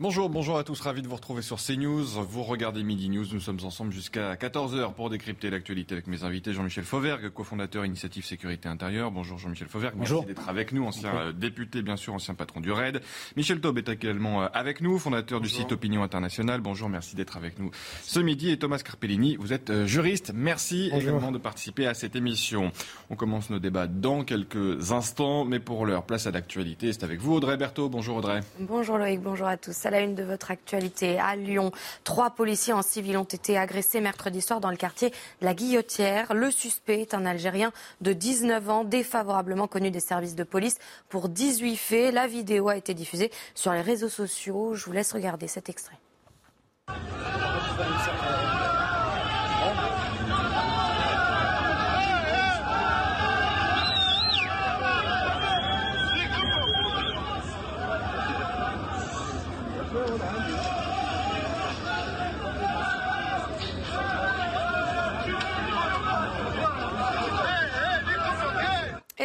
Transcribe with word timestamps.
Bonjour, 0.00 0.28
bonjour 0.28 0.58
à 0.58 0.64
tous, 0.64 0.80
ravi 0.80 1.02
de 1.02 1.08
vous 1.08 1.14
retrouver 1.14 1.40
sur 1.40 1.58
CNews. 1.62 2.02
Vous 2.04 2.42
regardez 2.42 2.82
Midi 2.82 3.08
News, 3.08 3.26
nous 3.32 3.38
sommes 3.38 3.60
ensemble 3.62 3.92
jusqu'à 3.92 4.34
14h 4.34 4.92
pour 4.92 5.08
décrypter 5.08 5.50
l'actualité 5.50 5.94
avec 5.94 6.08
mes 6.08 6.24
invités. 6.24 6.52
Jean-Michel 6.52 6.82
Fauvergue, 6.82 7.28
cofondateur 7.30 7.86
Initiative 7.86 8.24
Sécurité 8.24 8.68
Intérieure. 8.68 9.12
Bonjour 9.12 9.38
Jean-Michel 9.38 9.68
Fauvergue, 9.68 9.94
Bonjour. 9.96 10.22
merci 10.22 10.34
d'être 10.34 10.48
avec 10.48 10.72
nous, 10.72 10.84
ancien 10.84 11.32
député 11.32 11.80
bien 11.82 11.94
sûr, 11.96 12.12
ancien 12.12 12.34
patron 12.34 12.60
du 12.60 12.72
RAID. 12.72 13.02
Michel 13.36 13.60
Taube 13.60 13.78
est 13.78 13.88
également 13.88 14.42
euh, 14.42 14.48
avec 14.52 14.80
nous, 14.80 14.98
fondateur 14.98 15.40
du 15.40 15.48
site 15.48 15.70
Opinion 15.70 16.02
Internationale. 16.02 16.60
Bonjour, 16.60 16.88
merci 16.88 17.14
d'être 17.14 17.36
avec 17.36 17.60
nous 17.60 17.70
ce 18.02 18.18
midi. 18.18 18.50
Et 18.50 18.58
Thomas 18.58 18.78
Carpellini, 18.80 19.36
vous 19.36 19.52
êtes 19.52 19.70
euh, 19.70 19.86
juriste, 19.86 20.32
merci 20.34 20.88
Bonjour. 20.90 21.08
également 21.10 21.30
de 21.30 21.38
participer 21.38 21.86
à 21.86 21.94
cette 21.94 22.16
émission. 22.16 22.72
On 23.10 23.14
commence 23.16 23.48
nos 23.48 23.60
débats 23.60 23.86
dans 23.86 24.24
quelques 24.24 24.90
instants, 24.90 25.44
mais 25.44 25.60
pour 25.60 25.86
l'heure, 25.86 26.02
place 26.04 26.26
à 26.26 26.32
l'actualité. 26.32 26.92
C'est 26.92 27.04
avec 27.04 27.20
vous 27.20 27.34
Audrey 27.34 27.56
Berthaud. 27.56 27.88
Bonjour 27.88 28.16
Audrey. 28.16 28.40
Bonjour 28.58 28.98
Loïc, 28.98 29.20
bonjour 29.20 29.46
à 29.46 29.56
tous. 29.56 29.83
À 29.86 29.90
la 29.90 30.00
une 30.00 30.14
de 30.14 30.22
votre 30.22 30.50
actualité, 30.50 31.18
à 31.18 31.36
Lyon, 31.36 31.70
trois 32.04 32.30
policiers 32.30 32.72
en 32.72 32.82
civil 32.82 33.18
ont 33.18 33.24
été 33.24 33.58
agressés 33.58 34.00
mercredi 34.00 34.40
soir 34.40 34.60
dans 34.60 34.70
le 34.70 34.76
quartier 34.76 35.10
de 35.10 35.44
la 35.44 35.52
Guillotière. 35.52 36.32
Le 36.32 36.50
suspect 36.50 37.02
est 37.02 37.12
un 37.12 37.26
Algérien 37.26 37.72
de 38.00 38.12
19 38.12 38.70
ans, 38.70 38.84
défavorablement 38.84 39.66
connu 39.66 39.90
des 39.90 40.00
services 40.00 40.34
de 40.34 40.44
police 40.44 40.78
pour 41.08 41.28
18 41.28 41.76
faits. 41.76 42.14
La 42.14 42.26
vidéo 42.26 42.68
a 42.68 42.76
été 42.76 42.94
diffusée 42.94 43.30
sur 43.54 43.72
les 43.72 43.82
réseaux 43.82 44.08
sociaux. 44.08 44.74
Je 44.74 44.84
vous 44.86 44.92
laisse 44.92 45.12
regarder 45.12 45.48
cet 45.48 45.68
extrait. 45.68 45.98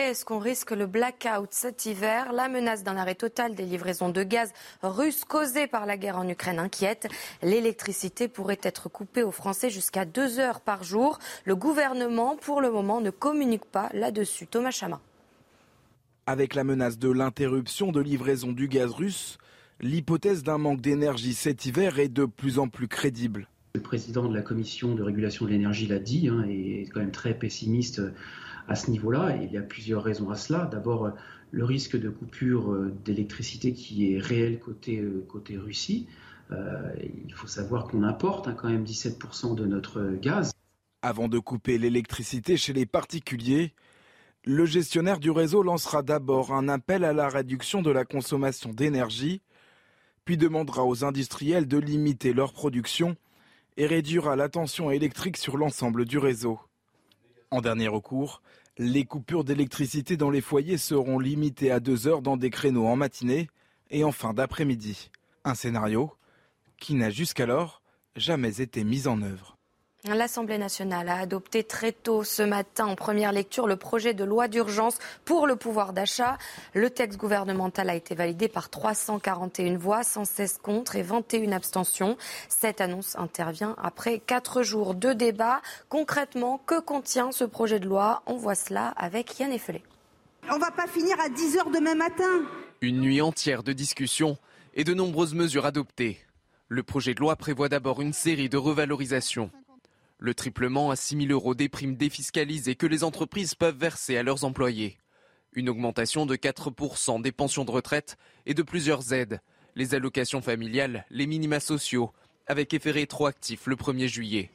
Est-ce 0.09 0.25
qu'on 0.25 0.39
risque 0.39 0.71
le 0.71 0.87
blackout 0.87 1.49
cet 1.51 1.85
hiver? 1.85 2.33
La 2.33 2.49
menace 2.49 2.83
d'un 2.83 2.97
arrêt 2.97 3.13
total 3.13 3.53
des 3.53 3.63
livraisons 3.63 4.09
de 4.09 4.23
gaz 4.23 4.51
russe 4.81 5.23
causée 5.23 5.67
par 5.67 5.85
la 5.85 5.97
guerre 5.97 6.17
en 6.17 6.27
Ukraine 6.27 6.57
inquiète. 6.57 7.07
L'électricité 7.43 8.27
pourrait 8.27 8.57
être 8.63 8.89
coupée 8.89 9.21
aux 9.21 9.29
Français 9.29 9.69
jusqu'à 9.69 10.05
deux 10.05 10.39
heures 10.39 10.61
par 10.61 10.83
jour. 10.83 11.19
Le 11.45 11.55
gouvernement, 11.55 12.35
pour 12.37 12.59
le 12.59 12.71
moment, 12.71 13.01
ne 13.01 13.11
communique 13.11 13.65
pas 13.65 13.91
là-dessus. 13.93 14.47
Thomas 14.47 14.71
Chama. 14.71 14.99
Avec 16.25 16.55
la 16.55 16.63
menace 16.63 16.97
de 16.97 17.11
l'interruption 17.11 17.91
de 17.91 18.01
livraison 18.01 18.51
du 18.51 18.67
gaz 18.67 18.89
russe, 18.89 19.37
l'hypothèse 19.79 20.41
d'un 20.41 20.57
manque 20.57 20.81
d'énergie 20.81 21.35
cet 21.35 21.67
hiver 21.67 21.99
est 21.99 22.09
de 22.09 22.25
plus 22.25 22.57
en 22.57 22.67
plus 22.67 22.87
crédible. 22.87 23.47
Le 23.75 23.81
président 23.81 24.27
de 24.27 24.33
la 24.33 24.41
commission 24.41 24.95
de 24.95 25.03
régulation 25.03 25.45
de 25.45 25.51
l'énergie 25.51 25.85
l'a 25.85 25.99
dit, 25.99 26.29
hein, 26.29 26.43
et 26.49 26.81
est 26.81 26.85
quand 26.87 27.01
même 27.01 27.11
très 27.11 27.35
pessimiste 27.35 28.01
à 28.69 28.75
ce 28.75 28.91
niveau-là. 28.91 29.35
Il 29.41 29.51
y 29.51 29.57
a 29.57 29.61
plusieurs 29.61 30.03
raisons 30.03 30.29
à 30.29 30.35
cela. 30.35 30.65
D'abord, 30.71 31.05
euh, 31.05 31.11
le 31.51 31.65
risque 31.65 31.99
de 31.99 32.09
coupure 32.09 32.71
euh, 32.71 32.93
d'électricité 33.03 33.73
qui 33.73 34.13
est 34.13 34.19
réel 34.19 34.59
côté, 34.59 34.99
euh, 34.99 35.25
côté 35.27 35.57
Russie. 35.57 36.07
Il 36.51 37.31
faut 37.35 37.45
savoir 37.45 37.87
qu'on 37.87 38.01
importe 38.01 38.47
hein, 38.47 38.55
quand 38.57 38.69
même 38.69 38.83
17% 38.83 39.53
de 39.53 39.67
notre 39.67 40.15
gaz. 40.19 40.51
Avant 41.03 41.27
de 41.27 41.37
couper 41.37 41.77
l'électricité 41.77 42.57
chez 42.57 42.73
les 42.73 42.87
particuliers, 42.87 43.75
le 44.45 44.65
gestionnaire 44.65 45.19
du 45.19 45.29
réseau 45.29 45.61
lancera 45.61 46.01
d'abord 46.01 46.51
un 46.51 46.67
appel 46.67 47.03
à 47.03 47.13
la 47.13 47.29
réduction 47.29 47.83
de 47.83 47.91
la 47.91 48.03
consommation 48.03 48.73
d'énergie, 48.73 49.43
puis 50.25 50.37
demandera 50.37 50.85
aux 50.85 51.05
industriels 51.05 51.67
de 51.67 51.77
limiter 51.77 52.33
leur 52.33 52.51
production 52.51 53.15
et 53.77 53.85
réduira 53.85 54.35
la 54.35 54.49
tension 54.49 54.89
électrique 54.89 55.37
sur 55.37 55.55
l'ensemble 55.55 56.05
du 56.05 56.17
réseau. 56.17 56.59
En 57.51 57.61
dernier 57.61 57.87
recours, 57.87 58.41
les 58.79 59.03
coupures 59.03 59.43
d'électricité 59.43 60.15
dans 60.15 60.29
les 60.29 60.39
foyers 60.39 60.77
seront 60.77 61.19
limitées 61.19 61.69
à 61.69 61.81
deux 61.81 62.07
heures 62.07 62.21
dans 62.21 62.37
des 62.37 62.49
créneaux 62.49 62.87
en 62.87 62.95
matinée 62.95 63.49
et 63.91 64.05
en 64.05 64.13
fin 64.13 64.33
d'après-midi. 64.33 65.11
Un 65.43 65.53
scénario 65.53 66.13
qui 66.77 66.95
n'a 66.95 67.09
jusqu'alors 67.09 67.81
jamais 68.15 68.61
été 68.61 68.85
mis 68.85 69.05
en 69.07 69.21
œuvre. 69.21 69.58
L'Assemblée 70.07 70.57
nationale 70.57 71.09
a 71.09 71.17
adopté 71.17 71.65
très 71.65 71.91
tôt 71.91 72.23
ce 72.23 72.41
matin 72.41 72.85
en 72.85 72.95
première 72.95 73.33
lecture 73.33 73.67
le 73.67 73.75
projet 73.75 74.13
de 74.13 74.23
loi 74.23 74.47
d'urgence 74.47 74.97
pour 75.25 75.45
le 75.45 75.57
pouvoir 75.57 75.91
d'achat. 75.91 76.37
Le 76.73 76.89
texte 76.89 77.19
gouvernemental 77.19 77.89
a 77.89 77.95
été 77.95 78.15
validé 78.15 78.47
par 78.47 78.69
341 78.69 79.77
voix, 79.77 80.03
116 80.03 80.59
contre 80.63 80.95
et 80.95 81.01
21 81.01 81.51
abstentions. 81.51 82.15
Cette 82.47 82.79
annonce 82.79 83.17
intervient 83.17 83.75
après 83.77 84.19
quatre 84.19 84.63
jours 84.63 84.95
de 84.95 85.11
débat. 85.11 85.61
Concrètement, 85.89 86.61
que 86.65 86.79
contient 86.79 87.33
ce 87.33 87.43
projet 87.43 87.81
de 87.81 87.87
loi? 87.87 88.23
On 88.25 88.37
voit 88.37 88.55
cela 88.55 88.93
avec 88.95 89.37
Yann 89.37 89.51
Effelé. 89.51 89.83
On 90.49 90.59
va 90.59 90.71
pas 90.71 90.87
finir 90.87 91.19
à 91.19 91.27
10 91.27 91.57
heures 91.57 91.71
demain 91.71 91.95
matin. 91.95 92.45
Une 92.79 93.01
nuit 93.01 93.19
entière 93.21 93.63
de 93.63 93.73
discussions 93.73 94.37
et 94.75 94.85
de 94.85 94.93
nombreuses 94.93 95.33
mesures 95.33 95.65
adoptées. 95.65 96.19
Le 96.69 96.83
projet 96.83 97.13
de 97.13 97.19
loi 97.19 97.35
prévoit 97.35 97.67
d'abord 97.67 97.99
une 98.01 98.13
série 98.13 98.47
de 98.47 98.57
revalorisations. 98.57 99.51
Le 100.21 100.33
triplement 100.33 100.91
à 100.91 100.97
6 100.97 101.27
000 101.27 101.31
euros 101.31 101.55
des 101.55 101.69
primes 101.69 101.95
défiscalisées 101.95 102.75
que 102.75 102.85
les 102.85 103.05
entreprises 103.05 103.55
peuvent 103.55 103.77
verser 103.77 104.17
à 104.17 104.23
leurs 104.23 104.43
employés. 104.43 104.97
Une 105.53 105.69
augmentation 105.69 106.25
de 106.25 106.35
4% 106.35 107.21
des 107.21 107.31
pensions 107.31 107.63
de 107.63 107.71
retraite 107.71 108.17
et 108.45 108.53
de 108.53 108.61
plusieurs 108.61 109.13
aides. 109.13 109.39
Les 109.75 109.95
allocations 109.95 110.41
familiales, 110.41 111.05
les 111.09 111.25
minima 111.25 111.61
sociaux, 111.61 112.11
avec 112.47 112.73
effet 112.73 112.91
rétroactif 112.91 113.65
le 113.65 113.77
1er 113.77 114.07
juillet. 114.07 114.51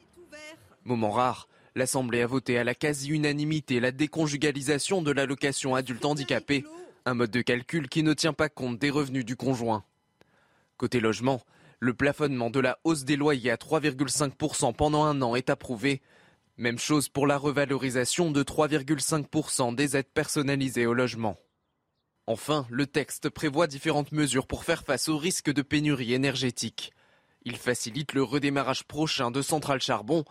Moment 0.85 1.11
rare, 1.11 1.49
l'Assemblée 1.75 2.21
a 2.21 2.27
voté 2.27 2.59
à 2.59 2.65
la 2.65 2.75
quasi-unanimité 2.75 3.81
la 3.81 3.91
déconjugalisation 3.91 5.01
de 5.01 5.13
l'allocation 5.13 5.75
adulte 5.75 6.05
handicapé, 6.05 6.67
un 7.07 7.15
mode 7.15 7.31
de 7.31 7.41
calcul 7.41 7.89
qui 7.89 8.03
ne 8.03 8.13
tient 8.13 8.35
pas 8.35 8.51
compte 8.51 8.79
des 8.79 8.91
revenus 8.91 9.25
du 9.25 9.35
conjoint. 9.35 9.83
Côté 10.77 11.01
logement, 11.01 11.41
le 11.81 11.95
plafonnement 11.95 12.51
de 12.51 12.61
la 12.61 12.79
hausse 12.85 13.05
des 13.05 13.17
loyers 13.17 13.51
à 13.51 13.57
3,5% 13.57 14.75
pendant 14.75 15.05
un 15.05 15.21
an 15.23 15.35
est 15.35 15.51
approuvé. 15.51 16.03
Même 16.57 16.79
chose 16.79 17.09
pour 17.09 17.27
la 17.27 17.37
revalorisation 17.37 18.31
de 18.31 18.43
3,5% 18.43 19.75
des 19.75 19.97
aides 19.97 20.13
personnalisées 20.13 20.87
au 20.87 20.95
logement. 20.95 21.37
Enfin, 22.27 22.67
le 22.71 22.87
texte 22.87 23.29
prévoit 23.29 23.67
différentes 23.67 24.13
mesures 24.13 24.47
pour 24.47 24.65
faire 24.65 24.83
face 24.85 25.09
au 25.09 25.19
risque 25.19 25.53
de 25.53 25.63
pénurie 25.63 26.15
énergétique. 26.15 26.93
Il 27.45 27.57
facilite 27.57 28.15
le 28.15 28.23
redémarrage 28.23 28.85
prochain 28.85 29.31
de 29.31 29.43
centrales 29.43 29.83
charbon 29.83 30.25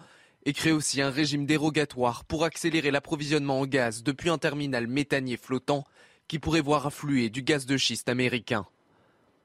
et 0.46 0.54
crée 0.54 0.72
aussi 0.72 1.02
un 1.02 1.12
régime 1.12 1.46
dérogatoire 1.46 2.26
pour 2.26 2.44
accélérer 2.44 2.90
l'approvisionnement 2.90 3.60
en 3.60 3.66
gaz 3.68 4.02
depuis 4.02 4.30
un 4.30 4.38
terminal 4.38 4.88
méthanier 4.88 5.38
flottant 5.38 5.86
qui 6.28 6.40
pourrait 6.40 6.62
voir 6.62 6.88
affluer 6.88 7.30
du 7.30 7.44
gaz 7.44 7.66
de 7.66 7.78
schiste 7.78 8.10
américain. 8.10 8.66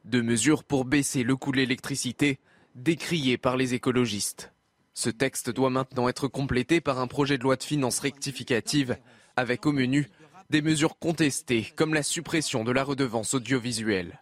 Deux 0.05 0.23
mesures 0.23 0.65
pour 0.65 0.85
baisser 0.85 1.23
le 1.23 1.37
coût 1.37 1.53
de 1.53 1.59
l'électricité, 1.59 2.39
décriées 2.75 3.39
par 3.39 3.57
les 3.57 3.75
écologistes. 3.75 4.53
Ce 4.95 5.11
texte 5.11 5.51
doit 5.51 5.71
maintenant 5.71 6.09
être 6.09 6.29
complété 6.29 6.81
par 6.81 6.99
un 6.99 7.07
projet 7.07 7.39
de 7.39 7.43
loi 7.43 7.57
de 7.57 7.63
finances 7.63 8.01
rectificative, 8.01 8.97
avec 9.37 9.67
au 9.67 9.73
menu 9.73 10.09
des 10.51 10.63
mesures 10.63 10.99
contestées, 10.99 11.73
comme 11.77 11.95
la 11.95 12.03
suppression 12.03 12.65
de 12.65 12.73
la 12.73 12.83
redevance 12.83 13.35
audiovisuelle. 13.35 14.21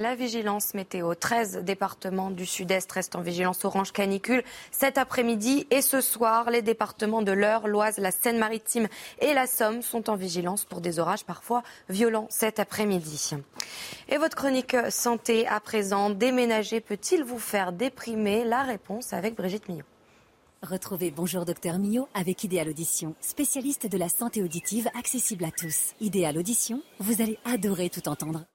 La 0.00 0.14
vigilance 0.14 0.72
météo. 0.72 1.14
13 1.14 1.58
départements 1.58 2.30
du 2.30 2.46
sud-est 2.46 2.90
restent 2.90 3.16
en 3.16 3.20
vigilance 3.20 3.66
orange 3.66 3.92
canicule 3.92 4.42
cet 4.70 4.96
après-midi 4.96 5.66
et 5.70 5.82
ce 5.82 6.00
soir. 6.00 6.50
Les 6.50 6.62
départements 6.62 7.20
de 7.20 7.32
l'Eure, 7.32 7.68
l'Oise, 7.68 7.98
la 7.98 8.10
Seine-Maritime 8.10 8.88
et 9.20 9.34
la 9.34 9.46
Somme 9.46 9.82
sont 9.82 10.08
en 10.08 10.16
vigilance 10.16 10.64
pour 10.64 10.80
des 10.80 11.00
orages 11.00 11.26
parfois 11.26 11.62
violents 11.90 12.28
cet 12.30 12.60
après-midi. 12.60 13.32
Et 14.08 14.16
votre 14.16 14.38
chronique 14.38 14.74
santé 14.88 15.46
à 15.46 15.60
présent, 15.60 16.08
déménager 16.08 16.80
peut-il 16.80 17.22
vous 17.22 17.38
faire 17.38 17.70
déprimer? 17.70 18.44
La 18.44 18.62
réponse 18.62 19.12
avec 19.12 19.34
Brigitte 19.34 19.68
Millot. 19.68 19.84
Retrouvez 20.62 21.10
Bonjour 21.10 21.44
Docteur 21.44 21.78
Mio 21.78 22.08
avec 22.14 22.42
Idéal 22.42 22.70
Audition, 22.70 23.14
spécialiste 23.20 23.86
de 23.86 23.98
la 23.98 24.08
santé 24.08 24.42
auditive 24.42 24.88
accessible 24.98 25.44
à 25.44 25.50
tous. 25.50 25.92
Idéal 26.00 26.38
Audition, 26.38 26.80
vous 27.00 27.20
allez 27.20 27.38
adorer 27.44 27.90
tout 27.90 28.08
entendre. 28.08 28.46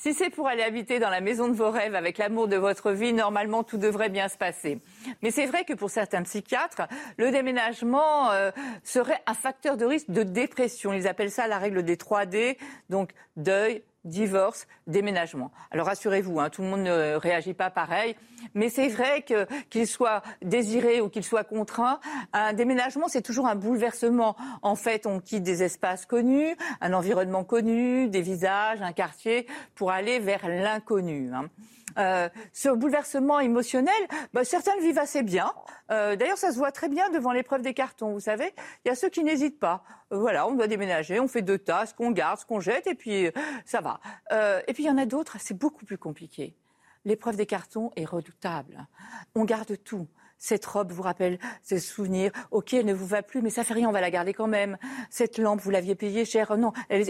Si 0.00 0.14
c'est 0.14 0.30
pour 0.30 0.48
aller 0.48 0.62
habiter 0.62 0.98
dans 0.98 1.10
la 1.10 1.20
maison 1.20 1.46
de 1.48 1.52
vos 1.52 1.70
rêves 1.70 1.94
avec 1.94 2.16
l'amour 2.16 2.48
de 2.48 2.56
votre 2.56 2.90
vie, 2.92 3.12
normalement 3.12 3.62
tout 3.62 3.76
devrait 3.76 4.08
bien 4.08 4.28
se 4.28 4.38
passer. 4.38 4.80
Mais 5.20 5.30
c'est 5.30 5.44
vrai 5.44 5.66
que 5.66 5.74
pour 5.74 5.90
certains 5.90 6.22
psychiatres, 6.22 6.88
le 7.18 7.30
déménagement 7.30 8.30
euh, 8.30 8.50
serait 8.82 9.20
un 9.26 9.34
facteur 9.34 9.76
de 9.76 9.84
risque 9.84 10.10
de 10.10 10.22
dépression. 10.22 10.94
Ils 10.94 11.06
appellent 11.06 11.30
ça 11.30 11.46
la 11.48 11.58
règle 11.58 11.82
des 11.82 11.98
3 11.98 12.24
D, 12.24 12.56
donc 12.88 13.10
deuil, 13.36 13.82
divorce, 14.04 14.66
déménagement. 14.86 15.50
Alors 15.70 15.86
rassurez-vous, 15.86 16.40
hein, 16.40 16.50
tout 16.50 16.62
le 16.62 16.68
monde 16.68 16.82
ne 16.82 17.14
réagit 17.14 17.54
pas 17.54 17.70
pareil, 17.70 18.16
mais 18.54 18.68
c'est 18.68 18.88
vrai 18.88 19.22
que 19.22 19.46
qu'il 19.68 19.86
soit 19.86 20.22
désiré 20.42 21.00
ou 21.00 21.08
qu'il 21.08 21.24
soit 21.24 21.44
contraint, 21.44 22.00
un 22.32 22.52
déménagement 22.52 23.08
c'est 23.08 23.22
toujours 23.22 23.46
un 23.46 23.54
bouleversement. 23.54 24.36
En 24.62 24.76
fait, 24.76 25.06
on 25.06 25.20
quitte 25.20 25.42
des 25.42 25.62
espaces 25.62 26.06
connus, 26.06 26.56
un 26.80 26.92
environnement 26.92 27.44
connu, 27.44 28.08
des 28.08 28.22
visages, 28.22 28.80
un 28.82 28.92
quartier, 28.92 29.46
pour 29.74 29.90
aller 29.90 30.18
vers 30.18 30.48
l'inconnu. 30.48 31.30
Hein. 31.34 31.48
Euh, 31.98 32.28
ce 32.52 32.68
bouleversement 32.68 33.40
émotionnel, 33.40 33.94
bah, 34.32 34.44
certains 34.44 34.74
le 34.76 34.82
vivent 34.82 34.98
assez 34.98 35.22
bien. 35.22 35.52
Euh, 35.90 36.16
d'ailleurs, 36.16 36.38
ça 36.38 36.52
se 36.52 36.56
voit 36.56 36.72
très 36.72 36.88
bien 36.88 37.10
devant 37.10 37.32
l'épreuve 37.32 37.62
des 37.62 37.74
cartons. 37.74 38.12
Vous 38.12 38.20
savez, 38.20 38.52
il 38.84 38.88
y 38.88 38.90
a 38.90 38.94
ceux 38.94 39.08
qui 39.08 39.24
n'hésitent 39.24 39.58
pas. 39.58 39.82
Euh, 40.12 40.18
voilà, 40.18 40.46
on 40.46 40.54
doit 40.54 40.68
déménager, 40.68 41.20
on 41.20 41.28
fait 41.28 41.42
deux 41.42 41.58
tas, 41.58 41.86
ce 41.86 41.94
qu'on 41.94 42.10
garde, 42.10 42.38
ce 42.38 42.46
qu'on 42.46 42.60
jette, 42.60 42.86
et 42.86 42.94
puis 42.94 43.28
ça 43.64 43.80
va. 43.80 44.00
et 44.66 44.72
puis 44.72 44.84
il 44.84 44.86
y 44.86 44.90
en 44.90 44.98
a 44.98 45.06
d'autres, 45.06 45.36
c'est 45.40 45.56
beaucoup 45.56 45.84
plus 45.84 45.98
compliqué. 45.98 46.54
L'épreuve 47.04 47.36
des 47.36 47.46
cartons 47.46 47.90
est 47.96 48.04
redoutable. 48.04 48.86
On 49.34 49.44
garde 49.44 49.82
tout. 49.82 50.06
Cette 50.40 50.64
robe 50.64 50.90
vous 50.90 51.02
rappelle 51.02 51.38
ce 51.62 51.78
souvenir. 51.78 52.32
Ok, 52.50 52.72
elle 52.72 52.86
ne 52.86 52.94
vous 52.94 53.06
va 53.06 53.22
plus, 53.22 53.42
mais 53.42 53.50
ça 53.50 53.62
fait 53.62 53.74
rien, 53.74 53.88
on 53.90 53.92
va 53.92 54.00
la 54.00 54.10
garder 54.10 54.32
quand 54.32 54.46
même. 54.46 54.78
Cette 55.10 55.38
lampe, 55.38 55.60
vous 55.60 55.70
l'aviez 55.70 55.94
payée 55.94 56.24
cher. 56.24 56.56
Non, 56.56 56.72
elle, 56.88 57.04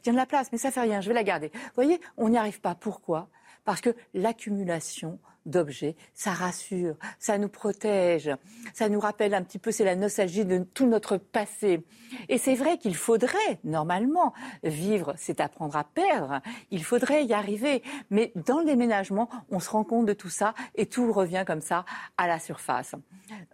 tient 0.00 0.12
de 0.12 0.16
la 0.16 0.26
place, 0.26 0.50
mais 0.52 0.58
ça 0.58 0.70
fait 0.70 0.80
rien, 0.80 1.00
je 1.00 1.08
vais 1.08 1.14
la 1.14 1.24
garder. 1.24 1.50
Vous 1.52 1.74
voyez, 1.74 2.00
on 2.16 2.28
n'y 2.28 2.38
arrive 2.38 2.60
pas. 2.60 2.76
Pourquoi? 2.76 3.28
Parce 3.68 3.82
que 3.82 3.94
l'accumulation 4.14 5.18
d'objets, 5.44 5.94
ça 6.14 6.30
rassure, 6.30 6.96
ça 7.18 7.36
nous 7.36 7.50
protège, 7.50 8.30
ça 8.72 8.88
nous 8.88 8.98
rappelle 8.98 9.34
un 9.34 9.42
petit 9.42 9.58
peu, 9.58 9.72
c'est 9.72 9.84
la 9.84 9.94
nostalgie 9.94 10.46
de 10.46 10.64
tout 10.72 10.86
notre 10.86 11.18
passé. 11.18 11.84
Et 12.30 12.38
c'est 12.38 12.54
vrai 12.54 12.78
qu'il 12.78 12.96
faudrait, 12.96 13.60
normalement, 13.64 14.32
vivre, 14.62 15.12
c'est 15.18 15.42
apprendre 15.42 15.76
à 15.76 15.84
perdre, 15.84 16.40
il 16.70 16.82
faudrait 16.82 17.26
y 17.26 17.34
arriver. 17.34 17.82
Mais 18.08 18.32
dans 18.36 18.60
le 18.60 18.64
déménagement, 18.64 19.28
on 19.50 19.60
se 19.60 19.68
rend 19.68 19.84
compte 19.84 20.06
de 20.06 20.14
tout 20.14 20.30
ça 20.30 20.54
et 20.74 20.86
tout 20.86 21.12
revient 21.12 21.44
comme 21.46 21.60
ça 21.60 21.84
à 22.16 22.26
la 22.26 22.38
surface. 22.38 22.94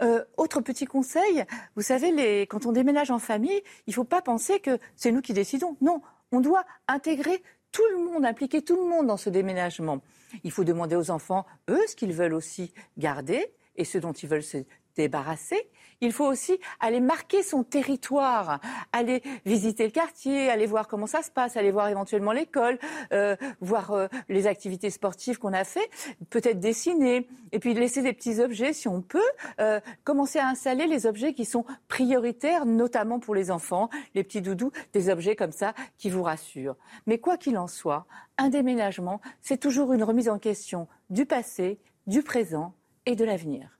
Euh, 0.01 0.23
autre 0.37 0.61
petit 0.61 0.85
conseil, 0.85 1.45
vous 1.75 1.83
savez, 1.83 2.13
les, 2.13 2.43
quand 2.43 2.67
on 2.67 2.73
déménage 2.73 3.11
en 3.11 3.19
famille, 3.19 3.63
il 3.89 3.91
ne 3.91 3.95
faut 3.95 4.05
pas 4.05 4.23
penser 4.23 4.61
que 4.61 4.79
c'est 4.95 5.11
nous 5.11 5.23
qui 5.23 5.33
décidons. 5.33 5.77
Non, 5.81 6.03
on 6.31 6.39
doit 6.39 6.65
intégrer 6.87 7.43
tout 7.75 7.83
le 7.91 8.05
monde, 8.05 8.25
impliquer 8.25 8.63
tout 8.63 8.77
le 8.77 8.89
monde 8.89 9.09
dans 9.09 9.17
ce 9.17 9.29
déménagement. 9.29 10.01
Il 10.45 10.53
faut 10.53 10.63
demander 10.63 10.95
aux 10.95 11.11
enfants, 11.11 11.45
eux, 11.69 11.83
ce 11.89 11.97
qu'ils 11.97 12.13
veulent 12.13 12.35
aussi 12.35 12.73
garder 12.97 13.53
et 13.75 13.85
ce 13.85 13.99
dont 13.99 14.13
ils 14.13 14.29
veulent 14.29 14.45
se 14.45 14.59
débarrasser. 14.95 15.69
Il 16.01 16.13
faut 16.13 16.27
aussi 16.27 16.59
aller 16.81 17.01
marquer 17.01 17.43
son 17.43 17.65
territoire, 17.65 18.61
aller 18.93 19.23
visiter 19.45 19.85
le 19.85 19.91
quartier, 19.91 20.51
aller 20.51 20.67
voir 20.67 20.89
comment 20.89 21.07
ça 21.07 21.23
se 21.23 21.31
passe, 21.31 21.57
aller 21.57 21.71
voir 21.71 21.89
éventuellement 21.89 22.33
l'école, 22.33 22.79
euh, 23.13 23.37
voir 23.61 23.93
euh, 23.93 24.07
les 24.29 24.47
activités 24.47 24.91
sportives 24.91 25.39
qu'on 25.39 25.53
a 25.53 25.65
fait, 25.65 25.89
peut-être 26.31 26.61
dessiner, 26.61 27.29
et 27.53 27.59
puis 27.59 27.75
laisser 27.75 28.03
des 28.03 28.13
petits 28.13 28.41
objets 28.41 28.73
si 28.73 28.89
on 28.89 29.01
peut, 29.01 29.21
euh, 29.61 29.81
commencer 30.05 30.39
à 30.39 30.49
installer 30.49 30.87
les 30.87 31.07
objets 31.07 31.35
qui 31.35 31.45
sont 31.45 31.65
prioritaires, 31.89 32.67
notamment 32.67 33.21
pour 33.21 33.35
les 33.35 33.51
enfants, 33.51 33.89
les 34.15 34.25
petits 34.25 34.43
doudous, 34.43 34.73
des 34.93 35.11
objets 35.11 35.37
comme 35.37 35.53
ça 35.53 35.75
qui 35.99 36.11
vous 36.11 36.23
rassurent. 36.23 36.77
Mais 37.07 37.19
quoi 37.19 37.37
qu'il 37.37 37.59
en 37.59 37.67
soit, 37.67 38.07
un 38.39 38.49
déménagement, 38.49 39.21
c'est 39.41 39.59
toujours 39.59 39.93
une 39.93 40.03
remise 40.03 40.29
en 40.29 40.39
question 40.39 40.89
du 41.11 41.27
passé, 41.27 41.79
du 42.07 42.23
présent 42.23 42.75
et 43.07 43.17
de 43.17 43.25
l'avenir. 43.25 43.74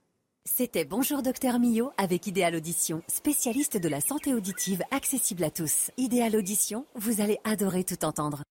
C'était 0.47 0.85
Bonjour 0.85 1.23
Docteur 1.23 1.57
Millot 1.57 1.91
avec 1.97 2.27
Idéal 2.27 2.55
Audition, 2.55 3.01
spécialiste 3.07 3.77
de 3.77 3.89
la 3.89 3.99
santé 3.99 4.31
auditive 4.31 4.83
accessible 4.91 5.43
à 5.43 5.49
tous. 5.49 5.89
Idéal 5.97 6.35
Audition, 6.35 6.85
vous 6.93 7.19
allez 7.19 7.39
adorer 7.43 7.83
tout 7.83 8.05
entendre. 8.05 8.43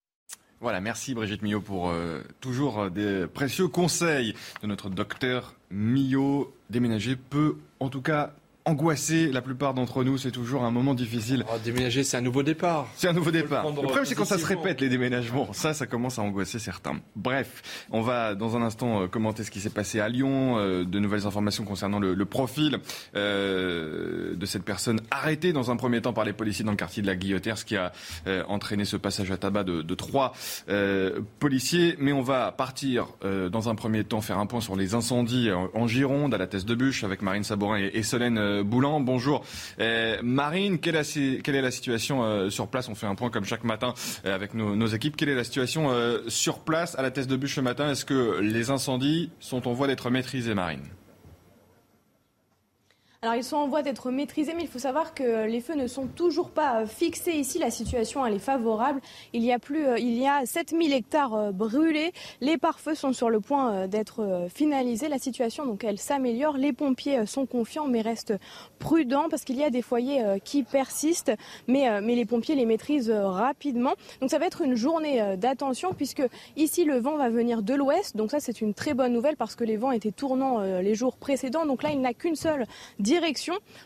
Voilà, 0.61 0.81
merci 0.81 1.15
Brigitte 1.15 1.43
Millot 1.43 1.61
pour 1.61 1.91
euh, 1.91 2.23
toujours 2.41 2.81
euh, 2.81 2.91
des 2.91 3.29
précieux 3.29 3.69
conseils 3.69 4.35
de 4.61 4.67
notre 4.67 4.91
docteur 4.91 5.55
Millot. 5.71 6.53
Déménager 6.69 7.15
peut 7.15 7.59
en 7.79 7.89
tout 7.89 8.03
cas 8.03 8.35
angoissé. 8.65 9.31
La 9.31 9.43
plupart 9.43 9.75
d'entre 9.75 10.05
nous, 10.05 10.19
c'est 10.19 10.31
toujours 10.31 10.65
un 10.65 10.71
moment 10.71 10.95
difficile. 10.95 11.45
Oh, 11.49 11.57
déménager, 11.63 12.05
c'est 12.05 12.17
un 12.17 12.21
nouveau 12.23 12.43
départ. 12.43 12.89
C'est 12.97 13.09
un 13.09 13.13
nouveau 13.13 13.31
départ. 13.31 13.67
Le 13.67 13.73
problème, 13.75 14.05
c'est 14.05 14.15
quand 14.15 14.25
ça 14.25 14.39
se 14.39 14.47
répète, 14.47 14.81
les 14.81 14.89
déménagements. 14.89 15.53
Ça, 15.53 15.75
ça 15.75 15.87
commence 15.87 16.19
à 16.19 16.23
angoisser 16.23 16.59
certains. 16.59 17.01
Bref, 17.17 17.63
on 17.91 18.01
va 18.01 18.35
dans 18.35 18.57
un 18.57 18.63
instant 18.63 19.03
euh, 19.03 19.07
commenter 19.07 19.45
ce 19.45 19.51
qui 19.51 19.61
s'est 19.61 19.71
passé 19.71 20.01
à 20.01 20.09
Lyon, 20.09 20.59
euh, 20.59 20.85
de 20.85 20.99
nouvelles 20.99 21.27
informations 21.27 21.65
concernant 21.65 21.99
le, 21.99 22.15
le 22.15 22.25
profil 22.25 22.79
euh, 23.15 24.35
de 24.35 24.47
cette 24.47 24.65
personne 24.65 25.01
arrêtée 25.11 25.53
dans 25.53 25.71
un 25.71 25.77
premier 25.77 26.01
temps 26.01 26.13
par 26.13 26.25
les 26.25 26.33
policiers 26.33 26.65
dans 26.65 26.71
le 26.71 26.77
quartier 26.77 27.03
de 27.03 27.07
la 27.07 27.17
Guillotière, 27.17 27.59
ce 27.59 27.65
qui 27.65 27.77
a 27.77 27.93
euh, 28.27 28.43
entraîné 28.49 28.85
ce 28.85 28.97
passage 28.97 29.31
à 29.31 29.37
tabac 29.37 29.65
de, 29.65 29.83
de 29.83 29.95
trois 29.95 30.33
policiers. 31.39 31.97
Mais 31.99 32.13
on 32.13 32.23
va 32.23 32.53
partir 32.53 33.09
dans 33.23 33.69
un 33.69 33.75
premier 33.75 34.05
temps 34.05 34.21
faire 34.21 34.39
un 34.39 34.47
point 34.47 34.61
sur 34.61 34.77
les 34.77 34.95
incendies 34.95 35.51
en, 35.53 35.69
en 35.75 35.87
Gironde, 35.87 36.35
à 36.35 36.39
la 36.39 36.47
Thèse 36.47 36.65
de 36.65 36.75
Bûche, 36.75 37.05
avec 37.05 37.23
Marine 37.23 37.45
Sabourin 37.45 37.79
et, 37.79 37.91
et 37.95 38.03
Solène 38.03 38.54
Boulan. 38.63 39.01
Bonjour. 39.01 39.45
Euh, 39.81 40.19
Marine, 40.23 40.79
quelle, 40.79 40.97
est 40.97 41.63
la 41.63 41.71
situation 41.71 42.25
euh, 42.25 42.51
sur 42.51 42.69
place? 42.69 42.89
On 42.89 42.95
fait 42.95 43.07
un 43.07 43.15
point 43.15 43.31
comme 43.31 43.45
chaque 43.45 43.65
matin 43.65 43.95
euh, 44.25 44.35
avec 44.35 44.55
nos, 44.55 44.87
équipes. 44.87 45.17
Quelle 45.17 45.29
est 45.29 45.35
la 45.35 45.45
situation 45.45 45.91
sur 46.29 46.61
place 46.61 46.97
à 46.99 47.03
la 47.03 47.11
thèse 47.11 47.27
de 47.27 47.37
bûche 47.37 47.57
ce 47.57 47.61
matin? 47.61 47.91
Est-ce 47.91 48.05
que 48.05 48.39
les 48.41 48.71
incendies 48.71 49.31
sont 49.41 49.67
en 49.69 49.73
voie 49.73 49.87
d'être 49.87 50.11
maîtrisés, 50.11 50.55
Marine? 50.55 50.83
Alors 53.25 53.37
ils 53.37 53.45
sont 53.45 53.57
en 53.57 53.69
voie 53.69 53.81
d'être 53.81 54.11
maîtrisés, 54.11 54.53
mais 54.55 54.65
il 54.65 54.69
faut 54.69 54.79
savoir 54.79 55.15
que 55.15 55.47
les 55.47 55.63
feux 55.63 55.77
ne 55.77 55.87
sont 55.87 56.07
toujours 56.07 56.51
pas 56.51 56.83
euh, 56.83 56.87
fixés 56.87 57.33
ici. 57.33 57.59
La 57.59 57.71
situation 57.71 58.27
elle 58.27 58.35
est 58.35 58.39
favorable. 58.39 59.01
Il 59.33 59.43
y 59.43 59.51
a 59.51 59.59
plus, 59.59 59.87
euh, 59.87 59.99
il 59.99 60.19
y 60.19 60.27
a 60.27 60.45
7000 60.45 60.93
hectares 60.93 61.35
euh, 61.35 61.51
brûlés. 61.51 62.13
Les 62.43 62.59
pare-feux 62.59 62.95
sont 62.95 63.15
sur 63.15 63.31
le 63.31 63.41
point 63.41 63.89
d'être 63.89 64.47
finalisés. 64.53 65.09
La 65.09 65.19
situation 65.19 65.65
donc 65.65 65.85
elle 65.85 65.99
s'améliore. 65.99 66.59
Les 66.59 66.75
pompiers 66.75 67.25
sont 67.25 67.47
confiants, 67.47 67.87
mais 67.87 68.03
restent 68.03 68.35
prudents 68.79 69.31
parce 69.31 69.45
qu'il 69.45 69.57
y 69.57 69.65
a 69.65 69.71
des 69.71 69.81
foyers 69.81 70.23
qui 70.45 70.63
persistent. 70.63 71.33
Mais, 71.67 72.03
mais 72.03 72.17
les 72.17 72.27
pompiers 72.27 72.55
les 72.55 72.67
maîtrisent 72.67 73.11
rapidement. 73.11 73.95
Donc 74.21 74.31
ça 74.31 74.39
va 74.39 74.45
être 74.45 74.61
une 74.61 74.75
journée 74.75 75.37
d'attention 75.39 75.95
puisque 75.95 76.23
ici 76.57 76.85
le 76.85 76.99
vent 76.99 77.17
va 77.17 77.31
venir 77.31 77.63
de 77.63 77.73
l'ouest. 77.73 78.17
Donc 78.17 78.33
ça 78.33 78.41
c'est 78.41 78.61
une 78.61 78.75
très 78.75 78.93
bonne 78.93 79.15
nouvelle 79.15 79.37
parce 79.37 79.55
que 79.55 79.65
les 79.65 79.79
vents 79.79 79.93
étaient 79.93 80.13
tournants 80.13 80.61
les 80.61 80.95
jours 80.95 81.17
précédents. 81.17 81.65
Donc 81.65 81.83
là 81.83 81.91
il 81.91 82.03
n'a 82.03 82.13
qu'une 82.13 82.37
seule 82.37 82.67
direction 82.99 83.14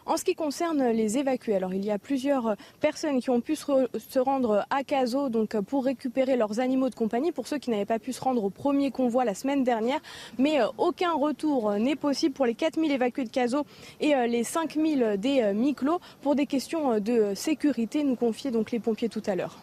En 0.07 0.17
ce 0.17 0.25
qui 0.25 0.35
concerne 0.35 0.91
les 0.91 1.19
évacués, 1.19 1.59
il 1.73 1.85
y 1.85 1.91
a 1.91 1.99
plusieurs 1.99 2.57
personnes 2.81 3.21
qui 3.21 3.31
ont 3.31 3.41
pu 3.41 3.57
se, 3.57 4.19
rendre 4.19 4.65
à 4.71 4.85
Caso 4.85 5.29
donc 5.29 5.59
pour 5.61 5.85
récupérer 5.85 6.37
leurs 6.37 6.61
animaux 6.61 6.89
de 6.89 6.95
compagnie 6.95 7.33
pour 7.33 7.47
ceux 7.47 7.59
qui 7.59 7.71
n'avaient 7.71 7.85
pas 7.85 7.99
pu 7.99 8.13
se 8.13 8.21
rendre 8.21 8.45
au 8.45 8.51
premier 8.51 8.91
convoi 8.91 9.25
la 9.25 9.35
semaine 9.35 9.65
dernière. 9.65 10.01
Mais 10.39 10.61
euh, 10.61 10.67
aucun 10.79 11.13
retour 11.13 11.73
n'est 11.75 11.97
possible 11.97 12.35
pour 12.35 12.47
les 12.47 12.55
4000 12.55 12.91
évacués 12.91 13.25
de 13.25 13.31
Caso 13.31 13.65
et 14.01 14.15
euh, 14.15 14.27
les 14.27 14.45
5000 14.45 15.17
des 15.19 15.43
euh, 15.43 15.53
Miclos 15.53 16.01
pour 16.23 16.35
des 16.35 16.47
questions 16.47 16.99
de 16.99 17.35
sécurité, 17.35 18.05
nous 18.05 18.17
confiaient 18.17 18.51
donc 18.51 18.71
les 18.71 18.81
pompiers 18.81 19.09
tout 19.09 19.23
à 19.27 19.35
l'heure. 19.35 19.59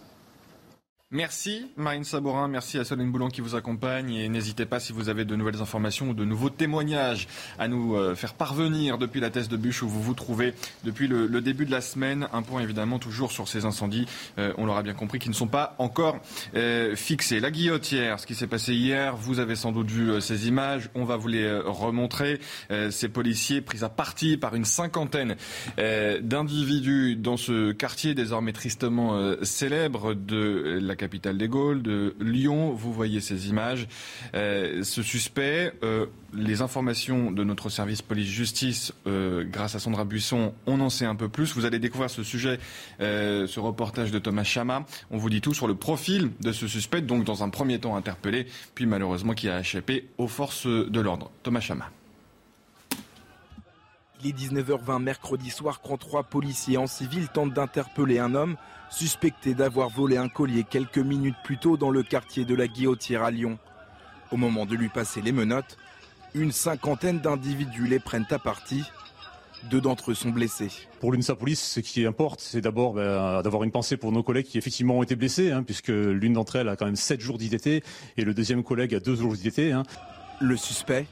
Merci 1.12 1.68
Marine 1.78 2.04
Sabourin, 2.04 2.48
merci 2.48 2.80
à 2.80 2.84
Solène 2.84 3.12
Boulon 3.12 3.28
qui 3.28 3.40
vous 3.40 3.54
accompagne 3.54 4.12
et 4.16 4.28
n'hésitez 4.28 4.66
pas 4.66 4.80
si 4.80 4.92
vous 4.92 5.08
avez 5.08 5.24
de 5.24 5.36
nouvelles 5.36 5.62
informations 5.62 6.10
ou 6.10 6.14
de 6.16 6.26
nouveaux 6.26 6.50
témoignages 6.50 7.28
à 7.60 7.68
nous 7.68 7.96
euh, 7.96 8.16
faire 8.16 8.34
parvenir 8.34 8.98
depuis 8.98 9.20
la 9.20 9.30
thèse 9.30 9.48
de 9.48 9.56
bûche 9.56 9.84
où 9.84 9.88
vous 9.88 10.02
vous 10.02 10.16
trouvez 10.16 10.56
depuis 10.84 11.08
le, 11.08 11.28
début 11.42 11.68
de 11.68 11.72
la 11.72 11.82
semaine. 11.82 12.28
Un 12.34 12.42
point 12.42 12.62
évidemment 12.62 12.98
toujours 12.98 13.32
sur 13.32 13.48
ces 13.48 13.66
incendies, 13.66 14.08
euh, 14.40 14.52
on 14.58 14.66
l'aura 14.66 14.82
bien 14.82 14.96
compris, 14.96 15.20
qui 15.20 15.30
ne 15.30 15.36
sont 15.36 15.46
pas 15.46 15.76
encore 15.78 16.18
euh, 16.56 16.96
fixés. 16.96 17.40
La 17.40 17.52
guillotière, 17.52 18.20
ce 18.20 18.26
qui 18.26 18.34
s'est 18.34 18.48
passé 18.48 18.74
hier, 18.74 19.16
vous 19.16 19.40
avez 19.40 19.56
sans 19.56 19.72
doute 19.72 19.92
vu 19.92 20.20
ces 20.22 20.48
images, 20.48 20.90
on 20.96 21.06
va 21.06 21.18
vous 21.18 21.28
les 21.28 21.60
remontrer. 21.60 22.40
ces 22.90 23.10
policiers 23.10 23.62
pris 23.62 23.84
à 23.84 23.90
partie 23.90 24.38
par 24.38 24.56
une 24.56 24.66
cinquantaine 24.66 25.36
d'individus 25.78 27.16
dans 27.16 27.38
ce 27.38 27.74
quartier 27.74 28.16
désormais 28.16 28.54
tristement 28.54 29.36
célèbre 29.44 30.16
de 30.16 30.80
la 30.82 30.95
la 30.96 30.98
capitale 30.98 31.38
des 31.38 31.50
Gaules, 31.50 31.82
de 31.82 32.16
Lyon. 32.22 32.72
Vous 32.72 32.94
voyez 32.94 33.20
ces 33.20 33.50
images. 33.50 33.88
Euh, 34.34 34.84
ce 34.84 35.04
suspect, 35.04 35.74
euh, 35.84 36.06
les 36.34 36.62
informations 36.62 37.32
de 37.32 37.44
notre 37.44 37.70
service 37.70 38.02
police-justice, 38.02 38.94
grâce 39.06 39.75
à 39.75 39.80
Sandra 39.80 40.06
Buisson, 40.06 40.54
on 40.66 40.80
en 40.82 40.90
sait 40.90 41.06
un 41.06 41.16
peu 41.16 41.30
plus. 41.30 41.54
Vous 41.54 41.66
allez 41.66 41.80
découvrir 41.80 42.10
ce 42.10 42.24
sujet, 42.24 42.60
ce 43.00 43.60
reportage 43.60 44.12
de 44.12 44.20
Thomas 44.20 44.44
Chama. 44.44 44.86
On 45.12 45.18
vous 45.18 45.30
dit 45.30 45.42
tout 45.42 45.54
sur 45.54 45.68
le 45.68 45.75
profil 45.75 46.32
de 46.42 46.52
ce 46.52 46.68
suspect, 46.68 47.02
donc 47.02 47.24
dans 47.24 47.44
un 47.44 47.50
premier 47.50 47.80
temps 47.80 47.96
interpellé, 47.96 48.48
puis 48.74 48.86
malheureusement 48.86 49.34
qui 49.34 49.48
a 49.48 49.62
échappé 49.62 50.10
aux 50.18 50.28
forces 50.28 50.68
de 50.68 51.00
l'ordre. 51.00 51.32
Thomas 51.44 51.62
Chama. 51.62 51.95
Il 54.25 54.32
est 54.32 54.50
19h20 54.50 55.03
mercredi 55.03 55.51
soir 55.51 55.82
quand 55.82 55.98
trois 55.98 56.24
policiers 56.24 56.77
en 56.77 56.88
civil 56.88 57.27
tentent 57.27 57.53
d'interpeller 57.53 58.17
un 58.17 58.34
homme 58.34 58.55
suspecté 58.89 59.53
d'avoir 59.53 59.89
volé 59.89 60.17
un 60.17 60.29
collier 60.29 60.65
quelques 60.67 60.98
minutes 60.98 61.36
plus 61.44 61.60
tôt 61.60 61.77
dans 61.77 61.91
le 61.91 62.01
quartier 62.01 62.44
de 62.44 62.55
la 62.55 62.67
Guillotière 62.67 63.22
à 63.22 63.29
Lyon. 63.29 63.60
Au 64.32 64.38
moment 64.38 64.65
de 64.65 64.75
lui 64.75 64.89
passer 64.89 65.22
les 65.22 65.32
menottes, 65.32 65.77
une 66.34 66.51
cinquantaine 66.51 67.20
d'individus 67.20 67.86
les 67.86 68.00
prennent 68.00 68.25
à 68.32 68.39
partie. 68.39 68.84
Deux 69.70 69.79
d'entre 69.79 70.10
eux 70.10 70.15
sont 70.15 70.32
blessés. 70.32 70.72
Pour 71.01 71.12
l'UNSA 71.12 71.36
Police, 71.36 71.62
ce 71.62 71.79
qui 71.79 72.03
importe, 72.08 72.41
c'est 72.41 72.62
d'abord 72.62 72.94
ben, 72.94 73.44
d'avoir 73.44 73.63
une 73.63 73.72
pensée 73.72 73.96
pour 73.96 74.12
nos 74.12 74.24
collègues 74.24 74.48
qui 74.48 74.58
effectivement 74.58 74.98
ont 74.98 75.03
été 75.03 75.15
blessés, 75.15 75.51
hein, 75.51 75.62
puisque 75.62 75.89
l'une 75.89 76.34
d'entre 76.34 76.55
elles 76.55 76.70
a 76.70 76.75
quand 76.75 76.86
même 76.86 76.96
7 76.96 77.22
jours 77.22 77.38
d'IDT 77.38 77.84
et 78.17 78.24
le 78.24 78.34
deuxième 78.34 78.63
collègue 78.63 78.96
a 78.96 79.00
2 79.00 79.15
jours 79.15 79.34
d'IDT. 79.34 79.72
Hein. 79.72 79.84
Le 80.41 80.58
suspect, 80.58 81.05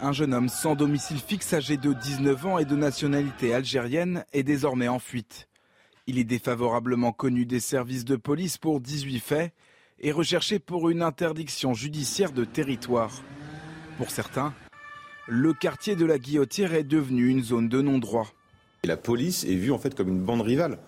un 0.00 0.12
jeune 0.12 0.34
homme 0.34 0.48
sans 0.48 0.74
domicile 0.74 1.18
fixe 1.18 1.52
âgé 1.52 1.76
de 1.76 1.92
19 1.92 2.46
ans 2.46 2.58
et 2.58 2.64
de 2.64 2.76
nationalité 2.76 3.54
algérienne 3.54 4.24
est 4.32 4.42
désormais 4.42 4.88
en 4.88 4.98
fuite. 4.98 5.48
Il 6.06 6.18
est 6.18 6.24
défavorablement 6.24 7.12
connu 7.12 7.46
des 7.46 7.60
services 7.60 8.04
de 8.04 8.16
police 8.16 8.58
pour 8.58 8.80
18 8.80 9.20
faits 9.20 9.52
et 9.98 10.12
recherché 10.12 10.58
pour 10.58 10.90
une 10.90 11.02
interdiction 11.02 11.74
judiciaire 11.74 12.32
de 12.32 12.44
territoire. 12.44 13.22
Pour 13.96 14.10
certains, 14.10 14.54
le 15.26 15.52
quartier 15.52 15.96
de 15.96 16.04
la 16.04 16.18
Guillotière 16.18 16.74
est 16.74 16.84
devenu 16.84 17.28
une 17.28 17.42
zone 17.42 17.68
de 17.68 17.80
non-droit. 17.80 18.26
La 18.84 18.96
police 18.96 19.44
est 19.44 19.56
vue 19.56 19.72
en 19.72 19.78
fait 19.78 19.94
comme 19.94 20.08
une 20.08 20.22
bande 20.22 20.42
rivale 20.42 20.78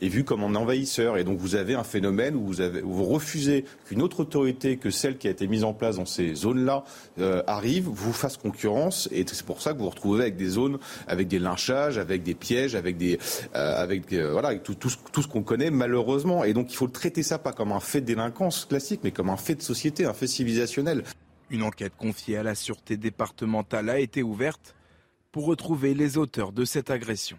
est 0.00 0.08
vu 0.08 0.24
comme 0.24 0.42
un 0.42 0.54
envahisseur. 0.54 1.18
Et 1.18 1.24
donc 1.24 1.38
vous 1.38 1.54
avez 1.54 1.74
un 1.74 1.84
phénomène 1.84 2.34
où 2.36 2.44
vous, 2.44 2.60
avez, 2.60 2.80
vous 2.80 3.04
refusez 3.04 3.64
qu'une 3.86 4.02
autre 4.02 4.20
autorité 4.20 4.76
que 4.76 4.90
celle 4.90 5.18
qui 5.18 5.28
a 5.28 5.30
été 5.30 5.46
mise 5.46 5.64
en 5.64 5.72
place 5.72 5.96
dans 5.96 6.06
ces 6.06 6.34
zones-là 6.34 6.84
euh, 7.18 7.42
arrive, 7.46 7.88
vous 7.88 8.12
fasse 8.12 8.36
concurrence. 8.36 9.08
Et 9.12 9.24
c'est 9.26 9.46
pour 9.46 9.62
ça 9.62 9.72
que 9.72 9.78
vous 9.78 9.84
vous 9.84 9.90
retrouvez 9.90 10.22
avec 10.22 10.36
des 10.36 10.48
zones, 10.48 10.78
avec 11.06 11.28
des 11.28 11.38
lynchages, 11.38 11.98
avec 11.98 12.22
des 12.22 12.34
pièges, 12.34 12.74
avec 12.74 12.96
des, 12.96 13.18
euh, 13.54 13.82
avec 13.82 14.12
euh, 14.12 14.32
voilà, 14.32 14.48
avec 14.48 14.62
tout, 14.62 14.74
tout, 14.74 14.90
tout 15.12 15.22
ce 15.22 15.28
qu'on 15.28 15.42
connaît 15.42 15.70
malheureusement. 15.70 16.44
Et 16.44 16.52
donc 16.52 16.72
il 16.72 16.76
faut 16.76 16.88
traiter 16.88 17.22
ça 17.22 17.38
pas 17.38 17.52
comme 17.52 17.72
un 17.72 17.80
fait 17.80 18.00
de 18.00 18.06
délinquance 18.06 18.64
classique, 18.64 19.00
mais 19.04 19.10
comme 19.10 19.30
un 19.30 19.36
fait 19.36 19.54
de 19.54 19.62
société, 19.62 20.04
un 20.04 20.14
fait 20.14 20.26
civilisationnel. 20.26 21.04
Une 21.50 21.62
enquête 21.62 21.92
confiée 21.96 22.36
à 22.36 22.42
la 22.42 22.54
sûreté 22.54 22.96
départementale 22.96 23.90
a 23.90 23.98
été 23.98 24.22
ouverte 24.22 24.74
pour 25.32 25.46
retrouver 25.46 25.94
les 25.94 26.16
auteurs 26.16 26.52
de 26.52 26.64
cette 26.64 26.90
agression. 26.90 27.36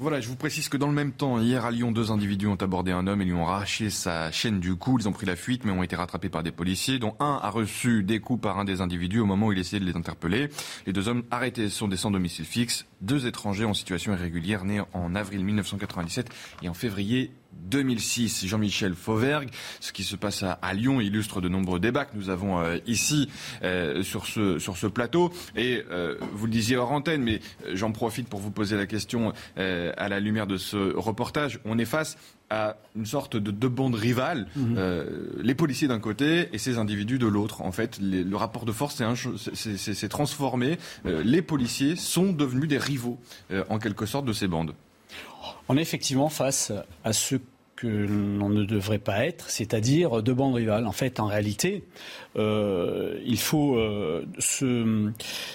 Voilà, 0.00 0.20
je 0.20 0.26
vous 0.26 0.34
précise 0.34 0.68
que 0.68 0.76
dans 0.76 0.88
le 0.88 0.92
même 0.92 1.12
temps, 1.12 1.40
hier 1.40 1.64
à 1.64 1.70
Lyon, 1.70 1.92
deux 1.92 2.10
individus 2.10 2.48
ont 2.48 2.56
abordé 2.56 2.90
un 2.90 3.06
homme 3.06 3.22
et 3.22 3.24
lui 3.24 3.32
ont 3.32 3.46
arraché 3.46 3.90
sa 3.90 4.32
chaîne 4.32 4.58
du 4.58 4.74
cou. 4.74 4.98
Ils 4.98 5.08
ont 5.08 5.12
pris 5.12 5.24
la 5.24 5.36
fuite 5.36 5.64
mais 5.64 5.70
ont 5.70 5.84
été 5.84 5.94
rattrapés 5.94 6.28
par 6.28 6.42
des 6.42 6.50
policiers, 6.50 6.98
dont 6.98 7.14
un 7.20 7.38
a 7.40 7.48
reçu 7.48 8.02
des 8.02 8.18
coups 8.18 8.42
par 8.42 8.58
un 8.58 8.64
des 8.64 8.80
individus 8.80 9.20
au 9.20 9.24
moment 9.24 9.46
où 9.46 9.52
il 9.52 9.58
essayait 9.58 9.78
de 9.78 9.84
les 9.84 9.96
interpeller. 9.96 10.48
Les 10.86 10.92
deux 10.92 11.06
hommes 11.08 11.22
arrêtés 11.30 11.68
sont 11.68 11.86
des 11.86 11.96
sans 11.96 12.10
domicile 12.10 12.44
fixe, 12.44 12.86
deux 13.02 13.28
étrangers 13.28 13.66
en 13.66 13.74
situation 13.74 14.12
irrégulière 14.12 14.64
nés 14.64 14.82
en 14.94 15.14
avril 15.14 15.44
1997 15.44 16.28
et 16.62 16.68
en 16.68 16.74
février 16.74 17.30
2006. 17.70 18.46
Jean-Michel 18.46 18.94
Fauvergue, 18.94 19.48
ce 19.80 19.92
qui 19.92 20.04
se 20.04 20.16
passe 20.16 20.42
à, 20.42 20.74
Lyon 20.74 21.00
illustre 21.00 21.40
de 21.40 21.48
nombreux 21.48 21.80
débats 21.80 22.04
que 22.04 22.16
nous 22.16 22.30
avons 22.30 22.60
euh, 22.60 22.78
ici 22.86 23.28
euh, 23.62 24.02
sur, 24.02 24.26
ce, 24.26 24.58
sur 24.58 24.76
ce 24.76 24.86
plateau. 24.86 25.32
Et 25.56 25.82
euh, 25.90 26.16
vous 26.32 26.46
le 26.46 26.52
disiez 26.52 26.76
hors 26.76 26.92
antenne, 26.92 27.22
mais 27.22 27.40
j'en 27.72 27.92
profite 27.92 28.28
pour 28.28 28.40
vous 28.40 28.50
poser 28.50 28.76
la 28.76 28.86
question 28.86 29.32
à 29.56 30.08
la 30.08 30.20
lumière 30.20 30.46
de 30.46 30.56
ce 30.56 30.94
reportage. 30.96 31.60
On 31.64 31.78
est 31.78 31.84
face 31.84 32.16
à 32.50 32.76
une 32.94 33.06
sorte 33.06 33.36
de 33.36 33.50
deux 33.50 33.68
bandes 33.68 33.94
rivales, 33.94 34.46
mhm. 34.54 34.76
les 35.40 35.54
policiers 35.54 35.88
d'un 35.88 35.98
côté 35.98 36.48
et 36.52 36.58
ces 36.58 36.78
individus 36.78 37.18
de 37.18 37.26
l'autre. 37.26 37.62
En 37.62 37.72
fait, 37.72 37.98
le 38.00 38.36
rapport 38.36 38.64
de 38.64 38.72
force 38.72 39.02
s'est 39.54 40.08
transformé. 40.08 40.78
les 41.04 41.42
policiers 41.42 41.96
sont 41.96 42.32
devenus 42.32 42.68
des 42.68 42.78
rivaux, 42.78 43.18
en 43.68 43.78
quelque 43.78 44.06
sorte, 44.06 44.26
de 44.26 44.32
ces 44.32 44.48
bandes. 44.48 44.74
On 45.68 45.76
est 45.76 45.82
effectivement 45.82 46.28
face 46.28 46.72
à 47.04 47.12
ce 47.12 47.36
que 47.76 47.86
l'on 47.86 48.48
ne 48.48 48.64
devrait 48.64 48.98
pas 48.98 49.24
être, 49.24 49.50
c'est-à-dire 49.50 50.22
deux 50.22 50.34
bandes 50.34 50.54
rivales. 50.54 50.86
En 50.86 50.92
fait, 50.92 51.20
en 51.20 51.26
réalité, 51.26 51.84
euh, 52.36 53.20
il 53.24 53.38
faut, 53.38 53.76
euh, 53.76 54.24
se, 54.38 55.10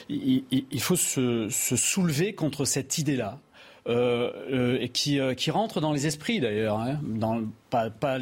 il, 0.10 0.82
faut 0.82 0.96
se, 0.96 1.50
soulever 1.50 2.34
contre 2.34 2.66
cette 2.66 2.98
idée-là. 2.98 3.40
Euh, 3.88 4.86
qui, 4.94 5.20
rentre 5.50 5.82
dans 5.82 5.92
les 5.92 6.06
esprits 6.06 6.40
d'ailleurs, 6.40 6.78
hein, 6.78 7.00
pas, 7.72 7.90
pas, 7.90 8.20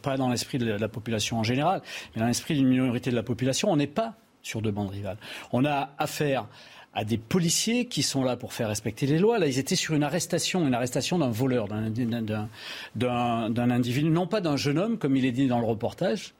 pas 0.00 0.16
dans 0.16 0.30
l'esprit 0.30 0.58
de 0.58 0.72
la 0.72 0.88
population 0.88 1.38
en 1.38 1.42
général, 1.42 1.82
mais 2.14 2.20
dans 2.20 2.28
l'esprit 2.28 2.54
d'une 2.54 2.68
minorité 2.68 3.10
de 3.10 3.16
la 3.16 3.22
population. 3.22 3.70
On 3.70 3.76
n'est 3.76 3.86
pas 3.86 4.14
sur 4.42 4.62
deux 4.62 4.70
bandes 4.70 4.90
rivales. 4.90 5.18
On 5.52 5.64
a 5.66 5.90
affaire 5.98 6.46
à 6.94 7.04
des 7.04 7.16
policiers 7.16 7.86
qui 7.86 8.02
sont 8.02 8.22
là 8.22 8.36
pour 8.36 8.52
faire 8.52 8.68
respecter 8.68 9.06
les 9.06 9.18
lois. 9.18 9.38
Là, 9.38 9.46
ils 9.46 9.58
étaient 9.58 9.76
sur 9.76 9.94
une 9.94 10.02
arrestation, 10.02 10.66
une 10.66 10.74
arrestation 10.74 11.18
d'un 11.18 11.30
voleur, 11.30 11.68
d'un 11.68 11.84
individu, 13.70 14.10
non 14.10 14.26
pas 14.26 14.40
d'un 14.40 14.56
jeune 14.56 14.78
homme, 14.78 14.98
comme 14.98 15.16
il 15.16 15.24
est 15.24 15.32
dit 15.32 15.46
dans 15.46 15.58
le 15.58 15.66
reportage, 15.66 16.34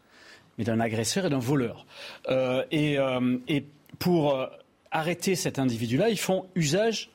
mais 0.59 0.64
d'un 0.64 0.80
agresseur 0.80 1.26
et 1.26 1.30
d'un 1.30 1.38
voleur. 1.38 1.87
Euh, 2.28 2.64
euh, 2.73 3.38
et, 3.49 3.64
pour 3.99 4.35
euh, 4.35 4.47
arrêter 4.90 5.37
cet 5.37 5.59
individu-là, 5.59 6.11
ils 6.11 6.18
font 6.18 6.47
usage 6.54 7.11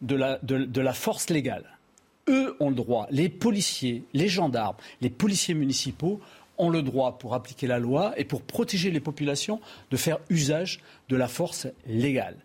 de 0.00 0.16
la, 0.16 0.38
de 0.42 0.80
la 0.80 0.92
force 0.94 1.28
légale. 1.28 1.64
Eux 2.28 2.56
ont 2.60 2.70
le 2.70 2.76
droit, 2.76 3.06
les 3.10 3.28
policiers, 3.28 4.04
les 4.14 4.28
gendarmes, 4.28 4.76
les 5.00 5.10
policiers 5.10 5.54
municipaux 5.54 6.20
ont 6.60 6.70
le 6.70 6.82
droit, 6.82 7.18
pour 7.18 7.34
appliquer 7.34 7.66
la 7.66 7.78
loi 7.78 8.12
et 8.16 8.24
pour 8.24 8.42
protéger 8.42 8.90
les 8.90 9.00
populations, 9.00 9.60
de 9.90 9.96
faire 9.96 10.18
usage 10.28 10.80
de 11.08 11.16
la 11.16 11.28
force 11.28 11.66
légale. 11.86 12.36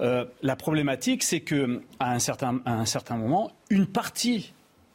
Euh, 0.00 0.24
la 0.42 0.56
problématique, 0.56 1.22
c'est 1.22 1.40
qu'à 1.40 1.66
un 2.00 2.18
certain, 2.18 2.60
un 2.66 2.84
certain 2.84 3.16
moment, 3.16 3.52
une 3.70 3.86
partie 3.86 4.52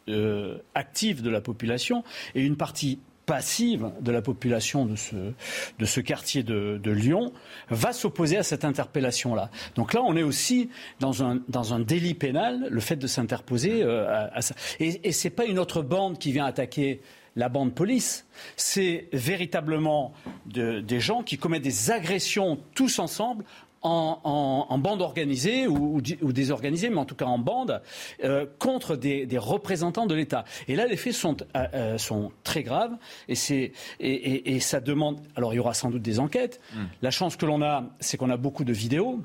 euh, 0.09 0.57
active 0.75 1.21
de 1.21 1.29
la 1.29 1.41
population 1.41 2.03
et 2.35 2.41
une 2.41 2.57
partie 2.57 2.99
passive 3.25 3.91
de 4.01 4.11
la 4.11 4.21
population 4.21 4.85
de 4.85 4.95
ce, 4.95 5.15
de 5.79 5.85
ce 5.85 5.99
quartier 5.99 6.43
de, 6.43 6.79
Lyon 6.91 7.33
va 7.69 7.91
s'opposer 7.91 8.37
à 8.37 8.43
cette 8.43 8.63
interpellation-là. 8.63 9.49
Donc 9.75 9.93
là, 9.93 10.01
on 10.03 10.15
est 10.15 10.23
aussi 10.23 10.69
dans 10.99 11.23
un, 11.23 11.39
dans 11.49 11.73
un 11.73 11.79
délit 11.79 12.13
pénal, 12.13 12.67
le 12.69 12.79
fait 12.79 12.95
de 12.95 13.07
s'interposer 13.07 13.81
euh, 13.81 14.27
à, 14.31 14.41
ça. 14.41 14.53
Et, 14.79 15.07
et 15.07 15.11
ce 15.11 15.27
n'est 15.27 15.33
pas 15.33 15.45
une 15.45 15.57
autre 15.57 15.81
bande 15.81 16.19
qui 16.19 16.31
vient 16.31 16.45
attaquer 16.45 17.01
la 17.35 17.49
bande 17.49 17.73
police, 17.73 18.25
c'est 18.55 19.09
véritablement 19.11 20.13
des 20.45 20.99
gens 20.99 21.23
qui 21.23 21.37
commettent 21.37 21.63
des 21.63 21.91
agressions 21.91 22.57
tous 22.73 22.99
ensemble 22.99 23.43
en, 23.85 24.77
bande 24.79 25.01
organisée 25.01 25.67
ou, 25.67 26.01
désorganisée, 26.01 26.89
mais 26.89 26.97
en 26.97 27.05
tout 27.05 27.15
cas 27.15 27.25
en 27.25 27.37
bande, 27.37 27.81
euh, 28.23 28.45
contre 28.59 28.95
des, 28.95 29.27
représentants 29.37 30.05
de 30.05 30.15
l'État. 30.15 30.45
Et 30.67 30.75
là, 30.75 30.87
les 30.87 30.97
faits 30.97 31.13
sont, 31.13 31.37
euh, 31.55 31.67
euh, 31.73 31.97
sont 31.97 32.31
très 32.43 32.63
graves 32.63 32.95
et, 33.27 33.35
et, 33.99 34.55
et, 34.55 34.59
ça 34.59 34.79
demande. 34.79 35.19
Alors, 35.35 35.53
il 35.53 35.57
y 35.57 35.59
aura 35.59 35.73
sans 35.73 35.89
doute 35.89 36.01
des 36.01 36.19
enquêtes. 36.19 36.59
Hmm. 36.73 36.85
La 37.01 37.11
chance 37.11 37.35
que 37.35 37.45
l'on 37.45 37.61
a, 37.61 37.85
c'est 37.99 38.17
qu'on 38.17 38.29
a 38.29 38.37
beaucoup 38.37 38.63
de 38.63 38.73
vidéos. 38.73 39.21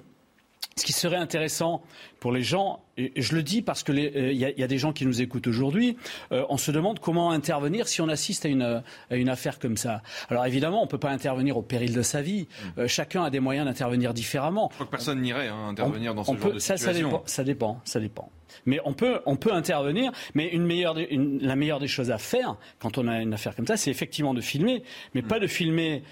Ce 0.77 0.85
qui 0.85 0.93
serait 0.93 1.17
intéressant 1.17 1.83
pour 2.21 2.33
les 2.33 2.43
gens, 2.43 2.85
et 3.01 3.23
je 3.23 3.35
le 3.35 3.43
dis 3.43 3.63
parce 3.63 3.83
qu'il 3.83 3.99
euh, 3.99 4.33
y, 4.33 4.63
a 4.63 4.67
des 4.67 4.79
gens 4.79 4.93
qui 4.93 5.07
nous 5.07 5.23
écoutent 5.23 5.47
aujourd'hui, 5.47 5.97
euh, 6.33 6.45
on 6.51 6.59
se 6.59 6.71
demande 6.71 7.01
comment 7.01 7.31
intervenir 7.31 7.89
si 7.89 8.01
on 8.03 8.09
assiste 8.09 8.45
à 8.45 8.49
une, 8.49 8.83
une 9.11 9.29
affaire 9.29 9.59
comme 9.59 9.79
ça. 9.79 10.03
Alors 10.29 10.45
évidemment, 10.45 10.81
on 10.83 10.85
ne 10.85 10.91
peut 10.91 10.99
pas 10.99 11.11
intervenir 11.11 11.57
au 11.57 11.63
péril 11.63 11.95
de 11.95 12.03
sa 12.03 12.21
vie. 12.21 12.43
Mm. 12.77 12.81
Euh, 12.81 12.89
chacun 12.89 13.25
a 13.25 13.31
des 13.31 13.41
moyens 13.41 13.67
d'intervenir 13.67 14.13
différemment. 14.13 14.69
Je 14.71 14.75
crois 14.75 14.87
que 14.87 14.91
personne 14.91 15.23
n'irait 15.23 15.49
hein, 15.49 15.69
intervenir 15.69 16.15
dans 16.15 16.25
ce 16.25 16.37
genre 16.37 16.53
de 16.53 16.59
ça, 16.59 16.75
dépend, 16.93 17.81
ça 17.85 18.01
dépend, 18.01 18.31
Mais 18.67 18.81
on 18.85 18.93
peut, 18.93 19.21
on 19.25 19.37
peut 19.37 19.53
intervenir, 19.53 20.13
mais 20.35 20.49
une 20.49 20.67
meilleure, 20.67 20.97
la 21.11 21.57
meilleure 21.57 21.81
des 21.81 21.89
choses 21.89 22.11
à 22.11 22.19
faire 22.19 22.57
quand 22.79 22.99
on 22.99 23.09
a 23.09 23.21
une 23.21 23.33
affaire 23.33 23.57
comme 23.57 23.67
ça, 23.67 23.79
c'est 23.79 23.91
effectivement 23.91 24.35
de 24.35 24.43
filmer, 24.43 24.83
mais 25.15 25.23
mm. 25.23 25.27
pas 25.27 25.41
de 25.41 25.47
filmer 25.47 26.03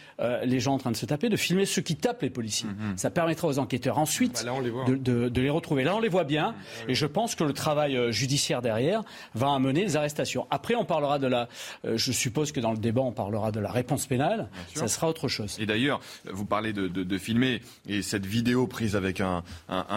les 0.45 0.61
gens 0.61 0.75
en 0.75 0.79
train 0.79 0.91
de 0.91 0.97
se 0.97 1.07
taper, 1.07 1.29
de 1.29 1.37
filmer 1.37 1.67
ceux 1.67 1.83
qui 1.83 1.97
tapent 1.97 2.23
les 2.23 2.31
policiers. 2.31 2.69
Mm-hmm. 2.69 2.97
Ça 2.97 3.11
permettra 3.11 3.47
aux 3.47 3.59
enquêteurs 3.59 3.99
ensuite 3.99 4.45
bah 4.45 4.53
de, 4.87 4.97
de, 4.97 5.29
de 5.29 5.41
les 5.41 5.51
retrouver. 5.51 5.85
Là, 5.85 5.98
on 5.99 6.01
les 6.01 6.09
voit 6.09 6.25
bien. 6.25 6.55
Et 6.87 6.95
je 6.95 7.07
pense 7.07 7.35
que 7.35 7.45
le 7.45 7.53
travail 7.53 7.97
euh, 7.97 8.13
judiciaire 8.13 8.63
derrière 8.63 9.03
va 9.35 9.53
amener 9.53 9.83
les 9.83 9.97
arrestations. 9.97 10.47
Après, 10.51 10.75
on 10.75 10.85
parlera 10.85 11.19
de 11.19 11.27
la. 11.27 11.49
Euh, 11.85 11.97
je 11.97 12.13
suppose 12.13 12.53
que 12.53 12.61
dans 12.61 12.73
le 12.73 12.79
débat, 12.79 13.03
on 13.03 13.13
parlera 13.13 13.53
de 13.53 13.61
la 13.61 13.71
réponse 13.71 14.07
pénale. 14.07 14.49
Ça 14.75 14.89
sera 14.89 15.09
autre 15.09 15.29
chose. 15.29 15.57
Et 15.61 15.67
d'ailleurs, 15.67 16.01
vous 16.31 16.45
parlez 16.45 16.73
de, 16.73 17.19
filmer 17.19 17.63
et 17.89 18.03
cette 18.03 18.27
vidéo 18.27 18.69
prise 18.69 18.95
avec 18.95 19.21
un, 19.21 19.43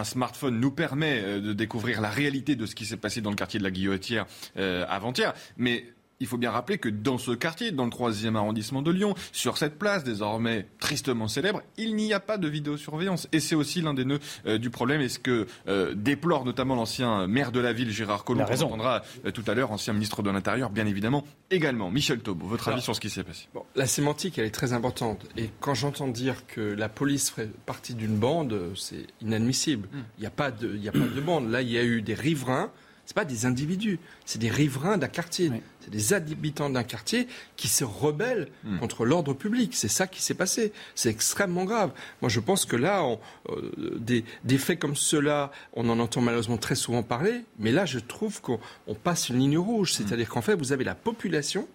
smartphone 0.03 0.59
nous 0.59 0.71
permet 0.71 1.21
euh, 1.21 1.39
de 1.39 1.53
découvrir 1.53 2.01
la 2.01 2.09
réalité 2.09 2.55
de 2.55 2.65
ce 2.65 2.73
qui 2.73 2.85
s'est 2.85 2.97
passé 2.97 3.21
dans 3.21 3.29
le 3.29 3.35
quartier 3.35 3.59
de 3.59 3.63
la 3.63 3.69
Guillotière 3.69 4.25
avant-hier. 4.55 5.33
Mais 5.57 5.85
il 6.21 6.27
faut 6.27 6.37
bien 6.37 6.51
rappeler 6.51 6.77
que 6.77 6.87
dans 6.87 7.17
ce 7.17 7.31
quartier, 7.31 7.71
dans 7.71 7.83
le 7.83 7.89
3e 7.89 8.35
arrondissement 8.35 8.81
de 8.81 8.91
Lyon, 8.91 9.15
sur 9.31 9.57
cette 9.57 9.77
place 9.77 10.03
désormais 10.03 10.67
tristement 10.79 11.27
célèbre, 11.27 11.61
il 11.77 11.95
n'y 11.95 12.13
a 12.13 12.19
pas 12.19 12.37
de 12.37 12.47
vidéosurveillance. 12.47 13.27
Et 13.31 13.39
c'est 13.39 13.55
aussi 13.55 13.81
l'un 13.81 13.95
des 13.95 14.05
nœuds 14.05 14.19
euh, 14.45 14.59
du 14.59 14.69
problème. 14.69 15.01
Et 15.01 15.09
ce 15.09 15.17
que 15.17 15.47
euh, 15.67 15.93
déplore 15.95 16.45
notamment 16.45 16.75
l'ancien 16.75 17.27
maire 17.27 17.51
de 17.51 17.59
la 17.59 17.73
ville, 17.73 17.89
Gérard 17.89 18.23
Collomb, 18.23 18.45
qu'on 18.45 18.53
entendra 18.53 19.01
euh, 19.25 19.31
tout 19.31 19.43
à 19.47 19.55
l'heure, 19.55 19.71
ancien 19.71 19.93
ministre 19.93 20.21
de 20.21 20.29
l'Intérieur, 20.29 20.69
bien 20.69 20.85
évidemment, 20.85 21.25
également. 21.49 21.89
Michel 21.89 22.19
Taube, 22.19 22.43
votre 22.43 22.67
avis 22.67 22.81
sur 22.81 22.95
ce 22.95 23.01
qui 23.01 23.09
s'est 23.09 23.23
passé? 23.23 23.47
La 23.75 23.87
sémantique, 23.87 24.37
elle 24.37 24.45
est 24.45 24.51
très 24.51 24.73
importante. 24.73 25.25
Et 25.37 25.49
quand 25.59 25.73
j'entends 25.73 26.07
dire 26.07 26.45
que 26.45 26.61
la 26.61 26.87
police 26.87 27.31
ferait 27.31 27.49
partie 27.65 27.95
d'une 27.95 28.15
bande, 28.15 28.73
c'est 28.75 29.07
inadmissible. 29.21 29.87
Hmm. 29.91 30.03
Il 30.19 30.21
n'y 30.21 30.27
a, 30.27 30.31
pas 30.31 30.51
de, 30.51 30.79
a 30.87 30.91
pas 30.91 30.99
de 30.99 31.21
bande. 31.21 31.49
Là, 31.49 31.63
il 31.63 31.71
y 31.71 31.79
a 31.79 31.83
eu 31.83 32.03
des 32.03 32.13
riverains 32.13 32.69
ce 33.05 33.13
pas 33.13 33.25
des 33.25 33.45
individus, 33.45 33.99
c'est 34.25 34.39
des 34.39 34.49
riverains 34.49 34.97
d'un 34.97 35.07
quartier. 35.07 35.51
C'est 35.81 35.89
des 35.89 36.13
habitants 36.13 36.69
d'un 36.69 36.83
quartier 36.83 37.27
qui 37.57 37.67
se 37.67 37.83
rebellent 37.83 38.47
hmm. 38.63 38.79
contre 38.79 39.05
l'ordre 39.05 39.33
public. 39.33 39.75
C'est 39.75 39.87
ça 39.87 40.07
qui 40.07 40.21
s'est 40.21 40.33
passé. 40.33 40.71
C'est 40.95 41.09
extrêmement 41.09 41.65
grave. 41.65 41.91
Moi, 42.21 42.29
je 42.29 42.39
pense 42.39 42.65
que 42.65 42.75
là, 42.75 43.05
euh, 43.49 43.99
des, 43.99 44.57
faits 44.57 44.79
comme 44.79 44.95
ceux-là, 44.95 45.51
on 45.73 45.89
en 45.89 45.99
entend 45.99 46.21
malheureusement 46.21 46.57
très 46.57 46.75
souvent 46.75 47.03
parler, 47.03 47.41
mais 47.59 47.71
là, 47.71 47.85
je 47.85 47.99
trouve 47.99 48.41
qu'on 48.41 48.59
passe 49.03 49.29
une 49.29 49.39
ligne 49.39 49.57
rouge. 49.57 49.91
Hmm. 49.91 49.95
C'est-à-dire 49.97 50.29
qu'en 50.29 50.41
fait, 50.41 50.55
vous 50.55 50.71
avez 50.71 50.83
la 50.83 50.95
population 50.95 51.67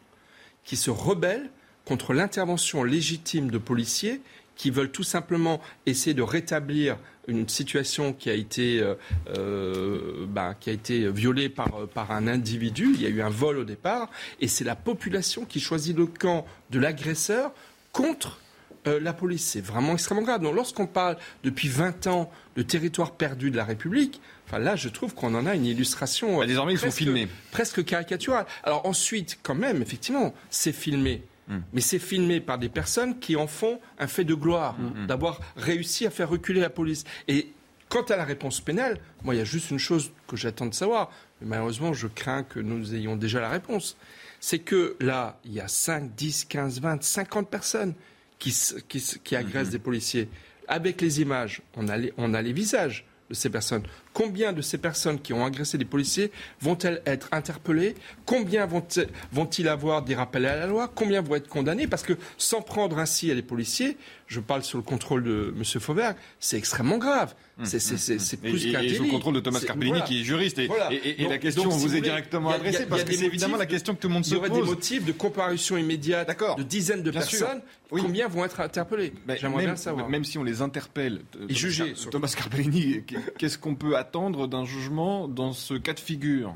qui 0.64 0.76
se 0.76 0.90
rebelle 0.90 1.50
contre 1.84 2.14
l'intervention 2.14 2.82
légitime 2.82 3.50
de 3.50 3.58
policiers 3.58 4.20
qui 4.56 4.70
veulent 4.70 4.90
tout 4.90 5.02
simplement 5.02 5.60
essayer 5.84 6.14
de 6.14 6.22
rétablir 6.22 6.96
une 7.28 7.48
situation 7.48 8.12
qui 8.12 8.30
a 8.30 8.34
été, 8.34 8.80
euh, 8.80 8.94
euh, 9.36 10.26
bah, 10.28 10.54
qui 10.58 10.70
a 10.70 10.72
été 10.72 11.10
violée 11.10 11.48
par, 11.48 11.86
par 11.88 12.10
un 12.12 12.26
individu. 12.26 12.92
Il 12.94 13.02
y 13.02 13.06
a 13.06 13.08
eu 13.08 13.22
un 13.22 13.30
vol 13.30 13.58
au 13.58 13.64
départ, 13.64 14.10
et 14.40 14.48
c'est 14.48 14.64
la 14.64 14.76
population 14.76 15.44
qui 15.44 15.60
choisit 15.60 15.96
le 15.96 16.06
camp 16.06 16.46
de 16.70 16.78
l'agresseur 16.78 17.52
contre 17.92 18.40
euh, 18.86 19.00
la 19.00 19.12
police. 19.12 19.44
C'est 19.44 19.60
vraiment 19.60 19.94
extrêmement 19.94 20.22
grave. 20.22 20.42
Donc 20.42 20.54
lorsqu'on 20.54 20.86
parle 20.86 21.16
depuis 21.42 21.68
20 21.68 22.06
ans 22.06 22.30
de 22.56 22.62
territoire 22.62 23.12
perdu 23.12 23.50
de 23.50 23.56
la 23.56 23.64
République, 23.64 24.20
enfin 24.46 24.58
là, 24.58 24.76
je 24.76 24.88
trouve 24.88 25.14
qu'on 25.14 25.34
en 25.34 25.46
a 25.46 25.54
une 25.54 25.66
illustration. 25.66 26.38
Bah, 26.38 26.46
désormais, 26.46 26.74
ils 26.74 26.78
sont 26.78 26.90
filmés. 26.90 27.28
Presque 27.50 27.84
caricaturale. 27.84 28.46
Alors 28.62 28.86
ensuite, 28.86 29.38
quand 29.42 29.54
même, 29.54 29.82
effectivement, 29.82 30.34
c'est 30.50 30.72
filmé. 30.72 31.22
Mm. 31.48 31.58
Mais 31.72 31.80
c'est 31.80 31.98
filmé 31.98 32.40
par 32.40 32.58
des 32.58 32.68
personnes 32.68 33.18
qui 33.18 33.36
en 33.36 33.46
font 33.46 33.80
un 33.98 34.06
fait 34.06 34.24
de 34.24 34.34
gloire, 34.34 34.78
mm. 34.78 35.02
Mm. 35.02 35.06
d'avoir 35.06 35.40
réussi 35.56 36.06
à 36.06 36.10
faire 36.10 36.28
reculer 36.28 36.60
la 36.60 36.70
police. 36.70 37.04
Et 37.28 37.52
quant 37.88 38.02
à 38.02 38.16
la 38.16 38.24
réponse 38.24 38.60
pénale, 38.60 38.98
moi, 39.22 39.34
il 39.34 39.38
y 39.38 39.40
a 39.40 39.44
juste 39.44 39.70
une 39.70 39.78
chose 39.78 40.12
que 40.26 40.36
j'attends 40.36 40.66
de 40.66 40.74
savoir, 40.74 41.10
mais 41.40 41.48
malheureusement, 41.48 41.92
je 41.92 42.06
crains 42.06 42.42
que 42.42 42.60
nous 42.60 42.94
ayons 42.94 43.16
déjà 43.16 43.40
la 43.40 43.48
réponse. 43.48 43.96
C'est 44.40 44.58
que 44.58 44.96
là, 45.00 45.38
il 45.44 45.52
y 45.52 45.60
a 45.60 45.68
5, 45.68 46.14
10, 46.14 46.44
15, 46.44 46.80
20, 46.80 47.02
50 47.02 47.48
personnes 47.48 47.94
qui, 48.38 48.54
qui, 48.88 49.36
agressent 49.36 49.70
des 49.70 49.78
policiers. 49.78 50.28
Avec 50.68 51.00
les 51.00 51.20
images, 51.20 51.62
on 51.76 51.86
on 52.18 52.34
a 52.34 52.42
les 52.42 52.52
visages 52.52 53.06
de 53.28 53.34
ces 53.34 53.50
personnes. 53.50 53.82
Combien 54.16 54.54
de 54.54 54.62
ces 54.62 54.78
personnes 54.78 55.20
qui 55.20 55.34
ont 55.34 55.44
agressé 55.44 55.76
des 55.76 55.84
policiers 55.84 56.32
vont-elles 56.62 57.02
être 57.04 57.28
interpellées? 57.32 57.94
Combien 58.24 58.66
vont-ils 58.66 59.68
avoir 59.68 60.00
des 60.00 60.14
rappels 60.14 60.46
à 60.46 60.56
la 60.56 60.66
loi? 60.66 60.90
Combien 60.94 61.20
vont 61.20 61.34
être 61.34 61.48
condamnés? 61.48 61.86
Parce 61.86 62.02
que 62.02 62.14
s'en 62.38 62.62
prendre 62.62 62.98
ainsi 62.98 63.30
à 63.30 63.34
des 63.34 63.42
policiers, 63.42 63.98
je 64.26 64.40
parle 64.40 64.62
sur 64.62 64.78
le 64.78 64.84
contrôle 64.84 65.22
de 65.22 65.54
M. 65.54 65.80
Fauvergue, 65.80 66.16
c'est 66.40 66.56
extrêmement 66.56 66.96
grave. 66.96 67.34
C'est 67.64 68.40
plus 68.40 68.72
qu'un 68.72 68.80
délit. 68.80 68.92
Et 68.92 68.96
sous 68.96 69.04
le 69.04 69.10
contrôle 69.10 69.34
de 69.34 69.40
Thomas 69.40 69.60
Carpellini, 69.60 70.02
qui 70.02 70.20
est 70.20 70.24
juriste. 70.24 70.58
Et, 70.58 71.26
la 71.28 71.36
question 71.36 71.68
vous, 71.68 71.94
est 71.94 72.00
directement 72.00 72.50
adressée, 72.50 72.86
parce 72.86 73.04
que 73.04 73.12
c'est 73.12 73.26
évidemment 73.26 73.58
la 73.58 73.66
question 73.66 73.94
que 73.94 74.00
tout 74.00 74.08
le 74.08 74.14
monde 74.14 74.24
se 74.24 74.34
pose. 74.34 74.44
Il 74.44 74.48
y 74.48 74.50
aurait 74.50 74.62
des 74.62 74.66
motifs 74.66 75.04
de 75.04 75.12
comparution 75.12 75.76
immédiate 75.76 76.28
de 76.56 76.62
dizaines 76.62 77.02
de 77.02 77.10
personnes. 77.10 77.60
Combien 77.90 78.28
vont 78.28 78.44
être 78.44 78.60
interpellés 78.60 79.12
J'aimerais 79.38 79.64
bien 79.64 79.76
savoir. 79.76 80.08
Même 80.08 80.24
si 80.24 80.38
on 80.38 80.42
les 80.42 80.62
interpelle, 80.62 81.20
et 81.48 81.54
juger, 81.54 81.94
Thomas 82.10 82.32
Carpellini, 82.36 83.02
qu'est-ce 83.38 83.58
qu'on 83.58 83.74
peut 83.74 83.96
attendre 83.96 84.05
d'un 84.12 84.64
jugement 84.64 85.28
dans 85.28 85.52
ce 85.52 85.74
cas 85.74 85.94
de 85.94 86.00
figure 86.00 86.54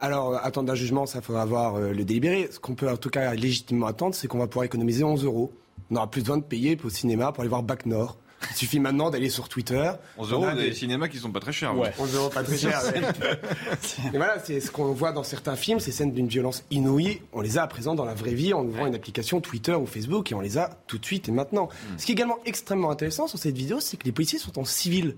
alors, 0.00 0.36
attendre 0.44 0.68
d'un 0.68 0.76
jugement, 0.76 1.06
ça 1.06 1.20
faudra 1.20 1.42
avoir 1.42 1.74
euh, 1.74 1.92
le 1.92 2.04
délibéré. 2.04 2.48
Ce 2.52 2.60
qu'on 2.60 2.76
peut 2.76 2.88
en 2.88 2.96
tout 2.96 3.10
cas 3.10 3.34
légitimement 3.34 3.88
attendre, 3.88 4.14
c'est 4.14 4.28
qu'on 4.28 4.38
va 4.38 4.46
pouvoir 4.46 4.64
économiser 4.64 5.02
11 5.02 5.24
euros. 5.24 5.52
On 5.90 5.94
n'aura 5.94 6.08
plus 6.08 6.20
besoin 6.20 6.36
de 6.36 6.44
payer 6.44 6.78
au 6.84 6.88
cinéma 6.88 7.32
pour 7.32 7.40
aller 7.40 7.48
voir 7.48 7.64
Bac 7.64 7.84
Nord. 7.84 8.16
Il 8.50 8.56
suffit 8.56 8.78
maintenant 8.78 9.10
d'aller 9.10 9.30
sur 9.30 9.48
Twitter. 9.48 9.90
11 10.16 10.32
euros, 10.32 10.50
des... 10.52 10.68
des 10.68 10.74
cinémas 10.74 11.08
qui 11.08 11.18
sont 11.18 11.32
pas 11.32 11.40
très 11.40 11.52
chers. 11.52 11.76
Ouais. 11.76 11.92
11 11.98 12.14
euros 12.14 12.28
pas 12.28 12.44
très 12.44 12.56
chers. 12.56 12.80
Et 14.14 14.16
voilà, 14.16 14.38
c'est 14.44 14.60
ce 14.60 14.70
qu'on 14.70 14.92
voit 14.92 15.12
dans 15.12 15.24
certains 15.24 15.56
films, 15.56 15.80
ces 15.80 15.90
scènes 15.90 16.12
d'une 16.12 16.28
violence 16.28 16.64
inouïe. 16.70 17.20
On 17.32 17.40
les 17.40 17.58
a 17.58 17.62
à 17.62 17.66
présent 17.66 17.94
dans 17.94 18.04
la 18.04 18.14
vraie 18.14 18.34
vie 18.34 18.54
en 18.54 18.64
ouvrant 18.64 18.86
une 18.86 18.94
application 18.94 19.40
Twitter 19.40 19.74
ou 19.74 19.86
Facebook 19.86 20.30
et 20.30 20.34
on 20.34 20.40
les 20.40 20.58
a 20.58 20.70
tout 20.86 20.98
de 20.98 21.04
suite 21.04 21.28
et 21.28 21.32
maintenant. 21.32 21.66
Hmm. 21.66 21.98
Ce 21.98 22.06
qui 22.06 22.12
est 22.12 22.14
également 22.14 22.38
extrêmement 22.44 22.90
intéressant 22.90 23.26
sur 23.26 23.38
cette 23.38 23.56
vidéo, 23.56 23.80
c'est 23.80 23.96
que 23.96 24.04
les 24.04 24.12
policiers 24.12 24.38
sont 24.38 24.56
en 24.58 24.64
civil. 24.64 25.16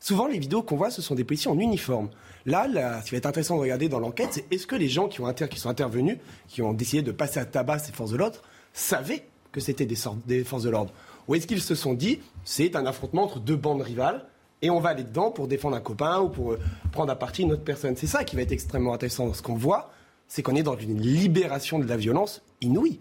Souvent, 0.00 0.26
les 0.26 0.38
vidéos 0.38 0.62
qu'on 0.62 0.76
voit, 0.76 0.90
ce 0.90 1.02
sont 1.02 1.14
des 1.14 1.24
policiers 1.24 1.50
en 1.50 1.58
uniforme. 1.58 2.10
Là, 2.44 3.00
ce 3.00 3.06
qui 3.06 3.10
va 3.12 3.16
être 3.18 3.26
intéressant 3.26 3.56
de 3.56 3.62
regarder 3.62 3.88
dans 3.88 3.98
l'enquête, 3.98 4.28
c'est 4.32 4.52
est-ce 4.52 4.66
que 4.66 4.76
les 4.76 4.88
gens 4.88 5.08
qui, 5.08 5.20
ont 5.20 5.32
qui 5.32 5.58
sont 5.58 5.68
intervenus, 5.68 6.18
qui 6.48 6.62
ont 6.62 6.72
décidé 6.72 7.02
de 7.02 7.12
passer 7.12 7.40
à 7.40 7.44
tabac 7.44 7.80
ces 7.80 7.92
forces 7.92 8.12
de 8.12 8.16
l'ordre, 8.16 8.40
savaient 8.72 9.26
que 9.52 9.60
c'était 9.60 9.86
des, 9.86 9.96
des 10.26 10.44
forces 10.44 10.62
de 10.62 10.70
l'ordre? 10.70 10.92
Ou 11.28 11.34
est-ce 11.34 11.46
qu'ils 11.46 11.60
se 11.60 11.74
sont 11.74 11.94
dit, 11.94 12.20
c'est 12.44 12.76
un 12.76 12.86
affrontement 12.86 13.24
entre 13.24 13.40
deux 13.40 13.56
bandes 13.56 13.82
rivales 13.82 14.24
et 14.62 14.70
on 14.70 14.80
va 14.80 14.90
aller 14.90 15.02
dedans 15.02 15.30
pour 15.30 15.48
défendre 15.48 15.76
un 15.76 15.80
copain 15.80 16.20
ou 16.20 16.28
pour 16.28 16.52
euh, 16.52 16.60
prendre 16.92 17.10
à 17.10 17.16
partie 17.16 17.42
une 17.42 17.52
autre 17.52 17.64
personne? 17.64 17.96
C'est 17.96 18.06
ça 18.06 18.22
qui 18.22 18.36
va 18.36 18.42
être 18.42 18.52
extrêmement 18.52 18.94
intéressant. 18.94 19.32
Ce 19.34 19.42
qu'on 19.42 19.56
voit, 19.56 19.90
c'est 20.28 20.42
qu'on 20.42 20.54
est 20.54 20.62
dans 20.62 20.76
une 20.76 21.00
libération 21.00 21.78
de 21.78 21.86
la 21.86 21.96
violence 21.96 22.42
inouïe. 22.60 23.00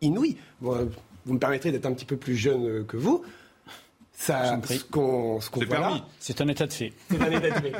Inouïe. 0.00 0.36
Euh, 0.64 0.86
vous 1.24 1.34
me 1.34 1.38
permettrez 1.38 1.70
d'être 1.70 1.86
un 1.86 1.92
petit 1.92 2.04
peu 2.04 2.16
plus 2.16 2.36
jeune 2.36 2.66
euh, 2.66 2.84
que 2.84 2.96
vous 2.96 3.22
ce 4.18 4.90
qu'on 4.90 5.38
voit 5.66 5.78
là, 5.78 6.04
c'est 6.20 6.40
un 6.40 6.48
état 6.48 6.66
de 6.66 6.72
fait. 6.72 6.92
C'est 7.10 7.22
un 7.22 7.30
état 7.30 7.50
de 7.50 7.66
fait. 7.66 7.74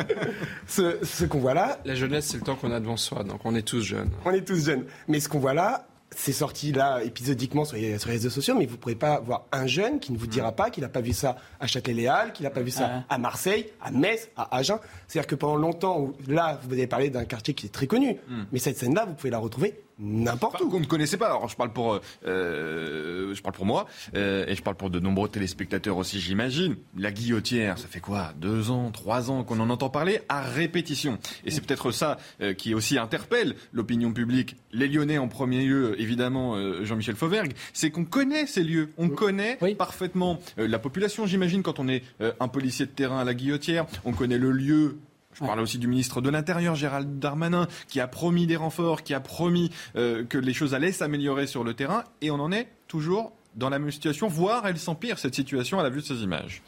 ce, 1.04 1.24
qu'on 1.24 1.38
voit 1.38 1.54
là, 1.54 1.78
la 1.84 1.94
jeunesse, 1.94 2.26
c'est 2.26 2.38
le 2.38 2.42
temps 2.42 2.56
qu'on 2.56 2.72
a 2.72 2.80
devant 2.80 2.96
soi, 2.96 3.22
donc 3.22 3.40
on 3.44 3.54
est 3.54 3.62
tous 3.62 3.82
jeunes. 3.82 4.10
On 4.24 4.32
est 4.32 4.42
tous 4.42 4.64
jeunes. 4.64 4.84
Mais 5.08 5.20
ce 5.20 5.28
qu'on 5.28 5.38
voit 5.38 5.54
là, 5.54 5.86
c'est 6.16 6.32
sorti 6.32 6.72
là 6.72 7.02
épisodiquement 7.02 7.64
sur 7.64 7.76
les, 7.76 7.96
réseaux 7.96 8.30
sociaux, 8.30 8.54
mais 8.58 8.66
vous 8.66 8.72
ne 8.72 8.78
pourrez 8.78 8.94
pas 8.94 9.20
voir 9.20 9.46
un 9.52 9.66
jeune 9.66 10.00
qui 10.00 10.12
ne 10.12 10.18
vous 10.18 10.26
dira 10.26 10.52
pas 10.52 10.70
qu'il 10.70 10.82
n'a 10.82 10.88
pas 10.88 11.00
vu 11.00 11.12
ça 11.12 11.36
à 11.60 11.66
Châtelet-Léal, 11.66 12.32
qu'il 12.32 12.44
n'a 12.44 12.50
pas 12.50 12.60
vu 12.60 12.70
ça 12.70 13.04
à 13.08 13.18
Marseille, 13.18 13.68
à 13.80 13.90
Metz, 13.90 14.28
à 14.36 14.56
Agen. 14.56 14.78
C'est-à-dire 15.08 15.26
que 15.26 15.34
pendant 15.34 15.56
longtemps, 15.56 16.12
là, 16.26 16.60
vous 16.64 16.72
avez 16.72 16.86
parlé 16.86 17.10
d'un 17.10 17.24
quartier 17.24 17.54
qui 17.54 17.66
est 17.66 17.70
très 17.70 17.86
connu, 17.86 18.16
hmm. 18.28 18.44
mais 18.52 18.58
cette 18.58 18.78
scène-là, 18.78 19.06
vous 19.06 19.14
pouvez 19.14 19.30
la 19.30 19.38
retrouver 19.38 19.80
n'importe 20.02 20.60
où. 20.60 20.68
Qu'on 20.68 20.80
ne 20.80 20.86
connaissait 20.86 21.16
pas. 21.16 21.26
Alors 21.26 21.48
je 21.48 21.56
parle 21.56 21.72
pour, 21.72 22.00
euh, 22.26 23.34
je 23.34 23.42
parle 23.42 23.54
pour 23.54 23.66
moi 23.66 23.86
euh, 24.14 24.44
et 24.46 24.54
je 24.54 24.62
parle 24.62 24.76
pour 24.76 24.90
de 24.90 24.98
nombreux 24.98 25.28
téléspectateurs 25.28 25.96
aussi, 25.96 26.20
j'imagine. 26.20 26.76
La 26.96 27.12
guillotière, 27.12 27.78
ça 27.78 27.88
fait 27.88 28.00
quoi? 28.00 28.32
Deux 28.36 28.70
ans, 28.70 28.90
trois 28.90 29.30
ans 29.30 29.44
qu'on 29.44 29.60
en 29.60 29.70
entend 29.70 29.90
parler 29.90 30.20
à 30.28 30.42
répétition. 30.42 31.18
Et 31.44 31.50
c'est 31.50 31.60
peut-être 31.60 31.90
ça 31.92 32.18
euh, 32.40 32.52
qui 32.54 32.74
aussi 32.74 32.98
interpelle 32.98 33.54
l'opinion 33.72 34.12
publique, 34.12 34.56
les 34.72 34.88
Lyonnais 34.88 35.18
en 35.18 35.28
premier 35.28 35.64
lieu, 35.64 36.00
évidemment, 36.00 36.56
Jean-Michel 36.84 37.14
Fauvergue, 37.14 37.52
c'est 37.72 37.90
qu'on 37.90 38.04
connaît 38.04 38.46
ces 38.46 38.62
lieux, 38.62 38.90
on 38.98 39.08
connaît 39.08 39.58
parfaitement 39.76 40.38
la 40.56 40.78
population, 40.78 41.26
j'imagine, 41.26 41.62
quand 41.62 41.78
on 41.78 41.88
est 41.88 42.02
un 42.40 42.48
policier 42.48 42.86
de 42.86 42.90
terrain 42.90 43.20
à 43.20 43.24
la 43.24 43.34
guillotière, 43.34 43.86
on 44.04 44.12
connaît 44.12 44.38
le 44.38 44.50
lieu 44.50 44.96
je 45.32 45.40
parlais 45.40 45.62
aussi 45.62 45.78
du 45.78 45.88
ministre 45.88 46.20
de 46.20 46.30
l'Intérieur, 46.30 46.74
Gérald 46.74 47.18
Darmanin, 47.18 47.66
qui 47.88 48.00
a 48.00 48.08
promis 48.08 48.46
des 48.46 48.56
renforts, 48.56 49.02
qui 49.02 49.14
a 49.14 49.20
promis 49.20 49.70
euh, 49.96 50.24
que 50.24 50.38
les 50.38 50.52
choses 50.52 50.74
allaient 50.74 50.92
s'améliorer 50.92 51.46
sur 51.46 51.64
le 51.64 51.74
terrain, 51.74 52.04
et 52.20 52.30
on 52.30 52.40
en 52.40 52.52
est 52.52 52.68
toujours 52.88 53.32
dans 53.54 53.68
la 53.68 53.78
même 53.78 53.90
situation, 53.90 54.28
voire 54.28 54.66
elle 54.66 54.78
s'empire, 54.78 55.18
cette 55.18 55.34
situation, 55.34 55.78
à 55.78 55.82
la 55.82 55.90
vue 55.90 56.00
de 56.00 56.06
ces 56.06 56.22
images. 56.22 56.62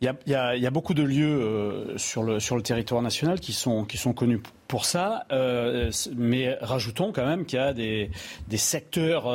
Il 0.00 0.12
y, 0.26 0.34
a, 0.34 0.70
beaucoup 0.72 0.94
de 0.94 1.02
lieux 1.04 1.40
euh, 1.40 1.96
sur, 1.96 2.24
le, 2.24 2.40
sur 2.40 2.56
le 2.56 2.62
territoire 2.62 3.02
national 3.02 3.38
qui 3.38 3.52
sont, 3.52 3.84
qui 3.84 3.98
sont 3.98 4.12
connus 4.12 4.40
pour 4.66 4.84
ça, 4.84 5.26
euh, 5.30 5.92
mais 6.16 6.58
rajoutons 6.60 7.12
quand 7.12 7.24
même 7.24 7.44
qu'il 7.44 7.60
y 7.60 7.62
a 7.62 7.72
des, 7.72 8.10
des 8.48 8.56
secteurs 8.56 9.28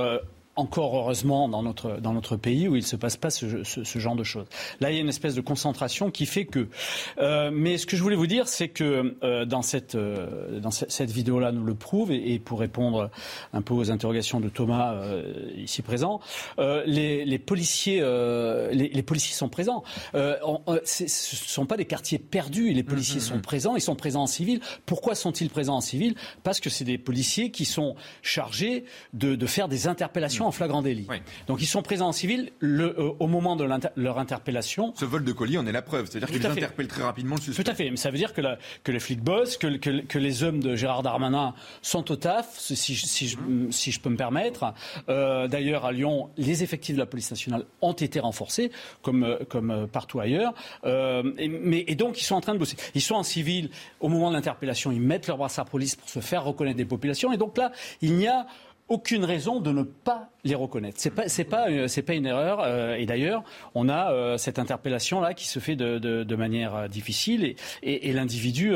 encore 0.58 0.98
heureusement 0.98 1.48
dans 1.48 1.64
notre, 1.64 2.02
dans 2.02 2.14
notre 2.14 2.36
pays 2.36 2.68
où 2.68 2.76
il 2.76 2.82
ne 2.82 2.86
se 2.86 2.96
passe 2.96 3.16
pas 3.16 3.30
ce, 3.30 3.64
ce, 3.64 4.00
genre 4.00 4.16
de 4.16 4.24
choses. 4.24 4.48
Là, 4.82 4.92
il 4.92 4.96
y 4.96 4.98
a 4.98 5.02
une 5.02 5.10
espèce 5.10 5.36
de 5.36 5.42
concentration 5.42 6.12
qui 6.12 6.26
fait 6.26 6.46
que. 6.46 6.68
Euh, 7.20 7.52
mais 7.54 7.78
ce 7.78 7.86
que 7.86 7.96
je 7.96 8.04
voulais 8.04 8.16
vous 8.16 8.28
dire, 8.28 8.48
c'est 8.48 8.68
que 8.68 9.16
euh, 9.24 9.46
dans 9.46 9.62
cette, 9.62 9.96
euh, 9.96 10.60
dans 10.60 10.72
cette, 10.72 11.12
vidéo-là 11.12 11.52
nous 11.52 11.64
le 11.64 11.76
prouve, 11.76 12.12
et, 12.12 12.40
pour 12.40 12.60
répondre 12.60 13.10
un 13.54 13.62
peu 13.62 13.74
aux 13.74 13.92
interrogations 13.92 14.40
de 14.40 14.50
Thomas 14.50 14.96
ici 15.56 15.82
présent, 15.82 16.20
les, 16.58 17.24
les, 17.24 17.40
policiers, 17.40 18.02
les, 18.02 18.90
les, 18.90 19.04
policiers 19.04 19.36
sont 19.36 19.50
présents. 19.50 19.84
ce 20.14 21.04
ne 21.04 21.08
sont 21.08 21.66
pas 21.66 21.78
des 21.78 21.86
quartiers 21.86 22.20
perdus. 22.20 22.74
Les 22.74 22.84
policiers 22.84 23.18
mmh, 23.18 23.20
mmh, 23.20 23.22
sont 23.22 23.38
mmh. 23.38 23.42
présents. 23.42 23.76
Ils 23.76 23.82
sont 23.82 23.96
présents 23.96 24.24
en 24.24 24.28
civil. 24.28 24.60
Pourquoi 24.86 25.16
sont-ils 25.16 25.50
présents 25.50 25.78
en 25.78 25.82
civil? 25.82 26.16
Parce 26.44 26.60
que 26.60 26.70
c'est 26.70 26.86
des 26.86 26.98
policiers 26.98 27.52
qui 27.52 27.66
sont 27.66 27.96
chargés 28.22 28.86
de, 29.14 29.36
de 29.36 29.46
faire 29.46 29.68
des 29.68 29.88
interpellations 29.88 30.47
en 30.48 30.52
flagrant 30.52 30.82
délit. 30.82 31.08
Donc 31.48 31.62
ils 31.62 31.68
sont 31.68 31.82
présents 31.82 32.08
en 32.08 32.12
civil 32.12 32.52
le, 32.60 33.00
euh, 33.00 33.12
au 33.20 33.28
moment 33.28 33.56
de 33.56 33.68
leur 33.96 34.20
interpellation. 34.20 34.94
Ce 34.96 35.06
vol 35.06 35.24
de 35.24 35.32
colis 35.32 35.58
en 35.58 35.68
est 35.68 35.72
la 35.72 35.82
preuve, 35.82 36.08
c'est-à-dire 36.10 36.30
qu'ils 36.30 36.46
interpellent 36.46 36.88
très 36.88 37.04
rapidement 37.04 37.36
le 37.36 37.42
suspect. 37.42 37.64
Tout 37.64 37.72
à 37.72 37.76
fait, 37.76 37.90
mais 37.90 37.98
ça 37.98 38.12
veut 38.12 38.18
dire 38.18 38.34
que, 38.34 38.42
la, 38.42 38.58
que 38.84 38.92
les 38.92 39.00
flics 39.00 39.22
bossent, 39.22 39.58
que, 39.58 39.78
que, 39.78 40.02
que, 40.02 40.20
les 40.20 40.44
hommes 40.44 40.62
de 40.62 40.76
Gérard 40.76 41.04
Darmanin 41.04 41.54
sont 41.82 42.12
au 42.12 42.16
taf, 42.16 42.58
si, 42.58 42.76
si, 42.76 42.96
je, 42.96 43.38
si 43.72 43.92
je, 43.92 44.00
peux 44.00 44.10
me 44.10 44.18
permettre. 44.18 44.74
Euh, 45.10 45.48
D'ailleurs, 45.48 45.86
à 45.86 45.92
Lyon, 45.92 46.30
les 46.38 46.64
effectifs 46.64 46.96
de 46.96 47.00
la 47.00 47.06
police 47.06 47.30
nationale 47.30 47.66
ont 47.82 47.94
été 47.94 48.20
renforcés, 48.20 48.72
comme, 49.02 49.24
euh, 49.24 49.38
comme 49.48 49.88
partout 49.92 50.20
ailleurs. 50.20 50.54
Euh, 50.86 51.32
et, 51.38 51.48
mais, 51.48 51.84
et 51.88 51.96
donc, 51.96 52.20
ils 52.20 52.24
sont 52.24 52.36
en 52.36 52.42
train 52.42 52.54
de 52.54 52.60
bosser. 52.60 52.78
Ils 52.96 53.02
sont 53.02 53.16
en 53.16 53.24
civil 53.24 53.70
au 54.00 54.10
moment 54.10 54.30
de 54.30 54.36
l'interpellation, 54.36 54.92
ils 54.92 55.02
mettent 55.02 55.28
leur 55.28 55.38
brassard 55.38 55.66
police 55.66 55.96
pour 55.96 56.10
se 56.10 56.20
faire 56.20 56.44
reconnaître 56.44 56.78
des 56.78 56.86
populations. 56.86 57.32
Et 57.32 57.38
donc 57.38 57.58
là, 57.58 57.72
il 58.02 58.14
n'y 58.14 58.28
a 58.28 58.48
aucune 58.90 59.26
raison 59.26 59.60
de 59.60 59.72
ne 59.72 59.84
pas 59.84 60.30
les 60.44 60.56
reconnaître. 60.56 60.98
C'est 61.00 61.10
pas 61.12 61.28
c'est 61.28 61.44
pas 61.44 61.70
euh, 61.70 61.88
c'est 61.88 62.02
pas 62.02 62.14
une 62.14 62.26
erreur. 62.26 62.62
Euh, 62.62 62.96
et 62.96 63.06
d'ailleurs, 63.06 63.44
on 63.76 63.90
a 63.90 64.12
euh, 64.12 64.38
cette 64.38 64.60
interpellation 64.60 65.20
là 65.20 65.34
qui 65.34 65.48
se 65.48 65.60
fait 65.60 65.76
de, 65.76 66.00
de, 66.00 66.24
de 66.24 66.36
manière 66.36 66.88
difficile 66.90 67.44
et, 67.44 67.56
et, 67.84 68.10
et 68.10 68.14
l'individu 68.14 68.74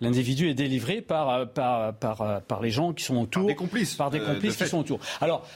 l'individu 0.00 0.48
est 0.48 0.54
délivré 0.54 1.00
par 1.00 1.48
par 1.48 1.94
par 1.94 2.42
par 2.42 2.62
les 2.62 2.70
gens 2.70 2.92
qui 2.92 3.04
sont 3.04 3.16
autour, 3.16 3.42
par 3.42 3.48
des 3.48 3.54
complices, 3.54 3.94
par 3.94 4.10
des 4.10 4.20
complices 4.20 4.56
qui 4.56 4.66
sont 4.66 4.78
autour. 4.78 5.00
Alors, 5.20 5.46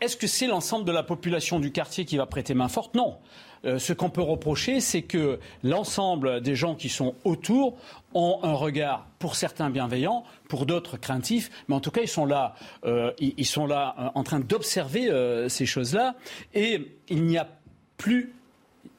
est-ce 0.00 0.16
que 0.16 0.26
c'est 0.26 0.46
l'ensemble 0.46 0.84
de 0.84 0.92
la 0.92 1.02
population 1.02 1.60
du 1.60 1.72
quartier 1.72 2.04
qui 2.04 2.16
va 2.16 2.26
prêter 2.26 2.54
main 2.54 2.68
forte? 2.68 2.94
Non. 2.94 3.18
Euh, 3.64 3.78
ce 3.78 3.92
qu'on 3.92 4.10
peut 4.10 4.22
reprocher, 4.22 4.80
c'est 4.80 5.02
que 5.02 5.38
l'ensemble 5.62 6.40
des 6.40 6.54
gens 6.54 6.74
qui 6.74 6.88
sont 6.88 7.14
autour 7.24 7.76
ont 8.14 8.40
un 8.42 8.52
regard, 8.52 9.06
pour 9.18 9.36
certains 9.36 9.70
bienveillant, 9.70 10.24
pour 10.48 10.66
d'autres 10.66 10.96
craintif, 10.96 11.50
mais 11.68 11.74
en 11.74 11.80
tout 11.80 11.90
cas, 11.90 12.02
ils 12.02 12.08
sont 12.08 12.26
là, 12.26 12.54
euh, 12.84 13.12
ils, 13.18 13.46
sont 13.46 13.66
là 13.66 13.94
euh, 13.98 14.08
en 14.14 14.22
train 14.22 14.40
d'observer 14.40 15.08
ces 15.48 15.66
choses-là, 15.66 16.14
et 16.54 16.96
il 17.08 17.24
n'y 17.24 17.38
a 17.38 17.48
plus, 17.96 18.32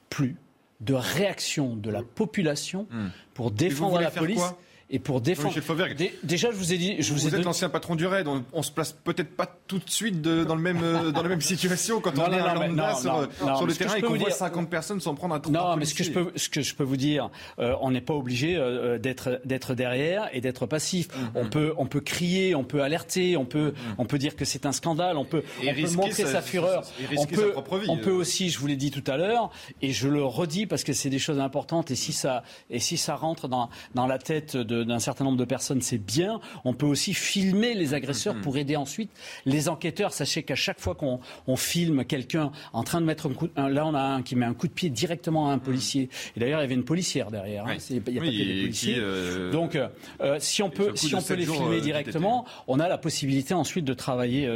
plus 0.09 0.35
de 0.81 0.93
réaction 0.93 1.75
de 1.75 1.89
la 1.89 2.01
population 2.01 2.87
hmm. 2.89 3.07
pour 3.33 3.51
défendre 3.51 3.99
la 3.99 4.11
police 4.11 4.53
et 4.89 4.99
pour 4.99 5.21
défendre. 5.21 5.55
déjà, 6.23 6.51
je 6.51 6.55
vous 6.55 6.73
ai 6.73 6.77
dit, 6.77 7.01
je 7.01 7.13
vous, 7.13 7.19
vous 7.19 7.35
êtes 7.35 7.43
l'ancien 7.43 7.69
patron 7.69 7.95
du 7.95 8.05
raid. 8.05 8.27
On, 8.27 8.43
on, 8.53 8.61
se 8.61 8.71
place 8.71 8.91
peut-être 8.91 9.35
pas 9.35 9.47
tout 9.67 9.79
de 9.79 9.89
suite 9.89 10.21
dans 10.21 10.55
le 10.55 10.61
même 10.61 10.79
euh, 10.83 11.11
dans 11.11 11.23
la 11.23 11.29
même 11.29 11.41
situation 11.41 11.99
quand 11.99 12.17
on 12.17 12.31
est 12.31 12.39
à 12.39 12.53
lambda 12.53 12.95
sur, 12.95 13.27
sur 13.57 13.65
le 13.65 13.73
terrain 13.73 13.95
et 13.95 14.01
qu'on 14.01 14.15
voit 14.15 14.29
50 14.29 14.69
personnes 14.69 14.99
s'en 14.99 15.15
prendre 15.15 15.35
un 15.35 15.39
trou. 15.39 15.51
Non, 15.51 15.75
mais 15.77 15.85
ce 15.85 15.93
que 15.93 16.03
je 16.03 16.11
peux 16.11 16.31
ce 16.35 16.49
que 16.49 16.61
je 16.61 16.75
peux 16.75 16.83
vous 16.83 16.97
dire, 16.97 17.29
euh, 17.59 17.75
on 17.81 17.91
n'est 17.91 18.01
pas 18.01 18.13
obligé 18.13 18.55
euh, 18.55 18.99
d'être 18.99 19.41
d'être 19.45 19.73
derrière 19.73 20.29
et 20.33 20.41
d'être 20.41 20.65
passif. 20.65 21.07
Mm-hmm. 21.07 21.29
On 21.35 21.49
peut 21.49 21.73
on 21.77 21.85
peut 21.85 22.01
crier, 22.01 22.55
on 22.55 22.63
peut 22.63 22.81
alerter, 22.81 23.37
on 23.37 23.45
peut 23.45 23.69
mm-hmm. 23.69 23.95
on 23.97 24.05
peut 24.05 24.17
dire 24.17 24.35
que 24.35 24.45
c'est 24.45 24.65
un 24.65 24.71
scandale, 24.71 25.17
on 25.17 25.25
peut, 25.25 25.43
on 25.61 25.73
peut 25.73 25.91
montrer 25.95 26.25
sa, 26.25 26.41
fureur, 26.41 26.83
on 27.17 27.25
peut 27.25 27.47
sa 27.47 27.51
propre 27.51 27.77
vie, 27.79 27.89
on 27.89 27.97
peut 27.97 28.11
aussi, 28.11 28.49
je 28.49 28.59
vous 28.59 28.67
l'ai 28.67 28.75
dit 28.75 28.91
tout 28.91 29.03
à 29.11 29.17
l'heure, 29.17 29.49
et 29.81 29.91
je 29.91 30.07
le 30.07 30.23
redis 30.23 30.65
parce 30.65 30.83
que 30.83 30.93
c'est 30.93 31.09
des 31.09 31.19
choses 31.19 31.39
importantes 31.39 31.91
et 31.91 31.95
si 31.95 32.13
ça 32.13 32.43
et 32.69 32.79
si 32.79 32.97
ça 32.97 33.15
rentre 33.15 33.47
dans 33.47 33.69
dans 33.95 34.07
la 34.07 34.17
tête 34.17 34.55
de 34.57 34.72
d'un 34.73 34.99
certain 34.99 35.23
nombre 35.23 35.37
de 35.37 35.45
personnes, 35.45 35.81
c'est 35.81 35.97
bien. 35.97 36.39
On 36.65 36.73
peut 36.73 36.85
aussi 36.85 37.13
filmer 37.13 37.73
les 37.73 37.93
agresseurs 37.93 38.35
pour 38.41 38.57
aider 38.57 38.75
ensuite 38.75 39.11
les 39.45 39.69
enquêteurs. 39.69 40.13
Sachez 40.13 40.43
qu'à 40.43 40.55
chaque 40.55 40.79
fois 40.79 40.95
qu'on 40.95 41.55
filme 41.55 42.03
quelqu'un 42.05 42.51
en 42.73 42.83
train 42.83 43.01
de 43.01 43.05
mettre 43.05 43.29
un 43.29 43.33
coup, 43.33 43.49
là 43.55 43.85
on 43.85 43.93
a 43.93 44.01
un 44.01 44.21
qui 44.21 44.35
met 44.35 44.45
un 44.45 44.53
coup 44.53 44.67
de 44.67 44.73
pied 44.73 44.89
directement 44.89 45.49
à 45.49 45.53
un 45.53 45.59
policier. 45.59 46.09
Et 46.35 46.39
d'ailleurs, 46.39 46.59
il 46.59 46.63
y 46.63 46.65
avait 46.65 46.75
une 46.75 46.85
policière 46.85 47.31
derrière. 47.31 47.65
Hein. 47.65 47.77
Il 47.89 47.95
n'y 47.95 47.99
a 48.17 48.21
pas 48.21 48.27
que 48.27 48.31
des 48.31 48.61
policiers. 48.61 48.95
Euh, 48.97 49.51
Donc, 49.51 49.75
euh, 49.75 50.37
si 50.39 50.63
on 50.63 50.69
peut, 50.69 50.91
si 50.95 51.13
on 51.15 51.21
peut 51.21 51.35
les 51.35 51.45
filmer 51.45 51.77
euh, 51.77 51.81
directement, 51.81 52.45
on 52.67 52.79
a 52.79 52.87
la 52.87 52.97
possibilité 52.97 53.53
ensuite 53.53 53.85
de 53.85 53.93
travailler, 53.93 54.47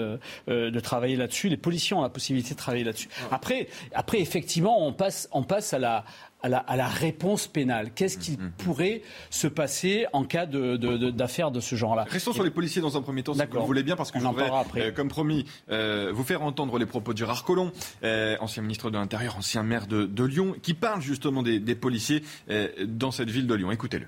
de 0.48 0.80
travailler 0.80 1.16
là-dessus. 1.16 1.50
Les 1.50 1.58
policiers 1.58 1.96
ont 1.96 2.02
la 2.02 2.10
possibilité 2.10 2.54
de 2.54 2.60
travailler 2.60 2.84
là-dessus. 2.84 3.10
Après, 3.32 3.68
après, 3.94 4.20
effectivement, 4.20 4.86
on 4.86 4.94
passe, 4.94 5.30
on 5.32 5.44
passe 5.44 5.74
à 5.74 5.80
la, 5.80 6.06
à 6.44 6.50
la, 6.50 6.88
réponse 6.88 7.48
pénale. 7.48 7.92
Qu'est-ce 7.94 8.18
qui 8.18 8.34
mm-hmm. 8.34 8.52
pourrait 8.64 9.02
se 9.30 9.48
passer 9.48 10.06
en 10.14 10.24
cas 10.24 10.46
d'affaires 10.46 11.52
de, 11.52 11.60
ce 11.60 11.76
genre-là 11.76 12.06
Restons 12.08 12.34
sur 12.34 12.44
les 12.44 12.52
policiers 12.52 12.82
dans 12.82 12.98
un 12.98 13.02
premier 13.02 13.24
temps, 13.24 13.34
si 13.34 13.46
vous 13.46 13.58
le 13.58 13.64
voulez 13.64 13.84
bien, 13.84 13.96
parce 13.96 14.12
que 14.12 14.20
je 14.20 14.26
voudrais, 14.26 14.52
euh, 14.78 14.92
comme 14.92 15.08
promis, 15.08 15.46
euh, 15.70 16.12
vous 16.14 16.24
faire 16.24 16.44
entendre 16.44 16.78
les 16.78 16.86
propos 16.86 17.14
de 17.14 17.18
Gérard 17.18 17.44
Collomb, 17.44 17.72
euh, 18.04 18.36
ancien 18.40 18.62
ministre 18.62 18.90
de 18.90 18.98
l'Intérieur, 18.98 19.38
ancien 19.38 19.64
maire 19.64 19.88
de, 19.88 20.24
Lyon, 20.24 20.56
qui 20.62 20.74
parle 20.74 21.02
justement 21.02 21.42
des, 21.42 21.60
des 21.60 21.76
policiers 21.76 22.22
dans 22.84 23.12
cette 23.12 23.30
ville 23.30 23.48
de 23.48 23.56
Lyon. 23.56 23.72
Écoutez-le. 23.72 24.08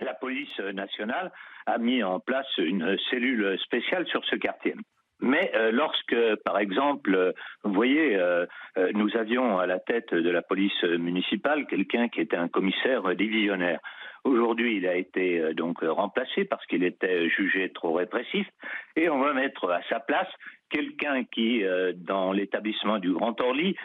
La 0.00 0.12
police 0.14 0.58
nationale 0.74 1.32
a 1.64 1.78
mis 1.78 2.02
en 2.02 2.20
place 2.20 2.46
une 2.58 2.96
cellule 3.10 3.58
spéciale 3.64 4.06
sur 4.08 4.24
ce 4.26 4.36
quartier. 4.36 4.74
Mais 5.20 5.50
euh, 5.54 5.70
lorsque, 5.72 6.16
par 6.44 6.58
exemple, 6.58 7.32
vous 7.64 7.72
voyez, 7.72 8.16
euh, 8.16 8.44
euh, 8.76 8.90
nous 8.94 9.16
avions 9.16 9.58
à 9.58 9.66
la 9.66 9.78
tête 9.78 10.12
de 10.12 10.30
la 10.30 10.42
police 10.42 10.82
municipale 10.82 11.66
quelqu'un 11.66 12.08
qui 12.08 12.20
était 12.20 12.36
un 12.36 12.48
commissaire 12.48 13.14
divisionnaire. 13.14 13.80
Aujourd'hui, 14.24 14.76
il 14.76 14.86
a 14.86 14.96
été 14.96 15.54
donc 15.54 15.82
remplacé 15.82 16.44
parce 16.44 16.66
qu'il 16.66 16.82
était 16.82 17.28
jugé 17.28 17.70
trop 17.72 17.92
répressif, 17.92 18.48
et 18.96 19.08
on 19.08 19.20
va 19.20 19.32
mettre 19.32 19.70
à 19.70 19.80
sa 19.88 20.00
place 20.00 20.26
quelqu'un 20.68 21.22
qui, 21.22 21.62
dans 21.94 22.32
l'établissement 22.32 22.98
du 22.98 23.12
Grand 23.12 23.40
Orly, 23.40 23.76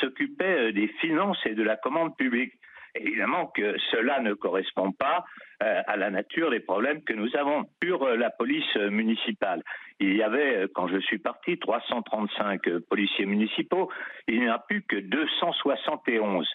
s'occupait 0.00 0.72
des 0.72 0.88
finances 1.02 1.38
et 1.44 1.54
de 1.54 1.62
la 1.62 1.76
commande 1.76 2.16
publique. 2.16 2.54
Évidemment 2.94 3.46
que 3.48 3.76
cela 3.90 4.20
ne 4.20 4.34
correspond 4.34 4.92
pas 4.92 5.24
euh, 5.62 5.82
à 5.86 5.96
la 5.96 6.10
nature 6.10 6.50
des 6.50 6.60
problèmes 6.60 7.02
que 7.02 7.12
nous 7.12 7.34
avons. 7.36 7.64
Sur 7.82 8.06
la 8.16 8.30
police 8.30 8.76
municipale, 8.76 9.62
il 10.00 10.16
y 10.16 10.22
avait, 10.22 10.56
euh, 10.56 10.68
quand 10.74 10.88
je 10.88 10.98
suis 10.98 11.18
parti, 11.18 11.58
335 11.58 12.68
euh, 12.68 12.80
policiers 12.88 13.26
municipaux. 13.26 13.90
Il 14.28 14.40
n'y 14.40 14.48
en 14.48 14.54
a 14.54 14.58
plus 14.58 14.82
que 14.82 14.96
271. 14.96 16.48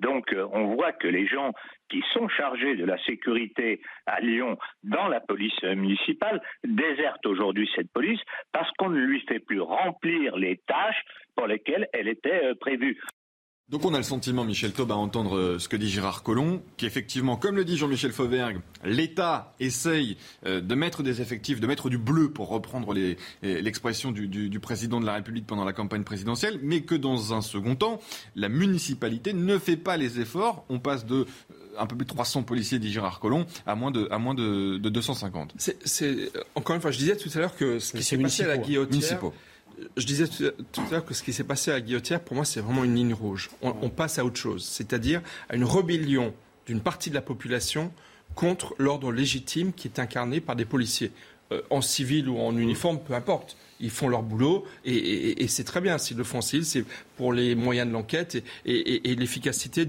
donc, 0.00 0.34
on 0.52 0.74
voit 0.74 0.92
que 0.92 1.08
les 1.08 1.26
gens 1.26 1.52
qui 1.88 2.02
sont 2.12 2.28
chargés 2.28 2.76
de 2.76 2.84
la 2.84 2.98
sécurité 3.04 3.80
à 4.06 4.20
Lyon 4.20 4.56
dans 4.82 5.08
la 5.08 5.20
police 5.20 5.62
municipale 5.62 6.40
désertent 6.64 7.26
aujourd'hui 7.26 7.68
cette 7.74 7.92
police 7.92 8.20
parce 8.52 8.70
qu'on 8.78 8.90
ne 8.90 9.00
lui 9.00 9.20
fait 9.28 9.40
plus 9.40 9.60
remplir 9.60 10.36
les 10.36 10.58
tâches 10.66 11.02
pour 11.36 11.46
lesquelles 11.46 11.88
elle 11.92 12.08
était 12.08 12.54
prévue. 12.60 12.98
Donc 13.72 13.86
on 13.86 13.94
a 13.94 13.96
le 13.96 14.02
sentiment, 14.02 14.44
Michel 14.44 14.72
Taub, 14.72 14.92
à 14.92 14.96
entendre 14.96 15.34
euh, 15.34 15.58
ce 15.58 15.66
que 15.66 15.76
dit 15.76 15.88
Gérard 15.88 16.22
Collomb, 16.22 16.60
qu'effectivement, 16.76 17.38
comme 17.38 17.56
le 17.56 17.64
dit 17.64 17.78
Jean-Michel 17.78 18.12
Fauvergue, 18.12 18.60
l'État 18.84 19.54
essaye 19.60 20.18
euh, 20.44 20.60
de 20.60 20.74
mettre 20.74 21.02
des 21.02 21.22
effectifs, 21.22 21.58
de 21.58 21.66
mettre 21.66 21.88
du 21.88 21.96
bleu, 21.96 22.30
pour 22.30 22.50
reprendre 22.50 22.94
l'expression 23.42 24.12
du, 24.12 24.60
président 24.60 25.00
de 25.00 25.06
la 25.06 25.14
République 25.14 25.46
pendant 25.46 25.64
la 25.64 25.72
campagne 25.72 26.04
présidentielle, 26.04 26.60
mais 26.62 26.82
que 26.82 26.94
dans 26.94 27.32
un 27.32 27.40
second 27.40 27.74
temps, 27.74 27.98
la 28.36 28.50
municipalité 28.50 29.32
ne 29.32 29.56
fait 29.58 29.78
pas 29.78 29.96
les 29.96 30.20
efforts. 30.20 30.66
On 30.68 30.78
passe 30.78 31.06
de 31.06 31.24
euh, 31.24 31.78
un 31.78 31.86
peu 31.86 31.96
plus 31.96 32.04
de 32.04 32.10
300 32.10 32.42
policiers, 32.42 32.78
dit 32.78 32.92
Gérard 32.92 33.20
Collomb, 33.20 33.46
à 33.64 33.74
moins 33.74 33.90
de, 33.90 34.06
à 34.10 34.18
moins 34.18 34.34
de, 34.34 34.76
250. 34.76 35.54
C'est, 35.56 36.30
encore 36.54 36.76
une 36.76 36.82
fois, 36.82 36.90
je 36.90 36.98
disais 36.98 37.16
tout 37.16 37.30
à 37.34 37.38
l'heure 37.38 37.56
que 37.56 37.78
ce 37.78 37.94
qui 37.94 38.02
s'est 38.02 38.18
passé 38.18 38.42
à 38.42 38.48
la 38.48 38.58
guillotière 38.58 39.18
je 39.96 40.06
disais 40.06 40.26
tout 40.26 40.80
à 40.80 40.90
l'heure 40.90 41.04
que 41.04 41.14
ce 41.14 41.22
qui 41.22 41.32
s'est 41.32 41.44
passé 41.44 41.70
à 41.70 41.80
Guillotière, 41.80 42.20
pour 42.20 42.36
moi, 42.36 42.44
c'est 42.44 42.60
vraiment 42.60 42.84
une 42.84 42.94
ligne 42.94 43.14
rouge. 43.14 43.50
On, 43.62 43.88
passe 43.88 44.18
à 44.18 44.24
autre 44.24 44.36
chose, 44.36 44.64
c'est-à-dire 44.64 45.22
à 45.48 45.56
une 45.56 45.64
rébellion 45.64 46.34
d'une 46.66 46.80
partie 46.80 47.10
de 47.10 47.14
la 47.14 47.22
population 47.22 47.92
contre 48.34 48.74
l'ordre 48.78 49.12
légitime 49.12 49.72
qui 49.72 49.88
est 49.88 49.98
incarné 49.98 50.40
par 50.40 50.56
des 50.56 50.64
policiers, 50.64 51.12
euh, 51.52 51.60
en 51.70 51.82
civil 51.82 52.28
ou 52.28 52.38
en 52.38 52.56
uniforme, 52.56 53.00
peu 53.00 53.14
importe. 53.14 53.56
Ils 53.80 53.90
font 53.90 54.08
leur 54.08 54.22
boulot 54.22 54.64
et, 54.84 55.46
c'est 55.48 55.64
très 55.64 55.80
bien. 55.80 55.98
S'ils 55.98 56.16
le 56.16 56.24
font 56.24 56.40
civil, 56.40 56.64
c'est 56.64 56.84
pour 57.16 57.32
les 57.32 57.56
moyens 57.56 57.88
de 57.88 57.92
l'enquête 57.92 58.42
et, 58.64 59.16
l'efficacité 59.16 59.86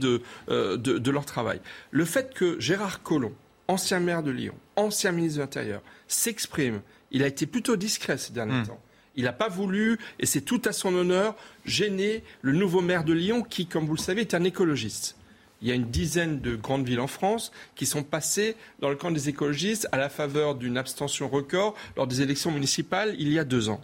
euh, 0.49 0.77
de, 0.77 0.97
de, 0.97 1.11
leur 1.11 1.25
travail. 1.25 1.61
Le 1.91 2.03
fait 2.03 2.33
que 2.33 2.59
Gérard 2.59 3.03
Collomb, 3.03 3.33
ancien 3.67 3.99
maire 3.99 4.23
de 4.23 4.31
Lyon, 4.31 4.55
ancien 4.75 5.11
ministre 5.11 5.37
de 5.37 5.43
l'Intérieur, 5.43 5.81
s'exprime, 6.07 6.81
il 7.11 7.21
a 7.21 7.27
été 7.27 7.45
plutôt 7.45 7.75
discret 7.75 8.17
ces 8.17 8.33
derniers 8.33 8.61
hmm. 8.61 8.67
temps 8.67 8.81
il 9.15 9.25
n'a 9.25 9.33
pas 9.33 9.49
voulu, 9.49 9.99
et 10.19 10.25
c'est 10.25 10.41
tout 10.41 10.61
à 10.65 10.71
son 10.71 10.93
honneur, 10.95 11.35
gêner 11.65 12.23
le 12.41 12.51
nouveau 12.51 12.81
maire 12.81 13.03
de 13.03 13.13
Lyon 13.13 13.43
qui, 13.43 13.67
comme 13.67 13.85
vous 13.85 13.95
le 13.95 13.99
savez, 13.99 14.21
est 14.21 14.33
un 14.33 14.43
écologiste. 14.43 15.17
Il 15.61 15.69
y 15.69 15.71
a 15.71 15.75
une 15.75 15.89
dizaine 15.89 16.41
de 16.41 16.55
grandes 16.55 16.85
villes 16.85 16.99
en 16.99 17.07
France 17.07 17.51
qui 17.75 17.85
sont 17.85 18.03
passées 18.03 18.55
dans 18.79 18.89
le 18.89 18.95
camp 18.95 19.11
des 19.11 19.29
écologistes 19.29 19.87
à 19.93 19.97
la 19.97 20.09
faveur 20.09 20.55
d'une 20.55 20.77
abstention 20.77 21.29
record 21.29 21.75
lors 21.95 22.05
des 22.05 22.21
élections 22.21 22.51
municipales 22.51 23.15
il 23.17 23.31
y 23.31 23.39
a 23.39 23.45
deux 23.45 23.69
ans 23.69 23.79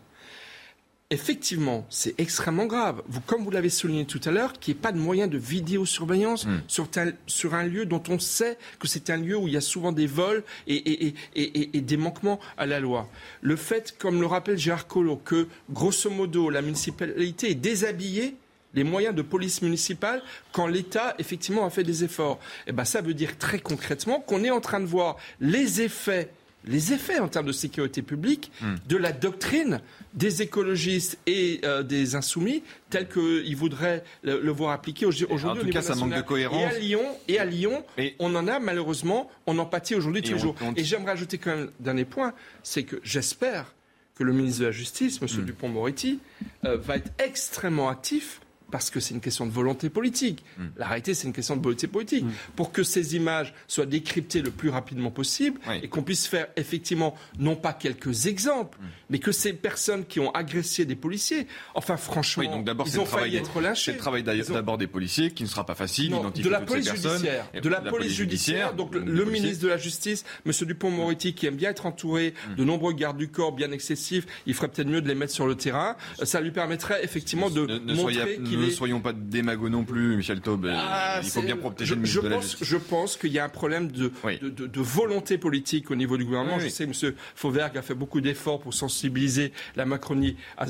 effectivement, 1.12 1.86
c'est 1.90 2.20
extrêmement 2.20 2.68
grave. 2.68 3.02
Vous, 3.08 3.22
comme 3.22 3.44
vous 3.44 3.50
l'avez 3.50 3.70
souligné 3.70 4.06
tout 4.06 4.22
à 4.26 4.32
l'heure, 4.32 4.54
qu'il 4.54 4.74
n'y 4.74 4.80
ait 4.80 4.82
pas 4.82 4.92
de 4.92 5.00
moyens 5.00 5.30
de 5.30 5.38
vidéosurveillance 5.38 6.46
hmm. 6.46 6.62
sur, 6.68 6.88
sur, 7.26 7.56
un 7.56 7.64
lieu 7.64 7.86
dont 7.86 8.04
on 8.10 8.20
sait 8.20 8.58
que 8.80 8.88
c'est 8.88 9.10
un 9.10 9.18
lieu 9.18 9.36
où 9.36 9.48
il 9.48 9.54
y 9.54 9.58
a 9.58 9.62
souvent 9.62 9.92
des 9.92 10.08
vols 10.08 10.44
et, 10.68 11.14
des 11.36 11.98
manquements 11.98 12.40
à 12.58 12.66
la 12.66 12.80
loi. 12.80 13.10
Le 13.42 13.56
fait, 13.56 13.96
comme 13.98 14.22
le 14.22 14.28
rappelle 14.28 14.58
Gérard 14.58 14.88
Collot, 14.88 15.18
que 15.18 15.48
grosso 15.70 16.10
modo 16.10 16.50
la 16.50 16.62
municipalité 16.62 17.52
est 17.52 17.56
déshabillée 17.56 18.36
les 18.76 18.84
moyens 18.84 19.16
de 19.16 19.24
police 19.24 19.64
municipale 19.64 20.22
quand 20.52 20.68
l'État 20.68 21.16
effectivement 21.18 21.66
a 21.66 21.72
fait 21.72 21.84
des 21.84 22.04
efforts. 22.04 22.40
Eh 22.68 22.72
ben 22.72 22.86
ça 22.86 23.02
veut 23.02 23.16
dire 23.16 23.38
très 23.40 23.58
concrètement 23.58 24.20
qu'on 24.20 24.44
est 24.44 24.52
en 24.52 24.62
train 24.62 24.80
de 24.80 24.86
voir 24.86 25.18
les 25.40 25.82
effets 25.82 26.30
les 26.70 26.94
effets 26.94 27.20
en 27.20 27.28
termes 27.28 27.48
de 27.48 27.52
sécurité 27.52 28.02
publique 28.02 28.52
hmm. 28.62 28.76
de 28.88 28.98
la 28.98 29.12
doctrine 29.12 29.82
des 30.14 30.42
écologistes 30.42 31.18
et 31.26 31.60
euh, 31.64 31.84
des 31.84 32.16
insoumis 32.16 32.64
tels 32.90 33.10
qu'ils 33.10 33.56
voudraient 33.56 34.04
le, 34.24 34.52
voir 34.52 34.72
appliquer 34.72 35.06
aujourd'hui. 35.06 35.46
En 35.46 35.56
tout 35.56 35.70
cas, 35.70 35.82
ça 35.82 35.96
manque 35.96 36.16
de 36.16 36.22
cohérence. 36.22 36.62
Et 36.62 36.76
à 36.76 36.80
Lyon, 36.80 37.06
et 37.28 37.40
à 37.40 37.46
Lyon 37.46 37.84
on 38.20 38.36
en 38.36 38.48
a 38.48 38.60
malheureusement, 38.60 39.30
on 39.48 39.58
en 39.58 39.66
pâtit 39.66 39.96
aujourd'hui 39.96 40.22
tous 40.22 40.34
les 40.34 40.40
jours. 40.40 40.56
Et 40.76 40.84
j'aimerais 40.84 41.14
ajouter 41.14 41.38
quand 41.38 41.56
même 41.56 41.66
un 41.66 41.84
dernier 41.84 42.06
point, 42.06 42.34
c'est 42.64 42.84
que 42.84 42.98
j'espère 43.04 43.74
que 44.16 44.24
le 44.24 44.34
ministre 44.34 44.62
de 44.62 44.66
la 44.66 44.72
Justice, 44.72 45.20
M. 45.22 45.28
Hmm. 45.28 45.46
Dupont-Moretti, 45.46 46.20
euh, 46.66 46.78
va 46.78 46.98
être 46.98 47.12
extrêmement 47.20 47.90
actif 47.90 48.42
parce 48.72 48.90
que 48.90 49.00
c'est 49.00 49.14
une 49.14 49.22
question 49.22 49.46
de 49.46 49.52
volonté 49.52 49.90
politique. 49.90 50.44
Hmm. 50.58 50.68
La 50.78 50.88
réalité, 50.88 51.14
c'est 51.14 51.28
une 51.28 51.34
question 51.34 51.56
de 51.56 51.64
volonté 51.64 51.88
politique. 51.88 52.26
Hmm. 52.26 52.32
Pour 52.56 52.72
que 52.72 52.84
ces 52.84 53.16
images 53.16 53.54
soient 53.68 53.86
décryptées 53.86 54.42
le 54.42 54.52
plus 54.52 54.70
rapidement 54.70 55.12
possible 55.12 55.60
et 55.82 55.88
qu'on 55.88 56.04
puisse 56.04 56.28
faire 56.28 56.48
effectivement, 56.56 57.16
non 57.38 57.56
pas 57.56 57.74
quelques 57.74 58.28
exemples, 58.28 58.78
hmm. 58.80 58.86
mais 59.10 59.20
que 59.20 59.32
ces 59.32 59.54
personnes 59.54 60.06
qui 60.06 60.20
ont 60.20 60.32
agressé 60.32 60.86
des 60.86 60.96
policiers, 60.96 61.48
enfin 61.76 61.98
franchement, 61.98 62.62
donc 62.64 62.88
ils 62.88 63.00
ont 63.00 63.06
failli 63.06 63.38
être 63.38 63.62
lâchés. 63.62 63.92
C'est 63.92 63.94
le 63.94 63.98
travail 63.98 64.24
d'abord 64.24 64.78
des 64.78 64.88
policiers 64.88 65.32
qui 65.32 65.44
ne 65.44 65.48
sera 65.48 65.66
pas 65.66 65.76
facile 65.76 66.12
d'identifier 66.12 66.44
de 66.44 66.50
la 66.50 66.62
police 66.62 66.90
judiciaire, 66.90 67.46
de 67.54 67.70
la, 67.70 67.82
police 67.82 68.14
judiciaire. 68.14 68.74
Donc 68.74 68.94
le, 68.94 69.26
ministre 69.26 69.64
de 69.64 69.70
la 69.70 69.78
Justice, 69.78 70.26
M. 70.46 70.52
Dupont-Moretti, 70.62 71.34
qui 71.34 71.46
aime 71.46 71.56
bien 71.56 71.70
être 71.70 71.86
entouré 71.86 72.34
de 72.58 72.64
nombreux 72.64 72.94
gardes 72.94 73.18
du 73.18 73.30
corps 73.30 73.52
bien 73.52 73.72
excessifs, 73.72 74.26
il 74.46 74.54
ferait 74.54 74.68
peut-être 74.68 74.88
mieux 74.88 75.02
de 75.02 75.08
les 75.08 75.16
mettre 75.16 75.34
sur 75.34 75.48
le 75.48 75.56
terrain. 75.56 75.96
Ça 76.24 76.42
lui 76.42 76.52
permettrait 76.52 77.04
effectivement 77.04 77.50
de 77.50 77.80
montrer 77.94 78.40
qu'il 78.44 78.59
ne 78.60 78.70
soyons 78.70 79.02
pas 79.02 79.14
démagos 79.14 79.70
non 79.70 79.84
plus, 79.84 80.18
Michel 80.18 80.42
Taube. 80.42 80.70
Ah, 80.72 81.20
il 81.24 81.30
faut 81.30 81.42
bien 81.42 81.58
protéger 81.58 81.96
le 81.96 82.02
ministre 82.02 82.22
je 82.22 82.28
de 82.28 82.34
pense, 82.34 82.58
Je 82.62 82.78
pense 82.78 83.18
qu'il 83.18 83.32
y 83.32 83.40
a 83.40 83.46
un 83.46 83.50
problème 83.50 83.92
de, 83.92 84.12
de, 84.42 84.82
volonté 84.82 85.38
politique 85.38 85.92
au 85.92 85.96
niveau 85.96 86.18
du 86.18 86.26
gouvernement. 86.26 86.60
je 86.60 86.68
sais 86.68 86.86
que 86.86 87.06
M. 87.06 87.14
Fauvergue 87.36 87.78
a 87.78 87.82
fait 87.82 87.94
beaucoup 87.94 88.22
d'efforts 88.22 88.60
pour 88.60 88.74
sensibiliser 88.74 89.52
la 89.76 89.86
Macronie 89.86 90.36
à, 90.58 90.68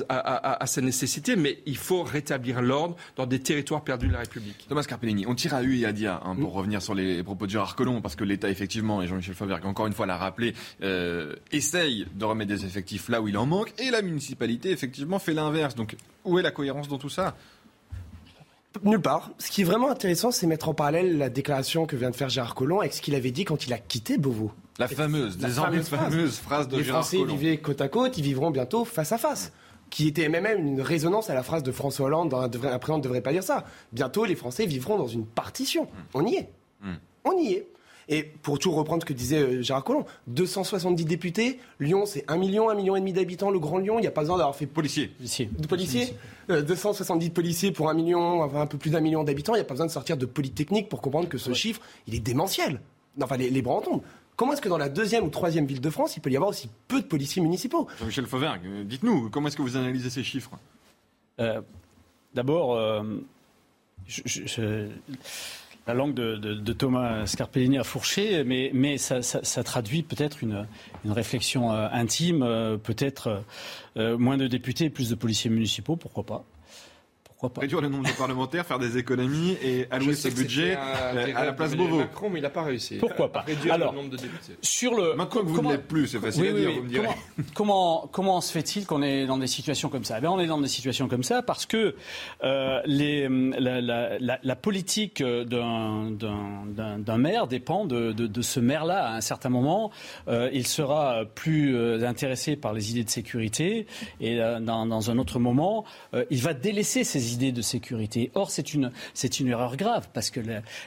à, 0.61 0.65
sa 0.65 0.81
nécessité, 0.81 1.35
mais 1.35 1.59
il 1.65 1.77
faut 1.77 2.03
rétablir 2.03 2.61
l'ordre 2.61 2.95
dans 3.15 3.25
des 3.25 3.39
territoires 3.39 3.83
perdus 3.83 4.07
de 4.07 4.13
la 4.13 4.19
République. 4.19 4.65
Thomas 4.67 4.83
Carpellini, 4.83 5.25
on 5.27 5.35
tire 5.35 5.53
à 5.53 5.63
U 5.63 5.79
et 5.79 5.85
à 5.85 5.91
Dia 5.91 6.21
hein, 6.23 6.35
pour 6.35 6.51
mm. 6.51 6.57
revenir 6.57 6.81
sur 6.81 6.93
les 6.93 7.23
propos 7.23 7.45
de 7.45 7.51
Gérard 7.51 7.75
Collomb, 7.75 8.01
parce 8.01 8.15
que 8.15 8.23
l'État, 8.23 8.49
effectivement, 8.49 9.01
et 9.01 9.07
Jean-Michel 9.07 9.35
Fauvergue, 9.35 9.65
encore 9.65 9.87
une 9.87 9.93
fois, 9.93 10.05
l'a 10.05 10.17
rappelé, 10.17 10.53
euh, 10.83 11.35
essaye 11.51 12.05
de 12.15 12.25
remettre 12.25 12.49
des 12.49 12.65
effectifs 12.65 13.09
là 13.09 13.21
où 13.21 13.27
il 13.27 13.37
en 13.37 13.45
manque, 13.45 13.73
et 13.79 13.91
la 13.91 14.01
municipalité, 14.01 14.71
effectivement, 14.71 15.19
fait 15.19 15.33
l'inverse. 15.33 15.75
Donc, 15.75 15.95
où 16.25 16.39
est 16.39 16.41
la 16.41 16.51
cohérence 16.51 16.87
dans 16.87 16.97
tout 16.97 17.09
ça? 17.09 17.35
Nulle 18.83 19.01
part. 19.01 19.31
Ce 19.39 19.49
qui 19.49 19.61
est 19.61 19.65
vraiment 19.65 19.89
intéressant, 19.89 20.31
c'est 20.31 20.45
mettre 20.47 20.69
en 20.69 20.73
parallèle 20.73 21.17
la 21.17 21.29
déclaration 21.29 21.85
que 21.85 21.95
vient 21.95 22.11
de 22.11 22.15
faire 22.15 22.29
Gérard 22.29 22.55
Collomb 22.55 22.79
avec 22.79 22.93
ce 22.93 23.01
qu'il 23.01 23.15
avait 23.15 23.31
dit 23.31 23.43
quand 23.43 23.65
il 23.65 23.73
a 23.73 23.77
quitté 23.77 24.17
Beauvaux. 24.17 24.51
La 24.77 24.87
fameuse, 24.87 25.39
la 25.41 25.49
fameuse, 25.49 25.89
fameuse 25.89 26.37
phrase 26.37 26.67
de 26.67 26.77
Les 26.77 26.83
Gérard 26.83 27.03
Français 27.03 27.23
vivaient 27.25 27.57
côte 27.57 27.81
à 27.81 27.89
côte, 27.89 28.17
ils 28.17 28.23
vivront 28.23 28.51
bientôt 28.51 28.85
face 28.85 29.11
à 29.11 29.17
face. 29.17 29.51
Qui 29.89 30.07
était 30.07 30.29
même 30.29 30.45
une 30.45 30.81
résonance 30.81 31.31
à 31.31 31.33
la 31.33 31.41
phrase 31.41 31.63
de 31.63 31.71
François 31.71 32.05
Hollande, 32.05 32.33
un 32.33 32.47
président 32.47 32.99
ne 32.99 33.03
devrait 33.03 33.21
pas 33.21 33.31
dire 33.31 33.43
ça. 33.43 33.65
Bientôt, 33.91 34.23
les 34.25 34.35
Français 34.35 34.67
vivront 34.67 34.97
dans 34.97 35.07
une 35.07 35.25
partition. 35.25 35.85
Hmm. 35.85 35.87
On 36.13 36.25
y 36.27 36.35
est. 36.35 36.49
Hmm. 36.81 36.95
On 37.25 37.37
y 37.37 37.53
est. 37.53 37.67
Et 38.11 38.23
pour 38.23 38.57
tout 38.57 38.71
reprendre 38.71 39.03
ce 39.03 39.05
que 39.05 39.13
disait 39.13 39.37
euh, 39.37 39.61
Gérard 39.61 39.83
Collomb, 39.83 40.05
270 40.27 41.05
députés, 41.05 41.59
Lyon 41.79 42.07
c'est 42.07 42.25
1 42.27 42.37
million, 42.37 42.69
1 42.69 42.73
million 42.73 42.95
et 42.95 42.99
demi 42.99 43.13
d'habitants, 43.13 43.51
le 43.51 43.59
Grand 43.59 43.77
Lyon, 43.77 43.99
il 43.99 44.01
n'y 44.01 44.07
a 44.07 44.11
pas 44.11 44.21
besoin 44.21 44.37
d'avoir 44.37 44.55
fait... 44.55 44.65
Policiers. 44.65 45.11
De 45.57 45.67
policiers 45.67 46.15
270 46.49 47.27
euh, 47.27 47.29
policiers 47.29 47.71
pour 47.71 47.87
1 47.89 47.93
million, 47.93 48.41
enfin 48.41 48.61
un 48.61 48.65
peu 48.65 48.79
plus 48.79 48.89
d'un 48.89 48.99
million 48.99 49.23
d'habitants, 49.23 49.53
il 49.53 49.57
n'y 49.59 49.61
a 49.61 49.65
pas 49.65 49.75
besoin 49.75 49.85
de 49.85 49.91
sortir 49.91 50.17
de 50.17 50.25
Polytechnique 50.25 50.89
pour 50.89 51.01
comprendre 51.01 51.29
que 51.29 51.37
ce 51.37 51.53
chiffre, 51.53 51.81
il 52.07 52.15
est 52.15 52.19
démentiel. 52.19 52.81
Enfin, 53.21 53.37
les, 53.37 53.51
les 53.51 53.61
bras 53.61 53.75
en 53.75 53.81
tombent. 53.81 54.01
Comment 54.35 54.53
est-ce 54.53 54.61
que 54.61 54.69
dans 54.69 54.77
la 54.77 54.89
deuxième 54.89 55.25
ou 55.25 55.29
troisième 55.29 55.67
ville 55.67 55.81
de 55.81 55.89
France, 55.91 56.15
il 56.17 56.21
peut 56.21 56.31
y 56.31 56.35
avoir 56.35 56.49
aussi 56.49 56.69
peu 56.87 57.01
de 57.01 57.05
policiers 57.05 57.41
municipaux? 57.43 57.87
Jean-Michel 57.99 58.25
Fauvergue, 58.25 58.61
euh, 58.65 58.83
dites-nous, 58.85 59.29
comment 59.29 59.49
est-ce 59.49 59.57
que 59.57 59.61
vous 59.61 59.77
analysez 59.77 60.09
ces 60.09 60.23
chiffres? 60.23 60.51
D'abord, 62.33 62.77
je, 64.07 64.89
la 65.89 65.95
langue 65.95 66.13
de, 66.13 66.73
Thomas 66.73 67.25
Scarpellini 67.25 67.79
a 67.79 67.83
fourché, 67.83 68.43
mais, 68.43 68.69
mais 68.75 68.99
ça, 68.99 69.63
traduit 69.63 70.03
peut-être 70.03 70.43
une, 70.43 70.67
réflexion 71.03 71.71
euh, 71.71 71.87
intime, 71.91 72.43
euh, 72.43 72.77
peut-être 72.77 73.41
euh, 73.97 74.15
moins 74.15 74.37
de 74.37 74.45
députés, 74.45 74.91
plus 74.91 75.09
de 75.09 75.15
policiers 75.15 75.49
municipaux, 75.49 75.95
pourquoi 75.95 76.23
pas 76.23 76.45
Réduire 77.57 77.81
le 77.81 77.87
nombre 77.87 78.09
de 78.09 78.17
parlementaires, 78.17 78.65
faire 78.65 78.79
des 78.79 78.97
économies 78.97 79.57
et 79.63 79.87
allouer 79.91 80.13
ce 80.13 80.27
budget 80.27 80.77
euh, 80.77 81.33
à 81.35 81.45
la 81.45 81.53
place 81.53 81.75
Beauvau. 81.75 81.99
Macron, 81.99 82.29
mais 82.29 82.39
il 82.39 82.41
n'a 82.41 82.49
pas 82.49 82.63
réussi. 82.63 82.97
Pourquoi 82.97 83.31
pas 83.31 83.41
Réduire 83.41 83.77
le 83.77 83.85
nombre 83.85 84.09
de 84.09 84.17
députés. 84.17 84.57
Sur 84.61 84.93
le, 84.95 85.15
Maintenant 85.15 85.41
que 85.41 85.45
vous 85.47 85.61
ne 85.61 85.71
l'êtes 85.71 85.87
plus, 85.87 86.07
c'est 86.07 86.19
facile 86.19 86.47
à 86.47 86.53
dire, 86.53 86.71
vous 86.71 86.83
me 86.83 86.89
direz. 86.89 87.07
Comment, 87.53 88.09
comment, 88.11 88.41
se 88.41 88.51
fait-il 88.51 88.85
qu'on 88.85 89.01
est 89.01 89.25
dans 89.25 89.37
des 89.37 89.47
situations 89.47 89.87
comme 89.87 90.03
ça? 90.03 90.19
Eh 90.21 90.27
On 90.27 90.39
est 90.39 90.47
dans 90.47 90.59
des 90.59 90.67
situations 90.67 91.07
comme 91.07 91.23
ça 91.23 91.41
parce 91.41 91.65
que 91.65 91.95
euh, 92.43 92.81
les, 92.85 93.29
la, 93.29 93.79
la, 93.79 94.39
la, 94.41 94.55
politique 94.55 95.23
d'un 95.23 96.09
maire 97.17 97.47
dépend 97.47 97.85
de, 97.85 98.11
de, 98.11 98.27
de 98.27 98.41
ce 98.41 98.59
maire-là. 98.59 99.05
À 99.05 99.15
un 99.15 99.21
certain 99.21 99.49
moment, 99.49 99.91
euh, 100.27 100.49
il 100.53 100.67
sera 100.67 101.23
plus 101.35 101.75
euh, 101.75 102.07
intéressé 102.07 102.55
par 102.55 102.73
les 102.73 102.91
idées 102.91 103.03
de 103.03 103.09
sécurité 103.09 103.87
et 104.19 104.41
euh, 104.41 104.59
dans, 104.59 104.85
dans, 104.85 105.11
un 105.11 105.17
autre 105.17 105.39
moment, 105.39 105.85
il 106.29 106.41
va 106.41 106.53
délaisser 106.53 107.03
ses 107.03 107.28
idées 107.33 107.51
de 107.51 107.61
sécurité. 107.61 108.31
Or, 108.35 108.51
c'est 108.51 108.73
une, 108.73 108.91
c'est 109.13 109.39
une 109.39 109.47
erreur 109.47 109.77
grave 109.77 110.09
parce 110.13 110.29
que 110.29 110.39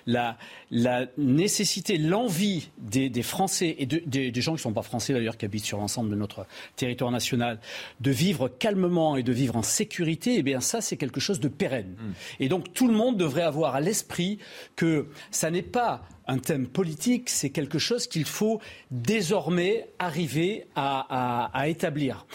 la, 0.07 0.37
la, 0.71 1.07
nécessité, 1.19 1.99
l'envie 1.99 2.71
des, 2.79 3.09
des, 3.09 3.23
Français 3.23 3.77
et 3.79 3.87
de, 3.87 4.03
des, 4.07 4.41
gens 4.41 4.53
qui 4.53 4.59
ne 4.59 4.63
sont 4.63 4.73
pas 4.73 4.83
français 4.83 5.13
d'ailleurs, 5.13 5.37
qui 5.37 5.45
habitent 5.45 5.65
sur 5.65 5.79
l'ensemble 5.79 6.11
de 6.11 6.17
notre 6.17 6.47
territoire 6.77 7.11
national, 7.11 7.61
de 8.01 8.11
vivre 8.11 8.49
calmement 8.49 9.17
et 9.17 9.23
de 9.23 9.33
vivre 9.33 9.57
en 9.57 9.63
sécurité, 9.63 10.37
eh 10.37 10.43
bien 10.43 10.61
ça, 10.61 10.81
c'est 10.81 10.97
quelque 10.97 11.21
chose 11.21 11.41
de 11.41 11.49
pérenne. 11.49 11.97
Mm. 11.99 12.13
Et 12.41 12.49
donc, 12.49 12.73
tout 12.73 12.89
le 12.89 12.95
monde 12.95 13.17
devrait 13.17 13.43
avoir 13.43 13.75
à 13.75 13.81
l'esprit 13.81 14.39
que 14.77 15.09
ça 15.31 15.51
n'est 15.51 15.63
pas 15.63 16.03
un 16.27 16.39
thème 16.39 16.67
politique, 16.67 17.29
c'est 17.29 17.51
quelque 17.51 17.79
chose 17.79 18.07
qu'il 18.07 18.25
faut 18.25 18.61
désormais 18.91 19.89
arriver 19.99 20.67
à, 20.75 21.07
à, 21.09 21.59
à 21.59 21.69
établir. 21.69 22.27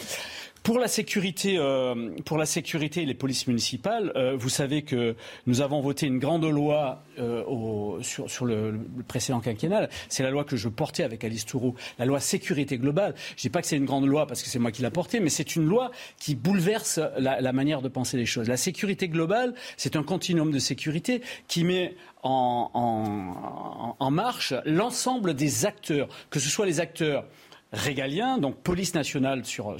Pour 0.68 0.78
la 0.78 0.86
sécurité, 0.86 1.56
euh, 1.56 2.10
pour 2.26 2.36
la 2.36 2.44
sécurité 2.44 3.00
et 3.00 3.06
les 3.06 3.14
polices 3.14 3.46
municipales, 3.46 4.12
euh, 4.16 4.36
vous 4.36 4.50
savez 4.50 4.82
que 4.82 5.16
nous 5.46 5.62
avons 5.62 5.80
voté 5.80 6.06
une 6.06 6.18
grande 6.18 6.44
loi 6.44 7.04
euh, 7.18 8.02
sur, 8.02 8.44
le, 8.44 8.78
précédent 9.06 9.40
quinquennal. 9.40 9.88
C'est 10.10 10.22
la 10.22 10.30
loi 10.30 10.44
que 10.44 10.56
je 10.56 10.68
portais 10.68 11.04
avec 11.04 11.24
Alice 11.24 11.46
Touroux, 11.46 11.74
la 11.98 12.04
loi 12.04 12.20
sécurité 12.20 12.76
globale. 12.76 13.14
Je 13.38 13.40
dis 13.40 13.48
pas 13.48 13.62
que 13.62 13.66
c'est 13.66 13.78
une 13.78 13.86
grande 13.86 14.04
loi 14.04 14.26
parce 14.26 14.42
que 14.42 14.50
c'est 14.50 14.58
moi 14.58 14.70
qui 14.70 14.82
l'ai 14.82 14.90
portée, 14.90 15.20
mais 15.20 15.30
c'est 15.30 15.56
une 15.56 15.64
loi 15.64 15.90
qui 16.18 16.34
bouleverse 16.34 17.00
la, 17.16 17.40
la, 17.40 17.52
manière 17.54 17.80
de 17.80 17.88
penser 17.88 18.18
les 18.18 18.26
choses. 18.26 18.46
La 18.46 18.58
sécurité 18.58 19.08
globale, 19.08 19.54
c'est 19.78 19.96
un 19.96 20.02
continuum 20.02 20.50
de 20.50 20.58
sécurité 20.58 21.22
qui 21.46 21.64
met 21.64 21.96
en, 22.22 22.70
en, 22.74 23.96
en 23.98 24.10
marche 24.10 24.52
l'ensemble 24.66 25.32
des 25.32 25.64
acteurs, 25.64 26.08
que 26.28 26.38
ce 26.38 26.50
soit 26.50 26.66
les 26.66 26.78
acteurs 26.78 27.24
régalien, 27.72 28.38
donc 28.38 28.56
police 28.56 28.94
nationale 28.94 29.44
sur, 29.44 29.76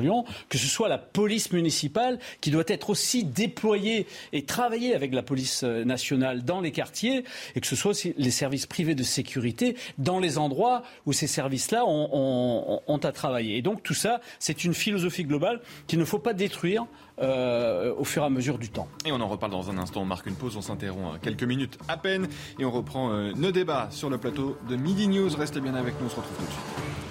Lyon, 0.00 0.24
que 0.48 0.58
ce 0.58 0.66
soit 0.66 0.88
la 0.88 0.98
police 0.98 1.52
municipale 1.52 2.18
qui 2.40 2.50
doit 2.50 2.64
être 2.66 2.90
aussi 2.90 3.24
déployée 3.24 4.06
et 4.32 4.44
travailler 4.44 4.94
avec 4.94 5.12
la 5.12 5.22
police 5.22 5.62
euh, 5.64 5.84
nationale 5.84 6.44
dans 6.44 6.60
les 6.60 6.72
quartiers, 6.72 7.24
et 7.54 7.60
que 7.60 7.66
ce 7.66 7.76
soit 7.76 7.90
aussi 7.90 8.14
les 8.16 8.30
services 8.30 8.66
privés 8.66 8.94
de 8.94 9.02
sécurité 9.02 9.76
dans 9.98 10.18
les 10.18 10.38
endroits 10.38 10.82
où 11.06 11.12
ces 11.12 11.26
services-là 11.26 11.84
ont, 11.86 13.00
à 13.02 13.12
travailler. 13.12 13.56
Et 13.56 13.62
donc 13.62 13.82
tout 13.82 13.94
ça, 13.94 14.20
c'est 14.38 14.64
une 14.64 14.74
philosophie 14.74 15.24
globale 15.24 15.60
qu'il 15.86 15.98
ne 15.98 16.04
faut 16.04 16.18
pas 16.18 16.34
détruire 16.34 16.86
euh, 17.20 17.94
au 17.96 18.04
fur 18.04 18.22
et 18.22 18.26
à 18.26 18.30
mesure 18.30 18.58
du 18.58 18.68
temps. 18.68 18.88
Et 19.06 19.12
on 19.12 19.20
en 19.20 19.28
reparle 19.28 19.52
dans 19.52 19.70
un 19.70 19.78
instant. 19.78 20.02
On 20.02 20.06
marque 20.06 20.26
une 20.26 20.34
pause, 20.34 20.56
on 20.56 20.62
s'interrompt 20.62 21.18
quelques 21.22 21.44
minutes 21.44 21.78
à 21.88 21.96
peine 21.96 22.28
et 22.58 22.64
on 22.64 22.70
reprend 22.70 23.10
euh, 23.10 23.32
nos 23.36 23.52
débats 23.52 23.88
sur 23.90 24.10
le 24.10 24.18
plateau 24.18 24.58
de 24.68 24.76
Midi 24.76 25.08
News. 25.08 25.34
Restez 25.36 25.60
bien 25.60 25.74
avec 25.74 25.98
nous, 26.00 26.06
on 26.06 26.10
se 26.10 26.16
retrouve 26.16 26.36
tout 26.36 26.44
de 26.44 26.50
suite. 26.50 27.09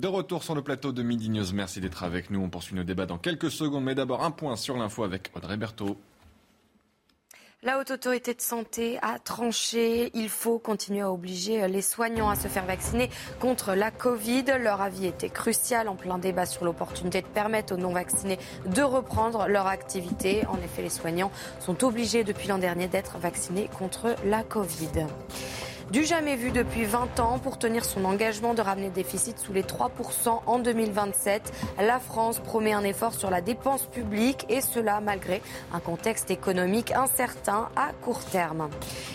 De 0.00 0.08
retour 0.08 0.42
sur 0.42 0.54
le 0.54 0.62
plateau 0.62 0.92
de 0.92 1.02
Midi 1.02 1.28
merci 1.52 1.78
d'être 1.78 2.04
avec 2.04 2.30
nous. 2.30 2.40
On 2.40 2.48
poursuit 2.48 2.74
nos 2.74 2.84
débats 2.84 3.04
dans 3.04 3.18
quelques 3.18 3.50
secondes, 3.50 3.84
mais 3.84 3.94
d'abord 3.94 4.24
un 4.24 4.30
point 4.30 4.56
sur 4.56 4.78
l'info 4.78 5.04
avec 5.04 5.30
Audrey 5.36 5.58
Berthaud. 5.58 5.98
La 7.62 7.78
haute 7.78 7.90
autorité 7.90 8.32
de 8.32 8.40
santé 8.40 8.98
a 9.02 9.18
tranché. 9.18 10.10
Il 10.14 10.30
faut 10.30 10.58
continuer 10.58 11.02
à 11.02 11.12
obliger 11.12 11.68
les 11.68 11.82
soignants 11.82 12.30
à 12.30 12.36
se 12.36 12.48
faire 12.48 12.64
vacciner 12.64 13.10
contre 13.40 13.74
la 13.74 13.90
Covid. 13.90 14.44
Leur 14.58 14.80
avis 14.80 15.04
était 15.04 15.28
crucial 15.28 15.86
en 15.86 15.96
plein 15.96 16.16
débat 16.16 16.46
sur 16.46 16.64
l'opportunité 16.64 17.20
de 17.20 17.26
permettre 17.26 17.74
aux 17.74 17.76
non-vaccinés 17.76 18.38
de 18.74 18.80
reprendre 18.80 19.48
leur 19.48 19.66
activité. 19.66 20.46
En 20.46 20.56
effet, 20.62 20.80
les 20.80 20.88
soignants 20.88 21.30
sont 21.58 21.84
obligés 21.84 22.24
depuis 22.24 22.48
l'an 22.48 22.56
dernier 22.56 22.88
d'être 22.88 23.18
vaccinés 23.18 23.68
contre 23.78 24.16
la 24.24 24.44
Covid. 24.44 25.04
Du 25.90 26.04
jamais 26.04 26.36
vu 26.36 26.52
depuis 26.52 26.84
20 26.84 27.18
ans 27.18 27.40
pour 27.40 27.58
tenir 27.58 27.84
son 27.84 28.04
engagement 28.04 28.54
de 28.54 28.62
ramener 28.62 28.86
le 28.86 28.92
déficit 28.92 29.40
sous 29.40 29.52
les 29.52 29.64
3% 29.64 30.42
en 30.46 30.58
2027. 30.60 31.52
La 31.80 31.98
France 31.98 32.38
promet 32.38 32.72
un 32.72 32.84
effort 32.84 33.12
sur 33.12 33.28
la 33.28 33.40
dépense 33.40 33.86
publique 33.86 34.46
et 34.48 34.60
cela 34.60 35.00
malgré 35.00 35.42
un 35.72 35.80
contexte 35.80 36.30
économique 36.30 36.92
incertain 36.92 37.70
à 37.74 37.90
court 38.02 38.24
terme. 38.24 38.70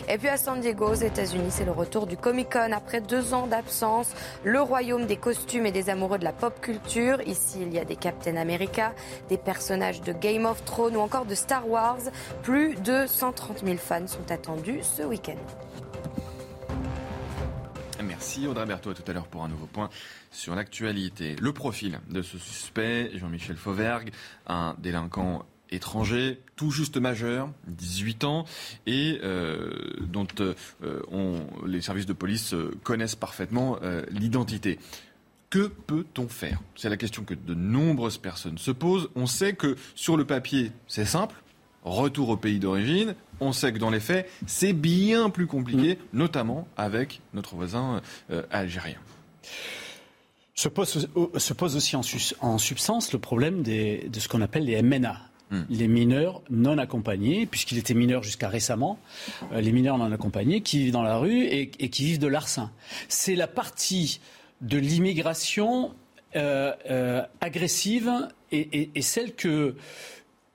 Et 0.10 0.18
puis 0.18 0.28
à 0.28 0.36
San 0.36 0.60
Diego, 0.60 0.90
aux 0.90 0.96
États-Unis, 0.96 1.50
c'est 1.50 1.64
le 1.64 1.72
retour 1.72 2.08
du 2.08 2.18
Comic 2.18 2.52
Con 2.52 2.74
après 2.74 3.00
deux 3.00 3.34
ans 3.34 3.48
d'absence. 3.48 4.10
Le 4.44 4.60
royaume 4.60 5.06
des 5.06 5.16
costumes 5.16 5.66
et 5.66 5.72
des 5.72 5.90
amoureux 5.90 6.18
de 6.18 6.26
la 6.26 6.34
pop 6.34 6.60
culture. 6.60 7.22
Ici, 7.26 7.60
il 7.62 7.74
y 7.74 7.80
a 7.80 7.86
des 7.86 7.96
Captain 7.96 8.36
America, 8.36 8.94
des 9.30 9.38
personnages 9.38 10.02
de 10.02 10.12
Game 10.12 10.46
of 10.46 10.66
Thrones 10.66 10.98
ou 10.98 11.00
encore 11.00 11.24
de 11.24 11.36
Star 11.36 11.70
Wars. 11.70 12.02
Plus 12.44 12.76
de 12.76 13.06
130 13.08 13.64
000 13.64 13.78
fans 13.78 14.08
sont 14.08 14.30
attendus 14.30 14.82
ce 14.84 15.04
week-end. 15.04 15.64
Merci 18.15 18.47
Audrey 18.47 18.65
Berthaud, 18.65 18.91
à 18.91 18.93
tout 18.93 19.04
à 19.08 19.12
l'heure 19.12 19.28
pour 19.28 19.43
un 19.43 19.49
nouveau 19.49 19.65
point 19.65 19.89
sur 20.32 20.56
l'actualité. 20.56 21.36
Le 21.41 21.51
profil 21.51 21.99
de 22.10 22.21
ce 22.21 22.38
suspect, 22.38 23.12
Jean-Michel 23.15 23.58
Fauvergue, 23.58 24.12
un 24.47 24.73
délinquant 24.80 25.43
étranger, 25.69 26.39
tout 26.56 26.71
juste 26.71 26.95
majeur, 26.95 27.49
18 27.67 28.23
ans, 28.23 28.45
et 28.88 29.19
euh, 29.21 29.69
dont 29.99 30.28
euh, 30.39 31.39
les 31.65 31.82
services 31.82 32.06
de 32.06 32.13
police 32.13 32.54
euh, 32.54 32.71
connaissent 32.84 33.17
parfaitement 33.17 33.80
l'identité. 34.10 34.80
Que 35.49 35.67
peut-on 35.67 36.30
faire? 36.30 36.62
C'est 36.78 36.89
la 36.89 36.97
question 36.97 37.25
que 37.25 37.34
de 37.34 37.54
nombreuses 37.54 38.17
personnes 38.17 38.58
se 38.58 38.71
posent. 38.71 39.10
On 39.15 39.25
sait 39.25 39.56
que 39.56 39.75
sur 39.93 40.15
le 40.15 40.23
papier, 40.23 40.71
c'est 40.88 41.04
simple, 41.04 41.36
retour 41.86 42.30
au 42.30 42.38
pays 42.38 42.60
d'origine. 42.60 43.15
On 43.39 43.54
sait 43.54 43.71
que 43.71 43.78
dans 43.78 43.89
les 43.89 44.02
faits, 44.02 44.30
c'est 44.45 44.74
bien 44.74 45.30
plus 45.30 45.48
compliqué, 45.48 45.95
mm. 45.95 46.17
notamment 46.17 46.67
avec 46.76 47.21
notre 47.34 47.56
voisin 47.56 48.02
algérien. 48.52 48.98
Se 50.56 50.67
pose, 50.69 51.08
se 51.38 51.54
pose, 51.54 51.76
aussi 51.76 51.95
en, 51.95 52.58
substance 52.58 53.13
le 53.13 53.19
problème 53.19 53.62
de 53.62 54.19
ce 54.19 54.28
qu'on 54.28 54.41
appelle 54.41 54.65
les 54.65 54.82
MNA, 54.82 55.17
Hmm. 55.52 55.62
les 55.69 55.88
mineurs 55.88 56.41
non 56.50 56.80
accompagnés, 56.80 57.45
puisqu'il 57.45 57.78
était 57.78 57.93
mineur 57.93 58.24
jusqu'à 58.24 58.50
récemment, 58.50 58.98
euh, 59.52 59.62
les 59.62 59.71
mineurs 59.71 60.00
non 60.00 60.12
accompagnés 60.12 60.62
qui 60.62 60.80
vivent 60.80 60.93
dans 60.93 61.04
la 61.04 61.17
rue 61.17 61.43
et, 61.43 61.69
qui 61.69 62.06
vivent 62.06 62.17
de 62.17 62.26
l'arsen. 62.26 62.71
C'est 63.10 63.36
la 63.36 63.45
partie 63.45 64.21
de 64.62 64.80
l'immigration 64.80 65.93
euh, 66.36 66.74
euh, 66.89 67.21
agressive 67.41 68.12
et, 68.52 68.89
celle 69.02 69.36
que 69.36 69.76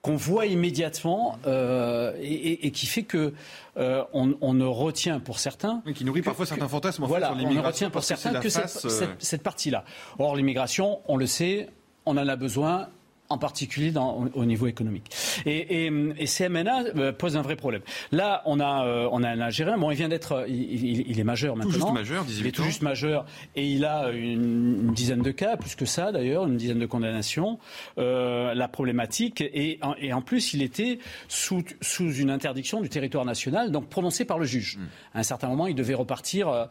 qu'on 0.01 0.15
voit 0.15 0.47
immédiatement 0.47 1.37
et, 1.45 2.71
qui 2.71 2.85
fait 2.87 3.03
que 3.03 3.33
on, 3.75 4.53
ne 4.53 4.65
retient 4.65 5.19
pour 5.19 5.39
certains, 5.39 5.83
qui 5.95 6.05
nourrit 6.05 6.21
parfois 6.21 6.45
certains 6.45 6.67
fantasmes. 6.67 7.05
voilà, 7.05 7.33
on 7.33 7.53
ne 7.53 7.59
retient 7.59 7.89
pour 7.89 8.03
certains 8.03 8.39
que 8.39 8.49
cette, 8.49 9.15
cette 9.19 9.43
partie-là. 9.43 9.83
Or, 10.17 10.35
l'immigration, 10.35 11.01
on 11.07 11.17
le 11.17 11.27
sait, 11.27 11.69
on 12.05 12.17
en 12.17 12.27
a 12.27 12.35
besoin 12.35 12.89
en 13.31 13.37
particulier 13.37 13.93
au, 14.33 14.45
niveau 14.45 14.67
économique. 14.67 15.09
Et, 15.45 15.85
et, 15.85 16.25
CMNA 16.25 16.83
euh, 16.95 17.11
pose 17.11 17.37
un 17.37 17.41
vrai 17.41 17.55
problème. 17.55 17.81
Là, 18.11 18.41
on 18.45 18.59
a, 18.59 18.85
euh, 18.85 19.09
on 19.11 19.23
a 19.23 19.29
un 19.29 19.39
Algérien. 19.39 19.77
Bon, 19.77 19.89
il 19.91 19.97
vient 19.97 20.09
d'être, 20.09 20.45
il, 20.47 21.19
est 21.19 21.23
majeur 21.23 21.55
maintenant. 21.55 21.71
Tout 21.71 21.79
juste 21.79 21.93
majeur, 21.93 22.25
Il 22.27 22.47
est 22.47 22.51
tout 22.51 22.63
juste 22.63 22.81
majeur 22.81 23.25
et 23.55 23.67
il 23.67 23.85
a 23.85 24.09
une, 24.11 24.91
dizaine 24.93 25.21
de 25.21 25.31
cas, 25.31 25.57
plus 25.57 25.75
que 25.75 25.85
ça 25.85 26.11
d'ailleurs, 26.11 26.45
une 26.45 26.57
dizaine 26.57 26.79
de 26.79 26.85
condamnations. 26.85 27.59
Euh, 27.97 28.53
la 28.53 28.67
problématique 28.67 29.41
et, 29.41 29.79
et, 29.99 30.13
en 30.13 30.21
plus, 30.21 30.53
il 30.53 30.61
était 30.61 30.99
sous, 31.27 31.63
sous 31.81 32.13
une 32.13 32.29
interdiction 32.29 32.81
du 32.81 32.89
territoire 32.89 33.25
national, 33.25 33.71
donc 33.71 33.87
prononcée 33.87 34.25
par 34.25 34.39
le 34.39 34.45
juge. 34.45 34.77
Hmm. 34.77 35.17
À 35.17 35.19
un 35.19 35.23
certain 35.23 35.47
moment, 35.47 35.67
il 35.67 35.75
devait 35.75 35.93
repartir 35.93 36.67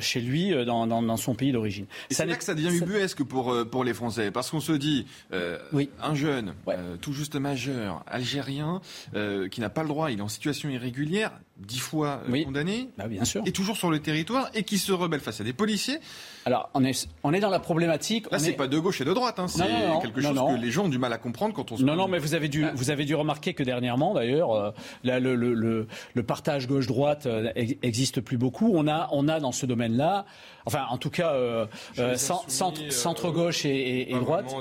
chez 0.00 0.20
lui 0.20 0.52
dans, 0.64 0.86
dans, 0.86 1.16
son 1.16 1.34
pays 1.34 1.52
d'origine. 1.52 1.86
C'est 2.10 2.26
là 2.26 2.34
que 2.34 2.44
ça 2.44 2.54
devient 2.54 2.76
ubuesque 2.76 3.22
pour, 3.22 3.54
pour 3.70 3.84
les 3.84 3.94
Français, 3.94 4.30
parce 4.30 4.50
qu'on 4.50 4.60
se 4.60 4.72
dit. 4.72 5.06
Euh, 5.44 5.58
oui. 5.72 5.90
un 6.02 6.14
jeune, 6.14 6.54
euh, 6.68 6.96
tout 6.96 7.12
juste 7.12 7.36
majeur, 7.36 8.02
algérien, 8.06 8.80
euh, 9.14 9.48
qui 9.48 9.60
n'a 9.60 9.70
pas 9.70 9.82
le 9.82 9.88
droit, 9.88 10.10
il 10.10 10.18
est 10.18 10.22
en 10.22 10.28
situation 10.28 10.68
irrégulière, 10.70 11.32
dix 11.56 11.78
fois 11.78 12.22
condamné, 12.44 12.90
bah, 12.98 13.06
bien 13.06 13.24
sûr. 13.24 13.42
et 13.46 13.52
toujours 13.52 13.76
sur 13.76 13.90
le 13.90 14.00
territoire, 14.00 14.50
et 14.54 14.64
qui 14.64 14.78
se 14.78 14.92
rebelle 14.92 15.20
face 15.20 15.40
à 15.40 15.44
des 15.44 15.52
policiers. 15.52 15.98
Alors, 16.46 16.68
on 16.74 16.84
est, 16.84 17.08
on 17.22 17.32
est 17.32 17.40
dans 17.40 17.50
la 17.50 17.60
problématique. 17.60 18.30
Là, 18.30 18.38
c'est 18.38 18.52
pas 18.52 18.66
de 18.66 18.78
gauche 18.78 19.00
et 19.00 19.04
de 19.04 19.12
droite, 19.12 19.38
hein, 19.38 19.48
c'est 19.48 19.64
quelque 20.02 20.20
chose 20.20 20.38
que 20.38 20.60
les 20.60 20.70
gens 20.70 20.84
ont 20.84 20.88
du 20.88 20.98
mal 20.98 21.12
à 21.12 21.18
comprendre 21.18 21.54
quand 21.54 21.72
on 21.72 21.76
se. 21.76 21.84
Non, 21.84 21.96
non, 21.96 22.08
mais 22.08 22.18
vous 22.18 22.34
avez 22.34 22.48
dû, 22.48 22.66
vous 22.74 22.90
avez 22.90 23.04
dû 23.04 23.14
remarquer 23.14 23.54
que 23.54 23.62
dernièrement, 23.62 24.14
d'ailleurs, 24.14 24.74
le, 25.04 25.18
le, 25.18 25.34
le, 25.34 25.86
le, 26.14 26.22
partage 26.22 26.66
gauche-droite 26.66 27.28
existe 27.54 28.20
plus 28.20 28.38
beaucoup. 28.38 28.72
On 28.74 28.88
a, 28.88 29.08
on 29.12 29.28
a 29.28 29.40
dans 29.40 29.52
ce 29.52 29.66
domaine-là 29.66 30.24
enfin 30.66 30.86
en 30.90 30.98
tout 30.98 31.10
cas 31.10 31.32
euh, 31.32 31.66
euh, 31.98 32.16
centre, 32.16 33.30
gauche 33.30 33.64
et, 33.64 34.06
droite, 34.12 34.54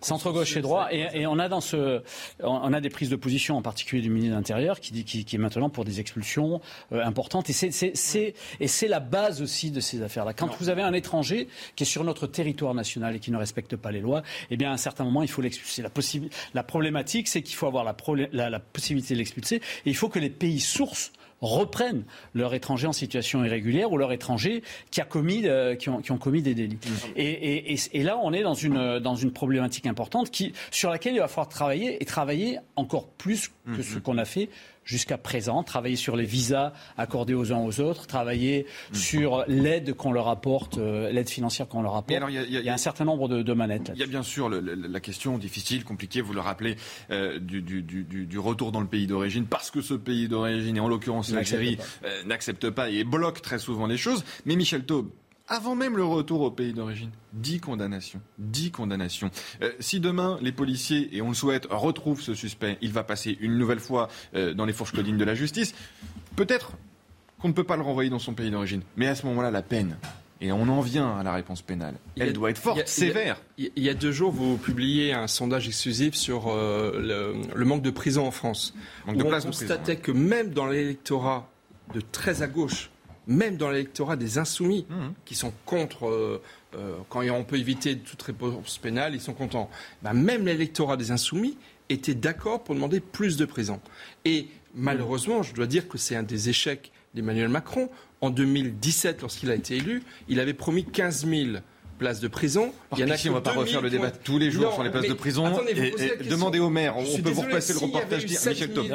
centre 0.00 0.32
gauche 0.32 0.56
et 0.56 0.62
droit, 0.62 0.88
et, 0.92 1.26
on 1.26 1.38
a 1.38 1.48
dans 1.48 1.60
ce, 1.60 2.02
on 2.42 2.72
a 2.72 2.80
des 2.80 2.90
prises 2.90 3.10
de 3.10 3.16
position 3.16 3.56
en 3.56 3.62
particulier 3.62 4.02
du 4.02 4.10
ministre 4.10 4.34
de 4.34 4.36
l'Intérieur 4.36 4.80
qui 4.80 4.92
dit 4.92 5.04
qui, 5.04 5.34
est 5.34 5.38
maintenant 5.38 5.70
pour 5.70 5.84
des 5.84 6.00
expulsions 6.00 6.37
euh, 6.92 7.04
importantes, 7.04 7.50
et 7.50 7.52
c'est 7.52 8.88
la 8.88 9.00
base 9.00 9.42
aussi 9.42 9.70
de 9.70 9.80
ces 9.80 10.02
affaires-là. 10.02 10.32
Quand 10.32 10.50
vous 10.60 10.68
avez 10.68 10.82
un 10.82 10.92
étranger 10.92 11.48
qui 11.76 11.84
est 11.84 11.86
sur 11.86 12.04
notre 12.04 12.26
territoire 12.26 12.74
national 12.74 13.16
et 13.16 13.20
qui 13.20 13.30
ne 13.30 13.36
respecte 13.36 13.76
pas 13.76 13.90
les 13.90 14.00
lois, 14.00 14.22
eh 14.50 14.56
bien 14.56 14.70
à 14.70 14.74
un 14.74 14.78
certain 14.78 15.04
moment 15.04 15.22
il 15.22 15.28
faut 15.28 15.42
l'expulser. 15.42 15.82
La, 15.82 15.90
la 16.54 16.62
problématique, 16.62 17.28
c'est 17.28 17.42
qu'il 17.42 17.56
faut 17.56 17.66
avoir 17.66 17.84
la, 17.84 17.96
la, 18.32 18.50
la 18.50 18.60
possibilité 18.60 19.14
de 19.14 19.18
l'expulser, 19.18 19.56
et 19.56 19.90
il 19.90 19.96
faut 19.96 20.08
que 20.08 20.18
les 20.18 20.30
pays 20.30 20.60
sources 20.60 21.12
reprennent 21.40 22.04
leur 22.34 22.54
étranger 22.54 22.86
en 22.86 22.92
situation 22.92 23.44
irrégulière 23.44 23.92
ou 23.92 23.98
leur 23.98 24.12
étranger 24.12 24.62
qui, 24.90 25.00
a 25.00 25.04
commis, 25.04 25.42
euh, 25.44 25.76
qui, 25.76 25.88
ont, 25.88 26.18
commis 26.18 26.42
des 26.42 26.54
délits. 26.54 26.78
Et, 27.16 28.02
là, 28.02 28.18
on 28.22 28.32
est 28.32 28.42
dans 28.42 28.54
une, 28.54 28.98
dans 28.98 29.14
une 29.14 29.32
problématique 29.32 29.86
importante 29.86 30.30
qui, 30.30 30.52
sur 30.70 30.90
laquelle 30.90 31.14
il 31.14 31.20
va 31.20 31.28
falloir 31.28 31.48
travailler 31.48 32.02
et 32.02 32.04
travailler 32.04 32.58
encore 32.76 33.08
plus 33.08 33.50
que 33.76 33.82
ce 33.82 33.98
mmh. 33.98 34.00
qu'on 34.00 34.18
a 34.18 34.24
fait 34.24 34.48
jusqu'à 34.88 35.18
présent, 35.18 35.62
travailler 35.62 35.96
sur 35.96 36.16
les 36.16 36.24
visas 36.24 36.72
accordés 36.96 37.34
aux 37.34 37.52
uns 37.52 37.58
aux 37.58 37.78
autres, 37.78 38.06
travailler 38.06 38.66
sur 38.94 39.44
l'aide 39.46 39.92
qu'on 39.92 40.12
leur 40.12 40.28
apporte, 40.28 40.78
euh, 40.78 41.12
l'aide 41.12 41.28
financière 41.28 41.68
qu'on 41.68 41.82
leur 41.82 41.94
apporte. 41.94 42.22
il, 42.30 42.50
y 42.50 42.68
a, 42.70 42.72
un 42.72 42.78
certain 42.78 43.04
nombre 43.04 43.28
de, 43.28 43.52
manettes. 43.52 43.92
Il 43.94 44.00
y 44.00 44.02
a 44.02 44.06
bien 44.06 44.22
sûr 44.22 44.48
la 44.48 45.00
question 45.00 45.36
difficile, 45.36 45.84
compliquée, 45.84 46.22
vous 46.22 46.32
le 46.32 46.40
rappelez, 46.40 46.76
euh, 47.10 47.38
du, 47.38 47.60
du, 47.60 48.38
retour 48.38 48.72
dans 48.72 48.80
le 48.80 48.86
pays 48.86 49.06
d'origine, 49.06 49.44
parce 49.44 49.70
que 49.70 49.82
ce 49.82 49.92
pays 49.92 50.26
d'origine, 50.26 50.78
et 50.78 50.80
en 50.80 50.88
l'occurrence 50.88 51.32
l'Algérie, 51.32 51.76
euh, 52.04 52.24
n'accepte 52.24 52.70
pas 52.70 52.88
et 52.88 53.04
bloque 53.04 53.42
très 53.42 53.58
souvent 53.58 53.86
les 53.86 53.98
choses. 53.98 54.24
Mais 54.46 54.56
Michel 54.56 54.84
Taube, 54.84 55.10
avant 55.48 55.74
même 55.74 55.96
le 55.96 56.04
retour 56.04 56.42
au 56.42 56.50
pays 56.50 56.72
d'origine. 56.72 57.10
10 57.32 57.60
condamnations. 57.60 58.20
10 58.38 58.70
condamnations. 58.70 59.30
Euh, 59.62 59.72
si 59.80 60.00
demain, 60.00 60.38
les 60.42 60.52
policiers, 60.52 61.08
et 61.16 61.22
on 61.22 61.28
le 61.28 61.34
souhaite, 61.34 61.66
retrouvent 61.70 62.20
ce 62.20 62.34
suspect, 62.34 62.78
il 62.82 62.92
va 62.92 63.02
passer 63.02 63.36
une 63.40 63.56
nouvelle 63.56 63.80
fois 63.80 64.08
euh, 64.34 64.54
dans 64.54 64.66
les 64.66 64.72
fourches 64.72 64.92
codines 64.92 65.18
de 65.18 65.24
la 65.24 65.34
justice, 65.34 65.74
peut-être 66.36 66.72
qu'on 67.40 67.48
ne 67.48 67.52
peut 67.52 67.64
pas 67.64 67.76
le 67.76 67.82
renvoyer 67.82 68.10
dans 68.10 68.18
son 68.18 68.34
pays 68.34 68.50
d'origine. 68.50 68.82
Mais 68.96 69.06
à 69.06 69.14
ce 69.14 69.26
moment-là, 69.26 69.50
la 69.50 69.62
peine, 69.62 69.96
et 70.40 70.52
on 70.52 70.68
en 70.68 70.80
vient 70.80 71.16
à 71.16 71.22
la 71.22 71.32
réponse 71.32 71.62
pénale. 71.62 71.94
Elle 72.16 72.32
doit 72.32 72.50
être 72.50 72.58
forte, 72.58 72.86
sévère. 72.86 73.40
Il 73.56 73.70
y, 73.76 73.88
a 73.88 73.94
deux 73.94 74.12
jours, 74.12 74.30
vous 74.30 74.56
publiez 74.56 75.12
un 75.12 75.26
sondage 75.26 75.66
exclusif 75.66 76.14
sur 76.14 76.48
euh, 76.48 77.34
le, 77.54 77.64
manque 77.64 77.82
de 77.82 77.90
prison 77.90 78.26
en 78.26 78.30
France. 78.30 78.74
Manque 79.06 79.16
de 79.16 79.24
place 79.24 79.44
on 79.44 79.48
constatait 79.48 79.96
que 79.96 80.12
même 80.12 80.50
dans 80.50 80.66
l'électorat 80.66 81.50
de 81.94 82.00
très 82.00 82.42
à 82.42 82.46
gauche, 82.46 82.90
même 83.28 83.56
dans 83.56 83.70
l'électorat 83.70 84.16
des 84.16 84.38
insoumis, 84.38 84.86
mmh. 84.88 84.94
qui 85.24 85.34
sont 85.34 85.52
contre, 85.66 86.08
euh, 86.08 86.42
euh, 86.74 86.96
quand 87.10 87.20
on 87.30 87.44
peut 87.44 87.58
éviter 87.58 87.98
toute 87.98 88.20
réponse 88.22 88.78
pénale, 88.78 89.14
ils 89.14 89.20
sont 89.20 89.34
contents. 89.34 89.70
Ben, 90.02 90.14
même 90.14 90.46
l'électorat 90.46 90.96
des 90.96 91.10
insoumis 91.10 91.56
était 91.90 92.14
d'accord 92.14 92.64
pour 92.64 92.74
demander 92.74 93.00
plus 93.00 93.36
de 93.36 93.44
prison. 93.44 93.80
Et 94.24 94.48
malheureusement, 94.74 95.42
je 95.42 95.54
dois 95.54 95.66
dire 95.66 95.88
que 95.88 95.98
c'est 95.98 96.16
un 96.16 96.22
des 96.22 96.48
échecs 96.48 96.90
d'Emmanuel 97.14 97.48
Macron. 97.48 97.90
En 98.20 98.30
2017, 98.30 99.20
lorsqu'il 99.20 99.50
a 99.50 99.54
été 99.54 99.76
élu, 99.76 100.02
il 100.28 100.40
avait 100.40 100.54
promis 100.54 100.84
15 100.84 101.26
000 101.26 101.50
places 101.98 102.20
de 102.20 102.28
prison. 102.28 102.72
Il 102.92 103.00
y 103.00 103.04
en 103.04 103.10
a 103.10 103.16
qui 103.16 103.28
on 103.28 103.32
ne 103.32 103.36
va 103.36 103.42
pas 103.42 103.52
refaire 103.52 103.82
le 103.82 103.90
débat 103.90 104.10
tous 104.10 104.38
les 104.38 104.50
jours 104.50 104.72
sur 104.72 104.82
les 104.82 104.90
places 104.90 105.08
de 105.08 105.14
prison. 105.14 105.60
et, 105.68 106.24
demandez 106.28 106.58
au 106.58 106.70
maire, 106.70 106.96
on 106.96 107.18
peut 107.20 107.30
vous 107.30 107.42
repasser 107.42 107.74
le 107.74 107.80
reportage. 107.80 108.24
Michel 108.26 108.72
Top, 108.72 108.86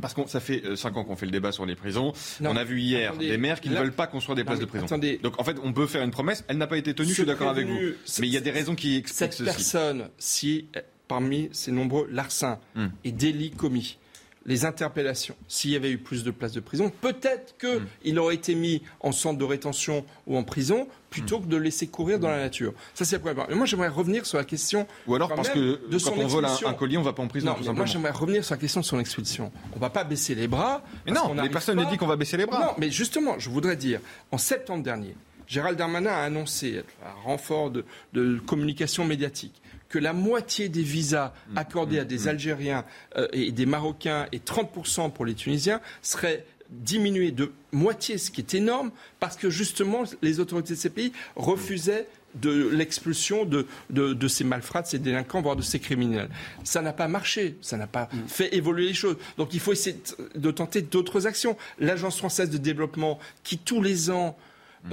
parce 0.00 0.14
que 0.14 0.20
ça 0.26 0.40
fait 0.40 0.62
5 0.76 0.96
euh, 0.96 1.00
ans 1.00 1.04
qu'on 1.04 1.16
fait 1.16 1.26
le 1.26 1.32
débat 1.32 1.52
sur 1.52 1.66
les 1.66 1.74
prisons. 1.74 2.12
on 2.40 2.56
a 2.56 2.64
vu 2.64 2.80
hier 2.80 3.16
des 3.16 3.38
maires 3.38 3.60
qui 3.60 3.70
ne 3.70 3.76
veulent 3.76 3.92
pas 3.92 4.06
construire 4.06 4.36
des 4.36 4.44
places 4.44 4.60
de 4.60 4.66
prison. 4.66 4.86
Donc 5.22 5.40
en 5.40 5.44
fait, 5.44 5.56
on 5.62 5.72
peut 5.72 5.86
faire 5.86 6.02
une 6.02 6.10
promesse, 6.10 6.44
elle 6.48 6.58
n'a 6.58 6.66
pas 6.66 6.78
été 6.78 6.94
tenue, 6.94 7.08
je 7.08 7.14
suis 7.14 7.24
d'accord 7.24 7.48
avec 7.48 7.66
vous. 7.66 7.78
Mais 8.20 8.26
il 8.26 8.32
y 8.32 8.36
a 8.36 8.40
des 8.40 8.50
raisons 8.50 8.74
qui 8.74 8.96
expliquent 8.96 9.32
ceci. 9.32 9.44
Cette 9.44 9.54
personne, 9.56 10.08
si 10.18 10.66
parmi 11.08 11.48
ces 11.52 11.72
nombreux 11.72 12.08
larcins 12.10 12.58
hmm. 12.74 12.86
et 13.04 13.12
délits 13.12 13.52
commis, 13.52 13.98
les 14.46 14.64
interpellations, 14.64 15.34
s'il 15.48 15.72
y 15.72 15.76
avait 15.76 15.90
eu 15.90 15.98
plus 15.98 16.24
de 16.24 16.30
places 16.30 16.52
de 16.52 16.60
prison, 16.60 16.90
peut-être 17.00 17.56
qu'il 17.58 18.14
mm. 18.14 18.18
aurait 18.18 18.36
été 18.36 18.54
mis 18.54 18.80
en 19.00 19.12
centre 19.12 19.38
de 19.38 19.44
rétention 19.44 20.04
ou 20.26 20.36
en 20.36 20.44
prison 20.44 20.88
plutôt 21.10 21.40
mm. 21.40 21.42
que 21.42 21.48
de 21.48 21.56
laisser 21.56 21.88
courir 21.88 22.20
dans 22.20 22.30
la 22.30 22.38
nature. 22.38 22.72
Ça, 22.94 23.04
c'est 23.04 23.16
le 23.16 23.22
premier 23.22 23.42
Mais 23.48 23.56
moi, 23.56 23.66
j'aimerais 23.66 23.88
revenir 23.88 24.24
sur 24.24 24.38
la 24.38 24.44
question. 24.44 24.86
Ou 25.08 25.16
alors 25.16 25.34
parce 25.34 25.48
que 25.48 25.88
de 25.88 25.98
quand 25.98 26.14
on 26.16 26.26
vole 26.26 26.46
un, 26.46 26.74
collier, 26.74 26.96
on 26.96 27.00
ne 27.00 27.04
va 27.04 27.12
pas 27.12 27.22
en 27.22 27.28
prison. 27.28 27.56
Non, 27.60 27.74
moi, 27.74 27.86
j'aimerais 27.86 28.12
revenir 28.12 28.44
sur 28.44 28.54
la 28.54 28.60
question 28.60 28.80
de 28.80 28.86
son 28.86 29.00
expulsion. 29.00 29.50
On 29.72 29.76
ne 29.76 29.80
va 29.80 29.90
pas 29.90 30.04
baisser 30.04 30.34
les 30.34 30.48
bras. 30.48 30.82
Mais 31.04 31.12
non, 31.12 31.34
les 31.34 31.50
personnes 31.50 31.78
ne 31.78 31.84
disent 31.84 31.98
qu'on 31.98 32.06
va 32.06 32.16
baisser 32.16 32.36
les 32.36 32.46
bras. 32.46 32.60
Non, 32.60 32.72
mais 32.78 32.90
justement, 32.90 33.38
je 33.38 33.50
voudrais 33.50 33.76
dire, 33.76 34.00
en 34.30 34.38
septembre 34.38 34.84
dernier, 34.84 35.16
Gérald 35.48 35.78
Darmanin 35.78 36.10
a 36.10 36.22
annoncé, 36.22 36.82
à 37.04 37.12
renfort 37.24 37.70
de 37.70 38.38
communication 38.46 39.04
médiatique, 39.04 39.60
que 39.88 39.98
la 39.98 40.12
moitié 40.12 40.68
des 40.68 40.82
visas 40.82 41.32
mm. 41.50 41.58
accordés 41.58 41.98
à 41.98 42.04
des 42.04 42.24
mm. 42.24 42.28
Algériens 42.28 42.84
euh, 43.16 43.28
et 43.32 43.52
des 43.52 43.66
Marocains 43.66 44.26
et 44.32 44.38
30% 44.38 45.12
pour 45.12 45.24
les 45.24 45.34
Tunisiens 45.34 45.80
seraient 46.02 46.44
diminués 46.70 47.30
de 47.30 47.52
moitié, 47.72 48.18
ce 48.18 48.30
qui 48.30 48.40
est 48.40 48.54
énorme, 48.54 48.90
parce 49.20 49.36
que 49.36 49.50
justement 49.50 50.02
les 50.22 50.40
autorités 50.40 50.74
de 50.74 50.78
ces 50.78 50.90
pays 50.90 51.12
refusaient 51.36 52.08
de 52.34 52.68
l'expulsion 52.68 53.44
de, 53.44 53.66
de, 53.90 54.28
ces 54.28 54.44
malfrats, 54.44 54.82
de 54.82 54.86
ces 54.86 54.98
délinquants, 54.98 55.40
voire 55.40 55.56
de 55.56 55.62
ces 55.62 55.78
criminels. 55.78 56.28
Ça 56.64 56.82
n'a 56.82 56.92
pas 56.92 57.08
marché, 57.08 57.56
ça 57.62 57.76
n'a 57.76 57.86
pas 57.86 58.08
mm. 58.12 58.28
fait 58.28 58.54
évoluer 58.54 58.86
les 58.86 58.94
choses. 58.94 59.16
Donc 59.38 59.54
il 59.54 59.60
faut 59.60 59.72
essayer 59.72 59.96
de 60.34 60.50
tenter 60.50 60.82
d'autres 60.82 61.26
actions. 61.26 61.56
L'Agence 61.78 62.18
française 62.18 62.50
de 62.50 62.58
développement, 62.58 63.18
qui 63.42 63.58
tous 63.58 63.80
les 63.82 64.10
ans 64.10 64.36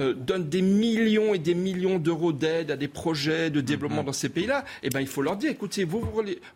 euh, 0.00 0.14
donne 0.14 0.48
des 0.48 0.62
millions 0.62 1.34
et 1.34 1.38
des 1.38 1.54
millions 1.54 1.98
d'euros 1.98 2.32
d'aide 2.32 2.70
à 2.70 2.76
des 2.76 2.88
projets 2.88 3.50
de 3.50 3.60
développement 3.60 4.00
mhm. 4.00 4.06
dans 4.06 4.12
ces 4.12 4.28
pays-là, 4.28 4.64
eh 4.82 4.90
ben, 4.90 5.00
il 5.00 5.06
faut 5.06 5.22
leur 5.22 5.36
dire, 5.36 5.50
écoutez, 5.50 5.84
vous, 5.84 6.02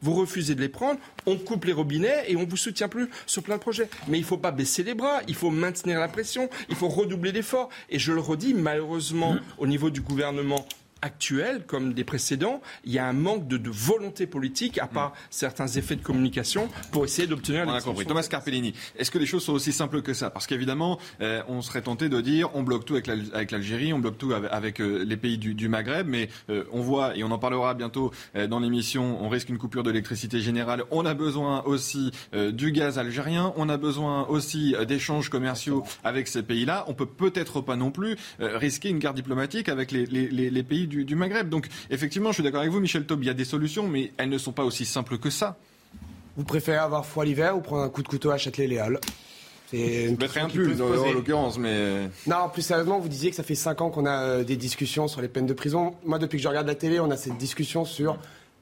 vous 0.02 0.14
refusez 0.14 0.54
de 0.54 0.60
les 0.60 0.68
prendre, 0.68 1.00
on 1.26 1.36
coupe 1.36 1.64
les 1.64 1.72
robinets 1.72 2.24
et 2.28 2.36
on 2.36 2.44
vous 2.44 2.56
soutient 2.56 2.88
plus 2.88 3.08
sur 3.26 3.42
plein 3.42 3.56
de 3.56 3.60
projets. 3.60 3.88
Mais 4.08 4.18
il 4.18 4.22
ne 4.22 4.26
faut 4.26 4.38
pas 4.38 4.50
baisser 4.50 4.82
les 4.82 4.94
bras, 4.94 5.20
il 5.28 5.34
faut 5.34 5.50
maintenir 5.50 6.00
la 6.00 6.08
pression, 6.08 6.48
il 6.68 6.76
faut 6.76 6.88
redoubler 6.88 7.32
d'efforts. 7.32 7.68
Et 7.90 7.98
je 7.98 8.12
le 8.12 8.20
redis, 8.20 8.54
malheureusement, 8.54 9.34
mhm. 9.34 9.40
au 9.58 9.66
niveau 9.66 9.90
du 9.90 10.00
gouvernement 10.00 10.66
actuels 11.02 11.64
comme 11.66 11.92
des 11.92 12.04
précédents, 12.04 12.60
il 12.84 12.92
y 12.92 12.98
a 12.98 13.06
un 13.06 13.12
manque 13.12 13.46
de, 13.46 13.58
volonté 13.70 14.26
politique, 14.26 14.78
à 14.78 14.86
part 14.86 15.12
certains 15.30 15.66
effets 15.66 15.96
de 15.96 16.02
communication, 16.02 16.68
pour 16.92 17.04
essayer 17.04 17.28
d'obtenir 17.28 17.68
a 17.68 17.80
compris. 17.80 18.06
Thomas 18.06 18.26
Carpellini, 18.28 18.74
est-ce 18.96 19.10
que 19.10 19.18
les 19.18 19.26
choses 19.26 19.44
sont 19.44 19.52
aussi 19.52 19.72
simples 19.72 20.02
que 20.02 20.14
ça? 20.14 20.30
Parce 20.30 20.46
qu'évidemment, 20.46 20.98
euh, 21.20 21.42
on 21.48 21.60
serait 21.62 21.82
tenté 21.82 22.08
de 22.08 22.20
dire 22.20 22.50
on 22.54 22.62
bloque 22.62 22.84
tout 22.84 22.94
avec 22.96 23.50
l'Algérie, 23.50 23.92
on 23.92 23.98
bloque 23.98 24.18
tout 24.18 24.32
avec, 24.32 24.80
euh, 24.80 25.04
les 25.04 25.16
pays 25.16 25.38
du, 25.38 25.68
Maghreb, 25.68 26.06
mais 26.08 26.28
euh, 26.48 26.64
on 26.72 26.80
voit, 26.80 27.16
et 27.16 27.24
on 27.24 27.30
en 27.30 27.38
parlera 27.38 27.74
bientôt 27.74 28.12
dans 28.48 28.60
l'émission, 28.60 29.22
on 29.22 29.28
risque 29.28 29.48
une 29.48 29.58
coupure 29.58 29.82
d'électricité 29.82 30.40
générale. 30.40 30.84
On 30.90 31.04
a 31.04 31.14
besoin 31.14 31.62
aussi 31.64 32.10
du 32.32 32.72
gaz 32.72 32.98
algérien, 32.98 33.52
on 33.56 33.68
a 33.68 33.76
besoin 33.76 34.26
aussi 34.26 34.74
d'échanges 34.86 35.28
commerciaux 35.28 35.84
avec 36.04 36.28
ces 36.28 36.42
pays-là. 36.42 36.84
On 36.88 36.94
peut 36.94 37.06
peut-être 37.06 37.60
pas 37.60 37.76
non 37.76 37.90
plus 37.90 38.16
risquer 38.38 38.88
une 38.90 38.98
guerre 38.98 39.14
diplomatique 39.14 39.68
avec 39.68 39.92
les, 39.92 40.06
les 40.06 40.62
pays 40.62 40.87
du, 40.88 41.14
Maghreb. 41.14 41.48
Donc 41.48 41.68
effectivement, 41.90 42.30
je 42.30 42.34
suis 42.34 42.42
d'accord 42.42 42.60
avec 42.60 42.72
vous, 42.72 42.80
Michel 42.80 43.06
Taub, 43.06 43.22
il 43.22 43.26
y 43.26 43.30
a 43.30 43.34
des 43.34 43.44
solutions, 43.44 43.86
mais 43.86 44.12
elles 44.16 44.28
ne 44.28 44.38
sont 44.38 44.52
pas 44.52 44.64
aussi 44.64 44.84
simples 44.84 45.18
que 45.18 45.30
ça. 45.30 45.56
Vous 46.36 46.44
préférez 46.44 46.78
avoir 46.78 47.04
froid 47.04 47.24
l'hiver 47.24 47.56
ou 47.56 47.60
prendre 47.60 47.82
un 47.82 47.88
coup 47.88 48.02
de 48.02 48.08
couteau 48.08 48.30
à 48.30 48.38
Châtelet-Léal 48.38 49.00
c'est 49.70 50.16
mettrais 50.18 50.40
un 50.40 50.48
pull 50.48 50.80
en 50.80 51.12
l'occurrence, 51.12 51.58
mais. 51.58 52.08
Non, 52.26 52.48
plus 52.50 52.62
sérieusement, 52.62 52.98
vous 52.98 53.08
disiez 53.08 53.28
que 53.28 53.36
ça 53.36 53.42
fait 53.42 53.54
5 53.54 53.82
ans 53.82 53.90
qu'on 53.90 54.06
a 54.06 54.22
euh, 54.22 54.44
des 54.44 54.56
discussions 54.56 55.08
sur 55.08 55.20
les 55.20 55.28
peines 55.28 55.44
de 55.44 55.52
prison. 55.52 55.94
Moi, 56.06 56.18
depuis 56.18 56.38
que 56.38 56.42
je 56.42 56.48
regarde 56.48 56.66
la 56.66 56.74
télé, 56.74 57.00
on 57.00 57.10
a 57.10 57.18
cette 57.18 57.36
discussion 57.36 57.84
sur 57.84 58.18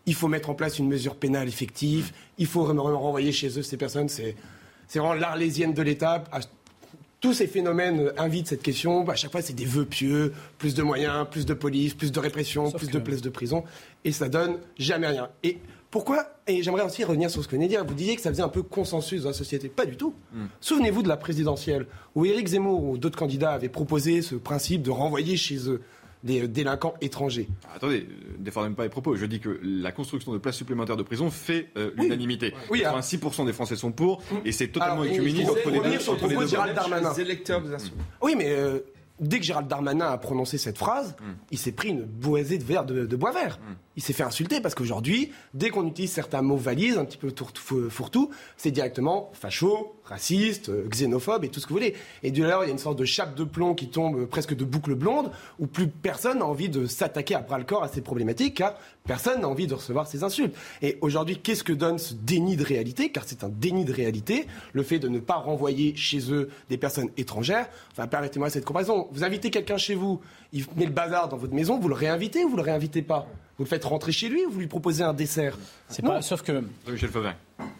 il 0.06 0.14
faut 0.14 0.28
mettre 0.28 0.50
en 0.50 0.54
place 0.54 0.78
une 0.78 0.88
mesure 0.88 1.16
pénale 1.16 1.48
effective, 1.48 2.12
il 2.38 2.46
faut 2.46 2.64
vraiment 2.64 2.84
renvoyer 2.98 3.32
chez 3.32 3.58
eux 3.58 3.62
ces 3.62 3.76
personnes. 3.76 4.08
C'est 4.08 4.34
vraiment 4.88 5.14
l'arlésienne 5.14 5.74
de 5.74 5.82
l'État 5.82 6.22
tous 7.20 7.32
ces 7.32 7.46
phénomènes 7.46 8.12
invitent 8.18 8.48
cette 8.48 8.62
question. 8.62 9.08
À 9.08 9.14
chaque 9.14 9.32
fois, 9.32 9.42
c'est 9.42 9.54
des 9.54 9.64
vœux 9.64 9.84
pieux, 9.84 10.32
plus 10.58 10.74
de 10.74 10.82
moyens, 10.82 11.26
plus 11.30 11.46
de 11.46 11.54
police, 11.54 11.94
plus 11.94 12.12
de 12.12 12.20
répression, 12.20 12.70
plus 12.70 12.90
de 12.90 12.98
places 12.98 13.22
de 13.22 13.30
prison. 13.30 13.64
Et 14.04 14.12
ça 14.12 14.28
donne 14.28 14.58
jamais 14.78 15.08
rien. 15.08 15.28
Et 15.42 15.58
pourquoi 15.90 16.26
Et 16.46 16.62
j'aimerais 16.62 16.82
aussi 16.82 17.04
revenir 17.04 17.30
sur 17.30 17.42
ce 17.42 17.48
que 17.48 17.52
vous 17.52 17.62
venez 17.62 17.68
de 17.68 17.74
dire. 17.74 17.84
Vous 17.84 17.94
disiez 17.94 18.16
que 18.16 18.22
ça 18.22 18.30
faisait 18.30 18.42
un 18.42 18.48
peu 18.48 18.62
consensus 18.62 19.22
dans 19.22 19.30
la 19.30 19.34
société. 19.34 19.68
Pas 19.68 19.86
du 19.86 19.96
tout. 19.96 20.14
Hmm. 20.32 20.46
Souvenez-vous 20.60 21.02
de 21.02 21.08
la 21.08 21.16
présidentielle, 21.16 21.86
où 22.14 22.26
Éric 22.26 22.48
Zemmour 22.48 22.84
ou 22.84 22.98
d'autres 22.98 23.18
candidats 23.18 23.52
avaient 23.52 23.68
proposé 23.68 24.20
ce 24.20 24.34
principe 24.34 24.82
de 24.82 24.90
renvoyer 24.90 25.36
chez 25.36 25.70
eux 25.70 25.82
des 26.26 26.42
euh, 26.42 26.48
délinquants 26.48 26.94
étrangers. 27.00 27.48
Attendez, 27.74 28.06
euh, 28.08 28.34
défendez 28.38 28.74
pas 28.74 28.82
les 28.82 28.90
propos. 28.90 29.16
Je 29.16 29.24
dis 29.24 29.40
que 29.40 29.58
la 29.62 29.92
construction 29.92 30.32
de 30.32 30.38
places 30.38 30.56
supplémentaires 30.56 30.96
de 30.96 31.02
prison 31.02 31.30
fait 31.30 31.68
euh, 31.78 31.92
l'unanimité. 31.96 32.52
Oui. 32.70 32.82
86% 32.82 33.46
des 33.46 33.52
Français 33.52 33.76
sont 33.76 33.92
pour, 33.92 34.22
et 34.44 34.52
c'est 34.52 34.68
totalement 34.68 35.04
écuménique 35.04 35.48
entre 35.48 35.70
les 35.70 35.80
deux. 35.80 35.98
Sur 35.98 36.14
le 36.28 36.46
Gérald 36.46 36.74
Darmanin. 36.74 37.12
Oui, 38.20 38.34
mais 38.36 38.54
dès 39.20 39.38
que 39.38 39.44
Gérald 39.44 39.68
Darmanin 39.68 40.06
a 40.06 40.18
prononcé 40.18 40.58
cette 40.58 40.78
phrase, 40.78 41.16
hmm. 41.20 41.32
il 41.50 41.58
s'est 41.58 41.72
pris 41.72 41.88
une 41.88 42.02
boisée 42.02 42.58
de, 42.58 42.64
verre 42.64 42.84
de, 42.84 43.16
bois 43.16 43.32
vert. 43.32 43.58
Hmm. 43.58 43.74
Il 43.96 44.02
s'est 44.02 44.12
fait 44.12 44.22
insulter 44.22 44.60
parce 44.60 44.74
qu'aujourd'hui, 44.74 45.32
dès 45.54 45.70
qu'on 45.70 45.86
utilise 45.86 46.12
certains 46.12 46.42
mots 46.42 46.56
valises, 46.56 46.98
un 46.98 47.04
petit 47.04 47.16
peu 47.16 47.32
fourre-tout, 47.88 48.30
c'est 48.56 48.70
directement 48.70 49.30
facho, 49.32 49.96
raciste, 50.04 50.68
euh, 50.68 50.86
xénophobe 50.88 51.44
et 51.44 51.48
tout 51.48 51.60
ce 51.60 51.66
que 51.66 51.70
vous 51.70 51.78
voulez. 51.78 51.94
Et 52.22 52.30
du 52.30 52.42
l'heure, 52.42 52.62
il 52.62 52.66
y 52.66 52.70
a 52.70 52.72
une 52.72 52.78
sorte 52.78 52.98
de 52.98 53.04
chape 53.04 53.34
de 53.34 53.44
plomb 53.44 53.74
qui 53.74 53.88
tombe 53.88 54.18
euh, 54.18 54.26
presque 54.26 54.54
de 54.54 54.64
boucle 54.64 54.94
blonde, 54.94 55.30
où 55.58 55.66
plus 55.66 55.88
personne 55.88 56.40
n'a 56.40 56.46
envie 56.46 56.68
de 56.68 56.86
s'attaquer 56.86 57.34
à 57.34 57.40
bras 57.40 57.58
le 57.58 57.64
corps 57.64 57.82
à 57.82 57.88
ces 57.88 58.02
problématiques, 58.02 58.56
car 58.56 58.74
personne 59.06 59.40
n'a 59.40 59.48
envie 59.48 59.66
de 59.66 59.74
recevoir 59.74 60.06
ces 60.06 60.24
insultes. 60.24 60.54
Et 60.82 60.98
aujourd'hui, 61.00 61.38
qu'est-ce 61.38 61.64
que 61.64 61.72
donne 61.72 61.98
ce 61.98 62.14
déni 62.14 62.56
de 62.56 62.64
réalité? 62.64 63.10
Car 63.10 63.24
c'est 63.26 63.44
un 63.44 63.48
déni 63.48 63.84
de 63.84 63.92
réalité, 63.92 64.46
le 64.72 64.82
fait 64.82 64.98
de 64.98 65.08
ne 65.08 65.18
pas 65.18 65.36
renvoyer 65.36 65.94
chez 65.96 66.32
eux 66.32 66.50
des 66.68 66.76
personnes 66.76 67.08
étrangères. 67.16 67.68
Enfin, 67.92 68.06
permettez-moi 68.06 68.50
cette 68.50 68.64
comparaison. 68.64 69.08
Vous 69.12 69.24
invitez 69.24 69.50
quelqu'un 69.50 69.78
chez 69.78 69.94
vous, 69.94 70.20
il 70.52 70.64
met 70.76 70.86
le 70.86 70.92
bazar 70.92 71.28
dans 71.28 71.36
votre 71.36 71.54
maison, 71.54 71.78
vous 71.78 71.88
le 71.88 71.94
réinvitez 71.94 72.44
ou 72.44 72.50
vous 72.50 72.56
le 72.56 72.62
réinvitez 72.62 73.02
pas? 73.02 73.26
Vous 73.58 73.64
le 73.64 73.68
faites 73.68 73.84
rentrer 73.84 74.12
chez 74.12 74.28
lui 74.28 74.44
ou 74.44 74.50
vous 74.50 74.60
lui 74.60 74.66
proposez 74.66 75.02
un 75.02 75.14
dessert? 75.14 75.56
C'est 75.88 76.02
pas, 76.02 76.20
sauf 76.20 76.42
que. 76.42 76.62
Michel 76.88 77.08
Fauvin. 77.08 77.34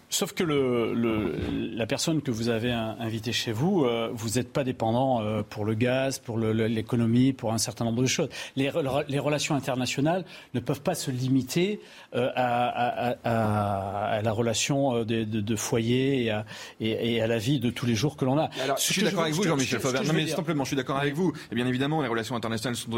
Sauf 0.09 0.33
que 0.33 0.45
le, 0.45 1.35
la 1.75 1.87
personne 1.87 2.23
que 2.23 2.31
vous 2.31 2.49
avez 2.49 2.73
invitée 2.73 3.33
chez 3.33 3.51
vous, 3.51 3.85
euh, 3.85 4.09
vous 4.15 4.31
n'êtes 4.37 4.53
pas 4.53 4.63
dépendant 4.63 5.21
euh, 5.21 5.43
pour 5.43 5.65
le 5.65 5.75
gaz, 5.75 6.21
pour 6.21 6.39
l'économie, 6.39 7.33
pour 7.33 7.53
un 7.53 7.59
certain 7.59 7.85
nombre 7.85 8.03
de 8.03 8.07
choses. 8.07 8.29
Les, 8.55 8.71
les, 9.09 9.19
relations 9.19 9.57
internationales 9.57 10.25
ne 10.55 10.61
peuvent 10.61 10.81
pas 10.81 10.95
se 10.95 11.11
limiter 11.11 11.81
euh, 12.15 12.31
à, 12.37 13.17
à, 13.25 14.23
la 14.23 14.33
relation 14.33 15.05
de, 15.05 15.25
de, 15.25 15.57
foyer 15.57 16.25
et 16.25 16.31
à, 16.31 16.47
et, 16.81 17.21
à, 17.21 17.27
la 17.27 17.39
vie 17.39 17.59
de 17.59 17.71
tous 17.71 17.85
les 17.85 17.97
jours 17.97 18.17
que 18.17 18.25
l'on 18.25 18.39
a. 18.39 18.49
Alors, 18.63 18.79
je 18.79 18.85
suis 18.85 19.03
d'accord 19.03 19.25
avec 19.25 19.35
vous, 19.35 19.43
Jean-Michel 19.43 19.81
Fauvert. 19.81 20.05
Non, 20.05 20.13
mais 20.15 20.29
simplement, 20.29 20.63
je 20.63 20.69
suis 20.69 20.77
d'accord 20.77 20.99
avec 20.99 21.15
vous. 21.15 21.33
Et 21.51 21.55
bien 21.57 21.67
évidemment, 21.67 22.01
les 22.01 22.09
relations 22.09 22.37
internationales 22.37 22.77
sont 22.77 22.91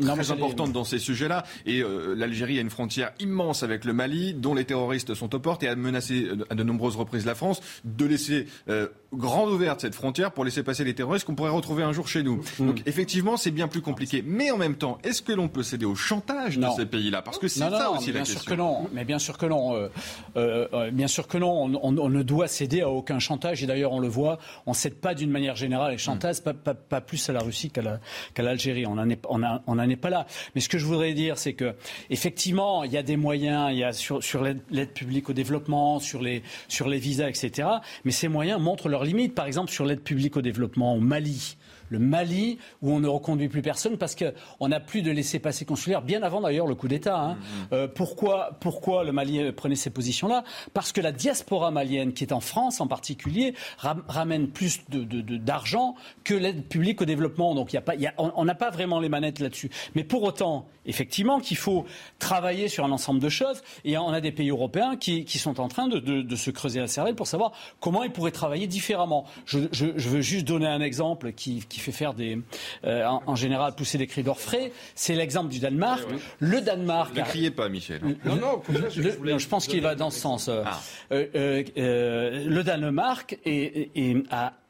très 0.00 0.30
importantes 0.32 0.72
dans 0.72 0.84
ces 0.84 0.98
sujets-là. 0.98 1.44
Et 1.64 1.82
l'Algérie 2.16 2.58
a 2.58 2.60
une 2.60 2.70
frontière 2.70 3.12
immense 3.20 3.62
avec 3.62 3.84
le 3.84 3.92
Mali, 3.92 4.34
dont 4.34 4.54
les 4.54 4.64
terroristes 4.64 5.14
sont 5.14 5.32
aux 5.34 5.40
portes 5.40 5.62
et 5.62 5.68
menacé 5.78 6.28
à 6.50 6.54
de 6.54 6.62
nombreuses 6.62 6.96
reprises 6.96 7.26
la 7.26 7.34
France 7.34 7.60
de 7.84 8.04
laisser 8.04 8.46
euh, 8.68 8.88
grande 9.12 9.50
ouverte 9.50 9.80
cette 9.80 9.94
frontière 9.94 10.32
pour 10.32 10.44
laisser 10.44 10.62
passer 10.62 10.84
les 10.84 10.94
terroristes 10.94 11.24
qu'on 11.24 11.34
pourrait 11.34 11.50
retrouver 11.50 11.82
un 11.82 11.92
jour 11.92 12.08
chez 12.08 12.22
nous. 12.22 12.42
Mm. 12.58 12.66
Donc 12.66 12.82
effectivement, 12.86 13.36
c'est 13.36 13.50
bien 13.50 13.68
plus 13.68 13.80
compliqué. 13.80 14.22
Mais 14.26 14.50
en 14.50 14.58
même 14.58 14.76
temps, 14.76 14.98
est-ce 15.02 15.22
que 15.22 15.32
l'on 15.32 15.48
peut 15.48 15.62
céder 15.62 15.86
au 15.86 15.94
chantage 15.94 16.58
de 16.58 16.66
ces 16.76 16.86
pays-là? 16.86 17.22
Parce 17.22 17.38
que 17.38 17.48
c'est 17.48 17.60
ça 17.60 17.90
aussi 17.90 18.12
la 18.12 18.20
question. 18.20 18.40
Sûr 18.40 18.50
que 18.50 18.54
non, 18.54 18.88
mais 18.92 19.04
bien 19.04 19.18
sûr 19.18 19.38
que 19.38 19.46
non. 19.46 19.74
Euh, 19.74 19.88
euh, 20.36 20.90
bien 20.90 21.08
sûr 21.08 21.26
que 21.26 21.38
non. 21.38 21.78
On, 21.82 22.08
ne 22.10 22.22
doit 22.22 22.48
céder 22.48 22.82
à 22.82 22.90
aucun 22.90 23.18
chantage. 23.18 23.62
Et 23.62 23.66
d'ailleurs, 23.66 23.92
on 23.92 24.00
le 24.00 24.08
voit, 24.08 24.38
on 24.66 24.72
ne 24.72 24.76
cède 24.76 24.94
pas 24.94 25.14
d'une 25.14 25.30
manière 25.30 25.56
générale 25.56 25.92
les 25.92 25.98
chantages, 25.98 26.40
mm. 26.44 26.74
pas, 26.88 27.00
plus 27.00 27.28
à 27.30 27.32
la 27.32 27.40
Russie 27.40 27.70
qu'à 27.70 28.42
l'Algérie. 28.42 28.86
on 28.86 28.96
n'en 28.96 29.08
est, 29.08 29.24
on, 29.28 29.88
est 29.88 29.96
pas 29.96 30.10
là. 30.10 30.26
Mais 30.54 30.60
ce 30.60 30.68
que 30.68 30.78
je 30.78 30.84
voudrais 30.84 31.14
dire, 31.14 31.38
c'est 31.38 31.54
que 31.54 31.74
effectivement, 32.10 32.84
il 32.84 32.92
y 32.92 32.98
a 32.98 33.02
des 33.02 33.16
moyens. 33.16 33.70
Il 33.72 33.78
y 33.78 33.84
a 33.84 33.92
sur, 33.92 34.22
sur 34.22 34.42
l'aide 34.42 34.92
publique 34.92 35.30
au 35.30 35.32
développement, 35.32 35.98
sur 35.98 36.22
les, 36.22 36.42
sur 36.68 36.88
les 36.88 36.98
visas, 36.98 37.28
etc. 37.28 37.68
Mais 38.04 38.12
ces 38.12 38.28
moyens 38.28 38.60
montrent 38.60 38.88
leurs 38.98 39.04
limites. 39.06 39.34
Par 39.34 39.46
exemple, 39.46 39.70
sur 39.70 39.84
l'aide 39.84 40.02
publique 40.02 40.36
au 40.36 40.42
développement 40.42 40.94
au 40.94 41.00
Mali 41.00 41.56
le 41.88 41.98
Mali, 41.98 42.58
où 42.82 42.92
on 42.92 43.00
ne 43.00 43.08
reconduit 43.08 43.48
plus 43.48 43.62
personne 43.62 43.98
parce 43.98 44.16
qu'on 44.16 44.68
n'a 44.68 44.80
plus 44.80 45.02
de 45.02 45.10
laissez-passer 45.10 45.64
consulaire, 45.64 46.02
bien 46.02 46.22
avant 46.22 46.40
d'ailleurs 46.40 46.66
le 46.66 46.74
coup 46.74 46.88
d'État. 46.88 47.18
Hein. 47.18 47.34
Mm-hmm. 47.34 47.74
Euh, 47.74 47.88
pourquoi, 47.88 48.50
pourquoi 48.60 49.04
le 49.04 49.12
Mali 49.12 49.52
prenait 49.52 49.76
ces 49.76 49.90
positions-là? 49.90 50.44
Parce 50.74 50.92
que 50.92 51.00
la 51.00 51.12
diaspora 51.12 51.70
malienne, 51.70 52.12
qui 52.12 52.24
est 52.24 52.32
en 52.32 52.40
France 52.40 52.80
en 52.80 52.86
particulier, 52.86 53.54
ramène 53.78 54.48
plus 54.48 54.80
d'argent 54.88 55.92
de, 55.92 56.22
que 56.24 56.34
l'aide 56.34 56.64
publique 56.64 57.00
au 57.02 57.04
développement. 57.04 57.54
Donc 57.54 57.72
y 57.72 57.76
a 57.76 57.82
pas, 57.82 57.94
y 57.94 58.06
a, 58.06 58.14
on 58.18 58.44
n'a 58.44 58.54
pas 58.54 58.70
vraiment 58.70 59.00
les 59.00 59.08
manettes 59.08 59.40
là-dessus. 59.40 59.70
Mais 59.94 60.04
pour 60.04 60.22
autant, 60.22 60.66
effectivement, 60.86 61.40
qu'il 61.40 61.56
faut 61.56 61.84
travailler 62.18 62.68
sur 62.68 62.84
un 62.84 62.90
ensemble 62.90 63.20
de 63.20 63.28
choses. 63.28 63.62
Et 63.84 63.98
on 63.98 64.08
a 64.08 64.20
des 64.20 64.32
pays 64.32 64.50
européens 64.50 64.96
qui, 64.96 65.24
qui 65.24 65.38
sont 65.38 65.60
en 65.60 65.68
train 65.68 65.88
de, 65.88 66.36
se 66.36 66.50
creuser 66.50 66.80
la 66.80 66.86
cervelle 66.86 67.14
pour 67.14 67.26
savoir 67.26 67.52
comment 67.80 68.04
ils 68.04 68.10
pourraient 68.10 68.30
travailler 68.30 68.66
différemment 68.66 68.88
différemment. 68.88 69.24
Je, 69.44 70.08
veux 70.08 70.20
juste 70.20 70.46
donner 70.46 70.66
un 70.66 70.80
exemple 70.80 71.32
qui, 71.32 71.62
fait 71.80 71.92
faire 71.92 72.14
des, 72.14 72.38
euh, 72.84 73.04
en, 73.04 73.34
général, 73.34 73.74
pousser 73.74 73.98
des 73.98 74.06
cris 74.06 74.22
d'orfraie. 74.22 74.72
C'est 74.94 75.14
l'exemple 75.14 75.48
du 75.48 75.60
Danemark. 75.60 76.08
Le 76.38 76.60
Danemark. 76.60 77.14
Ne 77.14 77.22
criez 77.22 77.50
pas, 77.50 77.68
Michel. 77.68 78.00
non, 78.24 78.36
non, 78.36 78.62
je, 78.68 79.48
pense 79.48 79.66
qu'il 79.66 79.80
va 79.82 79.94
dans 79.94 80.10
ce 80.10 80.20
sens. 80.20 80.48
Ah. 80.48 80.80
le 81.10 82.62
Danemark 82.62 83.38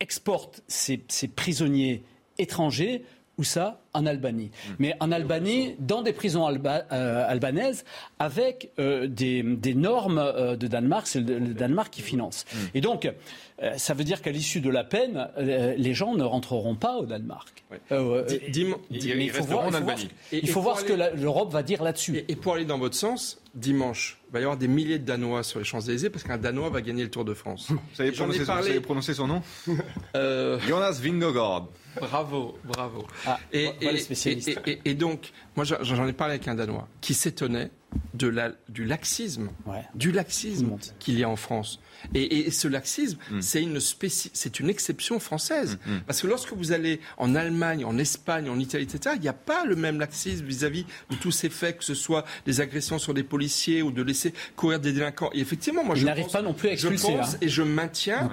exporte 0.01 0.63
ses 0.69 1.29
prisonniers 1.35 2.03
étrangers 2.39 3.05
où 3.39 3.45
ça? 3.45 3.81
En 3.95 4.07
Albanie. 4.07 4.51
Hmm. 4.69 4.73
Mais 4.79 4.95
en 5.01 5.11
Albanie, 5.13 5.75
dans 5.79 6.03
des 6.03 6.13
prisons 6.13 6.47
euh, 6.47 7.25
albanaises, 7.29 7.85
avec 8.19 8.71
euh, 8.79 9.07
des, 9.07 9.43
normes 9.75 10.19
euh, 10.19 10.57
de 10.57 10.67
Danemark, 10.67 11.07
c'est 11.07 11.21
le, 11.21 11.41
Danemark 11.55 11.93
qui 11.93 12.03
finance. 12.03 12.45
Hmm. 12.53 12.57
Et 12.75 12.81
donc, 12.81 13.11
ça 13.77 13.93
veut 13.93 14.05
dire 14.05 14.23
qu'à 14.23 14.31
l'issue 14.31 14.61
de 14.61 14.71
la 14.71 14.85
peine, 14.85 15.29
les 15.37 15.93
gens 15.93 16.15
ne 16.15 16.23
rentreront 16.23 16.77
pas 16.77 16.97
au 16.99 17.07
Danemark. 17.07 17.65
il 17.91 19.31
faut 19.31 19.43
voir, 19.43 19.69
il 20.31 20.49
faut 20.49 20.61
voir 20.61 20.79
ce 20.79 20.85
que 20.85 20.93
l'Europe 20.93 21.53
va 21.53 21.65
dire 21.65 21.83
là-dessus. 21.83 22.25
Et, 22.29 22.37
pour 22.37 22.55
aller 22.55 22.65
dans 22.65 22.79
votre 22.79 22.95
sens, 22.95 23.41
dimanche, 23.55 24.21
il 24.29 24.33
va 24.35 24.39
y 24.39 24.43
avoir 24.43 24.59
des 24.59 24.69
milliers 24.69 25.01
de 25.01 25.05
Danois 25.05 25.43
sur 25.43 25.59
les 25.59 25.65
Champs-Élysées 25.65 26.09
parce 26.09 26.23
qu'un 26.23 26.39
Danois 26.39 26.71
va 26.71 26.83
gagner 26.83 27.03
le 27.03 27.11
Tour 27.11 27.25
de 27.25 27.35
France. 27.35 27.67
Vous 27.71 27.79
savez, 27.95 28.13
prononcer, 28.81 29.15
son, 29.15 29.27
nom 29.27 29.43
Jonas 30.15 31.01
Vingegaard. 31.03 31.67
Bravo, 32.01 32.59
bravo. 32.65 33.07
Ah, 33.27 33.39
et, 33.53 33.71
et, 33.81 33.88
donc, 34.95 35.33
moi 35.57 35.65
j'en 35.65 36.07
ai 36.07 36.13
parlé 36.13 36.35
avec 36.35 36.49
un 36.49 36.55
Danois 36.55 36.89
qui 37.01 37.15
s'étonnait 37.15 37.71
de 38.15 38.29
la, 38.29 38.53
du 38.69 38.85
laxisme, 38.85 39.51
du 39.95 40.13
laxisme 40.13 40.77
qu'il 40.99 41.19
y 41.19 41.25
a 41.25 41.29
en 41.29 41.37
France. 41.37 41.81
Et, 42.15 42.51
ce 42.51 42.69
laxisme, 42.69 43.19
mm. 43.31 43.41
c'est 43.41 43.63
une, 43.63 43.81
c'est 43.81 44.61
une 44.61 44.71
exception 44.71 45.21
française. 45.21 45.79
Mm, 45.87 45.93
mm. 45.93 46.01
Parce 46.07 46.23
que 46.23 46.27
lorsque 46.27 46.53
vous 46.53 46.73
allez 46.73 47.01
en 47.17 47.35
Allemagne, 47.35 47.85
en 47.85 47.99
Espagne, 47.99 48.49
en 48.49 48.59
Italie, 48.59 48.85
etc., 48.85 49.15
il 49.17 49.23
n'y 49.23 49.29
a 49.29 49.33
pas 49.33 49.65
le 49.65 49.77
même 49.77 49.99
laxisme 49.99 50.45
vis-à-vis 50.45 50.85
de 51.11 51.17
tous 51.17 51.31
ces 51.31 51.51
faits, 51.51 51.79
que 51.79 51.85
ce 51.85 51.95
soit 51.95 52.25
des 52.47 52.61
agressions 52.61 52.99
sur 52.99 53.15
des 53.15 53.23
policiers 53.23 53.83
ou 53.83 53.91
de 53.91 54.03
laisser 54.03 54.33
courir 54.57 54.81
des 54.81 54.93
délinquants. 54.93 55.31
Et 55.35 55.41
effectivement, 55.41 55.85
moi, 55.85 55.95
je 55.95 56.05
n'arrive 56.05 56.31
pas 56.31 56.43
non 56.43 56.55
plus 56.55 56.69
à 56.69 56.73
expulser. 56.73 57.09
Je 57.09 57.17
pense 57.17 57.35
hein. 57.35 57.39
et 57.41 57.49
je 57.49 57.63
maintiens. 57.63 58.31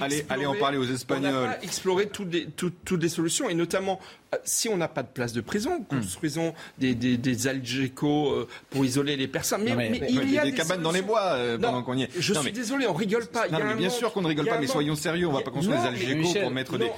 Allez, 0.00 0.46
en 0.46 0.54
parler 0.54 0.78
aux 0.78 0.84
Espagnols. 0.84 1.34
On 1.34 1.42
n'a 1.42 1.54
pas 1.54 1.62
exploré 1.62 2.08
toutes 2.08 2.32
les, 2.32 2.46
toutes 2.46 3.02
les 3.02 3.08
solutions, 3.08 3.48
et 3.48 3.54
notamment 3.54 4.00
euh, 4.34 4.38
si 4.44 4.68
on 4.68 4.76
n'a 4.76 4.88
pas 4.88 5.02
de 5.02 5.08
place 5.08 5.32
de 5.32 5.40
prison, 5.40 5.82
construisons 5.88 6.54
des, 6.78 6.94
des, 6.94 7.16
des 7.16 7.46
euh, 7.46 8.46
pour 8.70 8.84
isoler 8.84 9.16
les 9.16 9.28
personnes. 9.28 9.62
Mais, 9.64 10.02
il 10.08 10.30
y 10.30 10.38
a 10.38 10.44
des, 10.44 10.52
cabanes 10.52 10.82
dans 10.82 10.92
les 10.92 11.02
bois 11.02 11.34
euh, 11.34 11.58
pendant 11.58 11.82
qu'on 11.82 11.96
y 11.96 12.04
est. 12.04 12.10
Je 12.18 12.34
suis 12.34 12.52
désolé, 12.64 12.86
on 12.86 12.94
rigole 12.94 13.26
pas. 13.26 13.46
bien 13.48 13.90
sûr 13.90 14.12
qu'on 14.12 14.22
ne 14.22 14.28
rigole 14.28 14.46
pas, 14.46 14.58
mais 14.58 14.66
soyons 14.66 14.96
sérieux. 14.96 15.26
On 15.26 15.32
ne 15.32 15.36
va 15.36 15.42
pas 15.42 15.50
construire 15.50 15.80
des 15.80 15.88
algécos 15.88 16.34
pour 16.40 16.50
mettre 16.50 16.78
des, 16.78 16.90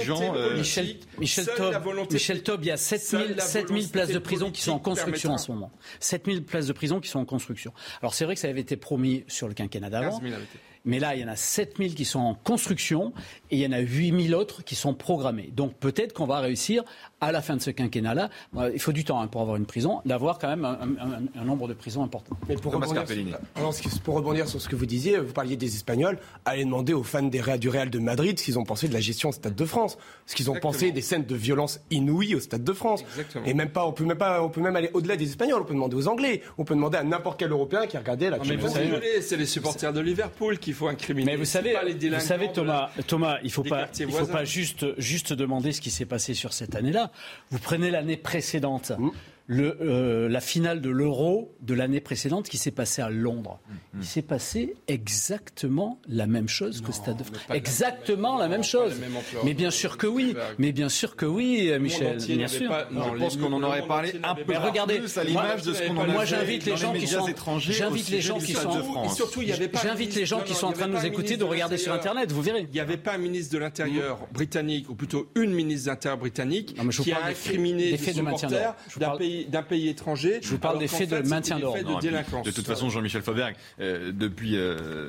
gens. 0.00 0.34
Michel, 0.54 0.96
Michel 1.18 1.46
Michel 2.10 2.42
Taub, 2.42 2.60
il 2.62 2.68
y 2.68 2.70
a 2.70 2.76
7000 2.76 3.88
places 3.88 4.10
de 4.10 4.18
prison 4.18 4.50
qui 4.50 4.62
sont 4.62 4.72
en 4.72 4.78
construction 4.78 5.32
en 5.32 5.38
ce 5.38 5.52
moment. 5.52 5.70
7000 6.00 6.44
places 6.44 6.66
de 6.66 6.72
prison 6.72 7.00
qui 7.00 7.08
sont 7.08 7.20
en 7.20 7.24
construction. 7.24 7.72
Alors 8.00 8.14
c'est 8.14 8.24
vrai 8.24 8.34
que 8.34 8.40
ça 8.40 8.48
avait 8.48 8.60
été 8.60 8.76
promis 8.76 9.24
sur 9.28 9.48
le 9.48 9.54
quinquennat 9.54 9.90
d'avant. 9.90 10.20
Mais 10.84 10.98
là, 10.98 11.14
il 11.14 11.20
y 11.20 11.24
en 11.24 11.28
a 11.28 11.36
7000 11.36 11.94
qui 11.94 12.04
sont 12.04 12.18
en 12.18 12.34
construction 12.34 13.12
et 13.50 13.56
il 13.56 13.62
y 13.62 13.66
en 13.66 13.72
a 13.72 13.78
8000 13.78 14.34
autres 14.34 14.64
qui 14.64 14.74
sont 14.74 14.94
programmés. 14.94 15.50
Donc 15.54 15.74
peut-être 15.74 16.12
qu'on 16.12 16.26
va 16.26 16.40
réussir 16.40 16.82
à 17.20 17.30
la 17.30 17.40
fin 17.40 17.56
de 17.56 17.62
ce 17.62 17.70
quinquennat-là, 17.70 18.30
il 18.72 18.80
faut 18.80 18.92
du 18.92 19.04
temps 19.04 19.20
hein, 19.20 19.28
pour 19.28 19.42
avoir 19.42 19.56
une 19.56 19.66
prison, 19.66 20.00
d'avoir 20.04 20.38
quand 20.38 20.48
même 20.48 20.64
un, 20.64 21.44
nombre 21.44 21.68
de 21.68 21.74
prisons 21.74 22.02
important. 22.02 22.36
Mais 22.48 22.56
pour 22.56 22.72
rebondir, 22.72 23.04
pour 24.02 24.14
rebondir, 24.16 24.48
sur 24.48 24.60
ce 24.60 24.68
que 24.68 24.74
vous 24.74 24.86
disiez, 24.86 25.18
vous 25.18 25.32
parliez 25.32 25.56
des 25.56 25.74
Espagnols, 25.74 26.18
allez 26.44 26.64
demander 26.64 26.92
aux 26.92 27.04
fans 27.04 27.22
des, 27.22 27.40
du 27.58 27.68
Real 27.68 27.90
de 27.90 27.98
Madrid 28.00 28.38
ce 28.38 28.44
qu'ils 28.44 28.58
ont 28.58 28.64
pensé 28.64 28.88
de 28.88 28.94
la 28.94 29.00
gestion 29.00 29.28
au 29.28 29.32
Stade 29.32 29.54
de 29.54 29.64
France, 29.64 29.98
ce 30.26 30.34
qu'ils 30.34 30.50
ont 30.50 30.58
pensé 30.58 30.90
des 30.90 31.00
scènes 31.00 31.24
de 31.24 31.36
violence 31.36 31.80
inouïes 31.90 32.34
au 32.34 32.40
Stade 32.40 32.64
de 32.64 32.72
France. 32.72 33.04
Et 33.46 33.54
même 33.54 33.70
pas, 33.70 33.86
on 33.86 33.92
peut 33.92 34.04
même 34.04 34.18
pas, 34.18 34.42
on 34.42 34.48
peut 34.48 34.60
même 34.60 34.74
aller 34.74 34.90
au-delà 34.92 35.16
des 35.16 35.28
Espagnols, 35.28 35.62
on 35.62 35.64
peut 35.64 35.74
demander 35.74 35.96
aux 35.96 36.08
Anglais, 36.08 36.42
on 36.58 36.64
peut 36.64 36.74
demander 36.74 36.98
à 36.98 37.04
n'importe 37.04 37.38
quel 37.38 37.52
Européen 37.52 37.86
qui 37.86 37.96
a 37.96 38.00
regardé 38.00 38.30
la. 38.30 38.38
mais 38.38 38.56
vous 38.56 38.68
savez, 38.68 39.20
c'est 39.20 39.36
les 39.36 39.46
supporters 39.46 39.92
de 39.92 40.00
Liverpool 40.00 40.58
qu'il 40.72 40.78
faut 40.78 40.88
incriminer. 40.88 41.32
Mais 41.32 41.36
vous 41.36 41.44
savez, 41.44 41.74
vous 41.74 42.20
savez 42.20 42.50
Thomas, 42.52 42.90
Thomas, 43.06 43.38
il 43.44 43.52
faut 43.52 43.62
pas, 43.62 43.88
il 43.98 44.10
faut 44.10 44.26
pas 44.26 44.44
juste, 44.44 44.98
juste 44.98 45.32
demander 45.32 45.72
ce 45.72 45.80
qui 45.80 45.90
s'est 45.90 46.06
passé 46.06 46.34
sur 46.34 46.52
cette 46.52 46.74
année-là. 46.74 47.10
Vous 47.50 47.58
prenez 47.58 47.90
l'année 47.90 48.16
précédente. 48.16 48.92
Mmh 48.98 49.10
le, 49.52 49.76
euh, 49.82 50.28
la 50.28 50.40
finale 50.40 50.80
de 50.80 50.88
l'Euro 50.88 51.54
de 51.60 51.74
l'année 51.74 52.00
précédente 52.00 52.48
qui 52.48 52.56
s'est 52.56 52.70
passée 52.70 53.02
à 53.02 53.10
Londres. 53.10 53.60
Mm, 53.68 53.72
mm. 53.72 54.00
Il 54.00 54.06
s'est 54.06 54.22
passé 54.22 54.74
exactement 54.88 56.00
la 56.08 56.26
même 56.26 56.48
chose 56.48 56.80
que 56.80 56.90
Stade 56.90 57.18
de 57.18 57.24
France. 57.24 57.42
Exactement 57.52 58.38
la, 58.38 58.48
même 58.48 58.64
chose. 58.64 58.94
mais 59.44 59.52
bien 59.52 59.70
sûr 59.70 59.98
que 59.98 60.06
oui. 60.06 60.34
Mais 60.58 60.72
bien 60.72 60.88
sûr 60.88 61.16
que 61.16 61.26
oui, 61.26 61.70
Michel. 61.78 62.16
Bien 62.16 62.48
sûr. 62.48 62.72
je 62.90 63.18
pense 63.18 63.36
qu'on 63.36 63.52
en 63.52 63.62
aurait 63.62 63.86
parlé 63.86 64.14
un 64.22 64.34
peu 64.34 64.56
regardez, 64.56 64.98
plus 64.98 65.18
à 65.18 65.24
l'image 65.24 65.62
de 65.62 65.74
ce 65.74 65.82
qu'on 65.82 65.96
en 65.98 66.06
Moi, 66.06 66.24
j'invite 66.24 66.64
les 66.64 66.76
gens 66.76 66.92
qui 66.92 67.06
sont 67.06 67.26
j'invite 67.58 68.08
les 68.08 68.20
gens 68.20 68.38
qui 68.38 68.54
sont 68.54 69.08
surtout, 69.14 69.42
j'invite 69.82 70.14
les 70.14 70.26
gens 70.26 70.40
qui 70.40 70.54
sont 70.54 70.68
en 70.68 70.72
train 70.72 70.88
de 70.88 70.94
nous 70.94 71.04
écouter 71.04 71.36
de 71.36 71.44
regarder 71.44 71.76
sur 71.76 71.92
Internet. 71.92 72.32
Vous 72.32 72.42
verrez. 72.42 72.62
Il 72.62 72.74
n'y 72.74 72.80
avait 72.80 72.96
pas 72.96 73.14
un 73.14 73.18
ministre 73.18 73.52
de 73.52 73.58
l'Intérieur 73.58 74.26
britannique, 74.32 74.88
ou 74.88 74.94
plutôt 74.94 75.28
une 75.34 75.52
ministre 75.52 75.86
de 75.86 75.90
l'Intérieur 75.90 76.18
britannique, 76.18 76.74
qui 77.02 77.12
a 77.12 77.26
incriminé 77.26 77.90
des 77.90 77.98
supporters 77.98 78.74
d'un 78.96 79.16
pays 79.16 79.41
d'un 79.44 79.62
pays 79.62 79.88
étranger. 79.88 80.40
Je 80.42 80.48
vous 80.48 80.58
parle 80.58 80.78
des 80.78 80.88
faits 80.88 81.10
de 81.10 81.28
maintien 81.28 81.58
d'ordre. 81.58 82.00
De, 82.00 82.42
de, 82.44 82.50
toute 82.50 82.66
façon, 82.66 82.90
Jean-Michel 82.90 83.22
Fauberg, 83.22 83.54
euh, 83.80 84.12
depuis 84.12 84.56
euh, 84.56 85.08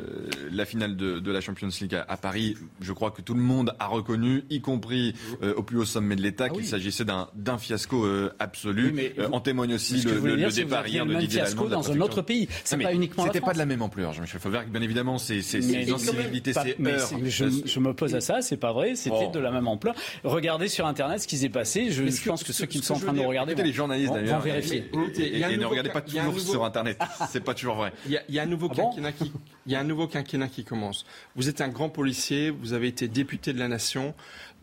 la 0.51 0.65
finale 0.65 0.95
de, 0.95 1.31
la 1.31 1.41
Champions 1.41 1.69
League 1.81 1.95
à, 2.07 2.17
Paris, 2.17 2.55
je 2.81 2.93
crois 2.93 3.11
que 3.11 3.21
tout 3.21 3.33
le 3.33 3.41
monde 3.41 3.75
a 3.79 3.87
reconnu, 3.87 4.43
y 4.49 4.61
compris 4.61 5.15
euh, 5.41 5.55
au 5.55 5.63
plus 5.63 5.77
haut 5.77 5.85
sommet 5.85 6.15
de 6.15 6.21
l'État, 6.21 6.45
ah 6.45 6.49
qu'il 6.49 6.65
s'agissait 6.65 7.05
d'un 7.05 7.57
fiasco 7.57 8.05
absolu. 8.39 9.13
en 9.31 9.39
témoigne 9.39 9.75
aussi 9.75 10.01
le, 10.01 10.51
départ 10.51 10.87
hier 10.87 11.05
de 11.05 11.13
Didier 11.15 11.41
fiasco 11.41 11.67
dans 11.67 11.91
un 11.91 12.01
autre 12.01 12.21
pays. 12.21 12.47
C'est 12.63 12.77
pas 12.77 12.93
uniquement. 12.93 13.25
C'était 13.25 13.41
pas 13.41 13.53
de 13.53 13.57
la 13.57 13.65
même 13.65 13.81
ampleur, 13.81 14.13
Jean-Michel 14.13 14.39
Fauberg. 14.39 14.69
Bien 14.69 14.81
évidemment, 14.81 15.17
c'est 15.17 15.39
des 15.59 15.91
incivilités, 15.91 16.53
c'est 16.53 16.77
Je 16.79 17.79
m'oppose 17.79 18.15
à 18.15 18.21
ça. 18.21 18.41
C'est 18.41 18.57
pas 18.57 18.73
vrai. 18.73 18.95
C'était 18.95 19.29
de 19.31 19.39
la 19.39 19.51
même 19.51 19.67
ampleur. 19.67 19.95
Regardez 20.23 20.67
sur 20.67 20.85
Internet 20.85 21.21
ce 21.21 21.27
qui 21.27 21.37
s'est 21.37 21.49
passé. 21.49 21.91
Je 21.91 22.29
pense 22.29 22.43
que 22.43 22.53
ceux 22.53 22.65
qui 22.65 22.79
sont 22.79 22.95
en 22.95 22.99
train 22.99 23.13
de 23.13 23.21
regarder. 23.21 23.55
les 23.55 23.73
journalistes 23.73 24.12
d'ailleurs 24.13 24.41
vérifier. 24.41 24.89
Et, 25.17 25.57
ne 25.57 25.65
regardez 25.65 25.89
pas 25.89 26.01
toujours 26.01 26.39
sur 26.39 26.65
Internet. 26.65 26.99
C'est 27.29 27.43
pas 27.43 27.53
toujours 27.53 27.75
vrai. 27.75 27.93
Il 28.07 28.19
y, 28.29 28.39
a, 28.39 28.43
un 28.43 28.45
nouveau 28.45 28.67
ah 28.71 28.75
quinquennat 28.75 29.11
qui, 29.11 29.31
il 29.65 29.71
y 29.71 29.75
a 29.75 29.79
un 29.79 29.83
nouveau 29.83 30.07
quinquennat 30.07 30.47
qui 30.47 30.63
commence. 30.63 31.05
Vous 31.35 31.49
êtes 31.49 31.61
un 31.61 31.69
grand 31.69 31.89
policier, 31.89 32.49
vous 32.49 32.73
avez 32.73 32.87
été 32.87 33.07
député 33.07 33.53
de 33.53 33.59
la 33.59 33.67
nation. 33.67 34.13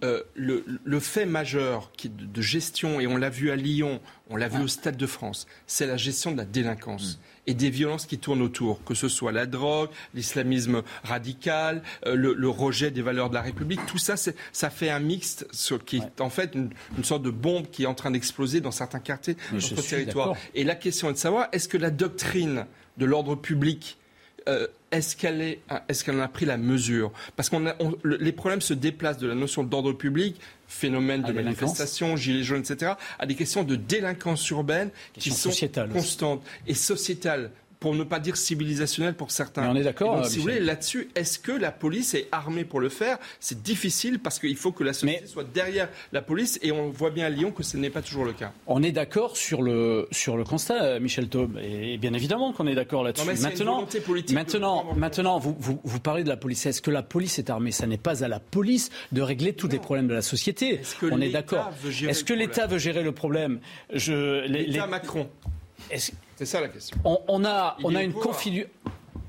Euh, 0.02 0.22
le, 0.34 0.64
le, 0.82 1.00
fait 1.00 1.26
majeur 1.26 1.92
qui, 1.92 2.08
de, 2.08 2.40
gestion, 2.40 3.00
et 3.00 3.06
on 3.06 3.18
l'a 3.18 3.28
vu 3.28 3.50
à 3.50 3.56
Lyon, 3.56 4.00
on 4.30 4.36
l'a 4.36 4.48
vu 4.48 4.58
ah. 4.60 4.64
au 4.64 4.68
Stade 4.68 4.96
de 4.96 5.06
France, 5.06 5.46
c'est 5.66 5.86
la 5.86 5.98
gestion 5.98 6.32
de 6.32 6.38
la 6.38 6.46
délinquance. 6.46 7.18
Mm. 7.18 7.20
Et 7.46 7.54
des 7.54 7.70
violences 7.70 8.06
qui 8.06 8.18
tournent 8.18 8.42
autour, 8.42 8.82
que 8.84 8.94
ce 8.94 9.08
soit 9.08 9.32
la 9.32 9.46
drogue, 9.46 9.90
l'islamisme 10.14 10.82
radical, 11.04 11.82
euh, 12.06 12.14
le, 12.14 12.34
le, 12.34 12.48
rejet 12.48 12.90
des 12.90 13.02
valeurs 13.02 13.30
de 13.30 13.34
la 13.34 13.42
République, 13.42 13.80
tout 13.86 13.98
ça, 13.98 14.14
ça 14.16 14.70
fait 14.70 14.90
un 14.90 15.00
mixte 15.00 15.46
qui 15.86 15.96
est 15.96 16.20
en 16.20 16.30
fait 16.30 16.54
une, 16.54 16.70
une, 16.96 17.04
sorte 17.04 17.22
de 17.22 17.30
bombe 17.30 17.68
qui 17.70 17.84
est 17.84 17.86
en 17.86 17.94
train 17.94 18.10
d'exploser 18.10 18.60
dans 18.60 18.70
certains 18.70 19.00
quartiers 19.00 19.34
de 19.52 19.56
notre 19.56 19.82
territoire. 19.82 20.34
Et 20.54 20.64
la 20.64 20.74
question 20.74 21.08
est 21.10 21.14
de 21.14 21.18
savoir, 21.18 21.48
est-ce 21.52 21.68
que 21.68 21.78
la 21.78 21.90
doctrine 21.90 22.66
de 22.98 23.06
l'ordre 23.06 23.34
public 23.34 23.96
euh, 24.48 24.66
est-ce 24.90 25.16
qu'elle 25.16 25.40
est, 25.40 25.60
est 25.88 26.02
qu'elle 26.02 26.16
en 26.16 26.22
a 26.22 26.28
pris 26.28 26.46
la 26.46 26.56
mesure? 26.56 27.12
Parce 27.36 27.48
qu'on 27.48 27.72
les 28.04 28.32
problèmes 28.32 28.60
se 28.60 28.74
déplacent 28.74 29.18
de 29.18 29.28
la 29.28 29.34
notion 29.34 29.62
d'ordre 29.62 29.92
public, 29.92 30.40
phénomène 30.70 31.22
de 31.22 31.32
manifestation, 31.32 32.16
gilets 32.16 32.44
jaunes, 32.44 32.60
etc., 32.60 32.92
à 33.18 33.26
des 33.26 33.34
questions 33.34 33.64
de 33.64 33.76
délinquance 33.76 34.48
urbaine 34.50 34.90
qui 35.12 35.30
sont 35.30 35.50
constantes 35.92 36.42
et 36.66 36.74
sociétales 36.74 37.50
pour 37.80 37.94
ne 37.94 38.04
pas 38.04 38.20
dire 38.20 38.36
civilisationnel 38.36 39.14
pour 39.14 39.30
certains. 39.30 39.62
Mais 39.62 39.68
on 39.68 39.76
est 39.76 39.82
d'accord. 39.82 40.18
Euh, 40.18 40.24
si 40.24 40.36
vous 40.36 40.42
voulez, 40.42 40.60
là-dessus, 40.60 41.08
est-ce 41.14 41.38
que 41.38 41.50
la 41.50 41.72
police 41.72 42.12
est 42.12 42.28
armée 42.30 42.64
pour 42.64 42.78
le 42.78 42.90
faire? 42.90 43.18
C'est 43.40 43.62
difficile 43.62 44.18
parce 44.18 44.38
qu'il 44.38 44.56
faut 44.56 44.70
que 44.70 44.84
la 44.84 44.92
société 44.92 45.26
soit 45.26 45.44
derrière 45.44 45.88
la 46.12 46.20
police 46.20 46.58
et 46.62 46.72
on 46.72 46.90
voit 46.90 47.10
bien 47.10 47.24
à 47.26 47.30
Lyon 47.30 47.50
que 47.52 47.62
ce 47.62 47.78
n'est 47.78 47.88
pas 47.88 48.02
toujours 48.02 48.26
le 48.26 48.34
cas. 48.34 48.52
On 48.66 48.82
est 48.82 48.92
d'accord 48.92 49.38
sur 49.38 49.62
le, 49.62 50.06
sur 50.12 50.36
le 50.36 50.44
constat, 50.44 50.82
euh, 50.82 51.00
Michel 51.00 51.28
Taube, 51.28 51.58
et 51.58 51.96
bien 51.96 52.12
évidemment 52.12 52.52
qu'on 52.52 52.66
est 52.66 52.74
d'accord 52.74 53.02
là-dessus. 53.02 53.26
Maintenant, 53.40 53.86
maintenant, 54.30 54.94
maintenant 54.94 55.38
vous, 55.38 55.56
vous, 55.58 55.80
vous, 55.82 56.00
parlez 56.00 56.22
de 56.22 56.28
la 56.28 56.36
police. 56.36 56.66
Est-ce 56.66 56.82
que 56.82 56.90
la 56.90 57.02
police 57.02 57.38
est 57.38 57.48
armée? 57.48 57.72
Ça 57.72 57.86
n'est 57.86 57.96
pas 57.96 58.22
à 58.22 58.28
la 58.28 58.40
police 58.40 58.90
de 59.12 59.22
régler 59.22 59.54
tous 59.54 59.68
les 59.68 59.78
problèmes 59.78 60.08
de 60.08 60.14
la 60.14 60.22
société. 60.22 60.80
on 61.02 61.20
est 61.22 61.30
d'accord. 61.30 61.70
Est-ce 62.06 62.24
que 62.24 62.34
l'État 62.34 62.66
veut 62.66 62.78
gérer 62.78 63.02
le 63.02 63.12
problème? 63.12 63.60
L'État 63.90 64.86
Macron. 64.86 65.26
C'est 66.36 66.46
ça 66.46 66.60
la 66.60 66.68
question. 66.68 66.96
On, 67.04 67.44
a, 67.44 67.76
on 67.84 67.94
a 67.94 68.02
une 68.02 68.12
configuration. 68.12 68.70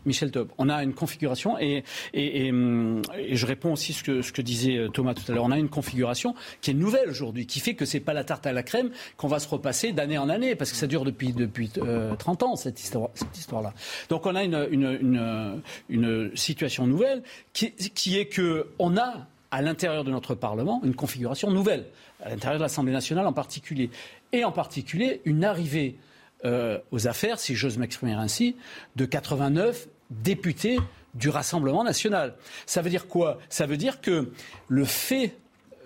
Michel 0.05 0.31
Taub, 0.31 0.49
on 0.57 0.69
a 0.69 0.83
une 0.83 0.93
configuration 0.93 1.59
et, 1.59 1.83
et, 2.13 2.51
je 2.51 3.45
réponds 3.45 3.73
aussi 3.73 3.93
ce 3.93 4.03
que, 4.03 4.21
ce 4.21 4.31
que 4.31 4.41
disait 4.41 4.87
Thomas 4.91 5.13
tout 5.13 5.29
à 5.31 5.35
l'heure. 5.35 5.43
On 5.43 5.51
a 5.51 5.59
une 5.59 5.69
configuration 5.69 6.33
qui 6.61 6.71
est 6.71 6.73
nouvelle 6.73 7.09
aujourd'hui, 7.09 7.45
qui 7.45 7.59
fait 7.59 7.75
que 7.75 7.85
c'est 7.85 7.99
pas 7.99 8.13
la 8.13 8.23
tarte 8.23 8.47
à 8.47 8.51
la 8.51 8.63
crème 8.63 8.89
qu'on 9.17 9.27
va 9.27 9.39
se 9.39 9.47
repasser 9.47 9.91
d'année 9.91 10.17
en 10.17 10.29
année, 10.29 10.55
parce 10.55 10.71
que 10.71 10.77
ça 10.77 10.87
dure 10.87 11.05
depuis, 11.05 11.33
depuis 11.33 11.69
30 12.17 12.43
ans 12.43 12.55
cette 12.55 12.79
histoire, 12.81 13.09
cette 13.13 13.37
histoire-là. 13.37 13.73
Donc 14.09 14.25
on 14.25 14.35
a 14.35 14.43
une, 14.43 14.67
une, 14.71 15.61
une, 15.89 16.31
situation 16.35 16.87
nouvelle 16.87 17.21
qui, 17.53 17.71
qui 17.71 18.17
est 18.17 18.25
que 18.25 18.69
on 18.79 18.97
a 18.97 19.27
à 19.51 19.61
l'intérieur 19.61 20.03
de 20.03 20.11
notre 20.11 20.33
Parlement 20.33 20.81
une 20.83 20.95
configuration 20.95 21.51
nouvelle, 21.51 21.85
à 22.23 22.29
l'intérieur 22.29 22.57
de 22.57 22.63
l'Assemblée 22.63 22.93
nationale 22.93 23.27
en 23.27 23.33
particulier, 23.33 23.89
et 24.31 24.43
en 24.45 24.51
particulier 24.51 25.21
une 25.25 25.43
arrivée 25.43 25.97
euh, 26.45 26.79
aux 26.91 27.07
affaires, 27.07 27.39
si 27.39 27.55
j'ose 27.55 27.77
m'exprimer 27.77 28.13
ainsi, 28.13 28.55
de 28.95 29.05
89 29.05 29.87
députés 30.09 30.79
du 31.13 31.29
Rassemblement 31.29 31.83
national. 31.83 32.35
Ça 32.65 32.81
veut 32.81 32.89
dire 32.89 33.07
quoi? 33.07 33.39
Ça 33.49 33.65
veut 33.65 33.77
dire 33.77 34.01
que 34.01 34.31
le 34.67 34.85
fait 34.85 35.35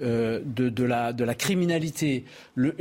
euh, 0.01 0.41
de, 0.43 0.84
la, 0.84 1.36
criminalité 1.36 2.26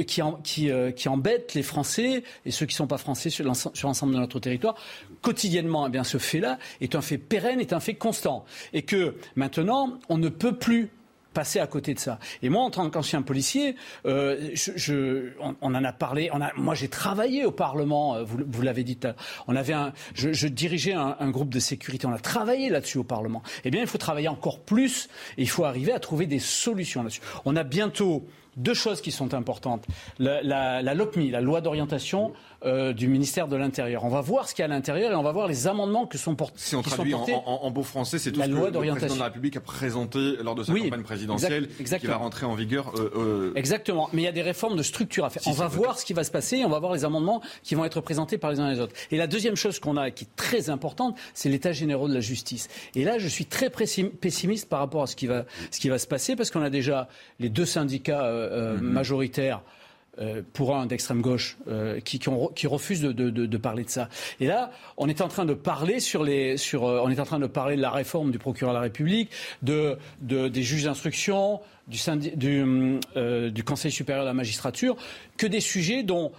qui, 0.07 0.70
euh, 0.70 0.91
qui, 0.91 1.09
embête 1.09 1.55
les 1.55 1.62
Français 1.62 2.25
et 2.45 2.51
ceux 2.51 2.66
qui 2.66 2.75
ne 2.75 2.79
sont 2.79 2.87
pas 2.89 2.99
français 2.99 3.31
sur 3.31 3.45
l'ensemble 3.45 4.14
de 4.14 4.18
notre 4.18 4.41
territoire, 4.41 4.75
quotidiennement, 5.22 5.87
eh 5.87 5.91
bien, 5.91 6.03
ce 6.03 6.18
fait-là 6.18 6.59
est 6.81 6.97
un 6.97 7.03
fait 7.03 7.18
pérenne, 7.18 7.61
est 7.61 7.72
un 7.72 7.79
fait 7.79 7.95
constant. 7.95 8.45
Et 8.72 8.83
que 8.83 9.14
maintenant, 9.37 9.99
on 10.09 10.18
ne 10.18 10.29
peut 10.29 10.57
plus 10.57 10.91
passer 11.35 11.59
à 11.61 11.66
côté 11.66 11.93
de 11.93 11.99
ça. 11.99 12.18
Et 12.43 12.49
moi, 12.49 12.62
en 12.62 12.70
tant 12.70 12.89
qu'ancien 12.89 13.20
policier, 13.20 13.76
euh, 14.07 14.51
je, 14.55 15.32
on, 15.41 15.74
en 15.74 15.85
a 15.85 15.93
parlé. 15.93 16.30
On 16.32 16.41
a, 16.41 16.53
moi, 16.57 16.74
j'ai 16.74 16.89
travaillé 16.89 17.45
au 17.45 17.51
Parlement. 17.51 18.16
Euh, 18.16 18.24
vous, 18.24 18.39
vous 18.47 18.62
l'avez 18.62 18.85
dit. 18.85 18.99
On 19.49 19.57
avait 19.57 19.72
un, 19.72 19.93
je, 20.14 20.32
je 20.32 20.49
dirigeais 20.49 20.95
un, 20.95 21.16
un, 21.18 21.30
groupe 21.30 21.51
de 21.51 21.59
sécurité. 21.59 22.07
On 22.07 22.12
a 22.12 22.18
travaillé 22.18 22.70
là-dessus 22.70 22.99
au 22.99 23.05
Parlement. 23.05 23.43
Eh 23.64 23.70
bien, 23.70 23.80
il 23.80 23.87
faut 23.87 23.99
travailler 23.99 24.28
encore 24.28 24.61
plus. 24.61 25.09
Et 25.37 25.43
il 25.43 25.51
faut 25.51 25.64
arriver 25.64 25.93
à 25.93 25.99
trouver 25.99 26.26
des 26.26 26.39
solutions 26.39 27.03
là-dessus. 27.03 27.20
On 27.45 27.57
a 27.57 27.64
bientôt 27.64 28.24
deux 28.57 28.74
choses 28.74 29.01
qui 29.01 29.11
sont 29.11 29.35
importantes. 29.35 29.85
La, 30.18 30.43
la, 30.43 30.82
la 30.82 30.95
LOPMI, 30.95 31.30
la 31.30 31.41
loi 31.41 31.61
d'orientation 31.61 32.32
euh, 32.65 32.93
du 32.93 33.09
ministère 33.09 33.49
de 33.49 33.57
l'Intérieur. 33.57 34.05
On 34.05 34.09
va 34.09 34.21
voir 34.21 34.49
ce 34.49 34.55
qu'il 34.55 34.62
y 34.62 34.67
a 34.67 34.67
à 34.67 34.69
l'intérieur 34.69 35.12
et 35.12 35.15
on 35.15 35.23
va 35.23 35.33
voir 35.33 35.49
les 35.49 35.67
amendements 35.67 36.07
que 36.07 36.17
sont 36.17 36.35
portés. 36.35 36.57
Si 36.59 36.75
on 36.75 36.83
traduit 36.83 37.15
en, 37.15 37.27
en, 37.45 37.71
beau 37.71 37.83
français, 37.83 38.19
c'est 38.19 38.33
tout 38.33 38.41
la 38.41 38.47
ce 38.47 38.51
loi 38.51 38.71
que 38.71 38.79
le 38.79 38.91
président 38.93 39.15
de 39.15 39.19
la 39.19 39.27
République 39.27 39.57
a 39.57 39.61
présenté 39.61 40.37
lors 40.43 40.55
de 40.55 40.62
sa 40.62 40.73
campagne 40.73 41.03
présidentielle 41.03 41.69
qui 41.69 42.07
va 42.07 42.17
rentrer 42.17 42.47
en 42.47 42.55
vigueur. 42.55 42.93
Euh, 42.97 43.11
euh, 43.17 43.53
Exactement. 43.55 44.09
Mais 44.12 44.23
il 44.23 44.25
y 44.25 44.29
a 44.29 44.33
des 44.33 44.43
réformes 44.43 44.77
de 44.77 44.83
structure 44.83 45.25
à 45.25 45.31
faire. 45.31 45.43
on 45.47 45.53
va 45.53 45.69
voir 45.69 45.99
ce 45.99 46.05
qui 46.05 46.12
va 46.12 46.25
se 46.25 46.31
passer 46.31 46.59
et 46.59 46.65
on 46.65 46.71
va 46.71 46.79
voir 46.79 46.95
les 46.95 47.05
amendements 47.05 47.43
qui 47.62 47.75
vont 47.75 47.85
être 47.85 48.01
présentés 48.01 48.39
par 48.39 48.51
les 48.51 48.61
uns 48.61 48.71
et 48.71 48.75
les 48.75 48.81
autres. 48.81 48.95
Et 49.11 49.17
la 49.17 49.27
deuxième 49.27 49.57
chose 49.57 49.79
qu'on 49.79 49.97
a 49.97 50.11
qui 50.11 50.25
est 50.25 50.37
très 50.37 50.71
importante, 50.71 51.17
c'est 51.35 51.49
l'état 51.49 51.73
général 51.73 52.09
de 52.09 52.15
la 52.15 52.21
justice. 52.21 52.69
Et 52.95 53.05
là, 53.05 53.19
je 53.19 53.29
suis 53.29 53.47
très 53.47 53.71
pessimiste 53.71 54.69
par 54.69 54.79
rapport 54.79 55.03
à 55.03 55.07
ce 55.07 55.17
qui 55.17 55.27
va, 55.27 55.45
ce 55.71 55.81
qui 55.81 55.89
va 55.89 55.99
se 55.99 56.07
passer 56.07 56.37
parce 56.37 56.51
qu'on 56.51 56.62
a 56.62 56.71
déjà 56.71 57.09
les 57.41 57.49
deux 57.49 57.67
syndicats 57.67 58.25
mm-hmm. 58.25 58.81
majoritaires 58.81 59.62
euh, 60.21 60.43
pour 60.53 60.77
un 60.77 60.87
d'extrême 60.87 61.21
gauche 61.21 61.57
euh, 61.67 61.99
qui, 61.99 62.21
qui, 62.21 62.67
refuse 62.67 63.01
de, 63.01 63.57
parler 63.57 63.83
de 63.83 63.91
ça. 63.91 64.09
Et 64.39 64.47
là, 64.47 64.71
on 64.97 65.09
est 65.09 65.21
en 65.21 65.29
train 65.29 65.45
de 65.45 65.55
parler 65.55 65.99
sur 65.99 66.23
les, 66.23 66.57
sur, 66.57 66.85
euh, 66.85 67.01
on 67.03 67.11
est 67.11 67.19
en 67.19 67.25
train 67.25 67.41
de 67.41 67.47
parler 67.47 67.75
de 67.75 67.83
la 67.83 67.91
réforme 67.91 68.31
du 68.31 68.39
procureur 68.39 68.73
de 68.73 68.79
la 68.79 68.83
République, 68.83 69.31
de, 69.62 69.99
des 70.21 70.62
juges 70.62 70.85
d'instruction, 70.85 71.61
du, 71.89 71.99
du, 72.37 73.01
du 73.51 73.65
Conseil 73.65 73.91
supérieur 73.91 74.25
de 74.25 74.29
la 74.29 74.35
magistrature, 74.35 74.97
que 75.37 75.47
des 75.47 75.61
sujets 75.61 76.05
dont 76.05 76.31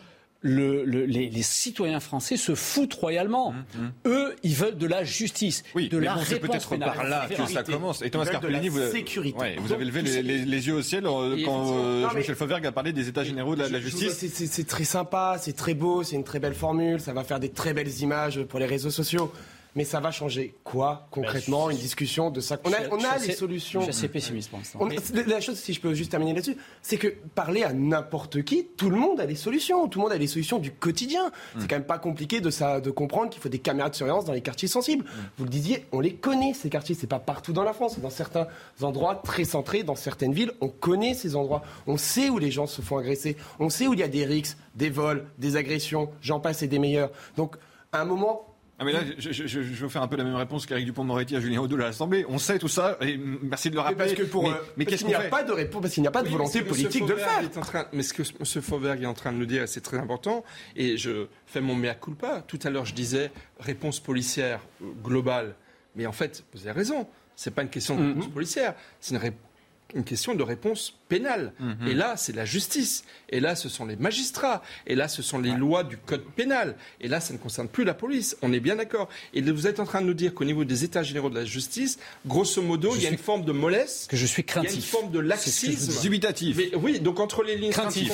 les, 0.45 1.41
citoyens 1.41 1.99
français 1.99 2.37
se 2.37 2.55
foutent 2.55 2.93
royalement. 2.93 3.49
Hum, 3.49 3.63
hum. 3.77 3.91
Eux, 4.05 4.35
ils 4.43 4.55
veulent 4.55 4.77
de 4.77 4.87
la 4.87 5.03
justice, 5.03 5.63
oui, 5.73 5.89
de 5.89 5.97
la 5.97 6.15
bon, 6.15 6.21
C'est 6.23 6.39
peut-être 6.39 6.77
par 6.77 7.03
là 7.03 7.27
que 7.27 7.45
ça 7.51 7.63
commence. 7.63 8.01
Et 8.01 8.09
Thomas 8.09 8.25
Carpellini, 8.25 8.69
vous, 8.69 8.79
vous 8.79 9.73
avez 9.73 9.85
levé 9.85 10.01
les, 10.01 10.67
yeux 10.67 10.75
au 10.75 10.81
ciel 10.81 11.05
euh, 11.05 11.37
quand 11.43 11.73
euh, 11.75 12.07
Jean-Michel 12.07 12.35
Fauvergue 12.35 12.65
a 12.65 12.71
parlé 12.71 12.93
des 12.93 13.07
États 13.07 13.23
généraux 13.23 13.55
de 13.55 13.63
la, 13.63 13.79
justice. 13.79 14.25
C'est 14.29 14.67
très 14.67 14.83
sympa, 14.83 15.37
c'est 15.39 15.55
très 15.55 15.73
beau, 15.73 16.03
c'est 16.03 16.15
une 16.15 16.23
très 16.23 16.39
belle 16.39 16.53
formule, 16.53 16.99
ça 16.99 17.13
va 17.13 17.23
faire 17.23 17.39
des 17.39 17.49
très 17.49 17.73
belles 17.73 18.01
images 18.01 18.43
pour 18.43 18.59
les 18.59 18.65
réseaux 18.65 18.91
sociaux 18.91 19.31
mais 19.75 19.83
ça 19.83 19.99
va 19.99 20.11
changer 20.11 20.55
quoi 20.63 21.07
concrètement 21.11 21.69
Une 21.69 21.77
discussion 21.77 22.31
de 22.31 22.39
ça 22.39 22.57
On 22.63 22.71
a, 22.71 22.77
on 22.91 23.03
a 23.03 23.17
les 23.17 23.33
solutions. 23.33 23.81
Je 23.81 23.91
suis 23.91 23.97
assez 23.97 24.07
pessimiste 24.07 24.49
pour 24.49 24.59
l'instant. 24.59 24.79
La 25.27 25.41
chose, 25.41 25.57
si 25.57 25.73
je 25.73 25.81
peux 25.81 25.93
juste 25.93 26.11
terminer 26.11 26.33
là-dessus, 26.33 26.57
c'est 26.81 26.97
que 26.97 27.09
parler 27.35 27.63
à 27.63 27.73
n'importe 27.73 28.43
qui, 28.43 28.67
tout 28.77 28.89
le 28.89 28.95
monde 28.95 29.19
a 29.19 29.25
des 29.25 29.35
solutions. 29.35 29.87
Tout 29.87 29.99
le 29.99 30.03
monde 30.03 30.13
a 30.13 30.17
des 30.17 30.27
solutions 30.27 30.59
du 30.59 30.71
quotidien. 30.71 31.31
C'est 31.53 31.63
hmm. 31.63 31.67
quand 31.67 31.75
même 31.75 31.85
pas 31.85 31.99
compliqué 31.99 32.39
de, 32.39 32.49
ça, 32.49 32.79
de 32.79 32.89
comprendre 32.89 33.29
qu'il 33.29 33.41
faut 33.41 33.49
des 33.49 33.59
caméras 33.59 33.89
de 33.89 33.95
surveillance 33.95 34.25
dans 34.25 34.33
les 34.33 34.41
quartiers 34.41 34.69
sensibles. 34.69 35.03
Hmm. 35.03 35.23
Vous 35.37 35.43
le 35.43 35.49
disiez, 35.49 35.85
on 35.91 35.99
les 35.99 36.15
connaît 36.15 36.53
ces 36.53 36.69
quartiers. 36.69 36.95
C'est 36.95 37.07
pas 37.07 37.19
partout 37.19 37.51
dans 37.51 37.63
la 37.63 37.73
France. 37.73 37.99
Dans 37.99 38.09
certains 38.09 38.47
endroits 38.81 39.15
très 39.15 39.43
centrés, 39.43 39.83
dans 39.83 39.95
certaines 39.95 40.33
villes, 40.33 40.53
on 40.61 40.69
connaît 40.69 41.13
ces 41.13 41.35
endroits. 41.35 41.63
On 41.85 41.97
sait 41.97 42.29
où 42.29 42.37
les 42.37 42.51
gens 42.51 42.67
se 42.67 42.81
font 42.81 42.97
agresser. 42.97 43.35
On 43.59 43.69
sait 43.69 43.87
où 43.87 43.93
il 43.93 43.99
y 43.99 44.03
a 44.03 44.07
des 44.07 44.25
rixes, 44.25 44.57
des 44.75 44.89
vols, 44.89 45.25
des 45.37 45.57
agressions. 45.57 46.09
J'en 46.21 46.39
passe 46.39 46.63
et 46.63 46.67
des 46.67 46.79
meilleurs. 46.79 47.11
Donc, 47.35 47.55
à 47.91 48.01
un 48.01 48.05
moment, 48.05 48.54
ah 48.77 48.83
mais 48.83 48.91
là, 48.91 48.99
je, 49.17 49.31
je, 49.31 49.47
je, 49.47 49.87
faire 49.87 50.01
un 50.01 50.07
peu 50.07 50.17
la 50.17 50.25
même 50.25 50.35
réponse 50.35 50.65
qu'Éric 50.65 50.85
Dupont-Moretti 50.85 51.37
à 51.37 51.39
Julien 51.39 51.61
Audeau 51.61 51.77
à 51.77 51.83
l'Assemblée. 51.83 52.25
On 52.27 52.37
sait 52.37 52.59
tout 52.59 52.67
ça, 52.67 52.97
et 52.99 53.17
merci 53.17 53.69
de 53.69 53.75
le 53.75 53.79
rappeler. 53.79 53.95
Mais 53.97 54.05
parce 54.05 54.19
que 54.19 54.23
pour, 54.23 54.53
mais, 54.75 54.85
qu'est-ce 54.85 55.05
qu'il 55.05 55.07
n'y 55.07 55.15
a 55.15 55.29
pas 55.29 55.43
de 55.43 55.53
réponse, 55.53 55.81
parce 55.81 55.93
qu'il 55.93 56.01
n'y 56.01 56.07
a 56.07 56.11
pas 56.11 56.23
de 56.23 56.29
volonté 56.29 56.61
politique 56.61 57.05
de 57.05 57.13
le 57.13 57.17
faire. 57.17 57.41
en 57.55 57.61
train, 57.61 57.85
mais 57.93 58.03
ce 58.03 58.13
que 58.13 58.23
M. 58.23 58.61
Fauvergue 58.61 59.03
est 59.03 59.07
en 59.07 59.13
train 59.13 59.31
de 59.31 59.37
nous 59.37 59.45
dire, 59.45 59.67
c'est 59.69 59.81
très 59.81 59.97
important, 59.97 60.43
et 60.75 60.97
je 60.97 61.27
fais 61.45 61.61
mon 61.61 61.75
mea 61.75 61.93
culpa. 61.93 62.43
Tout 62.45 62.59
à 62.63 62.69
l'heure, 62.69 62.85
je 62.85 62.93
disais 62.93 63.31
réponse 63.61 64.01
policière 64.01 64.59
globale, 65.03 65.55
mais 65.95 66.05
en 66.05 66.11
fait, 66.11 66.43
vous 66.53 66.61
avez 66.67 66.71
raison. 66.71 67.07
C'est 67.37 67.51
pas 67.51 67.61
une 67.61 67.69
question 67.69 67.95
de 67.95 68.01
mm-hmm. 68.01 68.07
réponse 68.07 68.27
policière, 68.27 68.75
c'est 68.99 69.13
une 69.15 69.21
réponse 69.21 69.44
une 69.93 70.03
question 70.03 70.35
de 70.35 70.43
réponse 70.43 70.97
pénale. 71.07 71.53
Mhm. 71.59 71.87
Et 71.87 71.93
là, 71.93 72.17
c'est 72.17 72.35
la 72.35 72.45
justice. 72.45 73.05
Et 73.29 73.39
là, 73.39 73.55
ce 73.55 73.69
sont 73.69 73.85
les 73.85 73.95
magistrats. 73.95 74.61
Et 74.87 74.95
là, 74.95 75.07
ce 75.07 75.21
sont 75.21 75.39
les 75.39 75.51
lois 75.51 75.83
du 75.83 75.97
code 75.97 76.23
pénal. 76.35 76.75
Et 76.99 77.07
là, 77.07 77.19
ça 77.19 77.33
ne 77.33 77.37
concerne 77.37 77.67
plus 77.67 77.83
la 77.83 77.93
police. 77.93 78.35
On 78.41 78.51
est 78.51 78.59
bien 78.59 78.75
d'accord. 78.75 79.09
Et 79.33 79.41
vous 79.41 79.67
êtes 79.67 79.79
en 79.79 79.85
train 79.85 80.01
de 80.01 80.07
nous 80.07 80.13
dire 80.13 80.33
qu'au 80.33 80.45
niveau 80.45 80.63
des 80.65 80.83
états 80.83 81.03
généraux 81.03 81.29
de 81.29 81.35
la 81.35 81.45
justice, 81.45 81.99
grosso 82.25 82.61
modo, 82.61 82.93
il 82.95 83.03
y 83.03 83.07
a 83.07 83.11
une 83.11 83.17
forme 83.17 83.45
de 83.45 83.51
mollesse. 83.51 84.07
Que 84.09 84.17
je 84.17 84.25
suis 84.25 84.43
craintif. 84.43 84.71
Il 84.71 84.75
y 84.75 84.81
a 84.81 84.85
une 84.85 84.91
forme 84.91 85.11
de 85.11 85.19
laxisme. 85.19 86.01
Dubitatif. 86.01 86.59
oui, 86.75 86.99
donc 86.99 87.19
entre 87.19 87.43
les 87.43 87.55
lignes, 87.55 87.71
craintif. 87.71 88.11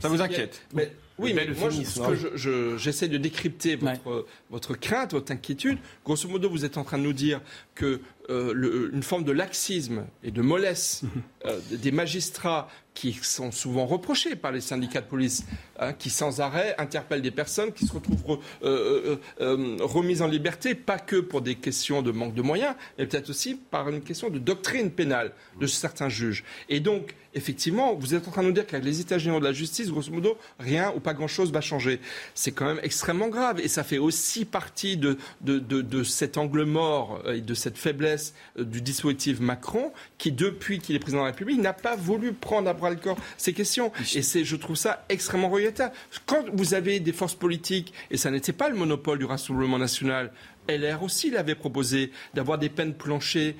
Ça 0.00 0.08
vous 0.08 0.22
inquiète 0.22 0.62
mais, 0.72 0.92
oui, 1.18 1.32
mais 1.34 1.46
moi, 1.46 1.70
ce 1.70 2.00
que 2.00 2.76
j'essaie 2.76 3.08
de 3.08 3.18
décrypter 3.18 3.76
votre, 3.76 4.26
votre 4.50 4.74
crainte, 4.74 5.12
votre 5.12 5.32
inquiétude, 5.32 5.78
grosso 6.04 6.28
modo, 6.28 6.48
vous 6.48 6.64
êtes 6.64 6.78
en 6.78 6.84
train 6.84 6.98
de 6.98 7.02
nous 7.02 7.12
dire 7.12 7.40
que 7.74 8.00
euh, 8.30 8.90
une 8.92 9.02
forme 9.02 9.24
de 9.24 9.32
laxisme 9.32 10.04
et 10.22 10.30
de 10.30 10.42
mollesse 10.42 11.02
euh, 11.46 11.58
des 11.70 11.92
magistrats 11.92 12.68
qui 12.98 13.12
sont 13.22 13.52
souvent 13.52 13.86
reprochés 13.86 14.34
par 14.34 14.50
les 14.50 14.60
syndicats 14.60 15.00
de 15.00 15.06
police, 15.06 15.44
hein, 15.78 15.92
qui 15.92 16.10
sans 16.10 16.40
arrêt 16.40 16.74
interpellent 16.78 17.22
des 17.22 17.30
personnes 17.30 17.72
qui 17.72 17.86
se 17.86 17.92
retrouvent 17.92 18.40
euh, 18.64 19.16
remises 19.38 20.20
en 20.20 20.26
liberté, 20.26 20.74
pas 20.74 20.98
que 20.98 21.14
pour 21.14 21.40
des 21.40 21.54
questions 21.54 22.02
de 22.02 22.10
manque 22.10 22.34
de 22.34 22.42
moyens, 22.42 22.74
mais 22.98 23.06
peut-être 23.06 23.30
aussi 23.30 23.54
par 23.54 23.88
une 23.88 24.00
question 24.00 24.30
de 24.30 24.40
doctrine 24.40 24.90
pénale 24.90 25.30
de 25.60 25.66
certains 25.68 26.08
juges. 26.08 26.42
Et 26.68 26.80
donc, 26.80 27.14
effectivement, 27.34 27.94
vous 27.94 28.16
êtes 28.16 28.26
en 28.26 28.32
train 28.32 28.42
de 28.42 28.48
nous 28.48 28.52
dire 28.52 28.66
qu'avec 28.66 28.84
les 28.84 29.00
états 29.00 29.18
généraux 29.18 29.38
de 29.38 29.44
la 29.44 29.52
justice, 29.52 29.90
grosso 29.90 30.10
modo, 30.10 30.36
rien 30.58 30.92
ou 30.96 31.00
pas 31.00 31.14
grand-chose 31.14 31.52
va 31.52 31.60
changer. 31.60 32.00
C'est 32.34 32.50
quand 32.50 32.66
même 32.66 32.80
extrêmement 32.82 33.28
grave. 33.28 33.60
Et 33.60 33.68
ça 33.68 33.84
fait 33.84 33.98
aussi 33.98 34.44
partie 34.44 34.96
de, 34.96 35.18
de, 35.40 35.58
de 35.58 36.02
cet 36.02 36.36
angle 36.36 36.64
mort 36.64 37.22
et 37.32 37.40
de 37.40 37.54
cette 37.54 37.78
faiblesse 37.78 38.34
euh, 38.58 38.64
du 38.64 38.80
dispositif 38.82 39.38
Macron, 39.38 39.92
qui 40.16 40.32
depuis 40.32 40.80
qu'il 40.80 40.96
est 40.96 40.98
président 40.98 41.22
de 41.22 41.26
la 41.26 41.32
République 41.32 41.60
n'a 41.60 41.72
pas 41.72 41.96
voulu 41.96 42.32
prendre 42.32 42.68
à 42.68 42.74
bras 42.74 42.87
le 42.90 42.96
corps 42.96 43.18
ces 43.36 43.52
questions. 43.52 43.92
Et 44.14 44.22
c'est, 44.22 44.44
je 44.44 44.56
trouve 44.56 44.76
ça 44.76 45.04
extrêmement 45.08 45.48
regrettable. 45.48 45.92
Quand 46.26 46.44
vous 46.52 46.74
avez 46.74 47.00
des 47.00 47.12
forces 47.12 47.34
politiques, 47.34 47.92
et 48.10 48.16
ça 48.16 48.30
n'était 48.30 48.52
pas 48.52 48.68
le 48.68 48.76
monopole 48.76 49.18
du 49.18 49.24
Rassemblement 49.24 49.78
national, 49.78 50.32
LR 50.68 51.02
aussi 51.02 51.30
l'avait 51.30 51.54
proposé 51.54 52.12
d'avoir 52.34 52.58
des 52.58 52.68
peines 52.68 52.94
planchées 52.94 53.56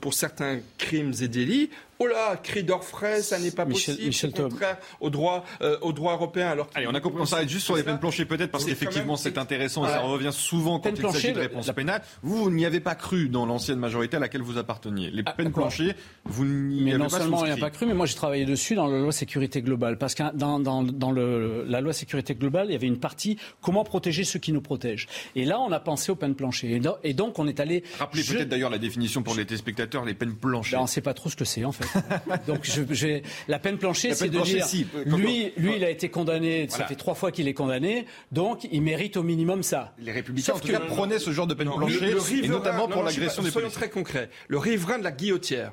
pour 0.00 0.14
certains 0.14 0.60
crimes 0.76 1.12
et 1.20 1.28
délits. 1.28 1.70
Oh 2.02 2.06
là, 2.08 2.36
cri 2.36 2.64
d'orfraie, 2.64 3.22
ça 3.22 3.38
n'est 3.38 3.52
pas 3.52 3.64
possible, 3.64 4.02
Michel 4.02 4.32
contraire 4.32 4.78
au 5.00 5.08
droit, 5.08 5.44
euh, 5.60 5.78
au 5.82 5.92
droit 5.92 6.14
européen. 6.14 6.48
Alors 6.48 6.68
Allez, 6.74 6.86
on 6.88 6.94
a 6.94 7.00
compris, 7.00 7.20
on 7.20 7.26
s'arrête 7.26 7.48
juste 7.48 7.64
sur 7.64 7.76
les 7.76 7.84
peines 7.84 8.00
planchées 8.00 8.24
peut-être 8.24 8.50
parce 8.50 8.64
qu'effectivement 8.64 9.16
c'est 9.16 9.38
intéressant 9.38 9.84
et 9.84 9.88
ça 9.88 10.00
revient 10.00 10.32
souvent 10.32 10.80
quand 10.80 10.90
il 10.90 11.10
s'agit 11.12 11.32
de 11.32 11.40
réponse 11.40 11.70
pénale. 11.72 12.02
Vous, 12.22 12.44
vous 12.44 12.50
n'y 12.50 12.66
avez 12.66 12.80
pas 12.80 12.94
cru 12.94 13.28
dans 13.28 13.46
l'ancienne 13.46 13.78
majorité 13.78 14.16
à 14.16 14.20
laquelle 14.20 14.42
vous 14.42 14.58
apparteniez. 14.58 15.10
Les 15.10 15.22
ah, 15.26 15.32
peines 15.32 15.52
planchées, 15.52 15.94
vous 16.24 16.44
n'y 16.44 16.90
avez 16.90 16.98
non 16.98 17.08
pas 17.08 17.18
seulement 17.18 17.44
il 17.44 17.52
n'y 17.52 17.58
a 17.58 17.60
pas 17.60 17.70
cru, 17.70 17.86
mais 17.86 17.94
moi 17.94 18.06
j'ai 18.06 18.14
travaillé 18.14 18.44
dessus 18.44 18.74
dans 18.74 18.88
la 18.88 18.98
loi 18.98 19.12
sécurité 19.12 19.62
globale 19.62 19.96
parce 19.96 20.14
que 20.14 20.34
dans, 20.34 20.58
dans, 20.58 20.82
dans 20.82 21.12
le, 21.12 21.64
la 21.68 21.80
loi 21.80 21.92
sécurité 21.92 22.34
globale, 22.34 22.66
il 22.68 22.72
y 22.72 22.76
avait 22.76 22.86
une 22.86 22.98
partie 22.98 23.38
comment 23.60 23.84
protéger 23.84 24.24
ceux 24.24 24.38
qui 24.38 24.52
nous 24.52 24.60
protègent? 24.60 25.06
Et 25.36 25.44
là, 25.44 25.60
on 25.60 25.70
a 25.72 25.80
pensé 25.80 26.10
aux 26.10 26.16
peines 26.16 26.34
planchées. 26.34 26.80
Et 27.04 27.14
donc, 27.14 27.38
on 27.38 27.46
est 27.46 27.60
allé. 27.60 27.84
Rappelez 27.98 28.22
peut-être 28.24 28.48
d'ailleurs 28.48 28.70
la 28.70 28.78
définition 28.78 29.22
pour 29.22 29.34
les 29.34 29.44
téléspectateurs, 29.44 30.04
les 30.04 30.14
peines 30.14 30.34
planchées. 30.34 30.76
Ben, 30.76 30.80
on 30.80 30.84
ne 30.84 30.88
sait 30.88 31.00
pas 31.00 31.14
trop 31.14 31.28
ce 31.28 31.36
que 31.36 31.44
c'est 31.44 31.64
en 31.64 31.72
fait. 31.72 31.86
Donc 32.46 32.60
je, 32.64 33.20
la 33.48 33.58
peine 33.58 33.78
planchée, 33.78 34.14
c'est 34.14 34.28
de 34.28 34.40
dire, 34.40 34.66
lui, 35.06 35.52
lui, 35.56 35.76
il 35.76 35.84
a 35.84 35.90
été 35.90 36.08
condamné, 36.08 36.66
ça 36.68 36.86
fait 36.86 36.94
trois 36.94 37.14
fois 37.14 37.32
qu'il 37.32 37.48
est 37.48 37.54
condamné, 37.54 38.06
donc 38.30 38.66
il 38.70 38.82
mérite 38.82 39.16
au 39.16 39.22
minimum 39.22 39.62
ça. 39.62 39.94
Les 39.98 40.12
républicains, 40.12 40.54
en 40.54 40.58
tout 40.58 40.68
cas, 40.68 40.80
prenaient 40.80 41.18
ce 41.18 41.30
genre 41.30 41.46
de 41.46 41.54
peine 41.54 41.70
planchée, 41.70 42.14
et 42.42 42.48
notamment 42.48 42.88
pour 42.88 43.02
l'agression 43.02 43.42
des 43.42 43.50
policiers. 43.50 43.52
Soyons 43.52 43.70
très 43.70 43.90
concrets. 43.90 44.30
Le 44.48 44.58
riverain 44.58 44.98
de 44.98 45.04
la 45.04 45.12
guillotière, 45.12 45.72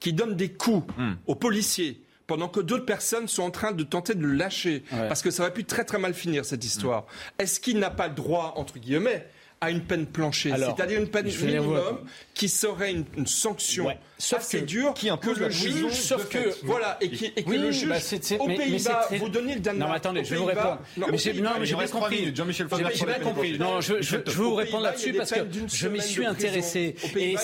qui 0.00 0.12
donne 0.12 0.36
des 0.36 0.50
coups 0.50 0.86
hmm. 0.96 1.14
aux 1.26 1.34
policiers, 1.34 2.00
pendant 2.26 2.48
que 2.48 2.60
d'autres 2.60 2.84
personnes 2.84 3.28
sont 3.28 3.42
en 3.42 3.50
train 3.50 3.72
de 3.72 3.84
tenter 3.84 4.14
de 4.14 4.22
le 4.22 4.34
lâcher, 4.34 4.82
parce 4.90 5.22
que 5.22 5.30
ça 5.30 5.42
va 5.42 5.50
pu 5.50 5.64
très 5.64 5.84
très 5.84 5.98
mal 5.98 6.14
finir 6.14 6.44
cette 6.44 6.64
histoire. 6.64 7.02
Hmm. 7.02 7.42
Est-ce 7.42 7.60
qu'il 7.60 7.78
n'a 7.78 7.90
pas 7.90 8.08
le 8.08 8.14
droit, 8.14 8.54
entre 8.56 8.78
guillemets, 8.78 9.26
à 9.60 9.70
une 9.70 9.80
peine 9.80 10.06
planchée, 10.06 10.52
c'est-à-dire 10.56 11.00
une 11.00 11.08
peine 11.08 11.26
minimum 11.26 12.00
qui 12.34 12.48
serait 12.48 12.92
une, 12.92 13.26
sanction 13.26 13.88
assez 14.32 14.62
dure 14.62 14.94
qui 14.94 15.08
que 15.20 15.30
le 15.30 15.50
juge, 15.50 15.92
sauf 15.92 16.28
que 16.28 16.54
voilà, 16.64 16.96
et, 17.00 17.10
qui, 17.10 17.26
et 17.36 17.42
que 17.42 17.50
le 17.50 17.70
juge 17.70 17.88
bah 17.88 18.38
aux 18.38 18.46
Pays-Bas 18.46 19.08
vous 19.18 19.28
donnez 19.28 19.54
le 19.54 19.60
Danemark. 19.60 19.88
Non, 19.88 19.92
mais 19.92 19.96
attendez, 19.96 20.24
je 20.24 20.30
vais 20.30 20.36
vous 20.36 20.44
répondre. 20.46 20.78
Non, 20.96 21.06
mais 21.10 21.18
j'ai 21.18 21.32
bien 21.32 21.86
compris. 21.90 22.34
Jean-Michel 22.34 22.68
J'ai 22.94 23.06
bien 23.06 23.18
compris. 23.20 23.58
Non, 23.58 23.80
je 23.80 23.94
vais 23.94 24.22
vous 24.26 24.54
répondre 24.54 24.84
là-dessus 24.84 25.12
parce 25.12 25.32
que 25.32 25.40
je 25.68 25.88
m'y 25.88 26.00
suis 26.00 26.26
intéressé 26.26 26.94
et 27.16 27.36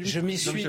je 0.00 0.20
m'y 0.20 0.38
suis. 0.38 0.66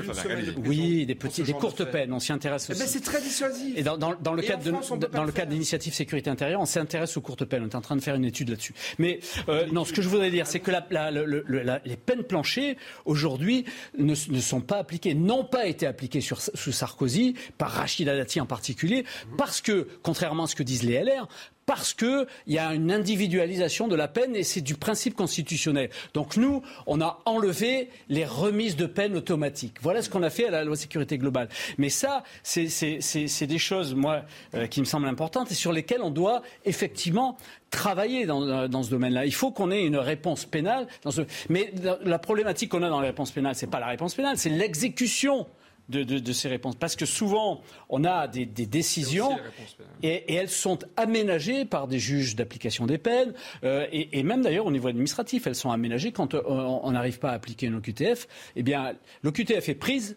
Oui, 0.64 1.06
des 1.06 1.14
petites, 1.14 1.46
des 1.46 1.52
courtes 1.52 1.84
peines. 1.84 2.12
On 2.12 2.20
s'y 2.20 2.32
intéresse 2.32 2.70
aussi. 2.70 2.82
C'est 2.86 3.04
très 3.04 3.20
dissuasif. 3.20 3.76
Et 3.76 3.82
dans 3.82 3.96
le 3.96 4.42
cadre 4.42 4.62
de 4.62 4.70
dans 4.70 5.24
le 5.24 5.32
cadre 5.32 5.48
de 5.48 5.54
l'initiative 5.54 5.94
sécurité 5.94 6.30
intérieure, 6.30 6.60
on 6.60 6.66
s'intéresse 6.66 7.16
aux 7.16 7.20
courtes 7.20 7.44
peines. 7.44 7.62
On 7.64 7.68
est 7.68 7.74
en 7.74 7.80
train 7.80 7.96
de 7.96 8.02
faire 8.02 8.14
une 8.14 8.24
étude 8.24 8.50
là-dessus. 8.50 8.74
Mais 8.98 9.20
euh, 9.48 9.66
non, 9.72 9.84
ce 9.84 9.92
que 9.92 10.02
je 10.02 10.08
voudrais 10.08 10.30
dire, 10.30 10.46
c'est 10.46 10.60
que 10.60 10.70
la 10.70 11.10
les 11.84 11.96
peines 11.96 12.24
planchées, 12.24 12.76
aujourd'hui, 13.04 13.64
ne, 13.98 14.14
sont 14.14 14.60
pas 14.60 14.78
appliquées, 14.78 15.14
n'ont 15.14 15.44
pas 15.50 15.66
été 15.66 15.86
appliquées 15.86 16.20
sous 16.20 16.72
Sarkozy, 16.72 17.34
par 17.58 17.70
Rachida 17.70 18.16
Dati 18.16 18.40
en 18.40 18.46
particulier, 18.46 19.04
parce 19.36 19.60
que, 19.60 19.88
contrairement 20.02 20.44
à 20.44 20.46
ce 20.46 20.54
que 20.54 20.62
disent 20.62 20.82
les 20.82 21.02
LR, 21.02 21.28
parce 21.70 21.94
qu'il 21.94 22.26
y 22.48 22.58
a 22.58 22.74
une 22.74 22.90
individualisation 22.90 23.86
de 23.86 23.94
la 23.94 24.08
peine 24.08 24.34
et 24.34 24.42
c'est 24.42 24.60
du 24.60 24.74
principe 24.74 25.14
constitutionnel. 25.14 25.88
Donc 26.14 26.36
nous, 26.36 26.62
on 26.88 27.00
a 27.00 27.20
enlevé 27.26 27.90
les 28.08 28.24
remises 28.24 28.74
de 28.74 28.86
peine 28.86 29.16
automatiques. 29.16 29.76
Voilà 29.80 30.02
ce 30.02 30.10
qu'on 30.10 30.24
a 30.24 30.30
fait 30.30 30.48
à 30.48 30.50
la 30.50 30.64
loi 30.64 30.74
sécurité 30.74 31.16
globale. 31.16 31.48
Mais 31.78 31.88
ça, 31.88 32.24
c'est 32.42 33.46
des 33.46 33.58
choses, 33.58 33.94
moi, 33.94 34.22
euh, 34.56 34.66
qui 34.66 34.80
me 34.80 34.84
semblent 34.84 35.06
importantes 35.06 35.52
et 35.52 35.54
sur 35.54 35.70
lesquelles 35.70 36.02
on 36.02 36.10
doit 36.10 36.42
effectivement 36.64 37.36
travailler 37.70 38.26
dans, 38.26 38.42
euh, 38.42 38.82
ce 38.82 38.90
domaine-là. 38.90 39.24
Il 39.24 39.34
faut 39.34 39.52
qu'on 39.52 39.70
ait 39.70 39.84
une 39.84 39.96
réponse 39.96 40.46
pénale. 40.46 40.88
Mais 41.50 41.72
la 42.02 42.18
problématique 42.18 42.72
qu'on 42.72 42.82
a 42.82 42.88
dans 42.88 43.00
la 43.00 43.06
réponse 43.06 43.30
pénale, 43.30 43.54
c'est 43.54 43.70
pas 43.70 43.78
la 43.78 43.86
réponse 43.86 44.16
pénale, 44.16 44.38
c'est 44.38 44.50
l'exécution 44.50 45.46
de, 45.90 46.32
ces 46.32 46.48
réponses. 46.48 46.76
Parce 46.76 46.96
que 46.96 47.06
souvent, 47.06 47.60
on 47.88 48.04
a 48.04 48.28
des, 48.28 48.46
décisions 48.46 49.38
et, 50.02 50.34
elles 50.34 50.50
sont 50.50 50.78
aménagées 50.96 51.64
par 51.64 51.88
des 51.88 51.98
juges 51.98 52.36
d'application 52.36 52.86
des 52.86 52.98
peines 52.98 53.34
euh, 53.64 53.86
et, 53.92 54.22
même 54.22 54.42
d'ailleurs 54.42 54.66
au 54.66 54.70
niveau 54.70 54.88
administratif, 54.88 55.46
elles 55.46 55.54
sont 55.54 55.70
aménagées 55.70 56.12
quand 56.12 56.34
euh, 56.34 56.42
on 56.46 56.92
n'arrive 56.92 57.18
pas 57.18 57.30
à 57.30 57.34
appliquer 57.34 57.66
une 57.66 57.76
OQTF. 57.76 58.28
Eh 58.56 58.62
bien, 58.62 58.94
l'OQTF 59.22 59.68
est 59.68 59.74
prise, 59.74 60.16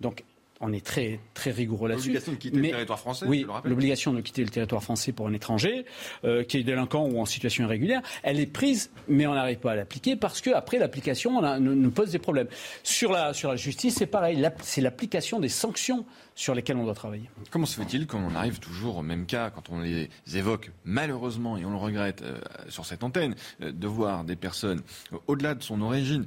donc 0.00 0.24
on 0.60 0.72
est 0.72 0.84
très, 0.84 1.20
très 1.32 1.50
rigoureux 1.50 1.88
là-dessus. 1.88 2.12
L'obligation 2.12 2.32
de 2.32 2.36
quitter 2.38 2.56
le 2.60 2.70
territoire 2.70 2.98
français, 2.98 3.26
Oui, 3.26 3.46
l'obligation 3.64 4.12
de 4.12 4.20
quitter 4.20 4.44
le 4.44 4.50
territoire 4.50 4.82
français 4.82 5.12
pour 5.12 5.26
un 5.26 5.32
étranger, 5.32 5.86
euh, 6.24 6.44
qui 6.44 6.58
est 6.58 6.62
délinquant 6.62 7.06
ou 7.06 7.18
en 7.18 7.24
situation 7.24 7.64
irrégulière, 7.64 8.02
elle 8.22 8.38
est 8.38 8.46
prise, 8.46 8.90
mais 9.08 9.26
on 9.26 9.34
n'arrive 9.34 9.58
pas 9.58 9.72
à 9.72 9.76
l'appliquer 9.76 10.16
parce 10.16 10.40
qu'après 10.40 10.78
l'application 10.78 11.40
nous, 11.58 11.90
pose 11.90 12.10
des 12.10 12.18
problèmes. 12.18 12.48
Sur 12.82 13.10
la, 13.10 13.32
sur 13.32 13.48
la 13.48 13.56
justice, 13.56 13.96
c'est 13.96 14.06
pareil, 14.06 14.46
c'est 14.62 14.82
l'application 14.82 15.40
des 15.40 15.48
sanctions 15.48 16.04
sur 16.34 16.54
lesquelles 16.54 16.76
on 16.76 16.84
doit 16.84 16.94
travailler. 16.94 17.30
Comment 17.50 17.66
se 17.66 17.80
fait-il 17.80 18.06
qu'on 18.06 18.34
arrive 18.34 18.60
toujours 18.60 18.98
au 18.98 19.02
même 19.02 19.26
cas 19.26 19.50
quand 19.50 19.70
on 19.70 19.80
les 19.80 20.10
évoque, 20.34 20.70
malheureusement, 20.84 21.56
et 21.56 21.64
on 21.64 21.70
le 21.70 21.76
regrette 21.76 22.22
euh, 22.22 22.38
sur 22.68 22.84
cette 22.84 23.02
antenne, 23.02 23.34
euh, 23.62 23.72
de 23.72 23.86
voir 23.86 24.24
des 24.24 24.36
personnes, 24.36 24.82
au-delà 25.26 25.54
de 25.54 25.62
son 25.62 25.80
origine, 25.80 26.26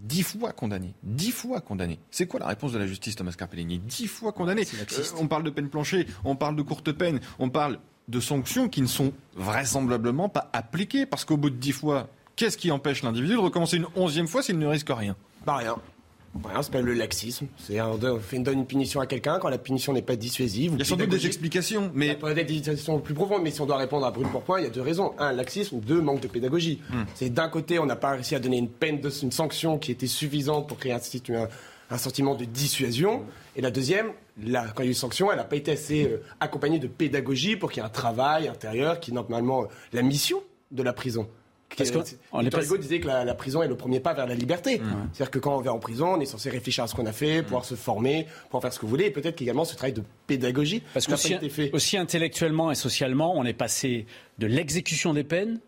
Dix 0.00 0.22
fois 0.22 0.52
condamné. 0.52 0.94
Dix 1.02 1.32
fois 1.32 1.60
condamné. 1.60 1.98
C'est 2.10 2.26
quoi 2.26 2.38
la 2.38 2.46
réponse 2.46 2.72
de 2.72 2.78
la 2.78 2.86
justice, 2.86 3.16
Thomas 3.16 3.34
Carpellini 3.36 3.80
Dix 3.80 4.06
fois 4.06 4.32
condamné. 4.32 4.62
Euh, 4.62 5.02
on 5.18 5.26
parle 5.26 5.42
de 5.42 5.50
peine 5.50 5.68
planchée, 5.68 6.06
on 6.24 6.36
parle 6.36 6.54
de 6.54 6.62
courte 6.62 6.92
peine, 6.92 7.20
on 7.38 7.50
parle 7.50 7.78
de 8.06 8.20
sanctions 8.20 8.68
qui 8.68 8.80
ne 8.80 8.86
sont 8.86 9.12
vraisemblablement 9.34 10.28
pas 10.28 10.50
appliquées. 10.52 11.04
Parce 11.04 11.24
qu'au 11.24 11.36
bout 11.36 11.50
de 11.50 11.56
dix 11.56 11.72
fois, 11.72 12.08
qu'est-ce 12.36 12.56
qui 12.56 12.70
empêche 12.70 13.02
l'individu 13.02 13.34
de 13.34 13.38
recommencer 13.38 13.76
une 13.76 13.86
onzième 13.96 14.28
fois 14.28 14.42
s'il 14.42 14.58
ne 14.58 14.66
risque 14.66 14.90
rien? 14.90 15.16
Pas 15.44 15.56
rien. 15.56 15.76
Voilà, 16.34 16.62
s'appelle 16.62 16.84
le 16.84 16.94
laxisme. 16.94 17.46
C'est 17.56 17.80
on 17.80 17.96
donne 17.96 18.20
une 18.58 18.66
punition 18.66 19.00
à 19.00 19.06
quelqu'un 19.06 19.38
quand 19.38 19.48
la 19.48 19.58
punition 19.58 19.92
n'est 19.92 20.02
pas 20.02 20.16
dissuasive. 20.16 20.72
Il 20.74 20.78
y 20.78 20.82
a 20.82 20.84
sans 20.84 20.96
doute 20.96 21.08
des 21.08 21.26
explications, 21.26 21.90
mais 21.94 22.08
être 22.08 22.32
des 22.32 22.40
explications 22.40 23.00
plus 23.00 23.14
profondes. 23.14 23.42
Mais 23.42 23.50
si 23.50 23.60
on 23.60 23.66
doit 23.66 23.76
répondre 23.76 24.06
à 24.06 24.10
brûle 24.10 24.28
pour 24.28 24.42
point, 24.42 24.60
il 24.60 24.64
y 24.64 24.66
a 24.66 24.70
deux 24.70 24.82
raisons. 24.82 25.14
Un, 25.18 25.32
laxisme. 25.32 25.80
Deux, 25.80 26.00
manque 26.00 26.20
de 26.20 26.28
pédagogie. 26.28 26.80
Hmm. 26.90 27.04
C'est 27.14 27.30
d'un 27.30 27.48
côté, 27.48 27.78
on 27.78 27.86
n'a 27.86 27.96
pas 27.96 28.10
réussi 28.10 28.34
à 28.34 28.40
donner 28.40 28.58
une 28.58 28.68
peine, 28.68 29.00
de, 29.00 29.10
une 29.22 29.32
sanction 29.32 29.78
qui 29.78 29.90
était 29.90 30.06
suffisante 30.06 30.68
pour 30.68 30.78
créer 30.78 30.92
un, 30.92 31.00
un, 31.90 31.98
sentiment 31.98 32.34
de 32.34 32.44
dissuasion. 32.44 33.24
Et 33.56 33.60
la 33.60 33.70
deuxième, 33.70 34.12
quand 34.38 34.42
il 34.44 34.52
y 34.52 34.82
a 34.82 34.84
eu 34.84 34.88
une 34.88 34.94
sanction, 34.94 35.30
elle 35.30 35.38
n'a 35.38 35.44
pas 35.44 35.56
été 35.56 35.72
assez 35.72 36.04
euh, 36.04 36.22
accompagnée 36.40 36.78
de 36.78 36.86
pédagogie 36.86 37.56
pour 37.56 37.70
qu'il 37.70 37.82
y 37.82 37.84
ait 37.84 37.88
un 37.88 37.90
travail 37.90 38.48
intérieur 38.48 39.00
qui 39.00 39.10
est 39.10 39.14
normalement 39.14 39.62
euh, 39.62 39.66
la 39.92 40.02
mission 40.02 40.42
de 40.70 40.82
la 40.82 40.92
prison. 40.92 41.26
Parce 41.76 41.90
que 41.90 41.98
Victor 42.40 42.62
Hugo 42.62 42.76
disait 42.78 43.00
que 43.00 43.06
la, 43.06 43.34
prison 43.34 43.62
est 43.62 43.68
le 43.68 43.76
premier 43.76 44.00
pas 44.00 44.14
vers 44.14 44.26
la 44.26 44.34
liberté. 44.34 44.80
C'est-à-dire 45.12 45.30
que 45.30 45.38
quand 45.38 45.56
on 45.56 45.60
vient 45.60 45.72
en 45.72 45.78
prison, 45.78 46.14
on 46.14 46.20
est 46.20 46.26
censé 46.26 46.50
réfléchir 46.50 46.84
à 46.84 46.86
ce 46.86 46.94
qu'on 46.94 47.06
a 47.06 47.12
fait, 47.12 47.42
pouvoir 47.42 47.64
se 47.64 47.74
former, 47.74 48.26
pouvoir 48.44 48.62
faire 48.62 48.72
ce 48.72 48.78
que 48.78 48.86
vous 48.86 48.90
voulez, 48.90 49.06
et 49.06 49.10
peut-être 49.10 49.36
qu'également 49.36 49.64
ce 49.64 49.74
travail 49.74 49.92
de 49.92 50.02
pédagogie 50.26 50.82
Parce 50.94 51.06
que 51.06 51.12
aussi, 51.12 51.36
fait. 51.50 51.70
aussi 51.72 51.96
intellectuellement 51.96 52.70
et 52.70 52.74
socialement, 52.74 53.34
on 53.36 53.44
est 53.44 53.52
passé 53.52 54.06
de 54.38 54.46
l'exécution 54.46 55.14
des 55.14 55.24
peines 55.24 55.60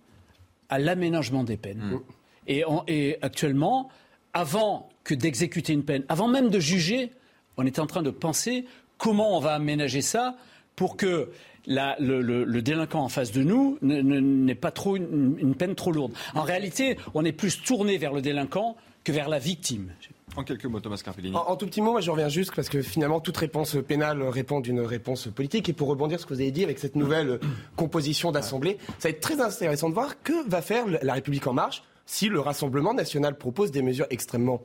à 0.68 0.78
l'aménagement 0.78 1.44
des 1.44 1.56
peines. 1.56 1.78
Mm. 1.78 2.00
Et, 2.48 2.64
et 2.88 3.18
actuellement, 3.22 3.90
avant 4.32 4.88
que 5.04 5.14
d'exécuter 5.14 5.72
une 5.72 5.84
peine, 5.84 6.04
avant 6.08 6.28
même 6.28 6.50
de 6.50 6.58
juger, 6.58 7.12
on 7.56 7.66
est 7.66 7.78
en 7.78 7.86
train 7.86 8.02
de 8.02 8.10
penser 8.10 8.64
comment 8.98 9.36
on 9.36 9.40
va 9.40 9.54
aménager 9.54 10.02
ça 10.02 10.36
pour 10.76 10.96
que 10.96 11.30
le, 11.66 12.60
délinquant 12.60 13.02
en 13.02 13.08
face 13.08 13.32
de 13.32 13.42
nous 13.42 13.78
n'est 13.82 14.54
pas 14.54 14.70
trop 14.70 14.96
une, 14.96 15.54
peine 15.56 15.74
trop 15.74 15.92
lourde. 15.92 16.12
En 16.34 16.42
réalité, 16.42 16.96
on 17.14 17.24
est 17.24 17.32
plus 17.32 17.62
tourné 17.62 17.98
vers 17.98 18.12
le 18.12 18.22
délinquant 18.22 18.76
que 19.04 19.12
vers 19.12 19.28
la 19.28 19.38
victime. 19.38 19.90
En 20.36 20.44
quelques 20.44 20.66
mots, 20.66 20.78
Thomas 20.78 21.00
Carpellini. 21.04 21.34
En, 21.34 21.56
tout 21.56 21.66
petit 21.66 21.80
mot, 21.80 21.90
moi 21.90 22.00
je 22.00 22.10
reviens 22.10 22.28
juste 22.28 22.54
parce 22.54 22.68
que 22.68 22.82
finalement 22.82 23.18
toute 23.20 23.36
réponse 23.36 23.76
pénale 23.86 24.22
répond 24.22 24.60
d'une 24.60 24.80
réponse 24.80 25.26
politique. 25.26 25.68
Et 25.68 25.72
pour 25.72 25.88
rebondir 25.88 26.18
sur 26.18 26.28
ce 26.28 26.28
que 26.28 26.34
vous 26.34 26.40
avez 26.40 26.52
dit 26.52 26.62
avec 26.62 26.78
cette 26.78 26.94
nouvelle 26.94 27.40
composition 27.76 28.30
d'Assemblée, 28.30 28.78
ça 28.98 29.08
va 29.08 29.10
être 29.10 29.20
très 29.20 29.40
intéressant 29.40 29.88
de 29.88 29.94
voir 29.94 30.22
que 30.22 30.48
va 30.48 30.62
faire 30.62 30.84
la 31.02 31.14
République 31.14 31.46
en 31.46 31.52
marche 31.52 31.82
si 32.06 32.28
le 32.28 32.40
Rassemblement 32.40 32.94
national 32.94 33.36
propose 33.38 33.70
des 33.70 33.82
mesures 33.82 34.06
extrêmement 34.10 34.62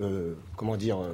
euh, 0.00 0.34
comment 0.56 0.76
dire, 0.76 0.98
euh, 0.98 1.12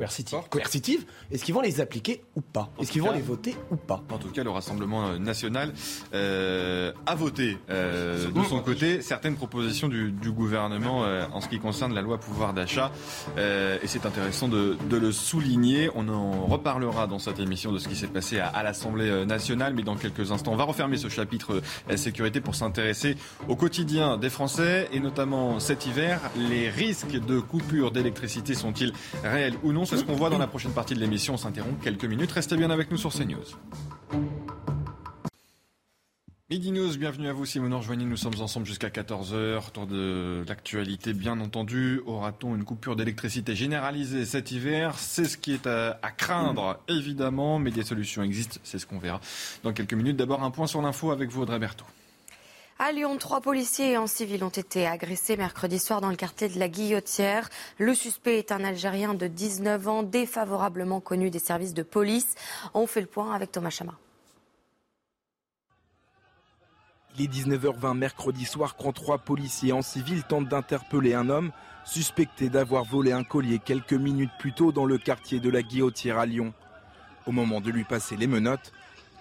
coercitives, 0.50 1.06
est-ce 1.30 1.42
qu'ils 1.42 1.54
vont 1.54 1.62
les 1.62 1.80
appliquer 1.80 2.22
ou 2.36 2.42
pas? 2.42 2.70
Est-ce 2.78 2.92
qu'ils 2.92 3.00
vont 3.00 3.12
les 3.12 3.22
voter 3.22 3.56
ou 3.70 3.76
pas? 3.76 4.02
En 4.10 4.18
tout 4.18 4.28
cas, 4.28 4.44
le 4.44 4.50
Rassemblement 4.50 5.06
euh, 5.06 5.18
national 5.18 5.72
a 6.12 7.14
voté 7.14 7.56
de 7.68 8.42
son 8.48 8.60
côté 8.60 9.00
certaines 9.00 9.36
propositions 9.36 9.88
du, 9.88 10.12
gouvernement 10.34 11.00
en 11.32 11.40
ce 11.40 11.48
qui 11.48 11.60
concerne 11.60 11.94
la 11.94 12.02
loi 12.02 12.18
pouvoir 12.18 12.52
d'achat. 12.52 12.90
et 13.36 13.86
c'est 13.86 14.04
intéressant 14.04 14.48
de, 14.48 14.76
le 14.90 15.12
souligner. 15.12 15.90
On 15.94 16.08
en 16.08 16.46
reparlera 16.46 17.06
dans 17.06 17.18
cette 17.18 17.38
émission 17.38 17.72
de 17.72 17.78
ce 17.78 17.88
qui 17.88 17.96
s'est 17.96 18.06
passé 18.06 18.38
à, 18.38 18.62
l'Assemblée 18.62 19.24
nationale, 19.24 19.74
mais 19.74 19.82
dans 19.82 19.96
quelques 19.96 20.32
instants, 20.32 20.52
on 20.52 20.56
va 20.56 20.64
refermer 20.64 20.96
ce 20.96 21.08
chapitre 21.08 21.62
sécurité 21.96 22.40
pour 22.40 22.54
s'intéresser 22.54 23.16
au 23.48 23.56
quotidien 23.56 24.18
des 24.18 24.30
Français 24.30 24.88
et 24.92 25.00
notamment 25.00 25.60
cet 25.60 25.86
hiver, 25.86 26.20
les 26.36 26.68
risques 26.68 27.18
de 27.18 27.40
coupure 27.40 27.90
d'électricité 27.90 28.54
sont 28.54 28.73
sont-ils 28.74 28.92
réels 29.22 29.54
ou 29.62 29.72
non? 29.72 29.84
C'est 29.84 29.96
ce 29.96 30.04
qu'on 30.04 30.14
voit 30.14 30.30
dans 30.30 30.38
la 30.38 30.46
prochaine 30.46 30.72
partie 30.72 30.94
de 30.94 31.00
l'émission. 31.00 31.34
On 31.34 31.36
s'interrompt 31.36 31.82
quelques 31.82 32.04
minutes. 32.04 32.32
Restez 32.32 32.56
bien 32.56 32.70
avec 32.70 32.90
nous 32.90 32.96
sur 32.96 33.12
CNews. 33.12 33.44
Midi 36.50 36.72
News, 36.72 36.96
bienvenue 36.98 37.28
à 37.28 37.32
vous 37.32 37.46
si 37.46 37.58
vous 37.58 37.68
nous 37.68 37.78
rejoignez. 37.78 38.04
Nous 38.04 38.16
sommes 38.16 38.40
ensemble 38.40 38.66
jusqu'à 38.66 38.88
14h. 38.88 39.70
Tour 39.72 39.86
de 39.86 40.44
l'actualité, 40.46 41.12
bien 41.12 41.40
entendu. 41.40 42.00
Aura-t-on 42.06 42.54
une 42.54 42.64
coupure 42.64 42.96
d'électricité 42.96 43.56
généralisée 43.56 44.24
cet 44.24 44.52
hiver? 44.52 44.98
C'est 44.98 45.24
ce 45.24 45.38
qui 45.38 45.54
est 45.54 45.66
à, 45.66 45.96
craindre, 46.16 46.78
évidemment, 46.86 47.58
mais 47.58 47.70
des 47.70 47.82
solutions 47.82 48.22
existent. 48.22 48.58
C'est 48.62 48.78
ce 48.78 48.86
qu'on 48.86 48.98
verra 48.98 49.20
dans 49.62 49.72
quelques 49.72 49.94
minutes. 49.94 50.16
D'abord, 50.16 50.42
un 50.44 50.50
point 50.50 50.66
sur 50.66 50.82
l'info 50.82 51.10
avec 51.10 51.30
vous, 51.30 51.42
Audrey 51.42 51.58
Berthaud. 51.58 51.86
À 52.80 52.90
Lyon, 52.90 53.18
trois 53.18 53.40
policiers 53.40 53.96
en 53.98 54.08
civil 54.08 54.42
ont 54.42 54.48
été 54.48 54.84
agressés 54.84 55.36
mercredi 55.36 55.78
soir 55.78 56.00
dans 56.00 56.10
le 56.10 56.16
quartier 56.16 56.48
de 56.48 56.58
la 56.58 56.68
Guillotière. 56.68 57.48
Le 57.78 57.94
suspect 57.94 58.38
est 58.38 58.50
un 58.50 58.64
Algérien 58.64 59.14
de 59.14 59.28
19 59.28 59.86
ans, 59.86 60.02
défavorablement 60.02 61.00
connu 61.00 61.30
des 61.30 61.38
services 61.38 61.72
de 61.72 61.84
police. 61.84 62.34
On 62.74 62.88
fait 62.88 63.00
le 63.00 63.06
point 63.06 63.32
avec 63.32 63.52
Thomas 63.52 63.70
Chama. 63.70 63.94
Il 67.16 67.24
est 67.24 67.32
19h20 67.32 67.96
mercredi 67.96 68.44
soir 68.44 68.74
quand 68.74 68.92
trois 68.92 69.18
policiers 69.18 69.72
en 69.72 69.82
civil 69.82 70.24
tentent 70.24 70.48
d'interpeller 70.48 71.14
un 71.14 71.30
homme 71.30 71.52
suspecté 71.84 72.48
d'avoir 72.48 72.82
volé 72.82 73.12
un 73.12 73.22
collier 73.22 73.60
quelques 73.60 73.92
minutes 73.92 74.32
plus 74.40 74.52
tôt 74.52 74.72
dans 74.72 74.84
le 74.84 74.98
quartier 74.98 75.38
de 75.38 75.48
la 75.48 75.62
Guillotière 75.62 76.18
à 76.18 76.26
Lyon. 76.26 76.52
Au 77.26 77.30
moment 77.30 77.60
de 77.60 77.70
lui 77.70 77.84
passer 77.84 78.16
les 78.16 78.26
menottes, 78.26 78.72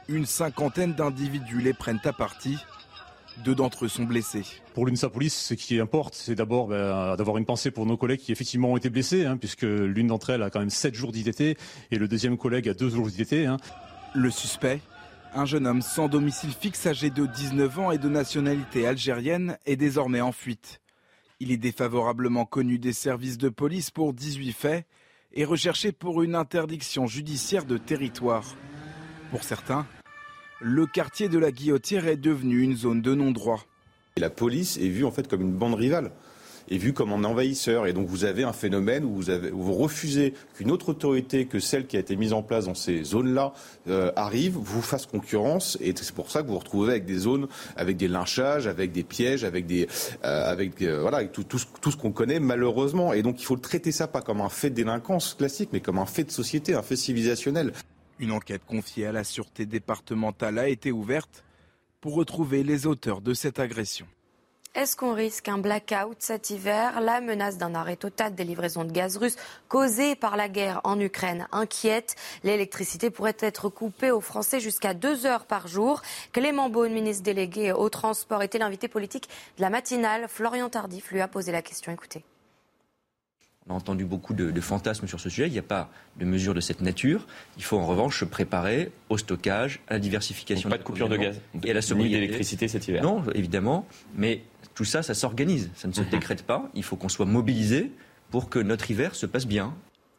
une 0.07 0.25
cinquantaine 0.25 0.95
d'individus 0.95 1.61
les 1.61 1.73
prennent 1.73 2.01
à 2.03 2.13
partie. 2.13 2.57
Deux 3.43 3.55
d'entre 3.55 3.85
eux 3.85 3.89
sont 3.89 4.03
blessés. 4.03 4.43
Pour 4.73 4.85
l'UNSA 4.85 5.09
Police, 5.09 5.35
ce 5.35 5.53
qui 5.53 5.79
importe, 5.79 6.13
c'est 6.15 6.35
d'abord 6.35 6.67
ben, 6.67 7.15
d'avoir 7.15 7.37
une 7.37 7.45
pensée 7.45 7.71
pour 7.71 7.85
nos 7.85 7.97
collègues 7.97 8.19
qui 8.19 8.31
effectivement 8.31 8.71
ont 8.71 8.77
été 8.77 8.89
blessés, 8.89 9.25
hein, 9.25 9.37
puisque 9.37 9.63
l'une 9.63 10.07
d'entre 10.07 10.29
elles 10.29 10.43
a 10.43 10.49
quand 10.49 10.59
même 10.59 10.69
7 10.69 10.93
jours 10.93 11.11
d'ITT 11.11 11.41
et 11.41 11.97
le 11.97 12.07
deuxième 12.07 12.37
collègue 12.37 12.69
a 12.69 12.73
2 12.73 12.89
jours 12.89 13.07
d'ITT. 13.07 13.47
Hein. 13.47 13.57
Le 14.13 14.29
suspect, 14.29 14.79
un 15.33 15.45
jeune 15.45 15.65
homme 15.65 15.81
sans 15.81 16.07
domicile 16.07 16.51
fixe 16.51 16.85
âgé 16.85 17.09
de 17.09 17.25
19 17.25 17.79
ans 17.79 17.91
et 17.91 17.97
de 17.97 18.07
nationalité 18.07 18.85
algérienne, 18.85 19.57
est 19.65 19.75
désormais 19.75 20.21
en 20.21 20.31
fuite. 20.31 20.79
Il 21.39 21.51
est 21.51 21.57
défavorablement 21.57 22.45
connu 22.45 22.77
des 22.77 22.93
services 22.93 23.37
de 23.37 23.49
police 23.49 23.91
pour 23.91 24.13
18 24.13 24.51
faits 24.53 24.85
et 25.33 25.45
recherché 25.45 25.91
pour 25.91 26.21
une 26.21 26.35
interdiction 26.35 27.07
judiciaire 27.07 27.65
de 27.65 27.77
territoire. 27.77 28.45
Pour 29.31 29.43
certains, 29.43 29.87
le 30.63 30.85
quartier 30.85 31.27
de 31.27 31.37
la 31.37 31.51
Guillotière 31.51 32.07
est 32.07 32.15
devenu 32.15 32.61
une 32.61 32.77
zone 32.77 33.01
de 33.01 33.13
non-droit. 33.13 33.65
La 34.15 34.29
police 34.29 34.77
est 34.77 34.87
vue 34.87 35.03
en 35.03 35.11
fait 35.11 35.27
comme 35.27 35.41
une 35.41 35.53
bande 35.53 35.75
rivale 35.75 36.11
est 36.69 36.77
vue 36.77 36.93
comme 36.93 37.11
un 37.11 37.25
envahisseur. 37.25 37.87
Et 37.87 37.93
donc 37.93 38.07
vous 38.07 38.23
avez 38.23 38.43
un 38.43 38.53
phénomène 38.53 39.03
où 39.03 39.21
vous, 39.51 39.73
refusez 39.73 40.33
qu'une 40.55 40.71
autre 40.71 40.89
autorité 40.89 41.45
que 41.45 41.59
celle 41.59 41.87
qui 41.87 41.97
a 41.97 41.99
été 41.99 42.15
mise 42.15 42.31
en 42.31 42.41
place 42.41 42.65
dans 42.65 42.73
ces 42.73 43.03
zones-là 43.03 43.53
euh, 43.89 44.11
arrive, 44.15 44.53
vous 44.55 44.81
fasse 44.81 45.05
concurrence. 45.05 45.77
Et 45.81 45.93
c'est 45.95 46.15
pour 46.15 46.31
ça 46.31 46.41
que 46.41 46.47
vous 46.47 46.53
vous 46.53 46.59
retrouvez 46.59 46.91
avec 46.91 47.05
des 47.05 47.17
zones, 47.17 47.47
avec 47.75 47.97
des 47.97 48.07
lynchages, 48.07 48.65
avec 48.65 48.93
des 48.93 49.03
pièges, 49.03 49.43
avec 49.43 49.65
des, 49.65 49.87
euh, 50.23 50.49
avec 50.49 50.81
euh, 50.81 51.01
voilà, 51.01 51.17
avec 51.17 51.31
tout, 51.31 51.43
tout 51.43 51.91
ce 51.91 51.97
qu'on 51.97 52.11
connaît 52.11 52.39
malheureusement. 52.39 53.13
Et 53.13 53.23
donc 53.23 53.41
il 53.41 53.45
faut 53.45 53.57
traiter 53.57 53.91
ça 53.91 54.07
pas 54.07 54.21
comme 54.21 54.41
un 54.41 54.49
fait 54.49 54.69
de 54.69 54.75
délinquance 54.75 55.33
classique, 55.33 55.69
mais 55.73 55.81
comme 55.81 55.99
un 55.99 56.05
fait 56.05 56.23
de 56.23 56.31
société, 56.31 56.73
un 56.75 56.81
fait 56.81 56.95
civilisationnel. 56.95 57.73
Une 58.19 58.31
enquête 58.31 58.65
confiée 58.65 59.07
à 59.07 59.11
la 59.11 59.23
sûreté 59.23 59.65
départementale 59.65 60.59
a 60.59 60.67
été 60.67 60.91
ouverte 60.91 61.43
pour 62.01 62.15
retrouver 62.15 62.63
les 62.63 62.85
auteurs 62.85 63.21
de 63.21 63.33
cette 63.33 63.59
agression. 63.59 64.05
Est-ce 64.75 64.95
qu'on 64.95 65.13
risque 65.13 65.49
un 65.49 65.59
blackout 65.59 66.15
cet 66.17 66.49
hiver? 66.49 66.99
La 66.99 67.21
menace 67.21 67.59
d'un 67.59 67.75
arrêt 67.75 67.95
total 67.95 68.33
des 68.33 68.43
livraisons 68.43 68.83
de 68.83 68.91
gaz 68.91 69.17
russe 69.17 69.35
causée 69.67 70.15
par 70.15 70.35
la 70.35 70.49
guerre 70.49 70.81
en 70.83 70.99
Ukraine 70.99 71.47
inquiète. 71.51 72.15
L'électricité 72.43 73.11
pourrait 73.11 73.37
être 73.39 73.69
coupée 73.69 74.09
aux 74.09 74.19
Français 74.19 74.59
jusqu'à 74.59 74.95
deux 74.95 75.27
heures 75.27 75.45
par 75.45 75.67
jour. 75.67 76.01
Clément 76.31 76.69
Beaune, 76.69 76.91
ministre 76.91 77.21
délégué 77.23 77.71
au 77.71 77.87
transport, 77.89 78.41
était 78.41 78.57
l'invité 78.57 78.87
politique 78.87 79.29
de 79.57 79.61
la 79.61 79.69
matinale. 79.69 80.25
Florian 80.27 80.69
Tardif 80.69 81.11
lui 81.11 81.21
a 81.21 81.27
posé 81.27 81.51
la 81.51 81.61
question. 81.61 81.91
Écoutez. 81.91 82.25
On 83.67 83.73
a 83.73 83.77
entendu 83.77 84.03
beaucoup 84.03 84.33
de, 84.33 84.61
fantasmes 84.61 85.07
sur 85.07 85.19
ce 85.19 85.29
sujet. 85.29 85.47
Il 85.47 85.53
n'y 85.53 85.59
a 85.59 85.63
pas 85.63 85.89
de 86.19 86.25
mesures 86.25 86.53
de 86.53 86.59
cette 86.59 86.81
nature. 86.81 87.25
Il 87.57 87.63
faut 87.63 87.77
en 87.77 87.85
revanche 87.85 88.19
se 88.19 88.25
préparer 88.25 88.91
au 89.09 89.17
stockage, 89.17 89.79
à 89.87 89.93
la 89.93 89.99
diversification. 89.99 90.69
pas 90.69 90.77
de 90.77 90.83
coupure 90.83 91.09
de 91.09 91.17
gaz 91.17 91.39
et 91.63 91.71
à 91.71 91.73
la 91.73 91.81
sobriété 91.81 92.15
d'électricité 92.15 92.67
cet 92.67 92.87
hiver. 92.87 93.01
Non, 93.01 93.23
évidemment. 93.33 93.87
Mais 94.15 94.41
tout 94.75 94.85
ça, 94.85 95.01
ça 95.01 95.13
s'organise. 95.13 95.69
Ça 95.75 95.87
ne 95.87 95.93
se 95.93 96.01
mhm. 96.01 96.09
décrète 96.09 96.43
pas. 96.43 96.69
Il 96.73 96.83
faut 96.83 96.97
qu'on 96.97 97.09
soit 97.09 97.25
mobilisé 97.25 97.91
pour 98.31 98.49
que 98.49 98.59
notre 98.59 98.89
hiver 98.91 99.15
se 99.15 99.25
passe 99.25 99.47
bien. 99.47 99.73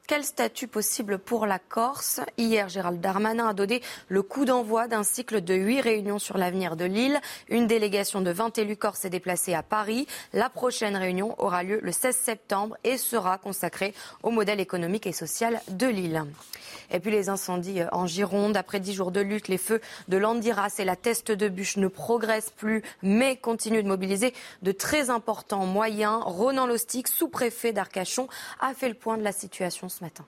Quel 0.07 0.22
statut 0.22 0.68
possible 0.68 1.18
pour 1.18 1.46
la 1.46 1.59
Corse 1.59 2.20
Hier, 2.36 2.68
Gérald 2.68 3.00
Darmanin 3.00 3.48
a 3.48 3.55
donné 3.55 3.80
le 4.09 4.20
coup 4.20 4.44
d'envoi 4.44 4.86
d'un 4.86 5.02
cycle 5.02 5.40
de 5.40 5.55
huit 5.55 5.80
réunions 5.80 6.18
sur 6.18 6.36
l'avenir 6.36 6.76
de 6.76 6.84
l'île. 6.84 7.18
Une 7.48 7.66
délégation 7.66 8.20
de 8.20 8.30
20 8.30 8.59
élus 8.59 8.76
corses 8.76 9.07
est 9.07 9.11
déplacée 9.11 9.55
à 9.55 9.62
Paris. 9.62 10.07
La 10.34 10.50
prochaine 10.50 10.94
réunion 10.94 11.34
aura 11.42 11.62
lieu 11.62 11.80
le 11.82 11.90
16 11.90 12.14
septembre 12.14 12.76
et 12.84 12.98
sera 12.98 13.38
consacrée 13.38 13.94
au 14.22 14.30
modèle 14.30 14.61
économique 14.61 15.07
et 15.07 15.12
social 15.12 15.62
de 15.70 15.86
l'île. 15.86 16.22
Et 16.90 17.00
puis 17.00 17.11
les 17.11 17.30
incendies 17.30 17.80
en 17.90 18.07
Gironde. 18.07 18.59
Après 18.59 18.80
dix 18.80 18.92
jours 18.92 19.11
de 19.11 19.20
lutte, 19.20 19.48
les 19.48 19.57
feux 19.57 19.80
de 20.09 20.18
Landiras 20.18 20.74
et 20.78 20.84
la 20.84 20.96
Teste 20.96 21.32
de 21.32 21.48
Bûche 21.48 21.78
ne 21.78 21.88
progressent 21.88 22.52
plus, 22.55 22.82
mais 23.02 23.36
continuent 23.36 23.82
de 23.82 23.88
mobiliser 23.88 24.34
de 24.61 24.72
très 24.72 25.09
importants 25.09 25.64
moyens. 25.64 26.20
Ronan 26.24 26.66
Lostic, 26.66 27.09
sous-préfet 27.09 27.72
d'Arcachon, 27.72 28.28
a 28.61 28.74
fait 28.74 28.88
le 28.88 28.94
point 28.94 29.16
de 29.16 29.22
la 29.22 29.32
situation 29.32 29.88
ce 29.95 30.03
matin. 30.03 30.24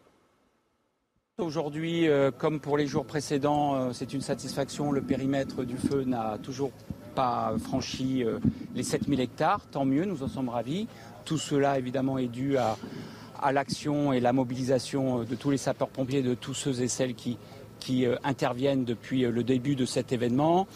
Aujourd'hui, 1.38 2.08
euh, 2.08 2.30
comme 2.30 2.60
pour 2.60 2.78
les 2.78 2.86
jours 2.86 3.04
précédents, 3.04 3.74
euh, 3.74 3.90
c'est 3.92 4.14
une 4.14 4.20
satisfaction. 4.20 4.92
Le 4.92 5.02
périmètre 5.02 5.64
du 5.64 5.76
feu 5.76 6.04
n'a 6.04 6.38
toujours 6.42 6.70
pas 7.14 7.52
franchi 7.62 8.24
euh, 8.24 8.38
les 8.74 8.82
7000 8.82 9.20
hectares. 9.20 9.66
Tant 9.70 9.84
mieux, 9.84 10.04
nous 10.04 10.22
en 10.22 10.28
sommes 10.28 10.48
ravis. 10.48 10.86
Tout 11.24 11.36
cela, 11.36 11.78
évidemment, 11.78 12.16
est 12.16 12.28
dû 12.28 12.56
à, 12.56 12.76
l'action 13.52 14.12
et 14.12 14.20
la 14.20 14.32
mobilisation 14.32 15.24
de 15.24 15.34
tous 15.34 15.50
les 15.50 15.58
sapeurs-pompiers, 15.58 16.22
de 16.22 16.34
tous 16.34 16.54
ceux 16.54 16.80
et 16.80 16.88
celles 16.88 17.14
qui, 17.14 17.36
qui 17.80 18.06
interviennent 18.24 18.84
depuis 18.84 19.22
le 19.22 19.44
début 19.44 19.74
de 19.76 19.84
cet 19.84 20.12
événement. 20.12 20.66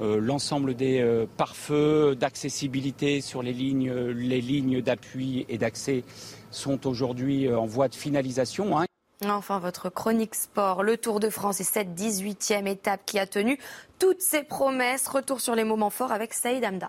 L'ensemble 0.00 0.74
des 0.74 1.26
pare-feux, 1.38 2.16
d'accessibilité 2.16 3.20
sur 3.20 3.42
les 3.42 3.54
lignes, 3.54 3.92
les 3.92 4.40
lignes 4.40 4.82
d'appui 4.82 5.46
et 5.48 5.56
d'accès 5.56 6.04
sont 6.50 6.86
aujourd'hui 6.86 7.46
euh, 7.46 7.58
en 7.58 7.66
voie 7.66 7.88
de 7.88 7.94
finalisation. 7.94 8.78
Hein. 8.78 8.86
Enfin, 9.26 9.58
votre 9.58 9.90
chronique 9.90 10.34
sport, 10.34 10.82
le 10.82 10.96
Tour 10.96 11.20
de 11.20 11.28
France 11.28 11.60
et 11.60 11.64
cette 11.64 11.90
18e 11.90 12.66
étape 12.66 13.02
qui 13.04 13.18
a 13.18 13.26
tenu 13.26 13.58
toutes 13.98 14.22
ses 14.22 14.42
promesses. 14.42 15.08
Retour 15.08 15.40
sur 15.40 15.54
les 15.54 15.64
moments 15.64 15.90
forts 15.90 16.12
avec 16.12 16.32
Saïd 16.32 16.64
Amda. 16.64 16.88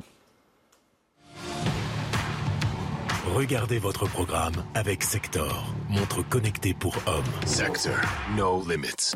Regardez 3.36 3.80
votre 3.80 4.08
programme 4.08 4.66
avec 4.76 5.04
Sector, 5.04 5.74
montre 5.90 6.22
connectée 6.28 6.74
pour 6.74 6.96
hommes. 7.06 7.24
Sector, 7.46 7.96
no 8.36 8.64
limits. 8.68 9.16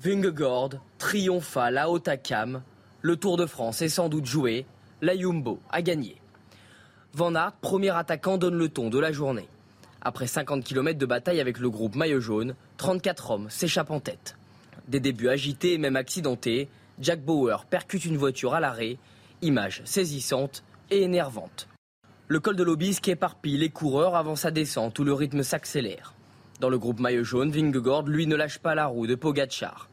Vingegaard 0.00 0.70
triomphal 0.98 1.78
à 1.78 1.88
Otakam 1.88 2.62
le 3.04 3.16
Tour 3.16 3.36
de 3.36 3.44
France 3.44 3.82
est 3.82 3.90
sans 3.90 4.08
doute 4.08 4.24
joué. 4.24 4.64
La 5.02 5.14
Jumbo 5.14 5.60
a 5.70 5.82
gagné. 5.82 6.16
Van 7.12 7.34
Aert, 7.34 7.52
premier 7.60 7.90
attaquant, 7.90 8.38
donne 8.38 8.56
le 8.56 8.70
ton 8.70 8.88
de 8.88 8.98
la 8.98 9.12
journée. 9.12 9.46
Après 10.00 10.26
50 10.26 10.64
km 10.64 10.98
de 10.98 11.04
bataille 11.04 11.38
avec 11.38 11.58
le 11.58 11.68
groupe 11.68 11.96
Maillot 11.96 12.20
Jaune, 12.20 12.54
34 12.78 13.30
hommes 13.30 13.50
s'échappent 13.50 13.90
en 13.90 14.00
tête. 14.00 14.38
Des 14.88 15.00
débuts 15.00 15.28
agités 15.28 15.74
et 15.74 15.78
même 15.78 15.96
accidentés, 15.96 16.70
Jack 16.98 17.22
Bauer 17.22 17.66
percute 17.68 18.06
une 18.06 18.16
voiture 18.16 18.54
à 18.54 18.60
l'arrêt, 18.60 18.96
image 19.42 19.82
saisissante 19.84 20.64
et 20.90 21.02
énervante. 21.02 21.68
Le 22.28 22.40
col 22.40 22.56
de 22.56 22.64
l'Obisque 22.64 23.08
éparpille 23.08 23.58
les 23.58 23.68
coureurs 23.68 24.16
avant 24.16 24.34
sa 24.34 24.50
descente 24.50 24.98
où 24.98 25.04
le 25.04 25.12
rythme 25.12 25.42
s'accélère. 25.42 26.14
Dans 26.58 26.70
le 26.70 26.78
groupe 26.78 27.00
Maillot 27.00 27.22
Jaune, 27.22 27.50
Vingegaard, 27.50 28.04
lui, 28.04 28.26
ne 28.26 28.34
lâche 28.34 28.60
pas 28.60 28.74
la 28.74 28.86
roue 28.86 29.06
de 29.06 29.14
Pogacar. 29.14 29.90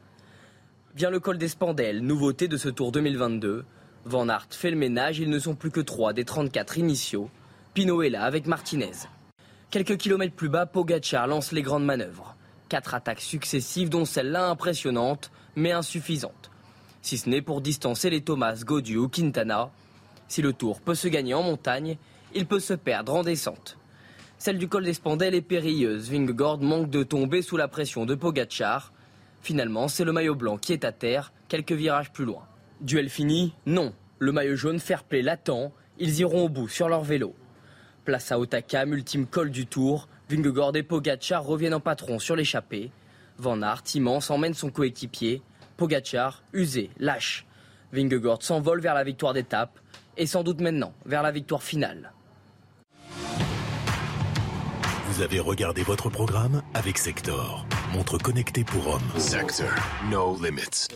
Vient 0.94 1.10
le 1.10 1.22
col 1.22 1.38
des 1.38 1.48
Spandelles, 1.48 2.02
nouveauté 2.02 2.50
de 2.50 2.58
ce 2.58 2.68
Tour 2.68 2.92
2022. 2.92 3.64
Van 4.04 4.28
Aert 4.28 4.48
fait 4.50 4.72
le 4.72 4.76
ménage, 4.76 5.20
ils 5.20 5.30
ne 5.30 5.39
sont 5.39 5.56
plus 5.56 5.72
que 5.72 5.80
3 5.80 6.12
des 6.12 6.26
34 6.26 6.78
initiaux. 6.80 7.30
Pinot 7.74 8.02
est 8.02 8.10
là 8.10 8.24
avec 8.24 8.46
Martinez. 8.46 8.92
Quelques 9.70 9.96
kilomètres 9.96 10.36
plus 10.36 10.50
bas, 10.50 10.66
Pogacar 10.66 11.28
lance 11.28 11.54
les 11.54 11.62
grandes 11.62 11.86
manœuvres. 11.86 12.36
Quatre 12.68 12.94
attaques 12.94 13.22
successives, 13.22 13.88
dont 13.88 14.04
celle-là 14.04 14.50
impressionnante, 14.50 15.32
mais 15.56 15.72
insuffisante. 15.72 16.52
Si 17.02 17.18
ce 17.18 17.30
n'est 17.30 17.42
pour 17.42 17.62
distancer 17.62 18.10
les 18.10 18.22
Thomas, 18.22 18.62
Gaudu 18.66 18.98
ou 18.98 19.08
Quintana. 19.08 19.70
Si 20.28 20.42
le 20.42 20.52
tour 20.52 20.82
peut 20.82 20.96
se 20.96 21.08
gagner 21.08 21.34
en 21.34 21.44
montagne, 21.44 21.98
il 22.36 22.46
peut 22.46 22.60
se 22.60 22.74
perdre 22.74 23.16
en 23.16 23.24
descente. 23.24 23.78
Celle 24.38 24.58
du 24.58 24.68
col 24.68 24.84
des 24.84 24.94
Spandelles 24.94 25.36
est 25.36 25.42
périlleuse. 25.42 26.12
Vingegaard 26.12 26.60
manque 26.60 26.89
de 26.89 27.04
tomber 27.04 27.42
sous 27.42 27.56
la 27.56 27.70
pression 27.70 28.06
de 28.06 28.16
Pogacar. 28.16 28.92
Finalement, 29.42 29.88
c'est 29.88 30.04
le 30.04 30.12
maillot 30.12 30.36
blanc 30.36 30.58
qui 30.58 30.74
est 30.74 30.86
à 30.86 30.92
terre, 30.92 31.34
quelques 31.48 31.72
virages 31.72 32.12
plus 32.12 32.26
loin. 32.26 32.44
Duel 32.80 33.10
fini 33.10 33.54
Non. 33.66 33.94
Le 34.20 34.32
maillot 34.32 34.56
jaune 34.56 34.80
fair 34.80 35.04
play 35.04 35.24
l'attend, 35.24 35.74
ils 35.98 36.20
iront 36.20 36.46
au 36.46 36.50
bout 36.50 36.68
sur 36.68 36.88
leur 36.89 37.04
vélo. 37.04 37.36
Place 38.06 38.32
à 38.32 38.39
Otakam, 38.39 38.94
ultime 38.94 39.26
col 39.26 39.50
du 39.50 39.66
tour, 39.66 40.08
Vingegaard 40.30 40.76
et 40.76 40.84
Pogacar 40.84 41.44
reviennent 41.44 41.74
en 41.74 41.80
patron 41.80 42.20
sur 42.20 42.36
l'échappée. 42.36 42.92
Van 43.38 43.62
Aert, 43.62 43.84
immense, 43.96 44.30
emmène 44.30 44.54
son 44.54 44.70
coéquipier. 44.70 45.42
Pogacar, 45.76 46.44
usé, 46.54 46.92
lâche. 47.00 47.46
Vingegaard 47.92 48.44
s'envole 48.44 48.80
vers 48.80 48.94
la 48.94 49.04
victoire 49.04 49.34
d'étape 49.34 49.80
et 50.18 50.28
sans 50.28 50.44
doute 50.44 50.62
maintenant 50.62 50.94
vers 51.06 51.24
la 51.24 51.32
victoire 51.32 51.64
finale. 51.64 52.14
Vous 55.08 55.22
avez 55.22 55.39
regardé 55.39 55.84
votre 55.84 56.10
programme 56.10 56.62
avec 56.74 56.98
Sector 56.98 57.66
montre 57.94 58.18
connectée 58.18 58.64
pour 58.64 58.88
hommes. 58.88 59.02
Sector, 59.18 59.68
no 60.10 60.38
limits. 60.42 60.88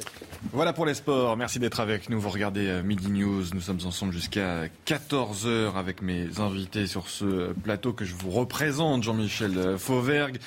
Voilà 0.54 0.74
pour 0.74 0.86
les 0.86 0.94
sports. 0.94 1.36
Merci 1.38 1.60
d'être 1.60 1.80
avec 1.80 2.10
nous. 2.10 2.20
Vous 2.20 2.30
regardez 2.30 2.68
euh, 2.68 2.84
Midi 2.84 3.10
News. 3.10 3.44
Nous 3.54 3.62
sommes 3.62 3.80
ensemble 3.86 4.14
jusqu'à 4.14 4.66
14h 4.86 5.76
avec 5.76 6.02
mes 6.02 6.40
invités 6.40 6.88
sur 6.88 7.10
ce 7.10 7.52
plateau 7.54 7.94
que 7.94 8.06
je 8.06 8.14
vous 8.14 8.30
représente. 8.30 9.04
Jean-Michel 9.04 9.58
euh, 9.58 9.78
Fauvergue, 9.78 10.38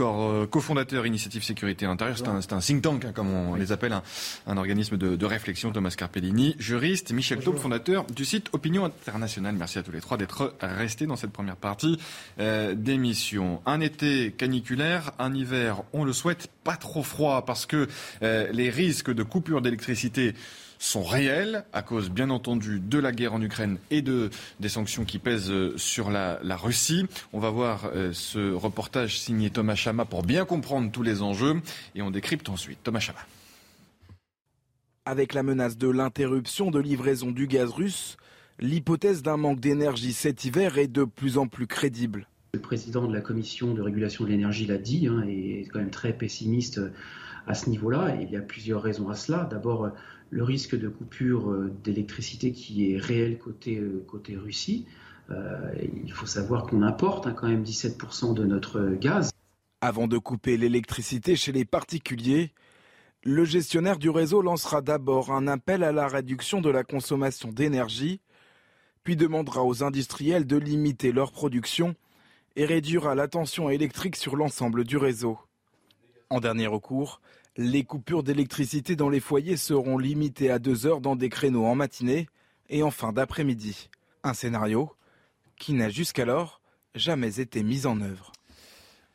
euh, 0.00 0.46
cofondateur 0.46 1.06
Initiative 1.06 1.42
Sécurité 1.42 1.86
Intérieure. 1.86 2.18
C'est 2.18 2.28
un, 2.28 2.56
un, 2.56 2.60
think 2.60 2.82
tank, 2.82 3.04
hein, 3.04 3.12
comme 3.14 3.32
on 3.32 3.54
les 3.54 3.72
appelle, 3.72 3.92
un, 3.92 4.02
un 4.46 4.56
organisme 4.56 4.96
de, 4.96 5.16
de, 5.16 5.26
réflexion. 5.26 5.72
Thomas 5.72 5.94
Carpellini, 5.96 6.54
juriste. 6.58 7.12
Michel 7.12 7.40
Taube, 7.40 7.58
fondateur 7.58 8.04
du 8.04 8.24
site 8.24 8.48
Opinion 8.52 8.84
Internationale. 8.84 9.54
Merci 9.56 9.78
à 9.78 9.82
tous 9.82 9.92
les 9.92 10.00
trois 10.00 10.16
d'être 10.16 10.54
restés 10.60 11.06
dans 11.06 11.16
cette 11.16 11.32
première 11.32 11.56
partie 11.56 11.98
euh, 12.38 12.74
d'émission. 12.74 13.60
Un 13.66 13.80
été 13.80 14.32
caniculaire, 14.32 15.12
un 15.18 15.34
hiver, 15.34 15.82
on 15.96 16.04
le 16.04 16.12
souhaite, 16.12 16.48
pas 16.64 16.76
trop 16.76 17.02
froid 17.02 17.44
parce 17.44 17.66
que 17.66 17.88
euh, 18.22 18.50
les 18.52 18.70
risques 18.70 19.12
de 19.12 19.22
coupure 19.22 19.62
d'électricité 19.62 20.34
sont 20.78 21.02
réels 21.02 21.64
à 21.72 21.82
cause, 21.82 22.10
bien 22.10 22.28
entendu, 22.28 22.80
de 22.80 22.98
la 22.98 23.12
guerre 23.12 23.32
en 23.32 23.40
Ukraine 23.40 23.78
et 23.90 24.02
de, 24.02 24.30
des 24.60 24.68
sanctions 24.68 25.04
qui 25.04 25.18
pèsent 25.18 25.50
euh, 25.50 25.76
sur 25.78 26.10
la, 26.10 26.38
la 26.42 26.56
Russie. 26.56 27.06
On 27.32 27.40
va 27.40 27.50
voir 27.50 27.90
euh, 27.94 28.12
ce 28.12 28.52
reportage 28.52 29.18
signé 29.18 29.48
Thomas 29.50 29.74
Chama 29.74 30.04
pour 30.04 30.22
bien 30.22 30.44
comprendre 30.44 30.90
tous 30.92 31.02
les 31.02 31.22
enjeux 31.22 31.62
et 31.94 32.02
on 32.02 32.10
décrypte 32.10 32.48
ensuite. 32.48 32.78
Thomas 32.82 33.00
Chama. 33.00 33.20
Avec 35.06 35.34
la 35.34 35.42
menace 35.42 35.78
de 35.78 35.88
l'interruption 35.88 36.70
de 36.70 36.80
livraison 36.80 37.30
du 37.30 37.46
gaz 37.46 37.70
russe, 37.70 38.16
l'hypothèse 38.58 39.22
d'un 39.22 39.36
manque 39.36 39.60
d'énergie 39.60 40.12
cet 40.12 40.44
hiver 40.44 40.78
est 40.78 40.88
de 40.88 41.04
plus 41.04 41.38
en 41.38 41.46
plus 41.46 41.66
crédible. 41.66 42.28
Le 42.56 42.62
président 42.62 43.06
de 43.06 43.12
la 43.12 43.20
commission 43.20 43.74
de 43.74 43.82
régulation 43.82 44.24
de 44.24 44.30
l'énergie 44.30 44.64
l'a 44.64 44.78
dit 44.78 45.08
hein, 45.08 45.22
et 45.28 45.60
est 45.60 45.64
quand 45.66 45.78
même 45.78 45.90
très 45.90 46.14
pessimiste 46.14 46.80
à 47.46 47.52
ce 47.52 47.68
niveau-là. 47.68 48.16
Il 48.22 48.30
y 48.30 48.36
a 48.36 48.40
plusieurs 48.40 48.80
raisons 48.80 49.10
à 49.10 49.14
cela. 49.14 49.44
D'abord, 49.44 49.90
le 50.30 50.42
risque 50.42 50.74
de 50.74 50.88
coupure 50.88 51.54
d'électricité 51.84 52.52
qui 52.52 52.92
est 52.92 52.96
réel 52.96 53.38
côté, 53.38 53.78
côté 54.06 54.36
Russie. 54.36 54.86
Euh, 55.30 55.70
il 56.02 56.10
faut 56.12 56.24
savoir 56.24 56.64
qu'on 56.64 56.80
importe 56.80 57.26
hein, 57.26 57.34
quand 57.36 57.46
même 57.46 57.62
17% 57.62 58.32
de 58.32 58.46
notre 58.46 58.96
gaz. 58.98 59.30
Avant 59.82 60.08
de 60.08 60.16
couper 60.16 60.56
l'électricité 60.56 61.36
chez 61.36 61.52
les 61.52 61.66
particuliers, 61.66 62.54
le 63.22 63.44
gestionnaire 63.44 63.98
du 63.98 64.08
réseau 64.08 64.40
lancera 64.40 64.80
d'abord 64.80 65.30
un 65.30 65.46
appel 65.46 65.84
à 65.84 65.92
la 65.92 66.08
réduction 66.08 66.62
de 66.62 66.70
la 66.70 66.84
consommation 66.84 67.52
d'énergie, 67.52 68.22
puis 69.04 69.14
demandera 69.14 69.62
aux 69.62 69.84
industriels 69.84 70.46
de 70.46 70.56
limiter 70.56 71.12
leur 71.12 71.32
production 71.32 71.96
et 72.56 72.64
réduira 72.64 73.14
la 73.14 73.28
tension 73.28 73.70
électrique 73.70 74.16
sur 74.16 74.34
l'ensemble 74.34 74.84
du 74.84 74.96
réseau. 74.96 75.38
En 76.30 76.40
dernier 76.40 76.66
recours, 76.66 77.20
les 77.56 77.84
coupures 77.84 78.22
d'électricité 78.22 78.96
dans 78.96 79.08
les 79.08 79.20
foyers 79.20 79.56
seront 79.56 79.98
limitées 79.98 80.50
à 80.50 80.58
deux 80.58 80.86
heures 80.86 81.00
dans 81.00 81.16
des 81.16 81.28
créneaux 81.28 81.66
en 81.66 81.74
matinée 81.74 82.28
et 82.68 82.82
en 82.82 82.90
fin 82.90 83.12
d'après-midi. 83.12 83.88
Un 84.24 84.34
scénario 84.34 84.90
qui 85.56 85.72
n'a 85.72 85.88
jusqu'alors 85.88 86.60
jamais 86.94 87.40
été 87.40 87.62
mis 87.62 87.86
en 87.86 88.00
œuvre. 88.00 88.32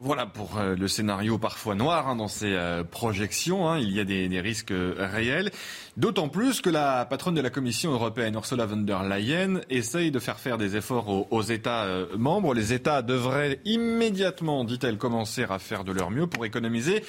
Voilà 0.03 0.25
pour 0.25 0.57
euh, 0.57 0.75
le 0.75 0.87
scénario 0.87 1.37
parfois 1.37 1.75
noir 1.75 2.07
hein, 2.07 2.15
dans 2.15 2.27
ces 2.27 2.55
euh, 2.55 2.83
projections. 2.83 3.69
Hein, 3.69 3.77
il 3.77 3.91
y 3.91 3.99
a 3.99 4.03
des, 4.03 4.41
risques 4.41 4.71
euh, 4.71 4.95
réels. 4.97 5.51
D'autant 5.95 6.27
plus 6.27 6.59
que 6.59 6.71
la 6.71 7.05
patronne 7.05 7.35
de 7.35 7.41
la 7.41 7.51
Commission 7.51 7.91
européenne, 7.91 8.33
Ursula 8.33 8.65
von 8.65 8.77
der 8.77 9.03
Leyen, 9.03 9.61
essaye 9.69 10.09
de 10.09 10.17
faire 10.17 10.39
faire 10.39 10.57
des 10.57 10.75
efforts 10.75 11.31
aux, 11.31 11.41
États 11.43 11.85
membres. 12.17 12.55
Les 12.55 12.73
États 12.73 13.03
devraient 13.03 13.59
immédiatement, 13.63 14.63
dit-elle, 14.63 14.97
commencer 14.97 15.45
à 15.47 15.59
faire 15.59 15.83
de 15.83 15.91
leur 15.91 16.09
mieux 16.09 16.25
pour 16.25 16.45
économiser 16.45 17.03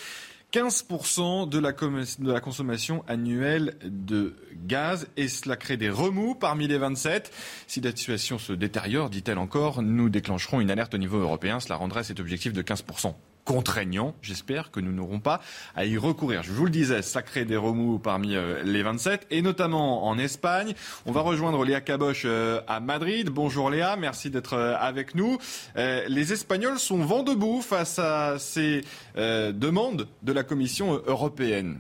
15% 0.53 1.49
de 1.49 1.59
la, 1.59 2.41
consommation 2.41 3.05
annuelle 3.09 3.77
de 3.85 4.37
gaz 4.67 5.07
et 5.17 5.29
cela 5.29 5.57
crée 5.57 5.79
des 5.79 5.89
remous 5.89 6.35
parmi 6.35 6.69
les 6.69 6.77
27. 6.77 7.33
Si 7.67 7.81
la 7.81 7.91
situation 7.91 8.39
se 8.39 8.53
détériore, 8.53 9.09
dit-elle 9.09 9.39
encore, 9.39 9.83
nous 9.83 10.11
déclencherons 10.11 10.61
une 10.61 10.71
alerte 10.71 10.95
au 10.95 10.99
niveau 10.99 11.19
européen. 11.19 11.59
Cela 11.59 11.77
rendrait 11.77 12.05
cet 12.05 12.21
objectif 12.21 12.53
de 12.53 12.61
15% 12.61 13.15
contraignant. 13.45 14.15
J'espère 14.23 14.71
que 14.71 14.81
nous 14.81 14.93
n'aurons 14.93 15.19
pas 15.19 15.41
à 15.75 15.85
y 15.85 15.99
recourir. 15.99 16.43
Je 16.43 16.53
vous 16.53 16.65
le 16.65 16.71
disais, 16.71 17.03
ça 17.03 17.23
des 17.41 17.57
remous 17.57 17.99
parmi 17.99 18.37
euh, 18.37 18.63
les 18.63 18.83
27 18.83 19.27
et 19.31 19.43
notamment 19.43 20.07
en 20.07 20.19
Espagne. 20.19 20.75
On 21.07 21.13
va 21.13 21.23
rejoindre 21.23 21.65
Léa 21.65 21.81
Caboche 21.81 22.25
euh, 22.27 22.61
à 22.69 22.81
Madrid. 22.81 23.31
Bonjour 23.31 23.71
Léa, 23.71 23.97
merci 23.97 24.29
d'être 24.29 24.55
euh, 24.55 24.77
avec 24.79 25.15
nous. 25.15 25.39
les 25.77 26.33
Espagnols 26.33 26.79
sont 26.79 26.99
vent 27.05 27.23
debout 27.23 27.63
face 27.63 27.99
à 27.99 28.39
ces 28.39 28.85
demandes 29.17 30.09
de 30.23 30.33
la 30.33 30.43
Commission 30.43 31.01
européenne. 31.07 31.79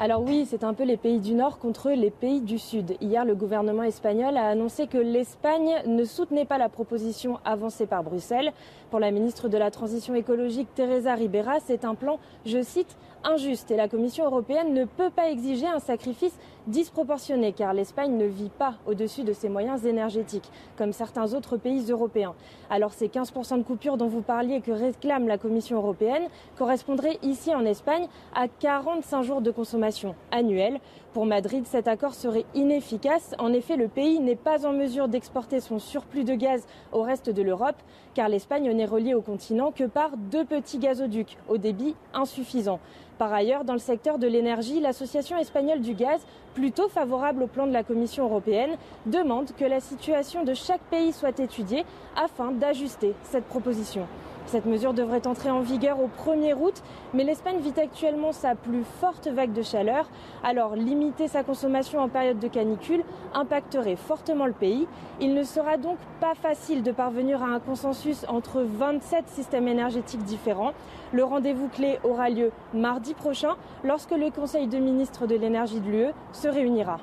Alors 0.00 0.22
oui, 0.22 0.44
c'est 0.50 0.64
un 0.64 0.74
peu 0.74 0.82
les 0.82 0.96
pays 0.96 1.20
du 1.20 1.34
Nord 1.34 1.58
contre 1.58 1.90
les 1.90 2.10
pays 2.10 2.40
du 2.40 2.58
Sud. 2.58 2.96
Hier, 3.00 3.24
le 3.24 3.36
gouvernement 3.36 3.84
espagnol 3.84 4.36
a 4.36 4.48
annoncé 4.48 4.88
que 4.88 4.98
l'Espagne 4.98 5.72
ne 5.86 6.04
soutenait 6.04 6.44
pas 6.44 6.58
la 6.58 6.68
proposition 6.68 7.38
avancée 7.44 7.86
par 7.86 8.02
Bruxelles. 8.02 8.52
Pour 8.90 8.98
la 8.98 9.12
ministre 9.12 9.48
de 9.48 9.56
la 9.56 9.70
Transition 9.70 10.16
écologique, 10.16 10.66
Teresa 10.74 11.14
Ribera, 11.14 11.60
c'est 11.64 11.84
un 11.84 11.94
plan, 11.94 12.18
je 12.44 12.60
cite, 12.60 12.96
injuste 13.24 13.70
et 13.70 13.76
la 13.76 13.88
Commission 13.88 14.24
européenne 14.24 14.74
ne 14.74 14.84
peut 14.84 15.10
pas 15.10 15.30
exiger 15.30 15.66
un 15.66 15.78
sacrifice 15.78 16.38
disproportionné 16.66 17.52
car 17.52 17.74
l'Espagne 17.74 18.16
ne 18.16 18.24
vit 18.24 18.50
pas 18.50 18.74
au-dessus 18.86 19.22
de 19.22 19.32
ses 19.32 19.48
moyens 19.48 19.84
énergétiques 19.84 20.50
comme 20.76 20.92
certains 20.92 21.34
autres 21.34 21.56
pays 21.56 21.90
européens. 21.90 22.34
Alors 22.70 22.92
ces 22.92 23.08
15% 23.08 23.58
de 23.58 23.62
coupures 23.62 23.96
dont 23.96 24.08
vous 24.08 24.22
parliez 24.22 24.60
que 24.60 24.72
réclame 24.72 25.28
la 25.28 25.38
Commission 25.38 25.76
européenne 25.76 26.28
correspondraient 26.56 27.18
ici 27.22 27.54
en 27.54 27.64
Espagne 27.64 28.06
à 28.34 28.48
45 28.48 29.22
jours 29.22 29.40
de 29.40 29.50
consommation 29.50 30.14
annuelle. 30.30 30.80
Pour 31.14 31.26
Madrid, 31.26 31.64
cet 31.68 31.86
accord 31.86 32.12
serait 32.12 32.44
inefficace. 32.56 33.36
En 33.38 33.52
effet, 33.52 33.76
le 33.76 33.86
pays 33.86 34.18
n'est 34.18 34.34
pas 34.34 34.66
en 34.66 34.72
mesure 34.72 35.06
d'exporter 35.06 35.60
son 35.60 35.78
surplus 35.78 36.24
de 36.24 36.34
gaz 36.34 36.66
au 36.90 37.02
reste 37.02 37.30
de 37.30 37.40
l'Europe 37.40 37.76
car 38.14 38.28
l'Espagne 38.28 38.68
n'est 38.72 38.84
reliée 38.84 39.14
au 39.14 39.20
continent 39.20 39.70
que 39.70 39.84
par 39.84 40.16
deux 40.16 40.44
petits 40.44 40.78
gazoducs 40.78 41.38
au 41.48 41.56
débit 41.56 41.94
insuffisant. 42.14 42.80
Par 43.16 43.32
ailleurs, 43.32 43.62
dans 43.62 43.74
le 43.74 43.78
secteur 43.78 44.18
de 44.18 44.26
l'énergie, 44.26 44.80
l'Association 44.80 45.38
espagnole 45.38 45.82
du 45.82 45.94
gaz, 45.94 46.20
plutôt 46.52 46.88
favorable 46.88 47.44
au 47.44 47.46
plan 47.46 47.68
de 47.68 47.72
la 47.72 47.84
Commission 47.84 48.24
européenne, 48.24 48.76
demande 49.06 49.52
que 49.56 49.64
la 49.64 49.78
situation 49.78 50.42
de 50.42 50.52
chaque 50.52 50.82
pays 50.90 51.12
soit 51.12 51.38
étudiée 51.38 51.84
afin 52.16 52.50
d'ajuster 52.50 53.14
cette 53.22 53.44
proposition. 53.44 54.08
Cette 54.46 54.66
mesure 54.66 54.94
devrait 54.94 55.26
entrer 55.26 55.50
en 55.50 55.60
vigueur 55.60 55.98
au 56.00 56.08
1er 56.08 56.54
août, 56.54 56.82
mais 57.14 57.24
l'Espagne 57.24 57.58
vit 57.60 57.80
actuellement 57.80 58.32
sa 58.32 58.54
plus 58.54 58.84
forte 59.00 59.26
vague 59.26 59.52
de 59.52 59.62
chaleur. 59.62 60.08
Alors 60.42 60.76
limiter 60.76 61.28
sa 61.28 61.42
consommation 61.42 62.00
en 62.00 62.08
période 62.08 62.38
de 62.38 62.48
canicule 62.48 63.02
impacterait 63.32 63.96
fortement 63.96 64.46
le 64.46 64.52
pays. 64.52 64.86
Il 65.20 65.34
ne 65.34 65.42
sera 65.42 65.76
donc 65.76 65.96
pas 66.20 66.34
facile 66.34 66.82
de 66.82 66.92
parvenir 66.92 67.42
à 67.42 67.46
un 67.46 67.60
consensus 67.60 68.24
entre 68.28 68.60
27 68.62 69.28
systèmes 69.28 69.68
énergétiques 69.68 70.24
différents. 70.24 70.72
Le 71.12 71.24
rendez-vous 71.24 71.68
clé 71.68 71.98
aura 72.04 72.28
lieu 72.28 72.52
mardi 72.74 73.14
prochain 73.14 73.56
lorsque 73.82 74.12
le 74.12 74.30
Conseil 74.30 74.68
de 74.68 74.78
ministres 74.78 75.26
de 75.26 75.36
l'énergie 75.36 75.80
de 75.80 75.90
l'UE 75.90 76.12
se 76.32 76.48
réunira. 76.48 76.98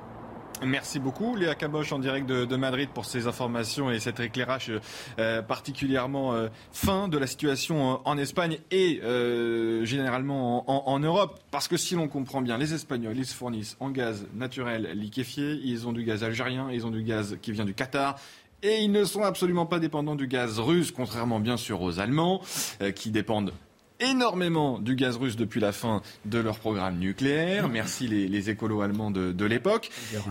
Merci 0.64 0.99
beaucoup 0.99 1.36
Léa 1.36 1.55
Caboche 1.55 1.91
en 1.91 1.97
direct 1.97 2.28
de, 2.28 2.55
Madrid 2.55 2.89
pour 2.93 3.05
ces 3.05 3.26
informations 3.26 3.89
et 3.89 3.99
cet 3.99 4.20
éclairage 4.20 4.72
euh, 5.18 5.41
particulièrement 5.41 6.34
euh, 6.34 6.49
fin 6.72 7.07
de 7.07 7.18
la 7.18 7.26
situation 7.26 7.84
en, 7.84 8.01
en 8.05 8.18
Espagne 8.18 8.59
et 8.70 9.01
euh, 9.03 9.84
généralement 9.86 10.70
en, 10.70 10.93
en, 10.93 10.99
Europe. 10.99 11.39
Parce 11.49 11.68
que 11.68 11.78
si 11.78 11.95
l'on 11.95 12.07
comprend 12.07 12.41
bien, 12.41 12.59
les 12.59 12.74
Espagnols, 12.74 13.18
ils 13.18 13.26
se 13.26 13.34
fournissent 13.34 13.76
en 13.80 13.89
gaz 13.89 14.28
naturel 14.36 14.91
liquéfié, 14.93 15.59
ils 15.64 15.88
ont 15.88 15.93
du 15.93 16.03
gaz 16.03 16.24
algérien, 16.24 16.70
ils 16.72 16.86
ont 16.86 16.91
du 16.91 17.01
gaz 17.01 17.38
qui 17.41 17.51
vient 17.51 17.66
du 17.66 17.74
Qatar. 17.74 18.20
Et 18.64 18.82
ils 18.82 18.91
ne 18.91 19.03
sont 19.05 19.24
absolument 19.24 19.66
pas 19.66 19.80
dépendants 19.80 20.16
du 20.16 20.28
gaz 20.28 20.59
russe, 20.59 20.91
contrairement 20.91 21.39
bien 21.39 21.57
sûr 21.57 21.82
aux 21.82 21.99
Allemands, 21.99 22.41
euh, 22.82 22.91
qui 22.91 23.09
dépendent 23.09 23.53
énormément 24.02 24.80
du 24.80 24.95
gaz 24.95 25.18
russe 25.18 25.36
depuis 25.36 25.60
la 25.60 25.72
fin 25.72 26.02
de 26.26 26.39
leur 26.39 26.60
programme 26.60 26.97
nucléaire. 26.97 27.70
Merci 27.70 28.08
les, 28.08 28.28
les 28.28 28.49
écolos 28.49 28.82
allemands 28.82 29.12
de, 29.12 29.32
de 29.32 29.45
l'époque. 29.45 29.89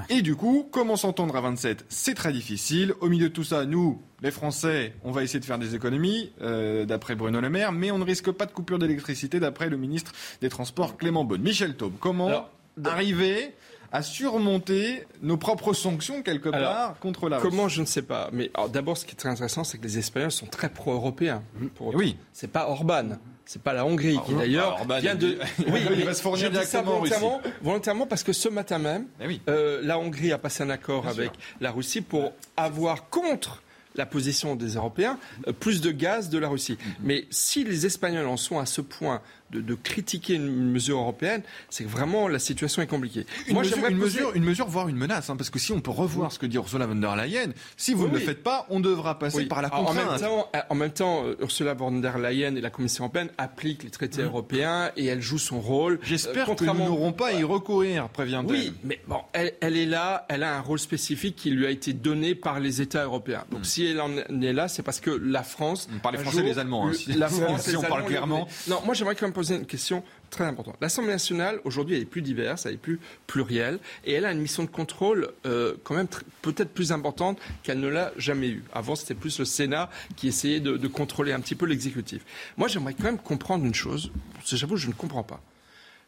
Et 0.09 0.23
du 0.23 0.37
coup, 0.37 0.69
comment 0.71 0.97
s'entendre 0.97 1.37
à 1.37 1.41
27 1.41 1.85
C'est 1.89 2.15
très 2.15 2.33
difficile. 2.33 2.95
Au 3.01 3.09
milieu 3.09 3.29
de 3.29 3.35
tout 3.35 3.45
ça, 3.45 3.65
nous, 3.65 4.01
les 4.23 4.31
Français, 4.31 4.95
on 5.05 5.13
va 5.13 5.23
essayer 5.23 5.41
de 5.41 5.45
faire 5.45 5.59
des 5.59 5.75
économies, 5.75 6.33
euh, 6.43 6.85
d'après 6.85 7.15
Bruno 7.15 7.41
Le 7.41 7.51
Maire, 7.51 7.73
mais 7.73 7.91
on 7.91 7.99
ne 7.99 8.05
risque 8.05 8.31
pas 8.31 8.47
de 8.47 8.53
coupure 8.53 8.79
d'électricité, 8.79 9.41
d'après 9.41 9.69
le 9.69 9.77
ministre 9.77 10.13
des 10.41 10.49
Transports 10.49 10.97
Clément 10.97 11.25
Beaune. 11.25 11.43
Michel 11.43 11.77
Taube, 11.77 11.95
comment 12.01 12.27
Alors, 12.29 12.51
arriver 12.85 13.55
à 13.93 14.03
surmonter 14.03 15.05
nos 15.23 15.37
propres 15.37 15.73
sanctions 15.73 16.23
quelque 16.23 16.49
part 16.49 16.61
alors, 16.61 16.99
contre 17.01 17.29
la 17.29 17.39
Comment 17.39 17.69
je 17.69 17.81
ne 17.81 17.87
sais 17.87 18.03
pas. 18.03 18.31
Mais 18.33 18.51
d'abord, 18.73 18.97
ce 18.97 19.05
qui 19.05 19.13
est 19.13 19.17
très 19.17 19.29
intéressant, 19.29 19.65
c'est 19.65 19.79
que 19.79 19.83
les 19.83 19.99
Espagnols 19.99 20.31
sont 20.31 20.47
très 20.47 20.69
pro-européens. 20.69 21.43
Pour 21.75 21.95
oui. 21.95 22.17
C'est 22.33 22.53
pas 22.53 22.69
Orban. 22.69 23.19
C'est 23.53 23.61
pas 23.61 23.73
la 23.73 23.85
Hongrie 23.85 24.17
qui 24.25 24.33
d'ailleurs 24.33 24.77
vient 25.01 25.17
de. 25.17 25.37
Oui, 25.67 25.81
il 25.99 26.05
va 26.05 26.15
se 26.15 26.23
fournir 26.23 26.53
directement 26.53 26.85
volontairement, 27.01 27.41
volontairement 27.63 28.07
parce 28.07 28.23
que 28.23 28.33
ce 28.33 28.49
matin 28.49 28.79
même, 28.79 29.07
Eh 29.21 29.27
oui. 29.27 29.41
euh, 29.49 29.81
la 29.83 29.99
Hongrie 29.99 30.31
a 30.31 30.39
passé 30.39 30.63
un 30.63 30.71
accord 30.71 31.03
Bien 31.03 31.11
avec 31.11 31.33
sûr. 31.33 31.41
la 31.61 31.73
Russie 31.73 32.01
pour 32.01 32.33
avoir 32.57 33.09
contre 33.09 33.61
la 33.97 34.07
position 34.07 34.55
des 34.55 34.75
Européens, 34.75 35.19
euh, 35.49 35.53
plus 35.53 35.81
de 35.81 35.91
gaz 35.91 36.29
de 36.31 36.39
la 36.39 36.47
Russie. 36.47 36.79
Mais 37.03 37.27
si 37.31 37.65
les 37.65 37.87
Espagnols 37.87 38.29
en 38.29 38.37
sont 38.37 38.61
à 38.61 38.67
ce 38.67 38.83
point 38.83 39.21
de, 39.53 39.61
de 39.61 39.75
critiquer 39.75 40.35
une, 40.35 40.71
mesure 40.71 40.99
européenne, 40.99 41.43
c'est 41.69 41.85
que 41.85 41.89
vraiment 41.89 42.29
la 42.29 42.39
situation 42.39 42.83
est 42.83 42.87
compliquée. 42.87 43.27
Une, 43.49 43.55
Moi, 43.55 43.63
mesure, 43.63 43.77
j'aimerais 43.77 43.93
une, 43.93 43.99
poser- 43.99 44.19
mesure, 44.21 44.33
une 44.37 44.45
mesure, 44.45 44.67
voire 44.69 44.89
une 44.89 44.97
menace, 44.97 45.29
hein, 45.31 45.37
parce 45.37 45.51
que 45.51 45.59
si 45.59 45.73
on 45.73 45.81
peut 45.81 45.91
revoir 45.91 46.33
ce 46.33 46.39
que 46.39 46.47
dit 46.47 46.57
Ursula 46.57 46.87
von 46.87 46.95
der 46.97 47.17
Leyen, 47.17 47.53
si 47.77 47.95
vous 47.95 48.05
Oui, 48.05 48.11
ne 48.11 48.15
le 48.15 48.21
faites 48.21 48.43
pas, 48.43 48.67
on 48.71 48.81
devra 48.81 49.19
passer 49.19 49.39
Oui. 49.39 49.47
par 49.47 49.63
la 49.63 49.69
Alors, 49.69 49.91
en 49.91 49.95
même 49.95 50.07
contrainte. 50.07 50.21
temps, 50.23 50.49
en 50.69 50.75
même 50.75 50.91
temps, 50.93 51.25
euh, 51.25 51.37
Ursula 51.41 51.75
von 51.75 51.93
der 51.93 52.19
Leyen 52.19 52.55
et 52.57 52.61
la 52.61 52.71
Commission 52.71 53.05
européenne 53.05 53.31
appliquent 53.39 53.83
les 53.85 53.91
traités 53.91 54.23
européens 54.23 54.91
et 54.97 55.07
elle 55.07 55.21
joue 55.23 55.39
son 55.39 55.61
rôle. 55.61 55.99
J'espère 56.03 56.49
Euh, 56.51 56.55
que 56.55 56.65
nous 56.65 56.75
n'aurons 56.75 57.13
pas 57.13 57.29
à 57.29 57.33
y 57.33 57.45
recourir, 57.45 58.09
prévient-elle. 58.09 58.51
Oui, 58.51 58.73
mais 58.85 59.01
bon, 59.09 59.19
elle, 59.33 59.53
elle 59.61 59.77
est 59.77 59.87
là, 59.87 60.27
elle 60.29 60.43
a 60.43 60.57
un 60.57 60.61
rôle 60.61 60.79
spécifique 60.79 61.37
qui 61.37 61.51
lui 61.51 61.67
a 61.67 61.71
été 61.71 61.93
donné 61.93 62.35
par 62.35 62.61
les 62.61 62.81
États 62.81 63.05
européens. 63.05 63.45
Donc 63.51 63.67
si 63.67 63.85
elle 63.87 64.01
en 64.01 64.11
est 64.17 64.53
là, 64.53 64.69
c'est 64.69 64.83
parce 64.83 65.01
que 65.01 65.11
la 65.11 65.43
France. 65.43 65.89
Par 66.03 66.13
les 66.13 66.19
un 66.19 66.23
Français 66.23 66.39
jour, 66.39 66.47
et 66.47 66.51
les 66.53 66.59
Allemands, 66.59 66.89
hein, 66.89 66.93
si- 66.93 67.13
la 67.13 67.29
si 67.31 67.41
France, 67.41 67.69
on 67.77 67.83
les 67.83 67.89
parle 67.89 68.05
clairement. 68.05 68.49
les- 68.67 68.73
Non, 68.73 68.81
moi 68.85 68.95
j'aimerais 68.95 69.15
quand 69.15 69.27
même 69.27 69.33
poser 69.41 69.57
une 69.57 69.65
question 69.65 70.05
très 70.29 70.45
importante. 70.45 70.77
L'Assemblée 70.83 71.13
nationale, 71.13 71.61
aujourd'hui, 71.65 71.97
elle 71.97 72.03
est 72.03 72.05
plus 72.05 72.21
diverse, 72.21 72.67
elle 72.67 72.75
est 72.75 72.77
plus 72.77 73.01
plurielle, 73.27 73.79
et 74.05 74.13
elle 74.13 74.27
a 74.27 74.33
une 74.33 74.41
mission 74.41 74.65
de 74.65 74.69
contrôle 74.69 75.31
euh, 75.47 75.77
quand 75.83 75.95
même 75.95 76.07
tr- 76.07 76.21
peut-être 76.43 76.75
plus 76.75 76.93
importante 76.93 77.39
qu'elle 77.63 77.81
ne 77.81 77.89
l'a 77.89 78.13
jamais 78.19 78.49
eue. 78.49 78.63
Avant, 78.75 78.97
c'était 78.97 79.15
plus 79.15 79.39
le 79.39 79.47
Sénat 79.47 79.89
qui 80.17 80.29
essayait 80.29 80.61
de, 80.61 80.77
de 80.77 80.89
contrôler 80.89 81.33
un 81.33 81.41
petit 81.41 81.55
peu 81.55 81.65
l'exécutif. 81.65 82.21
Moi, 82.59 82.69
j'aimerais 82.69 82.93
quand 82.93 83.05
même 83.05 83.19
comprendre 83.19 83.65
une 83.65 83.73
chose, 83.75 84.13
j'avoue, 84.45 84.77
je 84.77 84.89
ne 84.89 84.93
comprends 84.93 85.23
pas. 85.25 85.41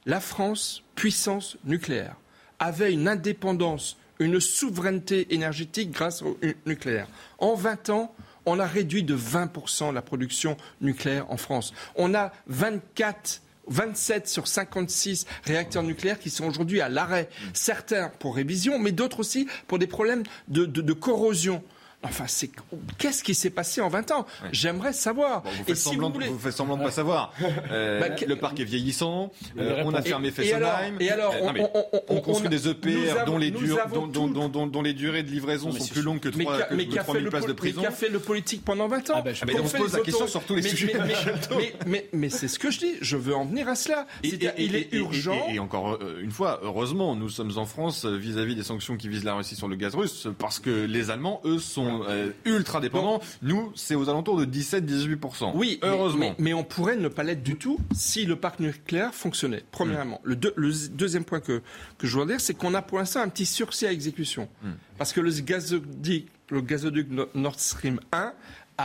La 0.04 0.20
France, 0.20 0.82
puissance 0.94 1.56
nucléaire, 1.64 2.16
avait 2.58 2.92
une 2.92 3.08
indépendance, 3.08 3.96
une 4.18 4.40
souveraineté 4.40 5.32
énergétique 5.34 5.90
grâce 5.90 6.20
au 6.20 6.36
nu- 6.42 6.54
nucléaire. 6.66 7.06
En 7.38 7.54
20 7.54 7.88
ans, 7.88 8.14
on 8.46 8.58
a 8.58 8.66
réduit 8.66 9.02
de 9.02 9.16
20% 9.16 9.92
la 9.92 10.02
production 10.02 10.56
nucléaire 10.80 11.30
en 11.30 11.36
France. 11.36 11.72
On 11.96 12.14
a 12.14 12.32
24 12.46 13.42
27 13.68 14.28
sur 14.28 14.48
56 14.48 15.26
réacteurs 15.44 15.82
nucléaires 15.82 16.18
qui 16.18 16.30
sont 16.30 16.46
aujourd'hui 16.46 16.80
à 16.80 16.88
l'arrêt. 16.88 17.28
Certains 17.54 18.10
pour 18.18 18.34
révision, 18.34 18.78
mais 18.78 18.92
d'autres 18.92 19.20
aussi 19.20 19.46
pour 19.68 19.78
des 19.78 19.86
problèmes 19.86 20.24
de, 20.48 20.92
corrosion. 20.92 21.62
Enfin, 22.04 22.24
c'est 22.26 22.50
qu'est-ce 22.98 23.22
qui 23.22 23.34
s'est 23.34 23.50
passé 23.50 23.80
en 23.80 23.88
20 23.88 24.10
ans? 24.10 24.26
J'aimerais 24.50 24.92
savoir. 24.92 25.42
Vous 25.44 25.50
Et 25.50 25.64
faites, 25.66 25.76
si 25.76 25.82
semblant, 25.90 26.08
vous 26.08 26.14
voulez- 26.14 26.28
vous 26.28 26.38
faites 26.38 26.52
semblant 26.52 26.76
de 26.76 26.82
pas 26.82 26.90
savoir. 26.90 27.32
Euh, 27.70 28.00
Bah, 28.00 28.08
que- 28.10 28.24
Le 28.24 28.36
parc 28.36 28.58
est 28.58 28.64
vieillissant. 28.64 29.30
Euh, 29.58 29.82
on 29.84 29.94
a 29.94 30.02
fermé 30.02 30.28
Et- 30.36 30.46
et 30.48 30.52
alors- 30.54 30.70
Fessenheim. 30.78 30.96
et 31.00 31.10
alors, 31.10 31.34
Euh, 31.34 31.38
on- 31.42 31.62
on- 31.74 31.84
on- 31.92 32.16
on 32.16 32.20
construit 32.20 32.48
on- 32.48 32.50
des 32.50 32.68
EPR 32.68 33.10
avons- 33.20 33.32
dont, 33.32 33.38
les 33.38 33.50
nous 33.50 33.58
dures- 33.60 33.80
avons 33.80 34.06
dont, 34.06 34.26
dont- 34.26 34.48
dont- 34.48 34.66
dont 34.66 34.82
les 34.82 34.94
durées 34.94 35.22
de 35.22 35.30
livraison 35.30 35.70
sont 35.70 35.86
plus 35.86 36.02
longues 36.02 36.18
que 36.20 36.28
mais 36.36 36.44
3 36.44 36.58
qu'a- 36.58 36.64
que 36.64 36.74
mais 36.74 36.86
qu'a 36.86 36.92
fait 37.00 37.04
3000 37.04 37.24
le 37.24 37.30
places 37.30 37.42
de 37.44 37.48
mais 37.48 37.54
prison. 37.54 37.82
qu'a 37.82 37.90
fait 37.90 38.08
le 38.08 38.18
politique 38.18 38.64
pendant 38.64 38.88
20 38.88 39.08
ans 39.10 39.14
Ah 39.18 39.22
ben, 39.22 39.34
je- 39.34 39.44
mais 39.44 39.52
Qu'on 39.52 39.62
on 39.62 39.66
se 39.68 39.76
pose 39.76 39.92
la 39.92 40.00
question 40.00 40.26
sur 40.26 40.42
tous 40.44 40.54
les 40.56 40.62
mais- 40.62 40.68
sujets, 40.70 40.92
mais- 42.12 42.28
c'est 42.30 42.48
ce 42.48 42.58
que 42.58 42.70
je 42.70 42.78
dis. 42.80 42.94
Je 43.00 43.16
veux 43.16 43.34
en 43.34 43.44
venir 43.44 43.68
à 43.68 43.74
cela. 43.74 44.06
Et- 44.24 44.28
et- 44.28 44.50
il 44.58 44.74
et- 44.74 44.80
est 44.80 44.92
et- 44.94 44.96
urgent. 44.98 45.46
Et, 45.50 45.54
et 45.54 45.58
encore 45.58 45.98
une 46.20 46.30
fois, 46.30 46.60
heureusement, 46.62 47.14
nous 47.14 47.28
sommes 47.28 47.56
en 47.58 47.64
France 47.66 48.04
vis-à-vis 48.06 48.54
des 48.56 48.62
sanctions 48.62 48.96
qui 48.96 49.08
visent 49.08 49.24
la 49.24 49.34
Russie 49.34 49.56
sur 49.56 49.68
le 49.68 49.76
gaz 49.76 49.94
russe, 49.94 50.26
parce 50.38 50.58
que 50.58 50.84
les 50.84 51.10
Allemands, 51.10 51.40
eux, 51.44 51.58
sont 51.58 51.91
euh, 52.08 52.30
ultra 52.44 52.80
dépendants. 52.80 53.20
Nous, 53.42 53.72
c'est 53.74 53.94
aux 53.94 54.08
alentours 54.08 54.36
de 54.38 54.44
17-18%. 54.44 55.52
Oui, 55.54 55.78
heureusement. 55.82 56.34
Mais, 56.38 56.44
mais 56.44 56.54
on 56.54 56.64
pourrait 56.64 56.96
ne 56.96 57.08
pas 57.08 57.22
l'être 57.22 57.42
du 57.42 57.56
tout 57.56 57.78
si 57.94 58.24
le 58.26 58.36
parc 58.36 58.60
nucléaire 58.60 59.14
fonctionnait. 59.14 59.62
Premièrement. 59.70 60.20
Hmm. 60.24 60.28
Le, 60.28 60.36
deux- 60.36 60.54
le 60.56 60.72
deuxième 60.90 61.24
point 61.24 61.40
que, 61.40 61.62
que 61.98 62.06
je 62.06 62.12
voudrais 62.12 62.34
dire, 62.34 62.40
c'est 62.40 62.54
qu'on 62.54 62.74
a 62.74 62.82
pour 62.82 62.98
l'instant 62.98 63.20
un 63.20 63.28
petit 63.28 63.46
sursis 63.46 63.86
à 63.86 63.92
exécution. 63.92 64.48
Hmm. 64.62 64.70
Parce 64.98 65.12
que 65.12 65.20
le 65.20 65.30
gazoduc, 65.30 66.26
le 66.50 66.60
gazoduc 66.60 67.08
No- 67.10 67.26
Nord 67.34 67.58
Stream 67.58 68.00
1 68.12 68.32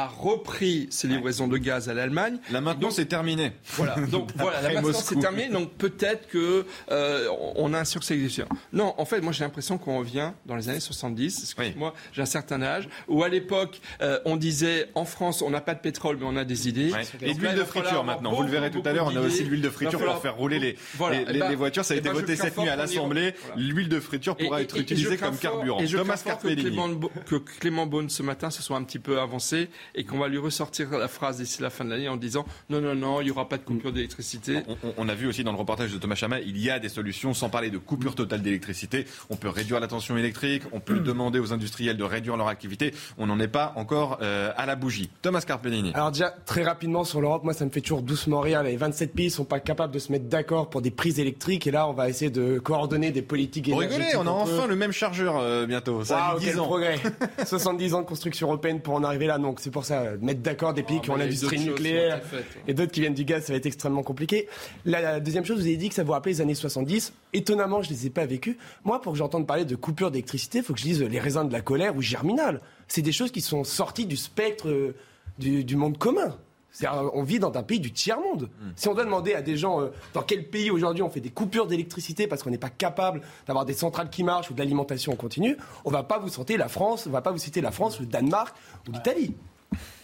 a 0.03 0.07
repris 0.07 0.87
ses 0.91 1.07
livraisons 1.07 1.47
de 1.47 1.57
gaz 1.57 1.89
à 1.89 1.93
l'Allemagne. 1.93 2.37
Là 2.51 2.61
maintenant, 2.61 2.89
c'est 2.91 3.05
terminé. 3.05 3.53
Voilà, 3.73 3.95
donc 4.11 4.29
voilà, 4.35 4.51
là 4.53 4.57
Après 4.59 4.73
maintenant 4.75 4.89
Moscou. 4.89 5.15
c'est 5.15 5.19
terminé, 5.19 5.49
donc 5.49 5.71
peut-être 5.73 6.27
que 6.27 6.65
euh, 6.91 7.27
on 7.55 7.73
a 7.73 7.79
un 7.79 7.83
exécution. 7.83 8.47
Non, 8.73 8.93
en 8.97 9.05
fait, 9.05 9.21
moi 9.21 9.31
j'ai 9.33 9.43
l'impression 9.43 9.77
qu'on 9.77 9.99
revient 9.99 10.31
dans 10.45 10.55
les 10.55 10.69
années 10.69 10.79
70, 10.79 11.39
excuse-moi, 11.43 11.93
j'ai 12.13 12.21
un 12.21 12.25
certain 12.25 12.61
âge, 12.61 12.87
où 13.07 13.23
à 13.23 13.29
l'époque 13.29 13.79
euh, 14.01 14.19
on 14.25 14.35
disait 14.35 14.89
en 14.95 15.05
France 15.05 15.41
on 15.41 15.49
n'a 15.49 15.61
pas 15.61 15.73
de 15.73 15.79
pétrole 15.79 16.17
mais 16.19 16.25
on 16.27 16.35
a 16.35 16.45
des 16.45 16.67
idées. 16.69 16.91
Ouais. 16.91 17.01
Et 17.21 17.27
Donc 17.33 17.37
l'huile 17.41 17.51
il 17.53 17.59
de 17.59 17.63
friture 17.63 18.03
maintenant. 18.03 18.33
Vous 18.33 18.43
le 18.43 18.49
verrez 18.49 18.71
tout 18.71 18.83
à 18.85 18.93
l'heure, 18.93 19.07
on 19.11 19.15
a 19.15 19.21
aussi 19.21 19.43
l'huile 19.43 19.61
de 19.61 19.69
friture 19.69 19.99
pour 19.99 20.21
faire 20.21 20.35
rouler 20.35 20.59
les, 20.59 20.77
Voilà. 20.95 21.17
les, 21.17 21.25
Eh 21.29 21.33
les- 21.33 21.39
ben, 21.39 21.49
les 21.49 21.55
voitures. 21.55 21.85
Ça 21.85 21.93
a 21.93 21.97
eh 21.97 21.99
été 21.99 22.09
ben, 22.09 22.15
voté 22.15 22.35
cette 22.35 22.57
nuit 22.57 22.69
à 22.69 22.75
l'Assemblée. 22.75 23.33
L'huile 23.55 23.89
de 23.89 23.99
friture 23.99 24.35
pourra 24.35 24.59
Et- 24.59 24.63
être 24.63 24.77
et- 24.77 24.81
utilisée 24.81 25.17
comme 25.17 25.37
carburant. 25.37 25.79
Et 25.79 25.87
je 25.87 25.97
Thomas 25.97 26.17
que. 26.17 26.47
Clément, 26.55 26.89
que 27.25 27.35
Clément 27.35 27.85
Beaune 27.85 28.09
ce 28.09 28.23
matin 28.23 28.49
se 28.49 28.61
soit 28.61 28.77
un 28.77 28.83
petit 28.83 28.99
peu 28.99 29.19
avancé 29.19 29.69
et 29.95 30.03
qu'on 30.03 30.17
va 30.19 30.27
lui 30.27 30.37
ressortir 30.37 30.89
la 30.97 31.07
phrase 31.07 31.37
d'ici 31.37 31.61
la 31.61 31.69
fin 31.69 31.85
de 31.85 31.89
l'année 31.89 32.09
en 32.09 32.17
disant 32.17 32.45
non, 32.69 32.81
non, 32.81 32.95
non, 32.95 33.21
il 33.21 33.25
n'y 33.25 33.31
aura 33.31 33.47
pas 33.49 33.57
de 33.57 33.63
coupure 33.63 33.91
d'électricité. 33.91 34.59
On, 34.67 34.73
on- 34.83 34.93
on 34.97 35.09
a 35.09 35.15
vu 35.15 35.27
aussi 35.27 35.43
dans 35.43 35.51
le 35.51 35.57
reportage 35.57 35.91
de 35.93 35.97
Thomas 35.97 36.15
Chama, 36.15 36.39
il 36.39 36.57
y 36.57 36.69
a 36.69 36.79
des 36.79 36.89
solutions, 36.89 37.33
sans 37.33 37.49
parler 37.49 37.69
de 37.69 37.77
coupure 37.77 38.15
totale 38.15 38.41
d'électricité. 38.41 39.05
On 39.29 39.35
peut 39.35 39.49
réduire 39.49 39.79
la 39.79 39.87
tension 39.87 40.17
électrique, 40.17 40.63
on 40.71 40.79
peut 40.79 40.99
demander 40.99 41.39
aux 41.39 41.53
industriels 41.53 41.97
de 41.97 42.03
réduire 42.03 42.37
leur 42.37 42.47
activité. 42.47 42.93
On 43.17 43.27
n'en 43.27 43.39
est 43.39 43.47
pas 43.47 43.73
encore 43.75 44.17
euh, 44.21 44.51
à 44.57 44.65
la 44.65 44.75
bougie. 44.75 45.09
Thomas 45.21 45.41
Carpellini. 45.41 45.91
Alors 45.93 46.11
déjà, 46.11 46.31
très 46.45 46.63
rapidement 46.63 47.03
sur 47.03 47.21
l'Europe, 47.21 47.43
moi 47.43 47.53
ça 47.53 47.65
me 47.65 47.69
fait 47.69 47.81
toujours 47.81 48.01
doucement 48.01 48.39
rire. 48.41 48.63
Les 48.63 48.75
27 48.77 49.13
pays 49.13 49.29
sont 49.29 49.45
pas 49.45 49.59
capables 49.59 49.93
de 49.93 49.99
se 49.99 50.11
mettre 50.11 50.25
d'accord 50.25 50.69
pour 50.69 50.81
des 50.81 50.91
prises 50.91 51.19
électriques 51.19 51.67
et 51.67 51.71
là 51.71 51.87
on 51.87 51.93
va 51.93 52.09
essayer 52.09 52.31
de 52.31 52.59
coordonner 52.59 53.11
des 53.11 53.21
politiques 53.21 53.67
énergétiques. 53.69 53.97
rigoler, 54.07 54.17
on 54.17 54.27
a 54.27 54.31
enfin 54.31 54.67
le 54.67 54.75
même 54.75 54.91
chargeur 54.91 55.37
euh, 55.37 55.65
bientôt. 55.65 56.03
Ça 56.03 56.17
a 56.27 56.33
mis 56.35 56.45
quel 56.45 56.53
10 56.55 56.59
ans. 56.59 56.65
progrès 56.65 56.95
70 57.45 57.93
ans 57.93 58.01
de 58.01 58.07
construction 58.07 58.47
européenne 58.47 58.81
pour 58.81 58.93
en 58.95 59.03
arriver 59.03 59.27
là, 59.27 59.37
donc 59.37 59.59
c'est 59.67 59.71
pour 59.71 59.83
ça, 59.83 59.99
euh, 59.99 60.17
mettre 60.21 60.39
d'accord 60.39 60.73
des 60.73 60.81
pays 60.81 60.95
Oh, 60.99 61.01
qui 61.01 61.09
ont 61.09 61.17
l'industrie 61.17 61.59
nucléaire 61.59 62.21
et 62.69 62.73
d'autres 62.73 62.93
qui 62.93 63.01
viennent 63.01 63.13
du 63.13 63.25
gaz, 63.25 63.43
ça 63.43 63.51
va 63.51 63.57
être 63.57 63.65
extrêmement 63.65 64.01
compliqué. 64.01 64.47
La, 64.85 65.01
la 65.01 65.19
deuxième 65.19 65.43
chose, 65.43 65.57
vous 65.57 65.65
avez 65.65 65.75
dit 65.75 65.89
que 65.89 65.95
ça 65.95 66.05
vous 66.05 66.13
rappelait 66.13 66.31
les 66.31 66.39
années 66.39 66.55
70. 66.55 67.11
Étonnamment, 67.33 67.81
je 67.81 67.89
les 67.89 68.05
ai 68.07 68.09
pas 68.09 68.25
vécues. 68.25 68.57
Moi, 68.85 69.01
pour 69.01 69.11
que 69.11 69.17
j'entende 69.17 69.45
parler 69.45 69.65
de 69.65 69.75
coupure 69.75 70.09
d'électricité, 70.09 70.59
il 70.59 70.63
faut 70.63 70.73
que 70.73 70.79
je 70.79 70.85
lise 70.85 71.01
Les 71.03 71.19
raisins 71.19 71.45
de 71.45 71.51
la 71.51 71.59
colère 71.59 71.97
ou 71.97 72.01
Germinal. 72.01 72.61
C'est 72.87 73.01
des 73.01 73.11
choses 73.11 73.31
qui 73.31 73.41
sont 73.41 73.65
sorties 73.65 74.05
du 74.05 74.15
spectre 74.15 74.69
euh, 74.69 74.95
du, 75.37 75.65
du 75.65 75.75
monde 75.75 75.97
commun. 75.97 76.37
On 76.85 77.23
vit 77.23 77.39
dans 77.39 77.51
un 77.55 77.63
pays 77.63 77.79
du 77.79 77.91
tiers-monde. 77.91 78.49
Si 78.75 78.87
on 78.87 78.93
doit 78.93 79.05
demander 79.05 79.33
à 79.33 79.41
des 79.41 79.57
gens 79.57 79.81
euh, 79.81 79.87
dans 80.13 80.21
quel 80.21 80.47
pays 80.47 80.69
aujourd'hui 80.69 81.01
on 81.01 81.09
fait 81.09 81.21
des 81.21 81.29
coupures 81.31 81.65
d'électricité 81.65 82.27
parce 82.27 82.43
qu'on 82.43 82.51
n'est 82.51 82.57
pas 82.57 82.69
capable 82.69 83.21
d'avoir 83.47 83.65
des 83.65 83.73
centrales 83.73 84.09
qui 84.09 84.23
marchent 84.23 84.51
ou 84.51 84.53
de 84.53 84.59
l'alimentation 84.59 85.11
en 85.13 85.15
continu, 85.15 85.57
on 85.85 85.91
va 85.91 86.03
pas 86.03 86.19
vous 86.19 86.29
citer 86.29 86.57
la 86.57 86.67
France, 86.67 87.07
on 87.07 87.11
va 87.11 87.21
pas 87.21 87.31
vous 87.31 87.37
citer 87.39 87.61
la 87.61 87.71
France, 87.71 87.99
le 87.99 88.05
Danemark 88.05 88.55
ou 88.87 88.91
l'Italie. 88.91 89.33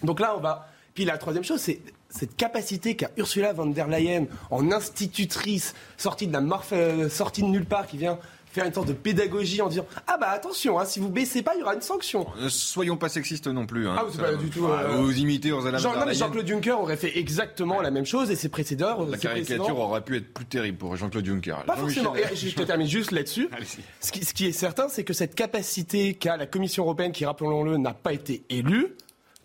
Donc 0.04 0.20
là, 0.20 0.34
on 0.38 0.40
va. 0.40 0.68
Puis 0.94 1.06
la 1.06 1.18
troisième 1.18 1.44
chose, 1.44 1.60
c'est 1.60 1.82
cette 2.10 2.36
capacité 2.36 2.96
qu'a 2.96 3.10
Ursula 3.18 3.54
von 3.54 3.66
der 3.66 3.88
Leyen 3.88 4.26
en 4.52 4.72
institutrice 4.72 5.74
sortie 5.98 6.28
de 6.28 6.34
la 6.34 6.42
morph- 6.42 6.74
euh, 6.74 7.10
sortie 7.10 7.42
de 7.42 7.48
nulle 7.48 7.66
part 7.66 7.88
qui 7.88 7.98
vient 7.98 8.20
faire 8.52 8.66
une 8.68 8.74
sorte 8.74 8.90
de 8.90 8.94
pédagogie 8.94 9.64
en 9.64 9.68
disant 9.68 9.88
ah 10.06 10.16
bah 10.22 10.30
attention 10.30 10.80
hein, 10.80 10.86
si 10.86 11.00
vous 11.00 11.10
baissez 11.10 11.42
pas 11.42 11.56
il 11.56 11.62
y 11.62 11.64
aura 11.64 11.74
une 11.74 11.82
sanction. 11.82 12.28
Ne 12.40 12.50
soyons 12.50 12.98
pas 12.98 13.10
sexistes 13.10 13.48
non 13.48 13.66
plus. 13.66 13.88
Hein. 13.88 13.96
Ah, 13.98 14.06
c'est 14.12 14.22
pas 14.22 14.36
du 14.36 14.48
tout, 14.52 14.68
euh, 14.68 14.98
Vous 14.98 15.18
imitez 15.18 15.48
Ursula 15.50 15.80
Jean, 15.80 15.96
non, 15.98 16.06
mais. 16.06 16.14
Jean-Claude 16.14 16.46
Juncker 16.48 16.74
aurait 16.74 16.98
fait 16.98 17.18
exactement 17.18 17.82
la 17.82 17.90
même 17.90 18.06
chose 18.06 18.30
et 18.30 18.36
ses 18.36 18.50
précédents. 18.50 19.04
La 19.08 19.18
ses 19.18 19.24
caricature 19.24 19.58
précédents- 19.64 19.80
aurait 19.80 20.02
pu 20.04 20.18
être 20.18 20.32
plus 20.32 20.46
terrible 20.46 20.78
pour 20.78 20.96
Jean-Claude 20.96 21.26
Juncker. 21.26 21.56
Pas 21.66 21.76
Jean-Michel- 21.78 22.04
forcément. 22.04 22.28
Et 22.32 22.36
je 22.36 22.54
te 22.56 22.62
termine 22.62 22.88
juste 22.88 23.10
là-dessus. 23.10 23.50
Ce 24.00 24.12
qui, 24.12 24.24
ce 24.24 24.36
qui 24.36 24.46
est 24.46 24.52
certain, 24.52 24.88
c'est 24.88 25.04
que 25.04 25.14
cette 25.14 25.34
capacité 25.34 26.14
qu'a 26.14 26.38
la 26.38 26.46
Commission 26.46 26.84
européenne, 26.84 27.12
qui, 27.12 27.26
rappelons-le, 27.26 27.78
n'a 27.78 27.96
pas 27.96 28.14
été 28.14 28.44
élue, 28.52 28.96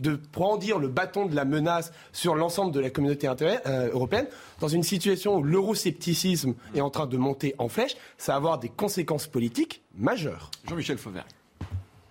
de 0.01 0.19
brandir 0.33 0.79
le 0.79 0.89
bâton 0.89 1.27
de 1.27 1.35
la 1.35 1.45
menace 1.45 1.93
sur 2.13 2.35
l'ensemble 2.35 2.73
de 2.73 2.81
la 2.81 2.91
communauté 2.91 3.29
euh, 3.29 3.91
européenne, 3.93 4.27
dans 4.61 4.69
une 4.69 4.83
situation 4.83 5.37
où 5.37 5.43
l'euroscepticisme 5.43 6.55
est 6.75 6.81
en 6.81 6.91
train 6.91 7.07
de 7.07 7.17
monter 7.17 7.55
en 7.59 7.69
flèche, 7.69 7.97
ça 8.17 8.33
va 8.33 8.37
avoir 8.37 8.59
des 8.59 8.69
conséquences 8.69 9.27
politiques 9.27 9.83
majeures. 9.97 10.51
Jean-Michel 10.69 10.99
Fauvert. 10.99 11.27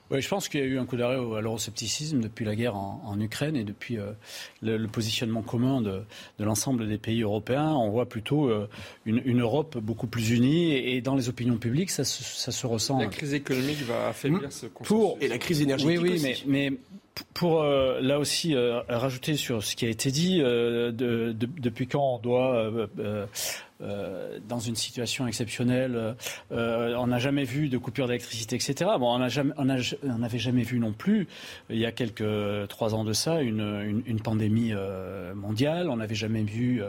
Oui, 0.10 0.22
je 0.22 0.30
pense 0.30 0.48
qu'il 0.48 0.62
y 0.62 0.64
a 0.64 0.66
eu 0.66 0.80
un 0.80 0.86
coup 0.86 0.96
d'arrêt 0.96 1.16
à 1.18 1.42
l'euroscepticisme 1.42 2.22
depuis 2.22 2.46
la 2.46 2.56
guerre 2.56 2.78
en, 2.78 3.02
en 3.06 3.20
Ukraine 3.20 3.58
et 3.58 3.66
depuis 3.66 3.98
euh, 3.98 4.14
le, 4.62 4.78
le 4.78 4.88
positionnement 4.88 5.42
commun 5.42 5.82
de, 5.82 6.02
de 6.40 6.46
l'ensemble 6.46 6.88
des 6.88 6.98
pays 6.98 7.24
européens. 7.24 7.74
On 7.74 7.90
voit 7.90 8.06
plutôt 8.06 8.46
euh, 8.50 8.70
une, 9.06 9.22
une 9.26 9.42
Europe 9.42 9.78
beaucoup 9.80 10.08
plus 10.08 10.30
unie 10.32 10.72
et, 10.72 10.96
et 10.96 11.02
dans 11.02 11.16
les 11.16 11.28
opinions 11.28 11.58
publiques, 11.58 11.90
ça, 11.92 12.06
se- 12.06 12.24
ça 12.24 12.54
se 12.54 12.66
ressent. 12.66 13.00
La 13.00 13.08
crise 13.08 13.34
économique 13.34 13.82
va 13.86 14.08
affaiblir 14.08 14.50
ce 14.50 14.68
consensus. 14.68 14.88
Pour 14.88 15.18
et 15.20 15.28
la 15.28 15.38
crise 15.40 15.60
énergétique 15.62 16.00
Oui, 16.02 16.10
oui, 16.12 16.30
aussi. 16.32 16.44
mais, 16.48 16.74
pour 17.34 17.62
euh, 17.62 18.00
là 18.02 18.20
aussi 18.20 18.56
euh, 18.56 18.82
rajouter 18.90 19.36
sur 19.36 19.64
ce 19.64 19.76
qui 19.76 19.86
a 19.86 19.90
été 19.90 20.12
dit, 20.12 20.42
euh, 20.42 20.92
de- 20.92 21.32
de- 21.32 21.50
depuis 21.60 21.88
quand 21.88 22.16
on 22.16 22.20
doit 22.20 22.56
euh, 22.56 22.88
euh, 23.00 23.26
euh, 23.82 24.40
dans 24.50 24.60
une 24.60 24.76
situation 24.76 25.28
exceptionnelle. 25.28 26.16
On 26.50 27.08
n'a 27.08 27.20
jamais 27.20 27.44
vu 27.44 27.70
de 27.70 27.78
coupure 27.78 28.08
d'électricité, 28.08 28.56
etc. 28.56 28.90
Bon, 29.00 29.14
on 29.16 29.66
n'avait 30.20 30.40
jamais 30.40 30.64
vu 30.64 30.80
non 30.80 30.94
plus, 30.94 31.28
il 31.70 31.78
y 31.78 31.86
a 31.86 31.92
quelques 31.92 32.68
trois 32.70 32.96
ans 32.96 33.04
de 33.04 33.14
ça, 33.14 33.42
une, 33.42 34.02
une, 34.08 34.20
pandémie 34.20 34.74
mondiale. 35.36 35.90
On 35.92 35.98
n'avait 35.98 36.16
jamais 36.16 36.42
vu 36.42 36.82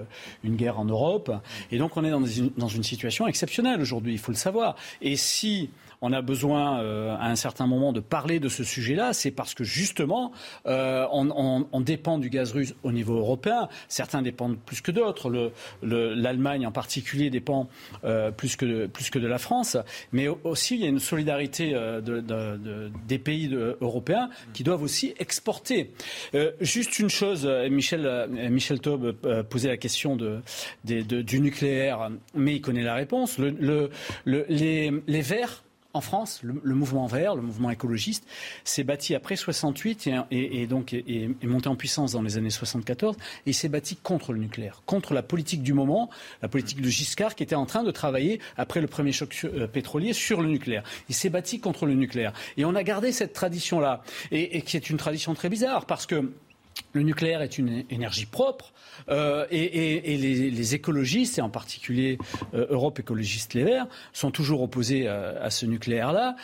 une 0.45 0.57
guerre 0.57 0.79
en 0.81 0.87
Europe. 0.87 1.31
Et 1.71 1.77
donc, 1.77 1.97
on 1.99 2.05
est 2.05 2.11
dans 2.11 2.25
une, 2.25 2.51
dans 2.57 2.69
une 2.69 2.83
situation 2.85 3.27
exceptionnelle 3.27 3.83
aujourd'hui, 3.83 4.13
il 4.13 4.19
faut 4.19 4.33
le 4.33 4.39
savoir. 4.39 4.75
Et 5.03 5.17
si 5.17 5.69
on 6.01 6.13
a 6.13 6.23
besoin 6.23 6.81
euh, 6.81 7.17
à 7.17 7.29
un 7.29 7.37
certain 7.37 7.67
moment 7.67 7.93
de 7.93 8.01
parler 8.01 8.41
de 8.41 8.49
ce 8.49 8.65
sujet-là, 8.65 9.13
c'est 9.13 9.31
parce 9.31 9.55
que 9.55 9.65
justement, 9.65 10.33
euh, 10.67 11.07
on, 11.11 11.81
dépend 11.81 12.19
du 12.19 12.29
gaz 12.29 12.53
russe 12.53 12.75
au 12.83 12.93
niveau 12.93 13.17
européen. 13.17 13.69
Certains 13.89 14.21
dépendent 14.21 14.59
plus 14.59 14.81
que 14.81 14.91
d'autres. 14.91 15.53
L'Allemagne 15.83 16.67
en 16.67 16.73
particulier 16.73 17.31
dépend 17.31 17.69
euh, 18.05 18.31
plus, 18.31 18.57
que, 18.57 18.67
de 18.67 19.27
la 19.27 19.39
France. 19.39 19.77
Mais 20.13 20.29
aussi, 20.29 20.75
il 20.75 20.81
y 20.83 20.85
a 20.85 20.89
une 20.89 20.99
solidarité 20.99 21.75
des 23.07 23.19
pays 23.19 23.49
européens 23.81 24.29
qui 24.53 24.65
doivent 24.65 24.83
aussi 24.83 25.15
exporter. 25.19 25.93
juste 26.61 26.99
une 26.99 27.09
chose, 27.09 27.47
Michel, 27.71 28.29
Michel 28.51 28.81
Taube 28.81 29.13
posait 29.49 29.69
la 29.69 29.77
question 29.77 30.17
du 30.85 31.41
nucléaire, 31.41 32.11
mais 32.35 32.57
il 32.57 32.61
connaît 32.61 32.83
la 32.83 32.95
réponse. 32.95 33.39
Le, 33.39 33.91
les 34.27 35.21
Verts 35.23 35.63
en 35.95 36.01
France, 36.03 36.41
le, 36.43 36.75
mouvement 36.75 37.07
vert, 37.07 37.35
le 37.35 37.41
mouvement 37.41 37.71
écologiste, 37.71 38.27
s'est 38.63 38.85
bâti 38.85 39.15
après 39.15 39.37
68 39.37 40.11
et, 40.31 40.67
donc 40.67 40.93
est, 40.93 41.31
monté 41.43 41.69
en 41.69 41.77
puissance 41.77 42.13
dans 42.13 42.21
les 42.21 42.37
années 42.37 42.51
74 42.51 43.17
et 43.47 43.53
s'est 43.55 43.71
bâti 43.71 43.97
contre 43.97 44.33
le 44.33 44.39
nucléaire, 44.39 44.83
contre 44.85 45.15
la 45.15 45.23
politique 45.23 45.63
du 45.63 45.73
moment, 45.73 46.11
la 46.43 46.49
politique 46.49 46.83
de 46.83 46.89
Giscard 46.89 47.35
qui 47.35 47.43
était 47.43 47.55
en 47.55 47.67
train 47.67 47.85
de 47.85 47.91
travailler 47.91 48.39
après 48.59 48.81
le 48.81 48.87
premier 48.87 49.13
choc 49.13 49.41
euh, 49.45 49.67
pétrolier 49.67 50.13
sur 50.13 50.43
le 50.43 50.49
nucléaire. 50.49 50.83
Il 51.09 51.15
s'est 51.15 51.31
bâti 51.31 51.59
contre 51.59 51.87
le 51.87 51.95
nucléaire 51.95 52.35
et 52.59 52.65
on 52.67 52.75
a 52.75 52.83
gardé 52.83 53.11
cette 53.11 53.33
tradition-là 53.33 54.03
et 54.31 54.63
qui 54.63 54.77
est 54.77 54.91
une 54.91 54.99
tradition 54.99 55.35
très 55.35 55.49
bizarre 55.49 55.87
parce 55.87 56.07
que 56.07 56.33
le 56.93 57.03
nucléaire 57.03 57.43
est 57.43 57.59
une 57.59 57.85
énergie 57.91 58.27
propre 58.27 58.73
euh, 59.09 59.47
et, 59.51 60.17
les, 60.17 60.75
écologistes, 60.75 61.39
et 61.39 61.43
en 61.43 61.51
particulier 61.51 62.19
euh, 62.55 62.67
Europe 62.71 62.99
Écologiste 62.99 63.55
Les 63.55 63.65
Verts, 63.65 63.87
sont 64.13 64.31
toujours 64.31 64.63
opposés 64.63 65.05
euh, 65.07 65.43
à 65.43 65.51
ce 65.51 65.67
nucléaire-là, 65.67 66.37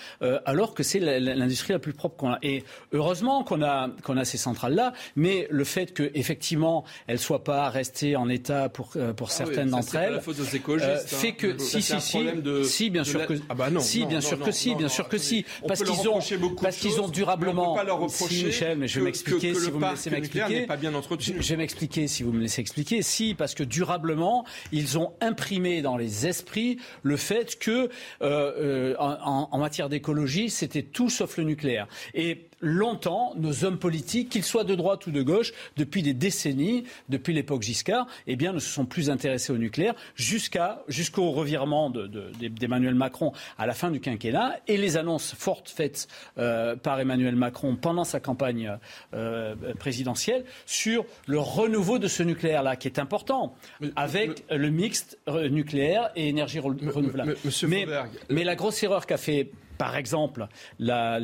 alors 0.44 0.74
que 0.74 0.82
c'est 0.82 1.01
l'industrie 1.01 1.73
la 1.73 1.78
plus 1.78 1.93
propre 1.93 2.16
qu'on 2.16 2.31
a. 2.32 2.39
Et 2.43 2.65
heureusement 2.93 3.44
qu'on 3.44 3.62
a, 3.62 3.90
qu'on 4.02 4.16
a 4.16 4.24
ces 4.24 4.39
centrales-là, 4.39 4.93
mais 5.16 5.47
le 5.51 5.65
fait 5.65 5.93
qu'effectivement 5.93 6.85
elles 7.06 7.16
ne 7.16 7.20
soient 7.20 7.44
pas 7.44 7.69
restées 7.69 8.16
en 8.16 8.28
état 8.28 8.69
pour, 8.69 8.90
pour 9.16 9.28
ah 9.28 9.32
certaines 9.32 9.70
d'entre 9.70 9.97
elles, 9.97 10.15
hein. 10.15 10.97
fait 11.06 11.32
que 11.32 11.59
si 11.59 11.82
si 11.82 12.01
si, 12.01 12.28
si 12.65 12.90
bien 12.90 13.05
sûr 13.05 13.27
que 13.27 13.35
ah 13.48 13.55
bah 13.55 13.70
non, 13.70 13.81
si 13.81 14.06
bien 14.06 14.20
sûr 14.20 14.39
que 14.39 14.52
si 14.52 14.74
bien 14.74 14.89
sûr 14.89 15.09
que 15.09 15.19
si 15.19 15.44
parce 15.66 15.82
qu'ils 15.82 16.09
ont 16.09 16.20
parce 16.62 16.77
qu'ils 16.77 17.01
ont 17.01 17.09
durablement. 17.09 17.77
Si 18.09 18.44
Michel, 18.44 18.78
mais 18.78 18.89
je 18.89 19.01
vais 19.01 19.06
m'expliquer 19.06 19.55
si 19.55 19.70
vous 19.70 19.78
me 19.78 19.90
laissez 19.90 20.11
m'expliquer. 20.24 20.66
Pas 20.66 20.76
bien 20.76 20.94
entretenu. 20.94 21.36
Je 21.40 21.48
vais 21.48 21.56
m'expliquer 21.56 22.09
si 22.09 22.22
vous 22.22 22.32
me 22.32 22.40
laissez 22.40 22.60
expliquer. 22.60 23.02
Si, 23.02 23.34
parce 23.34 23.55
que 23.55 23.62
durablement, 23.62 24.44
ils 24.72 24.98
ont 24.98 25.12
imprimé 25.20 25.82
dans 25.82 25.96
les 25.96 26.26
esprits 26.26 26.78
le 27.02 27.16
fait 27.16 27.59
que, 27.59 27.70
euh, 27.70 27.88
euh, 28.22 28.94
en, 28.98 29.48
en, 29.51 29.59
matière 29.59 29.88
d'écologie, 29.88 30.51
c'était 30.51 30.82
tout 30.82 31.10
sauf 31.10 31.36
le 31.36 31.44
nucléaire. 31.44 31.86
Et 32.14 32.48
longtemps, 32.64 33.34
nos 33.36 33.64
hommes 33.64 33.78
politiques, 33.78 34.30
qu'ils 34.30 34.44
soient 34.44 34.64
de 34.64 34.74
droite 34.74 35.06
ou 35.06 35.10
de 35.10 35.22
gauche, 35.22 35.52
depuis 35.76 36.02
des 36.02 36.14
décennies, 36.14 36.84
depuis 37.08 37.32
l'époque 37.32 37.62
Giscard, 37.62 38.06
eh 38.26 38.36
bien, 38.36 38.52
ne 38.52 38.58
se 38.58 38.68
sont 38.68 38.86
plus 38.86 39.10
intéressés 39.10 39.52
au 39.52 39.58
nucléaire 39.58 39.94
jusqu'à, 40.16 40.82
jusqu'au 40.88 41.30
revirement 41.30 41.90
d'Emmanuel 41.90 42.94
Macron 42.94 43.32
à 43.58 43.66
la 43.66 43.74
fin 43.74 43.90
du 43.90 44.00
quinquennat 44.00 44.58
et 44.66 44.76
les 44.76 44.96
annonces 44.96 45.34
fortes 45.34 45.68
faites 45.68 46.08
euh, 46.38 46.76
par 46.76 46.98
Emmanuel 46.98 47.36
Macron 47.36 47.76
pendant 47.76 48.04
sa 48.04 48.20
campagne 48.20 48.78
euh, 49.12 49.54
présidentielle 49.78 50.44
sur 50.66 51.04
le 51.26 51.38
renouveau 51.38 51.98
de 51.98 52.08
ce 52.08 52.22
nucléaire-là, 52.22 52.76
qui 52.76 52.88
est 52.88 52.98
important, 52.98 53.54
avec 53.96 54.44
le 54.50 54.70
mixte 54.70 55.18
euh, 55.28 55.48
nucléaire 55.48 56.10
et 56.16 56.28
énergie 56.28 56.60
renouvelable. 56.60 57.36
mais, 57.68 57.86
mais 58.30 58.44
la 58.44 58.56
grosse 58.56 58.82
erreur 58.82 59.06
qu'a 59.06 59.18
fait 59.18 59.50
par 59.78 59.96
exemple, 59.96 60.46
l'Allemagne, 60.78 61.14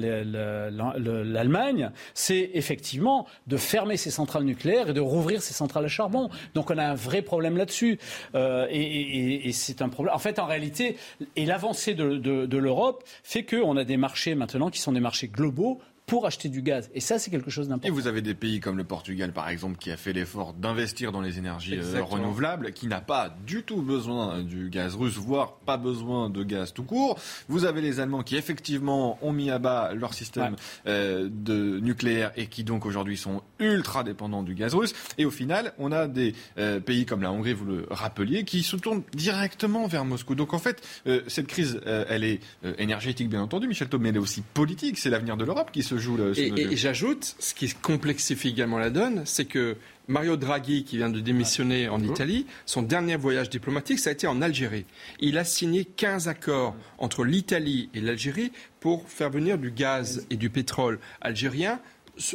c'est 2.14 2.51
effectivement 2.55 3.27
de 3.47 3.56
fermer 3.56 3.97
ses 3.97 4.10
centrales 4.10 4.44
nucléaires 4.44 4.90
et 4.90 4.93
de 4.93 5.01
rouvrir 5.01 5.43
ses 5.43 5.55
centrales 5.55 5.85
à 5.85 5.89
charbon. 5.89 6.31
Donc 6.55 6.70
on 6.70 6.78
a 6.78 6.85
un 6.85 6.94
vrai 6.94 7.22
problème 7.22 7.56
là-dessus. 7.56 7.98
Euh, 8.35 8.66
et, 8.70 9.51
c'est 9.52 9.82
un 9.82 9.89
problème. 9.89 10.14
En 10.14 10.18
fait, 10.18 10.39
en 10.39 10.47
réalité, 10.47 10.97
et 11.36 11.47
l'avancée 11.47 11.94
de, 11.94 12.16
de 12.16 12.59
l'Europe 12.59 13.05
fait 13.22 13.44
qu'on 13.44 13.77
a 13.77 13.85
des 13.85 13.97
marchés 13.97 14.35
maintenant 14.35 14.70
qui 14.70 14.81
sont 14.81 14.93
des 14.93 15.01
marchés 15.01 15.28
globaux 15.28 15.81
pour 16.11 16.27
acheter 16.27 16.49
du 16.49 16.61
gaz. 16.61 16.91
Et 16.93 16.99
ça, 16.99 17.20
c'est 17.20 17.31
quelque 17.31 17.51
chose 17.51 17.69
d'important. 17.69 17.87
Et 17.87 17.93
vous 17.93 18.09
avez 18.09 18.20
des 18.20 18.35
pays 18.35 18.59
comme 18.59 18.77
le 18.77 18.82
Portugal, 18.82 19.32
par 19.32 19.49
exemple, 19.49 19.78
qui 19.78 19.93
a 19.93 19.97
fait 19.97 20.12
l'effort 20.12 20.55
d'investir 20.55 21.12
dans 21.12 21.20
les 21.20 21.39
énergies 21.39 21.78
euh, 21.78 22.03
renouvelables, 22.03 22.73
qui 22.73 22.89
n'a 22.89 23.01
pas 23.01 23.32
du 23.47 23.62
tout 23.62 23.81
besoin 23.81 24.43
du 24.43 24.70
gaz 24.70 24.97
russe, 24.97 25.15
voire 25.15 25.53
pas 25.59 25.77
besoin 25.77 26.28
de 26.28 26.43
gaz 26.43 26.73
tout 26.73 26.82
court. 26.82 27.16
Vous 27.49 27.65
avez 27.65 27.81
les 27.81 28.01
Allemands 28.01 28.24
qui, 28.24 28.35
effectivement, 28.35 29.20
ont 29.23 29.32
mis 29.32 29.51
à 29.51 29.61
bas 29.61 29.95
leur 29.95 30.12
système 30.12 30.57
euh, 30.89 31.28
de 31.31 31.78
nucléaire 31.78 32.32
et 32.37 32.49
qui, 32.49 32.65
donc, 32.65 32.87
aujourd'hui, 32.87 33.16
sont 33.16 33.43
ultra 33.61 34.03
dépendants 34.03 34.43
du 34.43 34.57
gaz 34.57 34.74
russe. 34.74 34.95
Et 35.16 35.24
au 35.24 35.31
final, 35.31 35.74
on 35.78 35.93
a 35.93 36.09
des 36.09 36.35
euh, 36.59 36.81
pays 36.81 37.07
comme 37.07 37.23
la 37.23 37.31
Hongrie, 37.31 37.53
vous 37.53 37.66
le 37.66 37.87
rappeliez, 37.89 38.43
qui 38.43 38.65
se 38.65 38.74
tournent 38.74 39.05
directement 39.15 39.87
vers 39.87 40.05
Moscou. 40.05 40.35
Donc, 40.35 40.55
en 40.55 40.59
fait, 40.59 40.82
cette 41.28 41.47
crise, 41.47 41.81
elle 41.87 42.24
est 42.24 42.41
énergétique, 42.78 43.28
bien 43.28 43.43
entendu, 43.43 43.69
Michel 43.69 43.89
Thom, 43.89 44.03
mais 44.03 44.09
elle 44.09 44.16
est 44.16 44.19
aussi 44.19 44.43
politique. 44.43 44.99
C'est 44.99 45.11
l'avenir 45.11 45.37
de 45.37 45.45
l'Europe 45.45 45.70
qui 45.70 45.85
se 45.85 45.99
et, 46.36 46.77
j'ajoute, 46.77 47.36
ce 47.39 47.55
qui 47.55 47.68
complexifie 47.70 48.48
également 48.48 48.78
la 48.78 48.90
donne, 48.90 49.22
c'est 49.24 49.44
que 49.44 49.77
Mario 50.09 50.36
Draghi, 50.36 50.85
qui 50.85 50.97
vient 50.97 51.09
de 51.09 51.20
démissionner 51.20 51.89
en 51.89 52.02
Italie, 52.02 52.47
son 52.66 52.82
dernier 52.82 53.16
voyage 53.16 53.48
diplomatique, 53.48 53.98
ça 53.98 54.10
a 54.10 54.12
été 54.12 54.27
en 54.27 54.43
Algérie. 54.43 54.85
Il 55.20 55.39
a 55.39 55.44
signé 55.44 55.85
15 55.85 56.28
accords 56.28 56.74
entre 56.98 57.24
l'Italie 57.24 57.90
et 57.94 58.01
l'Algérie 58.01 58.51
pour 58.81 59.09
faire 59.09 59.31
venir 59.31 59.56
du 59.56 59.70
gaz 59.70 60.27
et 60.31 60.36
du 60.36 60.51
pétrole 60.51 60.98
algérien 61.20 61.81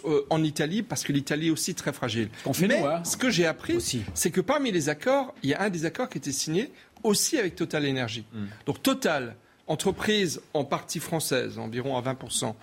euh, 0.06 0.26
en 0.30 0.44
Italie 0.44 0.84
parce 0.84 1.04
que 1.04 1.12
l'Italie 1.12 1.48
est 1.48 1.52
aussi 1.52 1.76
très 1.76 1.94
fragile. 1.94 2.30
Mais 2.62 2.78
hein. 2.78 3.04
ce 3.04 3.18
que 3.18 3.30
j'ai 3.30 3.46
appris, 3.46 3.78
c'est 4.14 4.32
que 4.32 4.42
parmi 4.42 4.72
les 4.72 4.90
accords, 4.90 5.34
il 5.44 5.50
y 5.50 5.54
a 5.54 5.62
un 5.62 5.70
des 5.70 5.86
accords 5.86 6.10
qui 6.10 6.18
a 6.18 6.20
été 6.20 6.32
signé 6.32 6.72
aussi 7.04 7.38
avec 7.38 7.56
Total 7.56 7.88
Energy. 7.88 8.26
Hmm. 8.34 8.46
Donc 8.66 8.82
Total, 8.82 9.36
entreprise 9.68 10.42
en 10.54 10.64
partie 10.64 11.00
française, 11.00 11.60
environ 11.60 11.98
à 11.98 12.02
20%, 12.02 12.56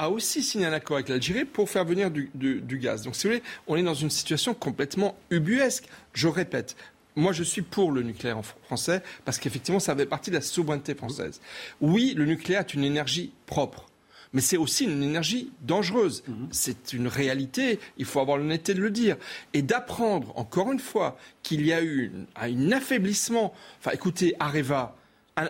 a 0.00 0.08
aussi 0.08 0.42
signé 0.42 0.64
un 0.64 0.72
accord 0.72 0.96
avec 0.96 1.10
l'Algérie 1.10 1.44
pour 1.44 1.68
faire 1.68 1.84
venir 1.84 2.10
du, 2.10 2.78
gaz. 2.80 3.02
Donc, 3.02 3.14
si 3.14 3.26
vous 3.26 3.34
voulez, 3.34 3.42
on 3.66 3.76
est 3.76 3.82
dans 3.82 3.94
une 3.94 4.08
situation 4.08 4.54
complètement 4.54 5.14
ubuesque. 5.28 5.84
Je 6.14 6.26
répète, 6.26 6.74
moi, 7.16 7.32
je 7.32 7.42
suis 7.42 7.60
pour 7.60 7.92
le 7.92 8.02
nucléaire 8.02 8.38
en 8.38 8.42
français 8.42 9.02
parce 9.26 9.38
qu'effectivement, 9.38 9.78
ça 9.78 9.94
fait 9.94 10.06
partie 10.06 10.30
de 10.30 10.36
la 10.36 10.40
souveraineté 10.40 10.94
française. 10.94 11.42
Oui, 11.82 12.14
le 12.16 12.24
nucléaire 12.24 12.60
est 12.60 12.72
une 12.72 12.84
énergie 12.84 13.32
propre. 13.44 13.86
Mais 14.32 14.40
c'est 14.40 14.56
aussi 14.56 14.84
une 14.84 15.02
énergie 15.02 15.52
dangereuse. 15.60 16.22
Mhm. 16.26 16.48
C'est 16.50 16.94
une 16.94 17.08
réalité, 17.08 17.78
il 17.98 18.06
faut 18.06 18.20
avoir 18.20 18.38
l'honnêteté 18.38 18.72
de 18.72 18.80
le 18.80 18.90
dire. 18.90 19.18
Et 19.52 19.60
d'apprendre, 19.60 20.32
encore 20.38 20.72
une 20.72 20.78
fois, 20.78 21.18
qu'il 21.42 21.66
y 21.66 21.74
a 21.74 21.82
eu 21.82 22.10
un 22.36 22.72
affaiblissement. 22.72 23.52
Enfin, 23.80 23.90
écoutez, 23.90 24.34
Areva, 24.38 24.96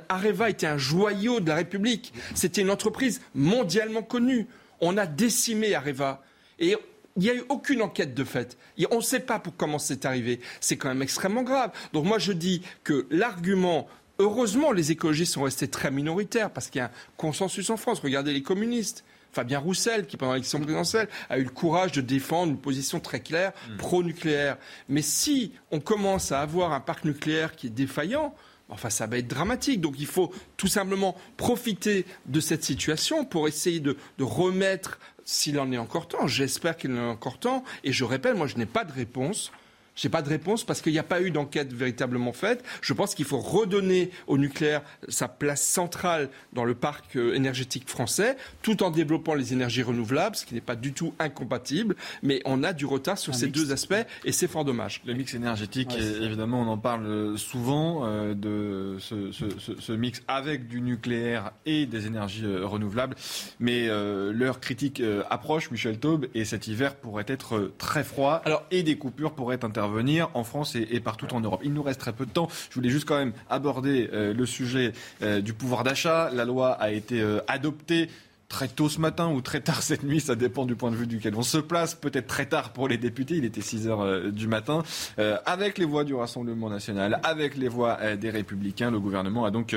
Areva 0.08 0.50
était 0.50 0.66
un 0.66 0.78
joyau 0.78 1.40
de 1.40 1.48
la 1.48 1.56
République. 1.56 2.12
C'était 2.34 2.60
une 2.60 2.70
entreprise 2.70 3.20
mondialement 3.34 4.02
connue. 4.02 4.46
On 4.80 4.96
a 4.96 5.06
décimé 5.06 5.74
Areva. 5.74 6.22
Et 6.58 6.76
il 7.16 7.22
n'y 7.22 7.30
a 7.30 7.34
eu 7.34 7.42
aucune 7.48 7.82
enquête 7.82 8.14
de 8.14 8.24
fait. 8.24 8.56
on 8.90 8.96
ne 8.96 9.02
sait 9.02 9.20
pas 9.20 9.38
pour 9.38 9.56
comment 9.56 9.78
c'est 9.78 10.04
arrivé. 10.04 10.40
C'est 10.60 10.76
quand 10.76 10.88
même 10.88 11.02
extrêmement 11.02 11.42
grave. 11.42 11.70
Donc 11.92 12.04
moi 12.04 12.18
je 12.18 12.32
dis 12.32 12.62
que 12.84 13.06
l'argument 13.10 13.88
Heureusement, 14.20 14.70
les 14.70 14.92
écologistes 14.92 15.32
sont 15.32 15.44
restés 15.44 15.68
très 15.68 15.90
minoritaires 15.90 16.50
parce 16.50 16.68
qu'il 16.68 16.80
y 16.80 16.82
a 16.82 16.88
un 16.88 16.90
consensus 17.16 17.70
en 17.70 17.78
France. 17.78 18.00
Regardez 18.00 18.34
les 18.34 18.42
communistes. 18.42 19.02
Fabien 19.32 19.58
Roussel, 19.58 20.06
qui 20.06 20.18
pendant 20.18 20.32
l'élection 20.34 20.58
présidentielle 20.58 21.08
a 21.30 21.38
eu 21.38 21.44
le 21.44 21.50
courage 21.50 21.92
de 21.92 22.02
défendre 22.02 22.52
une 22.52 22.58
position 22.58 23.00
très 23.00 23.20
claire 23.20 23.52
mm. 23.52 23.76
pro-nucléaire. 23.78 24.58
Mais 24.90 25.00
si 25.00 25.52
on 25.70 25.80
commence 25.80 26.32
à 26.32 26.40
avoir 26.40 26.72
un 26.72 26.80
parc 26.80 27.04
nucléaire 27.06 27.56
qui 27.56 27.68
est 27.68 27.70
défaillant, 27.70 28.34
Enfin, 28.70 28.90
ça 28.90 29.06
va 29.06 29.18
être 29.18 29.28
dramatique. 29.28 29.80
Donc, 29.80 29.96
il 29.98 30.06
faut 30.06 30.32
tout 30.56 30.68
simplement 30.68 31.16
profiter 31.36 32.06
de 32.26 32.40
cette 32.40 32.64
situation 32.64 33.24
pour 33.24 33.48
essayer 33.48 33.80
de, 33.80 33.96
remettre, 34.18 34.98
s'il 35.24 35.58
en 35.58 35.70
est 35.72 35.78
encore 35.78 36.08
temps, 36.08 36.26
j'espère 36.26 36.76
qu'il 36.76 36.92
en 36.92 36.96
est 36.96 37.10
encore 37.10 37.38
temps, 37.38 37.64
et 37.84 37.92
je 37.92 38.04
répète, 38.04 38.36
moi, 38.36 38.46
je 38.46 38.56
n'ai 38.56 38.66
pas 38.66 38.84
de 38.84 38.92
réponse. 38.92 39.52
J'ai 40.00 40.08
pas 40.08 40.22
de 40.22 40.30
réponse 40.30 40.64
parce 40.64 40.80
qu'il 40.80 40.92
n'y 40.94 40.98
a 40.98 41.02
pas 41.02 41.20
eu 41.20 41.30
d'enquête 41.30 41.74
véritablement 41.74 42.32
faite. 42.32 42.64
Je 42.80 42.94
pense 42.94 43.14
qu'il 43.14 43.26
faut 43.26 43.38
redonner 43.38 44.10
au 44.28 44.38
nucléaire 44.38 44.80
sa 45.08 45.28
place 45.28 45.60
centrale 45.60 46.30
dans 46.54 46.64
le 46.64 46.74
parc 46.74 47.16
euh, 47.16 47.34
énergétique 47.34 47.86
français, 47.86 48.38
tout 48.62 48.82
en 48.82 48.90
développant 48.90 49.34
les 49.34 49.52
énergies 49.52 49.82
renouvelables, 49.82 50.36
ce 50.36 50.46
qui 50.46 50.54
n'est 50.54 50.62
pas 50.62 50.74
du 50.76 50.94
tout 50.94 51.12
incompatible. 51.18 51.96
Mais 52.22 52.40
on 52.46 52.62
a 52.62 52.72
du 52.72 52.86
retard 52.86 53.18
sur 53.18 53.34
ces 53.34 53.48
deux 53.48 53.72
aspects 53.72 54.06
et 54.24 54.32
c'est 54.32 54.48
fort 54.48 54.64
dommage. 54.64 55.02
Le 55.04 55.12
mix 55.12 55.34
énergétique, 55.34 55.94
évidemment, 56.24 56.62
on 56.62 56.68
en 56.68 56.78
parle 56.78 57.36
souvent 57.36 58.06
euh, 58.06 58.32
de 58.32 58.96
ce, 59.00 59.32
ce- 59.32 59.58
ce- 59.58 59.78
ce 59.78 59.92
mix 59.92 60.22
avec 60.28 60.66
du 60.66 60.80
nucléaire 60.80 61.50
et 61.66 61.84
des 61.84 62.06
énergies 62.06 62.46
euh, 62.46 62.64
renouvelables. 62.66 63.16
Mais 63.58 63.88
euh, 63.90 64.32
l'heure 64.32 64.60
critique 64.60 65.00
euh, 65.00 65.24
approche, 65.28 65.70
Michel 65.70 65.98
Taube, 65.98 66.26
et 66.34 66.46
cet 66.46 66.68
hiver 66.68 66.94
pourrait 66.94 67.26
être 67.26 67.56
euh, 67.56 67.74
très 67.76 68.02
froid 68.02 68.40
et 68.70 68.82
des 68.82 68.96
coupures 68.96 69.32
pourraient 69.34 69.62
intervenir 69.62 69.89
en 70.34 70.44
France 70.44 70.76
et, 70.76 71.00
partout 71.00 71.32
en 71.34 71.40
Europe. 71.40 71.60
Il 71.64 71.72
nous 71.72 71.82
reste 71.82 72.00
très 72.00 72.12
peu 72.12 72.26
de 72.26 72.30
temps. 72.30 72.48
Je 72.68 72.74
voulais 72.74 72.90
juste 72.90 73.06
quand 73.06 73.18
même 73.18 73.32
aborder 73.48 74.08
euh, 74.12 74.32
le 74.32 74.46
sujet 74.46 74.92
euh, 75.22 75.40
du 75.40 75.52
pouvoir 75.52 75.84
d'achat. 75.84 76.30
La 76.32 76.44
loi 76.44 76.72
a 76.72 76.90
été 76.90 77.20
euh, 77.20 77.40
adoptée 77.48 78.08
très 78.50 78.68
tôt 78.68 78.88
ce 78.88 79.00
matin 79.00 79.30
ou 79.30 79.40
très 79.40 79.60
tard 79.60 79.80
cette 79.80 80.02
nuit, 80.02 80.20
ça 80.20 80.34
dépend 80.34 80.66
du 80.66 80.74
point 80.74 80.90
de 80.90 80.96
vue 80.96 81.06
duquel 81.06 81.34
on 81.36 81.42
se 81.42 81.56
place, 81.56 81.94
peut-être 81.94 82.26
très 82.26 82.46
tard 82.46 82.72
pour 82.72 82.88
les 82.88 82.98
députés, 82.98 83.36
il 83.36 83.44
était 83.44 83.62
6 83.62 83.86
heures 83.86 84.02
euh, 84.02 84.30
du 84.30 84.48
matin, 84.48 84.82
Euh, 85.18 85.38
avec 85.46 85.78
les 85.78 85.84
voix 85.84 86.02
du 86.02 86.14
Rassemblement 86.14 86.68
national, 86.68 87.20
avec 87.22 87.56
les 87.56 87.68
voix 87.68 87.98
euh, 88.00 88.16
des 88.16 88.30
Républicains, 88.30 88.90
le 88.90 88.98
gouvernement 88.98 89.44
a 89.44 89.50
donc 89.50 89.76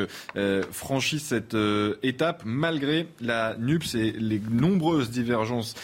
franchi 0.71 1.19
cette 1.19 1.55
étape. 2.01 2.41
Malgré 2.45 3.07
la 3.21 3.55
NUPS 3.59 3.95
et 3.95 4.11
les 4.11 4.41
nombreuses 4.49 5.11
divergences 5.11 5.75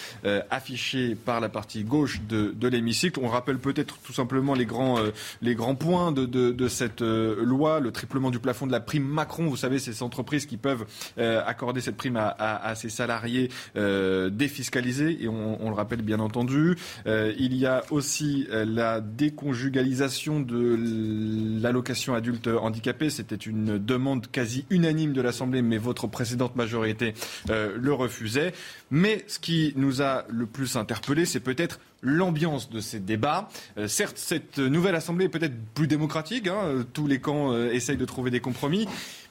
affichées 0.49 1.13
par 1.13 1.39
la 1.39 1.49
partie 1.49 1.83
gauche 1.83 2.21
de, 2.27 2.67
l'hémicycle. 2.67 3.19
On 3.21 3.27
rappelle 3.27 3.59
peut-être 3.59 3.99
tout 3.99 4.13
simplement 4.13 4.55
les 4.55 4.65
grands, 4.65 4.97
les 5.41 5.53
grands 5.53 5.75
points 5.75 6.11
de, 6.11 6.67
cette 6.67 7.01
loi, 7.01 7.79
le 7.79 7.91
triplement 7.91 8.31
du 8.31 8.39
plafond 8.39 8.65
de 8.65 8.71
la 8.71 8.79
prime 8.79 9.03
Macron, 9.03 9.45
vous 9.45 9.57
savez, 9.57 9.77
ces 9.77 10.01
entreprises 10.01 10.47
qui 10.47 10.57
peuvent 10.57 10.85
accorder 11.17 11.81
cette 11.81 11.97
prime 11.97 12.17
à, 12.17 12.29
à 12.29 12.75
ses 12.79 12.89
salariés 12.89 13.49
euh, 13.75 14.29
défiscalisés, 14.29 15.23
et 15.23 15.27
on, 15.27 15.63
on 15.63 15.69
le 15.69 15.75
rappelle 15.75 16.01
bien 16.01 16.19
entendu. 16.19 16.75
Euh, 17.05 17.33
il 17.37 17.55
y 17.55 17.65
a 17.65 17.83
aussi 17.91 18.47
euh, 18.51 18.65
la 18.65 19.01
déconjugalisation 19.01 20.39
de 20.39 21.61
l'allocation 21.61 22.13
adulte 22.13 22.47
handicapé. 22.47 23.09
C'était 23.09 23.35
une 23.35 23.77
demande 23.77 24.27
quasi 24.31 24.65
unanime 24.69 25.13
de 25.13 25.21
l'Assemblée, 25.21 25.61
mais 25.61 25.77
votre 25.77 26.07
précédente 26.07 26.55
majorité 26.55 27.13
le 27.47 27.93
refusait. 27.93 28.53
Mais 28.91 29.23
ce 29.27 29.39
qui 29.39 29.73
nous 29.75 30.01
a 30.01 30.25
le 30.29 30.45
plus 30.45 30.75
interpellé, 30.75 31.25
c'est 31.25 31.39
peut-être 31.39 31.79
l'ambiance 32.01 32.69
de 32.69 32.79
ces 32.79 32.99
débats. 32.99 33.49
Euh, 33.77 33.87
certes, 33.87 34.17
cette 34.17 34.57
nouvelle 34.57 34.95
Assemblée 34.95 35.25
est 35.25 35.29
peut-être 35.29 35.55
plus 35.73 35.87
démocratique, 35.87 36.47
hein, 36.47 36.85
tous 36.93 37.07
les 37.07 37.19
camps 37.19 37.53
euh, 37.53 37.71
essayent 37.71 37.97
de 37.97 38.05
trouver 38.05 38.31
des 38.31 38.39
compromis, 38.39 38.87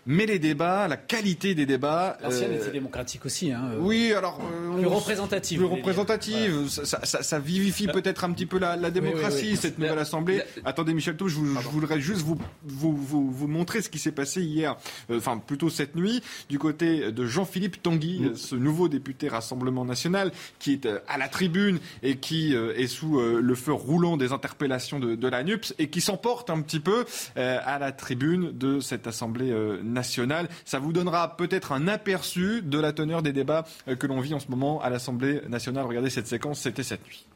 mais 0.09 0.27
les 0.27 0.39
débats, 0.39 0.89
la 0.89 0.97
qualité 0.97 1.55
des 1.55 1.67
débats... 1.67 2.17
L'ancienne 2.23 2.53
euh, 2.53 2.57
était 2.57 2.71
démocratique 2.73 3.25
aussi. 3.27 3.53
Hein. 3.53 3.73
oui, 3.79 4.13
alors 4.13 4.41
euh, 4.43 4.75
Plus 4.79 4.87
on- 4.87 4.97
représentative. 4.97 5.59
plus 5.59 5.67
représentative. 5.67 6.69
Ça, 6.69 6.85
ça- 6.85 7.05
ça- 7.05 7.23
ça 7.23 7.39
vivifie 7.39 7.87
peut-être 7.87 8.25
un 8.25 8.33
petit 8.33 8.47
peu 8.47 8.59
la, 8.59 8.75
la 8.77 8.91
démocratie, 8.91 9.43
oui, 9.45 9.49
oui. 9.53 9.57
cette 9.57 9.79
nouvelle 9.79 9.99
assemblée. 9.99 10.43
Attendez, 10.65 10.95
Michel 10.95 11.17
Thau, 11.17 11.29
je, 11.29 11.37
voudrais 11.37 12.01
juste 12.01 12.23
vous, 12.23 12.39
vous, 12.65 12.97
vous, 12.97 13.31
vous 13.31 13.47
montrer 13.47 13.83
ce 13.83 13.89
qui 13.91 13.99
s'est 13.99 14.13
passé 14.13 14.43
hier, 14.43 14.77
euh, 15.11 15.19
enfin 15.19 15.39
plutôt 15.39 15.69
cette 15.71 15.95
nuit, 15.95 16.23
du 16.49 16.59
côté 16.59 17.13
de 17.13 17.27
Jean-Philippe 17.27 17.83
Tanguy, 17.83 18.25
euh, 18.25 18.35
ce 18.35 18.55
nouveau 18.57 18.89
député 18.89 19.29
Rassemblement 19.29 19.85
National, 19.85 20.33
qui 20.59 20.73
est 20.73 20.87
euh, 20.87 20.99
à 21.07 21.19
la 21.19 21.29
tribune 21.29 21.79
et 22.03 22.17
qui 22.17 22.55
euh, 22.55 22.73
est 22.77 22.87
sous 22.87 23.19
euh, 23.21 23.41
le 23.43 23.55
feu 23.55 23.73
roulant 23.73 24.17
des 24.17 24.33
interpellations 24.33 24.99
de, 25.01 25.15
de 25.15 25.29
la 25.29 25.43
NUPS 25.45 25.75
et 25.79 25.89
qui 25.91 26.01
s'emporte 26.01 26.49
un 26.51 26.63
petit 26.63 26.81
peu 26.81 27.05
euh, 27.37 27.59
à 27.65 27.79
la 27.79 27.93
tribune 27.93 28.57
de 28.57 28.81
cette 28.81 29.07
Assemblée 29.07 29.51
euh, 29.51 29.79
nationale. 29.99 30.49
Ça 30.65 30.79
vous 30.79 30.93
donnera 30.93 31.37
peut-être 31.37 31.73
un 31.73 31.89
aperçu 31.89 32.63
de 32.63 32.79
la 32.79 32.93
teneur 32.93 33.23
des 33.23 33.33
débats 33.33 33.65
euh, 33.89 33.97
que 33.97 34.07
l'on 34.07 34.21
vit 34.21 34.35
en 34.35 34.41
ce 34.41 34.49
moment 34.49 34.81
à 34.81 34.91
l'Assemblée 34.91 35.41
nationale. 35.49 35.87
Regardez 35.87 36.11
cette 36.11 36.29
séquence, 36.29 36.61
c'était 36.61 36.85
cette 36.85 37.05
nuit. 37.07 37.27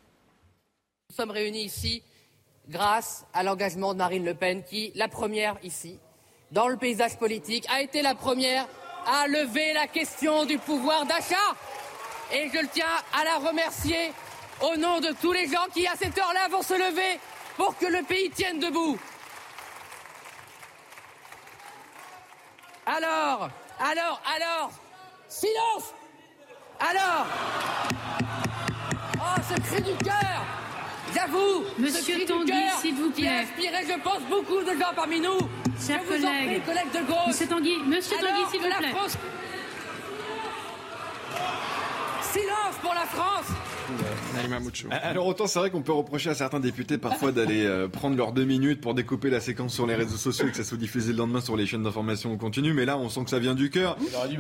Nous 1.11 1.17
sommes 1.17 1.31
réunis 1.31 1.65
ici 1.65 2.03
grâce 2.69 3.27
à 3.35 3.43
l'engagement 3.43 3.93
de 3.93 3.99
Marine 3.99 4.25
Le 4.25 4.35
Pen 4.35 4.63
qui, 4.63 4.93
la 4.95 5.09
première 5.09 5.57
ici, 5.63 5.99
dans 6.53 6.69
le 6.69 6.77
paysage 6.77 7.19
politique, 7.19 7.67
a 7.69 7.83
été 7.83 8.03
la 8.03 8.15
première 8.15 8.67
à 9.07 9.27
lever 9.27 9.73
la 9.75 9.89
question 9.89 10.45
du 10.45 10.59
pouvoir 10.59 11.05
d'achat. 11.07 11.49
Et 12.33 12.49
je 12.49 12.67
tiens 12.73 12.95
à 13.13 13.25
la 13.25 13.49
remercier 13.49 14.13
au 14.63 14.77
nom 14.77 15.01
de 15.01 15.13
tous 15.21 15.33
les 15.33 15.47
gens 15.49 15.67
qui, 15.75 15.87
à 15.87 15.97
cette 15.99 16.17
heure-là, 16.17 16.49
vont 16.51 16.63
se 16.63 16.75
lever 16.75 17.19
pour 17.57 17.77
que 17.77 17.87
le 17.87 18.03
pays 18.05 18.31
tienne 18.31 18.61
debout. 18.61 18.97
Alors, 22.87 23.49
alors, 23.79 24.21
alors, 24.37 24.71
silence 25.29 25.95
Alors 26.81 27.27
Oh, 29.19 29.41
ce 29.49 29.61
cri 29.61 29.83
du 29.83 29.97
cœur 30.05 30.15
J'avoue, 31.15 31.65
Monsieur 31.79 32.21
ce 32.21 32.27
Tanguy, 32.27 32.53
s'il 32.81 32.95
vous 32.95 33.11
qui 33.11 33.21
plaît. 33.23 33.29
a 33.31 33.39
inspiré, 33.41 33.77
je 33.87 34.01
pense, 34.01 34.21
beaucoup 34.31 34.63
de 34.63 34.71
gens 34.81 34.93
parmi 34.97 35.21
nous. 35.21 35.39
Chers 35.87 36.01
je 36.09 36.17
vous 36.17 36.25
en 36.25 36.29
prie, 36.29 36.47
collègues. 36.47 36.65
collègues 36.65 36.93
de 36.93 37.07
gauche. 37.07 37.27
Monsieur 37.29 37.47
Tanguy, 37.49 37.79
Monsieur 37.85 38.17
Tanguy, 38.17 38.51
s'il 38.51 38.61
vous 38.63 38.69
la 38.69 38.77
plaît. 38.79 38.91
France- 38.91 39.19
Silence 42.23 42.77
pour 42.81 42.95
la 42.95 43.05
France. 43.07 43.47
Alors 44.93 45.27
autant 45.27 45.47
c'est 45.47 45.59
vrai 45.59 45.71
qu'on 45.71 45.83
peut 45.83 45.93
reprocher 45.93 46.31
à 46.31 46.35
certains 46.35 46.61
députés 46.61 46.99
parfois 46.99 47.33
d'aller 47.33 47.65
euh, 47.65 47.89
prendre 47.89 48.17
leurs 48.17 48.33
deux 48.33 48.45
minutes 48.45 48.81
pour 48.81 48.95
découper 48.95 49.31
la 49.31 49.41
séquence 49.41 49.75
sur 49.75 49.87
les 49.87 49.95
réseaux 49.95 50.17
sociaux 50.17 50.47
et 50.47 50.51
que 50.51 50.57
ça 50.57 50.65
soit 50.65 50.79
diffusé 50.79 51.13
le 51.13 51.19
lendemain 51.19 51.41
sur 51.41 51.57
les 51.57 51.67
chaînes 51.67 51.83
d'information 51.83 52.33
en 52.33 52.37
continu, 52.37 52.73
mais 52.73 52.85
là 52.85 52.97
on 52.99 53.09
sent 53.09 53.25
que 53.25 53.31
ça 53.31 53.39
vient 53.39 53.55
du 53.55 53.71
cœur. 53.71 53.97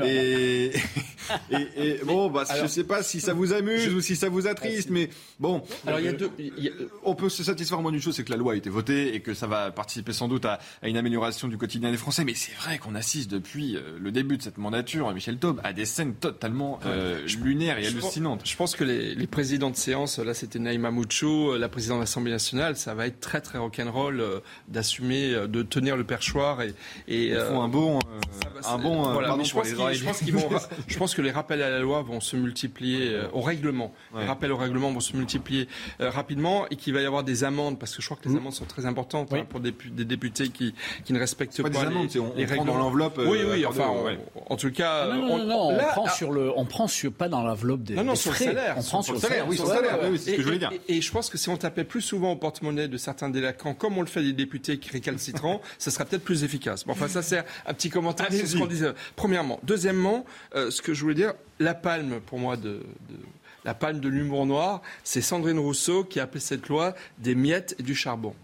Et, 0.06 0.72
et, 1.50 1.56
et 1.76 2.00
bon, 2.04 2.30
bah, 2.30 2.44
je 2.62 2.66
sais 2.66 2.84
pas 2.84 3.02
si 3.02 3.20
ça 3.20 3.32
vous 3.32 3.52
amuse 3.52 3.92
ou 3.94 4.00
si 4.00 4.16
ça 4.16 4.28
vous 4.28 4.46
attriste, 4.46 4.90
mais 4.90 5.08
bon. 5.38 5.62
Alors, 5.86 6.00
il 6.00 6.06
y 6.06 6.08
a 6.08 6.12
euh, 6.12 6.16
deux- 6.16 6.90
On 7.04 7.14
peut 7.14 7.28
se 7.28 7.42
satisfaire 7.44 7.78
au 7.78 7.82
moins 7.82 7.92
d'une 7.92 8.00
chose, 8.02 8.14
c'est 8.16 8.24
que 8.24 8.30
la 8.32 8.36
loi 8.36 8.52
a 8.54 8.56
été 8.56 8.70
votée 8.70 9.14
et 9.14 9.20
que 9.20 9.34
ça 9.34 9.46
va 9.46 9.70
participer 9.70 10.12
sans 10.12 10.28
doute 10.28 10.44
à, 10.44 10.58
à 10.82 10.88
une 10.88 10.96
amélioration 10.96 11.48
du 11.48 11.58
quotidien 11.58 11.90
des 11.90 11.96
Français. 11.96 12.24
Mais 12.24 12.34
c'est 12.34 12.54
vrai 12.54 12.78
qu'on 12.78 12.94
assiste 12.94 13.30
depuis 13.30 13.76
euh, 13.76 13.98
le 14.00 14.10
début 14.12 14.36
de 14.36 14.42
cette 14.42 14.58
mandature, 14.58 15.12
Michel 15.12 15.38
Taube, 15.38 15.60
à 15.64 15.72
des 15.72 15.84
scènes 15.84 16.14
totalement 16.14 16.80
euh, 16.86 17.20
lunaires 17.42 17.78
et 17.78 17.82
hallucinantes. 17.86 18.42
Je 18.44 18.56
pense 18.56 18.74
que 18.76 18.84
les, 18.84 19.14
les 19.14 19.26
présidents 19.32 19.70
de 19.70 19.76
séance, 19.76 20.18
là 20.20 20.34
c'était 20.34 20.58
Naïma 20.60 20.90
Moucho, 20.92 21.56
la 21.56 21.68
présidente 21.68 21.96
de 21.98 22.02
l'Assemblée 22.02 22.30
nationale, 22.30 22.76
ça 22.76 22.94
va 22.94 23.06
être 23.08 23.18
très 23.18 23.40
très 23.40 23.58
rock'n'roll 23.58 24.20
euh, 24.20 24.38
d'assumer, 24.68 25.32
euh, 25.34 25.46
de 25.48 25.62
tenir 25.62 25.96
le 25.96 26.04
perchoir 26.04 26.62
et, 26.62 26.74
et 27.08 27.28
Ils 27.30 27.40
font 27.40 27.62
un 27.62 27.68
bon, 27.68 27.98
euh, 27.98 28.60
un 28.64 28.78
bon, 28.78 29.08
euh, 29.08 29.12
voilà, 29.14 29.34
je 29.42 29.52
pense, 29.52 29.66
je 29.68 30.04
pense 30.04 30.18
qu'ils 30.18 30.34
vont, 30.34 30.48
je 30.86 30.98
pense 30.98 31.14
que 31.14 31.22
les 31.22 31.30
rappels 31.32 31.62
à 31.62 31.70
la 31.70 31.80
loi 31.80 32.02
vont 32.02 32.20
se 32.20 32.36
multiplier 32.36 33.08
euh, 33.14 33.26
au 33.32 33.40
règlement. 33.40 33.92
Les 34.16 34.26
rappels 34.26 34.52
au 34.52 34.56
règlement 34.56 34.92
vont 34.92 35.00
se 35.00 35.16
multiplier 35.16 35.66
euh, 36.00 36.10
rapidement 36.10 36.66
et 36.70 36.76
qu'il 36.76 36.92
va 36.94 37.00
y 37.00 37.06
avoir 37.06 37.24
des 37.24 37.42
amendes 37.42 37.78
parce 37.78 37.96
que 37.96 38.02
je 38.02 38.06
crois 38.06 38.18
que 38.22 38.28
les 38.28 38.36
amendes 38.36 38.52
sont 38.52 38.66
très 38.66 38.84
importantes 38.86 39.32
hein, 39.32 39.44
pour 39.48 39.60
des, 39.60 39.72
pu- 39.72 39.88
des 39.90 40.04
députés 40.04 40.50
qui, 40.50 40.74
qui 41.04 41.12
ne 41.14 41.18
respectent 41.18 41.56
pas 41.62 41.70
pas, 41.70 41.70
des 41.70 41.78
les, 41.80 41.86
amendes, 41.86 42.10
on- 42.16 42.36
les 42.36 42.44
on 42.52 42.54
prend 42.56 42.64
dans 42.66 42.76
l'enveloppe, 42.78 43.18
euh, 43.18 43.26
oui, 43.28 43.38
oui. 43.50 43.64
Enfin, 43.66 43.88
on- 43.90 44.04
ouais. 44.04 44.18
en 44.50 44.56
tout 44.56 44.70
cas, 44.70 45.08
Ah 45.10 45.16
non, 45.16 45.26
non, 45.26 45.34
on- 45.34 45.38
non, 45.38 45.46
non, 45.46 45.60
on 45.68 45.76
là, 45.76 45.84
prend 45.92 46.04
ah, 46.06 46.10
sur 46.10 46.30
le, 46.32 46.52
on 46.54 46.66
prend 46.66 46.86
sur, 46.86 47.10
pas 47.12 47.28
dans 47.30 47.42
l'enveloppe 47.42 47.82
des, 47.82 47.94
non, 47.94 48.04
non, 48.04 48.12
des 48.12 48.18
sur 48.18 48.34
frais. 48.34 48.46
le 48.46 48.50
salaire. 48.52 48.74
On 48.76 48.82
prend 48.82 49.02
sur, 49.02 49.14
le 49.14 49.18
salaire. 49.28 49.48
oui, 49.48 49.56
salaire. 49.56 49.98
c'est 50.16 50.18
ce 50.32 50.36
que 50.36 50.42
je 50.42 50.46
voulais 50.46 50.58
dire. 50.58 50.70
Et, 50.88 50.96
et 50.96 51.00
je 51.00 51.10
pense 51.10 51.30
que 51.30 51.38
si 51.38 51.48
on 51.48 51.56
tapait 51.56 51.84
plus 51.84 52.00
souvent 52.02 52.32
au 52.32 52.36
porte-monnaie 52.36 52.88
de 52.88 52.96
certains 52.96 53.28
délinquants, 53.30 53.74
comme 53.74 53.96
on 53.98 54.02
le 54.02 54.06
fait 54.06 54.22
des 54.22 54.32
députés 54.32 54.78
qui 54.78 54.90
récalcitrants, 54.90 55.60
ça 55.78 55.90
sera 55.90 56.04
peut-être 56.04 56.24
plus 56.24 56.44
efficace. 56.44 56.84
Bon, 56.84 56.92
enfin, 56.92 57.08
ça 57.08 57.22
c'est 57.22 57.44
un 57.66 57.74
petit 57.74 57.90
commentaire 57.90 58.32
sur 58.32 58.46
ce 58.46 58.56
qu'on 58.56 58.66
disait. 58.66 58.92
Premièrement. 59.16 59.60
Deuxièmement, 59.62 60.24
euh, 60.54 60.70
ce 60.70 60.82
que 60.82 60.94
je 60.94 61.00
voulais 61.02 61.14
dire, 61.14 61.34
la 61.58 61.74
palme, 61.74 62.20
pour 62.20 62.38
moi, 62.38 62.56
de, 62.56 62.62
de- 63.08 63.16
la 63.64 63.74
palme 63.74 64.00
de 64.00 64.08
l'humour 64.08 64.44
noir, 64.46 64.82
c'est 65.04 65.20
Sandrine 65.22 65.58
Rousseau 65.58 66.02
qui 66.04 66.18
a 66.18 66.24
appelé 66.24 66.40
cette 66.40 66.68
loi 66.68 66.94
des 67.18 67.34
miettes 67.36 67.76
et 67.78 67.82
du 67.84 67.94
charbon. 67.94 68.34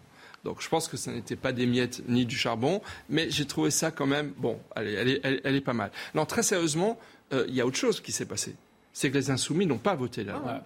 Donc 0.45 0.63
je 0.63 0.69
pense 0.69 0.87
que 0.87 0.97
ce 0.97 1.11
n'était 1.11 1.35
pas 1.35 1.51
des 1.51 1.67
miettes 1.67 2.03
ni 2.07 2.25
du 2.25 2.37
charbon, 2.37 2.81
mais 3.09 3.29
j'ai 3.29 3.45
trouvé 3.45 3.73
ça 3.73 3.91
quand 3.91 4.07
même, 4.07 4.33
bon, 4.37 4.61
allez, 4.77 4.93
elle, 4.93 5.09
est, 5.09 5.21
elle, 5.25 5.41
elle 5.43 5.57
est 5.57 5.61
pas 5.61 5.73
mal. 5.73 5.91
Non, 6.15 6.25
très 6.25 6.45
sérieusement, 6.45 6.97
euh, 7.33 7.45
il 7.49 7.55
y 7.57 7.61
a 7.61 7.67
autre 7.67 7.77
chose 7.77 8.01
qui 8.01 8.13
s'est 8.13 8.25
passé. 8.27 8.55
C'est 8.93 9.11
que 9.11 9.17
les 9.19 9.31
insoumis 9.31 9.67
n'ont 9.67 9.79
pas 9.79 9.95
voté 9.95 10.25
la 10.25 10.33
loi. 10.35 10.65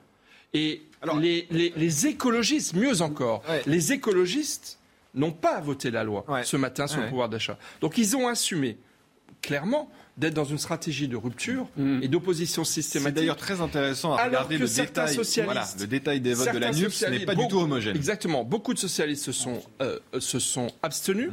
Et 0.55 0.83
les, 1.21 1.47
les- 1.51 1.73
les 1.77 2.07
écologistes, 2.07 2.75
mieux 2.75 3.01
encore, 3.03 3.43
les 3.67 3.93
écologistes 3.93 4.79
n'ont 5.15 5.33
pas 5.33 5.61
voté 5.61 5.91
la 5.91 6.05
loi 6.05 6.25
ce 6.45 6.57
matin 6.57 6.87
sur 6.87 6.99
Ouais. 6.99 7.05
le 7.05 7.11
pouvoir 7.11 7.29
d'achat. 7.29 7.59
Donc 7.81 7.99
ils 7.99 8.17
ont 8.17 8.29
assumé 8.29 8.79
clairement 9.41 9.91
d'être 10.19 10.35
dans 10.35 10.45
une 10.45 10.59
stratégie 10.59 11.09
de 11.09 11.17
rupture 11.17 11.67
et 12.03 12.07
d'opposition 12.09 12.65
C'est 12.65 12.75
systématique. 12.83 13.17
d'ailleurs 13.17 13.37
très 13.37 13.61
intentionnés 13.61 14.15
à 14.15 14.19
Alors 14.19 14.27
regarder 14.47 14.59
le 14.59 14.69
détail, 14.69 15.19
voilà, 15.45 15.67
le 15.81 15.87
détail 15.87 16.21
des 16.21 16.35
votes 16.35 16.53
de 16.53 16.59
la 16.59 16.71
NUPS 16.71 17.05
n'est 17.11 17.25
pas 17.25 17.35
du 17.35 17.49
tout 17.49 17.59
homogène. 17.59 17.97
Exactement. 17.97 18.45
Beaucoup 18.45 18.75
de 18.75 18.79
socialistes 18.79 19.25
se 19.25 19.33
sont, 19.33 19.63
euh, 19.81 19.99
se 20.19 20.39
sont 20.39 20.69
abstenus. 20.83 21.31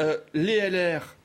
Euh, 0.00 0.16
les 0.32 0.56
LR 0.70 1.16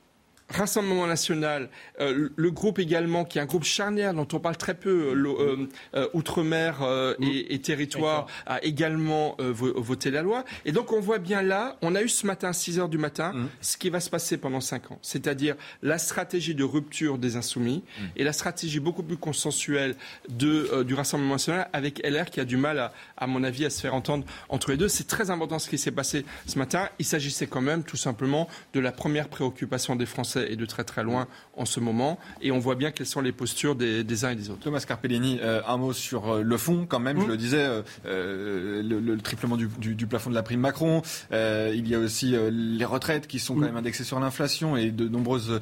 Rassemblement 0.54 1.06
national, 1.06 1.68
euh, 2.00 2.28
le 2.34 2.50
groupe 2.50 2.78
également, 2.78 3.24
qui 3.24 3.38
est 3.38 3.40
un 3.40 3.46
groupe 3.46 3.64
charnière 3.64 4.14
dont 4.14 4.26
on 4.32 4.40
parle 4.40 4.56
très 4.56 4.74
peu, 4.74 5.12
euh, 5.14 5.66
euh, 5.94 6.08
Outre-mer 6.14 6.82
et, 7.20 7.54
et 7.54 7.60
territoire, 7.60 8.26
a 8.46 8.62
également 8.64 9.36
vo- 9.38 9.80
voté 9.80 10.10
la 10.10 10.22
loi. 10.22 10.44
Et 10.64 10.72
donc 10.72 10.92
on 10.92 11.00
voit 11.00 11.18
bien 11.18 11.42
là, 11.42 11.76
on 11.82 11.94
a 11.94 12.02
eu 12.02 12.08
ce 12.08 12.26
matin, 12.26 12.48
à 12.48 12.52
6 12.52 12.78
heures 12.78 12.88
du 12.88 12.98
matin, 12.98 13.32
ce 13.60 13.76
qui 13.76 13.90
va 13.90 14.00
se 14.00 14.10
passer 14.10 14.36
pendant 14.36 14.60
5 14.60 14.92
ans. 14.92 14.98
C'est-à-dire 15.02 15.56
la 15.82 15.98
stratégie 15.98 16.54
de 16.54 16.64
rupture 16.64 17.18
des 17.18 17.36
insoumis 17.36 17.82
et 18.16 18.24
la 18.24 18.32
stratégie 18.32 18.80
beaucoup 18.80 19.02
plus 19.02 19.16
consensuelle 19.16 19.96
de, 20.28 20.82
du 20.82 20.94
Rassemblement 20.94 21.34
national 21.34 21.68
avec 21.72 22.00
LR 22.06 22.26
qui 22.30 22.40
a 22.40 22.44
du 22.44 22.56
mal, 22.56 22.78
à, 22.78 22.92
à 23.16 23.26
mon 23.26 23.42
avis, 23.44 23.64
à 23.64 23.70
se 23.70 23.80
faire 23.80 23.94
entendre 23.94 24.24
entre 24.48 24.70
les 24.70 24.76
deux. 24.76 24.88
C'est 24.88 25.06
très 25.08 25.30
important 25.30 25.58
ce 25.58 25.68
qui 25.68 25.78
s'est 25.78 25.90
passé 25.90 26.24
ce 26.46 26.58
matin. 26.58 26.88
Il 26.98 27.04
s'agissait 27.04 27.46
quand 27.46 27.60
même 27.60 27.82
tout 27.82 27.96
simplement 27.96 28.48
de 28.72 28.80
la 28.80 28.92
première 28.92 29.28
préoccupation 29.28 29.96
des 29.96 30.06
Français 30.06 30.43
et 30.48 30.56
de 30.56 30.66
très 30.66 30.84
très 30.84 31.02
loin 31.02 31.26
en 31.56 31.64
ce 31.64 31.80
moment. 31.80 32.18
Et 32.42 32.50
on 32.52 32.58
voit 32.58 32.74
bien 32.74 32.90
quelles 32.90 33.06
sont 33.06 33.20
les 33.20 33.32
postures 33.32 33.74
des, 33.74 34.04
des 34.04 34.24
uns 34.24 34.30
et 34.30 34.36
des 34.36 34.50
autres. 34.50 34.60
Thomas 34.60 34.84
Carpellini, 34.86 35.38
euh, 35.42 35.60
un 35.66 35.76
mot 35.76 35.92
sur 35.92 36.28
euh, 36.28 36.42
le 36.42 36.56
fond 36.56 36.86
quand 36.88 37.00
même, 37.00 37.20
je 37.20 37.26
le 37.26 37.36
disais, 37.36 37.82
euh, 38.06 38.82
le, 38.82 39.00
le 39.00 39.18
triplement 39.18 39.56
du, 39.56 39.68
du- 39.78 39.94
du 39.94 40.06
plafond 40.06 40.30
de 40.30 40.34
la 40.34 40.42
prime 40.42 40.60
Macron, 40.60 41.02
euh, 41.32 41.72
il 41.74 41.88
y 41.88 41.94
a 41.94 41.98
aussi 41.98 42.34
euh, 42.34 42.50
les 42.52 42.84
retraites 42.84 43.26
qui 43.26 43.38
sont 43.38 43.54
quand 43.54 43.60
même 43.62 43.76
indexées 43.76 44.04
sur 44.04 44.20
l'inflation 44.20 44.76
et 44.76 44.90
de 44.90 45.08
nombreuses 45.08 45.60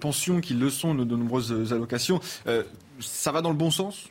pensions 0.00 0.40
qui 0.40 0.54
le 0.54 0.70
sont, 0.70 0.94
de, 0.94 1.04
de 1.04 1.16
nombreuses 1.16 1.72
allocations. 1.72 2.20
Euh, 2.46 2.62
ça 3.00 3.32
va 3.32 3.42
dans 3.42 3.50
le 3.50 3.56
bon 3.56 3.70
sens? 3.70 4.08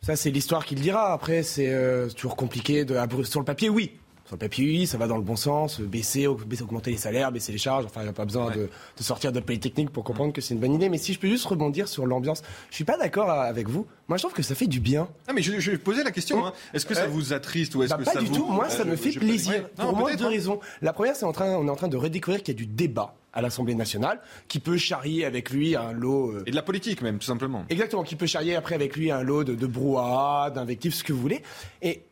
Ça, 0.00 0.16
c'est 0.16 0.30
l'histoire 0.30 0.64
qui 0.64 0.74
le 0.74 0.80
dira. 0.80 1.12
Après, 1.12 1.44
c'est 1.44 1.72
euh, 1.72 2.08
toujours 2.08 2.34
compliqué. 2.34 2.84
De... 2.84 2.96
Sur 3.24 3.38
le 3.38 3.46
papier, 3.46 3.68
oui. 3.68 3.92
Sur 4.32 4.36
le 4.36 4.48
papier, 4.48 4.64
oui, 4.64 4.86
ça 4.86 4.96
va 4.96 5.06
dans 5.06 5.18
le 5.18 5.22
bon 5.22 5.36
sens. 5.36 5.78
Baisser, 5.78 6.26
au- 6.26 6.36
baisser, 6.36 6.62
augmenter 6.62 6.90
les 6.90 6.96
salaires, 6.96 7.30
baisser 7.30 7.52
les 7.52 7.58
charges. 7.58 7.84
Enfin, 7.84 8.00
il 8.00 8.04
n'y 8.04 8.08
a 8.08 8.14
pas 8.14 8.24
besoin 8.24 8.50
de, 8.50 8.70
de 8.96 9.02
sortir 9.02 9.30
de 9.30 9.40
polytechnique 9.40 9.90
pour 9.90 10.04
comprendre 10.04 10.32
que 10.32 10.40
c'est 10.40 10.54
une 10.54 10.60
bonne 10.60 10.72
idée. 10.72 10.88
Mais 10.88 10.96
si 10.96 11.12
je 11.12 11.18
peux 11.18 11.28
juste 11.28 11.44
rebondir 11.44 11.86
sur 11.86 12.06
l'ambiance, 12.06 12.42
je 12.70 12.74
suis 12.76 12.84
pas 12.84 12.96
d'accord 12.96 13.28
avec 13.30 13.68
vous. 13.68 13.86
Moi, 14.08 14.16
je 14.16 14.22
trouve 14.22 14.32
que 14.32 14.42
ça 14.42 14.54
fait 14.54 14.66
du 14.66 14.80
bien. 14.80 15.06
Ah 15.28 15.34
mais 15.34 15.42
je, 15.42 15.60
je 15.60 15.70
vais 15.72 15.76
poser 15.76 16.02
la 16.02 16.12
question. 16.12 16.46
hein. 16.46 16.54
Est-ce 16.72 16.86
que 16.86 16.94
ça 16.94 17.06
vous 17.06 17.34
attriste 17.34 17.74
ou 17.74 17.82
est-ce 17.82 17.90
Bah, 17.92 17.98
que 17.98 18.04
pas 18.04 18.12
ça 18.12 18.20
du 18.20 18.26
vous 18.26 18.36
tout. 18.36 18.46
Moi, 18.46 18.70
ça 18.70 18.84
Euh, 18.84 18.86
me 18.86 18.96
fait 18.96 19.10
plaisir. 19.12 19.52
Ouais. 19.52 19.66
Non, 19.78 19.90
Pour 19.90 19.96
moi, 19.98 20.14
deux 20.16 20.24
hein. 20.24 20.28
raisons. 20.30 20.60
La 20.80 20.94
première, 20.94 21.14
c'est 21.14 21.26
en 21.26 21.32
train, 21.32 21.50
on 21.56 21.66
est 21.66 21.70
en 21.70 21.76
train 21.76 21.88
de 21.88 21.98
redécouvrir 21.98 22.42
qu'il 22.42 22.54
y 22.54 22.56
a 22.56 22.58
du 22.58 22.66
débat 22.66 23.14
à 23.34 23.42
l'Assemblée 23.42 23.74
nationale, 23.74 24.18
qui 24.48 24.60
peut 24.60 24.78
charrier 24.78 25.26
avec 25.26 25.50
lui 25.50 25.76
un 25.76 25.92
lot. 25.92 26.30
euh, 26.32 26.42
Et 26.46 26.52
de 26.52 26.56
la 26.56 26.62
politique 26.62 27.02
même, 27.02 27.18
tout 27.18 27.26
simplement. 27.26 27.64
Exactement, 27.68 28.02
qui 28.02 28.16
peut 28.16 28.26
charrier 28.26 28.54
après 28.56 28.74
avec 28.74 28.96
lui 28.96 29.10
un 29.10 29.22
lot 29.22 29.44
de, 29.44 29.54
de 29.54 29.66
brouhaha, 29.66 30.50
d'invectives, 30.50 30.94
ce 30.94 31.04
que 31.04 31.12
vous 31.12 31.20
voulez. 31.20 31.42
Et 31.82 32.02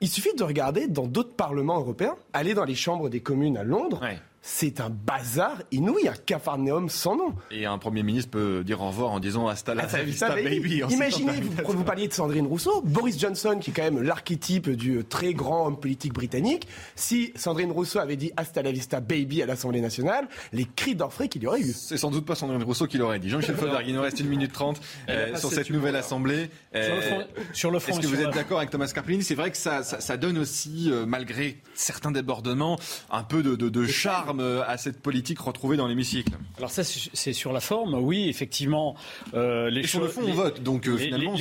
il 0.00 0.08
suffit 0.08 0.34
de 0.34 0.44
regarder 0.44 0.86
dans 0.86 1.06
d'autres 1.06 1.34
parlements 1.34 1.78
européens, 1.80 2.16
aller 2.32 2.54
dans 2.54 2.64
les 2.64 2.74
chambres 2.74 3.08
des 3.08 3.20
communes 3.20 3.56
à 3.56 3.64
Londres, 3.64 4.00
c'est 4.40 4.80
un 4.80 4.88
bazar 4.88 5.56
inouï, 5.72 6.08
un 6.08 6.14
capharnaüm 6.14 6.88
sans 6.88 7.16
nom. 7.16 7.34
Et 7.50 7.66
un 7.66 7.76
Premier 7.78 8.02
ministre 8.02 8.30
peut 8.30 8.62
dire 8.64 8.80
au 8.80 8.86
revoir 8.88 9.10
en 9.10 9.20
disant 9.20 9.46
hasta 9.48 9.74
la 9.74 9.84
vista 9.86 10.28
baby. 10.34 10.82
Imaginez, 10.88 11.32
vous, 11.40 11.72
vous 11.72 11.84
parliez 11.84 12.08
de 12.08 12.12
Sandrine 12.12 12.46
Rousseau, 12.46 12.80
Boris 12.82 13.18
Johnson, 13.18 13.58
qui 13.60 13.70
est 13.70 13.72
quand 13.74 13.82
même 13.82 14.02
l'archétype 14.02 14.70
du 14.70 15.04
très 15.04 15.34
grand 15.34 15.66
homme 15.66 15.78
politique 15.78 16.12
britannique. 16.14 16.66
Si 16.96 17.32
Sandrine 17.34 17.72
Rousseau 17.72 17.98
avait 17.98 18.16
dit 18.16 18.32
hasta 18.36 18.62
la 18.62 18.72
vista 18.72 19.00
baby 19.00 19.42
à 19.42 19.46
l'Assemblée 19.46 19.80
nationale, 19.80 20.28
les 20.52 20.64
cris 20.64 20.94
d'orfraie 20.94 21.28
qu'il 21.28 21.42
y 21.42 21.46
aurait 21.46 21.60
eu. 21.60 21.72
C'est 21.72 21.98
sans 21.98 22.10
doute 22.10 22.24
pas 22.24 22.34
Sandrine 22.34 22.62
Rousseau 22.62 22.86
qui 22.86 22.96
l'aurait 22.96 23.18
dit. 23.18 23.28
Jean-Michel 23.28 23.56
Fauvergue, 23.58 23.86
il 23.88 23.94
nous 23.94 24.02
reste 24.02 24.20
une 24.20 24.28
minute 24.28 24.52
trente 24.52 24.80
Elle 25.08 25.18
a 25.18 25.22
euh, 25.22 25.36
sur 25.36 25.50
cette 25.52 25.70
nouvelle 25.70 25.96
assemblée. 25.96 26.48
Sur 26.72 26.94
le 26.94 27.00
fond- 27.00 27.26
sur 27.52 27.70
le 27.70 27.78
fond 27.80 27.92
Est-ce 27.92 28.00
que 28.00 28.06
vous 28.06 28.20
êtes 28.20 28.34
d'accord 28.34 28.58
avec 28.58 28.70
Thomas 28.70 28.86
Carpellini 28.94 29.22
C'est 29.24 29.34
vrai 29.34 29.50
que 29.50 29.56
ça, 29.56 29.82
ça, 29.82 30.00
ça 30.00 30.16
donne 30.16 30.38
aussi, 30.38 30.88
euh, 30.90 31.04
malgré 31.06 31.58
certains 31.74 32.12
débordements, 32.12 32.78
un 33.10 33.24
peu 33.24 33.42
de, 33.42 33.56
de- 33.56 33.68
de 33.68 33.86
charme 33.86 34.27
euh, 34.40 34.62
à 34.66 34.76
cette 34.76 35.00
politique 35.00 35.38
retrouvée 35.40 35.76
dans 35.76 35.86
l'hémicycle. 35.86 36.32
Alors 36.58 36.70
ça, 36.70 36.82
c'est 36.84 37.32
sur 37.32 37.52
la 37.52 37.60
forme, 37.60 37.94
oui, 37.94 38.28
effectivement. 38.28 38.94
euh, 39.34 39.70
les 39.70 39.80
Et 39.80 39.86
sur 39.86 40.00
le 40.00 40.08
fond, 40.08 40.22
on 40.26 40.32
vote, 40.32 40.62
donc, 40.62 40.86
euh, 40.86 40.96
finalement, 40.96 41.34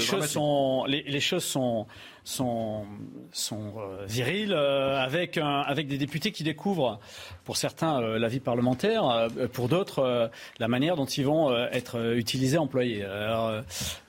choses 0.00 0.26
sont, 0.26 0.84
les 0.86 1.20
choses 1.20 1.44
sont 1.44 1.86
sont 2.24 2.86
sont 3.32 3.74
euh, 3.76 4.06
viriles 4.06 4.54
euh, 4.54 4.98
avec 4.98 5.36
un, 5.36 5.60
avec 5.60 5.86
des 5.86 5.98
députés 5.98 6.32
qui 6.32 6.42
découvrent, 6.42 6.98
pour 7.44 7.56
certains, 7.58 8.00
euh, 8.00 8.18
la 8.18 8.28
vie 8.28 8.40
parlementaire, 8.40 9.06
euh, 9.08 9.28
pour 9.52 9.68
d'autres, 9.68 9.98
euh, 9.98 10.28
la 10.58 10.68
manière 10.68 10.96
dont 10.96 11.04
ils 11.04 11.26
vont 11.26 11.50
euh, 11.50 11.66
être 11.70 12.14
utilisés, 12.16 12.56
employés. 12.56 13.04
Alors, 13.04 13.52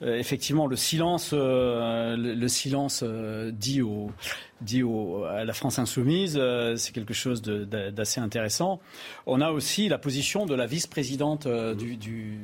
effectivement, 0.02 0.66
le 0.68 0.76
silence, 0.78 1.34
le, 1.34 2.16
le 2.16 2.48
silence 2.48 3.04
dit 3.52 3.82
au 3.82 4.12
dit 4.62 4.84
au, 4.84 5.26
à 5.26 5.44
la 5.44 5.54
France 5.54 5.80
insoumise, 5.80 6.42
c'est 6.78 6.94
quelque 6.94 7.14
chose 7.14 7.42
d'assez 7.42 8.22
intéressant. 8.22 8.80
On 9.26 9.42
a 9.42 9.52
aussi 9.52 9.90
la 9.90 9.98
position 9.98 10.46
de 10.46 10.56
la 10.56 10.66
vice-présidente 10.66 11.46
du, 11.48 11.98
du 11.98 12.40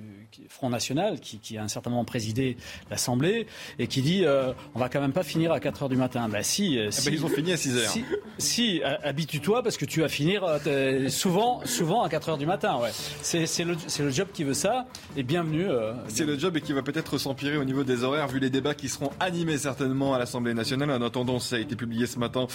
Front 0.49 0.69
National, 0.69 1.19
qui, 1.19 1.39
qui 1.39 1.57
a 1.57 1.63
un 1.63 1.67
certain 1.67 1.89
moment 1.89 2.05
présidé 2.05 2.57
l'Assemblée, 2.89 3.47
et 3.79 3.87
qui 3.87 4.01
dit 4.01 4.25
euh, 4.25 4.53
on 4.75 4.79
va 4.79 4.89
quand 4.89 5.01
même 5.01 5.13
pas 5.13 5.23
finir 5.23 5.51
à 5.51 5.59
4 5.59 5.83
heures 5.83 5.89
du 5.89 5.95
matin. 5.95 6.27
Bah 6.29 6.43
si, 6.43 6.77
euh, 6.77 6.91
si 6.91 7.09
ben, 7.09 7.15
ils 7.15 7.25
ont 7.25 7.29
fini 7.29 7.51
à 7.53 7.57
6 7.57 7.77
heures. 7.77 7.89
Si, 7.89 8.03
si, 8.37 8.81
ha- 8.83 8.99
habitue-toi 9.03 9.63
parce 9.63 9.77
que 9.77 9.85
tu 9.85 10.01
vas 10.01 10.09
finir 10.09 10.43
euh, 10.67 11.09
souvent, 11.09 11.61
souvent 11.65 12.03
à 12.03 12.09
4 12.09 12.29
heures 12.29 12.37
du 12.37 12.45
matin. 12.45 12.77
Ouais. 12.79 12.89
C'est 13.21 13.45
c'est 13.45 13.63
le, 13.63 13.75
c'est 13.87 14.03
le 14.03 14.09
job 14.09 14.27
qui 14.33 14.43
veut 14.43 14.53
ça, 14.53 14.87
et 15.17 15.23
bienvenue. 15.23 15.69
euh, 15.69 15.93
C'est 16.07 16.25
le 16.25 16.37
job 16.37 16.55
et 16.57 16.61
qui 16.61 16.73
va 16.73 16.81
peut-être 16.81 17.17
s'empirer 17.17 17.57
au 17.57 17.63
niveau 17.63 17.83
des 17.83 18.03
horaires, 18.03 18.27
vu 18.27 18.39
les 18.39 18.49
débats 18.49 18.73
qui 18.73 18.89
seront 18.89 19.11
animés 19.19 19.57
certainement 19.57 20.13
à 20.13 20.19
l'Assemblée 20.19 20.53
nationale. 20.53 20.91
En 20.91 21.01
attendant, 21.01 21.39
ça 21.39 21.55
a 21.55 21.59
été 21.59 21.75
publié 21.75 22.07
ce 22.07 22.19
matin, 22.19 22.47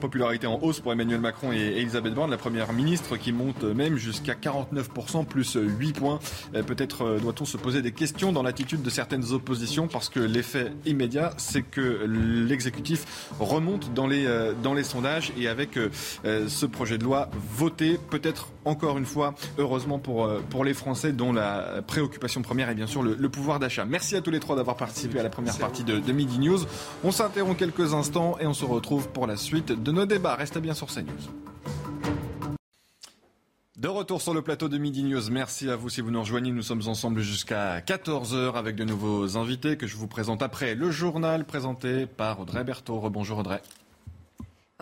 popularité 0.00 0.46
en 0.46 0.58
hausse 0.62 0.80
pour 0.80 0.92
Emmanuel 0.92 1.20
Macron 1.20 1.52
et 1.52 1.58
Elisabeth 1.58 2.14
Borne, 2.14 2.30
la 2.30 2.36
première 2.38 2.72
ministre, 2.72 3.16
qui 3.16 3.32
monte 3.32 3.62
même 3.64 3.96
jusqu'à 3.96 4.34
49%, 4.34 5.24
plus 5.26 5.56
8 5.60 5.92
points. 5.92 6.18
Euh, 6.54 6.62
peut-être 7.02 7.16
euh, 7.16 7.18
doit-on 7.20 7.44
se 7.44 7.56
poser 7.56 7.82
des 7.82 7.92
questions 7.92 8.32
dans 8.32 8.42
l'attitude 8.42 8.82
de 8.82 8.90
certaines 8.90 9.32
oppositions, 9.32 9.88
parce 9.88 10.08
que 10.08 10.20
l'effet 10.20 10.72
immédiat, 10.86 11.32
c'est 11.36 11.62
que 11.62 12.04
l'exécutif 12.06 13.30
remonte 13.40 13.92
dans 13.94 14.06
les, 14.06 14.26
euh, 14.26 14.52
dans 14.62 14.74
les 14.74 14.84
sondages, 14.84 15.32
et 15.38 15.48
avec 15.48 15.76
euh, 15.76 15.90
ce 16.48 16.66
projet 16.66 16.98
de 16.98 17.04
loi 17.04 17.28
voté, 17.54 17.98
peut-être 18.10 18.48
encore 18.64 18.98
une 18.98 19.06
fois, 19.06 19.34
heureusement 19.58 19.98
pour, 19.98 20.28
pour 20.50 20.64
les 20.64 20.74
Français, 20.74 21.12
dont 21.12 21.32
la 21.32 21.82
préoccupation 21.86 22.42
première 22.42 22.68
est 22.68 22.74
bien 22.74 22.86
sûr 22.86 23.02
le, 23.02 23.14
le 23.14 23.28
pouvoir 23.28 23.58
d'achat. 23.58 23.84
Merci 23.84 24.16
à 24.16 24.20
tous 24.20 24.30
les 24.30 24.40
trois 24.40 24.56
d'avoir 24.56 24.76
participé 24.76 25.18
à 25.18 25.22
la 25.22 25.30
première 25.30 25.56
partie 25.58 25.84
de, 25.84 25.98
de 25.98 26.12
Midi 26.12 26.38
News. 26.38 26.60
On 27.04 27.10
s'interrompt 27.10 27.58
quelques 27.58 27.94
instants 27.94 28.36
et 28.40 28.46
on 28.46 28.54
se 28.54 28.64
retrouve 28.64 29.08
pour 29.08 29.26
la 29.26 29.36
suite 29.36 29.72
de 29.72 29.92
nos 29.92 30.06
débats. 30.06 30.36
Restez 30.36 30.60
bien 30.60 30.74
sur 30.74 30.88
CNews. 30.88 31.81
De 33.82 33.88
retour 33.88 34.22
sur 34.22 34.32
le 34.32 34.42
plateau 34.42 34.68
de 34.68 34.78
Midi 34.78 35.02
News, 35.02 35.28
merci 35.32 35.68
à 35.68 35.74
vous 35.74 35.88
si 35.88 36.02
vous 36.02 36.12
nous 36.12 36.20
rejoignez. 36.20 36.52
Nous 36.52 36.62
sommes 36.62 36.86
ensemble 36.86 37.20
jusqu'à 37.20 37.80
14h 37.80 38.54
avec 38.54 38.76
de 38.76 38.84
nouveaux 38.84 39.36
invités 39.36 39.76
que 39.76 39.88
je 39.88 39.96
vous 39.96 40.06
présente 40.06 40.40
après 40.40 40.76
le 40.76 40.92
journal 40.92 41.44
présenté 41.44 42.06
par 42.06 42.38
Audrey 42.38 42.62
Berthaud. 42.62 43.00
Rebonjour 43.00 43.38
Audrey. 43.38 43.60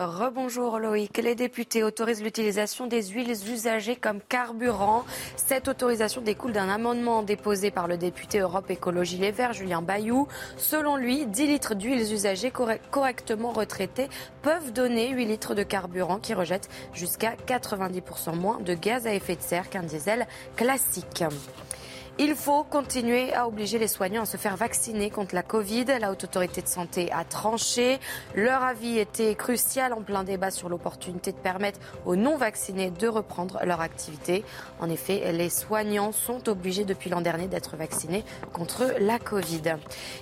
Rebonjour 0.05 0.79
Loïc. 0.79 1.17
Les 1.17 1.35
députés 1.35 1.83
autorisent 1.83 2.23
l'utilisation 2.23 2.87
des 2.87 3.03
huiles 3.03 3.31
usagées 3.31 3.95
comme 3.95 4.19
carburant. 4.21 5.05
Cette 5.35 5.67
autorisation 5.67 6.21
découle 6.21 6.53
d'un 6.53 6.69
amendement 6.69 7.21
déposé 7.23 7.71
par 7.71 7.87
le 7.87 7.97
député 7.97 8.39
Europe 8.39 8.69
Écologie 8.71 9.17
Les 9.17 9.31
Verts, 9.31 9.53
Julien 9.53 9.81
Bayou. 9.81 10.27
Selon 10.57 10.95
lui, 10.95 11.25
10 11.25 11.47
litres 11.47 11.75
d'huiles 11.75 12.11
usagées 12.13 12.51
correct- 12.51 12.83
correctement 12.89 13.51
retraitées 13.51 14.09
peuvent 14.41 14.73
donner 14.73 15.09
8 15.09 15.25
litres 15.25 15.55
de 15.55 15.63
carburant 15.63 16.17
qui 16.17 16.33
rejette 16.33 16.69
jusqu'à 16.93 17.33
90% 17.45 18.35
moins 18.35 18.59
de 18.59 18.73
gaz 18.73 19.05
à 19.05 19.13
effet 19.13 19.35
de 19.35 19.41
serre 19.41 19.69
qu'un 19.69 19.83
diesel 19.83 20.27
classique. 20.55 21.23
Il 22.19 22.35
faut 22.35 22.63
continuer 22.63 23.33
à 23.33 23.47
obliger 23.47 23.79
les 23.79 23.87
soignants 23.87 24.23
à 24.23 24.25
se 24.25 24.35
faire 24.35 24.57
vacciner 24.57 25.09
contre 25.09 25.33
la 25.33 25.43
Covid. 25.43 25.85
La 25.99 26.11
Haute 26.11 26.25
Autorité 26.25 26.61
de 26.61 26.67
Santé 26.67 27.09
a 27.11 27.23
tranché. 27.23 27.99
Leur 28.35 28.63
avis 28.63 28.99
était 28.99 29.33
crucial 29.33 29.93
en 29.93 30.01
plein 30.01 30.23
débat 30.23 30.51
sur 30.51 30.67
l'opportunité 30.67 31.31
de 31.31 31.37
permettre 31.37 31.79
aux 32.05 32.17
non-vaccinés 32.17 32.91
de 32.91 33.07
reprendre 33.07 33.59
leur 33.63 33.79
activité. 33.79 34.43
En 34.79 34.89
effet, 34.89 35.31
les 35.31 35.49
soignants 35.49 36.11
sont 36.11 36.49
obligés 36.49 36.83
depuis 36.83 37.09
l'an 37.09 37.21
dernier 37.21 37.47
d'être 37.47 37.77
vaccinés 37.77 38.25
contre 38.51 38.93
la 38.99 39.17
Covid. 39.17 39.77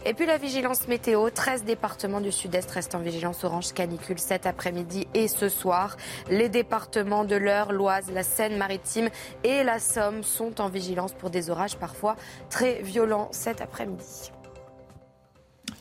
Et 0.06 0.14
puis 0.14 0.28
la 0.28 0.38
vigilance 0.38 0.88
météo. 0.88 1.30
13 1.32 1.64
départements 1.64 2.22
du 2.22 2.32
sud-est 2.32 2.70
restent 2.70 2.96
en 2.96 3.00
vigilance 3.00 3.44
orange 3.44 3.74
canicule 3.74 4.20
cet 4.20 4.46
après-midi 4.46 5.08
et 5.16 5.28
ce 5.28 5.50
soir. 5.50 5.98
Les 6.30 6.50
départements 6.50 7.26
de 7.26 7.36
l'Eure, 7.36 7.74
l'Oise, 7.74 8.12
la 8.14 8.24
Seine-Maritime 8.24 9.10
et 9.44 9.64
la 9.64 9.80
Somme 9.80 10.24
sont 10.24 10.62
en 10.62 10.70
vigilance 10.70 11.14
pour 11.14 11.32
des 11.32 11.50
orages 11.50 11.78
parfois 11.90 12.16
très 12.50 12.82
violents 12.84 13.30
cet 13.32 13.62
après-midi. 13.62 14.32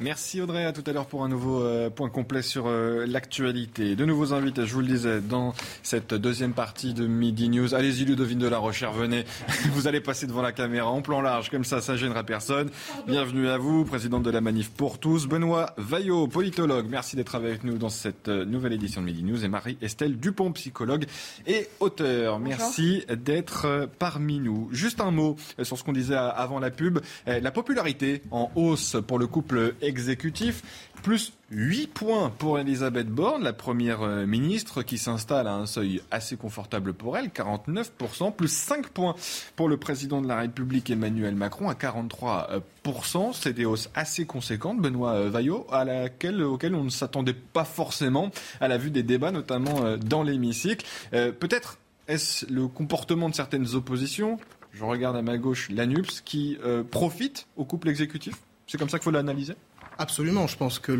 Merci 0.00 0.40
Audrey, 0.40 0.64
à 0.64 0.72
tout 0.72 0.84
à 0.86 0.92
l'heure 0.92 1.06
pour 1.06 1.24
un 1.24 1.28
nouveau 1.28 1.60
euh, 1.60 1.90
point 1.90 2.08
complet 2.08 2.40
sur 2.42 2.68
euh, 2.68 3.04
l'actualité. 3.04 3.96
De 3.96 4.04
nouveaux 4.04 4.32
invités, 4.32 4.64
je 4.64 4.72
vous 4.72 4.80
le 4.80 4.86
disais, 4.86 5.20
dans 5.20 5.54
cette 5.82 6.14
deuxième 6.14 6.52
partie 6.52 6.94
de 6.94 7.08
Midi 7.08 7.48
News. 7.48 7.74
Allez-y 7.74 8.04
Ludovine 8.04 8.38
de 8.38 8.46
la 8.46 8.58
Rochère, 8.58 8.92
venez. 8.92 9.24
Vous 9.72 9.88
allez 9.88 10.00
passer 10.00 10.28
devant 10.28 10.42
la 10.42 10.52
caméra 10.52 10.88
en 10.88 11.02
plan 11.02 11.20
large, 11.20 11.50
comme 11.50 11.64
ça, 11.64 11.80
ça 11.80 11.96
gênera 11.96 12.22
personne. 12.22 12.70
Bienvenue 13.08 13.48
à 13.48 13.58
vous, 13.58 13.84
présidente 13.84 14.22
de 14.22 14.30
la 14.30 14.40
Manif 14.40 14.70
pour 14.70 14.98
tous. 14.98 15.26
Benoît 15.26 15.74
Vaillot, 15.76 16.28
politologue, 16.28 16.86
merci 16.88 17.16
d'être 17.16 17.34
avec 17.34 17.64
nous 17.64 17.76
dans 17.76 17.88
cette 17.88 18.28
euh, 18.28 18.44
nouvelle 18.44 18.74
édition 18.74 19.00
de 19.00 19.06
Midi 19.06 19.24
News. 19.24 19.44
Et 19.44 19.48
Marie-Estelle 19.48 20.16
Dupont, 20.16 20.52
psychologue 20.52 21.06
et 21.48 21.66
auteur. 21.80 22.38
Merci 22.38 23.04
d'être 23.08 23.88
parmi 23.98 24.38
nous. 24.38 24.68
Juste 24.70 25.00
un 25.00 25.10
mot 25.10 25.34
sur 25.60 25.76
ce 25.76 25.82
qu'on 25.82 25.92
disait 25.92 26.14
avant 26.14 26.60
la 26.60 26.70
pub. 26.70 27.00
La 27.26 27.50
popularité 27.50 28.22
en 28.30 28.50
hausse 28.54 28.96
pour 29.06 29.18
le 29.18 29.26
couple 29.26 29.74
exécutif. 29.88 30.62
Plus 31.02 31.32
8 31.50 31.86
points 31.86 32.30
pour 32.30 32.58
Elisabeth 32.58 33.08
Borne, 33.08 33.42
la 33.42 33.52
première 33.52 34.02
euh, 34.02 34.26
ministre 34.26 34.82
qui 34.82 34.98
s'installe 34.98 35.46
à 35.46 35.54
un 35.54 35.66
seuil 35.66 36.02
assez 36.10 36.36
confortable 36.36 36.92
pour 36.92 37.16
elle, 37.16 37.28
49%, 37.28 38.34
plus 38.34 38.52
5 38.52 38.88
points 38.88 39.14
pour 39.56 39.68
le 39.68 39.76
président 39.76 40.20
de 40.20 40.28
la 40.28 40.36
République 40.36 40.90
Emmanuel 40.90 41.34
Macron 41.34 41.68
à 41.68 41.74
43%. 41.74 43.32
C'est 43.32 43.52
des 43.52 43.64
hausses 43.64 43.90
assez 43.94 44.26
conséquentes, 44.26 44.80
Benoît 44.80 45.12
euh, 45.12 45.30
Vaillot, 45.30 45.66
à 45.70 45.84
laquelle, 45.84 46.42
auxquelles 46.42 46.74
on 46.74 46.84
ne 46.84 46.90
s'attendait 46.90 47.32
pas 47.34 47.64
forcément 47.64 48.30
à 48.60 48.68
la 48.68 48.76
vue 48.76 48.90
des 48.90 49.02
débats, 49.02 49.30
notamment 49.30 49.84
euh, 49.84 49.96
dans 49.96 50.22
l'hémicycle. 50.22 50.84
Peut-être 51.10 51.78
est-ce 52.08 52.46
le 52.52 52.68
comportement 52.68 53.28
de 53.28 53.34
certaines 53.34 53.74
oppositions, 53.74 54.38
je 54.72 54.84
regarde 54.84 55.16
à 55.16 55.22
ma 55.22 55.38
gauche 55.38 55.68
l'ANUPS, 55.70 56.22
qui 56.22 56.58
profite 56.90 57.46
au 57.56 57.64
couple 57.64 57.88
exécutif? 57.88 58.36
C'est 58.66 58.78
comme 58.78 58.88
ça 58.88 58.98
qu'il 58.98 59.04
faut 59.04 59.10
l'analyser? 59.10 59.54
Absolument, 59.98 60.46
je 60.46 60.56
pense 60.56 60.78
que 60.78 60.92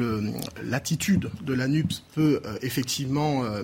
l'attitude 0.62 1.30
de 1.42 1.54
l'ANUPS 1.54 2.02
peut 2.14 2.40
euh, 2.44 2.58
effectivement 2.62 3.44
euh, 3.44 3.62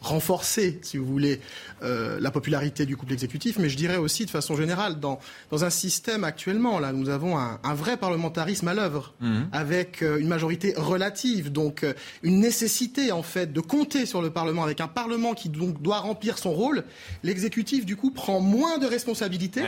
renforcer, 0.00 0.78
si 0.82 0.98
vous 0.98 1.04
voulez, 1.04 1.40
euh, 1.82 2.18
la 2.20 2.30
popularité 2.30 2.86
du 2.86 2.96
couple 2.96 3.12
exécutif, 3.12 3.58
mais 3.58 3.68
je 3.68 3.76
dirais 3.76 3.96
aussi 3.96 4.24
de 4.24 4.30
façon 4.30 4.56
générale, 4.56 5.00
dans, 5.00 5.18
dans 5.50 5.64
un 5.64 5.70
système 5.70 6.24
actuellement, 6.24 6.78
là, 6.78 6.92
nous 6.92 7.08
avons 7.08 7.38
un, 7.38 7.58
un 7.64 7.74
vrai 7.74 7.96
parlementarisme 7.96 8.68
à 8.68 8.74
l'œuvre, 8.74 9.14
avec 9.52 10.02
euh, 10.02 10.18
une 10.18 10.28
majorité 10.28 10.74
relative, 10.76 11.50
donc 11.50 11.82
euh, 11.82 11.92
une 12.22 12.40
nécessité 12.40 13.10
en 13.12 13.22
fait 13.22 13.52
de 13.52 13.60
compter 13.60 14.06
sur 14.06 14.22
le 14.22 14.30
Parlement, 14.30 14.62
avec 14.62 14.80
un 14.80 14.88
Parlement 14.88 15.34
qui 15.34 15.48
donc 15.48 15.82
doit 15.82 15.98
remplir 15.98 16.38
son 16.38 16.52
rôle. 16.52 16.84
L'exécutif, 17.22 17.84
du 17.84 17.96
coup, 17.96 18.10
prend 18.10 18.40
moins 18.40 18.78
de 18.78 18.86
responsabilités. 18.86 19.62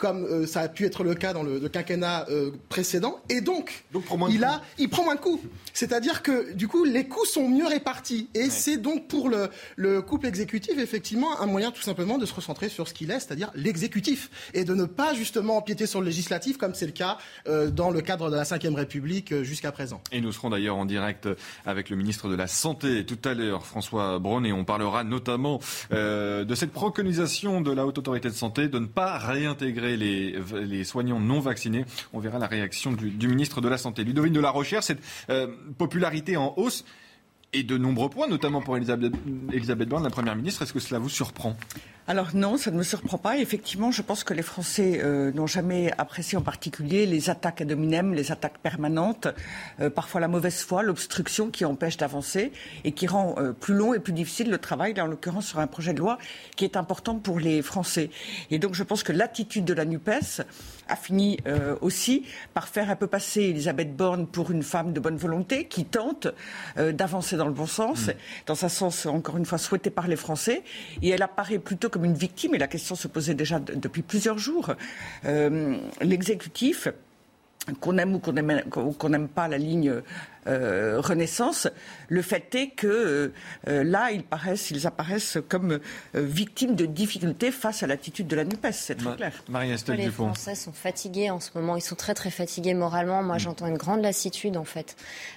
Comme 0.00 0.24
euh, 0.24 0.46
ça 0.46 0.60
a 0.62 0.68
pu 0.68 0.86
être 0.86 1.04
le 1.04 1.14
cas 1.14 1.34
dans 1.34 1.42
le, 1.42 1.58
le 1.58 1.68
quinquennat 1.68 2.26
euh, 2.30 2.52
précédent, 2.70 3.20
et 3.28 3.42
donc, 3.42 3.84
il 4.30 4.44
a, 4.44 4.62
il 4.78 4.88
prend 4.88 5.04
moins 5.04 5.14
de 5.14 5.20
coups. 5.20 5.44
C'est-à-dire 5.74 6.22
que 6.22 6.54
du 6.54 6.68
coup, 6.68 6.84
les 6.84 7.06
coûts 7.06 7.26
sont 7.26 7.46
mieux 7.46 7.66
répartis, 7.66 8.30
et 8.32 8.48
c'est 8.48 8.78
donc 8.78 9.08
pour 9.08 9.28
le, 9.28 9.50
le 9.76 10.00
couple 10.00 10.26
exécutif 10.26 10.78
effectivement 10.78 11.38
un 11.38 11.44
moyen 11.44 11.70
tout 11.70 11.82
simplement 11.82 12.16
de 12.16 12.24
se 12.24 12.32
recentrer 12.32 12.70
sur 12.70 12.88
ce 12.88 12.94
qu'il 12.94 13.10
est, 13.10 13.20
c'est-à-dire 13.20 13.50
l'exécutif, 13.54 14.30
et 14.54 14.64
de 14.64 14.74
ne 14.74 14.86
pas 14.86 15.12
justement 15.12 15.58
empiéter 15.58 15.84
sur 15.84 16.00
le 16.00 16.06
législatif 16.06 16.56
comme 16.56 16.74
c'est 16.74 16.86
le 16.86 16.92
cas 16.92 17.18
euh, 17.46 17.70
dans 17.70 17.90
le 17.90 18.00
cadre 18.00 18.30
de 18.30 18.36
la 18.36 18.44
Ve 18.44 18.74
République 18.74 19.42
jusqu'à 19.42 19.70
présent. 19.70 20.00
Et 20.12 20.22
nous 20.22 20.32
serons 20.32 20.48
d'ailleurs 20.48 20.76
en 20.78 20.86
direct 20.86 21.28
avec 21.66 21.90
le 21.90 21.96
ministre 21.96 22.30
de 22.30 22.36
la 22.36 22.46
Santé 22.46 23.04
tout 23.04 23.18
à 23.28 23.34
l'heure, 23.34 23.66
François 23.66 24.18
Braun, 24.18 24.46
et 24.46 24.52
on 24.54 24.64
parlera 24.64 25.04
notamment 25.04 25.60
de 25.90 26.54
cette 26.54 26.72
préconisation 26.72 27.60
de 27.60 27.70
la 27.70 27.84
Haute 27.84 27.98
Autorité 27.98 28.30
de 28.30 28.34
Santé 28.34 28.68
de 28.68 28.78
ne 28.78 28.86
pas 28.86 29.18
réintégrer 29.18 29.89
les, 29.96 30.84
soignants 30.84 31.20
non 31.20 31.40
vaccinés. 31.40 31.84
On 32.12 32.20
verra 32.20 32.38
la 32.38 32.46
réaction 32.46 32.92
du, 32.92 33.28
ministre 33.28 33.60
de 33.60 33.68
la 33.68 33.78
Santé. 33.78 34.04
Ludovine 34.04 34.32
de 34.32 34.40
la 34.40 34.50
Rochère, 34.50 34.82
cette 34.82 35.00
euh, 35.28 35.48
popularité 35.78 36.36
en 36.36 36.54
hausse 36.56 36.84
et 37.52 37.62
de 37.62 37.76
nombreux 37.76 38.08
points, 38.08 38.28
notamment 38.28 38.60
pour 38.60 38.76
Elisabeth, 38.76 39.12
Elisabeth 39.52 39.90
la 39.90 40.10
Première 40.10 40.36
ministre. 40.36 40.62
Est-ce 40.62 40.72
que 40.72 40.80
cela 40.80 40.98
vous 40.98 41.08
surprend? 41.08 41.56
Alors 42.10 42.30
non, 42.34 42.56
ça 42.56 42.72
ne 42.72 42.76
me 42.76 42.82
surprend 42.82 43.18
pas. 43.18 43.38
Effectivement, 43.38 43.92
je 43.92 44.02
pense 44.02 44.24
que 44.24 44.34
les 44.34 44.42
Français 44.42 45.00
euh, 45.00 45.30
n'ont 45.30 45.46
jamais 45.46 45.92
apprécié 45.96 46.36
en 46.36 46.42
particulier 46.42 47.06
les 47.06 47.30
attaques 47.30 47.60
ad 47.60 47.70
hominem, 47.70 48.14
les 48.14 48.32
attaques 48.32 48.58
permanentes, 48.58 49.28
euh, 49.78 49.90
parfois 49.90 50.20
la 50.20 50.26
mauvaise 50.26 50.60
foi, 50.64 50.82
l'obstruction 50.82 51.50
qui 51.50 51.64
empêche 51.64 51.98
d'avancer 51.98 52.50
et 52.82 52.90
qui 52.90 53.06
rend 53.06 53.36
euh, 53.38 53.52
plus 53.52 53.74
long 53.74 53.94
et 53.94 54.00
plus 54.00 54.12
difficile 54.12 54.50
le 54.50 54.58
travail, 54.58 54.92
là, 54.94 55.04
en 55.04 55.06
l'occurrence 55.06 55.46
sur 55.46 55.60
un 55.60 55.68
projet 55.68 55.94
de 55.94 56.00
loi 56.00 56.18
qui 56.56 56.64
est 56.64 56.76
important 56.76 57.14
pour 57.14 57.38
les 57.38 57.62
Français. 57.62 58.10
Et 58.50 58.58
donc 58.58 58.74
je 58.74 58.82
pense 58.82 59.04
que 59.04 59.12
l'attitude 59.12 59.64
de 59.64 59.72
la 59.72 59.84
NUPES 59.84 60.42
a 60.90 60.96
fini 60.96 61.38
euh, 61.46 61.76
aussi 61.80 62.24
par 62.52 62.68
faire 62.68 62.90
un 62.90 62.96
peu 62.96 63.06
passer 63.06 63.42
Elisabeth 63.42 63.96
Borne 63.96 64.26
pour 64.26 64.50
une 64.50 64.62
femme 64.62 64.92
de 64.92 65.00
bonne 65.00 65.16
volonté 65.16 65.66
qui 65.66 65.84
tente 65.84 66.26
euh, 66.76 66.92
d'avancer 66.92 67.36
dans 67.36 67.46
le 67.46 67.52
bon 67.52 67.66
sens, 67.66 68.10
dans 68.46 68.64
un 68.64 68.68
sens 68.68 69.06
encore 69.06 69.36
une 69.36 69.46
fois 69.46 69.58
souhaité 69.58 69.90
par 69.90 70.08
les 70.08 70.16
Français. 70.16 70.62
Et 71.02 71.10
elle 71.10 71.22
apparaît 71.22 71.58
plutôt 71.58 71.88
une 72.04 72.14
victime, 72.14 72.54
et 72.54 72.58
la 72.58 72.68
question 72.68 72.94
se 72.94 73.08
posait 73.08 73.34
déjà 73.34 73.58
de- 73.58 73.74
depuis 73.74 74.02
plusieurs 74.02 74.38
jours. 74.38 74.72
Euh, 75.24 75.76
L'exécutif 76.00 76.88
qu'on 77.80 77.98
aime 77.98 78.14
ou 78.14 78.18
qu'on 78.20 79.08
n'aime 79.10 79.28
pas 79.28 79.46
la 79.48 79.58
ligne 79.58 79.92
euh, 80.46 81.00
Renaissance, 81.00 81.68
le 82.08 82.22
fait 82.22 82.54
est 82.54 82.70
que 82.70 82.86
euh, 82.86 83.32
euh, 83.68 83.84
là, 83.84 84.10
ils, 84.10 84.22
paraissent, 84.24 84.70
ils 84.70 84.86
apparaissent 84.86 85.38
comme 85.48 85.72
euh, 85.72 85.78
victimes 86.14 86.74
de 86.74 86.86
difficultés 86.86 87.50
face 87.50 87.82
à 87.82 87.86
l'attitude 87.86 88.26
de 88.26 88.36
la 88.36 88.44
NUPES, 88.44 88.72
c'est 88.72 88.94
très 88.96 89.16
clair. 89.16 89.32
Marie-Estelle 89.48 89.96
Les 89.96 90.04
Dupont. 90.06 90.26
Français 90.26 90.54
sont 90.54 90.72
fatigués 90.72 91.30
en 91.30 91.40
ce 91.40 91.50
moment. 91.54 91.76
Ils 91.76 91.82
sont 91.82 91.96
très 91.96 92.14
très 92.14 92.30
fatigués 92.30 92.74
moralement. 92.74 93.22
Moi, 93.22 93.38
j'entends 93.38 93.66
une 93.66 93.76
grande 93.76 94.02
lassitude 94.02 94.56
en 94.56 94.64
fait, 94.64 94.96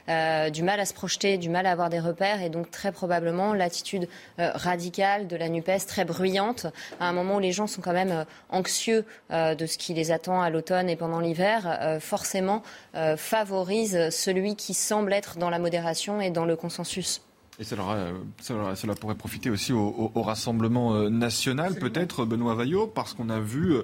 Euh, 0.10 0.50
du 0.50 0.64
mal 0.64 0.80
à 0.80 0.86
se 0.86 0.94
projeter, 0.94 1.38
du 1.38 1.50
mal 1.50 1.66
à 1.66 1.72
avoir 1.72 1.90
des 1.90 2.00
repères, 2.00 2.42
et 2.42 2.50
donc 2.50 2.70
très 2.72 2.92
probablement 2.92 3.54
l'attitude 3.54 4.08
euh, 4.40 4.52
radicale 4.54 5.28
de 5.28 5.36
la 5.38 5.48
Nupes, 5.50 5.86
très 5.88 6.04
bruyante, 6.06 6.68
à 7.00 7.08
un 7.08 7.14
moment 7.14 7.38
où 7.38 7.40
les 7.40 7.52
gens 7.54 7.68
sont 7.68 7.82
quand 7.82 7.94
même 7.94 8.12
euh, 8.12 8.24
anxieux 8.50 9.06
euh, 9.32 9.56
de 9.56 9.66
ce 9.66 9.78
qui 9.78 9.94
les 9.94 10.12
attend 10.12 10.42
à 10.42 10.50
l'automne 10.50 10.90
et 10.90 10.96
pendant 10.96 11.20
l'hiver, 11.20 11.78
euh, 11.82 12.00
forcément 12.00 12.64
euh, 12.96 13.16
favorise 13.18 14.10
celui 14.10 14.56
qui 14.56 14.74
semble 14.94 15.12
être 15.14 15.38
dans 15.40 15.50
la 15.50 15.60
modération 15.60 16.22
et 16.22 16.30
dans 16.30 16.46
le 16.46 16.56
consensus. 16.56 17.22
Et 17.60 17.64
cela 17.64 18.96
pourrait 19.00 19.14
profiter 19.16 19.52
aussi 19.52 19.74
au, 19.74 19.80
au- 19.80 20.12
au 20.16 20.22
Rassemblement 20.24 20.96
euh, 20.96 21.10
national, 21.10 21.76
peut-être, 21.76 22.26
Benoît 22.26 22.56
Vaillot, 22.56 22.88
parce 22.88 23.14
qu'on 23.14 23.30
a 23.30 23.40
vu. 23.40 23.76
euh, 23.76 23.84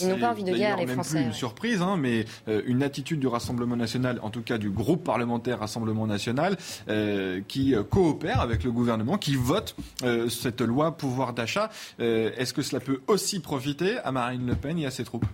Ils 0.00 0.08
n'ont 0.08 0.14
c'est 0.14 0.18
pas 0.20 0.30
envie 0.30 0.42
de 0.42 0.52
guerre, 0.52 0.58
d'ailleurs 0.58 0.78
les 0.78 0.86
même 0.86 0.94
Français, 0.94 1.10
plus 1.16 1.20
une 1.20 1.28
ouais. 1.28 1.34
surprise, 1.34 1.82
hein, 1.82 1.96
mais 1.98 2.24
euh, 2.48 2.62
une 2.66 2.82
attitude 2.82 3.20
du 3.20 3.26
Rassemblement 3.26 3.76
national, 3.76 4.18
en 4.22 4.30
tout 4.30 4.40
cas 4.42 4.56
du 4.56 4.70
groupe 4.70 5.04
parlementaire 5.04 5.58
Rassemblement 5.60 6.06
national, 6.06 6.56
euh, 6.88 7.40
qui 7.46 7.74
coopère 7.90 8.40
avec 8.40 8.64
le 8.64 8.72
gouvernement, 8.72 9.18
qui 9.18 9.34
vote 9.36 9.76
euh, 10.02 10.30
cette 10.30 10.62
loi 10.62 10.96
pouvoir 10.96 11.34
d'achat. 11.34 11.68
Euh, 12.00 12.30
Est-ce 12.38 12.54
que 12.54 12.62
cela 12.62 12.80
peut 12.80 13.00
aussi 13.06 13.40
profiter 13.40 13.98
à 13.98 14.12
Marine 14.12 14.46
Le 14.46 14.54
Pen 14.54 14.78
et 14.78 14.86
à 14.86 14.90
ses 14.90 15.04
troupes? 15.04 15.26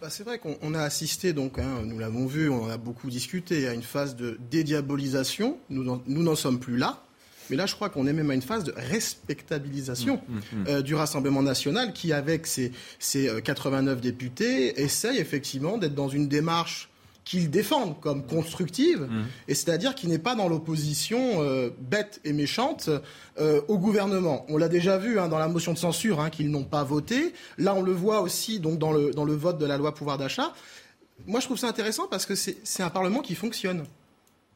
Bah, 0.00 0.08
c'est 0.10 0.22
vrai 0.22 0.38
qu'on 0.38 0.56
on 0.62 0.74
a 0.74 0.82
assisté, 0.82 1.32
donc, 1.32 1.58
hein, 1.58 1.80
nous 1.84 1.98
l'avons 1.98 2.26
vu, 2.26 2.48
on 2.48 2.64
en 2.64 2.68
a 2.70 2.76
beaucoup 2.76 3.10
discuté, 3.10 3.66
à 3.66 3.74
une 3.74 3.82
phase 3.82 4.14
de 4.14 4.38
dédiabolisation. 4.50 5.58
Nous 5.70 5.82
n'en- 6.06 6.36
sommes 6.36 6.60
plus 6.60 6.76
là. 6.76 7.02
Mais 7.50 7.56
là, 7.56 7.66
je 7.66 7.74
crois 7.74 7.88
qu'on 7.88 8.06
est 8.06 8.12
même 8.12 8.30
à 8.30 8.34
une 8.34 8.42
phase 8.42 8.62
de 8.62 8.72
respectabilisation 8.76 10.20
euh, 10.68 10.82
du 10.82 10.94
Rassemblement 10.94 11.42
national 11.42 11.92
qui, 11.94 12.12
avec 12.12 12.46
ses, 12.46 12.72
ses, 12.98 13.28
euh, 13.28 13.40
89 13.40 14.00
députés, 14.00 14.80
essaye 14.80 15.18
effectivement 15.18 15.78
d'être 15.78 15.94
dans 15.94 16.08
une 16.10 16.28
démarche 16.28 16.87
qu'ils 17.28 17.50
défendent 17.50 18.00
comme 18.00 18.24
constructive, 18.24 19.06
et 19.48 19.54
c'est-à-dire 19.54 19.94
qui 19.94 20.08
n'est 20.08 20.18
pas 20.18 20.34
dans 20.34 20.48
l'opposition 20.48 21.42
euh, 21.42 21.68
bête 21.78 22.22
et 22.24 22.32
méchante 22.32 22.88
euh, 23.38 23.60
au 23.68 23.76
gouvernement. 23.76 24.46
On 24.48 24.56
l'a 24.56 24.68
déjà 24.68 24.96
vu 24.96 25.18
hein, 25.18 25.28
dans 25.28 25.38
la 25.38 25.46
motion 25.46 25.74
de 25.74 25.78
censure 25.78 26.20
hein, 26.20 26.30
qu'ils 26.30 26.50
n'ont 26.50 26.64
pas 26.64 26.84
voté. 26.84 27.34
Là, 27.58 27.74
on 27.74 27.82
le 27.82 27.92
voit 27.92 28.22
aussi 28.22 28.60
donc 28.60 28.78
dans 28.78 28.92
le, 28.92 29.10
dans 29.10 29.26
le 29.26 29.34
vote 29.34 29.58
de 29.58 29.66
la 29.66 29.76
loi 29.76 29.94
pouvoir 29.94 30.16
d'achat. 30.16 30.54
Moi, 31.26 31.40
je 31.40 31.44
trouve 31.44 31.58
ça 31.58 31.68
intéressant 31.68 32.06
parce 32.08 32.24
que 32.24 32.34
c'est 32.34 32.56
c'est 32.64 32.82
un 32.82 32.88
Parlement 32.88 33.20
qui 33.20 33.34
fonctionne. 33.34 33.84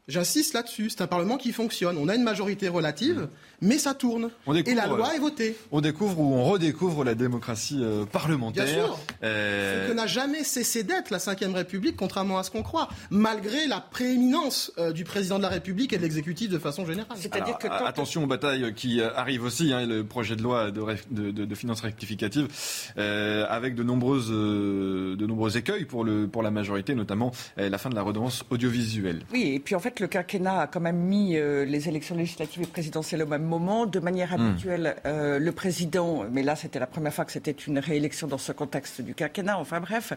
J'insiste 0.08 0.52
là-dessus, 0.54 0.90
c'est 0.90 1.00
un 1.00 1.06
Parlement 1.06 1.36
qui 1.36 1.52
fonctionne. 1.52 1.96
On 1.96 2.08
a 2.08 2.16
une 2.16 2.24
majorité 2.24 2.66
relative, 2.68 3.28
mais 3.60 3.78
ça 3.78 3.94
tourne. 3.94 4.30
On 4.48 4.52
Et 4.54 4.62
la 4.74 4.82
découvre, 4.82 4.96
loi 4.96 5.14
est 5.14 5.20
votée. 5.20 5.56
On 5.70 5.80
découvre 5.80 6.18
ou 6.18 6.34
on 6.34 6.42
redécouvre 6.44 7.04
la 7.04 7.14
démocratie 7.14 7.78
euh, 7.80 8.04
parlementaire. 8.04 8.64
Bien 8.64 8.74
sûr. 8.74 8.98
Euh, 9.22 9.86
Ce 9.86 9.92
que 9.92 9.96
n'a 9.96 10.08
jamais 10.08 10.42
cessé 10.42 10.82
d'être 10.82 11.10
la 11.10 11.18
Ve 11.18 11.54
République, 11.54 11.94
contrairement 11.94 12.38
à 12.38 12.42
ce 12.42 12.50
qu'on 12.50 12.64
croit, 12.64 12.88
malgré 13.10 13.68
la 13.68 13.80
prééminence 13.80 14.72
euh, 14.78 14.90
du 14.90 15.04
président 15.04 15.36
de 15.38 15.44
la 15.44 15.48
République 15.50 15.92
et 15.92 15.98
de 15.98 16.02
l'exécutif 16.02 16.50
de 16.50 16.58
façon 16.58 16.84
générale. 16.84 17.16
Alors, 17.30 17.58
a- 17.70 17.86
Attention 17.86 18.24
aux 18.24 18.26
batailles 18.26 18.74
qui 18.74 19.00
arrivent 19.00 19.44
aussi, 19.44 19.72
hein, 19.72 19.86
le 19.86 20.02
projet 20.04 20.34
de 20.34 20.42
loi 20.42 20.72
de, 20.72 20.80
ré- 20.80 20.96
de, 21.12 21.30
de- 21.30 21.44
de 21.44 21.54
finances 21.54 21.80
rectificatives, 21.82 22.48
euh, 22.98 23.46
avec 23.48 23.76
de, 23.76 23.84
nombreuses, 23.84 24.30
euh, 24.32 25.14
de 25.14 25.26
nombreux 25.26 25.56
écueils 25.56 25.84
pour, 25.84 26.02
le, 26.02 26.26
pour 26.26 26.42
la 26.42 26.50
majorité, 26.50 26.96
notamment 26.96 27.30
euh, 27.58 27.68
la 27.68 27.78
fin 27.78 27.88
de 27.88 27.94
la 27.94 28.02
redevance 28.02 28.42
audiovisuelle. 28.50 29.22
Oui, 29.32 29.52
et 29.54 29.60
puis 29.60 29.76
en 29.76 29.78
fait, 29.80 29.91
le 30.00 30.08
quinquennat 30.08 30.62
a 30.62 30.66
quand 30.66 30.80
même 30.80 30.96
mis 30.96 31.36
euh, 31.36 31.64
les 31.64 31.88
élections 31.88 32.16
législatives 32.16 32.62
et 32.62 32.66
présidentielles 32.66 33.22
au 33.22 33.26
même 33.26 33.44
moment. 33.44 33.86
De 33.86 33.98
manière 34.00 34.32
Hmm. 34.36 34.50
habituelle, 34.50 34.96
euh, 35.06 35.38
le 35.38 35.52
président, 35.52 36.24
mais 36.30 36.42
là 36.42 36.56
c'était 36.56 36.78
la 36.78 36.86
première 36.86 37.12
fois 37.12 37.24
que 37.24 37.32
c'était 37.32 37.50
une 37.50 37.78
réélection 37.78 38.26
dans 38.26 38.38
ce 38.38 38.52
contexte 38.52 39.00
du 39.00 39.14
quinquennat, 39.14 39.58
enfin 39.58 39.80
bref, 39.80 40.12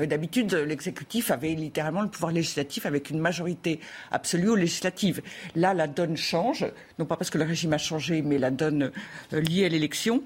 euh, 0.00 0.06
d'habitude 0.06 0.54
l'exécutif 0.54 1.30
avait 1.30 1.54
littéralement 1.54 2.02
le 2.02 2.08
pouvoir 2.08 2.32
législatif 2.32 2.86
avec 2.86 3.10
une 3.10 3.18
majorité 3.18 3.80
absolue 4.10 4.50
aux 4.50 4.56
législatives. 4.56 5.22
Là, 5.56 5.74
la 5.74 5.86
donne 5.86 6.16
change, 6.16 6.66
non 6.98 7.04
pas 7.04 7.16
parce 7.16 7.30
que 7.30 7.38
le 7.38 7.44
régime 7.44 7.72
a 7.72 7.78
changé, 7.78 8.22
mais 8.22 8.38
la 8.38 8.50
donne 8.50 8.90
liée 9.32 9.66
à 9.66 9.68
l'élection. 9.68 10.22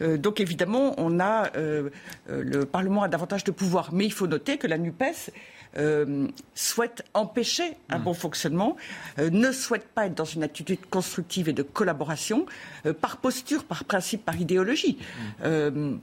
Donc 0.00 0.40
évidemment, 0.40 0.94
on 0.98 1.20
a, 1.20 1.50
le 1.56 2.64
Parlement 2.64 3.02
a 3.02 3.08
davantage 3.08 3.44
de 3.44 3.50
pouvoir. 3.50 3.92
Mais 3.92 4.04
il 4.04 4.12
faut 4.12 4.26
noter 4.26 4.56
que 4.56 4.66
la 4.66 4.78
NUPES 4.78 5.30
euh, 5.76 6.28
souhaite 6.54 7.04
empêcher 7.14 7.76
un 7.88 7.98
bon 7.98 8.14
fonctionnement, 8.14 8.76
euh, 9.18 9.30
ne 9.30 9.52
souhaite 9.52 9.86
pas 9.88 10.06
être 10.06 10.14
dans 10.14 10.24
une 10.24 10.42
attitude 10.42 10.80
constructive 10.90 11.48
et 11.48 11.52
de 11.52 11.62
collaboration, 11.62 12.46
euh, 12.86 12.92
par 12.92 13.18
posture, 13.18 13.64
par 13.64 13.84
principe, 13.84 14.24
par 14.24 14.40
idéologie. 14.40 14.98
Euh, 15.44 15.96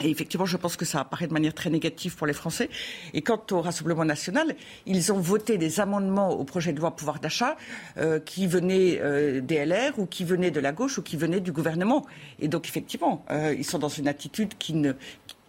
et 0.00 0.10
effectivement, 0.10 0.46
je 0.46 0.56
pense 0.56 0.76
que 0.76 0.84
ça 0.84 1.00
apparaît 1.00 1.26
de 1.26 1.32
manière 1.32 1.54
très 1.54 1.70
négative 1.70 2.16
pour 2.16 2.26
les 2.26 2.32
Français. 2.32 2.70
Et 3.14 3.22
quant 3.22 3.42
au 3.50 3.60
Rassemblement 3.60 4.04
national, 4.04 4.54
ils 4.86 5.12
ont 5.12 5.18
voté 5.18 5.58
des 5.58 5.80
amendements 5.80 6.30
au 6.30 6.44
projet 6.44 6.72
de 6.72 6.78
loi 6.78 6.94
pouvoir 6.94 7.18
d'achat 7.18 7.56
euh, 7.96 8.20
qui 8.20 8.46
venaient 8.46 9.00
euh, 9.00 9.40
des 9.40 9.64
LR 9.64 9.98
ou 9.98 10.06
qui 10.06 10.24
venaient 10.24 10.52
de 10.52 10.60
la 10.60 10.72
gauche 10.72 10.98
ou 10.98 11.02
qui 11.02 11.16
venaient 11.16 11.40
du 11.40 11.50
gouvernement. 11.50 12.06
Et 12.38 12.46
donc, 12.46 12.68
effectivement, 12.68 13.24
euh, 13.30 13.54
ils 13.56 13.64
sont 13.64 13.78
dans 13.78 13.88
une 13.88 14.06
attitude 14.06 14.56
qui, 14.58 14.74
ne, 14.74 14.92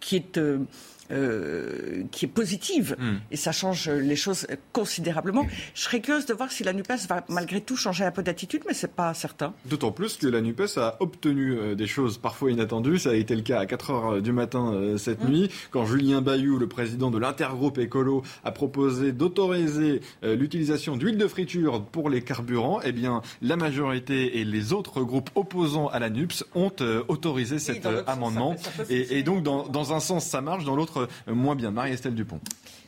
qui 0.00 0.16
est... 0.16 0.40
euh, 1.10 1.20
euh, 1.20 2.04
qui 2.10 2.24
est 2.24 2.28
positive 2.28 2.96
et 3.30 3.36
ça 3.36 3.52
change 3.52 3.88
les 3.88 4.16
choses 4.16 4.46
considérablement. 4.72 5.46
Je 5.74 5.82
serais 5.82 6.00
curieuse 6.00 6.26
de 6.26 6.34
voir 6.34 6.50
si 6.50 6.64
la 6.64 6.72
NUPES 6.72 7.06
va 7.08 7.24
malgré 7.28 7.60
tout 7.60 7.76
changer 7.76 8.04
un 8.04 8.10
peu 8.10 8.22
d'attitude, 8.22 8.62
mais 8.66 8.74
c'est 8.74 8.92
pas 8.92 9.12
certain. 9.14 9.52
D'autant 9.66 9.92
plus 9.92 10.16
que 10.16 10.26
la 10.26 10.40
NUPES 10.40 10.78
a 10.78 10.96
obtenu 11.00 11.52
euh, 11.52 11.74
des 11.74 11.86
choses 11.86 12.18
parfois 12.18 12.50
inattendues. 12.50 12.98
Ça 12.98 13.10
a 13.10 13.14
été 13.14 13.34
le 13.36 13.42
cas 13.42 13.58
à 13.60 13.66
4 13.66 13.90
heures 13.90 14.22
du 14.22 14.32
matin 14.32 14.72
euh, 14.72 14.98
cette 14.98 15.24
nuit, 15.24 15.50
quand 15.70 15.86
Julien 15.86 16.20
Bayou, 16.20 16.58
le 16.58 16.68
président 16.68 17.10
de 17.10 17.18
l'intergroupe 17.18 17.78
écolo, 17.78 18.22
a 18.44 18.52
proposé 18.52 19.12
d'autoriser 19.12 20.00
euh, 20.24 20.36
l'utilisation 20.36 20.96
d'huile 20.96 21.18
de 21.18 21.26
friture 21.26 21.82
pour 21.82 22.10
les 22.10 22.22
carburants. 22.22 22.80
Eh 22.84 22.92
bien, 22.92 23.22
la 23.42 23.56
majorité 23.56 24.38
et 24.40 24.44
les 24.44 24.72
autres 24.72 25.02
groupes 25.02 25.30
opposants 25.34 25.88
à 25.88 25.98
la 25.98 26.10
NUPS 26.10 26.44
ont 26.54 26.72
euh, 26.80 27.02
autorisé 27.08 27.58
cet 27.58 27.86
euh, 27.86 28.00
sens, 28.00 28.08
amendement. 28.08 28.56
ça 28.58 28.70
ça 28.76 28.84
Et, 28.90 29.18
et 29.18 29.22
donc, 29.22 29.42
dans, 29.42 29.68
dans 29.68 29.92
un 29.92 30.00
sens, 30.00 30.24
ça 30.26 30.40
marche, 30.40 30.64
dans 30.64 30.76
l'autre, 30.76 30.99
euh, 31.28 31.34
moins 31.34 31.54
bien. 31.56 31.70
Marie-Estelle 31.70 32.14
Dupont. 32.14 32.40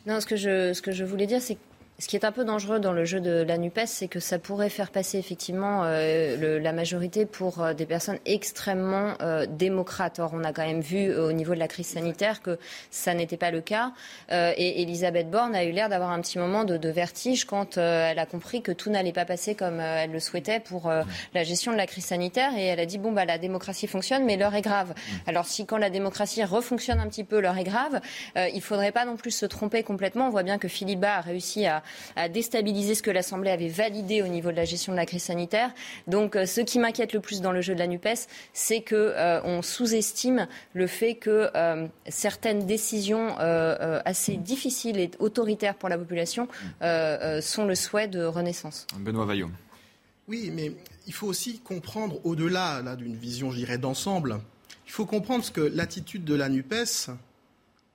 Non, 0.05 0.19
ce 0.19 0.25
que 0.25 0.35
je, 0.35 0.73
ce 0.73 0.81
que 0.81 0.91
je 0.91 1.03
voulais 1.05 1.27
dire, 1.27 1.41
c'est 1.41 1.55
que 1.55 1.59
ce 1.99 2.07
qui 2.07 2.15
est 2.15 2.25
un 2.25 2.31
peu 2.31 2.43
dangereux 2.43 2.79
dans 2.79 2.91
le 2.91 3.05
jeu 3.05 3.21
de 3.21 3.43
la 3.43 3.57
NUPES, 3.57 3.85
c'est 3.85 4.07
que 4.07 4.19
ça 4.19 4.39
pourrait 4.39 4.69
faire 4.69 4.89
passer 4.89 5.19
effectivement 5.19 5.81
euh, 5.83 6.59
la 6.59 6.73
majorité 6.73 7.27
pour 7.27 7.61
euh, 7.61 7.73
des 7.73 7.85
personnes 7.85 8.17
extrêmement 8.25 9.13
euh, 9.21 9.45
démocrates. 9.47 10.17
Or, 10.17 10.31
on 10.33 10.43
a 10.43 10.51
quand 10.53 10.65
même 10.65 10.81
vu 10.81 11.15
au 11.15 11.31
niveau 11.31 11.53
de 11.53 11.59
la 11.59 11.67
crise 11.67 11.87
sanitaire 11.87 12.41
que 12.41 12.57
ça 12.89 13.13
n'était 13.13 13.37
pas 13.37 13.51
le 13.51 13.61
cas. 13.61 13.91
Et 14.31 14.81
Elisabeth 14.81 15.29
Borne 15.29 15.55
a 15.55 15.63
eu 15.63 15.71
l'air 15.71 15.89
d'avoir 15.89 16.11
un 16.11 16.21
petit 16.21 16.39
moment 16.39 16.63
de, 16.63 16.89
vertige 16.89 17.45
quand 17.45 17.77
elle 17.77 18.19
a 18.19 18.25
compris 18.25 18.61
que 18.61 18.71
tout 18.71 18.89
n'allait 18.89 19.13
pas 19.13 19.25
passer 19.25 19.55
comme 19.55 19.79
elle 19.79 20.11
le 20.11 20.19
souhaitait 20.19 20.59
pour 20.59 20.91
la 21.33 21.43
gestion 21.43 21.71
de 21.71 21.77
la 21.77 21.87
crise 21.87 22.05
sanitaire. 22.05 22.51
Et 22.57 22.65
elle 22.65 22.79
a 22.79 22.85
dit, 22.85 22.97
bon, 22.97 23.11
bah, 23.11 23.25
la 23.25 23.37
démocratie 23.37 23.87
fonctionne, 23.87 24.25
mais 24.25 24.37
l'heure 24.37 24.55
est 24.55 24.61
grave. 24.61 24.93
Alors, 25.27 25.45
si 25.45 25.65
quand 25.65 25.77
la 25.77 25.89
démocratie 25.89 26.43
refonctionne 26.43 26.99
un 26.99 27.07
petit 27.07 27.23
peu, 27.23 27.39
l'heure 27.39 27.57
est 27.57 27.63
grave, 27.63 28.01
il 28.35 28.61
faudrait 28.61 28.91
pas 28.91 29.05
non 29.05 29.15
plus 29.15 29.31
se 29.31 29.45
tromper 29.45 29.83
complètement. 29.83 30.27
On 30.27 30.31
voit 30.31 30.43
bien 30.43 30.57
que 30.57 30.67
Philippe 30.67 30.99
Bas 30.99 31.17
a 31.17 31.21
réussi 31.21 31.65
à, 31.65 31.82
à 32.15 32.29
déstabiliser 32.29 32.95
ce 32.95 33.03
que 33.03 33.11
l'Assemblée 33.11 33.51
avait 33.51 33.67
validé 33.67 34.21
au 34.21 34.27
niveau 34.27 34.51
de 34.51 34.55
la 34.55 34.65
gestion 34.65 34.91
de 34.91 34.97
la 34.97 35.05
crise 35.05 35.23
sanitaire. 35.23 35.71
Donc, 36.07 36.35
euh, 36.35 36.45
ce 36.45 36.61
qui 36.61 36.79
m'inquiète 36.79 37.13
le 37.13 37.19
plus 37.19 37.41
dans 37.41 37.51
le 37.51 37.61
jeu 37.61 37.73
de 37.73 37.79
la 37.79 37.87
NUPES, 37.87 38.27
c'est 38.53 38.81
que 38.81 38.95
euh, 38.95 39.41
on 39.43 39.61
sous-estime 39.61 40.47
le 40.73 40.87
fait 40.87 41.15
que 41.15 41.49
euh, 41.55 41.87
certaines 42.07 42.65
décisions 42.65 43.35
euh, 43.39 44.01
assez 44.05 44.35
difficiles 44.35 44.99
et 44.99 45.11
autoritaires 45.19 45.75
pour 45.75 45.89
la 45.89 45.97
population 45.97 46.47
sont 47.41 47.65
le 47.65 47.75
souhait 47.75 48.07
de 48.07 48.23
Renaissance. 48.23 48.87
Benoît 48.97 49.25
Vaillot. 49.25 49.49
Oui, 50.27 50.51
mais 50.53 50.71
il 51.07 51.13
faut 51.13 51.27
aussi 51.27 51.59
comprendre, 51.59 52.19
au-delà 52.23 52.81
là, 52.81 52.95
d'une 52.95 53.15
vision, 53.15 53.51
je 53.51 53.57
dirais, 53.57 53.77
d'ensemble, 53.77 54.39
il 54.85 54.91
faut 54.91 55.05
comprendre 55.05 55.49
que 55.51 55.61
l'attitude 55.61 56.23
de 56.23 56.35
la 56.35 56.49
NUPES, 56.49 57.09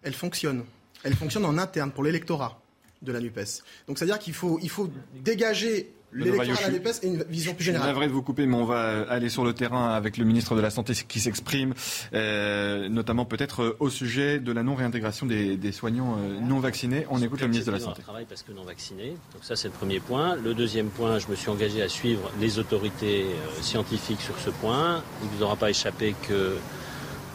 elle 0.03 0.15
fonctionne. 0.15 0.65
Elle 1.05 1.15
fonctionne 1.15 1.45
en 1.45 1.59
interne 1.59 1.91
pour 1.91 2.05
l'électorat 2.05 2.61
de 3.03 3.13
la 3.13 3.21
NUPES. 3.21 3.63
Donc 3.87 3.99
c'est-à-dire 3.99 4.19
qu'il 4.19 4.35
faut, 4.35 4.59
il 4.63 4.71
faut 4.71 4.89
dégager 5.23 5.93
l'électorat 6.11 6.47
de 6.57 6.63
la 6.63 6.71
NUPES 6.71 6.89
et 7.03 7.07
une 7.07 7.23
vision 7.29 7.53
plus 7.53 7.65
Je 7.65 7.71
suis 7.71 7.79
générale. 7.79 8.09
de 8.09 8.13
vous 8.13 8.23
couper, 8.23 8.47
mais 8.47 8.57
on 8.57 8.65
va 8.65 9.03
aller 9.11 9.29
sur 9.29 9.45
le 9.45 9.53
terrain 9.53 9.91
avec 9.91 10.17
le 10.17 10.25
ministre 10.25 10.57
de 10.57 10.61
la 10.63 10.71
Santé 10.71 10.95
qui 11.07 11.21
s'exprime, 11.21 11.75
euh, 12.15 12.89
notamment 12.89 13.27
peut-être 13.27 13.63
euh, 13.63 13.77
au 13.79 13.91
sujet 13.91 14.41
de 14.41 14.51
la 14.53 14.63
non-réintégration 14.63 15.27
des, 15.27 15.59
des 15.59 15.71
soignants 15.73 16.17
euh, 16.19 16.41
non 16.41 16.61
vaccinés. 16.61 17.07
On 17.11 17.21
écoute 17.23 17.43
le 17.43 17.49
ministre 17.49 17.71
de 17.71 17.77
la 17.77 17.83
Santé. 17.83 18.01
travail 18.03 18.25
parce 18.27 18.43
que 18.43 18.53
non 18.53 18.65
vaccinés. 18.65 19.11
Donc 19.35 19.43
ça, 19.45 19.55
c'est 19.55 19.69
le 19.69 19.75
premier 19.75 20.01
point. 20.01 20.35
Le 20.37 20.55
deuxième 20.55 20.89
point, 20.89 21.19
je 21.19 21.29
me 21.29 21.35
suis 21.37 21.51
engagé 21.51 21.83
à 21.83 21.89
suivre 21.91 22.31
les 22.41 22.59
autorités 22.59 23.25
euh, 23.27 23.63
scientifiques 23.63 24.23
sur 24.23 24.39
ce 24.39 24.49
point. 24.49 25.03
Il 25.23 25.29
ne 25.31 25.37
vous 25.37 25.43
aura 25.43 25.57
pas 25.57 25.69
échappé 25.69 26.15
que 26.27 26.57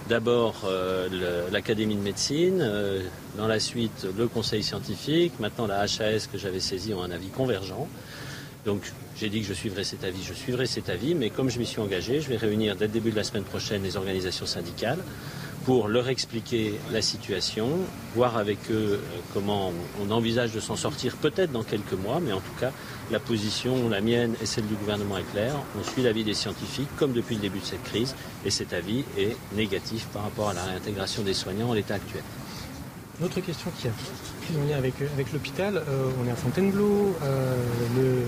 d'abord 0.09 0.63
euh, 0.65 1.49
l'Académie 1.51 1.95
de 1.95 2.01
médecine, 2.01 2.59
euh, 2.61 3.01
dans 3.37 3.47
la 3.47 3.59
suite 3.59 4.07
le 4.17 4.27
Conseil 4.27 4.63
scientifique, 4.63 5.33
maintenant 5.39 5.67
la 5.67 5.81
HAS 5.81 6.27
que 6.31 6.37
j'avais 6.37 6.59
saisie 6.59 6.93
ont 6.93 7.03
un 7.03 7.11
avis 7.11 7.29
convergent. 7.29 7.87
Donc 8.65 8.91
j'ai 9.17 9.29
dit 9.29 9.41
que 9.41 9.47
je 9.47 9.53
suivrai 9.53 9.83
cet 9.83 10.03
avis, 10.03 10.23
je 10.23 10.33
suivrai 10.33 10.65
cet 10.65 10.89
avis, 10.89 11.15
mais 11.15 11.29
comme 11.29 11.49
je 11.49 11.59
m'y 11.59 11.65
suis 11.65 11.81
engagé, 11.81 12.21
je 12.21 12.29
vais 12.29 12.37
réunir 12.37 12.75
dès 12.75 12.87
le 12.87 12.91
début 12.91 13.11
de 13.11 13.15
la 13.15 13.23
semaine 13.23 13.43
prochaine 13.43 13.83
les 13.83 13.97
organisations 13.97 14.45
syndicales 14.45 14.99
pour 15.65 15.87
leur 15.87 16.09
expliquer 16.09 16.73
la 16.91 17.01
situation, 17.01 17.69
voir 18.15 18.37
avec 18.37 18.59
eux 18.69 18.99
euh, 19.01 19.19
comment 19.33 19.71
on 20.01 20.11
envisage 20.11 20.51
de 20.51 20.59
s'en 20.59 20.75
sortir 20.75 21.15
peut-être 21.15 21.51
dans 21.51 21.63
quelques 21.63 21.93
mois, 21.93 22.19
mais 22.21 22.33
en 22.33 22.39
tout 22.39 22.53
cas 22.59 22.71
la 23.11 23.19
position, 23.19 23.89
la 23.89 24.01
mienne 24.01 24.35
et 24.41 24.45
celle 24.45 24.67
du 24.67 24.75
gouvernement 24.75 25.17
est 25.17 25.31
claire. 25.31 25.55
On 25.79 25.83
suit 25.83 26.03
l'avis 26.03 26.23
des 26.23 26.33
scientifiques 26.33 26.93
comme 26.97 27.13
depuis 27.13 27.35
le 27.35 27.41
début 27.41 27.59
de 27.59 27.65
cette 27.65 27.83
crise 27.83 28.15
et 28.45 28.49
cet 28.49 28.73
avis 28.73 29.05
est 29.17 29.37
négatif 29.55 30.07
par 30.07 30.23
rapport 30.23 30.49
à 30.49 30.53
la 30.53 30.63
réintégration 30.63 31.23
des 31.23 31.33
soignants 31.33 31.69
en 31.69 31.73
l'état 31.73 31.95
actuel. 31.95 32.23
Une 33.19 33.25
autre 33.25 33.39
question 33.41 33.71
qui 33.79 33.87
plus 33.87 34.57
en 34.59 34.67
lien 34.67 34.77
avec, 34.77 35.01
euh, 35.01 35.07
avec 35.13 35.31
l'hôpital, 35.31 35.77
euh, 35.77 36.09
on 36.21 36.27
est 36.27 36.31
à 36.31 36.35
Fontainebleau, 36.35 37.15
le, 37.95 38.23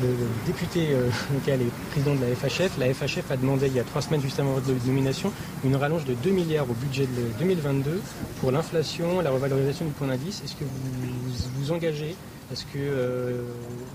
le- 0.00 0.16
député 0.46 0.88
euh, 0.92 1.08
est 1.48 1.90
président 1.90 2.14
de 2.14 2.20
la 2.20 2.34
FHF. 2.34 2.78
La 2.78 2.92
FHF 2.92 3.30
a 3.30 3.36
demandé 3.36 3.66
il 3.66 3.74
y 3.74 3.80
a 3.80 3.84
trois 3.84 4.02
semaines, 4.02 4.20
juste 4.20 4.38
avant 4.40 4.52
votre 4.52 4.68
nomination, 4.86 5.32
une 5.64 5.76
rallonge 5.76 6.04
de 6.04 6.14
2 6.14 6.30
milliards 6.30 6.68
au 6.68 6.74
budget 6.74 7.06
de 7.06 7.38
2022 7.38 8.00
pour 8.40 8.50
l'inflation, 8.52 9.20
la 9.20 9.30
revalorisation 9.30 9.84
du 9.86 9.92
point 9.92 10.06
d'indice. 10.06 10.42
Est-ce 10.44 10.54
que 10.54 10.64
vous 10.64 11.50
vous, 11.56 11.72
engagez 11.72 12.14
Est-ce 12.52 12.64
que 12.64 12.78
euh, 12.78 13.42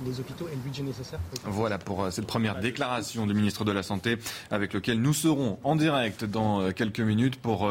les 0.05 0.19
hôpitaux 0.19 0.47
aient 0.47 0.55
le 0.55 0.61
budget 0.61 0.83
nécessaire 0.83 1.19
Voilà 1.45 1.77
pour 1.77 2.03
euh, 2.03 2.11
cette 2.11 2.27
première 2.27 2.59
déclaration 2.59 3.25
du 3.25 3.33
ministre 3.33 3.63
de 3.65 3.71
la 3.71 3.83
Santé 3.83 4.17
avec 4.51 4.73
lequel 4.73 5.01
nous 5.01 5.13
serons 5.13 5.57
en 5.63 5.75
direct 5.75 6.25
dans 6.25 6.61
euh, 6.61 6.71
quelques 6.71 6.99
minutes 6.99 7.37
pour 7.37 7.69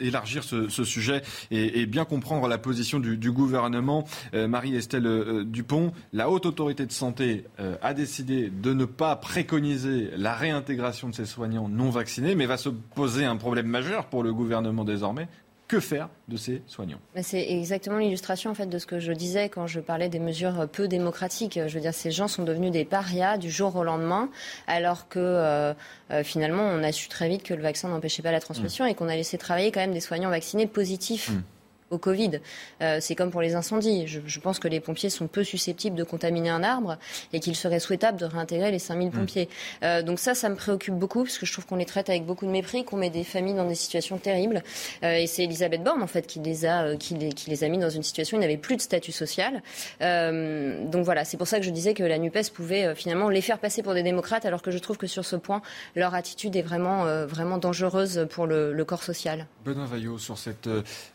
élargir 0.00 0.44
ce, 0.44 0.68
sujet 0.84 1.22
et, 1.50 1.86
bien 1.86 2.04
comprendre 2.04 2.48
la 2.48 2.58
position 2.58 3.00
du, 3.00 3.30
gouvernement. 3.30 4.04
Euh, 4.34 4.48
Marie-Estelle 4.48 5.06
euh, 5.06 5.44
Dupont, 5.44 5.92
la 6.12 6.30
haute 6.30 6.46
autorité 6.46 6.86
de 6.86 6.92
santé 6.92 7.44
euh, 7.60 7.76
a 7.82 7.94
décidé 7.94 8.50
de 8.50 8.72
ne 8.72 8.84
pas 8.84 9.16
préconiser 9.16 10.10
la 10.16 10.34
réintégration 10.34 11.08
de 11.08 11.14
ces 11.14 11.26
soignants 11.26 11.68
non 11.68 11.90
vaccinés, 11.90 12.34
mais 12.34 12.46
va 12.46 12.56
se 12.56 12.68
poser 12.68 13.24
un 13.24 13.36
problème 13.36 13.66
majeur 13.66 14.06
pour 14.06 14.22
le 14.22 14.32
gouvernement 14.32 14.84
désormais. 14.84 15.28
Que 15.68 15.80
faire 15.80 16.08
de 16.28 16.38
ces 16.38 16.62
soignants? 16.66 16.98
Mais 17.14 17.22
C'est 17.22 17.46
exactement 17.50 17.98
l'illustration 17.98 18.50
en 18.50 18.54
fait 18.54 18.66
de 18.66 18.78
ce 18.78 18.86
que 18.86 18.98
je 19.00 19.12
disais 19.12 19.50
quand 19.50 19.66
je 19.66 19.80
parlais 19.80 20.08
des 20.08 20.18
mesures 20.18 20.66
peu 20.72 20.88
démocratiques. 20.88 21.60
Je 21.66 21.74
veux 21.74 21.80
dire, 21.80 21.92
ces 21.92 22.10
gens 22.10 22.26
sont 22.26 22.42
devenus 22.42 22.70
des 22.70 22.86
parias 22.86 23.36
du 23.36 23.50
jour 23.50 23.76
au 23.76 23.84
lendemain, 23.84 24.30
alors 24.66 25.08
que 25.08 25.18
euh, 25.18 25.74
euh, 26.10 26.24
finalement, 26.24 26.62
on 26.62 26.82
a 26.82 26.90
su 26.90 27.08
très 27.08 27.28
vite 27.28 27.42
que 27.42 27.52
le 27.52 27.62
vaccin 27.62 27.88
n'empêchait 27.88 28.22
pas 28.22 28.32
la 28.32 28.40
transmission 28.40 28.86
et 28.86 28.94
qu'on 28.94 29.08
a 29.08 29.14
laissé 29.14 29.36
travailler 29.36 29.70
quand 29.70 29.80
même 29.80 29.92
des 29.92 30.00
soignants 30.00 30.30
vaccinés 30.30 30.66
positifs. 30.66 31.30
Au 31.90 31.98
Covid. 31.98 32.40
Euh, 32.82 32.98
c'est 33.00 33.14
comme 33.14 33.30
pour 33.30 33.40
les 33.40 33.54
incendies. 33.54 34.06
Je, 34.06 34.20
je 34.24 34.40
pense 34.40 34.58
que 34.58 34.68
les 34.68 34.80
pompiers 34.80 35.10
sont 35.10 35.26
peu 35.26 35.44
susceptibles 35.44 35.96
de 35.96 36.04
contaminer 36.04 36.50
un 36.50 36.62
arbre 36.62 36.98
et 37.32 37.40
qu'il 37.40 37.56
serait 37.56 37.80
souhaitable 37.80 38.18
de 38.18 38.24
réintégrer 38.24 38.70
les 38.70 38.78
5000 38.78 39.10
pompiers. 39.10 39.48
Euh, 39.82 40.02
donc 40.02 40.18
ça, 40.18 40.34
ça 40.34 40.48
me 40.48 40.56
préoccupe 40.56 40.94
beaucoup 40.94 41.24
parce 41.24 41.38
que 41.38 41.46
je 41.46 41.52
trouve 41.52 41.66
qu'on 41.66 41.76
les 41.76 41.86
traite 41.86 42.08
avec 42.10 42.24
beaucoup 42.26 42.46
de 42.46 42.50
mépris, 42.50 42.84
qu'on 42.84 42.96
met 42.96 43.10
des 43.10 43.24
familles 43.24 43.54
dans 43.54 43.66
des 43.66 43.74
situations 43.74 44.18
terribles. 44.18 44.62
Euh, 45.02 45.14
et 45.14 45.26
c'est 45.26 45.44
Elisabeth 45.44 45.82
Borne, 45.82 46.02
en 46.02 46.06
fait, 46.06 46.26
qui 46.26 46.40
les 46.40 46.66
a, 46.66 46.82
euh, 46.82 46.96
qui 46.96 47.14
les, 47.14 47.32
qui 47.32 47.50
les 47.50 47.64
a 47.64 47.68
mis 47.68 47.78
dans 47.78 47.90
une 47.90 48.02
situation 48.02 48.36
où 48.36 48.40
ils 48.40 48.42
n'avaient 48.42 48.56
plus 48.56 48.76
de 48.76 48.82
statut 48.82 49.12
social. 49.12 49.62
Euh, 50.02 50.84
donc 50.86 51.04
voilà, 51.04 51.24
c'est 51.24 51.36
pour 51.36 51.46
ça 51.46 51.58
que 51.58 51.64
je 51.64 51.70
disais 51.70 51.94
que 51.94 52.02
la 52.02 52.18
NUPES 52.18 52.50
pouvait 52.54 52.84
euh, 52.84 52.94
finalement 52.94 53.28
les 53.28 53.40
faire 53.40 53.58
passer 53.58 53.82
pour 53.82 53.94
des 53.94 54.02
démocrates, 54.02 54.44
alors 54.44 54.62
que 54.62 54.70
je 54.70 54.78
trouve 54.78 54.98
que 54.98 55.06
sur 55.06 55.24
ce 55.24 55.36
point, 55.36 55.62
leur 55.96 56.14
attitude 56.14 56.56
est 56.56 56.62
vraiment, 56.62 57.06
euh, 57.06 57.26
vraiment 57.26 57.58
dangereuse 57.58 58.26
pour 58.30 58.46
le, 58.46 58.72
le 58.72 58.84
corps 58.84 59.02
social. 59.02 59.46
Benoît 59.64 59.86
Vaillot 59.86 60.18
sur 60.18 60.38
cette 60.38 60.68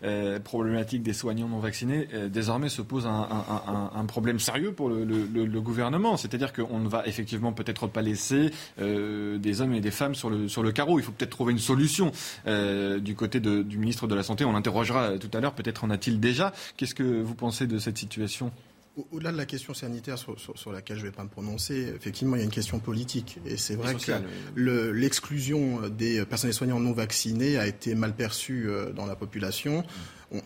euh, 0.04 0.40
problématique 0.40 0.63
problématique 0.64 1.04
des 1.04 1.12
soignants 1.12 1.50
non 1.50 1.60
vaccinés 1.60 2.08
euh, 2.14 2.30
désormais 2.30 2.70
se 2.70 2.82
pose 2.82 3.06
un, 3.06 4.06
problème 4.08 4.40
sérieux 4.40 4.72
pour 4.72 4.90
le, 4.90 5.62
gouvernement. 5.62 6.16
C'est-à-dire 6.18 6.54
qu'on 6.54 6.80
ne 6.80 6.88
va 6.88 7.06
effectivement 7.06 7.52
peut-être 7.52 7.88
pas 7.88 8.02
laisser 8.02 8.52
euh, 8.80 9.38
des 9.38 9.62
hommes 9.62 9.74
et 9.74 9.82
des 9.82 9.92
femmes 9.92 10.16
sur 10.16 10.30
le, 10.30 10.48
sur 10.48 10.64
le 10.64 10.72
carreau. 10.72 11.00
Il 11.00 11.04
faut 11.04 11.12
peut-être 11.12 11.32
trouver 11.32 11.52
une 11.52 11.60
solution 11.60 12.12
euh, 12.48 13.00
du 13.00 13.16
côté 13.16 13.40
du 13.40 13.78
ministre 13.78 14.08
de 14.08 14.16
la 14.16 14.24
Santé. 14.24 14.46
On 14.46 14.54
l'interrogera 14.54 15.18
tout 15.18 15.30
à 15.34 15.42
l'heure. 15.42 15.54
Peut-être 15.54 15.84
en 15.84 15.90
a-t-il 15.90 16.20
déjà. 16.20 16.54
Qu'est-ce 16.78 16.96
que 16.96 17.22
vous 17.22 17.36
pensez 17.36 17.68
de 17.68 17.78
cette 17.78 17.98
situation? 17.98 18.52
Au-delà 19.12 19.32
de 19.32 19.38
la 19.38 19.46
question 19.46 19.74
sanitaire 19.74 20.18
sur, 20.18 20.72
laquelle 20.72 20.98
je 20.98 21.02
ne 21.02 21.08
vais 21.08 21.16
pas 21.16 21.24
me 21.24 21.30
prononcer, 21.30 21.92
effectivement, 21.96 22.36
il 22.36 22.40
y 22.40 22.42
a 22.42 22.46
une 22.46 22.52
question 22.52 22.80
politique. 22.80 23.40
Et 23.46 23.58
c'est 23.58 23.76
vrai 23.76 23.96
que 23.96 24.92
l'exclusion 24.92 25.90
des 25.90 26.24
personnels 26.26 26.54
soignants 26.54 26.80
non 26.80 26.94
vaccinés 26.94 27.58
a 27.58 27.66
été 27.66 27.96
mal 27.96 28.16
perçue 28.16 28.70
euh, 28.70 28.92
dans 28.92 29.06
la 29.06 29.16
population. 29.16 29.84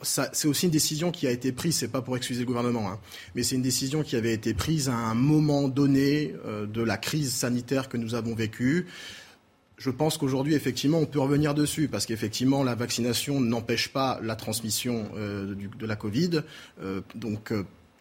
C'est 0.01 0.47
aussi 0.47 0.65
une 0.65 0.71
décision 0.71 1.11
qui 1.11 1.27
a 1.27 1.31
été 1.31 1.53
prise, 1.53 1.77
c'est 1.77 1.87
pas 1.87 2.01
pour 2.01 2.17
excuser 2.17 2.41
le 2.41 2.45
gouvernement, 2.45 2.91
hein, 2.91 2.99
mais 3.35 3.43
c'est 3.43 3.55
une 3.55 3.61
décision 3.61 4.03
qui 4.03 4.17
avait 4.17 4.33
été 4.33 4.53
prise 4.53 4.89
à 4.89 4.95
un 4.95 5.13
moment 5.13 5.69
donné 5.69 6.33
euh, 6.45 6.65
de 6.65 6.81
la 6.81 6.97
crise 6.97 7.33
sanitaire 7.33 7.87
que 7.87 7.95
nous 7.95 8.13
avons 8.13 8.35
vécue. 8.35 8.87
Je 9.77 9.89
pense 9.89 10.17
qu'aujourd'hui, 10.17 10.55
effectivement, 10.55 10.97
on 10.97 11.05
peut 11.05 11.19
revenir 11.19 11.53
dessus 11.53 11.87
parce 11.87 12.05
qu'effectivement, 12.05 12.63
la 12.63 12.75
vaccination 12.75 13.39
n'empêche 13.39 13.89
pas 13.89 14.19
la 14.21 14.35
transmission 14.35 15.09
euh, 15.15 15.55
de 15.55 15.85
la 15.85 15.95
Covid. 15.95 16.41
donc, 17.15 17.53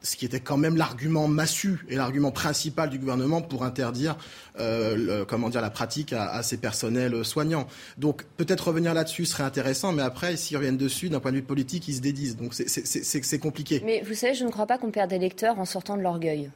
ce 0.06 0.16
qui 0.16 0.24
était 0.24 0.40
quand 0.40 0.56
même 0.56 0.76
l'argument 0.76 1.26
massu 1.26 1.84
et 1.88 1.96
l'argument 1.96 2.30
principal 2.30 2.88
du 2.90 2.98
gouvernement 2.98 3.42
pour 3.42 3.64
interdire 3.64 4.16
euh, 4.60 5.24
comment 5.24 5.48
dire, 5.48 5.60
la 5.60 5.70
pratique 5.70 6.12
à, 6.12 6.42
ces 6.42 6.56
personnels 6.56 7.24
soignants. 7.24 7.66
Donc 7.98 8.24
peut-être 8.36 8.68
revenir 8.68 8.94
là-dessus 8.94 9.24
serait 9.24 9.42
intéressant, 9.42 9.92
mais 9.92 10.02
après, 10.02 10.36
s'ils 10.36 10.56
reviennent 10.56 10.76
dessus, 10.76 11.08
d'un 11.08 11.20
point 11.20 11.32
de 11.32 11.36
vue 11.36 11.42
politique, 11.42 11.88
ils 11.88 11.96
se 11.96 12.00
dédisent. 12.00 12.36
Donc 12.36 12.54
c'est 12.54 13.38
compliqué. 13.38 13.82
Mais 13.84 14.02
vous 14.06 14.14
savez, 14.14 14.34
je 14.34 14.44
ne 14.44 14.50
crois 14.50 14.66
pas 14.66 14.78
qu'on 14.78 14.90
perd 14.90 15.10
des 15.10 15.18
lecteurs 15.18 15.58
en 15.58 15.64
sortant 15.64 15.96
de 15.96 16.02
l'orgueil 16.02 16.50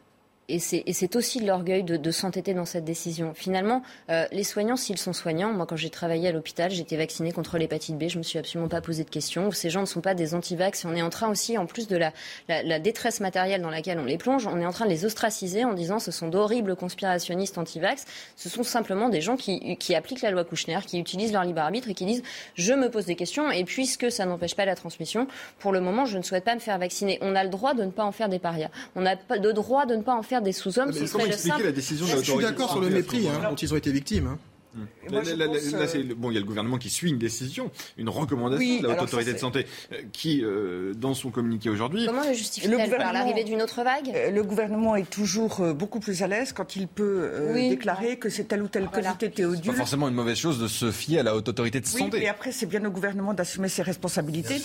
et 0.48 0.58
c'est 0.58 1.16
aussi 1.16 1.40
de 1.40 1.46
l'orgueil 1.46 1.84
de, 1.84 2.10
s'entêter 2.10 2.54
dans 2.54 2.64
cette 2.64 2.84
décision. 2.84 3.32
Finalement, 3.34 3.82
euh, 4.10 4.26
les 4.32 4.42
soignants, 4.42 4.76
s'ils 4.76 4.98
sont 4.98 5.12
soignants, 5.12 5.52
moi 5.52 5.64
quand 5.64 5.76
j'ai 5.76 5.90
travaillé 5.90 6.28
à 6.28 6.32
l'hôpital, 6.32 6.70
j'étais 6.70 6.96
vaccinée 6.96 7.30
contre 7.30 7.56
l'hépatite 7.56 7.96
B, 7.96 8.08
je 8.08 8.18
me 8.18 8.22
suis 8.22 8.38
absolument 8.38 8.68
pas 8.68 8.80
posé 8.80 9.04
de 9.04 9.10
questions. 9.10 9.50
Ces 9.52 9.70
gens 9.70 9.80
ne 9.82 9.86
sont 9.86 10.00
pas 10.00 10.14
des 10.14 10.34
anti-vax. 10.34 10.84
On 10.84 10.94
est 10.96 11.02
en 11.02 11.10
train 11.10 11.28
aussi, 11.28 11.56
en 11.56 11.66
plus 11.66 11.86
de 11.86 11.96
la, 11.96 12.12
la, 12.48 12.78
détresse 12.80 13.20
matérielle 13.20 13.62
dans 13.62 13.70
laquelle 13.70 13.98
on 14.00 14.04
les 14.04 14.18
plonge, 14.18 14.46
on 14.46 14.58
est 14.60 14.66
en 14.66 14.72
train 14.72 14.86
de 14.86 14.90
les 14.90 15.04
ostraciser 15.04 15.64
en 15.64 15.72
disant 15.72 15.98
ce 15.98 16.10
sont 16.10 16.28
d'horribles 16.28 16.74
conspirationnistes 16.74 17.56
anti-vax. 17.56 18.04
Ce 18.36 18.48
sont 18.48 18.64
simplement 18.64 19.08
des 19.08 19.20
gens 19.20 19.36
qui, 19.36 19.76
qui 19.76 19.94
appliquent 19.94 20.22
la 20.22 20.32
loi 20.32 20.44
Kouchner, 20.44 20.80
qui 20.86 20.98
utilisent 20.98 21.32
leur 21.32 21.44
libre 21.44 21.60
arbitre 21.60 21.88
et 21.88 21.94
qui 21.94 22.06
disent 22.06 22.22
je 22.54 22.72
me 22.72 22.90
pose 22.90 23.04
des 23.06 23.16
questions 23.16 23.50
et 23.50 23.64
puisque 23.64 24.10
ça 24.10 24.26
n'empêche 24.26 24.56
pas 24.56 24.64
la 24.64 24.74
transmission, 24.74 25.28
pour 25.60 25.72
le 25.72 25.80
moment, 25.80 26.06
je 26.06 26.18
ne 26.18 26.22
souhaite 26.22 26.44
pas 26.44 26.54
me 26.54 26.60
faire 26.60 26.78
vacciner. 26.78 27.18
On 27.20 27.36
a 27.36 27.44
le 27.44 27.50
droit 27.50 27.74
de 27.74 27.84
ne 27.84 27.90
pas 27.90 28.04
en 28.04 28.12
faire 28.12 28.28
des 28.28 28.40
parias. 28.40 28.70
On 28.96 29.06
a 29.06 29.14
le 29.14 29.52
droit 29.52 29.86
de 29.86 29.94
ne 29.94 30.02
pas 30.02 30.14
en 30.14 30.22
faire 30.22 30.39
des 30.40 30.52
sous-hommes. 30.52 30.92
Comment 31.12 31.26
expliquer 31.26 31.62
la 31.64 31.72
décision 31.72 32.06
de 32.06 32.22
Je 32.22 32.30
suis 32.30 32.38
d'accord 32.38 32.70
sur 32.70 32.80
le 32.80 32.90
mépris 32.90 33.28
hein, 33.28 33.50
dont 33.50 33.56
ils 33.56 33.72
ont 33.72 33.76
été 33.76 33.92
victimes. 33.92 34.26
Hein. 34.26 34.38
Là, 35.10 35.20
bon, 36.16 36.30
il 36.30 36.34
y 36.34 36.36
a 36.36 36.40
le 36.40 36.46
gouvernement 36.46 36.78
qui 36.78 36.90
suit 36.90 37.10
une 37.10 37.18
décision, 37.18 37.70
une 37.98 38.08
recommandation 38.08 38.80
de 38.80 38.86
la 38.86 38.94
Haute 38.94 39.02
Autorité 39.02 39.32
de 39.32 39.38
Santé, 39.38 39.66
euh, 39.92 39.96
qui, 40.12 40.42
euh, 40.44 40.94
dans 40.94 41.14
son 41.14 41.30
communiqué 41.30 41.68
aujourd'hui. 41.68 42.06
Comment 42.06 42.22
le 42.22 42.34
justifie-t-elle 42.34 42.96
Par 42.96 43.12
l'arrivée 43.12 43.42
d'une 43.42 43.62
autre 43.62 43.82
vague 43.82 44.12
euh, 44.14 44.30
Le 44.30 44.42
gouvernement 44.44 44.94
est 44.94 45.10
toujours 45.10 45.60
beaucoup 45.74 45.98
plus 45.98 46.22
à 46.22 46.28
l'aise 46.28 46.52
quand 46.52 46.76
il 46.76 46.86
peut 46.86 47.30
déclarer 47.54 48.18
que 48.18 48.28
c'est 48.28 48.44
telle 48.44 48.62
ou 48.62 48.68
telle 48.68 48.88
qualité 48.88 49.30
théodule. 49.30 49.64
C'est 49.64 49.70
pas 49.72 49.76
forcément 49.78 50.08
une 50.08 50.14
mauvaise 50.14 50.38
chose 50.38 50.60
de 50.60 50.68
se 50.68 50.92
fier 50.92 51.20
à 51.20 51.22
la 51.24 51.34
Haute 51.34 51.48
Autorité 51.48 51.80
de 51.80 51.86
Santé. 51.86 52.18
Oui, 52.18 52.24
et 52.24 52.28
après, 52.28 52.52
c'est 52.52 52.66
bien 52.66 52.84
au 52.84 52.90
gouvernement 52.90 53.34
d'assumer 53.34 53.68
ses 53.68 53.82
responsabilités, 53.82 54.56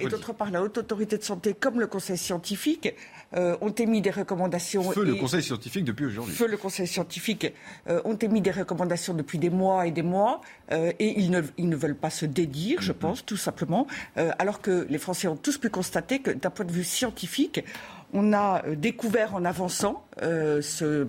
et 0.00 0.06
d'autre 0.06 0.32
part, 0.32 0.50
la 0.50 0.62
Haute 0.62 0.78
Autorité 0.78 1.18
de 1.18 1.24
Santé, 1.24 1.54
comme 1.54 1.80
le 1.80 1.88
Conseil 1.88 2.16
scientifique, 2.16 2.94
ont 3.34 3.70
émis 3.70 4.00
des 4.00 4.10
recommandations. 4.10 4.90
Feu 4.90 5.04
le 5.04 5.14
Conseil 5.14 5.42
scientifique 5.42 5.84
depuis 5.84 6.06
aujourd'hui. 6.06 6.34
Feu 6.34 6.46
le 6.46 6.56
Conseil 6.56 6.86
scientifique 6.86 7.52
ont 7.86 8.16
émis 8.16 8.40
des 8.40 8.50
recommandations 8.50 9.14
depuis 9.14 9.38
des 9.38 9.50
mois 9.50 9.86
et 9.86 9.90
des 9.90 10.02
mois, 10.02 10.40
euh, 10.72 10.92
et 10.98 11.18
ils 11.18 11.30
ne, 11.30 11.42
ils 11.56 11.68
ne, 11.68 11.76
veulent 11.76 11.96
pas 11.96 12.10
se 12.10 12.26
dédire, 12.26 12.80
je 12.80 12.92
mhm. 12.92 12.98
pense, 12.98 13.24
tout 13.24 13.36
simplement, 13.36 13.86
euh, 14.16 14.30
alors 14.38 14.60
que 14.60 14.86
les 14.88 14.98
Français 14.98 15.28
ont 15.28 15.36
tous 15.36 15.58
pu 15.58 15.70
constater 15.70 16.20
que 16.20 16.30
d'un 16.30 16.50
point 16.50 16.64
de 16.64 16.72
vue 16.72 16.84
scientifique, 16.84 17.64
on 18.12 18.32
a 18.32 18.64
euh, 18.64 18.74
découvert 18.74 19.34
en 19.34 19.44
avançant 19.44 20.04
ce, 20.20 21.06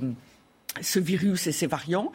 ce 0.82 1.00
virus 1.00 1.48
et 1.48 1.52
ses 1.52 1.68
variants. 1.68 2.12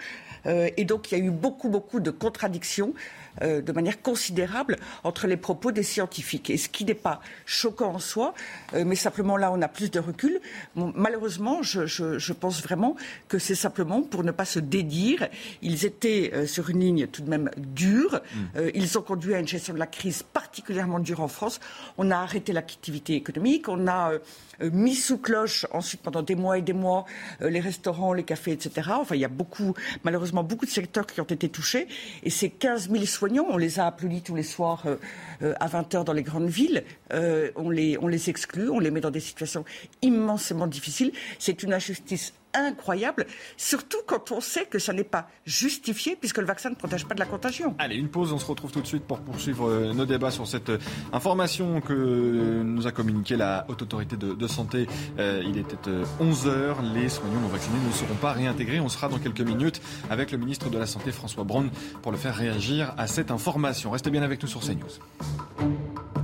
et 0.46 0.84
donc 0.84 1.10
il 1.10 1.18
y 1.18 1.20
a 1.20 1.24
eu 1.24 1.30
beaucoup, 1.30 1.68
beaucoup 1.68 2.00
de 2.00 2.10
contradictions 2.10 2.94
euh, 3.42 3.60
de 3.60 3.72
manière 3.72 4.00
considérable 4.00 4.76
entre 5.02 5.26
les 5.26 5.36
propos 5.36 5.72
des 5.72 5.82
scientifiques. 5.82 6.50
Et 6.50 6.56
ce 6.56 6.68
qui 6.68 6.84
n'est 6.84 6.94
pas 6.94 7.20
choquant 7.46 7.94
en 7.94 7.98
soi, 7.98 8.32
euh, 8.74 8.84
mais 8.86 8.94
simplement 8.94 9.36
là, 9.36 9.50
on 9.50 9.60
a 9.60 9.66
plus 9.66 9.90
de 9.90 9.98
recul. 9.98 10.40
malheureusement, 10.76 11.62
je, 11.62 12.32
pense 12.32 12.62
vraiment 12.62 12.96
que 13.28 13.38
c'est 13.38 13.54
simplement 13.54 14.02
pour 14.02 14.22
ne 14.22 14.30
pas 14.30 14.44
se 14.44 14.60
dédire. 14.60 15.28
Ils 15.62 15.84
étaient 15.84 16.30
euh, 16.32 16.46
sur 16.46 16.70
une 16.70 16.80
ligne 16.80 17.06
tout 17.08 17.22
de 17.22 17.30
même 17.30 17.50
dure. 17.56 18.20
Mm. 18.34 18.70
ils 18.74 18.98
ont 18.98 19.02
conduit 19.02 19.34
à 19.34 19.40
une 19.40 19.48
gestion 19.48 19.74
de 19.74 19.78
la 19.78 19.86
crise 19.86 20.22
particulièrement 20.22 21.00
dure 21.00 21.20
en 21.20 21.28
France. 21.28 21.60
On 21.98 22.10
a 22.10 22.16
arrêté 22.16 22.52
l'activité 22.52 23.14
économique. 23.14 23.68
On 23.68 23.88
a 23.88 24.12
mis 24.60 24.94
sous 24.94 25.18
cloche 25.18 25.66
ensuite 25.72 26.02
pendant 26.02 26.22
des 26.22 26.36
mois 26.36 26.58
et 26.58 26.62
des 26.62 26.72
mois 26.72 27.04
les 27.40 27.60
restaurants, 27.60 28.12
les 28.12 28.22
cafés, 28.22 28.52
etc. 28.52 28.90
Enfin, 28.92 29.14
il 29.16 29.20
y 29.20 29.24
a 29.24 29.28
beaucoup, 29.28 29.74
malheureusement, 30.04 30.44
beaucoup 30.44 30.66
de 30.66 30.70
secteurs 30.70 31.06
qui 31.06 31.20
ont 31.20 31.24
été 31.24 31.48
touchés. 31.48 31.88
Et 32.22 32.30
ces 32.30 32.50
15 32.50 32.90
000 32.90 33.04
on 33.48 33.56
les 33.56 33.80
a 33.80 33.86
applaudis 33.86 34.22
tous 34.22 34.34
les 34.34 34.42
soirs 34.42 34.82
euh, 34.86 34.96
euh, 35.42 35.54
à 35.60 35.68
20h 35.68 36.04
dans 36.04 36.12
les 36.12 36.22
grandes 36.22 36.48
villes. 36.48 36.84
Euh, 37.12 37.50
on, 37.56 37.70
les, 37.70 37.98
on 37.98 38.08
les 38.08 38.30
exclut, 38.30 38.68
on 38.68 38.78
les 38.78 38.90
met 38.90 39.00
dans 39.00 39.10
des 39.10 39.20
situations 39.20 39.64
immensément 40.02 40.66
difficiles. 40.66 41.12
C'est 41.38 41.62
une 41.62 41.72
injustice 41.72 42.34
incroyable, 42.54 43.26
surtout 43.56 43.98
quand 44.06 44.32
on 44.32 44.40
sait 44.40 44.66
que 44.66 44.78
ça 44.78 44.92
n'est 44.92 45.04
pas 45.04 45.28
justifié 45.44 46.16
puisque 46.16 46.38
le 46.38 46.46
vaccin 46.46 46.70
ne 46.70 46.74
protège 46.74 47.06
pas 47.06 47.14
de 47.14 47.20
la 47.20 47.26
contagion. 47.26 47.74
Allez, 47.78 47.96
une 47.96 48.08
pause, 48.08 48.32
on 48.32 48.38
se 48.38 48.46
retrouve 48.46 48.70
tout 48.70 48.80
de 48.80 48.86
suite 48.86 49.04
pour 49.04 49.20
poursuivre 49.20 49.92
nos 49.92 50.06
débats 50.06 50.30
sur 50.30 50.46
cette 50.46 50.72
information 51.12 51.80
que 51.80 52.62
nous 52.62 52.86
a 52.86 52.92
communiquée 52.92 53.36
la 53.36 53.66
Haute 53.68 53.82
Autorité 53.82 54.16
de, 54.16 54.46
Santé. 54.46 54.86
il 55.18 55.56
était 55.58 55.76
11h, 56.20 56.94
les 56.94 57.08
soignants 57.08 57.40
non 57.40 57.48
vaccinés 57.48 57.78
ne 57.86 57.92
seront 57.92 58.14
pas 58.14 58.32
réintégrés. 58.32 58.80
On 58.80 58.88
sera 58.88 59.08
dans 59.08 59.18
quelques 59.18 59.40
minutes 59.40 59.80
avec 60.10 60.32
le 60.32 60.38
ministre 60.38 60.70
de 60.70 60.78
la 60.78 60.86
Santé 60.86 61.12
François 61.12 61.44
Braun 61.44 61.70
pour 62.02 62.12
le 62.12 62.18
faire 62.18 62.34
réagir 62.34 62.94
à 62.96 63.06
cette 63.06 63.30
information. 63.30 63.90
Restez 63.90 64.10
bien 64.10 64.22
avec 64.22 64.42
nous 64.42 64.48
sur 64.48 64.60
CNews. 64.60 66.23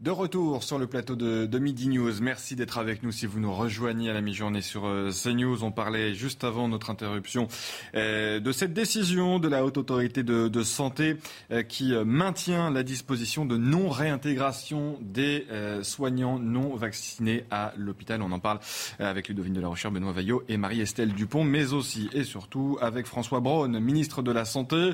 De 0.00 0.10
retour 0.10 0.62
sur 0.62 0.78
le 0.78 0.86
plateau 0.86 1.14
de, 1.14 1.58
Midi 1.58 1.86
News. 1.88 2.22
Merci 2.22 2.56
d'être 2.56 2.78
avec 2.78 3.02
nous 3.02 3.12
si 3.12 3.26
vous 3.26 3.38
nous 3.38 3.52
rejoignez 3.52 4.08
à 4.08 4.14
la 4.14 4.22
mi-journée 4.22 4.62
sur 4.62 4.86
euh, 4.86 5.10
CNews. 5.10 5.62
On 5.62 5.72
parlait 5.72 6.14
juste 6.14 6.42
avant 6.42 6.68
notre 6.68 6.88
interruption 6.88 7.48
euh, 7.94 8.40
de 8.40 8.50
cette 8.50 8.72
décision 8.72 9.38
de 9.38 9.46
la 9.46 9.62
Haute 9.62 9.76
Autorité 9.76 10.22
de, 10.22 10.62
Santé 10.62 11.18
euh, 11.50 11.62
qui 11.62 11.92
maintient 12.06 12.70
la 12.70 12.82
disposition 12.82 13.44
de 13.44 13.58
non-réintégration 13.58 14.96
des 15.02 15.46
soignants 15.82 16.38
non 16.38 16.76
vaccinés 16.76 17.44
à 17.50 17.74
l'hôpital. 17.76 18.22
On 18.22 18.32
en 18.32 18.38
parle 18.38 18.60
avec 18.98 19.28
Ludovine 19.28 19.52
de 19.52 19.60
la 19.60 19.68
Recherche, 19.68 19.92
Benoît 19.92 20.12
Vaillot 20.12 20.44
et 20.48 20.56
Marie-Estelle 20.56 21.12
Dupont, 21.12 21.44
mais 21.44 21.74
aussi 21.74 22.08
et 22.14 22.24
surtout 22.24 22.78
avec 22.80 23.04
François 23.04 23.40
Braun, 23.40 23.78
ministre 23.80 24.22
de 24.22 24.32
la 24.32 24.46
Santé. 24.46 24.92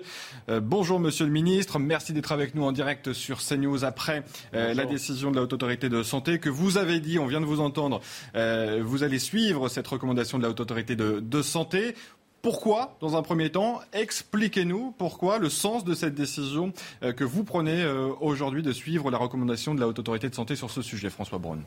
bonjour 0.62 0.98
Monsieur 0.98 1.26
le 1.26 1.30
Ministre, 1.30 1.78
merci 1.78 2.12
d'être 2.12 2.32
avec 2.32 2.56
nous 2.56 2.64
en 2.64 2.72
direct 2.72 3.12
sur 3.12 3.38
CNews 3.38 3.84
après 3.84 4.24
la 4.52 4.74
décision 4.74 4.95
décision 4.96 5.30
de 5.30 5.36
la 5.36 5.42
Haute 5.42 5.52
Autorité 5.52 5.90
de 5.90 6.02
Santé 6.02 6.38
que 6.38 6.48
vous 6.48 6.78
avez 6.78 7.00
dit, 7.00 7.18
on 7.18 7.26
vient 7.26 7.42
de 7.42 7.46
vous 7.46 7.60
entendre, 7.60 8.00
euh, 8.34 8.80
vous 8.82 9.02
allez 9.02 9.18
suivre 9.18 9.68
cette 9.68 9.86
recommandation 9.86 10.38
de 10.38 10.42
la 10.42 10.48
Haute 10.48 10.60
Autorité 10.60 10.96
de, 10.96 11.42
Santé. 11.42 11.94
Pourquoi, 12.40 12.96
dans 13.02 13.14
un 13.14 13.20
premier 13.20 13.50
temps, 13.50 13.80
expliquez-nous 13.92 14.94
pourquoi 14.96 15.36
le 15.36 15.50
sens 15.50 15.84
de 15.84 15.94
cette 15.94 16.14
décision 16.14 16.72
euh, 17.02 17.12
que 17.12 17.24
vous 17.24 17.44
prenez 17.44 17.82
euh, 17.82 18.08
aujourd'hui 18.22 18.62
de 18.62 18.72
suivre 18.72 19.10
la 19.10 19.18
recommandation 19.18 19.74
de 19.74 19.80
la 19.80 19.86
Haute 19.86 19.98
Autorité 19.98 20.30
de 20.30 20.34
Santé 20.34 20.56
sur 20.56 20.70
ce 20.70 20.80
sujet, 20.80 21.10
François 21.10 21.38
Braun? 21.38 21.58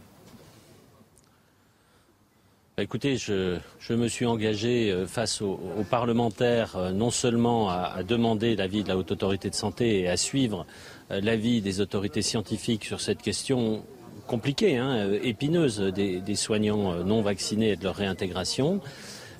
Bah, 2.78 2.84
écoutez, 2.84 3.18
je, 3.18 3.60
me 3.92 4.08
suis 4.08 4.26
engagé 4.26 5.06
face 5.06 5.44
aux, 5.44 5.60
parlementaires 5.88 6.94
non 6.94 7.12
seulement 7.12 7.70
à, 7.70 8.02
demander 8.02 8.56
l'avis 8.56 8.82
de 8.82 8.88
la 8.88 8.98
Haute 8.98 9.12
Autorité 9.12 9.52
de 9.52 9.56
Santé 9.56 10.00
et 10.00 10.10
à 10.10 10.18
suivre 10.18 10.66
l'avis 11.10 11.62
des 11.62 11.82
autorités 11.82 12.22
scientifiques 12.22 12.86
sur 12.86 13.02
cette 13.02 13.22
question 13.22 13.84
compliquée, 14.28 14.78
hein, 14.78 14.96
euh, 14.96 15.20
épineuse 15.24 15.80
des, 15.80 16.36
soignants 16.36 16.94
euh, 16.94 17.04
non 17.04 17.22
vaccinés 17.22 17.72
et 17.72 17.76
de 17.76 17.84
leur 17.84 17.96
réintégration. 17.96 18.80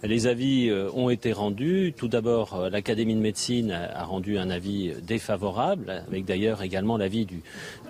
Les 0.02 0.28
avis 0.28 0.72
ont 0.94 1.10
été 1.10 1.34
rendus. 1.34 1.94
Tout 1.98 2.08
d'abord, 2.08 2.70
l'Académie 2.72 3.16
de 3.16 3.20
médecine 3.20 3.72
a 3.72 4.06
rendu 4.06 4.38
un 4.38 4.50
avis 4.50 4.94
défavorable, 5.02 6.06
avec 6.08 6.24
d'ailleurs 6.24 6.64
également 6.64 6.96
l'avis 6.96 7.26
du, 7.26 7.42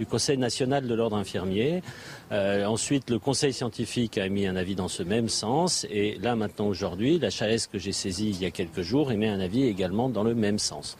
Conseil 0.09 0.39
national 0.39 0.87
de 0.87 0.95
l'ordre 0.95 1.17
infirmier. 1.17 1.83
ensuite, 2.31 3.11
le 3.11 3.19
Conseil 3.19 3.53
scientifique 3.53 4.17
a 4.17 4.25
émis 4.25 4.47
un 4.47 4.55
avis 4.55 4.73
dans 4.73 4.87
ce 4.87 5.03
même 5.03 5.29
sens. 5.29 5.85
Et 5.91 6.17
là, 6.19 6.35
maintenant, 6.35 6.65
aujourd'hui, 6.65 7.19
la 7.19 7.29
chaise 7.29 7.67
que 7.67 7.77
j'ai 7.77 7.91
saisie 7.91 8.31
il 8.31 8.41
y 8.41 8.45
a 8.45 8.49
quelques 8.49 8.81
jours 8.81 9.11
émet 9.11 9.29
un 9.29 9.39
avis 9.39 9.65
également 9.65 10.09
dans 10.09 10.23
le 10.23 10.33
même 10.33 10.57
sens. 10.57 10.97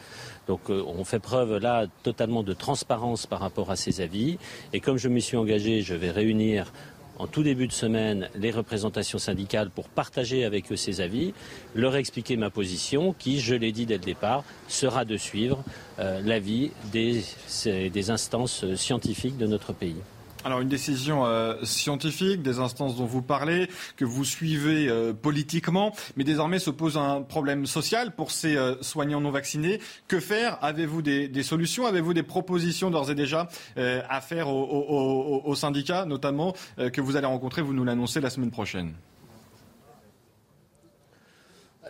Donc 0.50 0.72
euh, 0.72 0.84
on 0.88 1.04
fait 1.04 1.20
preuve 1.20 1.58
là 1.58 1.86
totalement 2.02 2.42
de 2.42 2.54
transparence 2.54 3.28
par 3.28 3.40
rapport 3.40 3.70
à 3.70 3.76
ces 3.76 4.02
avis. 4.02 4.40
Et 4.74 4.80
comme 4.80 4.98
je 4.98 5.08
m'y 5.08 5.22
suis 5.22 5.38
engagé, 5.38 5.84
je 5.84 5.94
vais 5.94 6.10
réunir 6.10 6.74
en 7.20 7.28
tout 7.28 7.44
début 7.44 7.68
de 7.68 7.72
semaine 7.72 8.30
les 8.34 8.50
représentations 8.50 9.20
syndicales 9.20 9.70
pour 9.70 9.90
partager 9.90 10.46
avec 10.46 10.72
eux 10.72 10.76
ces 10.76 11.02
avis, 11.02 11.36
leur 11.76 11.96
expliquer 11.98 12.36
ma 12.36 12.50
position 12.50 13.14
qui, 13.14 13.40
je 13.40 13.54
l'ai 13.54 13.72
dit 13.72 13.86
dès 13.86 13.98
le 13.98 14.04
départ, 14.04 14.44
sera 14.68 15.06
de 15.06 15.18
suivre 15.18 15.64
euh, 16.00 16.20
l'avis 16.26 16.72
des, 16.92 17.22
des 17.66 18.10
instances 18.10 18.66
scientifiques 18.74 19.38
de 19.38 19.46
notre 19.46 19.72
pays. 19.72 20.02
Alors 20.46 20.62
une 20.62 20.70
décision 20.70 21.26
euh, 21.26 21.56
scientifique, 21.64 22.42
des 22.42 22.60
instances 22.60 22.96
dont 22.96 23.06
vous 23.06 23.22
parlez, 23.22 23.68
que 23.98 24.06
vous 24.06 24.24
suivez 24.24 24.88
euh, 24.88 25.12
politiquement, 25.14 25.94
mais 26.16 26.24
désormais 26.24 26.60
se 26.60 26.70
pose 26.70 26.98
un 26.98 27.22
problème 27.22 27.66
social 27.66 28.16
pour 28.16 28.32
ces 28.32 28.56
euh, 28.56 28.82
soignants 28.82 29.20
non 29.20 29.32
vaccinés. 29.32 29.82
Que 30.08 30.22
faire? 30.22 30.58
Avez-vous 30.62 31.02
des, 31.02 31.44
solutions? 31.44 31.86
Avez-vous 31.88 32.14
des 32.14 32.24
propositions 32.24 32.90
d'ores 32.90 33.12
et 33.12 33.16
déjà 33.16 33.50
à 33.78 34.22
faire 34.22 34.50
aux, 34.50 35.56
syndicats, 35.56 36.06
notamment, 36.06 36.54
que 36.78 37.02
vous 37.02 37.16
allez 37.16 37.28
rencontrer? 37.28 37.62
Vous 37.62 37.74
nous 37.74 37.84
l'annoncez 37.84 38.22
la 38.22 38.30
semaine 38.30 38.52
prochaine. 38.52 38.94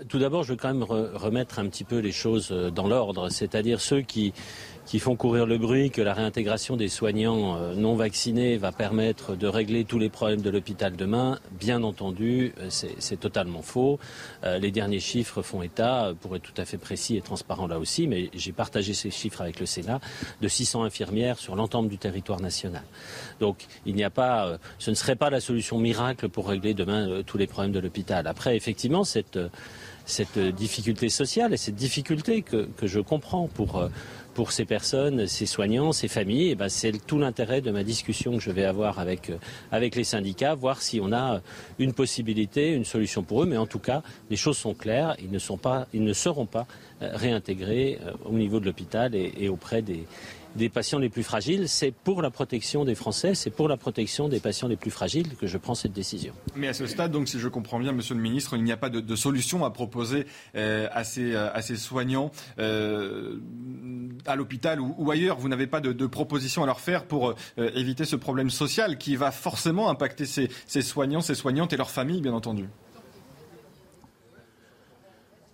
Tout 0.08 0.20
d'abord, 0.20 0.44
je 0.44 0.54
veux 0.54 0.58
quand 0.58 0.74
même 0.74 0.84
remettre 0.84 1.60
un 1.60 1.68
petit 1.68 1.84
peu 1.84 1.98
les 1.98 2.12
choses 2.12 2.52
dans 2.52 2.88
l'ordre, 2.88 3.30
c'est-à-dire 3.30 3.82
ceux 3.82 4.02
qui 4.02 4.34
qui 4.90 4.98
font 4.98 5.16
courir 5.16 5.46
le 5.46 5.60
bruit 5.60 5.92
que 5.92 6.02
la 6.02 6.16
réintégration 6.16 6.76
des 6.76 6.90
soignants 6.90 7.58
euh, 7.58 7.76
non 7.76 7.94
vaccinés 7.94 8.58
va 8.58 8.72
permettre 8.72 9.36
de 9.36 9.46
régler 9.46 9.86
tous 9.86 10.00
les 10.00 10.10
problèmes 10.10 10.42
de 10.42 10.50
l'hôpital 10.50 10.96
demain, 10.96 11.38
bien 11.52 11.84
entendu, 11.84 12.54
euh, 12.60 12.70
c'est 12.72 13.20
totalement 13.20 13.62
faux. 13.62 14.00
Euh, 14.44 14.58
les 14.58 14.72
derniers 14.72 15.00
chiffres 15.00 15.44
font 15.44 15.62
état, 15.62 16.14
pour 16.22 16.36
être 16.36 16.42
tout 16.42 16.60
à 16.60 16.66
fait 16.66 16.80
précis 16.80 17.18
et 17.18 17.22
transparent 17.22 17.68
là 17.68 17.78
aussi, 17.78 18.08
mais 18.08 18.32
j'ai 18.34 18.52
partagé 18.52 18.96
ces 18.96 19.12
chiffres 19.12 19.42
avec 19.42 19.60
le 19.60 19.68
Sénat, 19.68 20.00
de 20.42 20.48
600 20.48 20.82
infirmières 20.82 21.38
sur 21.38 21.56
l'ensemble 21.56 21.88
du 21.88 22.00
territoire 22.00 22.42
national. 22.42 22.82
Donc 23.40 23.68
il 23.86 23.94
n'y 23.94 24.04
a 24.04 24.10
pas, 24.10 24.58
ce 24.80 24.90
ne 24.90 24.96
serait 24.96 25.16
pas 25.16 25.30
la 25.30 25.40
solution 25.40 25.78
miracle 25.78 26.30
pour 26.30 26.48
régler 26.48 26.74
demain 26.74 27.22
tous 27.28 27.38
les 27.38 27.46
problèmes 27.46 27.74
de 27.74 27.80
l'hôpital. 27.80 28.26
Après, 28.26 28.58
effectivement, 28.58 29.04
cette 29.04 29.38
cette 30.06 30.40
difficulté 30.40 31.08
sociale 31.08 31.54
et 31.54 31.58
cette 31.58 31.76
difficulté 31.76 32.42
que, 32.42 32.68
que 32.78 32.88
je 32.88 33.00
comprends 33.00 33.48
pour 33.48 33.88
pour 34.34 34.52
ces 34.52 34.66
personnes, 34.66 35.28
ces 35.28 35.46
soignants, 35.46 35.92
ces 35.92 36.08
familles, 36.08 36.52
eh 36.52 36.56
ben 36.56 36.70
c'est 36.70 36.92
tout 37.06 37.18
l'intérêt 37.18 37.62
de 37.62 37.72
ma 37.72 37.84
discussion 37.84 38.34
que 38.34 38.40
je 38.40 38.52
vais 38.52 38.66
avoir 38.66 39.00
avec, 39.00 39.30
euh, 39.30 39.38
avec 39.72 39.96
les 39.96 40.04
syndicats, 40.04 40.56
voir 40.56 40.82
si 40.82 41.00
on 41.02 41.12
a 41.12 41.42
une 41.78 41.94
possibilité, 41.94 42.74
une 42.74 42.86
solution 42.86 43.24
pour 43.24 43.44
eux. 43.44 43.46
Mais 43.46 43.58
en 43.58 43.66
tout 43.68 43.80
cas, 43.80 44.02
les 44.30 44.36
choses 44.36 44.58
sont 44.58 44.74
claires. 44.74 45.16
Ils 45.20 45.32
ne, 45.32 45.40
sont 45.40 45.58
pas, 45.58 45.88
ils 45.94 46.04
ne 46.04 46.14
seront 46.14 46.46
pas 46.46 46.68
euh, 47.02 47.12
réintégrés 47.14 48.00
euh, 48.06 48.12
au 48.26 48.34
niveau 48.34 48.60
de 48.60 48.66
l'hôpital 48.66 49.16
et 49.16 49.50
auprès 49.50 49.82
des, 49.82 50.06
des 50.56 50.70
patients 50.70 51.00
les 51.00 51.10
plus 51.10 51.24
fragiles. 51.24 51.68
C'est 51.70 51.92
pour 51.92 52.22
la 52.22 52.32
protection 52.32 52.86
des 52.86 52.96
Français, 52.96 53.36
c'est 53.36 53.50
pour 53.50 53.68
la 53.68 53.78
protection 53.78 54.30
des 54.30 54.40
patients 54.40 54.68
les 54.68 54.76
plus 54.76 54.92
fragiles 54.92 55.36
que 55.36 55.48
je 55.48 55.58
prends 55.58 55.76
cette 55.76 55.94
décision. 55.94 56.34
Mais 56.56 56.68
à 56.68 56.74
ce 56.74 56.88
stade, 56.88 57.12
donc, 57.12 57.28
si 57.28 57.40
je 57.40 57.48
comprends 57.48 57.80
bien, 57.80 57.92
Monsieur 57.92 58.16
le 58.16 58.22
Ministre, 58.22 58.56
il 58.56 58.64
n'y 58.64 58.72
a 58.72 58.78
pas 58.78 58.90
de, 58.90 59.16
solution 59.16 59.66
à 59.66 59.70
proposer 59.70 60.26
euh, 60.56 60.88
à, 60.92 61.04
ces, 61.04 61.34
euh, 61.34 61.54
à, 61.54 61.62
ces, 61.62 61.76
soignants 61.76 62.32
euh, 62.60 63.40
à 64.26 64.36
l'hôpital 64.36 64.80
ou, 64.80 65.12
ailleurs. 65.12 65.38
Vous 65.38 65.50
n'avez 65.50 65.68
pas 65.68 65.82
de, 65.82 65.92
de, 65.92 66.08
proposition 66.08 66.64
à 66.64 66.66
leur 66.66 66.80
faire 66.80 67.06
pour 67.06 67.36
éviter 67.58 68.06
ce 68.06 68.16
problème 68.16 68.50
social 68.50 68.98
qui 68.98 69.16
va 69.16 69.32
forcément 69.32 69.90
impacter 69.90 70.26
ces, 70.26 70.50
ces 70.66 70.82
soignants, 70.82 71.22
ces 71.22 71.36
soignantes 71.36 71.74
et 71.74 71.78
leurs 71.78 71.92
familles, 71.92 72.22
bien 72.22 72.34
entendu. 72.34 72.66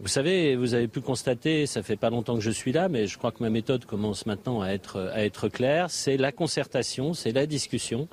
Vous 0.02 0.10
savez, 0.10 0.58
vous 0.58 0.74
avez 0.74 0.90
pu 0.90 1.00
constater, 1.00 1.66
ça 1.68 1.82
fait 1.82 1.96
pas 1.96 2.10
longtemps 2.10 2.36
que 2.36 2.42
je 2.42 2.52
suis 2.52 2.74
là, 2.74 2.90
mais 2.90 3.08
je 3.08 3.18
crois 3.18 3.32
que 3.32 3.42
ma 3.42 3.50
méthode 3.50 3.86
commence 3.86 4.26
maintenant 4.26 4.62
à 4.62 4.72
être, 4.72 5.48
claire. 5.48 5.90
C'est 5.90 6.18
la 6.18 6.34
concertation, 6.34 7.14
c'est 7.14 7.32
la 7.32 7.46
discussion. 7.46 8.10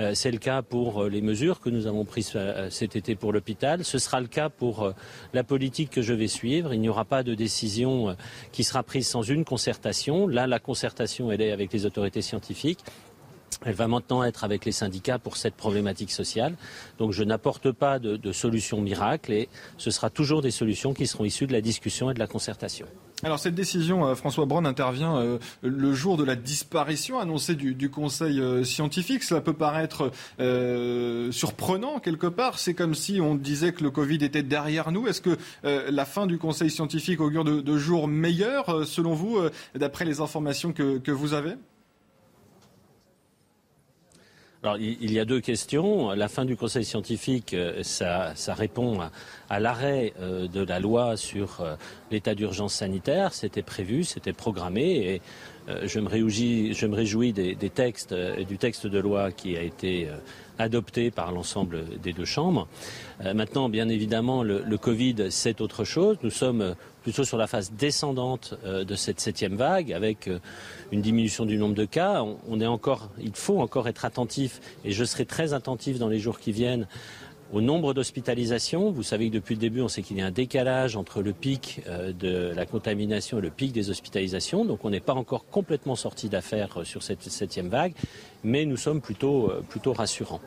Euh, 0.00 0.12
c'est 0.14 0.32
le 0.32 0.38
cas 0.38 0.62
pour 0.62 1.04
euh, 1.04 1.08
les 1.08 1.20
mesures 1.20 1.60
que 1.60 1.70
nous 1.70 1.86
avons 1.86 2.04
prises 2.04 2.32
euh, 2.34 2.68
cet 2.70 2.96
été 2.96 3.14
pour 3.14 3.32
l'hôpital. 3.32 3.84
Ce 3.84 4.00
sera 4.00 4.20
le 4.20 4.26
cas 4.26 4.48
pour 4.48 4.92
la 5.32 5.44
politique 5.44 5.90
que 5.90 6.02
je 6.02 6.14
vais 6.14 6.26
suivre. 6.26 6.74
Il 6.74 6.80
n'y 6.80 6.88
aura 6.88 7.04
pas 7.04 7.22
de 7.22 7.34
décision 7.34 8.16
qui 8.50 8.64
sera 8.64 8.82
prise 8.82 9.06
sans 9.06 9.22
une 9.22 9.44
concertation. 9.44 10.26
Là, 10.26 10.48
la 10.48 10.58
concertation, 10.58 11.30
elle 11.30 11.42
est 11.42 11.52
avec 11.52 11.72
les 11.72 11.86
autorités 11.86 12.22
scientifiques. 12.22 12.80
Elle 13.64 13.74
va 13.74 13.88
maintenant 13.88 14.22
être 14.22 14.44
avec 14.44 14.64
les 14.64 14.72
syndicats 14.72 15.18
pour 15.18 15.36
cette 15.36 15.54
problématique 15.54 16.10
sociale. 16.10 16.56
Donc 16.98 17.12
je 17.12 17.22
n'apporte 17.24 17.72
pas 17.72 17.98
de, 17.98 18.16
de 18.16 18.32
solution 18.32 18.80
miracle 18.80 19.32
et 19.32 19.48
ce 19.76 19.90
sera 19.90 20.08
toujours 20.10 20.40
des 20.42 20.50
solutions 20.50 20.94
qui 20.94 21.06
seront 21.06 21.24
issues 21.24 21.46
de 21.46 21.52
la 21.52 21.60
discussion 21.60 22.10
et 22.10 22.14
de 22.14 22.18
la 22.18 22.26
concertation. 22.26 22.86
Alors 23.22 23.38
cette 23.38 23.54
décision, 23.54 24.06
euh, 24.06 24.14
François 24.14 24.46
Braun 24.46 24.64
intervient 24.64 25.16
euh, 25.18 25.38
le 25.62 25.92
jour 25.92 26.16
de 26.16 26.24
la 26.24 26.36
disparition 26.36 27.18
annoncée 27.18 27.54
du, 27.54 27.90
Conseil 27.90 28.40
euh, 28.40 28.64
scientifique. 28.64 29.22
Cela 29.24 29.40
peut 29.40 29.52
paraître 29.52 30.10
surprenant 31.32 31.98
quelque 31.98 32.26
part. 32.26 32.58
C'est 32.58 32.74
comme 32.74 32.94
si 32.94 33.20
on 33.20 33.34
disait 33.34 33.72
que 33.72 33.82
le 33.82 33.90
Covid 33.90 34.24
était 34.24 34.42
derrière 34.42 34.92
nous. 34.92 35.06
Est-ce 35.06 35.20
que 35.20 35.36
la 35.64 36.04
fin 36.04 36.26
du 36.26 36.38
Conseil 36.38 36.70
scientifique 36.70 37.20
augure 37.20 37.44
de, 37.44 37.60
de 37.60 37.76
jours 37.76 38.08
meilleurs, 38.08 38.86
selon 38.86 39.14
vous, 39.14 39.38
d'après 39.74 40.04
les 40.04 40.20
informations 40.20 40.72
que 40.72 41.10
vous 41.10 41.34
avez? 41.34 41.54
Alors, 44.62 44.76
il 44.76 45.10
y 45.10 45.18
a 45.18 45.24
deux 45.24 45.40
questions. 45.40 46.10
La 46.10 46.28
fin 46.28 46.44
du 46.44 46.54
Conseil 46.54 46.84
scientifique, 46.84 47.54
euh, 47.54 47.82
ça, 47.82 48.34
répond 48.48 48.98
à, 49.48 49.58
l'arrêt 49.58 50.12
euh, 50.20 50.48
de 50.48 50.62
la 50.62 50.80
loi 50.80 51.16
sur 51.16 51.62
euh, 51.62 51.76
l'état 52.10 52.34
d'urgence 52.34 52.74
sanitaire. 52.74 53.32
C'était 53.32 53.62
prévu, 53.62 54.04
c'était 54.04 54.34
programmé, 54.34 55.14
et 55.14 55.22
je 55.84 56.00
me 56.00 56.08
réjouis, 56.08 56.74
je 56.74 56.86
me 56.86 56.96
réjouis 56.96 57.32
des, 57.32 57.54
textes 57.70 58.12
et 58.12 58.44
du 58.44 58.58
texte 58.58 58.86
de 58.88 58.98
loi 58.98 59.30
qui 59.30 59.56
a 59.56 59.62
été 59.62 60.08
adopté 60.58 61.12
par 61.12 61.30
l'ensemble 61.30 61.84
des 62.00 62.12
deux 62.12 62.24
chambres. 62.24 62.66
maintenant, 63.22 63.68
bien 63.68 63.88
évidemment, 63.88 64.42
le, 64.42 64.64
le 64.66 64.78
Covid, 64.78 65.30
c'est 65.30 65.60
autre 65.60 65.84
chose. 65.84 66.16
Nous 66.24 66.30
sommes 66.30 66.74
plutôt 67.02 67.24
sur 67.24 67.38
la 67.38 67.46
phase 67.46 67.72
descendante 67.72 68.54
de 68.64 68.94
cette 68.94 69.20
septième 69.20 69.56
vague, 69.56 69.92
avec 69.92 70.28
une 70.92 71.00
diminution 71.00 71.46
du 71.46 71.56
nombre 71.56 71.74
de 71.74 71.84
cas. 71.84 72.24
On, 72.48 72.60
est 72.60 72.66
encore, 72.66 73.10
il 73.18 73.34
faut 73.34 73.60
encore 73.60 73.88
être 73.88 74.04
attentif, 74.04 74.60
et 74.84 74.92
je 74.92 75.04
serai 75.04 75.24
très 75.24 75.54
attentif 75.54 75.98
dans 75.98 76.08
les 76.08 76.18
jours 76.18 76.38
qui 76.38 76.52
viennent 76.52 76.86
au 77.52 77.60
nombre 77.60 77.94
d'hospitalisations. 77.94 78.90
Vous 78.90 79.02
savez 79.02 79.28
que 79.28 79.34
depuis 79.34 79.54
le 79.54 79.60
début, 79.60 79.80
on 79.80 79.88
sait 79.88 80.02
qu'il 80.02 80.16
y 80.16 80.22
a 80.22 80.26
un 80.26 80.30
décalage 80.30 80.96
entre 80.96 81.22
le 81.22 81.32
pic 81.32 81.82
euh, 81.86 82.12
de 82.12 82.52
la 82.54 82.66
contamination 82.66 83.38
et 83.38 83.40
le 83.40 83.50
pic 83.50 83.72
des 83.72 83.90
hospitalisations. 83.90 84.64
Donc 84.64 84.84
on 84.84 84.90
n'est 84.90 85.00
pas 85.00 85.14
encore 85.14 85.46
complètement 85.46 85.96
sorti 85.96 86.28
d'affaires 86.28 86.80
sur 86.84 87.02
cette 87.02 87.22
septième 87.22 87.68
vague, 87.68 87.92
mais 88.44 88.64
nous 88.64 88.76
sommes 88.76 89.00
euh, 89.22 89.60
plutôt 89.68 89.92
rassurants. 89.92 90.40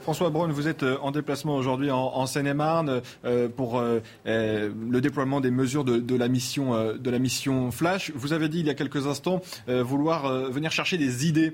François 0.00 0.30
Braun, 0.30 0.50
vous 0.50 0.66
êtes 0.66 0.82
euh, 0.82 0.96
en 1.02 1.10
déplacement 1.10 1.56
aujourd'hui 1.56 1.90
en, 1.90 2.26
Seine-et-Marne 2.26 3.02
euh, 3.24 3.48
pour 3.48 3.78
euh, 3.78 4.00
le 4.24 5.00
déploiement 5.00 5.40
des 5.40 5.50
mesures 5.50 5.84
de, 5.84 6.16
la 6.16 6.28
mission, 6.28 6.94
de 6.94 7.10
la 7.10 7.18
mission 7.18 7.70
Flash. 7.70 8.12
Vous 8.14 8.32
avez 8.32 8.48
dit 8.48 8.60
il 8.60 8.66
y 8.66 8.70
a 8.70 8.74
quelques 8.74 9.06
instants 9.06 9.40
vouloir 9.68 10.28
venir 10.50 10.70
chercher 10.70 10.98
des 10.98 11.26
idées. 11.26 11.52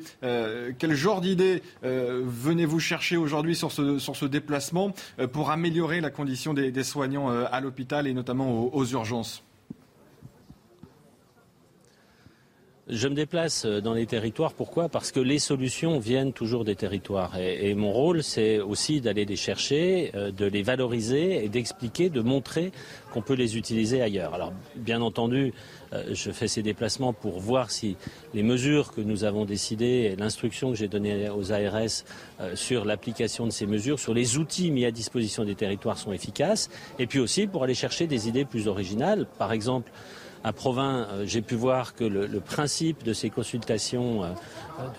quel 0.79 0.95
genre 0.95 1.21
d'idées 1.21 1.63
venez-vous 1.83 2.81
chercher 2.81 3.17
aujourd'hui 3.17 3.55
sur 3.55 3.73
ce, 3.73 3.99
sur 3.99 4.17
ce 4.17 4.27
déplacement 4.27 4.93
pour 5.33 5.51
améliorer 5.51 6.01
la 6.01 6.11
condition 6.11 6.55
des, 6.55 6.85
soignants 6.85 7.29
à 7.29 7.61
l'hôpital 7.61 8.07
et 8.07 8.13
notamment 8.13 8.75
aux 8.75 8.85
urgences? 8.87 9.46
Je 12.89 13.09
me 13.09 13.15
déplace 13.15 13.65
euh, 13.65 13.81
dans 13.81 13.95
les 13.95 14.07
territoires. 14.07 14.53
Pourquoi? 14.53 14.89
Parce 14.89 15.11
que 15.11 15.19
les 15.19 15.41
solutions 15.41 15.99
viennent 15.99 16.33
toujours 16.33 16.65
des 16.65 16.77
territoires. 16.77 17.37
Et, 17.37 17.75
mon 17.75 17.91
rôle, 17.91 18.23
c'est 18.23 18.61
aussi 18.61 19.01
d'aller 19.01 19.25
les 19.25 19.35
chercher, 19.35 20.13
euh, 20.15 20.31
de 20.31 20.47
les 20.47 20.63
valoriser 20.63 21.45
et 21.45 21.49
d'expliquer, 21.49 22.11
de 22.11 22.21
montrer 22.21 22.71
qu'on 23.13 23.23
peut 23.23 23.35
les 23.35 23.57
utiliser 23.57 24.03
ailleurs. 24.03 24.35
Alors, 24.35 24.53
bien 24.77 25.01
entendu, 25.01 25.53
euh, 25.93 26.05
je 26.13 26.31
fais 26.31 26.47
ces 26.47 26.63
déplacements 26.63 27.13
pour 27.13 27.41
voir 27.41 27.73
si 27.73 27.97
les 28.35 28.45
mesures 28.45 28.93
que 28.93 29.01
nous 29.01 29.25
avons 29.25 29.47
décidées 29.47 30.13
et 30.13 30.15
l'instruction 30.15 30.71
que 30.71 30.77
j'ai 30.77 30.87
donnée 30.87 31.29
aux 31.29 31.51
ARS 31.51 32.05
sur 32.55 32.85
l'application 32.85 33.47
de 33.47 33.51
ces 33.51 33.67
mesures, 33.67 33.99
sur 33.99 34.15
les 34.15 34.39
outils 34.39 34.71
mis 34.71 34.85
à 34.85 34.93
disposition 34.93 35.43
des 35.43 35.57
territoires 35.57 35.99
sont 35.99 36.13
efficaces. 36.13 36.71
Et 37.01 37.09
puis 37.09 37.19
aussi 37.19 37.49
pour 37.49 37.65
aller 37.65 37.75
chercher 37.75 38.07
des 38.07 38.29
idées 38.29 38.45
plus 38.45 38.69
originales. 38.69 39.27
Par 39.39 39.51
exemple, 39.51 39.91
à 40.45 40.53
Provins, 40.53 41.07
euh, 41.11 41.25
j'ai 41.27 41.43
pu 41.43 41.55
voir 41.55 41.95
que 41.95 42.05
le, 42.05 42.41
principe 42.41 43.03
de 43.03 43.13
ces 43.13 43.31
consultations 43.31 44.25
euh, 44.25 44.29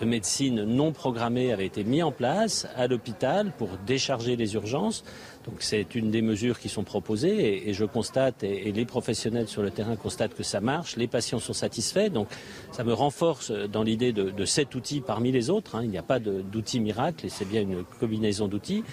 de 0.00 0.04
médecine 0.04 0.64
non 0.64 0.92
programmées 0.92 1.52
avait 1.52 1.66
été 1.66 1.84
mis 1.84 2.02
en 2.02 2.12
place 2.12 2.66
à 2.76 2.86
l'hôpital 2.86 3.52
pour 3.56 3.68
décharger 3.86 4.36
les 4.36 4.54
urgences. 4.54 5.04
Donc 5.48 5.56
c'est 5.60 5.94
une 5.94 6.10
des 6.10 6.20
mesures 6.20 6.58
qui 6.58 6.68
sont 6.68 6.82
proposées 6.82 7.68
et, 7.68 7.72
je 7.72 7.84
constate, 7.86 8.42
et, 8.42 8.70
les 8.70 8.84
professionnels 8.84 9.48
sur 9.48 9.62
le 9.62 9.70
terrain 9.70 9.96
constatent 9.96 10.34
que 10.34 10.42
ça 10.42 10.60
marche, 10.60 10.96
les 10.96 11.06
patients 11.06 11.38
sont 11.38 11.54
satisfaits. 11.54 12.10
Donc 12.10 12.28
ça 12.70 12.84
me 12.84 12.92
renforce 12.92 13.50
dans 13.50 13.82
l'idée 13.82 14.12
de, 14.12 14.44
cet 14.44 14.74
outil 14.74 15.00
parmi 15.00 15.32
les 15.32 15.48
autres. 15.48 15.76
hein. 15.76 15.80
Il 15.84 15.90
n'y 15.90 15.98
a 15.98 16.02
pas 16.02 16.18
d'outil 16.18 16.80
miracle 16.80 17.24
et 17.24 17.28
c'est 17.28 17.46
bien 17.46 17.62
une 17.62 17.84
combinaison 17.98 18.46
d'outils. 18.46 18.84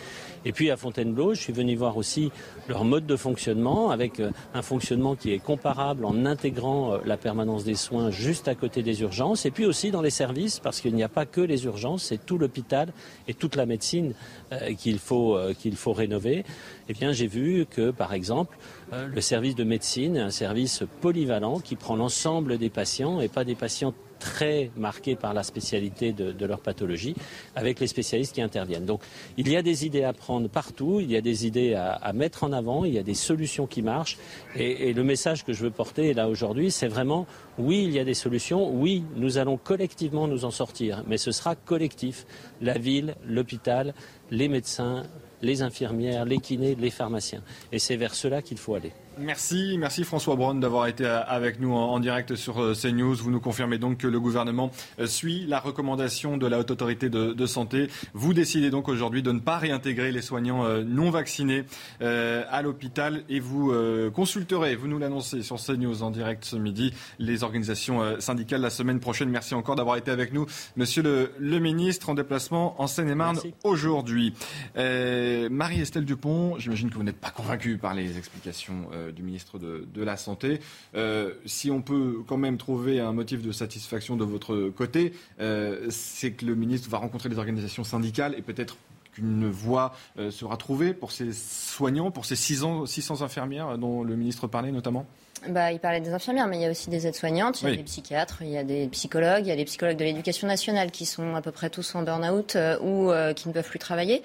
Et 0.45 0.51
puis 0.51 0.69
à 0.69 0.77
Fontainebleau, 0.77 1.33
je 1.33 1.41
suis 1.41 1.53
venu 1.53 1.75
voir 1.75 1.97
aussi 1.97 2.31
leur 2.69 2.85
mode 2.85 3.05
de 3.05 3.15
fonctionnement 3.15 3.89
avec 3.89 4.19
euh, 4.19 4.31
un 4.53 4.61
fonctionnement 4.61 5.15
qui 5.15 5.31
est 5.31 5.39
comparable 5.39 6.05
en 6.05 6.25
intégrant 6.25 6.93
euh, 6.93 6.97
la 7.03 7.17
permanence 7.17 7.63
des 7.63 7.73
soins 7.73 8.11
juste 8.11 8.47
à 8.47 8.53
côté 8.53 8.83
des 8.83 9.01
urgences 9.01 9.45
et 9.45 9.51
puis 9.51 9.65
aussi 9.65 9.89
dans 9.89 10.03
les 10.03 10.11
services 10.11 10.59
qu'il 10.81 10.95
n'y 10.95 11.03
a 11.03 11.09
pas 11.09 11.25
que 11.25 11.41
les 11.41 11.65
urgences, 11.65 12.03
c'est 12.03 12.25
tout 12.25 12.37
l'hôpital 12.37 12.91
et 13.27 13.33
toute 13.33 13.55
la 13.55 13.65
médecine 13.65 14.13
euh, 14.51 14.73
qu'il 14.73 14.99
faut, 14.99 15.37
qu'il 15.59 15.75
faut 15.75 15.93
rénover. 15.93 16.45
Eh 16.89 16.93
bien, 16.93 17.11
j'ai 17.11 17.27
vu 17.27 17.65
que, 17.69 17.91
par 17.91 18.13
exemple, 18.13 18.57
le 18.91 19.21
service 19.21 19.55
de 19.55 19.63
médecine 19.63 20.15
est 20.15 20.21
un 20.21 20.29
service 20.29 20.83
polyvalent 21.01 21.59
qui 21.59 21.75
prend 21.75 21.95
l'ensemble 21.95 22.57
des 22.57 22.69
patients 22.69 23.19
et 23.19 23.27
pas 23.27 23.43
des 23.43 23.55
patients 23.55 23.93
très 24.25 24.71
marqués 24.75 25.15
par 25.15 25.35
la 25.35 25.43
spécialité 25.43 26.11
de, 26.11 26.45
leur 26.45 26.59
pathologie, 26.59 27.15
avec 27.55 27.79
les 27.79 27.85
spécialistes 27.85 28.33
qui 28.33 28.41
interviennent. 28.41 28.85
Donc 28.85 29.01
il 29.37 29.47
y 29.47 29.55
a 29.55 29.61
des 29.61 29.85
idées 29.85 30.03
à 30.03 30.13
prendre 30.13 30.49
partout, 30.49 30.99
il 30.99 31.11
y 31.11 31.15
a 31.15 31.21
des 31.21 31.45
idées 31.45 31.75
à, 31.75 32.11
mettre 32.13 32.43
en 32.43 32.51
avant, 32.51 32.85
il 32.85 32.93
y 32.93 32.97
a 32.97 33.03
des 33.03 33.13
solutions 33.13 33.67
qui 33.67 33.83
marchent. 33.83 34.17
Et, 34.55 34.89
et 34.89 34.93
le 34.93 35.03
message 35.03 35.45
que 35.45 35.53
je 35.53 35.61
veux 35.63 35.69
porter 35.69 36.15
là 36.15 36.27
aujourd'hui, 36.27 36.71
c'est 36.71 36.87
vraiment 36.87 37.27
oui, 37.59 37.83
il 37.85 37.91
y 37.91 37.99
a 37.99 38.03
des 38.03 38.15
solutions, 38.15 38.71
oui, 38.73 39.03
nous 39.15 39.37
allons 39.37 39.57
collectivement 39.57 40.27
nous 40.27 40.43
en 40.43 40.51
sortir, 40.51 41.03
mais 41.07 41.17
ce 41.17 41.31
sera 41.31 41.55
collectif. 41.55 42.25
La 42.61 42.79
ville, 42.79 43.15
l'hôpital, 43.27 43.93
les 44.31 44.47
médecins, 44.47 45.03
les 45.43 45.61
infirmières, 45.61 46.25
les 46.25 46.39
kinés, 46.39 46.75
les 46.75 46.89
pharmaciens. 46.89 47.43
Et 47.71 47.79
c'est 47.79 47.95
vers 47.95 48.15
cela 48.15 48.41
qu'il 48.41 48.57
faut 48.57 48.73
aller. 48.73 48.91
Merci, 49.17 49.77
merci 49.77 50.03
François 50.03 50.35
Braun 50.35 50.55
d'avoir 50.55 50.87
été 50.87 51.05
avec 51.05 51.59
nous 51.59 51.73
en, 51.73 51.99
direct 51.99 52.35
sur 52.35 52.61
euh, 52.61 52.73
CNews. 52.73 53.15
Vous 53.15 53.31
nous 53.31 53.39
confirmez 53.39 53.77
donc 53.77 53.99
que 53.99 54.07
le 54.07 54.19
gouvernement 54.19 54.71
euh, 54.99 55.07
suit 55.07 55.45
la 55.47 55.59
recommandation 55.59 56.37
de 56.37 56.47
la 56.47 56.59
Haute 56.59 56.71
Autorité 56.71 57.09
de, 57.09 57.45
Santé. 57.45 57.89
Vous 58.13 58.33
décidez 58.33 58.69
donc 58.69 58.89
aujourd'hui 58.89 59.21
de 59.21 59.31
ne 59.31 59.39
pas 59.39 59.57
réintégrer 59.57 60.11
les 60.11 60.21
soignants 60.21 60.65
euh, 60.65 60.83
non 60.83 61.11
vaccinés 61.11 61.63
à 62.01 62.61
l'hôpital 62.61 63.23
et 63.29 63.39
vous 63.39 63.73
consulterez, 64.13 64.75
vous 64.75 64.87
nous 64.87 64.97
l'annoncez 64.97 65.43
sur 65.43 65.57
CNews 65.57 66.03
en 66.03 66.11
direct 66.11 66.43
ce 66.43 66.55
midi, 66.55 66.93
les 67.19 67.43
organisations 67.43 68.19
syndicales 68.19 68.61
la 68.61 68.69
semaine 68.69 68.99
prochaine. 68.99 69.29
Merci 69.29 69.53
encore 69.53 69.75
d'avoir 69.75 69.97
été 69.97 70.11
avec 70.11 70.33
nous, 70.33 70.45
monsieur 70.75 71.03
le, 71.03 71.59
ministre, 71.59 72.09
en 72.09 72.15
déplacement 72.15 72.79
en 72.81 72.87
Seine-et-Marne 72.87 73.39
aujourd'hui. 73.63 74.33
Marie-Estelle 74.75 76.05
Dupont, 76.05 76.55
j'imagine 76.57 76.89
que 76.89 76.95
vous 76.95 77.03
n'êtes 77.03 77.19
pas 77.19 77.31
convaincue 77.31 77.77
par 77.77 77.93
les 77.93 78.17
explications 78.17 78.87
euh, 79.04 79.04
du 79.11 79.23
ministre 79.23 79.59
de, 79.59 80.03
la 80.03 80.17
Santé. 80.17 80.59
Euh, 80.95 81.33
si 81.45 81.71
on 81.71 81.81
peut 81.81 82.23
quand 82.27 82.37
même 82.37 82.57
trouver 82.57 82.99
un 82.99 83.11
motif 83.11 83.41
de 83.41 83.51
satisfaction 83.51 84.15
de 84.15 84.23
votre 84.23 84.69
côté, 84.69 85.13
euh, 85.39 85.87
c'est 85.89 86.31
que 86.31 86.45
le 86.45 86.55
ministre 86.55 86.89
va 86.89 86.99
rencontrer 86.99 87.29
les 87.29 87.37
organisations 87.37 87.83
syndicales 87.83 88.35
et 88.37 88.41
peut-être 88.41 88.77
qu'une 89.13 89.49
voie 89.49 89.95
sera 90.29 90.57
trouvée 90.57 90.93
pour 90.93 91.13
ces 91.13 91.31
soignants, 91.31 92.11
pour 92.11 92.25
ces 92.25 92.35
600, 92.35 92.85
600 92.85 93.21
infirmières 93.21 93.77
dont 93.77 94.03
le 94.03 94.15
ministre 94.15 94.47
parlait 94.47 94.71
notamment 94.71 95.05
bah, 95.49 95.71
il 95.71 95.79
parlait 95.79 95.99
des 95.99 96.11
infirmières, 96.11 96.47
mais 96.47 96.57
il 96.57 96.61
y 96.61 96.65
a 96.65 96.71
aussi 96.71 96.89
des 96.89 97.05
aides-soignantes, 97.05 97.61
il 97.61 97.69
y 97.69 97.73
a 97.73 97.75
des 97.75 97.83
psychiatres, 97.83 98.41
il 98.41 98.49
y 98.49 98.57
a 98.57 98.63
des 98.63 98.87
psychologues, 98.87 99.45
il 99.45 99.49
y 99.49 99.51
a 99.51 99.55
des 99.55 99.65
psychologues 99.65 99.97
de 99.97 100.03
l'éducation 100.03 100.47
nationale 100.47 100.89
qui 100.89 101.05
sont 101.05 101.35
à 101.35 101.41
peu 101.41 101.51
près 101.51 101.69
tous 101.69 101.93
en 101.93 102.01
burn-out 102.01 102.57
ou 102.81 103.11
qui 103.35 103.47
ne 103.47 103.53
peuvent 103.53 103.69
plus 103.69 103.77
travailler. 103.77 104.23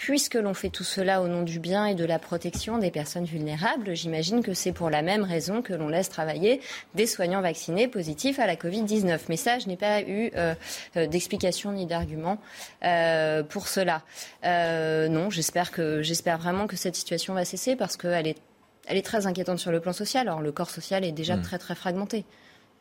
Puisque 0.00 0.36
l'on 0.36 0.54
fait 0.54 0.70
tout 0.70 0.82
cela 0.82 1.20
au 1.20 1.28
nom 1.28 1.42
du 1.42 1.60
bien 1.60 1.84
et 1.84 1.94
de 1.94 2.06
la 2.06 2.18
protection 2.18 2.78
des 2.78 2.90
personnes 2.90 3.26
vulnérables, 3.26 3.94
j'imagine 3.94 4.42
que 4.42 4.54
c'est 4.54 4.72
pour 4.72 4.88
la 4.88 5.02
même 5.02 5.24
raison 5.24 5.60
que 5.60 5.74
l'on 5.74 5.88
laisse 5.88 6.08
travailler 6.08 6.62
des 6.94 7.06
soignants 7.06 7.42
vaccinés 7.42 7.86
positifs 7.86 8.38
à 8.38 8.46
la 8.46 8.56
Covid-19. 8.56 9.18
Mais 9.28 9.36
ça, 9.36 9.58
je 9.58 9.68
n'ai 9.68 9.76
pas 9.76 10.00
eu 10.00 10.30
euh, 10.36 10.54
euh, 10.96 11.06
d'explication 11.06 11.72
ni 11.72 11.84
d'argument 11.84 12.38
euh, 12.82 13.42
pour 13.42 13.68
cela. 13.68 14.02
non, 14.42 15.28
j'espère 15.28 15.70
que 15.70 16.00
j'espère 16.00 16.38
vraiment 16.38 16.66
que 16.66 16.76
cette 16.76 16.96
situation 16.96 17.34
va 17.34 17.44
cesser 17.44 17.76
parce 17.76 17.98
qu'elle 17.98 18.26
est, 18.26 18.38
elle 18.86 18.96
est 18.96 19.04
très 19.04 19.26
inquiétante 19.26 19.58
sur 19.58 19.70
le 19.70 19.80
plan 19.80 19.92
social. 19.92 20.28
Alors 20.28 20.40
le 20.40 20.50
corps 20.50 20.70
social 20.70 21.04
est 21.04 21.12
déjà 21.12 21.36
hmm. 21.36 21.42
très 21.42 21.58
très 21.58 21.74
fragmenté. 21.74 22.24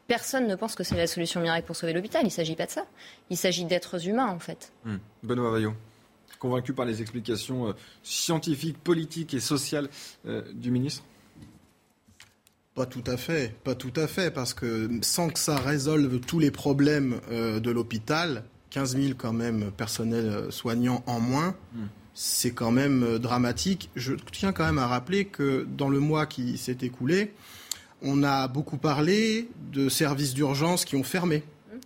Personne 0.07 0.47
ne 0.47 0.55
pense 0.55 0.73
que 0.73 0.85
c'est 0.85 0.95
la 0.95 1.05
solution 1.05 1.41
miracle 1.41 1.65
pour 1.67 1.75
sauver 1.75 1.91
l'hôpital. 1.91 2.21
Il 2.21 2.27
ne 2.27 2.31
s'agit 2.31 2.55
pas 2.55 2.65
de 2.65 2.71
ça. 2.71 2.85
Il 3.29 3.35
s'agit 3.35 3.65
d'êtres 3.65 4.07
humains, 4.07 4.29
en 4.29 4.39
fait. 4.39 4.71
Hmm. 4.85 4.99
Benoît 5.21 5.51
Vaillot 5.51 5.73
convaincu 6.39 6.73
par 6.73 6.85
les 6.85 7.01
explications 7.01 7.67
euh, 7.67 7.73
scientifiques, 8.01 8.77
politiques 8.81 9.33
et 9.33 9.39
sociales 9.39 9.89
euh, 10.25 10.41
du 10.53 10.71
ministre? 10.71 11.03
Pas 12.73 12.85
tout 12.85 13.03
à 13.05 13.17
fait, 13.17 13.53
pas 13.63 13.75
tout 13.75 13.93
à 13.95 14.07
fait, 14.07 14.31
parce 14.31 14.53
que 14.53 14.89
sans 15.01 15.29
que 15.29 15.37
ça 15.37 15.57
résolve 15.57 16.19
tous 16.21 16.39
les 16.39 16.49
problèmes 16.49 17.19
euh, 17.29 17.59
de 17.59 17.69
l'hôpital, 17.69 18.45
15 18.69 18.97
000 18.97 19.13
quand 19.17 19.33
même 19.33 19.71
personnels 19.71 20.51
soignants 20.51 21.03
en 21.05 21.19
moins, 21.19 21.55
hmm. 21.73 21.85
c'est 22.13 22.51
quand 22.51 22.71
même 22.71 23.17
dramatique. 23.19 23.89
Je 23.95 24.13
tiens 24.31 24.53
quand 24.53 24.65
même 24.65 24.77
à 24.77 24.87
rappeler 24.87 25.25
que 25.25 25.67
dans 25.77 25.89
le 25.89 25.99
mois 25.99 26.25
qui 26.25 26.57
s'est 26.57 26.77
écoulé, 26.81 27.33
on 28.01 28.23
a 28.23 28.47
beaucoup 28.47 28.77
parlé 28.77 29.49
de 29.73 29.89
services 29.89 30.33
d'urgence 30.33 30.85
qui 30.85 30.95
ont 30.95 31.03
fermé 31.03 31.43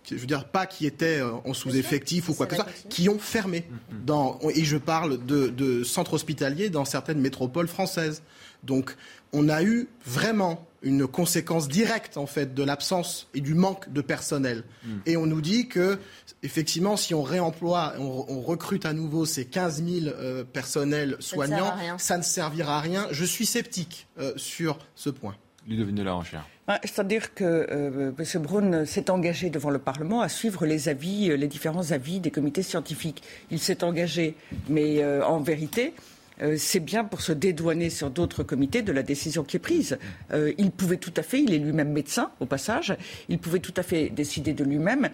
je 0.08 0.16
veux 0.16 0.26
dire 0.26 0.44
pas 0.46 0.66
qui 0.66 0.86
étaient 0.86 1.20
euh, 1.20 1.32
en 1.44 1.54
sous-effectif 1.54 2.28
ou 2.28 2.34
quoi 2.34 2.46
que 2.46 2.56
ce 2.56 2.62
soit, 2.62 2.70
qui 2.88 3.08
ont 3.08 3.18
fermé. 3.18 3.60
Mm-hmm. 3.60 4.04
Dans, 4.04 4.38
et 4.54 4.64
je 4.64 4.76
parle 4.76 5.24
de, 5.24 5.82
centres 5.84 6.14
hospitaliers 6.14 6.70
dans 6.70 6.84
certaines 6.84 7.20
métropoles 7.20 7.68
françaises. 7.68 8.22
Donc 8.62 8.96
on 9.32 9.48
a 9.48 9.62
eu 9.62 9.88
vraiment 10.06 10.66
une 10.82 11.06
conséquence 11.06 11.68
directe 11.68 12.18
en 12.18 12.26
fait 12.26 12.54
de 12.54 12.62
l'absence 12.62 13.28
et 13.34 13.40
du 13.40 13.54
manque 13.54 13.90
de 13.92 14.00
personnel. 14.00 14.64
Mm. 14.84 14.88
Et 15.06 15.16
on 15.16 15.26
nous 15.26 15.40
dit 15.40 15.68
que 15.68 15.98
effectivement, 16.42 16.96
si 16.96 17.14
on 17.14 17.22
réemploie, 17.22 17.94
on, 17.98 18.40
recrute 18.42 18.84
à 18.84 18.92
nouveau 18.92 19.24
ces 19.24 19.46
15 19.46 19.82
000 19.82 20.06
euh, 20.06 20.44
personnels 20.44 21.16
soignants, 21.20 21.74
ça 21.98 22.18
ne, 22.18 22.22
servira 22.22 22.78
à 22.78 22.80
rien. 22.80 23.08
Je 23.10 23.24
suis 23.24 23.46
sceptique 23.46 24.06
euh, 24.18 24.32
sur 24.36 24.78
ce 24.94 25.08
point. 25.08 25.34
Ludovine 25.66 25.94
de 25.94 26.02
la 26.02 26.14
Recherche. 26.66 26.80
C'est-à-dire 26.84 27.34
que 27.34 27.44
euh, 27.44 28.12
M. 28.18 28.42
Braun 28.42 28.84
s'est 28.86 29.10
engagé 29.10 29.50
devant 29.50 29.70
le 29.70 29.78
Parlement 29.78 30.20
à 30.20 30.28
suivre 30.28 30.66
les 30.66 30.88
avis, 30.88 31.30
euh, 31.30 31.36
les 31.36 31.46
différents 31.46 31.92
avis 31.92 32.20
des 32.20 32.30
comités 32.30 32.62
scientifiques. 32.62 33.22
Il 33.50 33.58
s'est 33.58 33.84
engagé, 33.84 34.34
mais 34.68 35.02
euh, 35.02 35.24
en 35.24 35.40
vérité, 35.40 35.94
euh, 36.42 36.56
c'est 36.58 36.80
bien 36.80 37.04
pour 37.04 37.20
se 37.20 37.32
dédouaner 37.32 37.90
sur 37.90 38.10
d'autres 38.10 38.42
comités 38.42 38.82
de 38.82 38.92
la 38.92 39.02
décision 39.02 39.44
qui 39.44 39.56
est 39.56 39.60
prise. 39.60 39.98
Euh, 40.32 40.52
il 40.58 40.70
pouvait 40.70 40.96
tout 40.96 41.12
à 41.16 41.22
fait, 41.22 41.40
il 41.40 41.52
est 41.52 41.58
lui-même 41.58 41.92
médecin 41.92 42.30
au 42.40 42.46
passage, 42.46 42.96
il 43.28 43.38
pouvait 43.38 43.60
tout 43.60 43.74
à 43.76 43.82
fait 43.82 44.10
décider 44.10 44.52
de 44.52 44.64
lui-même. 44.64 45.10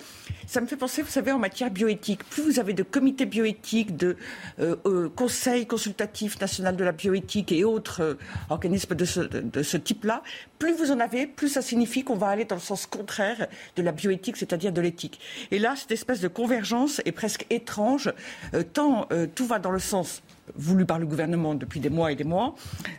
Ça 0.47 0.61
me 0.61 0.67
fait 0.67 0.77
penser, 0.77 1.03
vous 1.03 1.11
savez, 1.11 1.33
en 1.33 1.39
matière 1.39 1.71
bioéthique, 1.71 2.25
plus 2.25 2.43
vous 2.43 2.59
avez 2.59 2.73
de 2.73 2.83
comités 2.83 3.27
bioéthiques, 3.27 3.97
de 3.97 4.17
euh, 4.61 5.09
conseils 5.15 5.67
consultatifs 5.67 6.41
national 6.41 6.77
de 6.77 6.85
la 6.85 6.93
bioéthique 6.93 7.53
et 7.53 7.65
autres 7.65 8.17
organismes 8.49 8.95
de 8.95 9.05
ce, 9.05 9.21
de 9.21 9.63
ce 9.63 9.77
type-là, 9.77 10.23
plus 10.59 10.75
vous 10.75 10.91
en 10.91 11.01
avez, 11.01 11.27
plus 11.27 11.49
ça 11.49 11.63
signifie 11.63 12.05
qu'on 12.05 12.17
va 12.17 12.29
aller 12.29 12.45
dans 12.45 12.57
le 12.57 12.61
sens 12.61 12.87
contraire 12.87 13.47
de 13.77 13.83
la 13.83 13.93
bioéthique, 13.93 14.37
c'est-à-dire 14.37 14.73
de 14.73 14.81
l'éthique. 14.81 15.21
Et 15.51 15.59
là, 15.59 15.75
cette 15.77 15.93
espèce 15.93 16.21
de 16.21 16.29
convergence 16.29 17.01
est 17.05 17.13
presque 17.13 17.47
étrange, 17.51 18.13
tant 18.73 19.09
tout 19.35 19.47
va 19.47 19.59
dans 19.59 19.71
le 19.71 19.79
sens 19.79 20.23
voulu 20.55 20.87
par 20.87 20.99
le 20.99 21.07
gouvernement 21.07 21.55
depuis 21.55 21.81
des 21.81 21.91
mois 21.91 22.13
et 22.13 22.17
des 22.17 22.25
mois. 22.25 22.55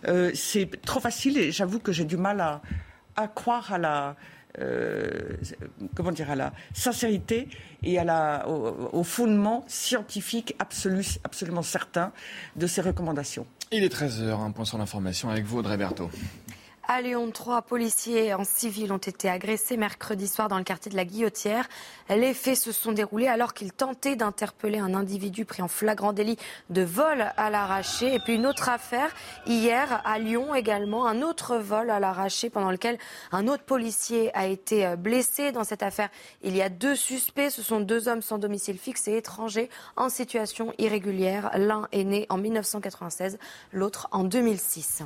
Euh, 0.08 0.32
c'est 0.34 0.70
trop 0.82 1.00
facile 1.00 1.38
et 1.38 1.52
j'avoue 1.52 1.80
que 1.80 1.92
j'ai 1.92 2.06
du 2.06 2.18
mal 2.18 2.42
à, 2.42 3.28
croire 3.28 3.74
à 3.74 3.78
la, 3.78 4.16
euh, 4.60 5.10
comment 5.96 6.12
dire, 6.12 6.30
à 6.30 6.36
la 6.36 6.54
sincérité 6.74 7.48
et 7.84 8.00
à 8.00 8.04
la, 8.04 8.48
au, 8.48 9.04
fondement 9.04 9.64
scientifique 9.68 10.56
absolu, 10.60 11.06
absolument 11.24 11.62
certain 11.62 12.12
de 12.56 12.68
ces 12.68 12.82
recommandations. 12.82 13.46
Il 13.72 13.84
est 13.84 13.94
13h, 13.94 14.40
un 14.40 14.52
point 14.52 14.66
sur 14.66 14.78
l'information 14.78 15.30
avec 15.30 15.46
vous, 15.46 15.60
Audrey 15.60 15.78
Berthaud. 15.78 16.10
À 16.94 17.02
Lyon, 17.02 17.32
trois 17.32 17.62
policiers 17.62 18.34
en 18.34 18.44
civil 18.44 18.92
ont 18.92 18.98
été 18.98 19.30
agressés 19.30 19.78
mercredi 19.78 20.28
soir 20.28 20.50
dans 20.50 20.58
le 20.58 20.66
quartier 20.66 20.92
de 20.92 20.98
la 20.98 21.06
Guillotière. 21.06 21.70
Les 22.10 22.34
faits 22.34 22.58
se 22.58 22.74
sont 22.74 22.92
déroulés 22.92 23.30
alors 23.30 23.54
qu'ils 23.54 23.72
tentaient 23.72 24.18
d'interpeller 24.18 24.80
un 24.80 24.94
individu 24.94 25.46
pris 25.46 25.62
en 25.62 25.70
flagrant 25.70 26.12
délit 26.12 26.36
de 26.70 26.82
vol 26.82 27.32
à 27.38 27.50
l'arraché. 27.50 28.14
Et 28.14 28.20
puis 28.20 28.36
une 28.36 28.46
autre 28.46 28.68
affaire, 28.68 29.10
hier 29.46 30.02
à 30.04 30.20
Lyon 30.20 30.54
également, 30.54 31.08
un 31.08 31.22
autre 31.22 31.56
vol 31.56 31.90
à 31.92 32.02
l'arraché 32.02 32.50
pendant 32.50 32.72
lequel 32.72 32.98
un 33.32 33.48
autre 33.48 33.64
policier 33.64 34.36
a 34.36 34.48
été 34.48 34.98
blessé. 34.98 35.54
Dans 35.54 35.64
cette 35.64 35.84
affaire, 35.84 36.10
il 36.44 36.58
y 36.58 36.62
a 36.62 36.68
deux 36.68 36.98
suspects. 36.98 37.52
Ce 37.52 37.62
sont 37.62 37.80
deux 37.80 38.10
hommes 38.10 38.22
sans 38.22 38.38
domicile 38.38 38.78
fixe 38.78 39.08
et 39.08 39.16
étrangers 39.16 39.70
en 39.96 40.10
situation 40.10 40.74
irrégulière. 40.78 41.52
L'un 41.56 41.88
est 41.94 42.04
né 42.04 42.26
en 42.28 42.38
1996, 42.38 43.40
l'autre 43.72 44.10
en 44.12 44.26
2006. 44.26 45.04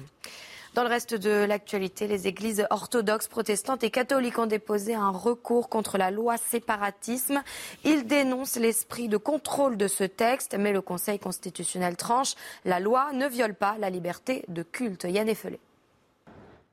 Dans 0.76 0.84
le 0.84 0.90
reste 0.90 1.16
de 1.16 1.46
l'actualité, 1.46 2.06
les 2.06 2.28
églises 2.28 2.68
orthodoxes, 2.70 3.30
protestantes 3.30 3.86
et 3.86 3.90
catholiques 3.90 4.38
ont 4.40 4.46
déposé 4.46 4.94
un 4.94 5.10
recours 5.10 5.70
contre 5.70 5.98
la 5.98 6.12
loi 6.12 6.36
séparatisme. 6.36 7.44
Ils 7.86 8.06
dénoncent 8.06 8.58
l'esprit 8.58 9.08
de 9.08 9.16
contrôle 9.16 9.78
de 9.78 9.88
ce 9.88 10.04
texte, 10.04 10.54
mais 10.60 10.74
le 10.74 10.82
Conseil 10.82 11.18
constitutionnel 11.18 11.96
tranche. 11.96 12.34
La 12.66 12.82
loi 12.82 13.14
ne 13.14 13.26
viole 13.26 13.56
pas 13.56 13.78
la 13.80 13.90
liberté 13.90 14.44
de 14.50 14.64
culte. 14.64 15.06
Yann 15.10 15.30
Effelé. 15.30 15.62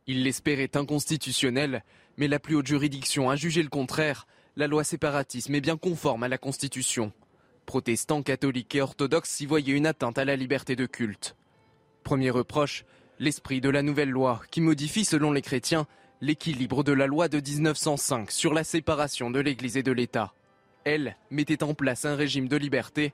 Il 0.08 0.24
l'espérait 0.24 0.76
inconstitutionnel, 0.76 1.84
mais 2.16 2.26
la 2.26 2.40
plus 2.40 2.56
haute 2.56 2.66
juridiction 2.66 3.30
a 3.30 3.36
jugé 3.36 3.62
le 3.62 3.68
contraire. 3.68 4.26
La 4.56 4.66
loi 4.66 4.82
séparatisme 4.82 5.54
est 5.54 5.60
bien 5.60 5.76
conforme 5.76 6.24
à 6.24 6.28
la 6.28 6.38
Constitution. 6.38 7.12
Protestants, 7.66 8.24
catholiques 8.24 8.74
et 8.74 8.82
orthodoxes 8.82 9.30
s'y 9.30 9.46
voyaient 9.46 9.74
une 9.74 9.86
atteinte 9.86 10.18
à 10.18 10.24
la 10.24 10.34
liberté 10.34 10.74
de 10.74 10.86
culte. 10.86 11.36
Premier 12.02 12.30
reproche, 12.30 12.84
l'esprit 13.22 13.60
de 13.60 13.68
la 13.68 13.82
nouvelle 13.82 14.10
loi 14.10 14.42
qui 14.50 14.60
modifie, 14.60 15.04
selon 15.04 15.30
les 15.30 15.42
chrétiens, 15.42 15.86
l'équilibre 16.20 16.82
de 16.82 16.92
la 16.92 17.06
loi 17.06 17.28
de 17.28 17.38
1905 17.38 18.32
sur 18.32 18.52
la 18.52 18.64
séparation 18.64 19.30
de 19.30 19.38
l'Église 19.38 19.76
et 19.76 19.84
de 19.84 19.92
l'État. 19.92 20.32
Elle 20.84 21.16
mettait 21.30 21.62
en 21.62 21.72
place 21.72 22.04
un 22.04 22.16
régime 22.16 22.48
de 22.48 22.56
liberté. 22.56 23.12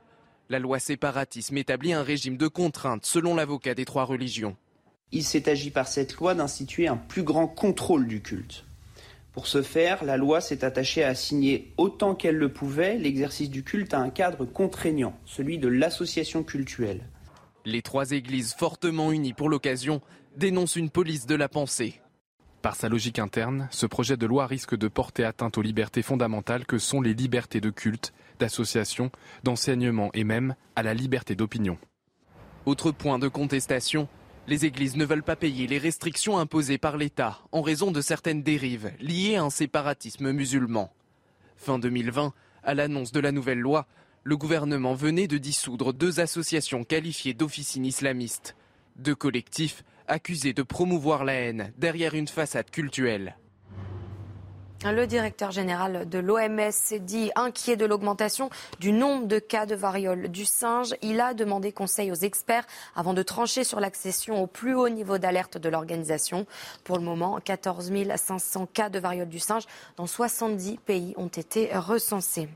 La 0.48 0.58
loi 0.58 0.78
séparatisme 0.78 1.58
établit 1.58 1.92
un 1.92 2.02
régime 2.02 2.38
de 2.38 2.48
contrainte 2.48 3.04
selon 3.04 3.34
l'avocat 3.34 3.74
des 3.74 3.84
trois 3.84 4.04
religions. 4.04 4.56
Il 5.12 5.24
s'est 5.24 5.46
agi 5.50 5.70
par 5.70 5.86
cette 5.86 6.14
loi 6.14 6.34
d'instituer 6.34 6.88
un 6.88 6.96
plus 6.96 7.22
grand 7.22 7.46
contrôle 7.46 8.06
du 8.06 8.22
culte. 8.22 8.64
Pour 9.34 9.46
ce 9.46 9.60
faire, 9.60 10.04
la 10.04 10.16
loi 10.16 10.40
s'est 10.40 10.64
attachée 10.64 11.04
à 11.04 11.08
assigner 11.08 11.74
autant 11.76 12.14
qu'elle 12.14 12.36
le 12.36 12.50
pouvait 12.50 12.96
l'exercice 12.96 13.50
du 13.50 13.62
culte 13.62 13.92
à 13.92 13.98
un 13.98 14.08
cadre 14.08 14.46
contraignant, 14.46 15.18
celui 15.26 15.58
de 15.58 15.68
l'association 15.68 16.44
cultuelle. 16.44 17.02
Les 17.64 17.82
trois 17.82 18.12
églises 18.12 18.54
fortement 18.54 19.12
unies 19.12 19.32
pour 19.32 19.48
l'occasion 19.48 20.00
dénoncent 20.36 20.76
une 20.76 20.90
police 20.90 21.26
de 21.26 21.34
la 21.34 21.48
pensée. 21.48 22.00
Par 22.62 22.76
sa 22.76 22.88
logique 22.88 23.18
interne, 23.18 23.68
ce 23.70 23.86
projet 23.86 24.16
de 24.16 24.26
loi 24.26 24.46
risque 24.46 24.76
de 24.76 24.88
porter 24.88 25.24
atteinte 25.24 25.58
aux 25.58 25.62
libertés 25.62 26.02
fondamentales 26.02 26.66
que 26.66 26.78
sont 26.78 27.00
les 27.00 27.14
libertés 27.14 27.60
de 27.60 27.70
culte, 27.70 28.12
d'association, 28.38 29.10
d'enseignement 29.44 30.10
et 30.14 30.24
même 30.24 30.54
à 30.76 30.82
la 30.82 30.94
liberté 30.94 31.34
d'opinion. 31.34 31.78
Autre 32.66 32.90
point 32.90 33.18
de 33.18 33.28
contestation, 33.28 34.08
les 34.48 34.64
églises 34.64 34.96
ne 34.96 35.04
veulent 35.04 35.22
pas 35.22 35.36
payer 35.36 35.66
les 35.66 35.78
restrictions 35.78 36.38
imposées 36.38 36.78
par 36.78 36.96
l'État 36.96 37.38
en 37.52 37.62
raison 37.62 37.90
de 37.90 38.00
certaines 38.00 38.42
dérives 38.42 38.92
liées 39.00 39.36
à 39.36 39.44
un 39.44 39.50
séparatisme 39.50 40.32
musulman. 40.32 40.92
Fin 41.56 41.78
2020, 41.78 42.32
à 42.64 42.74
l'annonce 42.74 43.12
de 43.12 43.20
la 43.20 43.32
nouvelle 43.32 43.60
loi, 43.60 43.86
le 44.24 44.36
gouvernement 44.36 44.94
venait 44.94 45.26
de 45.26 45.38
dissoudre 45.38 45.92
deux 45.92 46.20
associations 46.20 46.84
qualifiées 46.84 47.34
d'officines 47.34 47.86
islamistes. 47.86 48.56
Deux 48.96 49.14
collectifs 49.14 49.84
accusés 50.06 50.52
de 50.52 50.62
promouvoir 50.62 51.24
la 51.24 51.34
haine 51.34 51.72
derrière 51.78 52.14
une 52.14 52.28
façade 52.28 52.70
cultuelle. 52.70 53.36
Le 54.84 55.06
directeur 55.06 55.50
général 55.50 56.08
de 56.08 56.18
l'OMS 56.20 56.70
s'est 56.70 57.00
dit 57.00 57.32
inquiet 57.34 57.76
de 57.76 57.84
l'augmentation 57.84 58.48
du 58.78 58.92
nombre 58.92 59.26
de 59.26 59.40
cas 59.40 59.66
de 59.66 59.74
variole 59.74 60.28
du 60.28 60.44
singe. 60.44 60.94
Il 61.02 61.20
a 61.20 61.34
demandé 61.34 61.72
conseil 61.72 62.12
aux 62.12 62.14
experts 62.14 62.64
avant 62.94 63.12
de 63.12 63.24
trancher 63.24 63.64
sur 63.64 63.80
l'accession 63.80 64.40
au 64.40 64.46
plus 64.46 64.76
haut 64.76 64.88
niveau 64.88 65.18
d'alerte 65.18 65.58
de 65.58 65.68
l'organisation. 65.68 66.46
Pour 66.84 66.96
le 66.96 67.02
moment, 67.02 67.40
14 67.40 67.90
500 68.14 68.66
cas 68.66 68.88
de 68.88 69.00
variole 69.00 69.28
du 69.28 69.40
singe 69.40 69.64
dans 69.96 70.06
70 70.06 70.78
pays 70.78 71.12
ont 71.16 71.26
été 71.26 71.70
recensés. 71.76 72.48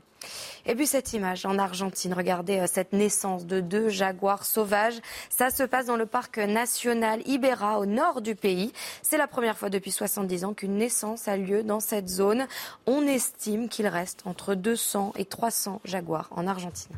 Et 0.65 0.75
puis 0.75 0.87
cette 0.87 1.13
image 1.13 1.45
en 1.45 1.57
Argentine, 1.57 2.13
regardez 2.13 2.59
euh, 2.59 2.67
cette 2.67 2.93
naissance 2.93 3.45
de 3.45 3.59
deux 3.59 3.89
jaguars 3.89 4.45
sauvages. 4.45 4.99
Ça 5.29 5.49
se 5.49 5.63
passe 5.63 5.87
dans 5.87 5.95
le 5.95 6.05
parc 6.05 6.37
national 6.37 7.21
Ibera 7.25 7.79
au 7.79 7.85
nord 7.85 8.21
du 8.21 8.35
pays. 8.35 8.71
C'est 9.01 9.17
la 9.17 9.27
première 9.27 9.57
fois 9.57 9.69
depuis 9.69 9.91
70 9.91 10.45
ans 10.45 10.53
qu'une 10.53 10.77
naissance 10.77 11.27
a 11.27 11.37
lieu 11.37 11.63
dans 11.63 11.79
cette 11.79 12.07
zone. 12.07 12.47
On 12.85 13.05
estime 13.07 13.69
qu'il 13.69 13.87
reste 13.87 14.21
entre 14.25 14.55
200 14.55 15.13
et 15.17 15.25
300 15.25 15.81
jaguars 15.85 16.29
en 16.31 16.47
Argentine. 16.47 16.95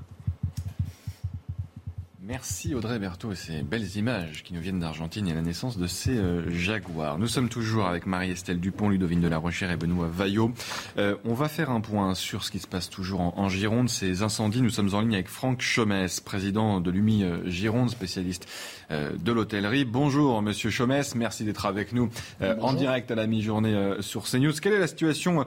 Merci 2.28 2.74
Audrey 2.74 2.98
Berthaud 2.98 3.34
et 3.34 3.36
ces 3.36 3.62
belles 3.62 3.98
images 3.98 4.42
qui 4.42 4.56
nous 4.56 4.60
viennent 4.60 4.80
d'Argentine 4.80 5.28
et 5.28 5.34
la 5.36 5.44
naissance 5.44 5.78
de 5.78 5.86
ces 5.86 6.18
euh, 6.18 6.50
jaguars. 6.50 7.20
Nous 7.20 7.28
sommes 7.28 7.50
toujours 7.50 7.86
avec 7.86 8.08
Marie-Estelle 8.08 8.60
Dupont, 8.60 8.90
Ludovine 8.90 9.22
de 9.22 9.28
la 9.28 9.38
Rochère 9.38 9.70
et 9.70 9.78
Benoît 9.78 10.08
Vaillot. 10.12 10.52
Euh, 10.98 11.18
on 11.24 11.36
va 11.36 11.50
faire 11.50 11.70
un 11.70 11.82
point 11.82 12.16
sur 12.16 12.44
ce 12.44 12.50
qui 12.50 12.58
se 12.58 12.66
passe 12.66 12.90
toujours 12.90 13.38
en, 13.38 13.48
Gironde, 13.48 13.90
ces 13.90 14.24
incendies. 14.24 14.62
Nous 14.62 14.72
sommes 14.72 14.96
en 14.96 15.02
ligne 15.02 15.14
avec 15.14 15.28
Franck 15.28 15.62
Chomès, 15.62 16.20
président 16.20 16.82
de 16.82 16.90
l'UMI 16.90 17.24
euh, 17.24 17.48
Gironde, 17.48 17.92
spécialiste 17.92 18.48
de 18.92 19.32
l'hôtellerie. 19.32 19.84
Bonjour 19.84 20.44
Monsieur 20.44 20.70
Chomès, 20.70 21.16
merci 21.16 21.44
d'être 21.44 21.66
avec 21.66 21.92
nous 21.92 22.12
en 22.40 22.74
direct 22.74 23.10
à 23.10 23.16
la 23.16 23.26
mi-journée 23.26 23.96
sur 24.02 24.26
CNews. 24.26 24.54
Quelle 24.62 24.74
est 24.74 24.80
la 24.80 24.86
situation 24.86 25.44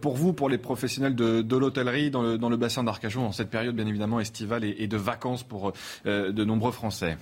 pour 0.00 0.14
vous, 0.14 0.32
pour 0.32 0.48
les 0.48 0.56
professionnels 0.56 1.16
de, 1.16 1.42
de 1.42 1.56
l'hôtellerie 1.56 2.12
dans 2.12 2.22
le, 2.22 2.38
dans 2.38 2.48
le, 2.48 2.56
bassin 2.56 2.84
d'Arcachon, 2.84 3.26
en 3.26 3.32
cette 3.32 3.50
période 3.50 3.74
bien 3.74 3.88
évidemment 3.88 4.20
estivale 4.20 4.62
et, 4.62 4.76
et 4.78 4.86
de 4.86 4.96
vacances 4.96 5.42
pour 5.42 5.70
euh, 5.70 5.72
de 6.04 6.44
nombreux 6.44 6.72
Français 6.72 7.16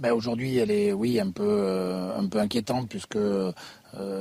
ben 0.00 0.12
Aujourd'hui, 0.14 0.56
elle 0.56 0.70
est, 0.70 0.94
oui, 0.94 1.20
un 1.20 1.30
peu, 1.30 1.44
euh, 1.46 2.18
inquiétante 2.32 2.88
puisque 2.88 3.16
euh, 3.16 3.52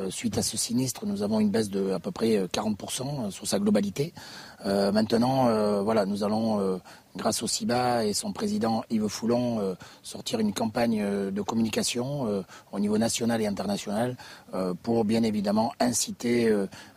suite 0.10 0.38
à 0.38 0.42
ce 0.42 0.58
sinistre, 0.58 1.06
nous 1.06 1.24
avons 1.24 1.40
une 1.40 1.52
baisse 1.52 1.70
de 1.70 1.92
à 1.92 2.00
peu 2.00 2.12
près 2.12 2.46
40% 2.48 3.32
sur 3.32 3.48
sa 3.48 3.60
globalité. 3.60 4.14
maintenant, 4.66 5.84
voilà, 5.84 6.06
nous 6.06 6.24
allons, 6.26 6.82
grâce 7.16 7.42
au 7.44 7.48
CIBA 7.48 8.06
et 8.06 8.14
son 8.14 8.34
président 8.34 8.84
Yves 8.90 9.08
Foulon, 9.08 9.78
sortir 10.04 10.40
une 10.40 10.54
campagne 10.54 11.32
de 11.32 11.42
communication 11.42 12.44
au 12.72 12.80
niveau 12.80 12.98
national 12.98 13.42
et 13.42 13.48
international 13.48 14.18
pour 14.84 15.06
bien 15.06 15.24
évidemment 15.24 15.72
inciter 15.80 16.54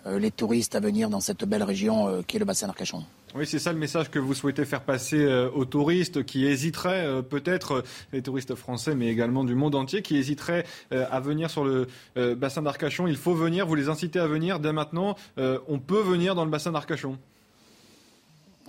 les 0.06 0.30
touristes 0.30 0.74
à 0.74 0.80
venir 0.80 1.08
dans 1.08 1.20
cette 1.20 1.44
belle 1.44 1.62
région 1.62 2.22
qui 2.26 2.36
est 2.36 2.40
le 2.40 2.46
bassin 2.46 2.66
d'Arcachon. 2.66 3.04
Oui, 3.34 3.46
c'est 3.46 3.58
ça 3.58 3.72
le 3.72 3.78
message 3.78 4.10
que 4.10 4.18
vous 4.18 4.34
souhaitez 4.34 4.66
faire 4.66 4.82
passer 4.82 5.16
euh, 5.16 5.48
aux 5.54 5.64
touristes 5.64 6.22
qui 6.22 6.44
hésiteraient, 6.44 7.06
euh, 7.06 7.22
peut-être 7.22 7.72
euh, 7.72 7.82
les 8.12 8.20
touristes 8.20 8.54
français, 8.54 8.94
mais 8.94 9.08
également 9.08 9.42
du 9.42 9.54
monde 9.54 9.74
entier, 9.74 10.02
qui 10.02 10.16
hésiteraient 10.16 10.66
à 10.90 11.20
venir 11.20 11.50
sur 11.50 11.64
le 11.64 11.86
bassin 12.34 12.62
d'Arcachon. 12.62 13.06
Il 13.06 13.16
faut 13.16 13.34
venir, 13.34 13.66
vous 13.66 13.74
les 13.74 13.88
incitez 13.88 14.18
à 14.18 14.26
venir 14.26 14.60
dès 14.60 14.72
maintenant. 14.72 15.16
on 15.36 15.78
peut 15.78 16.00
venir 16.02 16.34
dans 16.34 16.44
le 16.44 16.50
bassin 16.50 16.72
d'Arcachon. 16.72 17.18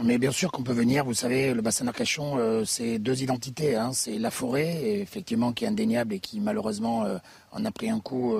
Mais 0.04 0.18
bien 0.18 0.32
sûr 0.32 0.52
qu'on 0.52 0.64
peut 0.64 0.74
venir. 0.74 1.06
Vous 1.06 1.14
savez, 1.14 1.54
le 1.54 1.62
bassin 1.62 1.86
d'Arcachon, 1.86 2.64
c'est 2.66 3.00
deux 3.00 3.24
identités. 3.24 3.76
Hein. 3.76 3.92
C'est 3.94 4.18
la 4.18 4.32
forêt, 4.32 5.00
effectivement, 5.02 5.54
qui 5.54 5.66
est 5.66 5.68
indéniable 5.68 6.14
et 6.14 6.20
qui 6.20 6.40
malheureusement 6.40 7.06
en 7.54 7.66
a 7.66 7.72
pris 7.72 7.90
un 7.90 8.00
coup 8.00 8.36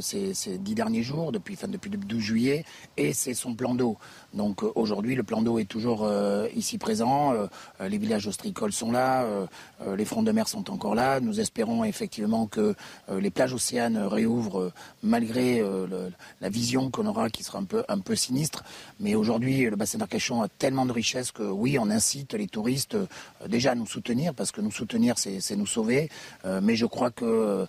ces, 0.00 0.58
dix 0.58 0.74
derniers 0.74 1.02
jours, 1.02 1.32
depuis, 1.32 1.56
le 1.62 1.96
12 1.96 2.20
juillet, 2.20 2.64
et 2.96 3.12
c'est 3.12 3.34
son 3.34 3.54
plan 3.54 3.74
d'eau. 3.74 3.96
Donc 4.34 4.62
euh, 4.62 4.72
aujourd'hui, 4.74 5.14
le 5.14 5.22
plan 5.22 5.42
d'eau 5.42 5.58
est 5.58 5.64
toujours 5.64 6.04
euh, 6.04 6.48
ici 6.54 6.78
présent. 6.78 7.34
Euh, 7.34 7.46
les 7.88 7.98
villages 7.98 8.26
ostricoles 8.26 8.72
sont 8.72 8.90
là, 8.92 9.26
les 9.96 10.04
fronts 10.04 10.22
de 10.22 10.32
mer 10.32 10.48
sont 10.48 10.70
encore 10.70 10.94
là. 10.94 11.20
Nous 11.20 11.40
espérons 11.40 11.84
effectivement 11.84 12.46
que 12.46 12.74
les 13.10 13.30
plages 13.30 13.52
océanes 13.52 13.98
réouvrent 13.98 14.72
malgré 15.02 15.62
la 16.40 16.48
vision 16.48 16.90
qu'on 16.90 17.06
aura 17.06 17.30
qui 17.30 17.42
sera 17.42 17.58
un 17.58 17.64
peu, 17.64 17.84
un 17.88 17.98
peu 17.98 18.14
sinistre. 18.14 18.64
Mais 19.00 19.14
aujourd'hui, 19.14 19.64
le 19.64 19.76
bassin 19.76 19.98
d'Arcachon 19.98 20.42
a 20.42 20.48
tellement 20.48 20.86
de 20.86 20.92
richesses 20.92 21.32
que 21.32 21.42
oui, 21.42 21.78
on 21.78 21.90
incite 21.90 22.34
les 22.34 22.46
touristes 22.46 22.96
déjà 23.48 23.72
à 23.72 23.74
nous 23.74 23.86
soutenir 23.86 24.34
parce 24.34 24.52
que 24.52 24.60
nous 24.60 24.70
soutenir, 24.70 25.14
c'est 25.18 25.56
nous 25.56 25.66
sauver. 25.66 26.08
mais 26.62 26.76
je 26.76 26.86
crois 26.86 27.10
que 27.10 27.66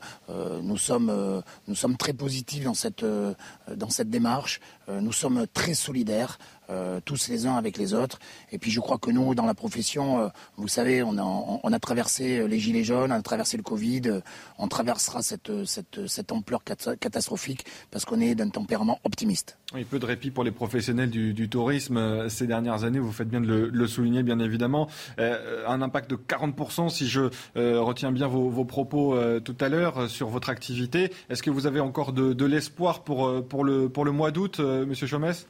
nous, 0.63 0.77
sommes, 0.77 1.43
nous 1.67 1.75
sommes 1.75 1.97
très 1.97 2.13
positifs 2.13 2.63
dans 2.63 2.73
cette, 2.73 3.05
dans 3.05 3.89
cette 3.89 4.09
démarche. 4.09 4.59
nous 4.87 5.11
sommes 5.11 5.45
très 5.53 5.73
solidaires. 5.73 6.37
Euh, 6.73 6.99
tous 7.05 7.27
les 7.27 7.45
uns 7.45 7.55
avec 7.55 7.77
les 7.77 7.93
autres. 7.93 8.19
Et 8.51 8.57
puis 8.57 8.71
je 8.71 8.79
crois 8.79 8.97
que 8.97 9.11
nous, 9.11 9.35
dans 9.35 9.45
la 9.45 9.53
profession, 9.53 10.19
euh, 10.19 10.27
vous 10.57 10.67
savez, 10.67 11.03
on 11.03 11.17
a, 11.17 11.79
traversé 11.79 12.47
les 12.47 12.59
gilets 12.59 12.83
jaunes, 12.83 13.11
on 13.11 13.15
a 13.15 13.21
traversé 13.21 13.57
le 13.57 13.63
Covid, 13.63 14.01
euh, 14.05 14.21
on 14.57 14.67
traversera 14.67 15.21
cette, 15.21 15.51
cette, 15.65 16.31
ampleur 16.31 16.63
catastrophique 16.63 17.65
parce 17.91 18.05
qu'on 18.05 18.19
est 18.21 18.33
d'un 18.35 18.49
tempérament 18.49 18.99
optimiste. 19.03 19.57
Oui, 19.73 19.83
peu 19.83 19.99
de 19.99 20.05
répit 20.05 20.31
pour 20.31 20.43
les 20.43 20.51
professionnels 20.51 21.09
du, 21.09 21.49
tourisme 21.49 22.29
ces 22.29 22.47
dernières 22.47 22.83
années, 22.83 22.99
vous 22.99 23.11
faites 23.11 23.27
bien 23.27 23.41
de 23.41 23.69
le, 23.71 23.87
souligner, 23.87 24.23
bien 24.23 24.39
évidemment. 24.39 24.87
un 25.17 25.81
impact 25.81 26.09
de 26.09 26.15
40%, 26.15 26.89
si 26.89 27.07
je 27.07 27.29
retiens 27.55 28.11
bien 28.11 28.27
vos, 28.27 28.65
propos 28.65 29.17
tout 29.41 29.57
à 29.59 29.69
l'heure, 29.69 30.09
sur 30.09 30.29
votre 30.29 30.49
activité. 30.49 31.11
Est-ce 31.29 31.43
que 31.43 31.49
vous 31.49 31.67
avez 31.67 31.79
encore 31.79 32.13
de, 32.13 32.45
l'espoir 32.45 33.03
pour, 33.03 33.45
pour, 33.47 33.63
le, 33.63 33.89
pour 33.89 34.05
le 34.05 34.11
mois 34.11 34.31
d'août, 34.31 34.59
Monsieur 34.59 35.07
Chomès? 35.07 35.47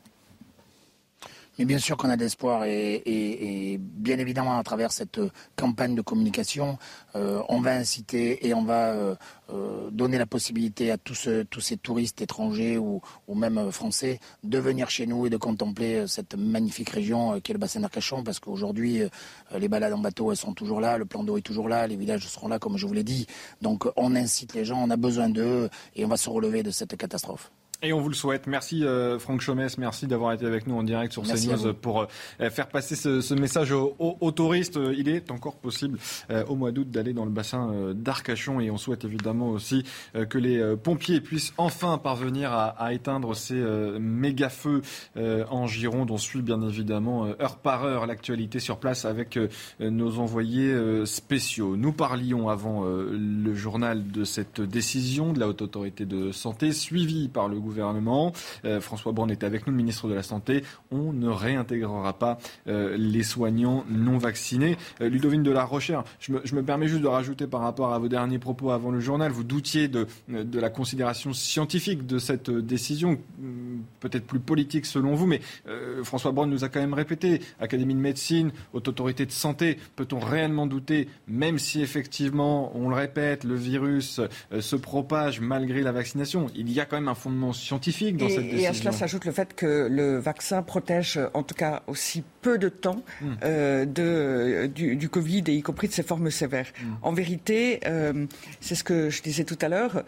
Mais 1.60 1.66
bien 1.66 1.78
sûr 1.78 1.98
qu'on 1.98 2.10
a 2.10 2.18
d'espoir 2.18 2.64
et, 2.66 3.80
bien 3.80 4.18
évidemment 4.18 4.58
à 4.58 4.64
travers 4.64 4.92
cette 4.92 5.20
campagne 5.56 5.94
de 5.94 6.02
communication, 6.02 6.80
euh, 7.16 7.42
on 7.48 7.62
va 7.62 7.76
inciter 7.76 8.48
et 8.48 8.56
on 8.56 8.64
va 8.64 8.94
euh, 8.94 9.16
euh, 9.52 9.92
donner 9.92 10.18
la 10.18 10.26
possibilité 10.26 10.90
à 10.90 10.98
tous, 10.98 11.30
ces 11.60 11.78
touristes 11.78 12.22
étrangers 12.22 12.80
ou, 12.80 13.02
même 13.36 13.72
français 13.72 14.20
de 14.44 14.58
venir 14.58 14.90
chez 14.90 15.06
nous 15.06 15.28
et 15.28 15.30
de 15.30 15.38
contempler 15.38 16.08
cette 16.08 16.36
magnifique 16.36 16.90
région 16.90 17.40
qui 17.42 17.52
est 17.52 17.54
le 17.54 17.60
bassin 17.60 17.82
d'Arcachon 17.82 18.24
parce 18.24 18.40
qu'aujourd'hui 18.40 19.02
les 19.58 19.68
balades 19.68 19.94
en 19.94 19.98
bateau 19.98 20.34
sont 20.36 20.54
toujours 20.54 20.80
là, 20.80 20.98
le 20.98 21.06
plan 21.06 21.24
d'eau 21.24 21.38
est 21.38 21.42
toujours 21.42 21.68
là, 21.68 21.88
les 21.88 21.98
villages 21.98 22.28
seront 22.28 22.48
là 22.48 22.60
comme 22.60 22.78
je 22.78 22.88
vous 22.88 22.94
l'ai 22.94 23.04
dit. 23.04 23.28
Donc 23.62 23.86
on 23.98 24.16
incite 24.16 24.54
les 24.54 24.66
gens, 24.66 24.82
on 24.82 24.90
a 24.90 24.98
besoin 24.98 25.30
d'eux 25.30 25.70
et 25.96 26.06
on 26.06 26.08
va 26.08 26.18
se 26.18 26.30
relever 26.30 26.64
de 26.64 26.72
cette 26.72 26.96
catastrophe. 26.96 27.52
Et 27.86 27.92
on 27.92 28.00
vous 28.00 28.08
le 28.08 28.16
souhaite. 28.16 28.48
Merci 28.48 28.86
euh, 28.86 29.20
Franck 29.20 29.42
Chomès, 29.42 29.78
merci 29.78 30.08
d'avoir 30.08 30.32
été 30.32 30.46
avec 30.46 30.68
nous 30.68 30.76
en 30.76 30.84
direct 30.84 31.12
sur 31.12 31.24
CNews 31.24 31.74
pour 31.74 32.08
euh, 32.40 32.50
faire 32.50 32.70
passer 32.70 32.96
ce, 32.96 33.34
message 33.34 33.74
aux, 33.74 34.32
touristes. 34.32 34.80
Il 34.98 35.10
est 35.10 35.32
encore 35.32 35.58
possible 35.58 36.00
euh, 36.30 36.46
au 36.46 36.56
mois 36.56 36.72
d'août 36.72 36.90
d'aller 36.90 37.12
dans 37.12 37.26
le 37.26 37.32
bassin 37.32 37.92
d'Arcachon 37.94 38.62
et 38.62 38.72
on 38.72 38.78
souhaite 38.78 39.04
évidemment 39.04 39.50
aussi 39.50 39.84
que 40.30 40.38
les 40.38 40.76
pompiers 40.78 41.20
puissent 41.20 41.54
enfin 41.58 41.98
parvenir 41.98 42.54
à, 42.54 42.94
éteindre 42.94 43.36
ces 43.36 43.62
méga 44.00 44.48
feux 44.48 44.82
en 45.16 45.68
Gironde. 45.68 46.12
On 46.12 46.18
suit 46.18 46.42
bien 46.42 46.62
évidemment 46.62 47.26
heure 47.42 47.58
par 47.58 47.84
heure 47.84 48.06
l'actualité 48.06 48.60
sur 48.60 48.78
place 48.78 49.04
avec 49.04 49.38
nos 49.80 50.20
envoyés 50.20 50.74
spéciaux. 51.06 51.76
Nous 51.76 51.92
parlions 51.92 52.48
avant 52.48 52.86
le 52.86 53.54
journal 53.54 54.10
de 54.10 54.24
cette 54.24 54.62
décision 54.62 55.34
de 55.34 55.40
la 55.40 55.50
Haute 55.50 55.62
Autorité 55.62 56.06
de 56.06 56.32
Santé 56.32 56.72
suivie 56.72 57.28
par 57.28 57.50
le 57.50 57.60
gouvernement 57.60 57.73
gouvernement. 57.74 58.32
Euh, 58.66 58.80
François 58.80 59.12
Braun 59.12 59.30
est 59.30 59.44
avec 59.44 59.66
nous, 59.66 59.72
le 59.72 59.78
ministre 59.78 60.08
de 60.08 60.14
la 60.14 60.24
Santé. 60.24 60.64
On 60.92 61.12
ne 61.12 61.28
réintégrera 61.28 62.14
pas 62.14 62.38
euh, 62.68 62.96
les 62.98 63.24
soignants 63.24 63.84
non 63.90 64.18
vaccinés. 64.18 64.78
Euh, 65.02 65.10
Ludovine 65.10 65.44
de 65.44 65.52
la 65.52 65.64
Rochère, 65.64 66.04
je 66.20 66.32
me, 66.32 66.64
permets 66.64 66.88
juste 66.88 67.02
de 67.02 67.08
rajouter 67.08 67.48
par 67.48 67.62
rapport 67.62 67.94
à 67.94 68.00
vos 68.00 68.08
derniers 68.08 68.40
propos 68.40 68.72
avant 68.72 68.92
le 68.92 69.00
journal, 69.00 69.32
vous 69.32 69.44
doutiez 69.44 69.88
de, 69.88 70.08
la 70.30 70.70
considération 70.70 71.34
scientifique 71.34 72.06
de 72.06 72.20
cette 72.20 72.50
décision, 72.50 73.18
hmm, 73.40 73.82
peut-être 74.00 74.26
plus 74.26 74.40
politique 74.40 74.86
selon 74.86 75.16
vous, 75.16 75.26
mais 75.26 75.42
François 76.04 76.32
Braun 76.32 76.48
nous 76.48 76.64
a 76.64 76.70
quand 76.70 76.80
même 76.80 76.94
répété, 76.94 77.42
Académie 77.60 77.96
de 77.96 78.00
médecine, 78.00 78.52
haute 78.74 78.88
autorité 78.88 79.26
de 79.26 79.32
santé, 79.32 79.78
peut-on 79.96 80.20
réellement 80.20 80.68
douter, 80.68 81.10
même 81.28 81.60
si 81.60 81.82
effectivement, 81.82 82.72
on 82.76 82.90
le 82.90 82.96
répète, 82.96 83.44
le 83.44 83.56
virus 83.56 84.22
se 84.60 84.76
propage 84.76 85.42
malgré 85.42 85.82
la 85.82 85.92
vaccination, 85.92 86.48
il 86.56 86.72
y 86.72 86.80
a 86.80 86.86
quand 86.86 86.98
même 86.98 87.08
un 87.08 87.16
fondement 87.16 87.53
scientifique 87.54 88.18
dans 88.18 88.30
cette 88.30 88.44
décision. 88.44 88.60
Et 88.60 88.68
à 88.68 88.74
cela 88.74 88.92
s'ajoute 88.92 89.26
le 89.26 89.32
fait 89.32 89.54
que 89.56 89.88
le 89.90 90.18
vaccin 90.18 90.62
protège 90.62 91.20
en 91.34 91.44
tout 91.44 91.56
cas 91.56 91.84
aussi 91.88 92.24
peu 92.42 92.58
de 92.58 92.70
temps 92.70 93.04
hmm. 93.22 93.34
euh, 93.44 93.86
de, 93.86 94.68
du, 94.68 95.10
Covid 95.10 95.44
et 95.48 95.54
y 95.54 95.62
compris 95.62 95.88
de 95.88 95.94
ses 95.94 96.04
formes 96.04 96.30
sévères. 96.32 96.72
Hmm. 96.82 96.94
En 97.02 97.14
vérité, 97.14 97.80
euh, 97.86 98.26
c'est 98.60 98.76
ce 98.76 98.84
que 98.84 99.10
je 99.10 99.22
disais 99.22 99.44
tout 99.44 99.58
à 99.62 99.70
l'heure, 99.70 100.04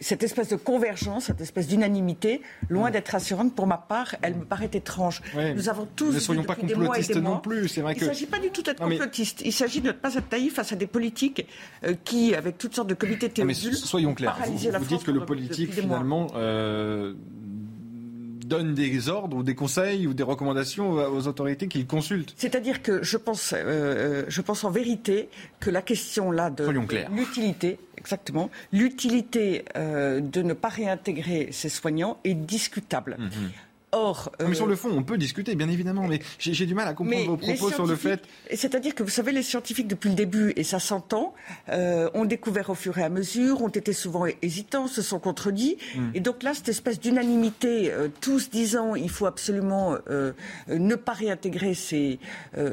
cette 0.00 0.22
espèce 0.22 0.48
de 0.48 0.56
convergence, 0.56 1.26
cette 1.26 1.40
espèce 1.40 1.68
d'unanimité, 1.68 2.40
loin 2.68 2.90
d'être 2.90 3.10
rassurante, 3.10 3.54
pour 3.54 3.66
ma 3.66 3.76
part, 3.76 4.16
elle 4.22 4.34
me 4.34 4.44
paraît 4.44 4.70
étrange. 4.72 5.22
Nous 5.54 5.68
avons 5.68 5.86
tous. 5.94 6.12
Ne 6.12 6.18
soyons 6.18 6.44
pas 6.44 6.56
complotistes 6.56 7.16
non 7.16 7.38
plus. 7.38 7.68
C'est 7.68 7.82
vrai 7.82 7.94
Il 7.96 8.02
ne 8.02 8.06
s'agit 8.06 8.26
pas 8.26 8.38
du 8.38 8.50
tout 8.50 8.62
d'être 8.62 8.80
complotiste. 8.80 9.42
Il 9.44 9.52
s'agit 9.52 9.80
de 9.80 9.88
ne 9.88 9.92
pas 9.92 10.14
être 10.14 10.32
naïf 10.32 10.54
face 10.54 10.72
à 10.72 10.76
des 10.76 10.86
politiques 10.86 11.46
euh, 11.84 11.94
qui, 12.04 12.34
avec 12.34 12.58
toutes 12.58 12.74
sortes 12.74 12.88
de 12.88 12.94
comités 12.94 13.28
théologiques, 13.28 13.74
soyons 13.74 14.14
clairs. 14.14 14.38
Vous, 14.46 14.86
dites 14.86 15.04
que 15.04 15.10
le 15.10 15.24
politique, 15.24 15.72
finalement, 15.72 16.28
euh, 16.34 17.14
donne 18.50 18.74
des 18.74 19.08
ordres 19.08 19.38
ou 19.38 19.42
des 19.42 19.54
conseils 19.54 20.06
ou 20.06 20.12
des 20.12 20.24
recommandations 20.24 20.90
aux 20.90 21.28
autorités 21.28 21.68
qu'il 21.68 21.86
consulte. 21.86 22.34
C'est-à-dire 22.36 22.82
que 22.82 23.02
je 23.02 23.16
pense, 23.16 23.54
euh, 23.56 24.24
je 24.28 24.40
pense 24.42 24.64
en 24.64 24.70
vérité 24.70 25.28
que 25.60 25.70
la 25.70 25.82
question 25.82 26.30
là 26.32 26.50
de 26.50 26.66
l'utilité, 27.12 27.78
exactement, 28.00 28.50
l'utilité 28.72 29.64
euh, 29.76 30.20
de 30.20 30.42
ne 30.42 30.54
pas 30.54 30.68
réintégrer 30.68 31.48
ces 31.52 31.68
soignants 31.68 32.18
est 32.24 32.34
discutable. 32.34 33.16
Mhm. 33.18 33.50
Or, 33.92 34.30
mais 34.46 34.54
sur 34.54 34.66
le 34.66 34.76
fond, 34.76 34.90
on 34.92 35.02
peut 35.02 35.18
discuter, 35.18 35.56
bien 35.56 35.68
évidemment, 35.68 36.06
mais 36.06 36.20
j'ai 36.38 36.66
du 36.66 36.74
mal 36.74 36.86
à 36.86 36.94
comprendre 36.94 37.26
vos 37.26 37.36
propos 37.36 37.70
sur 37.70 37.86
le 37.86 37.96
fait. 37.96 38.22
C'est-à-dire 38.54 38.94
que 38.94 39.02
vous 39.02 39.10
savez, 39.10 39.32
les 39.32 39.42
scientifiques 39.42 39.88
depuis 39.88 40.10
le 40.10 40.14
début, 40.14 40.52
et 40.54 40.62
ça 40.62 40.78
s'entend, 40.78 41.34
euh, 41.70 42.08
ont 42.14 42.24
découvert 42.24 42.70
au 42.70 42.74
fur 42.74 42.98
et 42.98 43.02
à 43.02 43.08
mesure, 43.08 43.62
ont 43.62 43.68
été 43.68 43.92
souvent 43.92 44.26
hésitants, 44.42 44.86
se 44.86 45.02
sont 45.02 45.18
contredits, 45.18 45.76
hmm. 45.96 46.10
et 46.14 46.20
donc 46.20 46.44
là, 46.44 46.54
cette 46.54 46.68
espèce 46.68 47.00
d'unanimité, 47.00 47.90
euh, 47.90 48.08
tous 48.20 48.50
disant 48.50 48.94
il 48.94 49.10
faut 49.10 49.26
absolument 49.26 49.96
euh, 50.08 50.32
ne 50.68 50.94
pas 50.94 51.12
réintégrer 51.12 51.74
ces, 51.74 52.20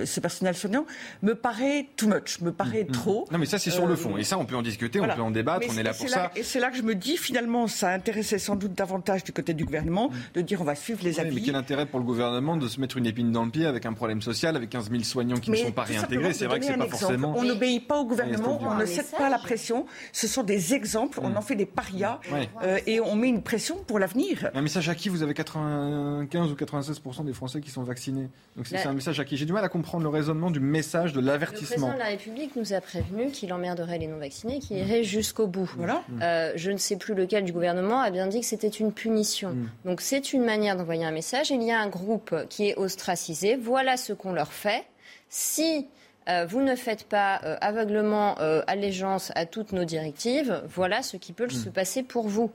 ces 0.06 0.22
personnels 0.22 0.56
soignants, 0.56 0.86
me 1.24 1.34
paraît 1.34 1.88
too 1.96 2.08
much, 2.08 2.42
me 2.42 2.52
paraît 2.52 2.84
hmm. 2.84 2.92
trop. 2.92 3.28
Non, 3.32 3.40
mais 3.40 3.48
ça 3.48 3.58
c'est 3.58 3.72
sur 3.72 3.88
le 3.88 3.96
fond, 3.96 4.18
et 4.18 4.24
ça 4.24 4.38
on 4.38 4.46
peut 4.46 4.56
en 4.56 4.62
discuter, 4.62 5.00
on 5.00 5.08
peut 5.08 5.22
en 5.22 5.32
débattre, 5.32 5.66
on 5.70 5.78
est 5.78 5.84
là 5.84 5.94
pour 5.96 6.08
ça. 6.10 6.32
et 6.36 6.44
c'est 6.44 6.60
là 6.60 6.70
que 6.70 6.78
je 6.78 6.84
me 6.84 6.94
dis 6.94 7.18
finalement, 7.18 7.68
ça 7.68 7.90
intéressait 7.90 8.38
sans 8.38 8.56
doute 8.56 8.74
davantage 8.74 9.24
du 9.24 9.32
côté 9.32 9.56
du 9.56 9.66
gouvernement 9.66 10.10
hmm. 10.10 10.36
de 10.36 10.42
dire 10.42 10.62
on 10.62 10.66
va 10.66 10.76
suivre 10.76 11.07
mais 11.12 11.42
quel 11.42 11.56
intérêt 11.56 11.86
pour 11.86 12.00
le 12.00 12.06
gouvernement 12.06 12.58
de 12.58 12.68
se 12.68 12.80
mettre 12.80 12.98
une 12.98 13.06
épine 13.06 13.32
dans 13.32 13.46
le 13.46 13.52
pied 13.52 13.66
avec 13.66 13.86
un 13.86 13.94
problème 13.94 14.22
social, 14.22 14.56
avec 14.56 14.70
15 14.70 14.90
000 14.90 15.04
soignants 15.04 15.38
qui 15.38 15.52
ne 15.52 15.56
sont 15.56 15.72
pas 15.72 15.84
réintégrés? 15.84 16.34
C'est 16.34 16.46
vrai 16.46 16.60
que 16.60 16.66
c'est 16.66 16.78
pas 16.78 16.88
forcément. 16.88 17.34
On 17.38 17.44
n'obéit 17.44 17.88
pas 17.88 18.00
au 18.00 18.06
gouvernement, 18.06 18.60
on 18.62 18.76
ne 18.76 18.86
cède 18.86 19.12
pas 19.18 19.30
la 19.30 19.40
pression. 19.40 19.86
Ce 20.12 20.28
sont 20.28 20.44
des 20.44 20.74
exemples, 20.74 21.20
on 21.22 21.36
en 21.36 21.42
fait 21.42 21.56
des 21.56 21.66
parias 21.66 22.20
euh, 22.64 22.80
et 22.86 23.00
on 23.00 23.16
met 23.16 23.30
une 23.30 23.44
pression 23.44 23.78
pour 23.86 24.00
l'avenir. 24.00 24.50
Un 24.54 24.62
message 24.62 24.90
à 24.90 24.96
qui 24.96 25.10
Vous 25.10 25.24
avez 25.24 25.34
95 25.34 26.52
ou 26.52 26.56
96 26.56 27.02
des 27.24 27.34
Français 27.34 27.62
qui 27.62 27.70
sont 27.70 27.84
vaccinés. 27.84 28.30
Donc 28.56 28.68
c'est 28.68 28.86
un 28.86 28.94
message 28.94 29.20
à 29.20 29.26
qui 29.26 29.38
J'ai 29.38 29.46
du 29.46 29.54
mal 29.54 29.64
à 29.64 29.70
comprendre 29.70 30.04
le 30.04 30.10
raisonnement 30.10 30.52
du 30.52 30.60
message 30.60 31.14
de 31.14 31.22
l'avertissement. 31.22 31.88
Le 31.88 31.94
président 31.94 31.94
de 31.94 32.00
la 32.00 32.06
République 32.06 32.56
nous 32.56 32.74
a 32.74 32.82
prévenu 32.82 33.32
qu'il 33.32 33.54
emmerderait 33.54 34.00
les 34.00 34.08
non-vaccinés, 34.08 34.60
qu'il 34.60 34.78
irait 34.78 35.04
jusqu'au 35.04 35.48
bout. 35.48 35.70
Voilà. 35.78 36.04
Euh, 36.22 36.54
je 36.56 36.72
ne 36.72 36.78
sais 36.78 36.98
plus 36.98 37.14
lequel 37.14 37.44
du 37.44 37.52
gouvernement 37.52 38.02
a 38.02 38.10
bien 38.10 38.28
dit 38.28 38.40
que 38.40 38.46
c'était 38.46 38.68
une 38.68 38.92
punition. 38.92 39.52
Mm. 39.52 39.70
Donc 39.86 40.02
c'est 40.02 40.34
une 40.34 40.44
manière 40.44 40.76
d'envoyer 40.76 40.97
un 41.04 41.12
message. 41.12 41.52
Il 41.52 41.64
y 41.64 41.72
a 41.72 41.80
un 41.80 41.88
groupe 41.88 42.36
qui 42.50 42.70
est 42.70 42.76
ostracisé. 42.76 43.56
Voilà 43.56 43.98
ce 43.98 44.14
qu'on 44.14 44.34
leur 44.34 44.52
fait. 44.52 44.86
Si 45.30 45.88
euh, 46.30 46.46
vous 46.46 46.62
ne 46.62 46.76
faites 46.76 47.06
pas 47.06 47.40
euh, 47.44 47.58
aveuglement 47.62 48.40
euh, 48.40 48.62
allégeance 48.68 49.32
à 49.36 49.46
toutes 49.46 49.72
nos 49.72 49.86
directives, 49.86 50.62
voilà 50.68 51.02
ce 51.02 51.18
qui 51.18 51.34
peut 51.34 51.48
hmm. 51.48 51.52
se 51.52 51.70
passer 51.70 52.04
pour 52.04 52.28
vous. 52.28 52.52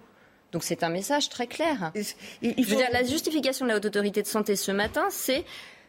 Donc 0.52 0.64
c'est 0.64 0.82
un 0.82 0.90
message 0.90 1.31
très 1.31 1.47
clair. 1.47 1.93
Il, 2.43 2.64
faut... 2.66 2.77
dire, 2.77 2.89
la 2.93 3.05
justification 3.05 3.64
de 3.64 3.70
la 3.70 3.78
Haute 3.78 3.86
Autorité 3.86 4.20
de 4.20 4.27
Santé 4.27 4.56
ce 4.56 4.70
matin, 4.70 5.06
c'est 5.10 5.44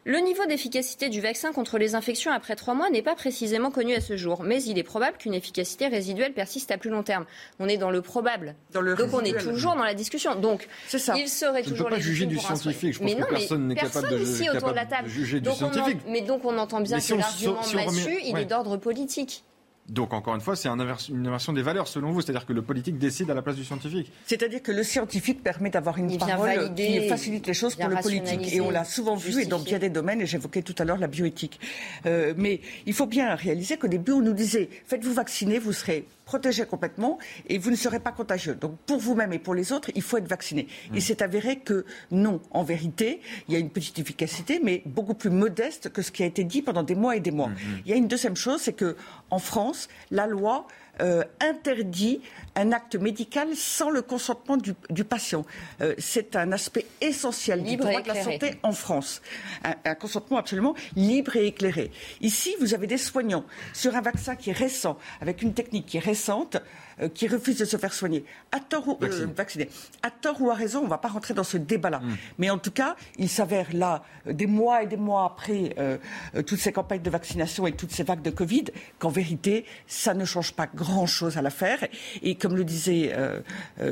le 0.06 0.20
niveau 0.20 0.46
d'efficacité 0.46 1.10
du 1.10 1.22
vaccin 1.22 1.54
contre 1.54 1.78
les 1.78 1.96
infections 1.96 2.32
après 2.32 2.56
trois 2.56 2.74
mois 2.74 2.90
n'est 2.90 3.02
pas 3.02 3.16
précisément 3.16 3.72
connu 3.72 3.94
à 3.94 4.02
ce 4.02 4.18
jour, 4.18 4.44
mais 4.44 4.62
il 4.64 4.78
est 4.78 4.84
probable 4.84 5.18
qu'une 5.18 5.34
efficacité 5.34 5.88
résiduelle 5.88 6.34
persiste 6.34 6.72
à 6.72 6.78
plus 6.78 6.90
long 6.90 7.04
terme. 7.04 7.26
On 7.60 7.70
est 7.70 7.78
dans 7.78 7.90
le 7.90 8.02
probable. 8.02 8.56
Donc 8.74 9.14
on 9.14 9.22
est 9.22 9.40
toujours 9.40 9.76
dans 9.76 9.84
la 9.84 9.94
discussion. 9.94 10.36
Donc 10.36 10.68
ça. 10.88 11.16
il 11.18 11.30
serait 11.30 11.64
toujours. 11.64 11.88
ne 11.88 11.96
peux 11.96 11.96
pas 11.96 12.02
juger 12.02 12.26
du 12.26 12.38
scientifique. 12.38 12.94
Je 12.94 13.00
pense 13.00 13.14
que 13.14 13.30
personne 13.30 13.68
n'est 13.68 13.76
capable, 13.76 14.10
de, 14.10 14.20
ici, 14.20 14.50
autour 14.50 14.72
de, 14.72 14.76
la 14.76 14.86
table. 14.86 15.08
juger 15.08 15.40
du 15.40 15.50
scientifique. 15.52 16.00
mais 16.08 16.22
donc 16.22 16.44
on 16.44 16.58
entend 16.58 16.82
bien 16.82 17.00
que 17.00 17.14
l'argument 17.14 17.62
massu, 17.74 18.20
il 18.24 18.38
est 18.38 18.46
d'ordre 18.46 18.78
politique. 18.78 19.44
Donc, 19.90 20.14
encore 20.14 20.34
une 20.34 20.42
fois, 20.42 20.56
c'est 20.56 20.70
une 20.70 21.28
inversion 21.28 21.52
des 21.52 21.62
valeurs, 21.62 21.88
selon 21.88 22.12
vous. 22.12 22.22
C'est-à-dire 22.22 22.46
que 22.46 22.54
le 22.54 22.62
politique 22.62 22.98
décide 22.98 23.30
à 23.30 23.34
la 23.34 23.42
place 23.42 23.58
du 23.58 23.66
scientifique. 23.66 24.12
C'est-à-dire 24.26 24.62
que 24.62 24.72
le 24.72 24.82
scientifique 24.84 25.44
permet 25.44 25.70
d'avoir 25.70 25.98
une 25.98 26.18
parole 26.18 26.74
qui 26.74 27.08
facilite 27.10 27.48
les 27.48 27.54
choses 27.54 27.76
pour 27.76 27.90
le 27.90 27.98
politique. 27.98 28.54
Et 28.54 28.62
on 28.62 28.70
l'a 28.70 28.86
souvent 28.86 29.16
vu, 29.16 29.42
et 29.42 29.46
dans 29.46 29.60
bien 29.60 29.80
des 29.80 29.90
domaines, 29.90 30.22
et 30.22 30.26
j'évoquais 30.26 30.62
tout 30.62 30.76
à 30.78 30.86
l'heure 30.86 30.98
la 30.98 31.08
bioéthique. 31.08 31.60
Euh, 32.06 32.34
mais 32.38 32.62
il 32.86 32.94
faut 32.94 33.08
bien 33.08 33.36
réaliser 33.36 33.78
qu'au 33.78 33.88
début, 33.88 34.14
on 34.14 34.22
nous 34.22 34.34
disait, 34.34 34.70
faites-vous 34.86 35.14
vacciner, 35.14 35.60
vous 35.60 35.74
serez 35.74 36.06
protégé 36.26 36.66
complètement 36.66 37.18
et 37.48 37.58
vous 37.58 37.72
ne 37.72 37.76
serez 37.76 38.00
pas 38.00 38.12
contagieux. 38.12 38.56
Donc 38.56 38.78
pour 38.86 38.98
vous-même 38.98 39.34
et 39.34 39.40
pour 39.40 39.54
les 39.54 39.72
autres, 39.72 39.91
il 39.95 40.02
faut 40.02 40.18
être 40.18 40.28
vacciné. 40.28 40.68
Et 40.94 40.98
mm. 40.98 41.02
c'est 41.02 41.22
avéré 41.22 41.60
que 41.60 41.86
non, 42.12 42.41
en 42.52 42.64
vérité, 42.64 43.22
il 43.48 43.54
y 43.54 43.58
a 43.58 43.60
une 43.60 43.70
petite 43.70 44.00
efficacité, 44.00 44.60
mais 44.64 44.82
beaucoup 44.86 45.14
plus 45.14 45.30
modeste 45.30 45.90
que 45.90 46.02
ce 46.02 46.12
qui 46.12 46.24
a 46.24 46.26
été 46.26 46.44
dit 46.44 46.62
pendant 46.62 46.84
des 46.84 46.95
mois 46.95 47.16
et 47.16 47.20
des 47.20 47.32
mois. 47.32 47.50
Mm, 47.50 47.54
mm. 47.54 47.82
Il 47.86 47.91
y 47.91 47.94
a 47.94 47.98
une 47.98 48.08
deuxième 48.08 48.36
chose, 48.36 48.62
c'est 48.62 48.74
que 48.74 48.95
en 49.30 49.40
France, 49.40 49.90
la 50.12 50.28
loi 50.28 50.68
euh, 51.02 51.24
interdit 51.40 52.22
un 52.56 52.72
acte 52.72 52.95
médical 52.95 53.56
sans 53.56 53.90
le 53.90 54.03
consentement 54.03 54.57
du, 54.57 55.03
patient. 55.03 55.44
Euh, 55.82 55.95
c'est 55.98 56.36
un 56.36 56.52
aspect 56.52 56.86
essentiel 57.02 57.64
du 57.64 57.78
droit 57.78 58.02
de 58.02 58.07
la 58.07 58.24
santé 58.24 58.56
en 58.61 58.74
France. 58.74 59.22
Un, 59.64 59.95
consentement 59.95 60.38
absolument 60.38 60.76
libre 60.95 61.36
et 61.36 61.48
éclairé. 61.48 61.90
Ici, 62.22 62.56
vous 62.60 62.76
avez 62.76 62.86
des 62.86 62.99
soignants 62.99 63.44
sur 63.74 63.95
un 63.95 64.02
vaccin 64.02 64.36
qui 64.36 64.52
est 64.52 64.57
récent, 64.57 64.98
avec 65.20 65.41
une 65.41 65.53
technique 65.53 65.88
qui 65.88 65.98
est 65.98 66.02
récente. 66.02 66.57
Euh, 67.02 67.10
qui 67.10 67.28
refusent 67.28 67.57
de 67.57 67.65
se 67.65 67.78
faire 67.78 67.94
soigner, 67.94 68.26
à 68.52 68.60
tort 68.60 68.88
ou 68.88 68.98
euh, 69.03 69.28
vacciner, 69.36 69.70
à 70.02 70.11
tort 70.11 70.41
ou 70.41 70.49
à 70.49 70.53
raison, 70.53 70.80
on 70.80 70.86
ne 70.86 70.90
va 70.90 70.98
pas 70.98 71.07
rentrer 71.10 71.34
dans 71.34 71.44
ce 71.44 71.57
débat-là. 71.57 71.99
Mm. 71.99 72.18
Mais 72.38 72.49
en 72.49 72.57
tout 72.57 72.72
cas, 72.72 72.95
il 73.18 73.30
s'avère 73.30 73.68
là, 73.74 74.03
euh, 74.28 74.34
des 74.34 74.48
mois 74.48 74.84
et 74.84 74.88
des 74.88 74.98
mois 74.98 75.26
après 75.26 75.76
euh, 75.78 75.98
toutes 76.45 76.60
ces 76.60 76.72
campagnes 76.72 77.02
de 77.02 77.10
vaccination 77.10 77.68
et 77.68 77.74
toutes 77.74 77.91
ces 77.91 78.03
vagues 78.03 78.22
de 78.22 78.30
Covid, 78.30 78.65
qu'en 78.99 79.10
vérité, 79.10 79.65
ça 79.88 80.14
ne 80.14 80.26
change 80.26 80.53
pas 80.53 80.68
grand-chose 80.68 81.38
à 81.38 81.41
l'affaire. 81.41 81.88
Et 82.22 82.36
comme 82.36 82.56
le 82.56 82.64
disait, 82.64 83.15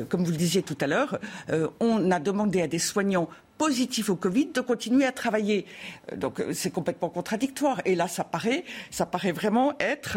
comme 0.08 0.24
vous 0.24 0.30
le 0.30 0.36
disiez 0.36 0.62
tout 0.62 0.76
à 0.80 0.86
l'heure, 0.86 1.18
on 1.80 2.10
a 2.10 2.18
demandé 2.18 2.62
à 2.62 2.66
des 2.66 2.78
soignants 2.78 3.28
positifs 3.66 4.08
au 4.10 4.16
Covid 4.16 4.46
de 4.58 4.60
continuer 4.72 5.04
à 5.04 5.12
travailler. 5.12 5.60
Euh, 6.12 6.16
Donc 6.16 6.34
euh, 6.40 6.52
c'est 6.60 6.72
complètement 6.78 7.10
contradictoire. 7.18 7.78
Et 7.84 7.94
là, 8.00 8.06
ça 8.08 8.24
paraît, 8.24 8.64
ça 8.98 9.06
paraît 9.14 9.32
vraiment 9.42 9.68
être 9.78 10.12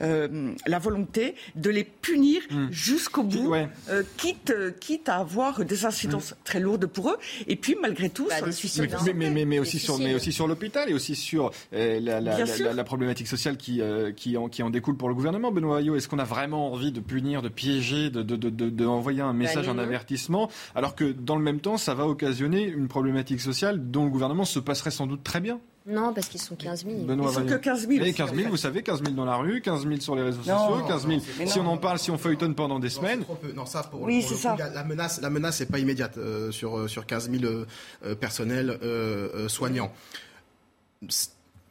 euh, 0.00 0.52
la 0.66 0.78
volonté 0.86 1.24
de 1.64 1.70
les 1.70 1.84
punir 1.84 2.38
jusqu'au 2.70 3.22
bout, 3.22 3.54
euh, 3.54 4.02
quitte, 4.16 4.52
quitte 4.80 5.08
à 5.08 5.16
avoir 5.26 5.64
des 5.64 5.84
incidences 5.90 6.34
très 6.44 6.60
lourdes 6.60 6.86
pour 6.86 7.10
eux. 7.10 7.18
Et 7.46 7.56
puis 7.56 7.76
malgré 7.80 8.08
tout, 8.10 8.28
sur 8.36 8.46
le 8.46 8.52
suicide. 8.52 8.90
Mais, 9.06 9.12
mais, 9.14 9.30
mais, 9.30 9.44
mais 9.44 9.58
aussi 9.58 9.78
sur, 9.78 9.98
mais 9.98 10.14
aussi 10.14 10.32
sur 10.32 10.46
l'hôpital 10.48 10.90
et 10.90 10.94
aussi 10.94 11.14
sur 11.14 11.50
euh, 11.72 12.00
la, 12.00 12.20
la, 12.20 12.34
Bien 12.36 12.44
la, 12.46 12.54
sûr. 12.56 12.64
la- 12.66 12.72
la 12.80 12.84
problématique 12.84 13.28
sociale 13.28 13.56
qui, 13.56 13.80
euh, 13.80 14.12
qui, 14.12 14.36
en, 14.36 14.48
qui 14.48 14.62
en 14.62 14.70
découle 14.70 14.96
pour 14.96 15.08
le 15.08 15.14
gouvernement. 15.14 15.52
Benoît 15.52 15.78
Ayot, 15.78 15.96
est-ce 15.96 16.08
qu'on 16.08 16.18
a 16.18 16.24
vraiment 16.36 16.72
envie 16.72 16.92
de 16.92 17.00
punir, 17.00 17.42
de 17.42 17.48
piéger, 17.48 18.10
de, 18.10 18.22
de, 18.22 18.36
de, 18.36 18.50
de- 18.70 18.86
envoyer 18.86 19.20
un 19.22 19.32
message, 19.32 19.66
non, 19.68 19.74
un 19.74 19.78
avertissement, 19.78 20.50
alors 20.74 20.94
que 20.96 21.04
dans 21.12 21.36
le 21.36 21.42
même 21.42 21.60
temps, 21.60 21.76
ça 21.76 21.94
va 21.94 22.06
occasionner 22.06 22.66
une 22.80 22.88
problématique 22.88 23.40
sociale 23.40 23.90
dont 23.90 24.04
le 24.04 24.10
gouvernement 24.10 24.44
se 24.44 24.58
passerait 24.58 24.90
sans 24.90 25.06
doute 25.06 25.22
très 25.22 25.40
bien 25.40 25.60
Non, 25.86 26.12
parce 26.12 26.28
qu'ils 26.28 26.40
sont 26.40 26.56
15 26.56 26.84
000. 26.84 27.04
Benoît. 27.04 27.26
Et 27.32 27.36
aussi, 27.36 27.60
15 27.60 27.86
en 27.86 27.88
000, 27.88 28.04
fait. 28.44 28.48
vous 28.50 28.56
savez, 28.56 28.82
15 28.82 29.02
000 29.02 29.14
dans 29.14 29.24
la 29.24 29.36
rue, 29.36 29.60
15 29.60 29.86
000 29.86 30.00
sur 30.00 30.16
les 30.16 30.22
réseaux 30.22 30.38
Non, 30.46 30.58
sociaux, 30.58 30.78
non, 30.78 30.86
15 30.88 31.06
000 31.06 31.12
non, 31.18 31.22
mais 31.38 31.46
si 31.46 31.58
on 31.58 31.66
en 31.66 31.76
parle, 31.76 31.98
si 31.98 32.10
on 32.10 32.18
feuilletonne 32.18 32.54
pendant 32.54 32.78
des 32.80 32.88
semaines. 32.90 33.22
Non, 33.54 33.66
ça, 33.66 33.82
pour, 33.84 34.02
Oui, 34.02 34.22
pour 34.22 34.30
le 34.32 34.36
ça. 34.36 34.52
coup, 34.52 34.58
la, 34.58 34.70
la 34.70 34.84
menace, 34.84 35.20
la 35.20 35.30
menace 35.30 35.60
n'est 35.60 35.66
pas 35.66 35.78
immédiate 35.78 36.16
euh, 36.18 36.50
sur, 36.50 36.76
euh, 36.78 36.88
sur 36.88 37.06
15 37.06 37.30
000 37.30 37.44
euh, 38.04 38.14
personnels 38.14 38.78
euh, 38.82 39.48
soignants. 39.48 39.92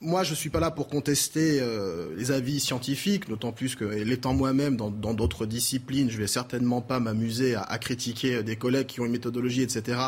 Moi, 0.02 0.24
je 0.24 0.32
ne 0.32 0.36
suis 0.36 0.50
pas 0.50 0.62
là 0.62 0.72
pour 0.72 0.88
contester 0.88 1.60
euh, 1.60 2.16
les 2.16 2.32
avis 2.32 2.62
scientifiques, 2.62 3.28
d'autant 3.28 3.52
plus 3.52 3.76
que, 3.76 3.84
l'étant 3.84 4.34
moi-même 4.34 4.78
dans 4.78 4.90
d'autres 4.90 5.46
disciplines, 5.46 6.10
je 6.10 6.18
vais 6.18 6.28
certainement 6.28 6.80
pas 6.80 7.02
m'amuser 7.02 7.56
à, 7.56 7.64
à 7.64 7.78
critiquer 7.80 8.42
des 8.42 8.56
collègues 8.56 8.88
qui 8.88 9.02
ont 9.02 9.06
une 9.06 9.12
méthodologie, 9.12 9.62
etc. 9.62 10.00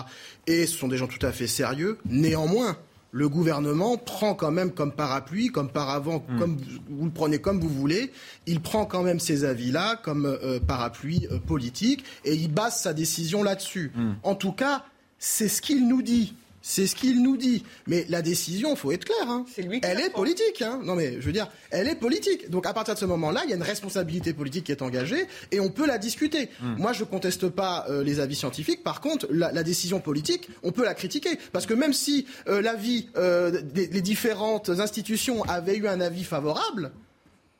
Et 0.47 0.65
ce 0.65 0.77
sont 0.77 0.87
des 0.87 0.95
gens 0.95 1.07
tout 1.07 1.25
à 1.25 1.33
fait 1.33 1.47
sérieux. 1.47 1.97
Néanmoins, 2.05 2.77
le 3.11 3.27
gouvernement 3.27 3.97
prend 3.97 4.33
quand 4.33 4.51
même 4.51 4.71
comme 4.71 4.93
parapluie, 4.93 5.49
comme 5.49 5.69
paravent, 5.69 6.23
comme 6.39 6.57
vous 6.89 7.05
le 7.05 7.11
prenez 7.11 7.39
comme 7.39 7.59
vous 7.59 7.69
voulez, 7.69 8.11
il 8.47 8.61
prend 8.61 8.85
quand 8.85 9.03
même 9.03 9.19
ces 9.19 9.43
avis-là 9.43 9.97
comme 9.97 10.25
euh, 10.25 10.59
parapluie 10.59 11.27
euh, 11.31 11.37
politique 11.37 12.05
et 12.23 12.33
il 12.33 12.51
base 12.53 12.79
sa 12.79 12.93
décision 12.93 13.43
là-dessus. 13.43 13.91
En 14.23 14.35
tout 14.35 14.53
cas, 14.53 14.85
c'est 15.19 15.49
ce 15.49 15.61
qu'il 15.61 15.87
nous 15.87 16.01
dit. 16.01 16.33
C'est 16.61 16.87
ce 16.87 16.95
qu'il 16.95 17.21
nous 17.23 17.37
dit. 17.37 17.63
Mais 17.87 18.05
la 18.09 18.21
décision, 18.21 18.75
faut 18.75 18.91
être 18.91 19.05
clair, 19.05 19.29
hein. 19.29 19.45
elle 19.83 19.99
est 19.99 20.09
politique. 20.11 20.61
Hein. 20.61 20.81
Non 20.83 20.95
mais 20.95 21.13
je 21.19 21.25
veux 21.25 21.31
dire, 21.31 21.47
elle 21.71 21.87
est 21.87 21.95
politique. 21.95 22.49
Donc 22.49 22.65
à 22.65 22.73
partir 22.73 22.93
de 22.93 22.99
ce 22.99 23.05
moment-là, 23.05 23.41
il 23.45 23.49
y 23.49 23.53
a 23.53 23.55
une 23.55 23.63
responsabilité 23.63 24.33
politique 24.33 24.65
qui 24.65 24.71
est 24.71 24.81
engagée 24.81 25.25
et 25.51 25.59
on 25.59 25.69
peut 25.69 25.87
la 25.87 25.97
discuter. 25.97 26.49
Moi, 26.77 26.93
je 26.93 27.03
conteste 27.03 27.49
pas 27.49 27.85
euh, 27.89 28.03
les 28.03 28.19
avis 28.19 28.35
scientifiques. 28.35 28.83
Par 28.83 29.01
contre, 29.01 29.27
la, 29.29 29.51
la 29.51 29.63
décision 29.63 29.99
politique, 29.99 30.49
on 30.63 30.71
peut 30.71 30.83
la 30.83 30.93
critiquer 30.93 31.37
parce 31.51 31.65
que 31.65 31.73
même 31.73 31.93
si 31.93 32.25
euh, 32.47 32.61
l'avis 32.61 33.09
euh, 33.17 33.61
des 33.61 33.87
les 33.87 34.01
différentes 34.01 34.69
institutions 34.69 35.43
avaient 35.43 35.75
eu 35.75 35.87
un 35.87 35.99
avis 35.99 36.23
favorable, 36.23 36.91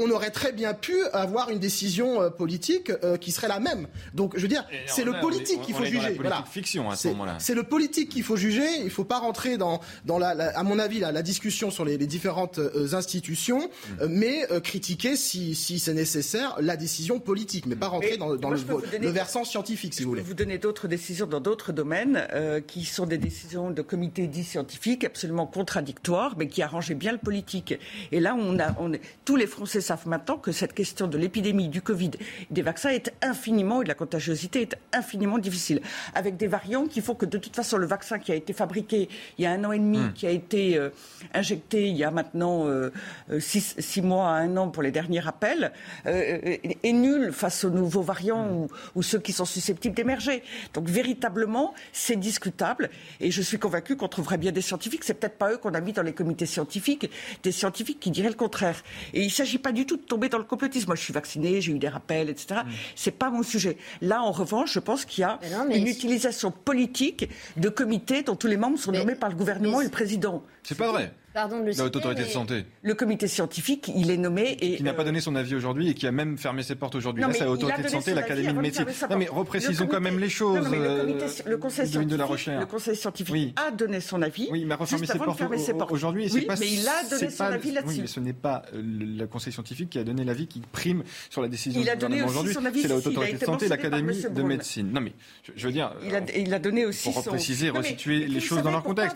on 0.04 0.10
aurait 0.12 0.30
très 0.32 0.52
bien 0.52 0.74
pu 0.74 0.96
avoir 1.14 1.50
une 1.50 1.60
décision 1.60 2.22
euh, 2.22 2.30
politique 2.30 2.92
euh, 3.04 3.18
qui 3.18 3.32
serait 3.32 3.48
la 3.48 3.60
même. 3.60 3.88
Donc, 4.14 4.34
je 4.36 4.42
veux 4.42 4.48
dire, 4.48 4.66
c'est 4.88 5.04
le 5.04 5.14
politique 5.20 5.62
qu'il 5.62 5.76
faut 5.76 5.86
juger. 5.86 6.16
Voilà. 6.20 6.44
fiction 6.50 6.90
à 6.90 6.96
ce 6.96 7.04
C'est- 7.04 7.10
moment-là. 7.10 7.38
C'est 7.40 7.54
le 7.56 7.64
politique 7.64 8.10
qu'il 8.10 8.24
faut 8.24 8.36
juger. 8.38 8.66
Il 8.80 8.86
ne 8.86 8.90
faut 8.90 9.04
pas 9.04 9.20
rentrer 9.20 9.58
dans, 9.58 9.80
dans 10.06 10.18
la, 10.20 10.34
la- 10.34 10.58
à 10.58 10.64
mon 10.64 10.80
avis, 10.80 11.00
la, 11.00 11.12
la 11.12 11.22
discussion 11.22 11.72
sur 11.72 11.86
les, 11.86 11.98
les 11.98 12.08
différentes 12.08 12.60
euh, 12.60 12.94
institutions, 12.94 13.70
Mm. 14.02 14.06
mais 14.10 14.52
euh, 14.52 14.60
critiquer, 14.60 15.16
si, 15.16 15.56
si 15.56 15.80
c'est 15.80 15.94
nécessaire, 15.94 16.56
la 16.60 16.76
décision 16.78 17.20
politique, 17.20 17.66
mais 17.66 17.76
pas 17.76 17.88
rentrer 17.88 18.14
Et 18.14 18.18
dans, 18.18 18.36
dans 18.36 18.50
moi, 18.50 18.58
le, 18.58 18.64
donner- 18.64 19.00
le 19.00 19.10
versant 19.10 19.44
scientifique, 19.44 19.94
si 19.94 20.04
vous 20.04 20.10
voulez. 20.10 20.22
vous 20.22 20.34
donner 20.34 20.58
d'autres 20.58 20.88
décisions 20.88 21.26
dans 21.28 21.40
d'autres 21.40 21.72
domaines 21.72 22.28
euh, 22.34 22.60
qui 22.62 22.86
sont 22.86 23.06
des 23.06 23.18
décisions 23.18 23.72
de 23.72 23.82
comités 23.82 24.28
dits 24.28 24.44
scientifiques 24.44 25.04
absolument 25.04 25.46
contradictoires, 25.48 26.36
mais 26.38 26.48
qui 26.48 26.62
arrangeaient 26.62 26.96
bien 26.96 27.12
le 27.12 27.18
politique. 27.18 27.74
Et 28.12 28.20
là, 28.20 28.36
on 28.38 28.60
a, 28.60 28.76
on 28.80 28.94
est- 28.94 29.02
tous 29.26 29.36
les 29.36 29.48
Français 29.48 29.82
savent 29.92 30.08
maintenant 30.08 30.38
que 30.38 30.52
cette 30.52 30.74
question 30.74 31.08
de 31.08 31.18
l'épidémie, 31.18 31.70
du 31.70 31.82
Covid, 31.82 32.12
des 32.50 32.62
vaccins 32.62 32.90
est 32.90 33.14
infiniment, 33.22 33.82
et 33.82 33.84
de 33.84 33.90
la 33.90 33.96
contagiosité 33.96 34.62
est 34.62 34.76
infiniment 34.94 35.38
difficile. 35.38 35.82
Avec 36.16 36.38
des 36.38 36.48
variants 36.48 36.88
qui 36.88 37.02
font 37.02 37.16
que 37.16 37.26
de 37.26 37.38
toute 37.38 37.56
façon, 37.56 37.78
le 37.78 37.88
vaccin 37.88 38.20
qui 38.20 38.32
a 38.32 38.36
été 38.36 38.54
fabriqué 38.54 39.10
il 39.38 39.44
y 39.44 39.48
a 39.48 39.52
un 39.52 39.64
an 39.64 39.72
et 39.72 39.80
demi, 39.80 40.02
Hmm. 40.02 40.14
qui 40.14 40.28
a 40.28 40.32
été 40.32 40.78
euh, 40.78 40.90
injecté 41.34 41.88
il 41.88 41.98
y 41.98 42.04
a 42.04 42.12
maintenant 42.12 42.68
euh, 42.68 42.92
euh, 43.30 43.40
six, 43.40 43.76
six 43.78 44.02
mois 44.02 44.30
à 44.30 44.34
un 44.34 44.58
an 44.58 44.70
pour 44.70 44.84
les 44.84 44.92
derniers 44.92 45.20
rappels, 45.20 45.72
euh, 46.06 46.58
est 46.84 46.94
nul 46.94 47.32
face 47.32 47.64
aux 47.64 47.70
nouveaux 47.70 48.02
variants 48.02 48.50
ou, 48.52 48.68
ou 48.96 49.04
ceux 49.04 49.20
qui 49.20 49.34
sont 49.34 49.46
susceptibles 49.46 49.96
d'émerger. 49.96 50.44
Donc 50.74 50.90
véritablement, 50.90 51.74
c'est 51.92 52.16
discutable 52.16 52.90
et 53.20 53.32
je 53.32 53.42
suis 53.42 53.60
convaincu 53.60 53.96
qu'on 53.96 54.08
trouverait 54.08 54.38
bien 54.38 54.52
des 54.52 54.62
scientifiques. 54.62 55.04
C'est 55.04 55.14
peut-être 55.14 55.38
pas 55.38 55.52
eux 55.52 55.58
qu'on 55.58 55.74
a 55.74 55.82
mis 55.82 55.94
dans 55.94 56.04
les 56.04 56.14
comités 56.14 56.46
scientifiques, 56.46 57.10
des 57.44 57.52
scientifiques 57.52 58.00
qui 58.00 58.12
diraient 58.12 58.30
le 58.30 58.36
contraire. 58.36 58.84
Et 59.14 59.22
il 59.22 59.32
s'agit 59.32 59.60
pas 59.60 59.71
du 59.72 59.86
tout 59.86 59.98
de 59.98 60.02
tomber 60.02 60.30
dans 60.30 60.38
le 60.38 60.44
complotisme. 60.44 60.88
Moi, 60.88 60.96
je 60.96 61.02
suis 61.02 61.14
vacciné, 61.14 61.62
j'ai 61.62 61.72
eu 61.72 61.80
des 61.80 61.90
rappels, 61.90 62.30
etc. 62.30 62.62
C'est 62.96 63.12
pas 63.12 63.30
mon 63.30 63.44
sujet. 63.44 63.78
Là, 64.02 64.22
en 64.22 64.32
revanche, 64.32 64.74
je 64.74 64.80
pense 64.80 65.06
qu'il 65.06 65.22
y 65.22 65.26
a 65.26 65.40
mais 65.68 65.80
une 65.80 65.88
utilisation 65.88 66.52
politique 66.52 67.30
de 67.58 67.70
comités 67.70 68.24
dont 68.24 68.36
tous 68.36 68.48
les 68.48 68.58
membres 68.58 68.78
sont 68.78 68.92
nommés 68.92 69.16
par 69.16 69.30
le 69.30 69.36
gouvernement 69.36 69.82
et 69.82 69.86
le 69.86 69.90
président. 69.90 70.44
C'est 70.64 70.78
pas 70.78 70.92
vrai. 70.92 71.14
Pardon 71.34 71.60
de 71.60 71.62
le 71.62 71.68
La 71.68 71.72
citer, 71.72 71.86
Haute 71.86 71.96
Autorité 71.96 72.22
mais- 72.24 72.28
de 72.28 72.32
Santé. 72.34 72.66
Le 72.84 72.94
comité 72.94 73.26
scientifique, 73.26 73.90
il 73.96 74.12
est 74.12 74.18
nommé 74.18 74.58
et 74.60 74.76
qui 74.76 74.84
n'a 74.84 74.94
pas 74.94 75.06
donné 75.06 75.22
son 75.22 75.34
avis 75.38 75.56
aujourd'hui 75.56 75.90
et 75.90 75.94
qui 75.94 76.06
a 76.06 76.12
même 76.12 76.38
fermé 76.38 76.62
ses 76.62 76.76
portes 76.76 76.94
aujourd'hui. 76.96 77.22
Non, 77.22 77.30
Là, 77.30 77.34
mais 77.34 77.40
c'est 77.40 77.46
la 77.46 77.52
il 77.52 77.52
a 77.52 77.54
Autorité 77.54 77.84
de 77.84 77.88
Santé, 77.88 78.14
l'Académie 78.14 78.54
de 78.54 78.60
médecine. 78.60 78.86
Non, 79.10 79.18
mais 79.18 79.28
reprécisons 79.30 79.88
quand 79.88 80.02
même 80.02 80.20
les 80.20 80.28
choses. 80.28 80.58
Non, 80.58 80.64
non, 80.64 80.70
mais 80.70 80.80
le, 80.80 80.98
comité- 81.00 81.24
euh, 81.24 81.50
le 81.50 81.58
conseil 81.58 81.90
de, 81.90 81.92
de 81.92 82.00
la 82.00 82.06
scientifique, 82.26 82.32
recherche. 82.32 82.60
le 82.60 82.66
conseil 82.66 82.96
scientifique 82.98 83.34
Oui. 83.34 83.54
a 83.56 83.72
donné 83.72 84.02
son 84.02 84.22
avis. 84.22 84.50
Oui, 84.52 84.66
mais 84.66 84.74
a 84.74 84.78
refermé 84.78 85.08
ses 85.08 85.18
portes 85.18 85.38
ses 85.58 85.74
aujourd'hui. 85.94 86.24
et 86.26 86.32
Oui, 86.34 86.40
c'est 86.42 86.46
pas, 86.48 86.56
mais 86.60 86.68
il 86.70 86.86
a 86.86 87.04
donné 87.10 87.30
son 87.30 87.38
pas- 87.38 87.46
avis 87.46 87.68
Oui, 87.70 87.74
là-dessus. 87.76 88.02
mais 88.02 88.08
ce 88.08 88.20
n'est 88.20 88.34
pas 88.34 88.64
euh, 88.76 88.82
le 88.84 89.26
Conseil 89.28 89.54
scientifique 89.54 89.90
qui 89.90 90.00
a 90.00 90.04
donné 90.04 90.26
l'avis 90.26 90.48
qui 90.48 90.60
prime 90.74 91.04
sur 91.30 91.42
la 91.42 91.48
décision 91.48 91.80
Il 91.80 91.86
du 91.86 91.90
a 91.92 91.96
donné 91.96 92.24
aujourd'hui. 92.24 92.54
son 92.54 92.66
avis, 92.66 92.82
C'est 92.82 92.90
la 92.90 92.96
si, 92.96 92.98
Haute 92.98 93.04
si, 93.04 93.10
il 93.10 93.16
a 93.16 93.20
Autorité 93.20 93.38
de 93.40 93.46
Santé 93.46 93.68
l'Académie 93.70 94.22
de 94.30 94.42
médecine. 94.44 94.92
Non, 94.92 95.00
mais 95.00 95.14
je, 95.56 95.66
veux 95.66 95.72
dire. 95.72 95.94
Il 96.36 96.54
a, 96.54 96.60
donné 96.60 96.86
aussi 96.86 97.06
Pour 97.06 97.14
son... 97.24 97.30
repréciser, 97.30 97.68
Non, 97.68 97.76
mais- 97.76 97.80
resituer 97.80 98.28
les 98.28 98.40
choses 98.42 98.62
dans 98.64 98.72
leur 98.72 98.84
pour 98.84 98.94
contexte. 98.96 99.16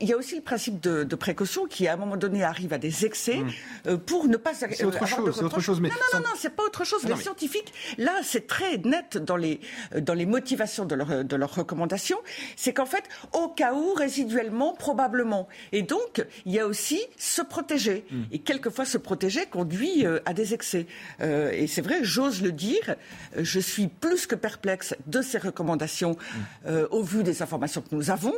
il 0.00 0.08
y 0.08 0.12
a 0.12 0.16
aussi 0.16 0.40
le 0.42 0.44
principe 0.44 0.80
de, 0.80 1.04
de 1.04 1.16
précaution 1.16 1.66
qui, 1.66 1.86
à 1.86 1.92
un 1.94 1.96
moment 1.96 2.16
donné, 2.16 2.42
arrive 2.42 2.72
à 2.72 2.78
des 2.78 3.04
excès 3.06 3.38
euh, 3.86 3.96
pour 3.96 4.26
ne 4.26 4.36
pas 4.36 4.54
C'est 4.54 4.82
euh, 4.82 4.88
autre 4.88 5.02
avoir 5.04 5.20
de 5.20 5.26
chose, 5.26 5.36
c'est 5.38 5.44
autre 5.44 5.60
chose, 5.60 5.80
mais 5.80 5.88
non, 5.88 5.94
non, 6.14 6.18
non, 6.18 6.24
non, 6.30 6.34
c'est 6.36 6.50
pas 6.56 6.64
autre 6.64 6.84
chose. 6.84 7.04
Non, 7.04 7.10
les 7.10 7.14
mais- 7.14 7.22
scientifiques, 7.22 7.72
là, 7.96 8.12
c'est 8.24 8.48
très 8.48 8.78
net 8.78 9.18
dans 9.18 9.36
les 9.36 9.60
euh, 9.94 10.00
dans 10.00 10.14
les 10.14 10.26
motivations 10.26 10.84
de, 10.84 10.96
leur, 10.96 11.24
de 11.24 11.36
leurs 11.36 11.54
recommandations. 11.54 12.18
C'est 12.56 12.72
qu'en 12.72 12.86
fait, 12.86 13.04
au 13.32 13.48
cas 13.48 13.72
où, 13.74 13.94
résiduellement, 13.94 14.74
probablement. 14.74 15.46
Et 15.70 15.82
donc, 15.82 16.26
il 16.44 16.52
y 16.52 16.58
a 16.58 16.66
aussi 16.66 17.00
se 17.16 17.40
protéger. 17.42 18.04
Hmm. 18.10 18.22
Et 18.32 18.40
quelquefois, 18.40 18.84
se 18.84 18.98
protéger 18.98 19.46
conduit 19.46 20.04
euh, 20.04 20.18
à 20.26 20.34
des 20.34 20.54
excès. 20.54 20.86
Euh, 21.20 21.52
et 21.52 21.68
c'est 21.68 21.82
vrai, 21.82 22.00
j'ose 22.02 22.42
le 22.42 22.50
dire, 22.52 22.96
euh, 23.36 23.44
je 23.44 23.60
suis 23.60 23.86
plus 23.86 24.26
que 24.26 24.34
perplexe 24.34 24.94
de 25.06 25.22
ces 25.22 25.38
recommandations 25.38 26.12
Hmm. 26.12 26.66
euh, 26.66 26.88
au 26.90 27.02
vu 27.02 27.22
des 27.22 27.42
informations 27.42 27.80
que 27.82 27.94
nous 27.94 28.10
avons. 28.10 28.34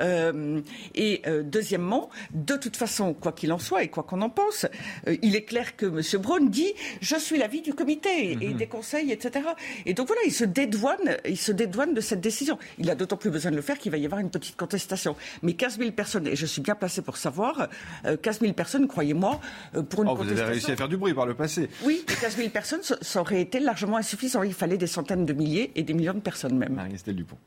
Euh, 0.00 0.60
et 0.94 1.22
euh, 1.26 1.42
deuxièmement, 1.42 2.10
de 2.32 2.56
toute 2.56 2.76
façon, 2.76 3.14
quoi 3.14 3.32
qu'il 3.32 3.52
en 3.52 3.58
soit 3.58 3.82
et 3.82 3.88
quoi 3.88 4.02
qu'on 4.02 4.20
en 4.22 4.30
pense, 4.30 4.66
euh, 5.06 5.16
il 5.22 5.34
est 5.36 5.44
clair 5.44 5.76
que 5.76 5.86
M. 5.86 6.20
Braun 6.22 6.46
dit 6.50 6.72
je 7.00 7.16
suis 7.16 7.38
l'avis 7.38 7.62
du 7.62 7.72
comité 7.74 8.32
et, 8.32 8.50
et 8.50 8.54
des 8.54 8.66
conseils, 8.66 9.10
etc. 9.12 9.46
Et 9.86 9.94
donc 9.94 10.06
voilà, 10.08 10.22
il 10.26 10.32
se 10.32 10.44
dédouane, 10.44 11.16
il 11.26 11.38
se 11.38 11.52
dédouane 11.52 11.94
de 11.94 12.00
cette 12.00 12.20
décision. 12.20 12.58
Il 12.78 12.90
a 12.90 12.94
d'autant 12.94 13.16
plus 13.16 13.30
besoin 13.30 13.50
de 13.50 13.56
le 13.56 13.62
faire 13.62 13.78
qu'il 13.78 13.90
va 13.92 13.98
y 13.98 14.04
avoir 14.04 14.20
une 14.20 14.30
petite 14.30 14.56
contestation. 14.56 15.16
Mais 15.42 15.54
15 15.54 15.78
000 15.78 15.90
personnes, 15.92 16.26
et 16.26 16.36
je 16.36 16.46
suis 16.46 16.62
bien 16.62 16.74
placé 16.74 17.02
pour 17.02 17.16
savoir, 17.16 17.68
euh, 18.04 18.16
15 18.16 18.40
000 18.40 18.52
personnes, 18.52 18.88
croyez-moi, 18.88 19.40
pour 19.88 20.02
une 20.02 20.08
Oh, 20.10 20.14
vous 20.14 20.22
avez 20.22 20.30
contestation. 20.30 20.46
réussi 20.52 20.70
à 20.72 20.76
faire 20.76 20.88
du 20.88 20.96
bruit 20.96 21.14
par 21.14 21.26
le 21.26 21.34
passé. 21.34 21.68
Oui, 21.84 22.04
mais 22.08 22.14
15 22.14 22.36
000 22.36 22.48
personnes, 22.50 22.82
ça 22.82 23.20
aurait 23.20 23.40
été 23.40 23.60
largement 23.60 23.96
insuffisant. 23.96 24.42
Il 24.42 24.54
fallait 24.54 24.78
des 24.78 24.86
centaines 24.86 25.24
de 25.24 25.32
milliers 25.32 25.72
et 25.74 25.82
des 25.82 25.94
millions 25.94 26.14
de 26.14 26.20
personnes 26.20 26.56
même. 26.56 26.74
Marie-Estelle 26.74 27.16
Dupont. 27.16 27.38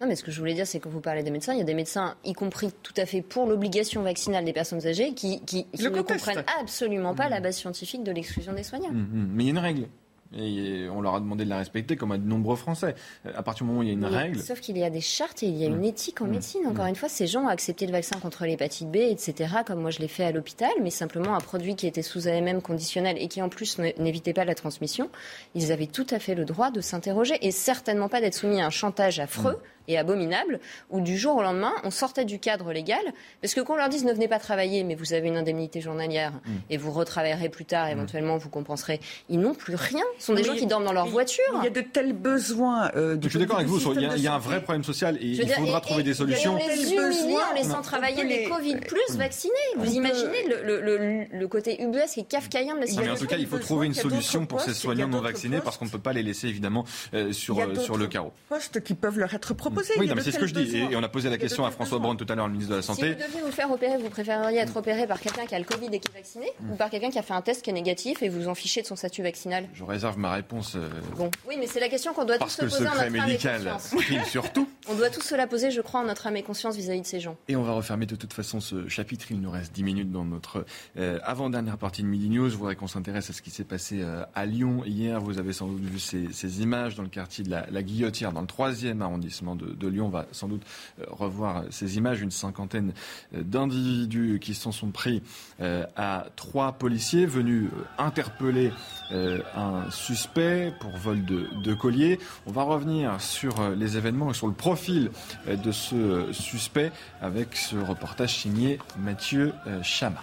Non, 0.00 0.06
mais 0.06 0.14
ce 0.14 0.22
que 0.22 0.30
je 0.30 0.38
voulais 0.38 0.54
dire, 0.54 0.66
c'est 0.66 0.78
que 0.78 0.88
vous 0.88 1.00
parlez 1.00 1.22
des 1.24 1.30
médecins. 1.32 1.52
Il 1.54 1.58
y 1.58 1.62
a 1.62 1.64
des 1.64 1.74
médecins, 1.74 2.14
y 2.24 2.32
compris 2.32 2.70
tout 2.84 2.94
à 2.96 3.04
fait 3.04 3.20
pour 3.20 3.46
l'obligation 3.46 4.02
vaccinale 4.02 4.44
des 4.44 4.52
personnes 4.52 4.86
âgées, 4.86 5.12
qui, 5.14 5.40
qui, 5.40 5.66
qui 5.72 5.82
Le 5.82 5.90
ne 5.90 6.02
comprennent 6.02 6.44
absolument 6.60 7.14
pas 7.14 7.28
la 7.28 7.40
base 7.40 7.56
scientifique 7.56 8.04
de 8.04 8.12
l'exclusion 8.12 8.52
des 8.52 8.62
soignants. 8.62 8.90
Hum, 8.90 9.08
hum. 9.12 9.28
Mais 9.34 9.42
il 9.42 9.46
y 9.46 9.48
a 9.48 9.52
une 9.52 9.58
règle. 9.58 9.88
Et 10.36 10.86
on 10.94 11.00
leur 11.00 11.14
a 11.14 11.20
demandé 11.20 11.46
de 11.46 11.48
la 11.48 11.56
respecter 11.56 11.96
comme 11.96 12.12
à 12.12 12.18
de 12.18 12.22
nombreux 12.28 12.54
Français. 12.54 12.94
À 13.34 13.42
partir 13.42 13.64
du 13.64 13.68
moment 13.70 13.80
où 13.80 13.82
il 13.82 13.86
y 13.88 13.90
a 13.90 13.94
une 13.94 14.04
règle. 14.04 14.38
Sauf 14.38 14.60
qu'il 14.60 14.76
y 14.76 14.84
a 14.84 14.90
des 14.90 15.00
chartes 15.00 15.42
et 15.42 15.46
il 15.46 15.56
y 15.56 15.64
a 15.64 15.68
une 15.68 15.78
Mmh. 15.78 15.84
éthique 15.84 16.20
en 16.20 16.26
Mmh. 16.26 16.30
médecine. 16.30 16.66
Encore 16.66 16.84
une 16.84 16.96
fois, 16.96 17.08
ces 17.08 17.26
gens 17.26 17.44
ont 17.44 17.48
accepté 17.48 17.86
le 17.86 17.92
vaccin 17.92 18.20
contre 18.20 18.44
l'hépatite 18.44 18.90
B, 18.90 18.96
etc., 18.96 19.34
comme 19.66 19.80
moi 19.80 19.90
je 19.90 20.00
l'ai 20.00 20.06
fait 20.08 20.24
à 20.24 20.30
l'hôpital, 20.30 20.70
mais 20.82 20.90
simplement 20.90 21.34
un 21.34 21.40
produit 21.40 21.76
qui 21.76 21.86
était 21.86 22.02
sous 22.02 22.28
AMM 22.28 22.60
conditionnel 22.60 23.16
et 23.18 23.26
qui 23.28 23.40
en 23.40 23.48
plus 23.48 23.78
n'évitait 23.78 24.34
pas 24.34 24.44
la 24.44 24.54
transmission. 24.54 25.08
Ils 25.54 25.72
avaient 25.72 25.86
tout 25.86 26.06
à 26.10 26.18
fait 26.18 26.34
le 26.34 26.44
droit 26.44 26.70
de 26.70 26.82
s'interroger 26.82 27.34
et 27.40 27.50
certainement 27.50 28.10
pas 28.10 28.20
d'être 28.20 28.34
soumis 28.34 28.60
à 28.60 28.66
un 28.66 28.70
chantage 28.70 29.18
affreux. 29.20 29.52
Mmh. 29.54 29.77
Et 29.88 29.98
abominable, 29.98 30.60
où 30.90 31.00
du 31.00 31.16
jour 31.18 31.36
au 31.36 31.42
lendemain, 31.42 31.72
on 31.82 31.90
sortait 31.90 32.24
du 32.26 32.38
cadre 32.38 32.72
légal, 32.72 33.00
parce 33.40 33.54
que 33.54 33.60
qu'on 33.60 33.74
leur 33.76 33.88
dise 33.88 34.04
ne 34.04 34.12
venez 34.12 34.28
pas 34.28 34.38
travailler, 34.38 34.84
mais 34.84 34.94
vous 34.94 35.14
avez 35.14 35.28
une 35.28 35.36
indemnité 35.36 35.80
journalière 35.80 36.32
Mmh. 36.44 36.50
et 36.70 36.76
vous 36.76 36.92
retravaillerez 36.92 37.48
plus 37.48 37.64
tard, 37.64 37.88
éventuellement 37.88 38.36
vous 38.36 38.50
compenserez, 38.50 39.00
ils 39.28 39.40
n'ont 39.40 39.54
plus 39.54 39.74
rien. 39.74 40.04
Ce 40.18 40.26
sont 40.26 40.34
des 40.34 40.42
Mais 40.42 40.48
gens 40.48 40.54
qui 40.54 40.66
dorment 40.66 40.84
dans 40.84 40.92
leur 40.92 41.06
voiture. 41.06 41.42
Il 41.58 41.64
y 41.64 41.66
a 41.66 41.70
de 41.70 41.80
tels 41.80 42.12
besoins. 42.12 42.90
euh, 42.96 43.16
du 43.16 43.28
Je 43.28 43.30
suis 43.30 43.38
d'accord 43.38 43.56
avec 43.56 43.68
vous. 43.68 43.78
Il 43.94 44.02
y, 44.02 44.06
a, 44.06 44.16
y 44.16 44.28
un 44.28 44.38
vrai 44.38 44.62
problème 44.62 44.84
social 44.84 45.16
et 45.16 45.24
il 45.26 45.44
dire, 45.44 45.56
faudra 45.56 45.78
et- 45.78 45.80
trouver 45.80 46.00
et- 46.00 46.04
des 46.04 46.10
Et 46.10 46.14
solutions. 46.14 46.54
on 46.54 46.68
les 46.68 46.92
humilie 46.92 47.36
en 47.50 47.54
laissant 47.54 47.80
travailler 47.82 48.24
les 48.24 48.44
Covid 48.44 48.76
plus 48.76 49.16
vaccinés. 49.16 49.52
on 49.76 49.82
Vous 49.84 49.94
imaginez 49.94 50.44
le, 50.48 50.62
le- 50.64 50.80
le- 50.80 51.24
le 51.38 51.48
côté 51.48 51.82
ubuesque 51.82 52.18
et 52.18 52.24
kafkaïen 52.24 52.74
de 52.74 52.80
la 52.80 52.86
Non, 52.86 52.92
mais 52.92 53.10
en 53.10 53.16
situation 53.16 53.16
tout 53.24 53.26
cas, 53.26 53.36
il 53.38 53.46
faut 53.46 53.58
trouver 53.58 53.86
une 53.86 53.94
solution 53.94 54.44
pour 54.46 54.60
ces 54.60 54.74
soignants 54.74 55.08
non 55.08 55.20
vaccinés 55.20 55.60
parce 55.64 55.76
qu'on 55.78 55.86
ne 55.86 55.90
peut 55.90 55.98
pas 55.98 56.12
les 56.12 56.22
laisser 56.22 56.48
évidemment 56.48 56.84
euh, 57.14 57.32
sur, 57.32 57.54
Il 57.54 57.58
y 57.58 57.62
a 57.62 57.66
euh, 57.66 57.74
sur 57.80 57.96
le 57.96 58.06
carreau. 58.06 58.32
postes 58.48 58.82
qui 58.82 58.94
peuvent 58.94 59.18
leur 59.18 59.32
être 59.34 59.54
proposés. 59.54 59.77
Oui, 59.98 60.08
mais 60.08 60.14
de 60.14 60.20
c'est 60.20 60.32
ce 60.32 60.38
que 60.38 60.46
je 60.46 60.54
dis. 60.54 60.76
Et, 60.76 60.96
on 60.96 61.02
a 61.02 61.08
posé 61.08 61.30
la 61.30 61.38
question 61.38 61.64
à 61.64 61.70
François. 61.70 61.98
Braun 61.98 62.16
tout 62.16 62.26
à 62.28 62.34
l'heure, 62.34 62.46
le 62.46 62.52
ministre 62.52 62.72
de 62.72 62.76
la 62.76 62.82
Si 62.82 62.88
vous 62.88 62.96
Santé. 62.96 63.14
deviez 63.14 63.40
vous 63.44 63.50
faire 63.50 63.70
opérer, 63.70 63.96
vous 63.98 64.08
préféreriez 64.08 64.58
être 64.58 64.76
opéré 64.76 65.06
par 65.06 65.20
quelqu'un 65.20 65.46
qui 65.46 65.54
a 65.54 65.58
le 65.58 65.64
Covid 65.64 65.86
et 65.86 65.98
qui 65.98 66.08
est 66.08 66.14
vacciné 66.14 66.46
ou 66.70 66.76
par 66.76 66.90
quelqu'un 66.90 67.10
qui 67.10 67.18
a 67.18 67.22
fait 67.22 67.34
un 67.34 67.42
test 67.42 67.62
qui 67.62 67.70
est 67.70 67.72
négatif 67.72 68.22
et 68.22 68.28
vous 68.28 68.48
en 68.48 68.54
fichez 68.54 68.82
de 68.82 68.86
son 68.86 68.96
statut 68.96 69.22
vaccinal? 69.22 69.68
Je 69.74 69.84
réserve 69.84 70.18
ma 70.18 70.32
réponse 70.32 70.74
euh, 70.76 70.88
Bon, 71.16 71.30
oui, 71.48 71.56
mais 71.58 71.66
c'est 71.66 71.80
la 71.80 71.88
question 71.88 72.12
qu'on 72.12 72.24
doit 72.24 72.38
parce 72.38 72.56
tous 72.56 72.62
que 72.62 72.68
se 72.68 72.82
le 72.82 72.86
poser 72.86 72.88
en 72.88 72.92
secret 72.92 73.10
notre 73.10 73.22
âme 73.22 73.28
et 73.28 73.32
médical 73.32 73.62
conscience. 73.64 74.28
surtout. 74.30 74.68
On 74.88 74.94
doit 74.94 75.10
tous 75.10 75.22
se 75.22 75.34
la 75.34 75.46
poser, 75.46 75.70
je 75.70 75.80
crois, 75.80 76.00
en 76.00 76.04
notre 76.04 76.26
âme 76.26 76.36
et 76.36 76.42
conscience 76.42 76.76
vis-à-vis 76.76 77.02
de 77.02 77.06
ces 77.06 77.20
gens. 77.20 77.36
Et 77.48 77.56
on 77.56 77.62
va 77.62 77.72
refermer 77.72 78.06
de 78.06 78.16
toute 78.16 78.32
façon 78.32 78.60
ce 78.60 78.88
chapitre. 78.88 79.26
Il 79.30 79.40
nous 79.40 79.50
reste 79.50 79.72
10 79.74 79.82
minutes 79.82 80.12
dans 80.12 80.24
notre 80.24 80.64
euh, 80.96 81.18
avant-dernière 81.22 81.78
partie 81.78 82.02
de 82.02 82.08
Midi 82.08 82.28
News. 82.28 82.48
Je 82.48 82.56
voudrais 82.56 82.76
qu'on 82.76 82.86
s'intéresse 82.86 83.30
à 83.30 83.32
ce 83.32 83.42
qui 83.42 83.50
s'est 83.50 83.64
passé 83.64 84.00
euh, 84.02 84.24
à 84.34 84.46
Lyon 84.46 84.82
hier. 84.84 85.20
Vous 85.20 85.38
avez 85.38 85.52
sans 85.52 85.66
doute 85.66 85.82
vu 85.82 85.98
ces, 85.98 86.32
ces 86.32 86.62
images 86.62 86.94
dans 86.94 87.02
le 87.02 87.08
quartier 87.08 87.44
de 87.44 87.50
la, 87.50 87.66
la 87.70 87.82
Guillotière, 87.82 88.32
dans 88.32 88.40
le 88.40 88.46
troisième 88.46 89.02
arrondissement 89.02 89.56
de, 89.56 89.67
de 89.76 89.88
Lyon. 89.88 90.06
On 90.06 90.10
va 90.10 90.26
sans 90.32 90.48
doute 90.48 90.62
euh, 91.00 91.04
revoir 91.10 91.64
ces 91.70 91.96
images. 91.96 92.20
Une 92.20 92.30
cinquantaine 92.30 92.92
euh, 93.34 93.42
d'individus 93.42 94.38
qui 94.40 94.54
s'en 94.54 94.72
sont 94.72 94.90
pris 94.90 95.22
euh, 95.60 95.84
à 95.96 96.26
trois 96.36 96.72
policiers 96.72 97.26
venus 97.26 97.70
interpeller 97.98 98.72
un 99.10 99.90
suspect 99.90 100.72
pour 100.80 100.96
vol 100.96 101.24
de, 101.24 101.48
de 101.62 101.74
collier. 101.74 102.18
On 102.46 102.52
va 102.52 102.62
revenir 102.62 103.20
sur 103.20 103.70
les 103.70 103.96
événements 103.96 104.30
et 104.30 104.34
sur 104.34 104.46
le 104.46 104.52
profil 104.52 105.10
de 105.46 105.72
ce 105.72 106.30
suspect 106.32 106.92
avec 107.22 107.56
ce 107.56 107.76
reportage 107.76 108.36
signé 108.36 108.78
Mathieu 108.98 109.52
Chama. 109.82 110.20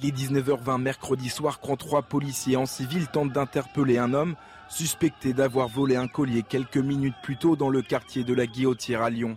Il 0.00 0.08
est 0.08 0.16
19h20 0.16 0.80
mercredi 0.80 1.28
soir 1.28 1.58
quand 1.58 1.76
trois 1.76 2.02
policiers 2.02 2.56
en 2.56 2.66
civil 2.66 3.08
tentent 3.08 3.32
d'interpeller 3.32 3.98
un 3.98 4.14
homme 4.14 4.36
suspecté 4.68 5.32
d'avoir 5.32 5.68
volé 5.68 5.96
un 5.96 6.08
collier 6.08 6.42
quelques 6.42 6.76
minutes 6.78 7.16
plus 7.22 7.36
tôt 7.36 7.56
dans 7.56 7.70
le 7.70 7.82
quartier 7.82 8.24
de 8.24 8.34
la 8.34 8.46
Guillotière 8.46 9.02
à 9.02 9.10
Lyon. 9.10 9.36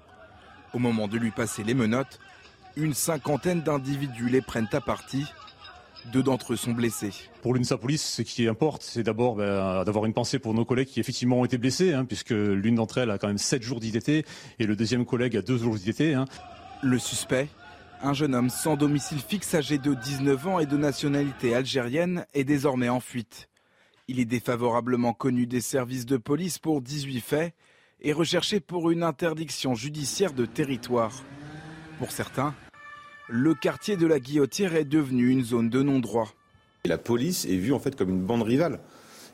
Au 0.74 0.80
moment 0.80 1.08
de 1.08 1.18
lui 1.18 1.32
passer 1.32 1.64
les 1.64 1.74
menottes, 1.74 2.20
une 2.76 2.94
cinquantaine 2.94 3.62
d'individus 3.62 4.30
les 4.30 4.41
prennent 4.41 4.70
à 4.72 4.82
partie. 4.82 5.26
Deux 6.12 6.24
d'entre 6.24 6.53
eux 6.53 6.56
sont 6.56 6.72
blessés. 6.72 7.12
Pour 7.41 7.53
l'UNSA 7.53 7.78
Police, 7.78 8.03
ce 8.03 8.22
qui 8.22 8.48
importe, 8.48 8.82
c'est 8.82 9.03
d'abord 9.03 9.36
ben, 9.36 9.84
d'avoir 9.84 10.06
une 10.06 10.14
pensée 10.14 10.40
pour 10.40 10.53
nos 10.53 10.66
collègues 10.66 10.88
qui 10.88 10.99
effectivement 10.99 11.40
ont 11.40 11.45
été 11.45 11.58
blessés, 11.58 11.94
hein, 11.94 12.06
puisque 12.06 12.32
l'une 12.32 12.76
d'entre 12.76 12.98
elles 12.98 13.12
a 13.12 13.18
quand 13.18 13.28
même 13.28 13.38
7 13.38 13.62
jours 13.62 13.80
d'ITT 13.80 14.10
et 14.60 14.66
le 14.66 14.76
deuxième 14.76 15.06
collègue 15.06 15.38
a 15.38 15.41
2 15.41 15.58
jours 15.58 15.76
d'ITT. 15.76 16.16
Hein. 16.16 16.26
Le 16.82 16.98
suspect, 16.98 17.49
un 18.02 18.14
jeune 18.14 18.34
homme 18.34 18.49
sans 18.49 18.78
domicile 18.78 19.20
fixe 19.20 19.53
âgé 19.53 19.78
de 19.78 19.94
19 19.94 20.48
ans 20.48 20.60
et 20.60 20.66
de 20.66 20.78
nationalité 20.78 21.53
algérienne, 21.53 22.26
est 22.34 22.45
désormais 22.45 22.90
en 22.90 22.99
fuite. 22.99 23.51
Il 24.11 24.19
est 24.19 24.25
défavorablement 24.25 25.13
connu 25.13 25.47
des 25.47 25.61
services 25.61 26.05
de 26.05 26.17
police 26.17 26.59
pour 26.59 26.81
18 26.81 27.21
faits 27.21 27.53
et 28.01 28.11
recherché 28.11 28.59
pour 28.59 28.91
une 28.91 29.03
interdiction 29.03 29.73
judiciaire 29.73 30.33
de 30.33 30.45
territoire. 30.45 31.23
Pour 31.97 32.11
certains, 32.11 32.53
le 33.29 33.53
quartier 33.53 33.95
de 33.95 34.05
la 34.05 34.19
Guillotière 34.19 34.75
est 34.75 34.83
devenu 34.83 35.29
une 35.29 35.45
zone 35.45 35.69
de 35.69 35.81
non-droit. 35.81 36.27
La 36.83 36.97
police 36.97 37.45
est 37.45 37.55
vue 37.55 37.71
en 37.71 37.79
fait 37.79 37.95
comme 37.95 38.09
une 38.09 38.25
bande 38.25 38.41
rivale, 38.41 38.81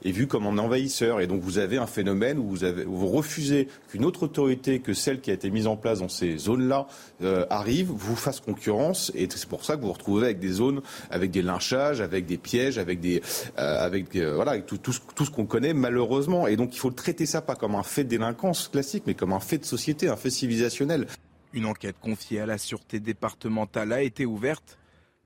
est 0.04 0.12
vue 0.12 0.28
comme 0.28 0.46
un 0.46 0.58
envahisseur. 0.58 1.22
Et 1.22 1.28
donc 1.28 1.42
vous 1.42 1.58
avez 1.58 1.78
un 1.78 1.88
phénomène 1.88 2.38
où 2.40 2.48
vous, 2.48 2.64
avez, 2.64 2.86
où 2.86 2.96
vous 2.96 3.08
refusez 3.08 3.68
qu'une 3.90 4.06
autre 4.06 4.24
autorité 4.24 4.80
que 4.80 4.94
celle 4.94 5.22
qui 5.22 5.32
a 5.32 5.34
été 5.34 5.50
mise 5.50 5.68
en 5.68 5.78
place 5.78 6.00
dans 6.00 6.10
ces 6.10 6.38
zones-là 6.38 6.88
euh, 7.22 7.46
arrive, 7.50 7.88
vous 7.90 8.16
fasse 8.16 8.40
concurrence. 8.40 9.12
Et 9.16 9.28
c'est 9.30 9.50
pour 9.50 9.64
ça 9.66 9.76
que 9.76 9.82
vous 9.82 9.88
vous 9.88 9.94
retrouvez 9.94 10.26
avec 10.26 10.40
des 10.40 10.52
zones, 10.52 10.82
avec 11.10 11.32
des 11.32 11.42
lynchages, 11.42 12.02
avec 12.02 12.26
des 12.26 12.38
pièges, 12.38 12.78
avec 12.78 13.00
des, 13.00 13.22
euh, 13.58 13.86
avec 13.86 14.16
euh, 14.16 14.36
voilà, 14.36 14.52
avec 14.52 14.66
tout, 14.66 14.78
tout 14.78 14.94
ce, 14.94 15.00
tout 15.16 15.26
ce 15.26 15.32
qu'on 15.32 15.46
connaît 15.46 15.74
malheureusement. 15.74 16.48
Et 16.48 16.56
donc 16.56 16.76
il 16.76 16.80
faut 16.80 16.92
traiter 16.92 17.26
ça 17.26 17.42
pas 17.42 17.56
comme 17.56 17.76
un 17.76 17.84
fait 17.84 18.04
de 18.04 18.10
délinquance 18.10 18.68
classique, 18.68 19.04
mais 19.08 19.14
comme 19.14 19.34
un 19.34 19.40
fait 19.40 19.58
de 19.58 19.66
société, 19.66 20.08
un 20.10 20.16
fait 20.18 20.30
civilisationnel. 20.30 21.08
Une 21.54 21.66
enquête 21.66 21.96
confiée 22.00 22.42
à 22.42 22.46
la 22.46 22.58
sûreté 22.58 23.00
départementale 23.00 23.94
a 23.94 24.02
été 24.02 24.26
ouverte 24.26 24.78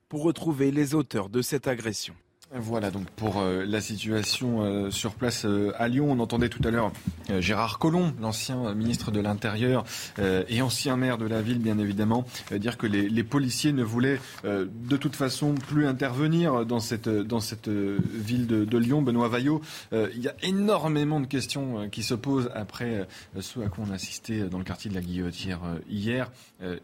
pour 0.08 0.24
retrouver 0.24 0.72
les 0.72 0.94
auteurs 0.94 1.30
de 1.30 1.42
cette 1.42 1.68
agression. 1.68 2.14
Voilà 2.54 2.92
donc 2.92 3.10
pour 3.12 3.40
euh, 3.40 3.64
la 3.66 3.80
situation 3.80 4.62
euh, 4.62 4.92
sur 4.92 5.14
place 5.14 5.46
euh, 5.46 5.72
à 5.78 5.88
Lyon. 5.88 6.08
On 6.12 6.20
entendait 6.20 6.50
tout 6.50 6.62
à 6.66 6.72
l'heure 6.72 6.92
Gérard 7.40 7.80
Collomb, 7.80 8.14
l'ancien 8.20 8.74
ministre 8.74 9.10
de 9.12 9.22
l'Intérieur 9.22 9.86
et 10.20 10.62
ancien 10.62 10.98
maire 10.98 11.18
de 11.18 11.26
la 11.26 11.42
ville, 11.42 11.60
bien 11.60 11.78
évidemment, 11.78 12.26
dire 12.52 12.78
que 12.78 12.88
les, 12.88 13.24
policiers 13.24 13.72
ne 13.72 13.84
voulaient 13.84 14.20
de 14.44 14.98
toute 14.98 15.16
façon 15.16 15.54
plus 15.56 15.88
intervenir 15.88 16.66
dans 16.66 16.82
cette, 16.82 17.08
ville 17.08 18.48
de, 18.48 18.78
Lyon. 18.78 19.02
Benoît 19.02 19.30
Vaillot, 19.30 19.62
il 19.94 20.20
y 20.20 20.28
a 20.28 20.36
énormément 20.44 21.22
de 21.22 21.26
questions 21.26 21.88
qui 21.90 22.04
se 22.04 22.16
posent 22.16 22.52
après 22.54 23.08
ce 23.40 23.62
à 23.62 23.70
quoi 23.70 23.86
on 23.88 23.92
a 23.92 23.96
assisté 23.96 24.42
dans 24.50 24.58
le 24.58 24.66
quartier 24.66 24.90
de 24.90 24.96
la 24.96 25.02
Guillotière 25.02 25.62
hier, 25.90 26.32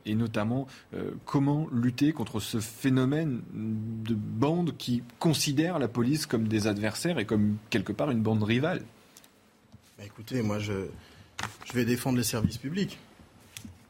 et 0.06 0.16
notamment 0.16 0.68
comment 1.26 1.68
lutter 1.74 2.14
contre 2.14 2.40
ce 2.40 2.60
phénomène 2.60 3.42
de 3.54 4.16
bande 4.16 4.78
qui 4.78 5.04
considère 5.20 5.57
la 5.64 5.88
police 5.88 6.26
comme 6.26 6.48
des 6.48 6.68
adversaires 6.68 7.20
et 7.20 7.26
comme 7.26 7.58
quelque 7.70 7.92
part 7.92 8.12
une 8.12 8.22
bande 8.22 8.44
rivale. 8.44 8.84
Bah, 9.98 10.06
écoutez, 10.06 10.42
moi 10.42 10.60
je, 10.60 10.88
je 11.66 11.74
vais 11.74 11.86
défendre 11.86 12.18
les 12.18 12.24
services 12.24 12.58
publics. 12.58 12.98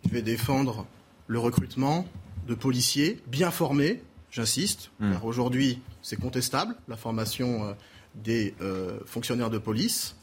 Je 0.06 0.10
vais 0.10 0.22
défendre 0.22 0.85
le 1.27 1.39
recrutement 1.39 2.06
de 2.48 2.56
policiers 2.56 3.19
bien 3.27 3.52
formés, 3.52 4.02
j'insiste, 4.31 4.91
car 4.99 5.26
aujourd'hui 5.26 5.81
c'est 6.02 6.15
contestable, 6.15 6.76
la 6.88 6.95
formation 6.95 7.65
euh, 7.65 7.73
des 8.15 8.56
euh, 8.61 8.99
fonctionnaires 9.06 9.49
de 9.49 9.57
police. 9.57 10.15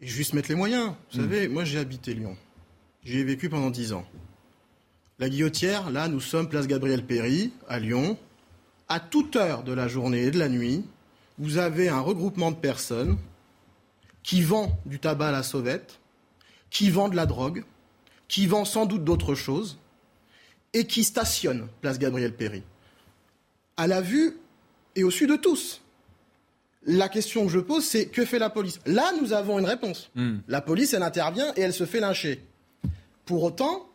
Et 0.00 0.06
juste 0.06 0.32
mettre 0.32 0.48
les 0.48 0.54
moyens. 0.54 0.94
Vous 1.12 1.20
savez, 1.20 1.48
moi 1.48 1.64
j'ai 1.64 1.78
habité 1.78 2.14
Lyon. 2.14 2.36
J'y 3.04 3.18
ai 3.18 3.24
vécu 3.24 3.48
pendant 3.48 3.70
dix 3.70 3.92
ans. 3.92 4.04
La 5.18 5.28
Guillotière, 5.28 5.90
là, 5.90 6.08
nous 6.08 6.20
sommes 6.20 6.48
place 6.48 6.66
Gabriel 6.66 7.04
Péry, 7.04 7.52
à 7.68 7.78
Lyon. 7.78 8.16
À 8.92 8.98
toute 8.98 9.36
heure 9.36 9.62
de 9.62 9.72
la 9.72 9.86
journée 9.86 10.24
et 10.24 10.30
de 10.32 10.38
la 10.40 10.48
nuit, 10.48 10.84
vous 11.38 11.58
avez 11.58 11.88
un 11.88 12.00
regroupement 12.00 12.50
de 12.50 12.56
personnes 12.56 13.18
qui 14.24 14.42
vend 14.42 14.76
du 14.84 14.98
tabac 14.98 15.28
à 15.28 15.30
la 15.30 15.44
sauvette, 15.44 16.00
qui 16.70 16.90
vend 16.90 17.08
de 17.08 17.14
la 17.14 17.24
drogue, 17.24 17.62
qui 18.26 18.48
vend 18.48 18.64
sans 18.64 18.86
doute 18.86 19.04
d'autres 19.04 19.36
choses, 19.36 19.78
et 20.72 20.88
qui 20.88 21.04
stationne 21.04 21.68
place 21.80 22.00
Gabriel 22.00 22.34
Péry. 22.34 22.64
À 23.76 23.86
la 23.86 24.00
vue 24.00 24.36
et 24.96 25.04
au 25.04 25.12
su 25.12 25.28
de 25.28 25.36
tous. 25.36 25.82
La 26.84 27.08
question 27.08 27.46
que 27.46 27.52
je 27.52 27.60
pose, 27.60 27.84
c'est 27.84 28.06
que 28.06 28.24
fait 28.24 28.40
la 28.40 28.50
police? 28.50 28.80
Là, 28.86 29.12
nous 29.20 29.32
avons 29.32 29.60
une 29.60 29.66
réponse. 29.66 30.10
La 30.48 30.60
police, 30.60 30.94
elle 30.94 31.04
intervient 31.04 31.52
et 31.54 31.60
elle 31.60 31.74
se 31.74 31.86
fait 31.86 32.00
lyncher. 32.00 32.44
Pour 33.24 33.44
autant, 33.44 33.88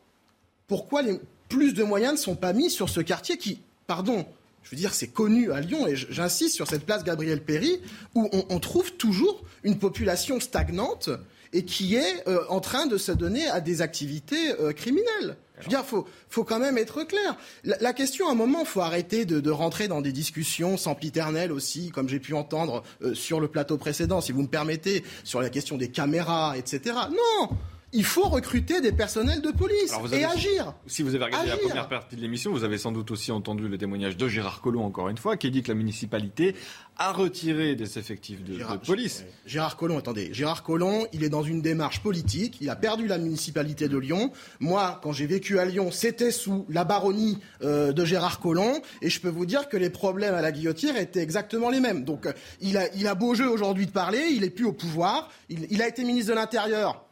pourquoi 0.68 1.02
les, 1.02 1.20
plus 1.50 1.74
de 1.74 1.84
moyens 1.84 2.14
ne 2.14 2.18
sont 2.18 2.38
pas 2.38 2.54
mis 2.54 2.70
sur 2.70 2.88
ce 2.88 3.02
quartier 3.02 3.38
qui, 3.38 3.60
pardon, 3.88 4.26
je 4.66 4.72
veux 4.72 4.78
dire, 4.78 4.96
c'est 4.96 5.08
connu 5.08 5.52
à 5.52 5.62
Lyon, 5.62 5.88
et 5.88 5.96
j'insiste 5.96 6.56
sur 6.56 6.68
cette 6.68 6.88
place 6.88 7.04
Gabriel 7.04 7.44
Péry, 7.44 7.80
où 8.16 8.28
on, 8.50 8.60
trouve 8.60 8.92
toujours 8.94 9.44
une 9.64 9.78
population 9.78 10.40
stagnante 10.40 11.12
et 11.54 11.66
qui 11.66 11.96
est 11.96 12.28
euh, 12.28 12.40
en 12.50 12.60
train 12.60 12.88
de 12.88 12.98
se 12.98 13.12
donner 13.12 13.48
à 13.48 13.62
des 13.62 13.84
activités 13.84 14.60
euh, 14.60 14.74
criminelles. 14.74 15.38
Je 15.60 15.66
veux 15.66 15.70
dire, 15.70 15.86
faut, 15.86 16.06
faut 16.30 16.44
quand 16.44 16.60
même 16.60 16.80
être 16.80 17.04
clair. 17.04 17.38
La, 17.64 17.94
question, 17.94 18.28
à 18.28 18.32
un 18.32 18.36
moment, 18.36 18.66
faut 18.66 18.82
arrêter 18.82 19.24
de, 19.26 19.40
de, 19.40 19.52
rentrer 19.52 19.88
dans 19.88 20.02
des 20.02 20.12
discussions 20.12 20.78
sempiternelles 20.78 21.52
aussi, 21.52 21.92
comme 21.92 22.10
j'ai 22.10 22.20
pu 22.20 22.34
entendre 22.34 22.84
euh, 23.04 23.14
sur 23.14 23.40
le 23.40 23.48
plateau 23.48 23.78
précédent, 23.78 24.20
si 24.20 24.32
vous 24.32 24.42
me 24.42 24.48
permettez, 24.48 25.04
sur 25.24 25.42
la 25.42 25.50
question 25.50 25.78
des 25.78 25.90
caméras, 25.90 26.58
etc. 26.58 26.96
Non 27.12 27.56
il 27.96 28.04
faut 28.04 28.28
recruter 28.28 28.82
des 28.82 28.92
personnels 28.92 29.42
de 29.42 29.52
police 29.52 29.94
et 30.12 30.26
agir. 30.26 30.74
Si 30.86 31.02
vous 31.02 31.16
avez 31.16 31.24
regardé 31.26 31.50
Agir. 31.52 31.64
la 31.64 31.68
première 31.70 31.90
partie 31.90 32.16
de 32.16 32.22
l'émission, 32.22 32.52
vous 32.52 32.64
avez 32.64 32.78
sans 32.78 32.92
doute 32.92 33.10
aussi 33.12 33.32
entendu 33.32 33.68
le 33.68 33.78
témoignage 33.78 34.18
de 34.18 34.28
Gérard 34.28 34.62
Collomb, 34.62 34.84
encore 34.84 35.10
une 35.10 35.18
fois, 35.18 35.38
qui 35.38 35.50
dit 35.50 35.64
que 35.64 35.70
la 35.70 35.76
municipalité 35.76 36.56
a 36.98 37.12
retiré 37.12 37.76
des 37.76 37.98
effectifs 37.98 38.44
de, 38.44 38.58
de 38.58 38.78
police. 38.86 39.26
Gérard 39.46 39.78
Collomb, 39.78 39.98
attendez, 39.98 40.34
Gérard 40.34 40.64
Collomb, 40.64 41.08
il 41.14 41.24
est 41.24 41.30
dans 41.30 41.44
une 41.44 41.62
démarche 41.62 42.02
politique, 42.02 42.58
il 42.62 42.70
a 42.70 42.76
perdu 42.76 43.08
la 43.08 43.18
municipalité 43.18 43.88
de 43.88 43.98
Lyon. 43.98 44.32
Moi, 44.60 45.00
quand 45.02 45.12
j'ai 45.12 45.26
vécu 45.26 45.60
à 45.60 45.66
Lyon, 45.66 45.90
c'était 45.92 46.32
sous 46.32 46.66
la 46.70 46.84
baronnie 46.84 47.40
euh, 47.64 47.92
de 47.92 48.06
Gérard 48.06 48.40
Collomb, 48.40 48.82
et 49.02 49.10
je 49.10 49.20
peux 49.22 49.30
vous 49.30 49.46
dire 49.46 49.70
que 49.70 49.78
les 49.78 49.90
problèmes 49.90 50.36
à 50.36 50.42
la 50.42 50.52
guillotière 50.52 50.98
étaient 50.98 51.22
exactement 51.22 51.70
les 51.70 51.80
mêmes. 51.80 52.04
Donc, 52.04 52.26
euh, 52.26 52.34
il, 52.62 52.78
a, 52.78 52.94
il 52.96 53.08
a 53.08 53.16
beau 53.16 53.36
jeu 53.36 53.50
aujourd'hui 53.50 53.86
de 53.86 53.92
parler, 53.92 54.28
il 54.32 54.44
est 54.44 54.50
plus 54.50 54.66
au 54.66 54.74
pouvoir, 54.74 55.30
il, 55.50 55.68
il 55.70 55.82
a 55.82 55.88
été 55.88 56.04
ministre 56.04 56.32
de 56.32 56.36
l'Intérieur, 56.36 57.05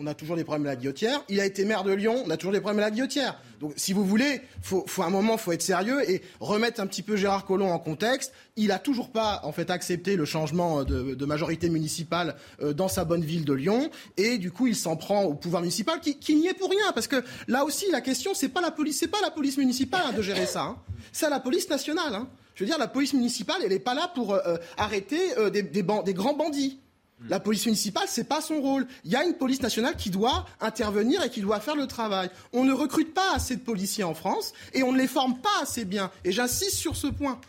on 0.00 0.06
a 0.06 0.14
toujours 0.14 0.36
des 0.36 0.44
problèmes 0.44 0.66
à 0.66 0.70
la 0.70 0.76
guillotière. 0.76 1.22
Il 1.28 1.40
a 1.40 1.44
été 1.44 1.64
maire 1.64 1.84
de 1.84 1.92
Lyon, 1.92 2.22
on 2.24 2.30
a 2.30 2.36
toujours 2.38 2.52
des 2.52 2.60
problèmes 2.60 2.78
à 2.78 2.86
la 2.86 2.90
guillotière. 2.90 3.38
Donc, 3.60 3.74
si 3.76 3.92
vous 3.92 4.04
voulez, 4.04 4.40
faut, 4.62 4.86
un 4.98 5.10
moment, 5.10 5.36
faut 5.36 5.52
être 5.52 5.62
sérieux 5.62 6.10
et 6.10 6.22
remettre 6.40 6.80
un 6.80 6.86
petit 6.86 7.02
peu 7.02 7.16
Gérard 7.16 7.44
Collomb 7.44 7.70
en 7.70 7.78
contexte. 7.78 8.32
Il 8.56 8.72
a 8.72 8.78
toujours 8.78 9.10
pas, 9.10 9.40
en 9.44 9.52
fait, 9.52 9.68
accepté 9.68 10.16
le 10.16 10.24
changement 10.24 10.84
de, 10.84 11.24
majorité 11.26 11.68
municipale 11.68 12.34
euh, 12.62 12.72
dans 12.72 12.88
sa 12.88 13.04
bonne 13.04 13.22
ville 13.22 13.44
de 13.44 13.52
Lyon, 13.52 13.90
et 14.16 14.38
du 14.38 14.50
coup, 14.50 14.66
il 14.66 14.74
s'en 14.74 14.96
prend 14.96 15.22
au 15.22 15.34
pouvoir 15.34 15.62
municipal, 15.62 16.00
qui, 16.00 16.34
n'y 16.34 16.48
est 16.48 16.54
pour 16.54 16.70
rien, 16.70 16.92
parce 16.94 17.06
que 17.06 17.22
là 17.46 17.64
aussi, 17.64 17.84
la 17.92 18.00
question, 18.00 18.32
c'est 18.34 18.48
pas 18.48 18.62
la 18.62 18.70
police, 18.70 18.98
c'est 18.98 19.08
pas 19.08 19.20
la 19.22 19.30
police 19.30 19.58
municipale 19.58 20.14
de 20.16 20.22
gérer 20.22 20.46
ça. 20.46 20.62
Hein. 20.62 20.76
C'est 21.12 21.28
la 21.28 21.40
police 21.40 21.68
nationale. 21.68 22.14
Hein. 22.14 22.28
Je 22.54 22.64
veux 22.64 22.68
dire, 22.68 22.78
la 22.78 22.88
police 22.88 23.12
municipale, 23.12 23.58
elle 23.62 23.70
n'est 23.70 23.78
pas 23.78 23.94
là 23.94 24.10
pour 24.14 24.34
euh, 24.34 24.56
arrêter 24.76 25.20
euh, 25.38 25.50
des 25.50 26.14
grands 26.14 26.34
bandits. 26.34 26.80
La 27.28 27.40
police 27.40 27.66
municipale, 27.66 28.04
c'est 28.06 28.24
pas 28.24 28.40
son 28.40 28.60
rôle. 28.60 28.86
Il 29.04 29.10
y 29.10 29.16
a 29.16 29.24
une 29.24 29.34
police 29.34 29.60
nationale 29.62 29.96
qui 29.96 30.10
doit 30.10 30.46
intervenir 30.60 31.22
et 31.22 31.30
qui 31.30 31.40
doit 31.40 31.60
faire 31.60 31.76
le 31.76 31.86
travail. 31.86 32.30
On 32.52 32.64
ne 32.64 32.72
recrute 32.72 33.12
pas 33.12 33.34
assez 33.34 33.56
de 33.56 33.60
policiers 33.60 34.04
en 34.04 34.14
France 34.14 34.52
et 34.72 34.82
on 34.82 34.92
ne 34.92 34.98
les 34.98 35.06
forme 35.06 35.38
pas 35.38 35.62
assez 35.62 35.84
bien. 35.84 36.10
Et 36.24 36.32
j'insiste 36.32 36.76
sur 36.76 36.96
ce 36.96 37.08
point. 37.08 37.40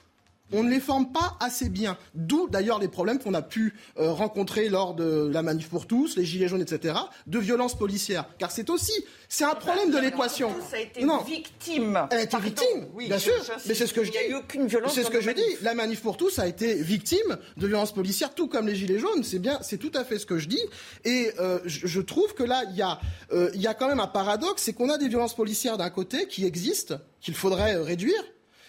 On 0.53 0.63
ne 0.63 0.69
les 0.69 0.79
forme 0.79 1.11
pas 1.11 1.37
assez 1.39 1.69
bien. 1.69 1.97
D'où 2.13 2.47
d'ailleurs 2.49 2.79
les 2.79 2.87
problèmes 2.87 3.19
qu'on 3.19 3.33
a 3.33 3.41
pu 3.41 3.73
euh, 3.97 4.11
rencontrer 4.11 4.69
lors 4.69 4.93
de 4.93 5.29
la 5.31 5.41
manif 5.41 5.69
pour 5.69 5.87
tous, 5.87 6.15
les 6.17 6.25
gilets 6.25 6.47
jaunes, 6.47 6.61
etc., 6.61 6.95
de 7.27 7.39
violences 7.39 7.77
policières. 7.77 8.25
Car 8.37 8.51
c'est 8.51 8.69
aussi, 8.69 8.91
c'est 9.29 9.43
un 9.45 9.55
problème 9.55 9.91
de 9.91 9.97
l'équation. 9.97 10.51
Ça 10.69 10.77
a 10.77 10.79
été 10.79 11.03
Non. 11.03 11.21
victime. 11.23 12.07
Elle 12.11 12.17
a 12.17 12.21
été 12.23 12.31
Pardon, 12.31 12.45
victime, 12.45 12.87
oui, 12.93 13.07
bien 13.07 13.19
sûr. 13.19 13.33
Mais 13.67 13.73
c'est 13.73 13.87
ce 13.87 13.93
que 13.93 14.03
je 14.03 14.11
dis. 14.11 14.17
Il 14.23 14.27
n'y 14.29 14.33
a 14.33 14.37
eu 14.37 14.41
aucune 14.41 14.67
violence. 14.67 14.93
C'est 14.93 15.03
ce 15.03 15.09
que 15.09 15.21
je 15.21 15.31
dis. 15.31 15.41
La 15.61 15.73
manif 15.73 16.01
pour 16.01 16.17
tous 16.17 16.39
a 16.39 16.47
été 16.47 16.75
victime 16.75 17.37
de 17.57 17.67
violences 17.67 17.93
policières, 17.93 18.33
tout 18.33 18.47
comme 18.47 18.67
les 18.67 18.75
gilets 18.75 18.99
jaunes. 18.99 19.23
C'est 19.23 19.39
bien, 19.39 19.59
c'est 19.61 19.77
tout 19.77 19.91
à 19.93 20.03
fait 20.03 20.19
ce 20.19 20.25
que 20.25 20.37
je 20.37 20.47
dis. 20.47 20.61
Et 21.05 21.31
euh, 21.39 21.59
je, 21.65 21.87
je 21.87 22.01
trouve 22.01 22.33
que 22.33 22.43
là, 22.43 22.63
il 22.69 22.75
y 22.75 22.81
a, 22.81 22.99
euh, 23.31 23.49
y 23.55 23.67
a 23.67 23.73
quand 23.73 23.87
même 23.87 23.99
un 23.99 24.07
paradoxe, 24.07 24.63
c'est 24.63 24.73
qu'on 24.73 24.89
a 24.89 24.97
des 24.97 25.07
violences 25.07 25.35
policières 25.35 25.77
d'un 25.77 25.89
côté 25.89 26.27
qui 26.27 26.45
existent, 26.45 26.95
qu'il 27.21 27.35
faudrait 27.35 27.75
réduire, 27.77 28.21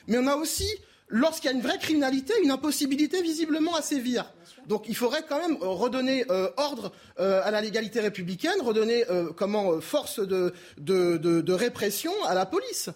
mais 0.06 0.18
on 0.18 0.26
a 0.26 0.36
aussi 0.36 0.66
Lorsqu'il 1.14 1.50
y 1.50 1.52
a 1.52 1.56
une 1.56 1.62
vraie 1.62 1.78
criminalité, 1.78 2.32
une 2.42 2.50
impossibilité 2.50 3.20
visiblement 3.22 3.76
à 3.76 3.82
sévir. 3.82 4.32
Donc 4.66 4.84
il 4.88 4.96
faudrait 4.96 5.24
quand 5.28 5.38
même 5.38 5.58
euh, 5.60 5.66
redonner 5.68 6.24
euh, 6.30 6.48
ordre 6.56 6.90
euh, 7.20 7.42
à 7.44 7.50
la 7.50 7.60
légalité 7.60 8.00
républicaine, 8.00 8.60
redonner 8.64 9.04
euh, 9.10 9.30
comment 9.36 9.78
force 9.80 10.20
de, 10.20 10.54
de, 10.78 11.18
de, 11.18 11.40
de 11.42 11.52
répression 11.52 12.12
à 12.26 12.34
la 12.34 12.46
police. 12.46 12.88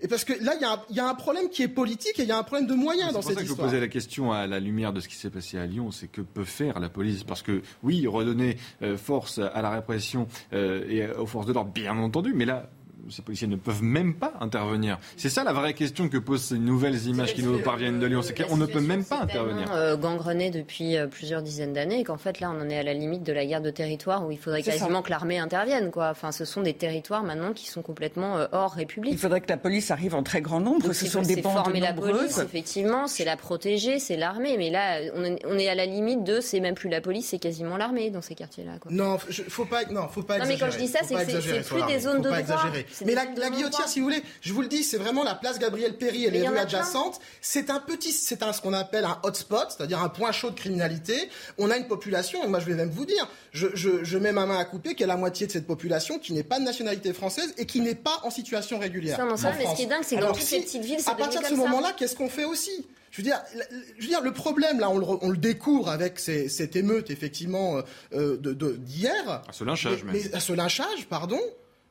Et 0.00 0.08
parce 0.08 0.24
que 0.24 0.34
là, 0.44 0.52
il 0.56 0.60
y, 0.60 0.64
a 0.64 0.72
un- 0.72 0.82
il 0.90 0.96
y 0.96 1.00
a 1.00 1.08
un 1.08 1.14
problème 1.14 1.48
qui 1.48 1.62
est 1.62 1.68
politique 1.68 2.18
et 2.18 2.24
il 2.24 2.28
y 2.28 2.32
a 2.32 2.36
un 2.38 2.42
problème 2.42 2.66
de 2.66 2.74
moyens 2.74 3.06
C'est 3.08 3.14
dans 3.14 3.20
pour 3.20 3.28
cette 3.30 3.38
ça 3.38 3.40
que 3.42 3.46
je 3.46 3.48
vous 3.48 3.54
histoire. 3.54 3.68
posais 3.70 3.80
la 3.80 3.88
question 3.88 4.32
à 4.32 4.46
la 4.46 4.60
lumière 4.60 4.92
de 4.92 5.00
ce 5.00 5.08
qui 5.08 5.14
s'est 5.14 5.30
passé 5.30 5.56
à 5.56 5.64
Lyon, 5.66 5.90
c'est 5.92 6.08
que 6.08 6.20
peut 6.20 6.44
faire 6.44 6.78
la 6.80 6.90
police? 6.90 7.24
Parce 7.24 7.40
que 7.42 7.62
oui, 7.82 8.06
redonner 8.06 8.58
euh, 8.82 8.98
force 8.98 9.38
à 9.38 9.62
la 9.62 9.70
répression 9.70 10.26
euh, 10.52 10.84
et 10.90 11.08
aux 11.10 11.26
forces 11.26 11.46
de 11.46 11.52
l'ordre, 11.54 11.70
bien 11.72 11.96
entendu, 11.96 12.34
mais 12.34 12.44
là, 12.44 12.68
ces 13.10 13.22
policiers 13.22 13.46
ne 13.48 13.56
peuvent 13.56 13.82
même 13.82 14.14
pas 14.14 14.32
intervenir. 14.40 14.98
C'est 15.16 15.28
ça 15.28 15.44
la 15.44 15.52
vraie 15.52 15.74
question 15.74 16.08
que 16.08 16.18
posent 16.18 16.42
ces 16.42 16.58
nouvelles 16.58 17.06
images 17.06 17.34
qui 17.34 17.42
nous 17.42 17.58
parviennent 17.60 17.98
de 18.00 18.06
Lyon, 18.06 18.22
c'est 18.22 18.34
qu'on 18.46 18.56
ne 18.56 18.66
peut 18.66 18.80
même 18.80 19.04
pas 19.04 19.20
intervenir. 19.22 19.70
euh, 19.72 19.96
gangrené 19.96 20.50
depuis 20.50 20.96
euh, 20.96 21.06
plusieurs 21.06 21.42
dizaines 21.42 21.72
d'années 21.72 22.00
et 22.00 22.04
qu'en 22.04 22.16
fait 22.18 22.40
là 22.40 22.50
on 22.54 22.60
en 22.60 22.68
est 22.68 22.78
à 22.78 22.82
la 22.82 22.94
limite 22.94 23.22
de 23.22 23.32
la 23.32 23.44
guerre 23.46 23.60
de 23.62 23.70
territoire 23.70 24.26
où 24.26 24.30
il 24.30 24.38
faudrait 24.38 24.62
ça. 24.62 24.72
quasiment 24.72 25.02
que 25.02 25.10
l'armée 25.10 25.38
intervienne 25.38 25.90
quoi. 25.90 26.10
Enfin 26.10 26.32
ce 26.32 26.44
sont 26.44 26.62
des 26.62 26.74
territoires 26.74 27.22
maintenant 27.22 27.52
qui 27.52 27.68
sont 27.68 27.82
complètement 27.82 28.36
euh, 28.38 28.46
hors 28.52 28.72
République. 28.72 29.12
Il 29.12 29.18
faudrait 29.18 29.40
que 29.40 29.48
la 29.48 29.56
police 29.56 29.90
arrive 29.90 30.14
en 30.14 30.22
très 30.22 30.40
grand 30.40 30.60
nombre. 30.60 30.82
Donc, 30.82 30.94
Ce 30.94 31.04
c'est- 31.04 31.06
sont 31.10 31.22
des 31.22 31.34
c'est 31.34 31.42
bandes 31.42 31.52
former 31.54 31.80
la 31.80 31.92
police, 31.92 32.12
nombreuses. 32.12 32.38
effectivement, 32.40 33.06
c'est 33.06 33.24
la 33.24 33.36
protéger, 33.36 33.98
c'est 33.98 34.16
l'armée. 34.16 34.56
Mais 34.58 34.70
là, 34.70 34.98
on 35.14 35.24
est, 35.24 35.38
on 35.46 35.58
est 35.58 35.68
à 35.68 35.74
la 35.74 35.86
limite 35.86 36.24
de, 36.24 36.40
c'est 36.40 36.60
même 36.60 36.74
plus 36.74 36.88
la 36.88 37.00
police, 37.00 37.28
c'est 37.28 37.38
quasiment 37.38 37.76
l'armée 37.76 38.10
dans 38.10 38.22
ces 38.22 38.34
quartiers-là. 38.34 38.72
quoi. 38.80 38.90
Non, 38.92 39.18
je- 39.28 39.42
faut 39.42 39.64
pas, 39.64 39.84
non, 39.90 40.08
faut 40.08 40.22
pas 40.22 40.38
Non, 40.38 40.44
mais 40.46 40.58
quand 40.58 40.70
je 40.70 40.78
dis 40.78 40.88
ça, 40.88 41.00
c'est 41.02 41.14
plus 41.14 41.82
des 41.86 41.98
zones 42.00 42.16
Faut 42.16 42.22
de 42.24 42.28
pas 42.30 42.42
droit. 42.42 42.56
exagérer. 42.56 42.86
Mais 43.04 43.14
la, 43.14 43.26
guillotière, 43.26 43.88
si 43.88 44.00
vous 44.00 44.06
voulez, 44.06 44.22
je 44.40 44.52
vous 44.52 44.62
le 44.62 44.68
dis, 44.68 44.84
c'est 44.84 44.96
vraiment 44.98 45.24
la 45.24 45.34
place 45.34 45.58
Gabriel 45.58 45.96
Péry 45.96 46.24
et 46.24 46.30
Mais 46.30 46.38
les 46.40 46.48
rues 46.48 46.58
adjacentes. 46.58 47.20
C'est 47.40 47.70
un 47.70 47.80
petit, 47.80 48.12
c'est 48.12 48.42
un 48.42 48.52
ce 48.52 48.60
qu'on 48.60 48.72
appelle 48.72 49.04
un 49.04 49.18
hotspot, 49.22 49.66
c'est-à-dire 49.76 50.02
un 50.02 50.08
point 50.08 50.32
chaud 50.32 50.50
de 50.50 50.54
criminalité. 50.58 51.28
On 51.58 51.70
a 51.70 51.76
une 51.76 51.86
population, 51.88 52.42
et 52.44 52.48
moi 52.48 52.60
je 52.60 52.66
vais 52.66 52.74
même 52.74 52.90
vous 52.90 53.06
dire, 53.06 53.28
je, 53.52 53.68
je, 53.74 54.04
je 54.04 54.18
mets 54.18 54.32
ma 54.32 54.46
main 54.46 54.58
à 54.58 54.64
couper 54.64 54.90
qu'il 54.90 55.00
y 55.00 55.04
a 55.04 55.06
la 55.08 55.16
moitié 55.16 55.46
de 55.46 55.52
cette 55.52 55.66
population 55.66 56.18
qui 56.18 56.32
n'est 56.32 56.42
pas 56.42 56.58
de 56.58 56.64
nationalité 56.64 57.12
française 57.12 57.52
et 57.58 57.66
qui 57.66 57.80
n'est 57.80 57.94
pas 57.94 58.20
en 58.24 58.30
situation 58.30 58.78
régulière. 58.78 59.16
Ça, 59.16 59.26
on 59.26 59.30
en 59.32 59.36
sait, 59.36 59.46
en 59.48 59.54
mais 59.58 59.66
ce 59.66 59.76
qui 59.76 59.82
est 59.82 59.86
dingue, 59.86 60.02
c'est 60.04 60.16
que 60.16 60.20
dans 60.20 60.32
toutes 60.32 60.42
si, 60.42 60.56
ces 60.56 60.60
petites 60.62 60.84
villes, 60.84 61.00
c'est 61.00 61.10
À 61.10 61.14
partir 61.14 61.40
de 61.40 61.46
ce 61.46 61.50
ça. 61.50 61.56
moment-là, 61.56 61.92
qu'est-ce 61.96 62.16
qu'on 62.16 62.28
fait 62.28 62.44
aussi? 62.44 62.86
Je 63.10 63.18
veux 63.18 63.22
dire, 63.28 63.40
je 63.98 64.02
veux 64.02 64.08
dire, 64.08 64.22
le 64.22 64.32
problème 64.32 64.80
là, 64.80 64.90
on 64.90 64.98
le, 64.98 65.06
re- 65.06 65.18
on 65.22 65.28
le 65.30 65.36
découvre 65.36 65.88
avec 65.88 66.18
ces- 66.18 66.48
cette 66.48 66.74
émeute 66.74 67.10
effectivement 67.10 67.80
euh, 68.12 68.36
de- 68.38 68.52
de- 68.52 68.72
d'hier. 68.72 69.28
À 69.28 69.42
ce 69.52 69.62
lynchage, 69.62 70.02
mais, 70.04 70.12
même. 70.14 70.22
mais 70.30 70.34
à 70.34 70.40
ce 70.40 70.52
lynchage, 70.52 71.06
pardon. 71.08 71.38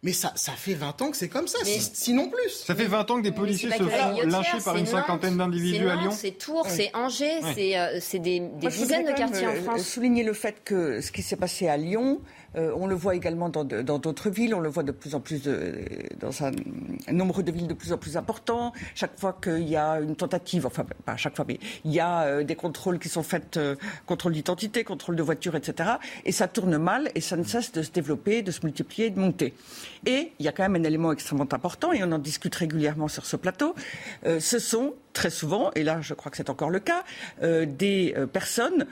Mais 0.04 0.12
ça, 0.12 0.34
ça 0.36 0.52
fait 0.52 0.74
20 0.74 1.02
ans 1.02 1.12
que 1.12 1.18
c'est 1.18 1.30
comme 1.30 1.48
ça, 1.48 1.58
Mais- 1.64 1.80
sinon 1.80 2.30
plus. 2.30 2.52
Ça 2.66 2.76
fait 2.76 2.88
20 2.88 3.10
ans 3.10 3.18
que 3.18 3.22
des 3.24 3.32
policiers 3.32 3.72
se 3.72 3.84
font 3.84 4.22
lyncher 4.26 4.58
par 4.64 4.76
une 4.76 4.86
cinquantaine 4.86 5.38
d'individus 5.38 5.86
c'est 5.86 5.90
à 5.90 5.96
Lyon. 5.96 6.12
C'est 6.12 6.32
Tours, 6.32 6.68
c'est 6.68 6.92
Angers, 6.94 7.40
c'est 7.56 7.78
euh, 7.78 8.00
c'est 8.02 8.20
des, 8.20 8.42
des 8.42 8.68
dizaines 8.68 9.06
de 9.06 9.14
quartiers 9.14 9.48
en 9.48 9.52
euh, 9.52 9.62
France. 9.62 9.82
Souligner 9.84 10.24
le 10.24 10.34
fait 10.34 10.58
que 10.66 11.00
ce 11.00 11.12
qui 11.12 11.22
s'est 11.22 11.38
passé 11.38 11.70
à 11.70 11.78
Lyon, 11.78 12.20
euh, 12.56 12.74
on 12.76 12.88
le 12.88 12.96
voit 12.96 13.16
également 13.16 13.50
dans 13.50 13.64
d'autres 13.64 14.30
villes, 14.30 14.54
on 14.54 14.60
le 14.60 14.70
voit 14.70 14.84
de 14.84 14.92
plus 14.92 15.16
en 15.16 15.20
plus 15.20 15.44
dans 16.20 16.44
un, 16.44 16.52
nombre 17.12 17.42
de 17.42 17.52
villes 17.52 17.68
de 17.68 17.74
plus 17.74 17.94
en 17.94 17.98
plus 17.98 18.18
important. 18.18 18.74
Chaque 18.96 19.20
fois 19.20 19.38
qu'il 19.42 19.68
y 19.68 19.76
a 19.76 20.00
une 20.00 20.16
tentative, 20.16 20.66
enfin 20.66 20.86
pas 21.06 21.14
à 21.14 21.18
chaque 21.18 21.36
fois, 21.36 21.46
mais 21.48 21.60
il 21.86 21.92
y 21.92 22.00
a 22.00 22.24
euh, 22.24 22.44
des 22.44 22.56
contrôles 22.56 23.00
qui 23.00 23.10
sont 23.10 23.24
faits, 23.24 23.58
euh, 23.58 23.76
contrôle 24.06 24.34
d'identité, 24.34 24.84
contrôle 24.84 25.16
de 25.16 25.24
voiture, 25.24 25.56
etc. 25.56 25.92
Et 26.26 26.32
ça 26.32 26.48
tourne 26.48 26.78
mal 26.78 27.10
et 27.16 27.22
ça 27.22 27.36
ne 27.36 27.44
cesse 27.44 27.72
de 27.72 27.82
se 27.82 27.92
développer, 27.92 28.42
de 28.42 28.52
se 28.52 28.62
multiplier, 28.64 29.10
de 29.10 29.20
monter. 29.20 29.54
Et 30.06 30.32
il 30.40 30.46
y 30.46 30.48
a 30.48 30.52
quand 30.52 30.64
même 30.64 30.76
un 30.76 30.84
élément 30.84 31.12
extrêmement 31.12 31.48
important 31.52 31.92
et 31.94 32.04
on 32.04 32.12
en 32.12 32.20
discute 32.20 32.56
régulièrement 32.56 33.08
sur 33.08 33.26
ce 33.26 33.36
plateau. 33.36 33.76
Euh, 34.26 34.40
ce 34.40 34.60
sont 34.60 34.94
très 35.14 35.30
souvent, 35.30 35.72
et 35.76 35.84
là 35.84 36.02
je 36.02 36.14
crois 36.16 36.32
que 36.32 36.38
c'est 36.38 36.50
encore 36.50 36.72
le 36.72 36.80
cas, 36.80 37.04
des 37.42 38.16
personnes 38.34 38.88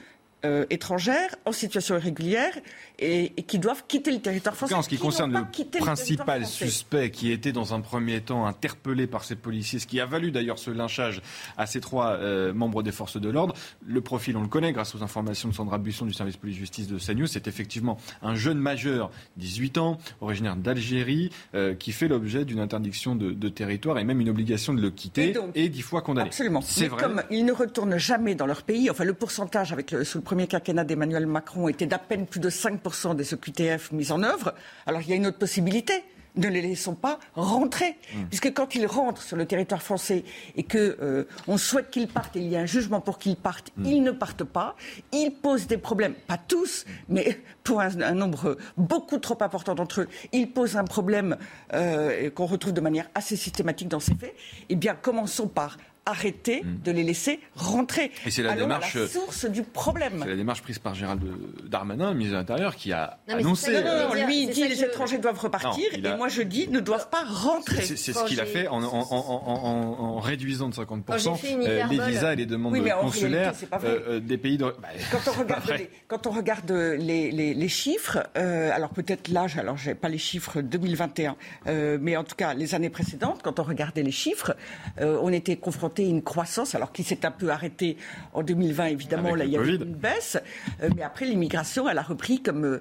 euh, 0.46 0.66
étrangères 0.70 1.36
en 1.46 1.52
situation 1.52 1.96
irrégulière 1.96 2.54
et, 3.00 3.32
et 3.38 3.44
qui 3.44 3.60
doivent 3.60 3.84
quitter 3.88 4.12
le 4.12 4.20
territoire 4.20 4.56
français. 4.56 4.74
en 4.74 4.82
ce 4.82 4.90
qui 4.90 4.98
concerne 4.98 5.34
le 5.34 5.80
principal 5.80 6.46
suspect 6.46 7.12
qui 7.12 7.32
était 7.32 7.52
dans 7.52 7.74
un 7.74 7.82
premier 7.82 8.22
temps 8.22 8.46
interpellé 8.46 9.08
par 9.08 9.24
ces 9.24 9.36
policiers, 9.36 9.80
ce 9.80 9.88
qui 9.88 10.00
a 10.00 10.06
valu 10.06 10.32
d'ailleurs 10.32 10.60
ce 10.60 10.72
lynchage 10.72 11.22
à 11.58 11.66
ces 11.66 11.80
trois 11.82 12.12
euh, 12.14 12.54
membres 12.54 12.84
des 12.84 12.92
forces 12.92 13.20
de 13.20 13.30
l'ordre, 13.30 13.56
le 13.86 14.02
profil 14.02 14.38
on 14.38 14.42
le 14.42 14.48
connaît 14.48 14.72
grâce 14.72 14.96
aux 14.96 15.04
informations 15.04 15.50
de 15.50 15.54
Sandra 15.54 15.78
Buisson 15.78 16.06
du 16.06 16.14
service 16.14 16.38
police-justice 16.38 16.88
de 16.88 16.98
CNews, 16.98 17.28
c'est 17.28 17.48
effectivement 17.48 17.98
un 18.22 18.36
jeune 18.36 18.58
majeur, 18.58 19.12
18 19.38 19.78
ans, 19.78 19.98
originaire 20.22 20.56
d'Algérie, 20.56 21.32
euh, 21.56 21.74
qui 21.76 21.92
fait 21.92 22.08
l'objet 22.08 22.46
d'une 22.46 22.60
interdiction 22.60 23.16
de, 23.16 23.32
de 23.32 23.50
territoire 23.50 23.98
et 24.00 24.04
même 24.04 24.22
une 24.22 24.30
obligation 24.30 24.74
de 24.74 24.82
le 24.82 24.92
quitter 24.92 25.30
et, 25.30 25.34
donc- 25.34 25.54
dix 25.54 25.82
fois 25.82 26.02
condamné. 26.02 26.28
Absolument. 26.28 26.62
C'est 26.62 26.88
vrai. 26.88 27.02
comme 27.02 27.24
ils 27.30 27.46
ne 27.46 27.52
retournent 27.54 27.98
jamais 27.98 28.36
dans 28.36 28.46
leur 28.46 28.64
pays, 28.64 28.90
enfin 28.90 29.04
le 29.04 29.14
pourcentage 29.14 29.72
avec 29.74 29.92
le, 29.92 30.04
sous 30.04 30.18
le 30.18 30.24
premier 30.32 30.48
quinquennat 30.48 30.86
d'Emmanuel 30.86 31.26
Macron 31.26 31.68
était 31.68 31.88
d'à 31.88 31.98
peine 32.00 32.26
plus 32.26 32.40
de 32.40 32.50
5% 32.50 33.18
des 33.18 33.34
OQTF 33.34 33.92
mis 33.92 34.14
en 34.14 34.24
œuvre, 34.24 34.54
alors 34.88 35.02
il 35.02 35.10
y 35.10 35.12
a 35.12 35.18
une 35.18 35.28
autre 35.28 35.38
possibilité. 35.40 36.06
Ne 36.38 36.48
les 36.48 36.62
laissons 36.62 36.96
pas 36.96 37.20
rentrer, 37.36 37.98
Mmh. 38.16 38.24
puisque 38.30 38.54
quand 38.54 38.74
ils 38.76 38.86
rentrent 38.88 39.22
sur 39.22 39.36
le 39.36 39.46
territoire 39.46 39.82
français 39.82 40.24
et 40.56 40.64
que 40.64 40.98
euh, 41.02 41.26
on 41.50 41.58
souhaite 41.58 41.90
qu'ils 41.92 42.08
partent, 42.08 42.38
et 42.38 42.40
il 42.40 42.48
y 42.48 42.56
a 42.56 42.62
un 42.62 42.66
jugement 42.66 43.02
pour 43.02 43.18
qu'ils 43.20 43.36
partent, 43.36 43.74
Mmh. 43.76 43.86
ils 43.86 44.02
ne 44.02 44.12
partent 44.12 44.46
pas. 44.46 44.78
Ils 45.12 45.32
posent 45.32 45.68
des 45.68 45.78
problèmes, 45.78 46.14
pas 46.14 46.38
tous, 46.38 46.86
mais 47.10 47.42
pour 47.66 47.82
un, 47.82 48.00
un 48.02 48.14
nombre 48.14 48.56
beaucoup 48.78 49.18
trop 49.18 49.38
important 49.44 49.76
d'entre 49.76 50.00
eux, 50.04 50.08
ils 50.32 50.50
posent 50.50 50.78
un 50.78 50.86
problème 50.86 51.36
euh, 51.74 52.30
qu'on 52.30 52.46
retrouve 52.46 52.72
de 52.72 52.80
manière 52.80 53.10
assez 53.16 53.36
systématique 53.36 53.90
dans 53.90 54.00
ces 54.00 54.16
faits. 54.16 54.34
Eh 54.70 54.78
bien, 54.78 54.96
commençons 54.96 55.50
par 55.50 55.76
arrêter 56.06 56.64
Mm. 56.64 56.82
de 56.84 56.92
les 56.92 57.04
laisser 57.04 57.40
rentrer. 57.56 58.12
Et 58.26 58.32
c'est 58.32 58.42
la 58.44 58.52
Allons 58.52 58.62
démarche- 58.62 58.96
la 58.96 59.08
source 59.08 59.46
du 59.46 59.62
problème. 59.64 60.20
C'est 60.24 60.30
la 60.30 60.36
démarche 60.36 60.62
prise 60.62 60.80
par 60.80 60.96
Gérald 60.96 61.22
Darmanin, 61.70 62.14
ministre 62.14 62.34
de 62.34 62.38
l'Intérieur, 62.40 62.76
qui 62.76 62.92
a 62.92 63.20
Non, 63.30 63.36
annoncé. 63.38 63.74
ça 63.74 63.82
veux 63.82 63.88
euh, 63.88 64.16
dire. 64.16 64.26
lui, 64.28 64.44
il 64.44 64.50
dit 64.50 64.68
les 64.68 64.84
étrangers 64.84 65.18
doivent 65.20 65.40
repartir, 65.40 65.84
Non, 66.00 66.10
a- 66.10 66.14
et 66.14 66.18
moi 66.18 66.28
je 66.28 66.42
dis 66.42 66.68
ne 66.68 66.80
doivent 66.80 67.10
pas 67.10 67.24
rentrer. 67.24 67.82
C'est 67.82 67.96
ce 68.14 68.24
qu'il 68.26 68.40
a 68.42 68.46
fait 68.46 68.68
en, 68.68 68.84
en- 68.84 68.88
en- 68.88 69.44
en- 69.46 70.04
en 70.16 70.20
réduisant 70.20 70.70
de 70.70 70.74
50% 70.74 71.32
Quand 71.32 71.36
j'ai 71.38 71.48
fait 71.48 71.54
une 71.54 71.62
euh, 71.68 71.84
les 71.90 72.00
visas 72.00 72.34
et 72.34 72.36
les 72.36 72.46
demandes 72.46 72.74
Oui, 72.74 72.82
consulaires 73.02 73.54
réalité, 73.54 73.88
euh, 73.88 74.00
euh, 74.16 74.20
des 74.20 74.38
pays 74.38 74.58
de. 74.58 74.66
Bah, 74.66 74.88
Quand 75.12 75.32
on 75.32 75.40
regarde, 75.40 75.70
les, 75.78 75.90
quand 76.08 76.26
on 76.28 76.32
regarde 76.32 76.72
les, 76.72 77.32
les- 77.32 77.54
les 77.54 77.70
chiffres, 77.70 78.20
euh, 78.38 78.72
alors 78.74 78.90
peut-être 78.90 79.28
l'âge, 79.30 79.58
alors 79.58 79.78
j'ai 79.78 79.94
pas 79.96 80.10
les 80.10 80.18
chiffres 80.18 80.62
2021, 80.62 81.36
euh, 81.68 81.98
mais 82.02 82.18
en 82.18 82.24
tout 82.24 82.36
cas 82.36 82.54
les 82.54 82.74
années 82.76 82.90
précédentes, 82.90 83.42
quand 83.44 83.60
on 83.60 83.64
regardait 83.64 84.04
les 84.04 84.12
chiffres, 84.12 84.56
euh, 85.00 85.20
on 85.22 85.32
était 85.32 85.58
confronté 85.58 85.91
une 86.00 86.22
croissance, 86.22 86.76
alors 86.76 86.92
qui 86.92 87.04
s'est 87.04 87.26
un 87.26 87.32
peu 87.32 87.50
arrêtée 87.50 87.98
en 88.34 88.44
2020 88.44 88.86
évidemment, 88.88 89.30
Avec 89.30 89.40
là 89.40 89.46
il 89.46 89.52
y 89.52 89.58
a 89.58 89.62
eu 89.62 89.76
une 89.76 89.84
baisse, 89.96 90.38
euh, 90.82 90.90
mais 90.96 91.04
après 91.04 91.26
l'immigration, 91.26 91.88
elle 91.90 91.98
a 91.98 92.02
repris 92.02 92.42
comme, 92.42 92.66
euh, 92.66 92.80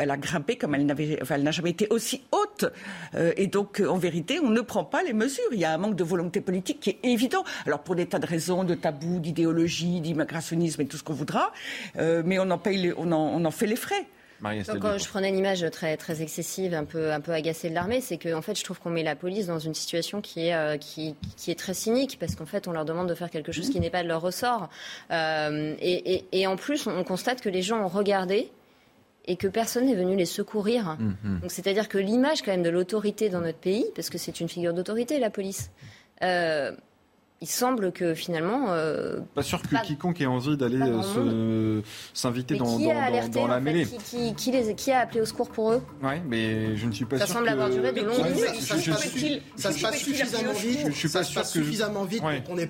elle 0.00 0.10
a 0.10 0.16
grimpé 0.16 0.56
comme 0.56 0.74
elle 0.74 0.86
n'avait, 0.86 1.18
enfin, 1.22 1.34
elle 1.36 1.42
n'a 1.42 1.50
jamais 1.50 1.70
été 1.70 1.86
aussi 1.90 2.22
haute, 2.32 2.64
Euh, 3.14 3.32
et 3.36 3.46
donc 3.46 3.80
en 3.86 3.96
vérité 3.98 4.38
on 4.42 4.50
ne 4.50 4.60
prend 4.60 4.84
pas 4.84 5.02
les 5.02 5.12
mesures. 5.12 5.44
Il 5.52 5.58
y 5.58 5.64
a 5.64 5.72
un 5.72 5.78
manque 5.78 5.96
de 5.96 6.04
volonté 6.04 6.40
politique 6.40 6.80
qui 6.80 6.90
est 6.90 6.98
évident. 7.04 7.44
Alors 7.66 7.80
pour 7.80 7.94
des 7.94 8.06
tas 8.06 8.18
de 8.18 8.26
raisons, 8.26 8.64
de 8.64 8.74
tabous, 8.74 9.20
d'idéologie, 9.20 10.00
d'immigrationnisme 10.00 10.80
et 10.82 10.86
tout 10.86 10.96
ce 10.96 11.02
qu'on 11.04 11.14
voudra, 11.14 11.52
mais 11.96 12.38
on 12.38 12.50
en 12.50 12.58
paye, 12.58 12.76
les- 12.78 12.94
on 12.96 13.10
en, 13.12 13.16
on 13.38 13.44
en 13.44 13.50
fait 13.50 13.66
les 13.66 13.76
frais. 13.76 14.06
Donc, 14.74 14.82
quand 14.82 14.98
je 14.98 15.08
prenais 15.08 15.28
une 15.28 15.38
image 15.38 15.64
très, 15.72 15.96
très 15.96 16.22
excessive, 16.22 16.72
un 16.74 16.84
peu, 16.84 17.12
un 17.12 17.20
peu 17.20 17.32
agacée 17.32 17.70
de 17.70 17.74
l'armée, 17.74 18.00
c'est 18.00 18.18
que 18.18 18.32
en 18.34 18.42
fait, 18.42 18.56
je 18.58 18.62
trouve 18.64 18.78
qu'on 18.80 18.90
met 18.90 19.02
la 19.02 19.16
police 19.16 19.46
dans 19.46 19.58
une 19.58 19.74
situation 19.74 20.20
qui 20.20 20.46
est, 20.46 20.54
euh, 20.54 20.76
qui, 20.76 21.14
qui 21.36 21.50
est 21.50 21.58
très 21.58 21.74
cynique, 21.74 22.18
parce 22.20 22.34
qu'en 22.36 22.46
fait, 22.46 22.68
on 22.68 22.72
leur 22.72 22.84
demande 22.84 23.08
de 23.08 23.14
faire 23.14 23.30
quelque 23.30 23.50
chose 23.52 23.68
qui 23.70 23.80
n'est 23.80 23.90
pas 23.90 24.02
de 24.02 24.08
leur 24.08 24.20
ressort. 24.20 24.68
Euh, 25.10 25.74
et, 25.80 26.14
et- 26.14 26.24
et 26.32 26.46
en 26.46 26.56
plus, 26.56 26.86
on 26.86 27.02
constate 27.04 27.40
que 27.40 27.48
les 27.48 27.62
gens 27.62 27.80
ont 27.82 27.88
regardé 27.88 28.50
et 29.26 29.36
que 29.36 29.48
personne 29.48 29.86
n'est 29.86 29.94
venu 29.94 30.16
les 30.16 30.24
secourir. 30.24 30.96
Mhm. 30.98 31.40
Donc, 31.40 31.50
c'est-à-dire 31.50 31.88
que 31.88 31.98
l'image 31.98 32.42
quand 32.42 32.50
même 32.52 32.62
de 32.62 32.70
l'autorité 32.70 33.28
dans 33.28 33.40
notre 33.40 33.58
pays, 33.58 33.84
parce 33.94 34.08
que 34.08 34.18
c'est 34.18 34.40
une 34.40 34.48
figure 34.48 34.72
d'autorité, 34.72 35.18
la 35.18 35.30
police, 35.30 35.70
euh, 36.22 36.72
il 37.40 37.46
semble 37.48 37.92
que 37.92 38.14
finalement... 38.14 38.66
euh, 38.70 39.20
Pas 39.34 39.42
sûr 39.44 39.62
que 39.62 39.68
Pas- 39.68 39.78
quiconque 39.78 40.20
ait 40.20 40.26
envie 40.26 40.56
d'aller 40.56 40.80
euh, 40.80 41.80
s'inviter 42.12 42.56
dans, 42.56 42.78
dans- 42.78 43.46
la 43.46 43.54
fait 43.54 43.60
mêlée. 43.60 43.86
qui, 43.86 43.98
qui- 43.98 44.34
qui 44.34 44.50
les, 44.50 44.74
qui 44.74 44.90
a 44.90 45.00
appelé 45.00 45.20
au 45.20 45.24
secours 45.24 45.48
pour 45.50 45.72
eux? 45.72 45.82
Ouais, 46.02 46.20
mais 46.26 46.76
je 46.76 46.86
ne 46.86 46.92
suis 46.92 47.04
pas 47.04 47.18
Ça 47.18 47.26
sûr. 47.26 47.34
semble 47.36 47.46
que... 47.46 47.52
avoir 47.52 47.70
duré 47.70 47.92
de 47.92 48.00
longues 48.00 48.24
minutes. 48.24 48.38
ça, 48.60 48.74
ça 48.76 48.80
se 48.82 48.90
passe, 48.90 49.08
ça 49.56 49.72
se 49.72 49.80
passe 49.82 49.96
suffisamment 49.98 50.52
vite. 50.52 50.80
Je 50.86 50.90
suis 50.92 51.08
ça 51.08 51.20
pas 51.20 51.24
se 51.24 51.30
sûr 51.30 51.40
passe 51.42 51.52
que 51.52 51.58
je- 51.60 51.64
suffisamment 51.64 52.04
vite 52.04 52.24
Ouais. 52.24 52.40
pour 52.40 52.54
qu'on 52.56 52.60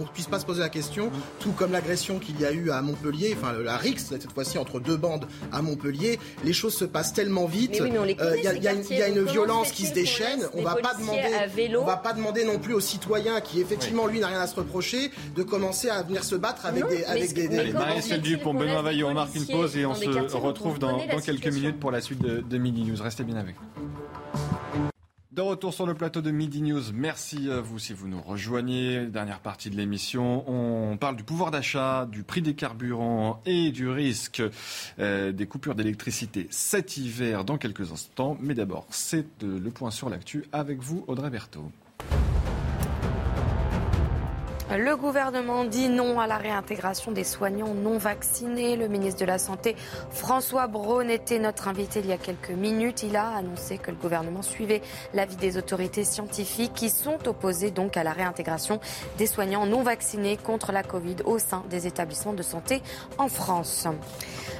on 0.00 0.04
puisse 0.06 0.26
pas 0.26 0.38
se 0.38 0.46
poser 0.46 0.60
la 0.60 0.70
question. 0.70 1.10
Tout 1.40 1.52
comme 1.52 1.72
l'agression 1.72 2.18
qu'il 2.18 2.40
y 2.40 2.46
a 2.46 2.52
eu 2.52 2.70
à 2.70 2.80
Montpellier, 2.80 3.36
enfin 3.38 3.52
la 3.62 3.76
Rix 3.76 3.96
cette 3.98 4.32
fois-ci 4.32 4.56
entre 4.56 4.80
deux 4.80 4.96
bandes 4.96 5.26
à 5.52 5.60
Montpellier, 5.60 6.18
les 6.44 6.54
choses 6.54 6.74
se 6.74 6.86
passent 6.86 7.12
tellement 7.12 7.44
vite. 7.44 7.72
Mais 7.72 7.82
oui, 7.82 7.90
mais 7.92 7.98
on 7.98 8.04
les 8.04 8.14
Euh, 8.14 8.30
connaît, 8.30 8.38
Il 8.38 8.40
y 8.40 8.64
y 8.64 8.68
a 8.68 8.72
une- 8.72 8.84
y 8.90 9.02
a 9.02 9.08
violence 9.24 9.70
qui 9.72 9.84
se 9.84 9.92
déchaîne. 9.92 10.40
On 10.54 10.62
on 10.62 11.84
va 11.84 11.96
pas 11.98 12.14
demander 12.14 12.44
non 12.46 12.58
plus 12.58 12.72
aux 12.72 12.80
citoyens 12.80 13.40
qui 13.42 13.60
effectivement 13.60 13.81
lui 14.10 14.20
n'a 14.20 14.28
rien 14.28 14.40
à 14.40 14.46
se 14.46 14.56
reprocher 14.56 15.10
de 15.34 15.42
commencer 15.42 15.88
à 15.88 16.02
venir 16.02 16.24
se 16.24 16.34
battre 16.34 16.66
avec 16.66 16.82
Non, 16.84 16.88
des 16.90 17.04
avec 17.04 17.32
des. 17.34 17.48
des- 17.48 17.72
Marie-Estelle 17.72 18.20
Dupont, 18.20 18.54
Benoît 18.54 18.82
Vaillot, 18.82 19.08
on 19.08 19.14
marque 19.14 19.34
une 19.34 19.46
pause 19.46 19.76
et 19.76 19.86
on 19.86 19.94
se 19.94 20.36
retrouve 20.36 20.78
dans, 20.78 20.98
quelques 20.98 21.24
situation 21.24 21.52
minutes 21.52 21.80
pour 21.80 21.90
la 21.90 22.00
suite 22.00 22.20
de, 22.20 22.40
de 22.40 22.58
Midi 22.58 22.84
News. 22.84 23.00
Restez 23.02 23.24
bien 23.24 23.36
avec 23.36 23.56
nous. 23.60 23.82
De 25.32 25.40
retour 25.40 25.72
sur 25.72 25.86
le 25.86 25.94
plateau 25.94 26.20
de 26.20 26.30
Midi 26.30 26.60
News. 26.60 26.82
Merci 26.92 27.50
à 27.50 27.62
vous 27.62 27.78
si 27.78 27.94
vous 27.94 28.06
nous 28.06 28.20
rejoignez. 28.20 29.06
Dernière 29.06 29.40
partie 29.40 29.70
de 29.70 29.76
l'émission. 29.78 30.44
On 30.46 30.98
parle 30.98 31.16
du 31.16 31.22
pouvoir 31.22 31.50
d'achat, 31.50 32.04
du 32.04 32.22
prix 32.22 32.42
des 32.42 32.52
carburants 32.52 33.40
et 33.46 33.70
du 33.70 33.88
risque 33.88 34.42
euh, 34.98 35.32
des 35.32 35.46
coupures 35.46 35.74
d'électricité 35.74 36.48
cet 36.50 36.98
hiver 36.98 37.46
dans 37.46 37.56
quelques 37.56 37.92
instants. 37.92 38.36
Mais 38.40 38.52
d'abord, 38.52 38.86
c'est 38.90 39.42
euh, 39.42 39.58
le 39.58 39.70
point 39.70 39.90
sur 39.90 40.10
l'actu 40.10 40.44
avec 40.52 40.80
vous, 40.82 41.02
Audrey 41.08 41.30
Berthaud. 41.30 41.70
Le 44.78 44.96
gouvernement 44.96 45.64
dit 45.64 45.90
non 45.90 46.18
à 46.18 46.26
la 46.26 46.38
réintégration 46.38 47.12
des 47.12 47.24
soignants 47.24 47.74
non 47.74 47.98
vaccinés. 47.98 48.76
Le 48.76 48.88
ministre 48.88 49.20
de 49.20 49.26
la 49.26 49.38
Santé, 49.38 49.76
François 50.10 50.66
Braun, 50.66 51.10
était 51.10 51.38
notre 51.38 51.68
invité 51.68 52.00
il 52.00 52.06
y 52.06 52.12
a 52.12 52.16
quelques 52.16 52.50
minutes. 52.50 53.02
Il 53.02 53.16
a 53.16 53.36
annoncé 53.36 53.76
que 53.76 53.90
le 53.90 53.98
gouvernement 53.98 54.40
suivait 54.40 54.80
l'avis 55.12 55.36
des 55.36 55.58
autorités 55.58 56.04
scientifiques 56.04 56.72
qui 56.72 56.88
sont 56.88 57.28
opposées 57.28 57.70
donc 57.70 57.98
à 57.98 58.02
la 58.02 58.12
réintégration 58.12 58.80
des 59.18 59.26
soignants 59.26 59.66
non 59.66 59.82
vaccinés 59.82 60.38
contre 60.38 60.72
la 60.72 60.82
Covid 60.82 61.16
au 61.26 61.38
sein 61.38 61.64
des 61.68 61.86
établissements 61.86 62.32
de 62.32 62.42
santé 62.42 62.82
en 63.18 63.28
France. 63.28 63.86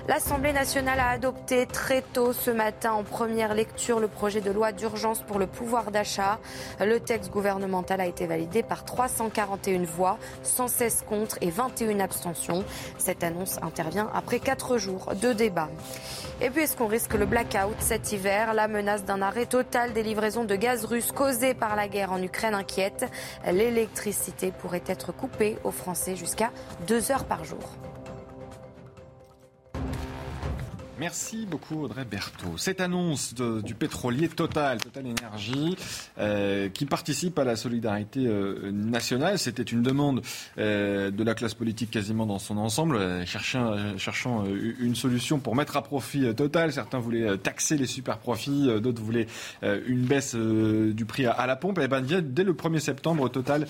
L'Assemblée 0.09 0.53
nationale 0.53 0.99
a 0.99 1.11
adopté 1.11 1.65
très 1.65 2.03
tôt 2.03 2.33
ce 2.33 2.51
matin 2.51 2.93
en 2.93 3.05
première 3.05 3.55
lecture 3.55 4.01
le 4.01 4.09
projet 4.09 4.41
de 4.41 4.51
loi 4.51 4.73
d'urgence 4.73 5.23
pour 5.23 5.39
le 5.39 5.47
pouvoir 5.47 5.93
d'achat. 5.93 6.41
Le 6.81 6.99
texte 6.99 7.31
gouvernemental 7.31 8.01
a 8.01 8.07
été 8.07 8.27
validé 8.27 8.65
par 8.65 8.85
341 8.85 9.85
voix, 9.85 10.02
116 10.43 11.05
contre 11.09 11.39
et 11.41 11.51
21 11.51 12.01
abstentions. 12.01 12.65
Cette 12.99 13.25
annonce 13.25 13.59
intervient 13.63 14.11
après 14.15 14.41
quatre 14.41 14.79
jours 14.79 15.13
de 15.21 15.33
débat. 15.33 15.69
Et 16.41 16.51
puis, 16.51 16.63
est-ce 16.63 16.77
qu'on 16.77 16.87
risque 16.87 17.15
le 17.15 17.27
blackout 17.27 17.77
cet 17.81 18.13
hiver? 18.13 18.55
La 18.55 18.69
menace 18.69 19.05
d'un 19.05 19.23
arrêt 19.23 19.47
total 19.47 19.93
des 19.93 20.03
livraisons 20.03 20.45
de 20.45 20.57
gaz 20.57 20.85
russe 20.85 21.13
causée 21.13 21.55
par 21.55 21.77
la 21.77 21.89
guerre 21.89 22.13
en 22.13 22.23
Ukraine 22.23 22.55
inquiète. 22.55 23.07
L'électricité 23.47 24.53
pourrait 24.53 24.85
être 24.87 25.13
coupée 25.13 25.59
aux 25.65 25.71
Français 25.71 26.17
jusqu'à 26.17 26.51
deux 26.87 27.13
heures 27.13 27.25
par 27.25 27.45
jour. 27.45 27.77
Merci 30.99 31.47
beaucoup 31.47 31.85
Audrey 31.85 32.05
Berthaud. 32.05 32.59
Cette 32.59 32.81
annonce 32.81 33.35
du 33.35 33.75
pétrolier 33.75 34.29
Total, 34.29 34.79
Total 34.79 35.07
Énergie, 35.07 35.75
euh, 36.19 36.69
qui 36.69 36.85
participe 36.85 37.39
à 37.39 37.45
la 37.45 37.57
solidarité 37.57 38.27
euh, 38.27 38.71
nationale, 38.71 39.39
c'était 39.39 39.63
une 39.63 39.83
demande 39.83 40.21
euh, 40.59 41.11
de 41.11 41.25
la 41.25 41.35
classe 41.35 41.55
politique 41.55 41.91
quasiment 41.91 42.27
dans 42.27 42.39
son 42.39 42.59
ensemble, 42.59 42.97
euh, 42.97 43.25
cherchant, 43.25 44.45
une 44.81 44.95
solution 44.95 45.39
pour 45.39 45.57
mettre 45.57 45.79
à 45.79 45.83
profit 45.83 46.35
Total. 46.35 46.73
Certains 46.73 46.99
voulaient 46.99 47.39
taxer 47.39 47.79
les 47.79 47.87
super 47.87 48.19
profits, 48.19 48.69
d'autres 48.81 49.03
voulaient 49.03 49.27
une 49.63 50.03
baisse 50.03 50.35
du 50.35 51.05
prix 51.07 51.27
à, 51.27 51.47
la 51.47 51.57
pompe. 51.57 51.79
Et 51.79 51.89
ben, 51.89 52.03
dès, 52.03 52.45
le 52.45 52.53
1er 52.53 52.81
septembre, 52.81 53.29
Total 53.31 53.67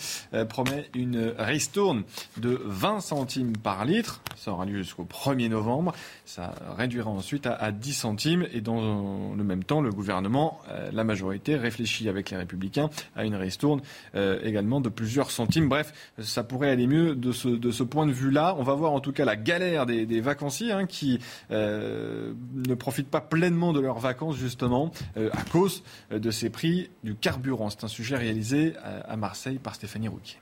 promet 0.49 0.89
une 0.95 1.33
ristourne 1.39 2.03
de 2.39 2.61
20 2.65 3.01
centimes 3.01 3.57
par 3.57 3.85
litre. 3.85 4.21
Ça 4.37 4.53
aura 4.53 4.65
lieu 4.65 4.79
jusqu'au 4.79 5.05
1er 5.05 5.49
novembre. 5.49 5.95
Ça 6.25 6.55
réduira 6.77 7.12
ensuite 7.13 7.47
à, 7.47 7.55
à 7.55 7.73
10 7.73 7.93
centimes. 7.93 8.47
Et 8.53 8.61
dans 8.61 9.35
le 9.35 9.45
même 9.45 9.65
temps, 9.65 9.81
le 9.81 9.91
gouvernement, 9.91 10.61
euh, 10.69 10.91
la 10.93 11.05
majorité, 11.05 11.57
réfléchit 11.57 12.09
avec 12.09 12.31
les 12.31 12.37
Républicains 12.37 12.91
à 13.17 13.25
une 13.25 13.35
ristourne 13.35 13.81
euh, 14.15 14.39
également 14.43 14.81
de 14.81 14.89
plusieurs 14.89 15.31
centimes. 15.31 15.69
Bref, 15.69 15.93
ça 16.19 16.45
pourrait 16.45 16.71
aller 16.71 16.87
mieux 16.87 17.15
de 17.15 17.33
ce, 17.33 17.49
de 17.49 17.71
ce 17.71 17.83
point 17.83 18.07
de 18.07 18.13
vue-là. 18.13 18.55
On 18.59 18.63
va 18.63 18.75
voir 18.75 18.93
en 18.93 19.01
tout 19.01 19.13
cas 19.13 19.25
la 19.25 19.37
galère 19.37 19.87
des, 19.87 20.21
vacanciers 20.21 20.73
hein, 20.73 20.87
qui 20.87 21.19
euh, 21.51 22.33
ne 22.55 22.75
profitent 22.75 23.11
pas 23.11 23.21
pleinement 23.21 23.73
de 23.73 23.81
leurs 23.81 23.99
vacances 23.99 24.37
justement 24.37 24.93
à 25.17 25.43
cause 25.51 25.83
de 26.11 26.31
ces 26.31 26.51
prix 26.51 26.91
du 27.03 27.15
carburant. 27.15 27.71
C'est 27.71 27.85
un 27.85 27.89
sujet 27.89 28.17
réalisé 28.17 28.75
à, 28.83 29.13
à 29.13 29.17
Marseille 29.17 29.59
par 29.59 29.75
Stéphanie 29.75 30.09
Rouquier. 30.09 30.39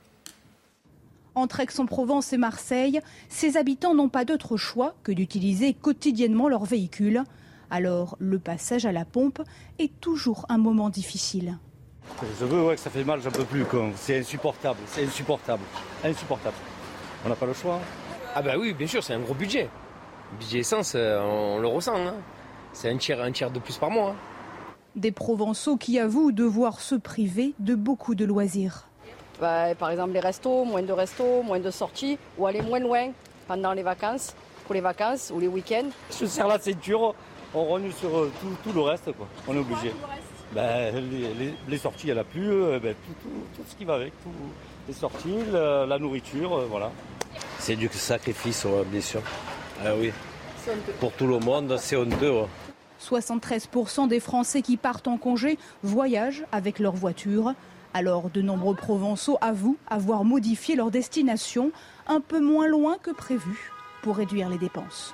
Entre 1.33 1.61
Aix-en-Provence 1.61 2.33
et 2.33 2.37
Marseille, 2.37 2.99
ces 3.29 3.55
habitants 3.55 3.93
n'ont 3.95 4.09
pas 4.09 4.25
d'autre 4.25 4.57
choix 4.57 4.95
que 5.03 5.11
d'utiliser 5.13 5.73
quotidiennement 5.73 6.49
leur 6.49 6.65
véhicule. 6.65 7.23
Alors, 7.69 8.17
le 8.19 8.37
passage 8.37 8.85
à 8.85 8.91
la 8.91 9.05
pompe 9.05 9.41
est 9.79 9.97
toujours 10.01 10.45
un 10.49 10.57
moment 10.57 10.89
difficile. 10.89 11.57
Je 12.39 12.43
veux, 12.45 12.65
ouais, 12.65 12.75
que 12.75 12.81
ça 12.81 12.89
fait 12.89 13.05
mal, 13.05 13.21
j'en 13.21 13.31
peux 13.31 13.45
plus. 13.45 13.63
C'est 13.95 14.19
insupportable, 14.19 14.79
c'est 14.87 15.05
insupportable, 15.05 15.63
insupportable. 16.03 16.55
On 17.25 17.29
n'a 17.29 17.35
pas 17.35 17.45
le 17.45 17.53
choix. 17.53 17.79
Ah 18.35 18.41
bah 18.41 18.53
oui, 18.59 18.73
bien 18.73 18.87
sûr, 18.87 19.01
c'est 19.01 19.13
un 19.13 19.19
gros 19.21 19.33
budget. 19.33 19.69
Le 20.33 20.37
budget 20.39 20.59
essence, 20.59 20.93
euh, 20.95 21.21
on 21.21 21.59
le 21.59 21.67
ressent. 21.67 21.95
hein. 21.95 22.15
C'est 22.73 22.89
un 22.89 22.97
tiers, 22.97 23.21
un 23.21 23.31
tiers 23.31 23.51
de 23.51 23.59
plus 23.59 23.77
par 23.77 23.89
mois. 23.89 24.09
hein. 24.11 24.15
Des 24.97 25.11
Provençaux 25.13 25.77
qui 25.77 25.97
avouent 25.99 26.33
devoir 26.33 26.81
se 26.81 26.95
priver 26.95 27.53
de 27.59 27.75
beaucoup 27.75 28.15
de 28.15 28.25
loisirs. 28.25 28.89
Bah, 29.41 29.73
par 29.75 29.89
exemple, 29.89 30.13
les 30.13 30.19
restos, 30.19 30.63
moins 30.65 30.83
de 30.83 30.93
restos, 30.93 31.41
moins 31.41 31.59
de 31.59 31.71
sorties, 31.71 32.19
ou 32.37 32.45
aller 32.45 32.61
moins 32.61 32.79
loin 32.79 33.09
pendant 33.47 33.73
les 33.73 33.81
vacances, 33.81 34.35
pour 34.65 34.75
les 34.75 34.81
vacances 34.81 35.31
ou 35.35 35.39
les 35.39 35.47
week-ends. 35.47 35.89
Je 36.19 36.27
serre 36.27 36.47
la 36.47 36.59
ceinture, 36.59 37.15
on 37.55 37.63
rogne 37.63 37.91
sur 37.91 38.15
euh, 38.15 38.31
tout, 38.39 38.55
tout 38.63 38.71
le 38.73 38.81
reste, 38.81 39.11
quoi. 39.13 39.27
On 39.47 39.55
est 39.55 39.59
obligé. 39.59 39.91
Ben, 40.53 40.93
les, 40.93 41.33
les- 41.33 41.53
les 41.67 41.77
sorties, 41.79 42.07
il 42.09 42.13
n'y 42.13 42.19
en 42.19 42.21
a 42.21 42.23
plus, 42.23 42.51
euh, 42.51 42.79
ben, 42.79 42.93
tout, 42.93 43.13
tout- 43.23 43.29
tout 43.63 43.63
ce 43.67 43.75
qui 43.75 43.83
va 43.83 43.95
avec, 43.95 44.13
tout, 44.21 44.29
les 44.87 44.93
sorties, 44.93 45.37
la, 45.51 45.87
la 45.87 45.97
nourriture, 45.97 46.55
euh, 46.59 46.67
voilà. 46.69 46.91
C'est 47.57 47.75
du 47.75 47.87
sacrifice, 47.91 48.63
ouais, 48.65 48.83
bien 48.85 49.01
sûr. 49.01 49.21
Ah 49.83 49.89
oui. 49.97 50.11
Pour 50.99 51.13
tout 51.13 51.25
le 51.25 51.39
monde, 51.39 51.75
c'est 51.79 51.95
honteux. 51.95 52.31
ouais. 52.31 52.45
73% 53.03 54.07
des 54.07 54.19
Français 54.19 54.61
qui 54.61 54.77
partent 54.77 55.07
en 55.07 55.17
congé 55.17 55.57
voyagent 55.81 56.43
avec 56.51 56.77
leur 56.77 56.93
voiture. 56.93 57.53
Alors 57.93 58.29
de 58.29 58.41
nombreux 58.41 58.75
Provençaux 58.75 59.37
avouent 59.41 59.77
avoir 59.87 60.23
modifié 60.23 60.75
leur 60.75 60.91
destination 60.91 61.71
un 62.07 62.21
peu 62.21 62.39
moins 62.39 62.67
loin 62.67 62.97
que 63.01 63.11
prévu 63.11 63.71
pour 64.01 64.15
réduire 64.15 64.49
les 64.49 64.57
dépenses. 64.57 65.13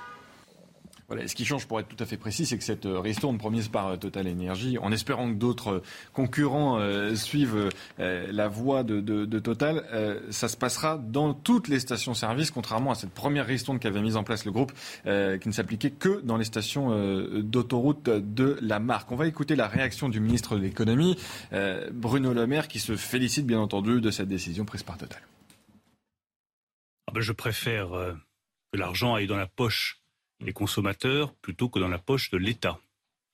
Voilà, 1.08 1.26
ce 1.26 1.34
qui 1.34 1.46
change, 1.46 1.66
pour 1.66 1.80
être 1.80 1.88
tout 1.88 2.02
à 2.02 2.04
fait 2.04 2.18
précis, 2.18 2.44
c'est 2.44 2.58
que 2.58 2.64
cette 2.64 2.84
euh, 2.84 3.00
ristourne 3.00 3.38
promise 3.38 3.68
par 3.68 3.86
euh, 3.86 3.96
Total 3.96 4.28
Energy, 4.28 4.76
en 4.76 4.92
espérant 4.92 5.30
que 5.30 5.36
d'autres 5.36 5.76
euh, 5.76 5.82
concurrents 6.12 6.78
suivent 7.14 7.70
la 7.98 8.48
voie 8.48 8.82
de, 8.82 9.38
Total, 9.38 9.84
ça 10.30 10.48
se 10.48 10.56
passera 10.56 10.98
dans 10.98 11.32
toutes 11.32 11.68
les 11.68 11.78
stations-service, 11.78 12.50
contrairement 12.50 12.90
à 12.90 12.94
cette 12.94 13.10
première 13.10 13.46
ristourne 13.46 13.78
qu'avait 13.78 14.02
mise 14.02 14.16
en 14.16 14.24
place 14.24 14.44
le 14.44 14.52
groupe, 14.52 14.72
qui 15.04 15.48
ne 15.48 15.52
s'appliquait 15.52 15.90
que 15.90 16.20
dans 16.22 16.36
les 16.36 16.44
stations 16.44 16.90
d'autoroute 17.40 18.04
de 18.04 18.58
la 18.60 18.78
marque. 18.78 19.10
On 19.12 19.16
va 19.16 19.26
écouter 19.26 19.56
la 19.56 19.68
réaction 19.68 20.08
du 20.08 20.20
ministre 20.20 20.56
de 20.56 20.62
l'économie, 20.62 21.16
Bruno 21.92 22.32
Le 22.32 22.46
Maire, 22.46 22.68
qui 22.68 22.78
se 22.78 22.96
félicite 22.96 23.46
bien 23.46 23.60
entendu 23.60 24.00
de 24.00 24.10
cette 24.10 24.28
décision 24.28 24.64
prise 24.64 24.82
par 24.82 24.98
Total. 24.98 25.20
Ah 27.06 27.12
ben, 27.14 27.20
je 27.20 27.32
préfère 27.32 27.88
que 28.72 28.78
l'argent 28.78 29.14
aille 29.14 29.26
dans 29.26 29.36
la 29.36 29.46
poche 29.46 30.00
les 30.40 30.52
consommateurs 30.52 31.34
plutôt 31.34 31.68
que 31.68 31.78
dans 31.78 31.88
la 31.88 31.98
poche 31.98 32.30
de 32.30 32.38
l'État. 32.38 32.80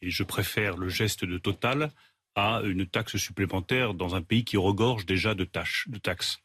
Et 0.02 0.10
je 0.10 0.22
préfère 0.22 0.76
le 0.76 0.89
geste 0.89 1.24
de 1.24 1.39
Total 1.39 1.90
à 2.35 2.62
une 2.64 2.86
taxe 2.86 3.16
supplémentaire 3.16 3.94
dans 3.94 4.14
un 4.14 4.22
pays 4.22 4.44
qui 4.44 4.56
regorge 4.56 5.06
déjà 5.06 5.35
de, 5.35 5.44
tâches, 5.44 5.86
de 5.89 5.98
taxes. 5.98 6.39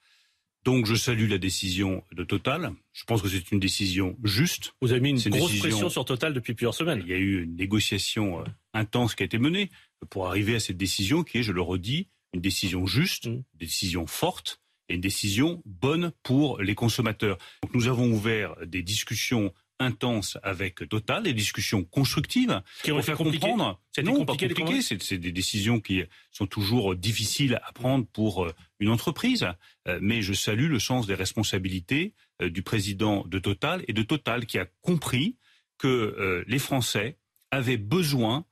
Donc 0.64 0.86
je 0.86 0.96
salue 0.96 1.30
la 1.30 1.38
décision 1.38 2.04
de 2.12 2.24
Total. 2.24 2.74
Je 2.92 3.04
pense 3.06 3.22
que 3.22 3.30
c'est 3.30 3.52
une 3.52 3.60
décision 3.60 4.18
juste. 4.24 4.74
Vous 4.82 4.92
avez 4.92 5.02
mis 5.02 5.10
une 5.10 5.32
grosse 5.32 5.58
pression 5.58 5.90
sur 5.90 6.06
Total 6.06 6.34
depuis 6.34 6.54
plusieurs 6.54 6.76
semaines. 6.76 7.02
Il 7.06 7.10
y 7.10 7.14
a 7.14 7.18
eu 7.18 7.44
une 7.44 7.56
négociation 7.56 8.42
euh, 8.42 8.44
intense 8.74 9.16
qui 9.16 9.24
a 9.24 9.26
été 9.26 9.40
menée 9.40 9.72
pour 10.10 10.28
arriver 10.28 10.56
à 10.56 10.60
cette 10.60 10.78
décision 10.78 11.24
qui 11.24 11.40
est, 11.40 11.44
je 11.44 11.54
le 11.54 11.62
redis, 11.62 12.08
une 12.34 12.42
décision 12.42 12.86
juste, 12.86 13.28
mmh. 13.28 13.32
une 13.32 13.44
décision 13.56 14.06
forte 14.06 14.62
et 14.90 14.96
une 14.96 15.02
décision 15.02 15.62
bonne 15.66 16.12
pour 16.24 16.62
les 16.62 16.76
consommateurs. 16.76 17.38
Donc 17.64 17.74
nous 17.74 17.88
avons 17.88 18.12
ouvert 18.12 18.56
des 18.66 18.84
discussions 18.84 19.54
intense 19.80 20.38
avec 20.44 20.88
Total, 20.90 21.24
des 21.24 21.34
discussions 21.34 21.84
constructives 21.84 22.62
qui 22.84 22.92
ont 22.92 23.02
fait 23.02 23.14
comprendre. 23.14 23.82
C'est 23.94 24.04
non, 24.04 24.26
pas 24.26 24.36
compliqué. 24.36 24.82
C'est 24.82 25.18
des 25.18 25.32
décisions 25.32 25.80
qui 25.80 26.04
sont 26.32 26.48
toujours 26.48 26.96
difficiles 26.96 27.60
à 27.64 27.72
prendre 27.72 28.06
pour 28.06 28.46
euh, 28.46 28.54
une 28.80 28.90
entreprise. 28.90 29.48
Euh, 29.88 30.00
mais 30.02 30.22
je 30.22 30.34
salue 30.34 30.70
le 30.70 30.80
sens 30.80 31.08
des 31.08 31.16
responsabilités 31.16 32.14
euh, 32.42 32.50
du 32.50 32.62
président 32.62 33.26
de 33.26 33.40
Total 33.40 33.84
et 33.88 33.94
de 33.94 34.04
Total 34.04 34.46
qui 34.46 34.60
a 34.60 34.68
compris 34.82 35.38
que 35.78 36.44
les 36.46 36.60
Français 36.60 37.18
avaient 37.52 37.78
besoin 37.78 38.46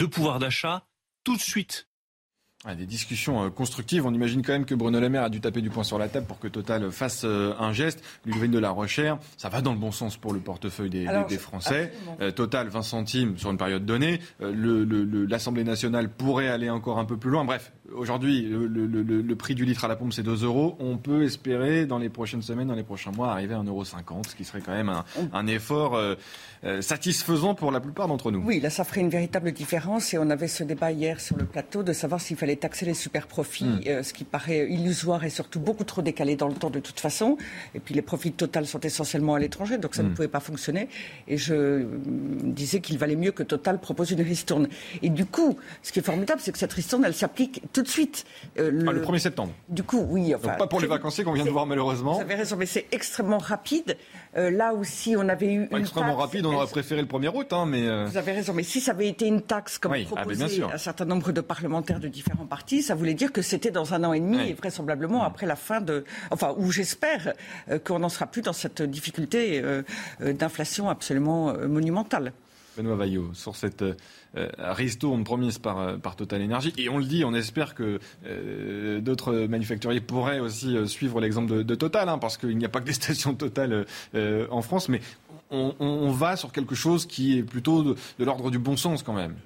de 0.00 0.06
pouvoir 0.06 0.40
d'achat 0.40 0.88
tout 1.22 1.36
de 1.36 1.40
suite 1.40 1.85
des 2.74 2.86
discussions 2.86 3.44
euh, 3.44 3.50
constructives. 3.50 4.06
On 4.06 4.12
imagine 4.12 4.42
quand 4.42 4.52
même 4.52 4.64
que 4.64 4.74
Bruno 4.74 5.00
Le 5.00 5.08
Maire 5.08 5.24
a 5.24 5.30
dû 5.30 5.40
taper 5.40 5.60
du 5.60 5.70
poing 5.70 5.84
sur 5.84 5.98
la 5.98 6.08
table 6.08 6.26
pour 6.26 6.38
que 6.38 6.48
Total 6.48 6.90
fasse 6.90 7.22
euh, 7.24 7.54
un 7.58 7.72
geste. 7.72 8.02
Ludwig 8.24 8.50
de 8.50 8.58
la 8.58 8.70
Rochère, 8.70 9.18
ça 9.36 9.48
va 9.48 9.60
dans 9.60 9.72
le 9.72 9.78
bon 9.78 9.92
sens 9.92 10.16
pour 10.16 10.32
le 10.32 10.40
portefeuille 10.40 10.90
des, 10.90 11.06
Français. 11.38 11.92
Euh, 12.20 12.30
Total, 12.30 12.68
20 12.68 12.82
centimes 12.82 13.38
sur 13.38 13.50
une 13.50 13.58
période 13.58 13.84
donnée. 13.84 14.20
L'Assemblée 14.40 15.64
nationale 15.64 16.08
pourrait 16.08 16.48
aller 16.48 16.70
encore 16.70 16.98
un 16.98 17.04
peu 17.04 17.16
plus 17.16 17.30
loin. 17.30 17.44
Bref, 17.44 17.72
aujourd'hui, 17.94 18.42
le, 18.42 19.36
prix 19.36 19.54
du 19.54 19.64
litre 19.64 19.84
à 19.84 19.88
la 19.88 19.96
pompe, 19.96 20.12
c'est 20.12 20.22
2 20.22 20.44
euros. 20.44 20.76
On 20.80 20.96
peut 20.96 21.24
espérer, 21.24 21.86
dans 21.86 21.98
les 21.98 22.08
prochaines 22.08 22.42
semaines, 22.42 22.68
dans 22.68 22.74
les 22.74 22.82
prochains 22.82 23.12
mois, 23.12 23.32
arriver 23.32 23.54
à 23.54 23.58
1,50 23.58 23.68
euro, 23.68 23.84
ce 23.84 24.34
qui 24.34 24.44
serait 24.44 24.60
quand 24.60 24.72
même 24.72 24.92
un, 25.32 25.46
effort 25.46 26.00
satisfaisant 26.80 27.54
pour 27.54 27.70
la 27.70 27.80
plupart 27.80 28.08
d'entre 28.08 28.30
nous. 28.30 28.42
Oui, 28.44 28.60
là, 28.60 28.70
ça 28.70 28.84
ferait 28.84 29.00
une 29.00 29.10
véritable 29.10 29.52
différence. 29.52 30.14
Et 30.14 30.18
on 30.18 30.30
avait 30.30 30.48
ce 30.48 30.64
débat 30.64 30.92
hier 30.92 31.20
sur 31.20 31.36
le 31.36 31.44
plateau 31.44 31.82
de 31.82 31.92
savoir 31.92 32.20
s'il 32.20 32.36
fallait 32.36 32.56
taxer 32.56 32.86
les 32.86 32.94
super 32.94 33.26
profits, 33.26 33.64
hmm. 33.64 33.80
euh, 33.86 34.02
ce 34.02 34.12
qui 34.12 34.24
paraît 34.24 34.70
illusoire 34.70 35.24
et 35.24 35.30
surtout 35.30 35.60
beaucoup 35.60 35.84
trop 35.84 36.02
décalé 36.02 36.36
dans 36.36 36.48
le 36.48 36.54
temps 36.54 36.70
de 36.70 36.80
toute 36.80 37.00
façon. 37.00 37.36
Et 37.74 37.80
puis 37.80 37.94
les 37.94 38.02
profits 38.02 38.32
Total 38.32 38.66
sont 38.66 38.80
essentiellement 38.80 39.34
à 39.34 39.38
l'étranger, 39.38 39.78
donc 39.78 39.94
ça 39.94 40.02
ne 40.02 40.08
hmm. 40.08 40.14
pouvait 40.14 40.28
pas 40.28 40.40
fonctionner. 40.40 40.88
Et 41.28 41.36
je 41.36 41.54
euh, 41.54 41.84
disais 42.42 42.80
qu'il 42.80 42.98
valait 42.98 43.16
mieux 43.16 43.32
que 43.32 43.42
Total 43.42 43.80
propose 43.80 44.10
une 44.10 44.22
ristourne. 44.22 44.68
Et 45.02 45.08
du 45.08 45.26
coup, 45.26 45.56
ce 45.82 45.92
qui 45.92 46.00
est 46.00 46.02
formidable, 46.02 46.40
c'est 46.42 46.52
que 46.52 46.58
cette 46.58 46.72
ristourne, 46.72 47.04
elle 47.04 47.14
s'applique 47.14 47.62
tout 47.76 47.82
de 47.82 47.88
suite. 47.88 48.24
Euh, 48.58 48.70
le... 48.70 49.02
1er 49.02 49.14
ah, 49.14 49.18
septembre. 49.18 49.52
Du 49.68 49.82
coup, 49.82 50.04
oui. 50.08 50.34
Enfin, 50.34 50.54
pas 50.54 50.66
pour 50.66 50.80
les 50.80 50.86
vacanciers 50.86 51.24
qu'on 51.24 51.32
vient 51.32 51.44
de 51.44 51.50
voir 51.50 51.66
malheureusement. 51.66 52.14
Vous 52.14 52.20
avez 52.20 52.34
raison, 52.34 52.56
mais 52.56 52.66
c'est 52.66 52.86
extrêmement 52.92 53.38
rapide. 53.38 53.96
là 54.34 54.74
aussi, 54.74 55.14
on 55.16 55.28
avait 55.28 55.52
eu. 55.52 55.66
Pas 55.68 55.78
extrêmement 55.78 56.16
rapide, 56.16 56.46
on 56.46 56.54
aurait 56.54 56.66
préféré 56.66 57.00
le 57.00 57.08
1er 57.08 57.34
août, 57.34 57.52
hein, 57.52 57.66
mais. 57.66 58.06
Vous 58.06 58.16
avez 58.16 58.32
raison, 58.32 58.52
mais 58.52 58.62
si 58.62 58.80
ça 58.80 58.92
avait 58.92 59.08
été 59.08 59.26
une 59.26 59.42
taxe 59.42 59.78
comme 59.78 59.92
ah, 59.92 60.04
proposé 60.04 60.62
un 60.62 60.78
certain 60.78 61.04
nombre 61.04 61.32
de 61.32 61.40
parlementaires 61.40 62.00
de 62.00 62.08
différents 62.08 62.46
partis, 62.46 62.82
ça 62.82 62.94
voulait 62.94 63.14
dire 63.14 63.32
que 63.32 63.42
c'était 63.42 63.70
dans 63.70 63.94
un 63.94 64.04
an 64.04 64.12
et 64.12 64.20
demi 64.20 64.50
et 64.50 64.54
vraisemblablement 64.54 65.22
après 65.22 65.46
la 65.46 65.56
fin 65.56 65.80
de, 65.80 66.04
enfin, 66.30 66.54
où 66.56 66.70
j'espère 66.70 67.32
euh, 67.70 67.78
qu'on 67.78 67.98
n'en 67.98 68.08
sera 68.08 68.26
plus 68.26 68.42
dans 68.42 68.52
cette 68.52 68.82
difficulté 68.82 69.60
euh, 69.60 69.82
euh, 70.20 70.32
d'inflation 70.32 70.88
absolument 70.88 71.54
monumentale. 71.68 72.32
Benoît 72.76 72.96
Vaillot, 72.96 73.30
sur 73.34 73.56
cette 73.56 73.84
ristourne 74.58 75.24
promise 75.24 75.58
par, 75.58 75.98
par 75.98 76.16
Total 76.16 76.42
Energy. 76.42 76.72
Et 76.76 76.88
on 76.88 76.98
le 76.98 77.04
dit, 77.04 77.24
on 77.24 77.34
espère 77.34 77.74
que 77.74 78.00
d'autres 79.00 79.46
manufacturiers 79.46 80.00
pourraient 80.00 80.40
aussi 80.40 80.76
suivre 80.86 81.20
l'exemple 81.20 81.64
de, 81.64 81.74
Total, 81.74 82.08
hein, 82.08 82.18
parce 82.18 82.36
qu'il 82.36 82.56
n'y 82.56 82.64
a 82.64 82.68
pas 82.68 82.80
que 82.80 82.86
des 82.86 82.92
stations 82.94 83.34
Total 83.34 83.86
en 84.14 84.62
France, 84.62 84.88
mais 84.88 85.00
on, 85.50 86.10
va 86.10 86.36
sur 86.36 86.52
quelque 86.52 86.74
chose 86.74 87.06
qui 87.06 87.38
est 87.38 87.42
plutôt 87.42 87.82
de, 87.82 87.96
l'ordre 88.18 88.50
du 88.50 88.58
bon 88.58 88.76
sens 88.76 89.02
quand 89.02 89.14
même. 89.14 89.36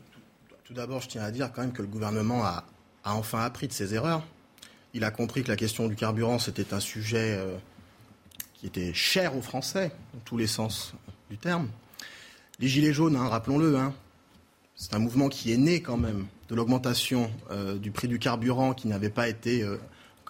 Tout 0.65 0.75
d'abord, 0.75 1.01
je 1.01 1.09
tiens 1.09 1.23
à 1.23 1.31
dire 1.31 1.53
quand 1.53 1.63
même 1.63 1.73
que 1.73 1.83
le 1.83 1.89
gouvernement 1.89 2.45
a 2.45 2.65
a 3.05 3.15
enfin 3.15 3.41
appris 3.41 3.69
de 3.69 3.73
ses 3.73 3.95
erreurs. 3.95 4.23
Il 4.95 5.05
a 5.05 5.11
compris 5.11 5.43
que 5.43 5.49
la 5.49 5.57
question 5.57 5.89
du 5.89 5.97
carburant, 5.97 6.39
c'était 6.39 6.75
un 6.75 6.81
sujet 6.81 7.37
euh, 7.39 7.57
qui 8.55 8.67
était 8.67 8.93
cher 8.93 9.37
aux 9.37 9.43
Français, 9.43 9.93
dans 10.15 10.21
tous 10.21 10.37
les 10.37 10.47
sens 10.47 10.95
du 11.31 11.39
terme. 11.39 11.69
Les 12.61 12.69
Gilets 12.69 12.93
jaunes, 12.93 13.17
hein, 13.17 13.27
rappelons-le, 13.27 13.79
hein, 13.79 13.95
c'est 14.77 14.93
un 14.93 14.99
mouvement 14.99 15.31
qui 15.31 15.51
est 15.51 15.57
né 15.57 15.81
quand 15.81 15.97
même 15.97 16.27
de 16.51 16.55
l'augmentation 16.55 17.31
euh, 17.51 17.79
du 17.79 17.91
prix 17.91 18.07
du 18.07 18.19
carburant 18.19 18.75
qui 18.75 18.87
n'avait 18.87 19.09
pas 19.09 19.31
été 19.31 19.63
euh, 19.63 19.79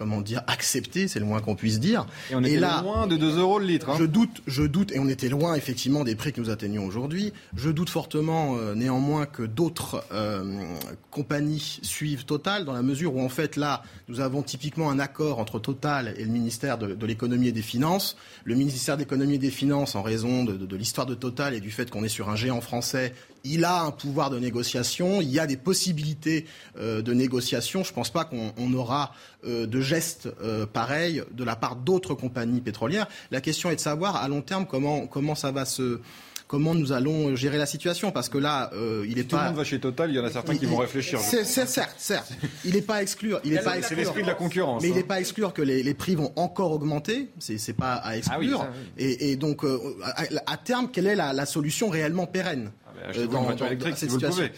comment 0.01 0.23
dire, 0.23 0.43
accepté, 0.47 1.09
c'est 1.09 1.21
le 1.21 1.27
moins 1.27 1.41
qu'on 1.43 1.55
puisse 1.55 1.79
dire. 1.79 2.07
Et 2.31 2.35
on 2.35 2.43
était 2.43 2.59
là, 2.59 2.81
loin 2.81 3.07
de 3.07 3.19
2 3.19 3.39
euros 3.39 3.59
le 3.59 3.67
litre. 3.67 3.91
Hein. 3.91 3.97
Je 3.99 4.07
doute, 4.07 4.41
je 4.47 4.63
doute, 4.63 4.93
et 4.93 4.99
on 4.99 5.07
était 5.11 5.29
loin 5.29 5.55
effectivement 5.55 6.05
des 6.05 6.15
prix 6.15 6.33
que 6.33 6.41
nous 6.41 6.49
atteignons 6.49 6.87
aujourd'hui. 6.87 7.35
Je 7.55 7.69
doute 7.69 7.91
fortement 7.91 8.57
euh, 8.57 8.75
néanmoins 8.75 9.27
que 9.27 9.43
d'autres 9.43 10.03
euh, 10.11 10.65
compagnies 11.11 11.81
suivent 11.83 12.25
Total, 12.25 12.65
dans 12.65 12.73
la 12.73 12.81
mesure 12.81 13.15
où 13.15 13.21
en 13.21 13.29
fait 13.29 13.57
là, 13.57 13.83
nous 14.09 14.21
avons 14.21 14.41
typiquement 14.41 14.91
un 14.91 14.99
accord 14.99 15.39
entre 15.39 15.59
Total 15.59 16.15
et 16.17 16.25
le 16.25 16.31
ministère 16.31 16.79
de, 16.79 17.05
l'économie 17.05 17.49
et 17.49 17.53
des 17.53 17.61
finances. 17.61 18.17
Le 18.45 18.55
ministère 18.55 18.97
de 18.97 19.03
l'économie 19.03 19.35
et 19.35 19.39
des 19.39 19.51
finances, 19.51 19.97
en 19.97 20.03
raison 20.03 20.45
de, 20.45 20.55
de 20.55 20.77
l'histoire 20.77 21.07
de 21.07 21.15
Total 21.15 21.53
et 21.53 21.61
du 21.61 21.71
fait 21.71 21.91
qu'on 21.91 22.05
est 22.05 22.09
sur 22.09 22.31
un 22.31 22.37
géant 22.37 22.63
français, 22.63 23.13
il 23.45 23.65
a 23.65 23.83
un 23.83 23.91
pouvoir 23.91 24.31
de 24.31 24.39
négociation, 24.39 25.21
il 25.21 25.31
y 25.31 25.39
a 25.39 25.47
des 25.47 25.57
possibilités 25.57 26.47
euh, 26.79 27.03
de 27.03 27.13
négociation. 27.13 27.83
Je 27.85 27.91
ne 27.91 27.95
pense 27.95 28.11
pas 28.11 28.25
qu'on 28.25 28.75
aura 28.75 29.13
euh, 29.47 29.67
de 29.67 29.81
gestes 29.81 30.29
euh, 30.43 30.67
pareils 30.67 31.23
de 31.33 31.45
la 31.45 31.57
part 31.57 31.77
d'autres 31.77 32.15
compagnies 32.15 32.61
pétrolières. 32.61 33.09
La 33.31 33.41
question 33.41 33.71
est 33.71 33.77
de 33.77 33.81
savoir 33.81 34.17
à 34.17 34.29
long 34.29 34.43
terme 34.43 34.67
comment, 34.67 35.07
comment 35.07 35.35
ça 35.35 35.51
va 35.51 35.65
se 35.65 36.01
comment 36.47 36.75
nous 36.75 36.91
allons 36.91 37.37
gérer 37.37 37.59
la 37.59 37.67
situation. 37.67 38.11
Parce 38.11 38.29
que 38.29 38.37
là 38.37 38.73
il 39.07 39.19
est 39.21 39.23
pas 39.23 39.29
tout 39.29 39.37
le 39.37 39.49
monde 39.51 39.57
va 39.57 39.63
chez 39.63 39.79
Total 39.79 40.11
il 40.11 40.17
y 40.17 40.19
en 40.19 40.25
a 40.25 40.33
certains 40.33 40.57
qui 40.57 40.67
vont 40.67 40.79
réfléchir 40.79 41.21
c'est 41.21 41.45
certes 41.45 41.95
certes. 41.97 42.33
Il 42.65 42.75
n'est 42.75 42.83
pas 42.83 43.03
exclure 43.03 43.41
il 43.45 43.55
est 43.55 43.63
pas 43.63 43.81
c'est 43.83 43.95
l'esprit 43.95 44.23
de 44.23 44.27
la 44.27 44.35
concurrence 44.35 44.83
mais 44.83 44.89
il 44.89 44.95
n'est 44.95 45.03
hein. 45.03 45.07
pas 45.07 45.21
exclure 45.21 45.53
que 45.53 45.63
les, 45.63 45.95
prix 45.95 46.17
vont 46.17 46.33
encore 46.35 46.73
augmenter. 46.73 47.29
C'est 47.39 47.73
pas 47.73 47.95
à 47.95 48.09
ah 48.09 48.17
exclure. 48.17 48.67
et, 48.99 49.37
donc 49.37 49.65
à, 50.03 50.57
terme 50.57 50.91
quelle 50.91 51.07
est 51.07 51.15
la 51.15 51.47
solution 51.47 51.89
réellement 51.89 52.27
pérenne? 52.27 52.73
Euh, 53.03 53.27
dans, 53.27 53.57
cette 53.97 54.11
situation. 54.11 54.49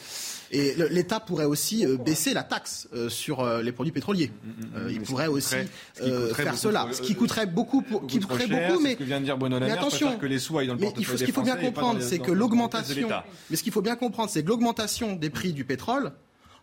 Et 0.55 0.75
l'État 0.91 1.19
pourrait 1.19 1.47
aussi 1.47 1.87
euh, 1.87 1.97
baisser 1.97 2.35
la 2.35 2.43
taxe 2.43 2.87
euh, 2.93 3.09
sur 3.09 3.45
les 3.63 3.73
produits 3.73 3.93
pétroliers. 3.93 4.31
Mm, 4.31 4.49
mm, 4.49 4.85
mm. 4.85 4.91
il 4.91 5.01
pourrait 5.01 5.29
aussi 5.29 5.57
faire 6.35 6.57
cela, 6.57 6.89
ce 6.93 7.01
qui 7.01 7.15
coûterait 7.15 7.47
beaucoup, 7.47 7.83
pour, 7.83 8.07
qui 8.07 8.21
coûterait 8.21 8.47
beaucoup, 8.47 8.81
mais, 8.83 8.97
que 8.97 9.05
vient 9.05 9.21
de 9.21 9.25
dire 9.25 9.39
mais 9.39 9.71
attention, 9.71 10.19
que 10.19 10.27
les 10.27 10.39
sous 10.39 10.59
aillent 10.59 10.67
dans 10.67 10.75
le 10.75 10.81
mais 10.81 10.93
il 10.99 11.05
faut, 11.05 11.17
ce 11.17 11.25
qu'il 11.25 11.33
faut 11.33 11.43
bien 11.43 11.57
comprendre, 11.57 12.03
c'est 12.03 12.19
que 12.19 12.33
l'augmentation, 12.33 13.09
mais 13.51 13.57
ce 13.57 13.63
qu'il 13.63 13.73
faut 13.73 13.83
bien 13.83 13.97
comprendre, 13.97 14.31
c'est 14.31 14.43
que 14.43 14.49
l'augmentation 14.49 15.17
des 15.17 15.31
prix 15.31 15.53
du 15.53 15.65
pétrole 15.65 16.13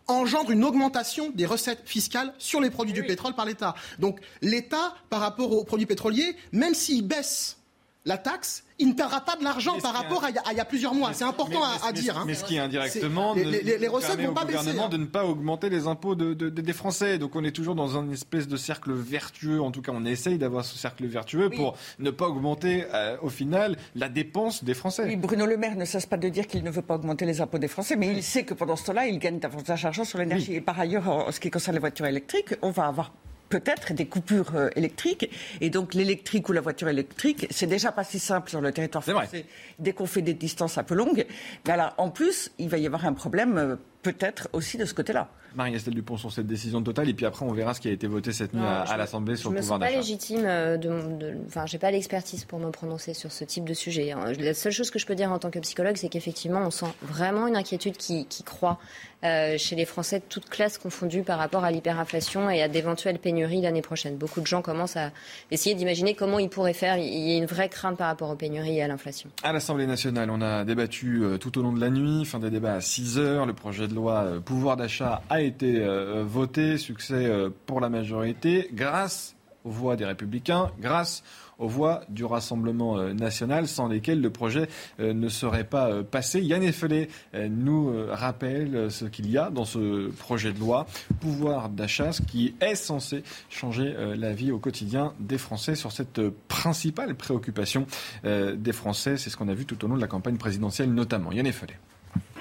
engendre 0.06 0.50
une 0.50 0.64
augmentation 0.64 1.30
des 1.34 1.46
recettes 1.46 1.82
fiscales 1.84 2.32
sur 2.38 2.60
les 2.60 2.70
produits 2.70 2.92
du 2.92 3.04
pétrole 3.04 3.34
par 3.34 3.44
l'État. 3.44 3.74
Donc 3.98 4.20
l'État, 4.42 4.94
par 5.08 5.20
rapport 5.20 5.52
aux 5.52 5.64
produits 5.64 5.86
pétroliers, 5.86 6.36
même 6.52 6.74
s'il 6.74 7.06
baisse 7.06 7.59
la 8.06 8.16
taxe, 8.16 8.64
il 8.78 8.88
ne 8.88 8.92
perdra 8.94 9.20
pas 9.20 9.36
de 9.36 9.44
l'argent 9.44 9.78
par 9.78 9.92
rapport 9.92 10.24
à, 10.24 10.30
il 10.30 10.56
y 10.56 10.60
a 10.60 10.64
plusieurs 10.64 10.94
mois. 10.94 11.12
C'est 11.12 11.24
important 11.24 11.60
à, 11.62 11.92
dire. 11.92 12.16
Hein. 12.16 12.24
Mais 12.26 12.34
ce 12.34 12.44
qui 12.44 12.58
indirectement, 12.58 13.34
les, 13.34 13.78
les, 13.78 13.88
recettes 13.88 14.20
vont 14.20 14.32
pas 14.32 14.46
baisser. 14.46 14.78
Hein. 14.78 14.88
de 14.88 14.96
ne 14.96 15.04
pas 15.04 15.26
augmenter 15.26 15.68
les 15.68 15.86
impôts 15.86 16.14
des 16.14 16.72
Français. 16.72 17.18
Donc 17.18 17.36
on 17.36 17.44
est 17.44 17.50
toujours 17.50 17.74
dans 17.74 17.98
une 17.98 18.12
espèce 18.12 18.48
de 18.48 18.56
cercle 18.56 18.92
vertueux. 18.92 19.60
En 19.60 19.70
tout 19.70 19.82
cas, 19.82 19.92
on 19.94 20.04
essaye 20.06 20.38
d'avoir 20.38 20.64
ce 20.64 20.78
cercle 20.78 21.06
vertueux 21.06 21.50
pour 21.50 21.76
ne 21.98 22.10
pas 22.10 22.26
augmenter 22.26 22.86
euh, 22.94 23.16
au 23.20 23.28
final 23.28 23.76
la 23.94 24.08
dépense 24.08 24.64
des 24.64 24.74
Français. 24.74 25.04
Oui, 25.04 25.16
Bruno 25.16 25.44
Le 25.44 25.58
Maire 25.58 25.76
ne 25.76 25.84
cesse 25.84 26.06
pas 26.06 26.16
de 26.16 26.28
dire 26.28 26.46
qu'il 26.46 26.64
ne 26.64 26.70
veut 26.70 26.82
pas 26.82 26.94
augmenter 26.94 27.26
les 27.26 27.40
impôts 27.42 27.58
des 27.58 27.68
Français, 27.68 27.96
mais 27.96 28.08
il 28.08 28.22
sait 28.22 28.44
que 28.44 28.54
pendant 28.54 28.76
ce 28.76 28.86
temps-là, 28.86 29.06
il 29.06 29.18
gagne 29.18 29.38
davantage 29.38 29.82
d'argent 29.82 30.04
sur 30.04 30.18
l'énergie. 30.18 30.54
Et 30.54 30.60
par 30.62 30.80
ailleurs, 30.80 31.08
en 31.08 31.30
ce 31.30 31.38
qui 31.38 31.50
concerne 31.50 31.74
les 31.74 31.80
voitures 31.80 32.06
électriques, 32.06 32.54
on 32.62 32.70
va 32.70 32.86
avoir 32.86 33.12
peut-être 33.50 33.92
des 33.92 34.06
coupures 34.06 34.54
euh, 34.54 34.70
électriques. 34.76 35.30
Et 35.60 35.68
donc 35.68 35.92
l'électrique 35.92 36.48
ou 36.48 36.52
la 36.52 36.62
voiture 36.62 36.88
électrique, 36.88 37.46
c'est 37.50 37.66
déjà 37.66 37.92
pas 37.92 38.04
si 38.04 38.18
simple 38.18 38.48
sur 38.48 38.62
le 38.62 38.72
territoire 38.72 39.04
français 39.04 39.44
dès 39.78 39.92
qu'on 39.92 40.06
fait 40.06 40.22
des 40.22 40.34
distances 40.34 40.78
un 40.78 40.84
peu 40.84 40.94
longues. 40.94 41.26
Mais 41.66 41.72
alors, 41.72 41.92
en 41.98 42.08
plus, 42.08 42.50
il 42.58 42.70
va 42.70 42.78
y 42.78 42.86
avoir 42.86 43.04
un 43.04 43.12
problème 43.12 43.58
euh, 43.58 43.76
peut-être 44.02 44.48
aussi 44.54 44.78
de 44.78 44.86
ce 44.86 44.94
côté-là. 44.94 45.28
Marie-Estelle 45.54 45.94
Dupont 45.94 46.16
sur 46.16 46.32
cette 46.32 46.46
décision 46.46 46.82
totale 46.82 47.08
et 47.08 47.14
puis 47.14 47.26
après 47.26 47.44
on 47.44 47.52
verra 47.52 47.74
ce 47.74 47.80
qui 47.80 47.88
a 47.88 47.92
été 47.92 48.06
voté 48.06 48.32
cette 48.32 48.54
nuit 48.54 48.64
à, 48.64 48.96
l'Assemblée 48.96 49.36
sur 49.36 49.50
le 49.50 49.60
pouvoir 49.60 49.78
d'achat. 49.78 49.92
Je 49.92 49.98
ne 49.98 50.02
suis 50.02 50.14
pas 50.14 50.16
légitime, 50.16 50.44
euh, 50.46 50.76
de, 50.76 51.36
enfin 51.46 51.66
j'ai 51.66 51.78
pas 51.78 51.90
l'expertise 51.90 52.44
pour 52.44 52.58
me 52.58 52.70
prononcer 52.70 53.14
sur 53.14 53.32
ce 53.32 53.44
type 53.44 53.64
de 53.64 53.74
sujet. 53.74 54.12
Hein. 54.12 54.32
La 54.38 54.54
seule 54.54 54.72
chose 54.72 54.90
que 54.90 54.98
je 54.98 55.06
peux 55.06 55.14
dire 55.14 55.32
en 55.32 55.38
tant 55.38 55.50
que 55.50 55.58
psychologue, 55.58 55.96
c'est 55.96 56.08
qu'effectivement 56.08 56.60
on 56.60 56.70
sent 56.70 56.92
vraiment 57.02 57.46
une 57.46 57.56
inquiétude 57.56 57.96
qui, 57.96 58.26
qui 58.26 58.42
croît 58.42 58.78
euh, 59.22 59.58
chez 59.58 59.76
les 59.76 59.84
Français, 59.84 60.22
toutes 60.26 60.48
classes 60.48 60.78
confondues 60.78 61.22
par 61.22 61.38
rapport 61.38 61.62
à 61.62 61.70
l'hyperinflation 61.70 62.48
et 62.48 62.62
à 62.62 62.68
d'éventuelles 62.68 63.18
pénuries 63.18 63.60
l'année 63.60 63.82
prochaine. 63.82 64.16
Beaucoup 64.16 64.40
de 64.40 64.46
gens 64.46 64.62
commencent 64.62 64.96
à 64.96 65.10
essayer 65.50 65.74
d'imaginer 65.74 66.14
comment 66.14 66.38
ils 66.38 66.48
pourraient 66.48 66.72
faire. 66.72 66.96
Il 66.96 67.04
y 67.04 67.34
a 67.34 67.36
une 67.36 67.44
vraie 67.44 67.68
crainte 67.68 67.98
par 67.98 68.06
rapport 68.06 68.30
aux 68.30 68.36
pénuries 68.36 68.78
et 68.78 68.82
à 68.82 68.88
l'inflation. 68.88 69.28
À 69.42 69.52
l'Assemblée 69.52 69.86
nationale, 69.86 70.30
on 70.30 70.40
a 70.40 70.64
débattu 70.64 71.22
euh, 71.22 71.36
tout 71.36 71.58
au 71.58 71.62
long 71.62 71.72
de 71.72 71.80
la 71.80 71.90
nuit, 71.90 72.24
fin 72.24 72.38
des 72.38 72.48
débats 72.48 72.76
à 72.76 72.80
6 72.80 73.18
heures. 73.18 73.44
Le 73.44 73.52
projet 73.52 73.88
de 73.88 73.94
loi 73.94 74.40
pouvoir 74.42 74.78
d'achat 74.78 75.20
a 75.28 75.39
été 75.40 75.80
voté, 76.24 76.78
succès 76.78 77.26
euh, 77.26 77.50
pour 77.66 77.80
la 77.80 77.88
majorité, 77.88 78.68
grâce 78.72 79.36
aux 79.64 79.70
voix 79.70 79.96
des 79.96 80.06
Républicains, 80.06 80.70
grâce 80.80 81.22
aux 81.58 81.68
voix 81.68 82.00
du 82.08 82.24
Rassemblement 82.24 82.96
euh, 82.96 83.12
national, 83.12 83.68
sans 83.68 83.88
lesquelles 83.88 84.22
le 84.22 84.30
projet 84.30 84.68
euh, 84.98 85.12
ne 85.12 85.28
serait 85.28 85.64
pas 85.64 86.02
passé. 86.02 86.40
Yann 86.40 86.62
Effelé 86.62 87.08
nous 87.34 87.92
rappelle 88.10 88.90
ce 88.90 89.04
qu'il 89.04 89.30
y 89.30 89.36
a 89.36 89.50
dans 89.50 89.66
ce 89.66 90.08
projet 90.10 90.52
de 90.52 90.58
loi, 90.58 90.86
pouvoir 91.20 91.68
d'achat, 91.68 92.10
qui 92.26 92.54
est 92.60 92.74
censé 92.74 93.22
changer 93.50 93.94
la 94.16 94.32
vie 94.32 94.52
au 94.52 94.58
quotidien 94.58 95.12
des 95.20 95.38
Français 95.38 95.74
sur 95.74 95.92
cette 95.92 96.20
principale 96.48 97.14
préoccupation 97.14 97.86
des 98.24 98.72
Français. 98.72 99.16
C'est 99.16 99.30
ce 99.30 99.36
qu'on 99.36 99.48
a 99.48 99.54
vu 99.54 99.66
tout 99.66 99.84
au 99.84 99.88
long 99.88 99.96
de 99.96 100.00
la 100.00 100.06
campagne 100.06 100.38
présidentielle 100.38 100.92
notamment. 100.92 101.32
Yann 101.32 101.46
Effelé. 101.46 101.74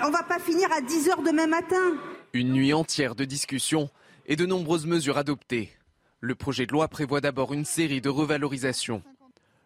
On 0.02 0.12
va 0.12 0.24
pas 0.24 0.40
finir 0.40 0.70
à 0.72 0.82
10 0.82 1.10
heures 1.10 1.22
demain 1.22 1.48
matin. 1.48 2.19
Une 2.32 2.52
nuit 2.54 2.74
entière 2.74 3.16
de 3.16 3.26
discussions 3.26 3.90
et 4.28 4.36
de 4.36 4.46
nombreuses 4.46 4.86
mesures 4.86 5.18
adoptées. 5.18 5.72
Le 6.20 6.36
projet 6.36 6.68
de 6.68 6.72
loi 6.72 6.88
prévoit 6.88 7.22
d'abord 7.22 7.54
une 7.54 7.66
série 7.66 8.02
de 8.02 8.10
revalorisations. 8.10 9.02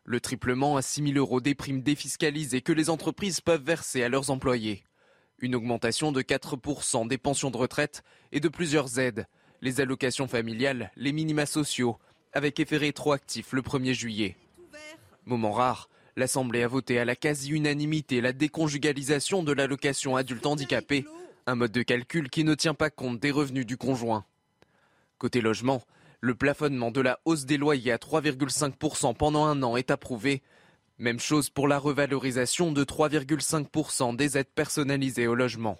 Le 0.06 0.22
triplement 0.22 0.77
à 0.77 0.82
6 0.82 1.11
000 1.11 1.17
euros 1.17 1.42
des 1.42 1.56
primes 1.56 1.82
défiscalisées 1.82 2.61
que 2.61 2.72
les 2.72 2.90
entreprises 2.90 3.42
peuvent 3.42 3.64
verser 3.64 4.01
à 4.01 4.08
leurs 4.08 4.30
employés. 4.30 4.85
Une 5.40 5.56
augmentation 5.56 6.14
de 6.14 6.22
4% 6.22 7.06
des 7.06 7.17
pensions 7.17 7.51
de 7.51 7.58
retraite 7.58 8.01
et 8.32 8.40
de 8.40 8.48
plusieurs 8.48 8.98
aides, 8.98 9.27
les 9.61 9.82
allocations 9.82 10.30
familiales, 10.30 10.90
les 10.95 11.11
minima 11.11 11.45
sociaux, 11.45 11.98
avec 12.32 12.61
effet 12.61 12.77
rétroactif 12.77 13.51
le 13.51 13.61
1er 13.61 13.93
juillet. 13.93 14.38
Moment 15.25 15.51
rare, 15.51 15.90
l'Assemblée 16.16 16.64
a 16.64 16.69
voté 16.69 16.98
à 16.98 17.03
la 17.03 17.17
quasi-unanimité 17.17 18.22
la 18.22 18.32
déconjugalisation 18.32 19.43
de 19.43 19.51
l'allocation 19.51 20.16
adulte 20.16 20.45
handicapé 20.45 21.06
un 21.46 21.56
mode 21.56 21.72
de 21.72 21.84
calcul 21.84 22.30
qui 22.30 22.44
ne 22.44 22.56
tient 22.56 22.74
pas 22.74 22.90
compte 22.90 23.20
des 23.20 23.32
revenus 23.32 23.66
du 23.66 23.78
conjoint. 23.78 24.26
Côté 25.18 25.42
logement, 25.42 25.84
le 26.22 26.36
plafonnement 26.36 26.92
de 26.92 27.02
la 27.02 27.20
hausse 27.26 27.46
des 27.46 27.58
loyers 27.58 27.92
à 27.92 27.98
3,5% 27.98 29.16
pendant 29.16 29.46
un 29.46 29.62
an 29.64 29.76
est 29.76 29.92
approuvé. 29.92 30.42
Même 30.98 31.20
chose 31.20 31.50
pour 31.50 31.68
la 31.68 31.80
revalorisation 31.80 32.72
de 32.72 32.84
3,5% 32.84 34.16
des 34.16 34.38
aides 34.38 34.54
personnalisées 34.54 35.28
au 35.28 35.36
logement. 35.36 35.78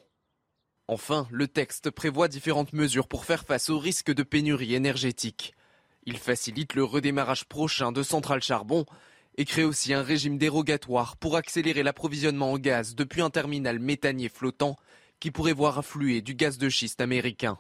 Enfin, 0.90 1.28
le 1.32 1.48
texte 1.48 1.92
prévoit 1.92 2.28
différentes 2.28 2.74
mesures 2.74 3.08
pour 3.08 3.24
faire 3.24 3.46
face 3.46 3.70
au 3.70 3.80
risque 3.80 4.14
de 4.14 4.24
pénurie 4.24 4.76
énergétique. 4.76 5.56
Il 6.06 6.18
facilite 6.18 6.74
le 6.76 6.84
redémarrage 6.84 7.46
prochain 7.46 7.94
de 7.94 8.04
centrales 8.04 8.44
charbon 8.44 8.86
et 9.38 9.46
crée 9.46 9.64
aussi 9.64 9.94
un 9.94 10.04
régime 10.04 10.38
dérogatoire 10.38 11.16
pour 11.16 11.38
accélérer 11.38 11.84
l'approvisionnement 11.84 12.52
en 12.52 12.58
gaz 12.58 12.96
depuis 12.96 13.22
un 13.22 13.30
terminal 13.30 13.80
méthanier 13.80 14.30
flottant 14.30 14.78
qui 15.24 15.32
pourrait 15.32 15.54
voir 15.54 15.78
affluer 15.78 16.22
du 16.22 16.36
gaz 16.36 16.58
de 16.58 16.68
schiste 16.68 17.00
américain. 17.00 17.58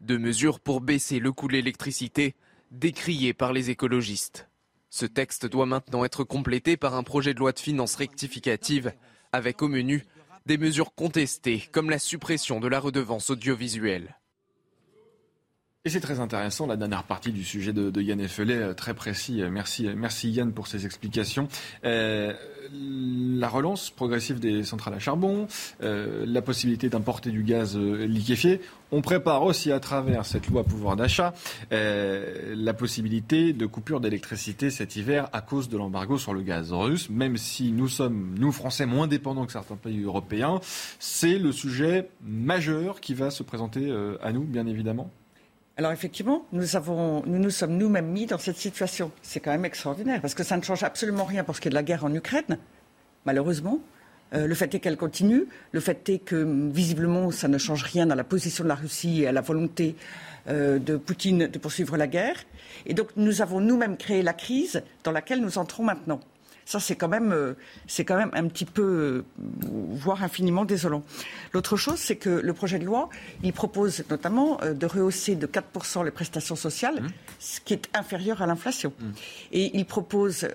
Deux 0.00 0.18
mesures 0.18 0.58
pour 0.58 0.80
baisser 0.80 1.20
le 1.20 1.30
coût 1.30 1.46
de 1.46 1.52
l'électricité, 1.52 2.34
décriées 2.72 3.34
par 3.34 3.52
les 3.52 3.70
écologistes. 3.70 4.48
Ce 4.90 5.06
texte 5.06 5.46
doit 5.46 5.64
maintenant 5.64 6.04
être 6.04 6.24
complété 6.24 6.76
par 6.76 6.96
un 6.96 7.04
projet 7.04 7.34
de 7.34 7.38
loi 7.38 7.52
de 7.52 7.60
finances 7.60 7.94
rectificative, 7.94 8.92
avec 9.30 9.62
au 9.62 9.68
menu 9.68 10.04
des 10.46 10.58
mesures 10.58 10.92
contestées, 10.92 11.62
comme 11.70 11.88
la 11.88 12.00
suppression 12.00 12.58
de 12.58 12.66
la 12.66 12.80
redevance 12.80 13.30
audiovisuelle. 13.30 14.16
Et 15.84 15.90
c'est 15.90 15.98
très 15.98 16.20
intéressant, 16.20 16.68
la 16.68 16.76
dernière 16.76 17.02
partie 17.02 17.32
du 17.32 17.42
sujet 17.42 17.72
de, 17.72 18.00
Yann 18.00 18.20
Effelet, 18.20 18.54
euh, 18.54 18.72
très 18.72 18.94
précis. 18.94 19.42
Merci, 19.50 19.88
merci 19.96 20.30
Yann 20.30 20.52
pour 20.52 20.68
ces 20.68 20.86
explications. 20.86 21.48
Euh, 21.84 22.32
la 22.70 23.48
relance 23.48 23.90
progressive 23.90 24.38
des 24.38 24.62
centrales 24.62 24.94
à 24.94 25.00
charbon, 25.00 25.48
euh, 25.82 26.24
la 26.24 26.40
possibilité 26.40 26.88
d'importer 26.88 27.32
du 27.32 27.42
gaz 27.42 27.76
liquéfié. 27.76 28.60
On 28.92 29.02
prépare 29.02 29.42
aussi 29.42 29.72
à 29.72 29.80
travers 29.80 30.24
cette 30.24 30.46
loi 30.46 30.62
pouvoir 30.62 30.94
d'achat 30.94 31.34
la 31.72 32.74
possibilité 32.74 33.52
de 33.52 33.66
coupure 33.66 33.98
d'électricité 33.98 34.70
cet 34.70 34.94
hiver 34.94 35.28
à 35.32 35.40
cause 35.40 35.68
de 35.68 35.76
l'embargo 35.76 36.16
sur 36.16 36.32
le 36.32 36.42
gaz 36.42 36.72
russe. 36.72 37.10
Même 37.10 37.36
si 37.36 37.72
nous 37.72 37.88
sommes, 37.88 38.36
nous 38.38 38.52
Français, 38.52 38.86
moins 38.86 39.08
dépendants 39.08 39.46
que 39.46 39.52
certains 39.52 39.74
pays 39.74 40.04
européens, 40.04 40.60
c'est 41.00 41.38
le 41.38 41.50
sujet 41.50 42.08
majeur 42.22 43.00
qui 43.00 43.14
va 43.14 43.32
se 43.32 43.42
présenter 43.42 43.92
à 44.22 44.32
nous, 44.32 44.44
bien 44.44 44.68
évidemment. 44.68 45.10
Alors 45.82 45.90
effectivement, 45.90 46.46
nous, 46.52 46.62
nous 47.26 47.50
sommes 47.50 47.76
nous-mêmes 47.76 48.06
mis 48.06 48.26
dans 48.26 48.38
cette 48.38 48.56
situation. 48.56 49.10
C'est 49.20 49.40
quand 49.40 49.50
même 49.50 49.64
extraordinaire, 49.64 50.20
parce 50.20 50.32
que 50.32 50.44
ça 50.44 50.56
ne 50.56 50.62
change 50.62 50.84
absolument 50.84 51.24
rien 51.24 51.42
pour 51.42 51.56
ce 51.56 51.60
qui 51.60 51.66
est 51.66 51.70
de 51.70 51.74
la 51.74 51.82
guerre 51.82 52.04
en 52.04 52.14
Ukraine, 52.14 52.56
malheureusement. 53.26 53.80
Euh, 54.32 54.46
le 54.46 54.54
fait 54.54 54.72
est 54.76 54.78
qu'elle 54.78 54.96
continue. 54.96 55.48
Le 55.72 55.80
fait 55.80 56.08
est 56.08 56.18
que, 56.20 56.70
visiblement, 56.70 57.32
ça 57.32 57.48
ne 57.48 57.58
change 57.58 57.82
rien 57.82 58.08
à 58.10 58.14
la 58.14 58.22
position 58.22 58.62
de 58.62 58.68
la 58.68 58.76
Russie 58.76 59.22
et 59.22 59.26
à 59.26 59.32
la 59.32 59.40
volonté 59.40 59.96
euh, 60.46 60.78
de 60.78 60.96
Poutine 60.96 61.48
de 61.48 61.58
poursuivre 61.58 61.96
la 61.96 62.06
guerre. 62.06 62.36
Et 62.86 62.94
donc, 62.94 63.08
nous 63.16 63.42
avons 63.42 63.58
nous-mêmes 63.58 63.96
créé 63.96 64.22
la 64.22 64.34
crise 64.34 64.84
dans 65.02 65.10
laquelle 65.10 65.40
nous 65.40 65.58
entrons 65.58 65.82
maintenant. 65.82 66.20
Ça, 66.64 66.80
c'est 66.80 66.96
quand 66.96 67.08
même, 67.08 67.32
euh, 67.32 67.54
c'est 67.86 68.04
quand 68.04 68.16
même 68.16 68.30
un 68.34 68.46
petit 68.48 68.64
peu, 68.64 68.82
euh, 68.82 69.24
voire 69.38 70.22
infiniment 70.22 70.64
désolant. 70.64 71.02
L'autre 71.52 71.76
chose, 71.76 71.98
c'est 71.98 72.16
que 72.16 72.30
le 72.30 72.52
projet 72.52 72.78
de 72.78 72.84
loi, 72.84 73.08
il 73.42 73.52
propose 73.52 74.04
notamment 74.08 74.60
euh, 74.62 74.72
de 74.72 74.86
rehausser 74.86 75.34
de 75.34 75.46
4% 75.46 76.04
les 76.04 76.10
prestations 76.10 76.56
sociales, 76.56 77.02
mmh. 77.02 77.08
ce 77.38 77.60
qui 77.60 77.74
est 77.74 77.88
inférieur 77.94 78.42
à 78.42 78.46
l'inflation. 78.46 78.92
Mmh. 78.98 79.10
Et 79.52 79.76
il 79.76 79.86
propose 79.86 80.48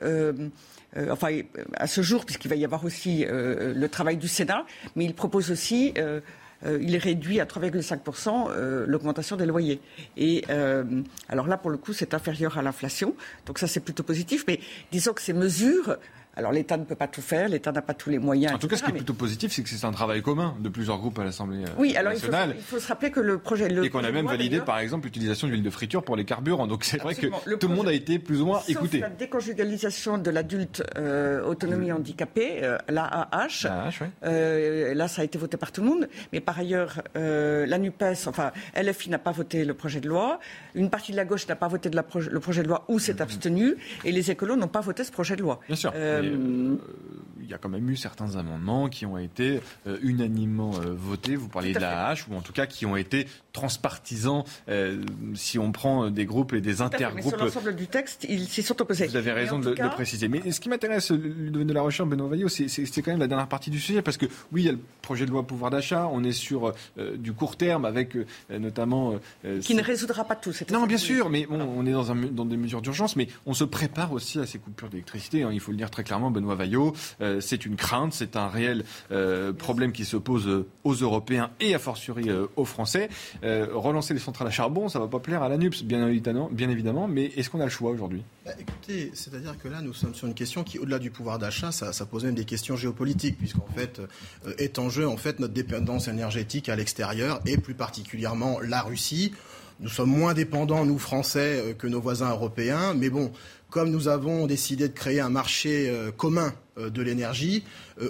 enfin, 1.11 1.27
à 1.75 1.87
ce 1.87 2.01
jour, 2.01 2.25
puisqu'il 2.25 2.47
va 2.47 2.55
y 2.55 2.65
avoir 2.65 2.83
aussi 2.85 3.25
le 3.27 3.87
travail 3.87 4.17
du 4.17 4.27
Sénat, 4.27 4.65
mais 4.95 5.05
il 5.05 5.13
propose 5.13 5.51
aussi 5.51 5.93
euh, 5.97 6.21
il 6.65 6.97
réduit 6.97 7.39
à 7.39 7.45
3,5% 7.45 8.47
euh, 8.49 8.85
l'augmentation 8.87 9.35
des 9.35 9.45
loyers. 9.45 9.79
Et 10.15 10.43
euh, 10.49 10.83
alors 11.29 11.47
là, 11.47 11.57
pour 11.57 11.69
le 11.69 11.77
coup, 11.77 11.93
c'est 11.93 12.13
inférieur 12.13 12.57
à 12.57 12.61
l'inflation. 12.61 13.15
Donc 13.45 13.59
ça, 13.59 13.67
c'est 13.67 13.79
plutôt 13.79 14.03
positif. 14.03 14.43
Mais 14.47 14.59
disons 14.91 15.13
que 15.13 15.21
ces 15.21 15.33
mesures 15.33 15.97
alors 16.37 16.51
l'État 16.51 16.77
ne 16.77 16.85
peut 16.85 16.95
pas 16.95 17.07
tout 17.07 17.21
faire, 17.21 17.49
l'État 17.49 17.71
n'a 17.71 17.81
pas 17.81 17.95
tous 17.95 18.11
les 18.11 18.19
moyens. 18.19 18.53
En 18.53 18.59
tout 18.59 18.67
cas, 18.67 18.77
ce 18.77 18.83
qui 18.83 18.91
est 18.91 18.93
plutôt 18.93 19.15
positif, 19.15 19.51
c'est 19.51 19.63
que 19.63 19.69
c'est 19.69 19.85
un 19.85 19.91
travail 19.91 20.21
commun 20.21 20.55
de 20.59 20.69
plusieurs 20.69 20.99
groupes 20.99 21.17
à 21.17 21.23
l'Assemblée 21.23 21.57
nationale. 21.57 21.81
Oui, 21.81 21.97
alors 21.97 22.13
Il, 22.13 22.19
faut, 22.61 22.79
se 22.79 22.87
rappeler 22.87 23.09
que 23.09 23.19
le 23.19 23.39
projet... 23.39 23.67
Le 23.69 23.83
et 23.83 23.89
qu'on 23.89 24.03
a 24.03 24.11
même 24.11 24.27
validé, 24.27 24.59
par 24.59 24.77
exemple, 24.77 25.05
l'utilisation 25.05 25.47
d'huile 25.47 25.63
de 25.63 25.69
friture 25.71 26.03
pour 26.03 26.15
les 26.15 26.25
carburants. 26.25 26.67
Donc 26.67 26.83
c'est 26.83 27.01
vrai 27.01 27.15
que 27.15 27.55
tout 27.55 27.67
le 27.67 27.75
monde 27.75 27.87
a 27.87 27.93
été 27.93 28.19
plus 28.19 28.41
ou 28.41 28.45
moins 28.45 28.59
Sauf 28.59 28.69
écouté. 28.69 28.99
la 28.99 29.09
déconjugalisation 29.09 30.19
de 30.19 30.29
l'adulte 30.29 30.83
euh, 30.97 31.43
autonomie 31.43 31.91
handicapée, 31.91 32.59
euh, 32.61 32.77
l'AAH, 32.87 33.67
euh, 34.23 34.93
là 34.93 35.07
ça 35.07 35.23
a 35.23 35.25
été 35.25 35.39
voté 35.39 35.57
par 35.57 35.71
tout 35.71 35.81
le 35.81 35.87
monde. 35.87 36.07
Mais 36.33 36.39
par 36.39 36.59
ailleurs, 36.59 37.01
la 37.15 37.77
NUPES, 37.79 38.27
enfin 38.27 38.51
LFI 38.75 39.09
n'a 39.09 39.19
pas 39.19 39.31
voté 39.31 39.65
le 39.65 39.73
projet 39.73 40.01
de 40.01 40.07
loi, 40.07 40.39
une 40.75 40.89
partie 40.89 41.11
de 41.11 41.17
la 41.17 41.25
gauche 41.25 41.47
n'a 41.47 41.55
pas 41.55 41.67
voté 41.67 41.89
de 41.89 41.95
la 41.95 42.05
le 42.29 42.39
projet 42.39 42.63
de 42.63 42.67
loi 42.67 42.85
ou 42.87 42.99
s'est 42.99 43.15
mmh. 43.15 43.21
abstenu, 43.21 43.75
et 44.05 44.11
les 44.11 44.29
écolos 44.31 44.55
n'ont 44.55 44.67
pas 44.67 44.81
voté 44.81 45.03
ce 45.03 45.11
projet 45.11 45.35
de 45.35 45.41
loi. 45.41 45.59
Bien 45.67 45.75
sûr. 45.75 45.93
Euh, 46.27 46.77
il 47.47 47.51
y 47.51 47.53
a 47.53 47.57
quand 47.57 47.69
même 47.69 47.89
eu 47.89 47.95
certains 47.95 48.35
amendements 48.35 48.89
qui 48.89 49.05
ont 49.05 49.17
été 49.17 49.61
unanimement 50.01 50.71
votés. 50.71 51.35
Vous 51.35 51.47
parlez 51.47 51.73
de 51.73 51.79
la 51.79 52.07
hache, 52.07 52.27
ou 52.27 52.35
en 52.35 52.41
tout 52.41 52.53
cas 52.53 52.65
qui 52.65 52.85
ont 52.85 52.95
été 52.95 53.27
transpartisans, 53.53 54.43
si 55.33 55.57
on 55.57 55.71
prend 55.71 56.09
des 56.09 56.25
groupes 56.25 56.53
et 56.53 56.61
des 56.61 56.81
intergroupes. 56.81 57.35
sur 57.35 57.37
l'ensemble 57.37 57.75
du 57.75 57.87
texte, 57.87 58.25
ils 58.29 58.47
s'y 58.47 58.63
sont 58.63 58.79
opposés. 58.81 59.07
Vous 59.07 59.15
avez 59.15 59.31
raison 59.31 59.59
de, 59.59 59.69
le 59.69 59.89
préciser. 59.89 60.27
Mais 60.27 60.51
ce 60.51 60.59
qui 60.59 60.69
m'intéresse, 60.69 61.11
de 61.11 61.73
la 61.73 61.81
recherche, 61.81 62.09
Benoît 62.09 62.27
Vaillot, 62.27 62.49
c'est 62.49 63.01
quand 63.01 63.11
même 63.11 63.19
la 63.19 63.27
dernière 63.27 63.47
partie 63.47 63.69
du 63.69 63.79
sujet, 63.79 64.01
parce 64.01 64.17
que 64.17 64.25
oui, 64.51 64.63
il 64.63 64.65
y 64.65 64.69
a 64.69 64.73
le 64.73 64.79
projet 65.01 65.25
de 65.25 65.31
loi 65.31 65.43
pouvoir 65.43 65.71
d'achat, 65.71 66.09
on 66.11 66.23
est 66.23 66.33
sur 66.33 66.73
du 67.15 67.33
court 67.33 67.55
terme, 67.55 67.85
avec 67.85 68.17
notamment... 68.49 69.15
qui 69.61 69.75
ne 69.75 69.83
résoudra 69.83 70.25
pas 70.25 70.35
tout. 70.35 70.51
Non, 70.71 70.85
bien 70.85 70.97
sûr, 70.97 71.29
mais 71.29 71.45
bon, 71.45 71.61
on 71.61 71.85
est 71.85 71.91
dans, 71.91 72.11
un, 72.11 72.15
dans 72.15 72.45
des 72.45 72.57
mesures 72.57 72.81
d'urgence, 72.81 73.15
mais 73.15 73.27
on 73.45 73.53
se 73.53 73.63
prépare 73.63 74.11
aussi 74.11 74.39
à 74.39 74.45
ces 74.45 74.59
coupures 74.59 74.89
d'électricité. 74.89 75.43
Hein, 75.43 75.49
il 75.51 75.59
faut 75.59 75.71
le 75.71 75.77
dire 75.77 75.89
très 75.89 76.03
clairement, 76.03 76.31
Benoît 76.31 76.55
Vaillot, 76.55 76.93
euh, 77.21 77.36
c'est 77.41 77.65
une 77.65 77.75
crainte, 77.75 78.13
c'est 78.13 78.35
un 78.35 78.47
réel 78.47 78.83
euh, 79.11 79.53
problème 79.53 79.91
qui 79.91 80.05
se 80.05 80.17
pose 80.17 80.47
euh, 80.47 80.67
aux 80.83 80.93
Européens 80.93 81.49
et 81.59 81.73
a 81.73 81.79
fortiori 81.79 82.29
aux 82.55 82.65
Français. 82.65 83.09
relancer 83.43 84.13
les 84.13 84.19
centrales 84.19 84.47
à 84.47 84.51
charbon, 84.51 84.89
ça 84.89 84.99
ne 84.99 85.03
va 85.03 85.09
pas 85.09 85.19
plaire 85.19 85.43
à 85.43 85.49
la 85.49 85.57
NUPS, 85.57 85.83
bien 85.83 86.07
évidemment, 86.07 87.07
mais 87.07 87.25
est-ce 87.35 87.49
qu'on 87.49 87.59
a 87.59 87.65
le 87.65 87.69
choix 87.69 87.91
aujourd'hui? 87.91 88.23
Bah, 88.45 88.51
Écoutez, 88.59 89.11
c'est-à-dire 89.13 89.55
que 89.61 89.67
là, 89.67 89.81
nous 89.81 89.93
sommes 89.93 90.13
sur 90.13 90.27
une 90.27 90.33
question 90.33 90.63
qui, 90.63 90.79
au-delà 90.79 90.99
du 90.99 91.11
pouvoir 91.11 91.39
d'achat, 91.39 91.71
ça, 91.71 91.93
ça, 91.93 92.05
pose 92.05 92.25
même 92.25 92.35
des 92.35 92.45
questions 92.45 92.75
géopolitiques, 92.75 93.37
puisqu'en 93.37 93.67
fait, 93.75 94.01
est 94.57 94.79
en 94.79 94.89
jeu 94.89 95.07
en 95.07 95.17
fait 95.17 95.39
notre 95.39 95.53
dépendance 95.53 96.07
énergétique 96.07 96.69
à 96.69 96.75
l'extérieur 96.75 97.39
et 97.45 97.57
plus 97.57 97.73
particulièrement 97.73 98.59
la 98.61 98.81
Russie. 98.81 99.33
Nous 99.79 99.89
sommes 99.89 100.09
moins 100.09 100.33
dépendants, 100.33 100.85
nous, 100.85 100.97
Français, 100.97 101.61
euh, 101.63 101.73
que 101.73 101.85
nos 101.85 102.01
voisins 102.01 102.31
européens. 102.31 102.95
Mais 102.95 103.09
bon, 103.09 103.31
comme 103.69 103.91
nous 103.91 104.07
avons 104.07 104.47
décidé 104.47 104.87
de 104.87 104.93
créer 104.93 105.19
un 105.19 105.29
marché 105.29 105.87
euh, 105.87 106.11
commun 106.11 106.47
euh, 106.47 106.51
de 106.77 107.01
l'énergie, 107.01 107.63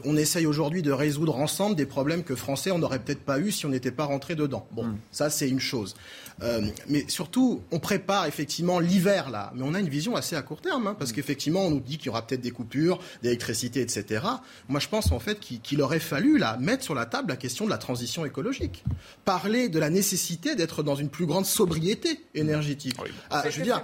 on 0.04 0.18
essaye 0.18 0.46
aujourd'hui 0.46 0.82
de 0.82 0.92
résoudre 0.92 1.38
ensemble 1.38 1.76
des 1.76 1.86
problèmes 1.86 2.24
que 2.24 2.36
Français, 2.36 2.72
on 2.72 2.80
n'aurait 2.80 3.00
peut-être 3.00 3.24
pas 3.24 3.40
eu 3.40 3.52
si 3.52 3.66
on 3.66 3.70
n'était 3.70 3.92
pas 3.92 4.06
rentré 4.06 4.36
dedans. 4.36 4.68
Bon, 4.72 4.86
mm. 4.86 4.98
ça, 5.12 5.30
c'est 5.30 5.50
une 5.50 5.60
chose. 5.60 5.96
Euh, 6.44 6.62
mais 6.88 7.06
surtout, 7.08 7.62
on 7.72 7.80
prépare 7.80 8.26
effectivement 8.28 8.80
l'hiver 8.80 9.30
là, 9.30 9.52
mais 9.56 9.64
on 9.64 9.74
a 9.74 9.80
une 9.80 9.90
vision 9.90 10.16
assez 10.16 10.36
à 10.36 10.42
court 10.42 10.62
terme, 10.62 10.88
hein, 10.88 10.96
parce 10.98 11.12
mm. 11.12 11.16
qu'effectivement, 11.16 11.62
on 11.66 11.72
nous 11.72 11.80
dit 11.80 11.98
qu'il 11.98 12.08
y 12.08 12.10
aura 12.10 12.26
peut-être 12.26 12.42
des 12.42 12.52
coupures, 12.52 13.00
d'électricité, 13.24 13.82
etc. 13.82 14.24
Moi, 14.68 14.80
je 14.80 14.88
pense 14.88 15.12
en 15.12 15.20
fait 15.20 15.40
qu'il 15.40 15.82
aurait 15.82 16.00
fallu 16.00 16.38
là 16.38 16.58
mettre 16.58 16.84
sur 16.84 16.94
la 16.94 17.06
table 17.06 17.30
la 17.30 17.38
question 17.38 17.66
de 17.66 17.70
la 17.70 17.78
transition 17.78 18.26
écologique, 18.26 18.84
parler 19.26 19.70
de 19.70 19.80
la 19.80 19.90
nécessité 19.90 20.56
d'être 20.56 20.84
dans 20.84 20.96
une 20.96 21.10
plus 21.10 21.26
grande 21.26 21.46
sobriété 21.46 22.20
énergétique. 22.36 22.98
Ah, 23.30 23.44
je 23.50 23.58
veux 23.58 23.64
dire, 23.64 23.82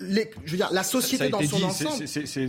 les, 0.00 0.30
je 0.44 0.52
veux 0.52 0.56
dire, 0.56 0.70
la 0.72 0.82
société 0.82 1.28
dans 1.28 1.42
son 1.42 1.62
ensemble. 1.62 2.04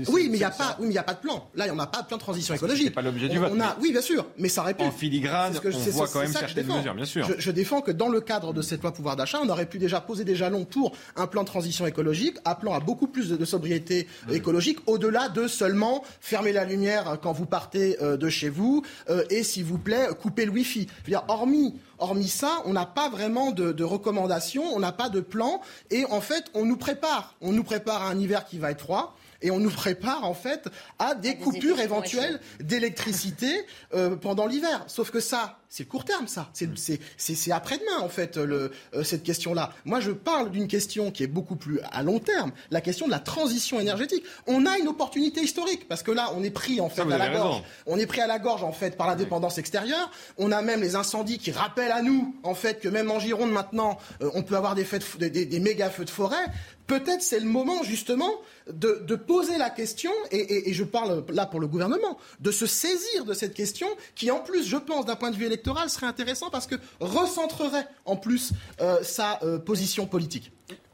oui, 0.10 0.28
mais 0.30 0.38
il 0.38 0.40
n'y 0.40 0.44
a 0.44 0.52
pas, 0.52 0.78
oui, 0.80 0.88
mais 0.88 0.94
il 0.94 0.98
a 0.98 1.04
pas 1.04 1.14
de 1.14 1.20
plan. 1.20 1.50
Là, 1.56 1.66
on 1.72 1.76
n'a 1.76 1.88
pas 1.88 2.02
de 2.02 2.08
plan 2.08 2.18
de 2.18 2.22
transition 2.22 2.54
écologique. 2.54 2.94
Pas 2.94 3.02
l'objet 3.02 3.28
du 3.28 3.38
vote. 3.38 3.52
On 3.54 3.60
a, 3.60 3.78
oui, 3.82 3.92
bien 3.92 4.02
sûr, 4.02 4.26
mais 4.38 4.50
ça 4.50 4.64
répond. 4.64 4.86
En 4.86 4.92
filigrane, 4.92 5.54
on 5.64 5.90
voit 5.92 6.08
quand 6.08 6.22
même 6.22 6.32
certaines 6.32 6.68
mesures, 6.68 6.96
bien 6.96 7.06
sûr. 7.06 7.28
Je, 7.28 7.34
je 7.38 7.52
défends 7.52 7.82
que 7.82 7.92
dans 7.92 8.08
le 8.08 8.22
cadre 8.22 8.54
de 8.54 8.62
cette 8.62 8.82
loi 8.82 8.94
pouvoir 8.94 9.16
d'achat, 9.16 9.41
on 9.44 9.50
aurait 9.50 9.66
pu 9.66 9.78
déjà 9.78 10.02
poser 10.02 10.24
des 10.24 10.36
jalons 10.36 10.66
pour 10.66 10.94
un 11.16 11.28
plan 11.28 11.42
de 11.42 11.48
transition 11.48 11.86
écologique, 11.86 12.38
appelant 12.46 12.74
à 12.74 12.80
beaucoup 12.80 13.08
plus 13.08 13.30
de, 13.30 13.46
sobriété 13.46 14.08
écologique, 14.32 14.80
au-delà 14.86 15.30
de 15.30 15.48
seulement 15.48 16.04
fermer 16.20 16.54
la 16.54 16.66
lumière 16.66 17.18
quand 17.22 17.32
vous 17.32 17.46
partez 17.46 17.98
euh, 18.02 18.18
de 18.18 18.30
chez 18.30 18.50
vous 18.50 18.84
euh, 19.10 19.24
et, 19.30 19.44
s'il 19.44 19.66
vous 19.66 19.78
plaît, 19.78 20.08
couper 20.20 20.46
le 20.46 20.52
Wi-Fi. 20.52 20.88
dire, 21.06 21.24
hormis 21.28 21.76
Hormis 22.00 22.30
ça, 22.30 22.64
on 22.66 22.74
n'a 22.74 22.88
pas 22.88 23.10
vraiment 23.10 23.52
de, 23.52 23.72
de 23.72 23.84
recommandations, 23.84 24.64
on 24.74 24.80
n'a 24.80 24.92
pas 24.92 25.10
de 25.10 25.20
plan, 25.20 25.62
et 25.92 26.04
en 26.06 26.20
fait, 26.20 26.46
on 26.56 26.66
nous 26.66 26.78
prépare. 26.78 27.36
On 27.42 27.52
nous 27.52 27.64
prépare 27.64 28.02
à 28.02 28.10
un 28.10 28.20
hiver 28.20 28.46
qui 28.46 28.58
va 28.58 28.72
être 28.72 28.82
froid 28.82 29.16
et 29.42 29.52
on 29.52 29.60
nous 29.60 29.70
prépare 29.70 30.24
en 30.24 30.34
fait 30.34 30.70
à 31.00 31.16
des, 31.16 31.36
coupures 31.36 31.80
éventuelles 31.80 32.40
d'électricité 32.60 33.66
euh, 33.94 34.16
pendant 34.16 34.48
l'hiver. 34.48 34.84
Sauf 34.88 35.12
que 35.12 35.20
ça, 35.20 35.60
c'est 35.72 35.86
court 35.86 36.04
terme, 36.04 36.28
ça. 36.28 36.52
C'est 36.54 37.52
après-demain, 37.54 38.02
en 38.02 38.10
fait, 38.10 38.36
le, 38.36 38.74
euh, 38.94 39.04
cette 39.06 39.24
question-là. 39.24 39.72
Moi, 39.86 40.02
je 40.02 40.12
parle 40.12 40.52
d'une 40.52 40.68
question 40.68 41.12
qui 41.12 41.24
est 41.24 41.28
beaucoup 41.28 41.56
plus 41.56 41.80
à 41.94 42.04
long 42.04 42.20
terme, 42.20 42.52
la 42.72 42.82
question 42.82 43.06
de 43.06 43.12
la 43.12 43.20
transition 43.20 43.80
énergétique. 43.80 44.26
On 44.48 44.66
a 44.66 44.78
une 44.78 44.90
opportunité 44.90 45.42
historique, 45.42 45.88
parce 45.88 46.04
que 46.04 46.12
là, 46.12 46.34
on 46.36 46.44
est 46.44 46.52
pris, 46.52 46.82
en 46.82 46.90
fait, 46.90 47.04
à 47.04 47.18
la 47.18 47.30
gorge. 47.30 47.64
On 47.86 47.98
est 47.98 48.06
pris 48.06 48.20
à 48.20 48.28
la 48.28 48.38
gorge, 48.38 48.64
en 48.64 48.74
fait, 48.74 48.98
par 48.98 49.08
la 49.08 49.16
dépendance 49.16 49.58
extérieure. 49.60 50.12
On 50.38 50.52
a 50.52 50.62
même 50.62 50.82
les 50.82 50.98
incendies 50.98 51.38
qui 51.38 51.52
rappellent 51.52 51.94
à 51.94 52.02
nous, 52.02 52.36
en 52.44 52.54
fait, 52.54 52.82
que 52.82 52.90
même 52.90 53.10
en 53.10 53.20
Gironde, 53.20 53.54
maintenant, 53.54 53.98
euh, 54.22 54.30
on 54.34 54.44
peut 54.44 54.58
avoir 54.58 54.76
des, 54.76 54.84
fêtes, 54.84 55.06
des, 55.20 55.46
des 55.46 55.60
méga 55.62 55.90
feux 55.90 56.04
de 56.04 56.10
forêt 56.10 56.52
peut-être 56.92 57.22
c'est 57.22 57.40
le 57.40 57.46
moment 57.46 57.84
justement 57.84 58.30
de, 58.72 59.16
poser 59.16 59.58
la 59.58 59.70
question, 59.70 60.12
et, 60.32 60.74
je 60.74 60.84
parle 60.84 61.24
là 61.30 61.46
pour 61.46 61.60
le 61.60 61.68
gouvernement, 61.68 62.18
de 62.40 62.52
se 62.52 62.66
saisir 62.66 63.26
de 63.26 63.34
cette 63.34 63.54
question 63.54 63.88
qui 64.16 64.30
en 64.32 64.40
plus, 64.40 64.66
je 64.66 64.78
pense, 64.78 65.06
d'un 65.06 65.16
point 65.16 65.32
de 65.32 65.36
vue 65.36 65.46
électoral, 65.46 65.61
serait 65.90 66.08
intéressant 66.08 66.50
parce 66.50 66.68
que 66.68 66.76
recentrerait 67.00 67.88
en 68.06 68.16
plus 68.16 68.52
euh, 68.82 69.04
sa 69.04 69.40
euh, 69.44 69.60
position 69.60 70.06
politique. 70.06 70.52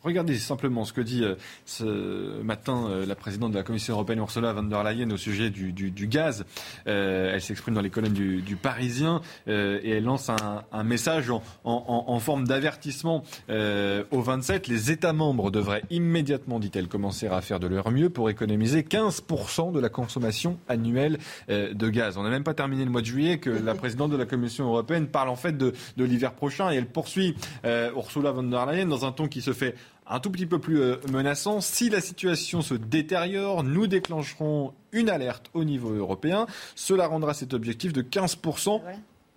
Regardez 0.08 0.38
simplement 0.38 0.86
ce 0.86 0.94
que 0.94 1.02
dit 1.02 1.26
euh, 1.26 1.36
ce 1.66 2.42
matin 2.42 2.88
euh, 2.90 3.06
la 3.06 3.16
présidente 3.16 3.52
de 3.52 3.58
la 3.58 3.64
Commission 3.64 3.94
européenne 3.94 4.19
Ursula 4.19 4.53
von 4.53 4.64
der 4.64 4.82
Leyen 4.86 5.11
au 5.11 5.18
sujet 5.18 5.50
du, 5.50 5.92
gaz. 6.08 6.45
Euh, 6.88 7.34
elle 7.34 7.42
s'exprime 7.42 7.76
dans 7.76 7.82
les 7.82 7.90
colonnes 7.90 8.14
du, 8.14 8.56
Parisien 8.56 9.22
et 9.48 9.90
elle 9.92 10.06
lance 10.06 10.30
un, 10.30 10.84
message 10.84 11.30
en, 11.64 12.19
forme 12.19 12.48
d'avertissement 12.48 13.24
aux 13.50 14.22
27. 14.22 14.68
Les 14.68 14.92
États 14.92 15.14
membres 15.14 15.52
devraient 15.52 15.84
immédiatement, 15.90 16.60
dit-elle, 16.60 16.88
commencer 16.88 17.27
à 17.27 17.42
faire 17.42 17.60
de 17.60 17.68
leur 17.68 17.92
mieux 17.92 18.10
pour 18.10 18.30
économiser 18.30 18.82
15% 18.84 19.74
de 19.74 19.80
la 19.80 19.90
consommation 19.90 20.58
annuelle 20.69 21.19
de 21.50 21.90
gaz. 21.90 22.18
On 22.18 22.24
n'a 22.24 22.30
même 22.30 22.44
pas 22.44 22.53
terminé 22.53 22.86
le 22.86 22.92
mois 22.92 23.02
de 23.02 23.06
juillet 23.06 23.38
que 23.40 23.50
la 23.50 23.76
présidente 23.76 24.11
de 24.11 24.18
la 24.18 24.26
Commission 24.26 24.66
européenne 24.66 25.08
parle 25.08 25.30
en 25.30 25.36
fait 25.36 25.58
de, 25.58 25.74
de 25.98 26.03
l'hiver 26.06 26.34
prochain 26.34 26.72
et 26.72 26.76
elle 26.76 26.88
poursuit 26.88 27.36
Ursula 27.64 28.32
von 28.32 28.44
der 28.44 28.66
Leyen 28.66 28.88
dans 28.88 29.06
un 29.06 29.11
ton 29.11 29.27
qui 29.27 29.42
se 29.42 29.53
fait 29.53 29.76
un 30.10 30.19
tout 30.19 30.32
petit 30.32 30.45
peu 30.45 30.60
plus 30.60 30.80
euh, 30.80 30.95
menaçant. 31.11 31.61
Si 31.61 31.90
la 31.90 32.02
situation 32.02 32.61
se 32.61 32.74
détériore, 32.74 33.64
nous 33.64 33.88
déclencherons 33.88 34.74
une 34.92 35.10
alerte 35.10 35.50
au 35.53 35.64
niveau 35.64 35.92
européen. 35.92 36.48
Cela 36.76 37.08
rendra 37.08 37.34
cet 37.34 37.53
objectif 37.53 37.94
de 37.94 38.02
15% 38.02 38.82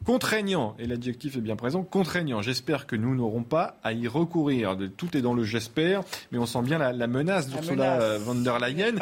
contraignant, 0.05 0.75
et 0.79 0.87
l'adjectif 0.87 1.37
est 1.37 1.41
bien 1.41 1.57
présent, 1.57 1.83
contraignant. 1.83 2.43
J'espère 2.43 2.87
que 2.87 2.97
nous 2.97 3.15
n'aurons 3.15 3.43
pas 3.43 3.79
à 3.83 3.93
y 3.93 4.09
recourir. 4.09 4.77
Tout 4.97 5.17
est 5.17 5.21
dans 5.21 5.35
le 5.35 5.45
j'espère, 5.45 6.03
mais 6.33 6.39
on 6.39 6.47
sent 6.47 6.63
bien 6.63 6.79
la, 6.79 7.07
menace 7.07 7.49
d'Ursula 7.49 8.19
von 8.19 8.37
der 8.37 8.59
Leyen. 8.59 8.95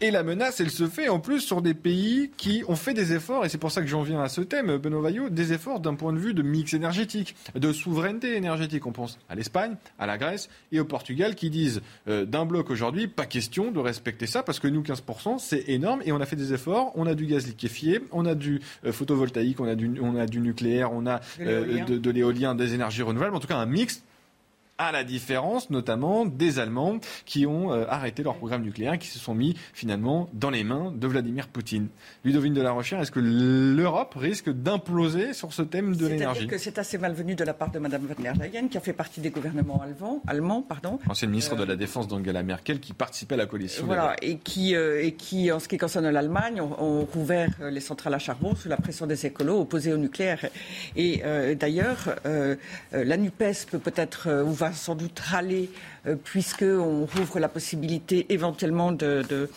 Et 0.00 0.10
la 0.10 0.22
menace, 0.22 0.60
elle 0.60 0.70
se 0.70 0.88
fait 0.88 1.08
en 1.08 1.20
plus 1.20 1.40
sur 1.40 1.62
des 1.62 1.74
pays 1.74 2.30
qui 2.36 2.62
ont 2.68 2.76
fait 2.76 2.94
des 2.94 3.12
efforts, 3.12 3.44
et 3.44 3.48
c'est 3.48 3.58
pour 3.58 3.70
ça 3.70 3.80
que 3.80 3.86
j'en 3.86 4.02
viens 4.02 4.22
à 4.22 4.28
ce 4.28 4.40
thème, 4.40 4.76
Benoît 4.76 5.02
Vaillot, 5.02 5.30
des 5.30 5.52
efforts 5.52 5.80
d'un 5.80 5.94
point 5.94 6.12
de 6.12 6.18
vue 6.18 6.34
de 6.34 6.42
mix 6.42 6.74
énergétique, 6.74 7.34
de 7.54 7.72
souveraineté 7.72 8.36
énergétique. 8.36 8.86
On 8.86 8.92
pense 8.92 9.18
à 9.28 9.34
l'Espagne, 9.34 9.76
à 9.98 10.06
la 10.06 10.18
Grèce 10.18 10.48
et 10.72 10.80
au 10.80 10.84
Portugal 10.84 11.34
qui 11.34 11.50
disent 11.50 11.80
euh, 12.08 12.24
d'un 12.24 12.44
bloc 12.44 12.70
aujourd'hui, 12.70 13.08
pas 13.08 13.26
question 13.26 13.70
de 13.70 13.78
respecter 13.78 14.26
ça, 14.26 14.42
parce 14.42 14.60
que 14.60 14.68
nous, 14.68 14.82
15%, 14.82 15.38
c'est 15.38 15.68
énorme, 15.68 16.02
et 16.04 16.12
on 16.12 16.20
a 16.20 16.26
fait 16.26 16.36
des 16.36 16.52
efforts, 16.52 16.92
on 16.94 17.06
a 17.06 17.14
du 17.14 17.26
gaz 17.26 17.46
liquéfié, 17.46 18.00
on 18.12 18.26
a 18.26 18.34
du 18.34 18.60
euh, 18.84 18.92
photovoltaïque, 18.92 19.60
on 19.60 19.66
a 19.66 19.74
du 19.74 19.90
on 20.00 20.09
a 20.16 20.26
du 20.26 20.40
nucléaire, 20.40 20.92
on 20.92 21.06
a 21.06 21.20
de 21.38 22.10
l'éolien, 22.10 22.54
des 22.54 22.74
énergies 22.74 23.02
renouvelables, 23.02 23.36
en 23.36 23.40
tout 23.40 23.48
cas 23.48 23.56
un 23.56 23.66
mix 23.66 24.02
à 24.80 24.92
la 24.92 25.04
différence 25.04 25.68
notamment 25.68 26.24
des 26.24 26.58
Allemands 26.58 26.98
qui 27.26 27.46
ont 27.46 27.70
euh, 27.70 27.84
arrêté 27.88 28.22
leur 28.22 28.36
programme 28.36 28.62
nucléaire, 28.62 28.98
qui 28.98 29.08
se 29.08 29.18
sont 29.18 29.34
mis 29.34 29.54
finalement 29.74 30.30
dans 30.32 30.48
les 30.48 30.64
mains 30.64 30.90
de 30.96 31.06
Vladimir 31.06 31.48
Poutine. 31.48 31.88
Ludovine 32.24 32.54
de 32.54 32.62
la 32.62 32.72
Rochère, 32.72 32.98
est-ce 33.00 33.10
que 33.10 33.20
l'Europe 33.20 34.14
risque 34.16 34.48
d'imploser 34.48 35.34
sur 35.34 35.52
ce 35.52 35.60
thème 35.60 35.96
de 35.96 36.06
l'énergie? 36.06 36.46
Que 36.46 36.56
c'est 36.56 36.78
assez 36.78 36.96
malvenu 36.96 37.34
de 37.34 37.44
la 37.44 37.52
part 37.52 37.70
de 37.70 37.78
Mme 37.78 38.06
von 38.06 38.22
der 38.22 38.34
Leyen, 38.36 38.68
qui 38.68 38.78
a 38.78 38.80
fait 38.80 38.94
partie 38.94 39.20
des 39.20 39.28
gouvernements 39.28 39.82
allemands, 39.82 40.22
allemands 40.26 40.62
pardon. 40.62 40.98
ancienne 41.06 41.30
ministre 41.30 41.56
de 41.56 41.64
la 41.64 41.76
Défense 41.76 42.08
d'Angela 42.08 42.42
Merkel, 42.42 42.80
qui 42.80 42.94
participait 42.94 43.34
à 43.34 43.38
la 43.38 43.46
coalition. 43.46 43.84
Voilà, 43.84 44.16
et 44.22 44.38
qui, 44.38 44.74
euh, 44.74 45.04
et 45.04 45.12
qui, 45.12 45.52
en 45.52 45.60
ce 45.60 45.68
qui 45.68 45.76
concerne 45.76 46.08
l'Allemagne, 46.08 46.62
ont, 46.62 47.04
rouvert 47.12 47.50
euh, 47.60 47.70
les 47.70 47.80
centrales 47.80 48.14
à 48.14 48.18
charbon 48.18 48.54
sous 48.54 48.70
la 48.70 48.78
pression 48.78 49.06
des 49.06 49.26
écolos 49.26 49.60
opposés 49.60 49.92
au 49.92 49.98
nucléaire. 49.98 50.46
Et 50.96 51.22
d'ailleurs, 51.58 52.16
la 52.92 53.16
NUPES 53.16 53.66
peut 53.70 53.78
peut-être, 53.78 54.42
ou 54.44 54.52
sans 54.72 54.94
doute 54.94 55.18
râler 55.18 55.70
euh, 56.06 56.16
puisqu'on 56.16 57.04
rouvre 57.04 57.38
la 57.38 57.48
possibilité 57.48 58.26
éventuellement 58.30 58.92
de, 58.92 59.48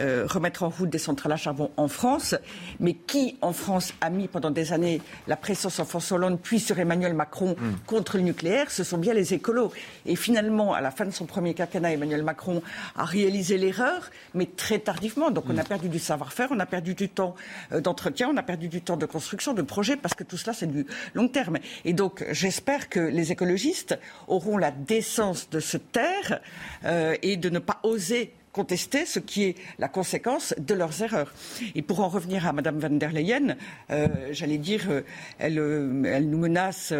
euh, 0.00 0.26
remettre 0.26 0.62
en 0.62 0.68
route 0.68 0.90
des 0.90 0.98
centrales 0.98 1.32
à 1.32 1.36
charbon 1.36 1.70
en 1.76 1.88
France. 1.88 2.34
Mais 2.80 2.94
qui, 2.94 3.36
en 3.40 3.52
France, 3.52 3.92
a 4.00 4.10
mis 4.10 4.28
pendant 4.28 4.50
des 4.50 4.72
années 4.72 5.00
la 5.26 5.36
pression 5.36 5.70
sur 5.70 5.86
François 5.86 6.16
Hollande, 6.16 6.38
puis 6.42 6.60
sur 6.60 6.78
Emmanuel 6.78 7.14
Macron 7.14 7.56
hmm. 7.58 7.76
contre 7.86 8.16
le 8.16 8.22
nucléaire? 8.22 8.70
Ce 8.70 8.84
sont 8.84 8.98
bien 8.98 9.14
les 9.14 9.34
écolos. 9.34 9.72
Et 10.04 10.16
finalement, 10.16 10.74
à 10.74 10.80
la 10.80 10.90
fin 10.90 11.04
de 11.04 11.10
son 11.10 11.26
premier 11.26 11.54
quinquennat, 11.54 11.92
Emmanuel 11.92 12.22
Macron 12.22 12.62
a 12.94 13.04
réalisé 13.04 13.58
l'erreur, 13.58 14.10
mais 14.34 14.46
très 14.46 14.78
tardivement. 14.78 15.30
Donc 15.30 15.44
on 15.48 15.56
a 15.56 15.62
hmm. 15.62 15.66
perdu 15.66 15.88
du 15.88 15.98
savoir-faire, 15.98 16.48
on 16.50 16.60
a 16.60 16.66
perdu 16.66 16.94
du 16.94 17.08
temps 17.08 17.34
euh, 17.72 17.80
d'entretien, 17.80 18.28
on 18.32 18.36
a 18.36 18.42
perdu 18.42 18.68
du 18.68 18.82
temps 18.82 18.96
de 18.96 19.06
construction, 19.06 19.52
de 19.54 19.62
projet, 19.62 19.96
parce 19.96 20.14
que 20.14 20.24
tout 20.24 20.36
cela, 20.36 20.52
c'est 20.52 20.70
du 20.70 20.86
long 21.14 21.28
terme. 21.28 21.58
Et 21.84 21.92
donc 21.92 22.24
j'espère 22.30 22.88
que 22.88 23.00
les 23.00 23.32
écologistes 23.32 23.98
auront 24.28 24.58
la 24.58 24.70
décence 24.70 25.48
de 25.50 25.60
se 25.60 25.76
taire 25.76 26.40
euh, 26.84 27.16
et 27.22 27.36
de 27.36 27.50
ne 27.50 27.58
pas 27.58 27.80
oser 27.82 28.32
contester 28.56 29.04
ce 29.04 29.18
qui 29.18 29.44
est 29.44 29.54
la 29.78 29.88
conséquence 29.88 30.54
de 30.56 30.72
leurs 30.72 31.02
erreurs. 31.02 31.34
Et 31.74 31.82
pour 31.82 32.00
en 32.00 32.08
revenir 32.08 32.46
à 32.46 32.54
Madame 32.54 32.78
van 32.78 32.88
der 32.88 33.12
Leyen, 33.12 33.56
euh, 33.90 34.08
j'allais 34.32 34.56
dire, 34.56 34.84
euh, 34.88 35.02
elle, 35.38 35.58
euh, 35.58 36.02
elle, 36.06 36.30
nous 36.30 36.38
menace. 36.38 36.92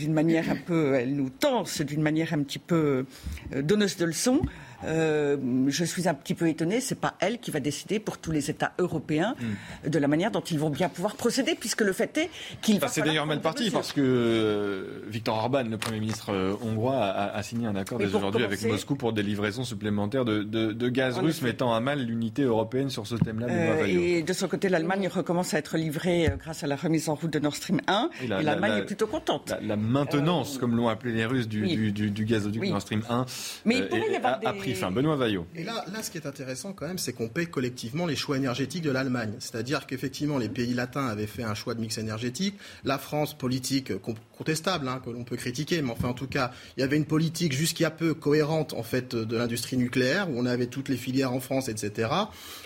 d'une 0.00 0.12
manière 0.12 0.48
un 0.50 0.60
peu, 0.70 0.94
elle 0.94 1.14
nous 1.16 1.30
tense 1.30 1.80
d'une 1.80 2.00
manière 2.00 2.32
un 2.32 2.42
petit 2.44 2.60
peu 2.60 3.06
donneuse 3.50 3.96
de 3.96 4.04
leçons. 4.04 4.40
Euh, 4.84 5.36
je 5.68 5.84
suis 5.84 6.08
un 6.08 6.14
petit 6.14 6.34
peu 6.34 6.48
étonné, 6.48 6.80
c'est 6.80 6.94
pas 6.94 7.14
elle 7.20 7.38
qui 7.38 7.50
va 7.50 7.60
décider 7.60 7.98
pour 7.98 8.18
tous 8.18 8.30
les 8.30 8.50
États 8.50 8.72
européens 8.78 9.34
hmm. 9.40 9.88
de 9.90 9.98
la 9.98 10.08
manière 10.08 10.30
dont 10.30 10.40
ils 10.40 10.58
vont 10.58 10.70
bien 10.70 10.88
pouvoir 10.88 11.16
procéder, 11.16 11.56
puisque 11.58 11.80
le 11.80 11.92
fait 11.92 12.16
est 12.16 12.30
qu'il 12.62 12.78
va. 12.78 12.88
c'est 12.88 13.02
d'ailleurs 13.02 13.26
mal 13.26 13.40
parti 13.40 13.70
parce 13.70 13.92
que 13.92 14.00
euh, 14.00 15.00
Viktor 15.08 15.36
Orban, 15.36 15.64
le 15.64 15.78
Premier 15.78 16.00
ministre 16.00 16.32
euh, 16.32 16.54
hongrois, 16.62 16.98
a, 16.98 17.42
signé 17.42 17.66
un 17.66 17.76
accord 17.76 17.98
dès 17.98 18.14
aujourd'hui 18.14 18.44
avec 18.44 18.62
Moscou 18.62 18.94
pour 18.94 19.12
des 19.12 19.22
livraisons 19.22 19.64
supplémentaires 19.64 20.24
de, 20.24 20.42
de, 20.42 20.88
gaz 20.88 21.18
russe, 21.18 21.42
mettant 21.42 21.74
à 21.74 21.80
mal 21.80 22.00
l'unité 22.00 22.42
européenne 22.42 22.90
sur 22.90 23.06
ce 23.06 23.16
thème-là. 23.16 23.86
et 23.86 24.22
de 24.22 24.32
son 24.32 24.48
côté, 24.48 24.68
l'Allemagne 24.68 25.08
recommence 25.08 25.54
à 25.54 25.58
être 25.58 25.76
livrée 25.76 26.32
grâce 26.38 26.62
à 26.64 26.66
la 26.66 26.76
remise 26.76 27.08
en 27.08 27.14
route 27.14 27.32
de 27.32 27.38
Nord 27.38 27.56
Stream 27.56 27.80
1. 27.86 28.10
Et, 28.22 28.26
l'Allemagne 28.28 28.78
est 28.78 28.86
plutôt 28.86 29.06
contente. 29.06 29.52
La, 29.62 29.76
maintenance, 29.76 30.58
comme 30.58 30.76
l'ont 30.76 30.88
appelé 30.88 31.12
les 31.12 31.26
Russes, 31.26 31.48
du, 31.48 31.92
du, 31.92 32.10
du, 32.10 32.24
gazoduc 32.24 32.62
Nord 32.64 32.80
Stream 32.80 33.02
1. 33.08 33.26
Mais 33.64 33.78
il 33.78 33.88
pourrait 33.88 34.12
y 34.12 34.16
avoir 34.16 34.38
des 34.38 34.67
Benoît 34.90 35.16
Vaillot. 35.16 35.46
Et 35.54 35.64
là, 35.64 35.84
là, 35.92 36.02
ce 36.02 36.10
qui 36.10 36.18
est 36.18 36.26
intéressant 36.26 36.72
quand 36.72 36.86
même, 36.86 36.98
c'est 36.98 37.12
qu'on 37.12 37.28
paie 37.28 37.46
collectivement 37.46 38.06
les 38.06 38.16
choix 38.16 38.36
énergétiques 38.36 38.82
de 38.82 38.90
l'Allemagne. 38.90 39.34
C'est-à-dire 39.38 39.86
qu'effectivement, 39.86 40.38
les 40.38 40.48
pays 40.48 40.74
latins 40.74 41.06
avaient 41.06 41.26
fait 41.26 41.42
un 41.42 41.54
choix 41.54 41.74
de 41.74 41.80
mix 41.80 41.98
énergétique. 41.98 42.56
La 42.84 42.98
France, 42.98 43.36
politique 43.36 43.92
contestable, 44.36 44.88
hein, 44.88 45.00
que 45.04 45.10
l'on 45.10 45.24
peut 45.24 45.36
critiquer, 45.36 45.82
mais 45.82 45.90
enfin, 45.90 46.08
en 46.08 46.14
tout 46.14 46.26
cas, 46.26 46.52
il 46.76 46.80
y 46.80 46.82
avait 46.82 46.96
une 46.96 47.06
politique 47.06 47.52
jusqu'à 47.52 47.90
peu 47.90 48.14
cohérente, 48.14 48.72
en 48.74 48.82
fait, 48.82 49.14
de 49.14 49.36
l'industrie 49.36 49.76
nucléaire, 49.76 50.30
où 50.30 50.34
on 50.38 50.46
avait 50.46 50.66
toutes 50.66 50.88
les 50.88 50.96
filières 50.96 51.32
en 51.32 51.40
France, 51.40 51.68
etc. 51.68 52.10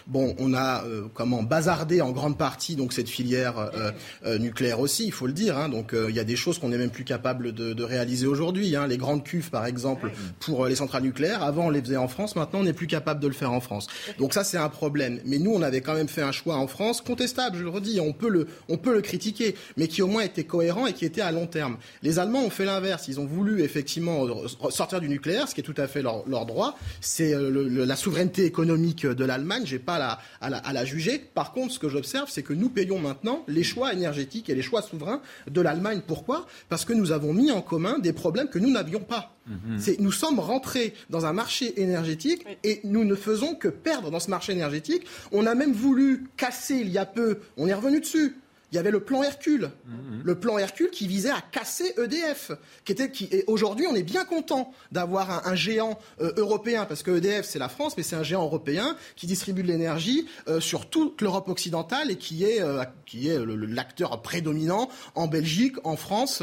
Bon, 0.07 0.35
on 0.39 0.55
a 0.55 0.85
euh, 0.85 1.05
comment 1.15 1.43
bazardé 1.43 2.01
en 2.01 2.11
grande 2.11 2.37
partie 2.37 2.77
donc 2.77 2.93
cette 2.93 3.09
filière 3.09 3.59
euh, 3.59 3.91
euh, 4.25 4.39
nucléaire 4.39 4.81
aussi, 4.81 5.07
il 5.07 5.13
faut 5.13 5.27
le 5.27 5.33
dire. 5.33 5.57
Hein. 5.59 5.69
donc 5.69 5.95
il 6.09 6.15
y 6.15 6.21
a 6.21 6.25
des 6.25 6.37
choses 6.37 6.59
qu'on 6.59 6.69
n'est 6.69 6.79
même 6.79 6.91
plus 6.91 7.05
capable 7.05 7.53
de, 7.53 7.73
de 7.73 7.85
réaliser 7.85 8.27
aujourd'hui. 8.27 8.77
Hein. 8.77 8.87
les 8.87 8.97
grandes 8.97 9.25
cuves, 9.25 9.51
par 9.51 9.67
exemple, 9.67 10.11
pour 10.41 10.67
les 10.67 10.77
centrales 10.77 11.03
nucléaires, 11.03 11.43
avant 11.43 11.67
on 11.67 11.71
les 11.71 11.81
faisait 11.81 11.97
en 11.97 12.09
France, 12.09 12.37
maintenant 12.37 12.61
on 12.61 12.65
n'est 12.65 12.73
plus 12.73 12.87
capable 12.87 13.21
de 13.21 13.29
le 13.29 13.35
faire 13.35 13.53
en 13.53 13.61
France. 13.61 13.87
Donc 14.19 14.35
ça 14.35 14.45
c'est 14.45 14.59
un 14.59 14.69
problème. 14.69 15.21
Mais 15.25 15.39
nous 15.39 15.53
on 15.53 15.63
avait 15.63 15.81
quand 15.81 15.95
même 15.95 16.09
fait 16.09 16.23
un 16.23 16.33
choix 16.33 16.57
en 16.57 16.67
France 16.67 17.01
contestable, 17.01 17.57
je 17.59 17.63
le 17.63 17.71
redis, 17.71 18.01
on 18.01 18.13
peut 18.13 18.29
le, 18.29 18.49
on 18.69 18.77
peut 18.77 18.95
le 18.95 19.01
critiquer, 19.01 19.55
mais 19.77 19.89
qui 19.89 20.03
au 20.03 20.07
moins 20.07 20.23
était 20.23 20.45
cohérent 20.45 20.87
et 20.87 20.93
qui 20.93 21.05
était 21.05 21.21
à 21.21 21.33
long 21.33 21.47
terme. 21.47 21.77
Les 22.03 22.19
Allemands 22.19 22.45
ont 22.45 22.51
fait 22.51 22.65
l'inverse. 22.65 23.09
Ils 23.09 23.21
ont 23.21 23.27
voulu 23.27 23.63
effectivement 23.63 24.27
sortir 24.71 25.01
du 25.01 25.09
nucléaire, 25.09 25.49
ce 25.49 25.55
qui 25.55 25.61
est 25.61 25.65
tout 25.65 25.75
à 25.77 25.87
fait 25.87 26.03
leur, 26.03 26.29
leur 26.29 26.47
droit. 26.47 26.77
C'est 27.01 27.35
la 27.35 27.97
souveraineté 27.97 28.45
économique 28.45 29.07
de 29.07 29.25
l'Allemagne. 29.25 29.63
J'ai 29.65 29.79
pas 29.79 29.92
à 29.95 30.73
la, 30.73 30.85
juger. 30.85 31.19
Par 31.19 31.53
contre, 31.53 31.73
ce 31.75 31.79
que 31.79 31.89
j'observe, 31.89 32.29
c'est 32.31 32.43
que 32.43 32.53
nous 32.53 32.69
payons 32.69 32.99
maintenant 32.99 33.45
les 33.49 33.63
choix 33.63 33.93
énergétiques 33.93 34.49
et 34.49 34.55
les 34.55 34.63
choix 34.63 34.83
souverains 34.83 35.23
de 35.51 35.61
l'Allemagne. 35.61 36.01
Pourquoi? 36.07 36.47
Parce 36.69 36.85
que 36.85 36.93
nous 36.93 37.13
avons 37.13 37.33
mis 37.33 37.51
en 37.51 37.63
commun 37.63 37.99
des 37.99 38.13
problèmes 38.13 38.49
que 38.49 38.59
nous 38.59 38.71
n'avions 38.71 39.01
pas. 39.01 39.35
Mhm. 39.47 39.97
Nous 39.99 40.13
sommes 40.13 40.39
rentrés 40.39 40.95
dans 41.11 41.27
un 41.27 41.33
marché 41.33 41.81
énergétique 41.81 42.47
et 42.63 42.81
nous 42.85 43.05
ne 43.05 43.15
faisons 43.15 43.55
que 43.55 43.69
perdre 43.69 44.11
dans 44.11 44.21
ce 44.21 44.31
marché 44.31 44.53
énergétique. 44.53 45.07
On 45.33 45.47
a 45.47 45.55
même 45.55 45.73
voulu 45.73 46.25
casser 46.37 46.77
il 46.77 46.91
y 46.91 46.99
a 46.99 47.07
peu, 47.07 47.41
on 47.57 47.67
est 47.67 47.75
revenu 47.75 48.01
dessus, 48.01 48.37
il 48.73 48.77
y 48.77 48.79
avait 48.79 48.91
le 48.91 49.01
plan 49.01 49.23
Hercule. 49.23 49.71
Mhm. 49.87 50.23
Le 50.25 50.35
plan 50.35 50.57
Hercule 50.57 50.91
qui 50.91 51.07
visait 51.07 51.31
à 51.31 51.43
casser 51.43 51.95
EDF. 51.99 52.53
Qui 52.85 52.93
était, 52.93 53.11
qui, 53.11 53.29
et 53.31 53.45
aujourd'hui, 53.47 53.87
on 53.87 53.95
est 53.95 54.03
bien 54.03 54.25
content 54.25 54.73
d'avoir 54.91 55.47
un, 55.47 55.55
géant 55.55 55.99
euh, 56.21 56.33
européen, 56.39 56.87
parce 56.87 57.03
que 57.03 57.11
EDF, 57.11 57.45
c'est 57.45 57.59
la 57.59 57.69
France, 57.69 57.95
mais 57.97 58.03
c'est 58.03 58.17
un 58.17 58.23
géant 58.23 58.45
européen 58.45 58.97
qui 59.15 59.27
distribue 59.27 59.63
de 59.63 59.69
l'énergie 59.69 60.27
euh, 60.49 60.59
sur 60.59 60.89
toute 60.89 61.21
l'Europe 61.21 61.49
occidentale 61.49 62.11
et 62.11 62.17
qui 62.17 62.45
est, 62.45 62.63
euh, 62.63 62.83
qui 63.05 63.29
est 63.29 63.39
l'acteur 63.45 64.23
prédominant 64.23 64.89
en 65.15 65.27
Belgique, 65.27 65.77
en 65.85 65.97
France 65.97 66.43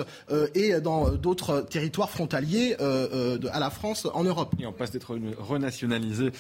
et 0.54 0.80
dans 0.80 1.10
d'autres 1.12 1.62
territoires 1.62 2.10
frontaliers 2.10 2.76
de, 2.80 3.48
à 3.48 3.60
la 3.60 3.70
France 3.70 4.08
en 4.14 4.24
Europe. 4.24 4.54
Et 4.60 4.66
on 4.66 4.74
passe 4.74 4.92
d'être 4.92 5.18
renationalisé 5.40 6.32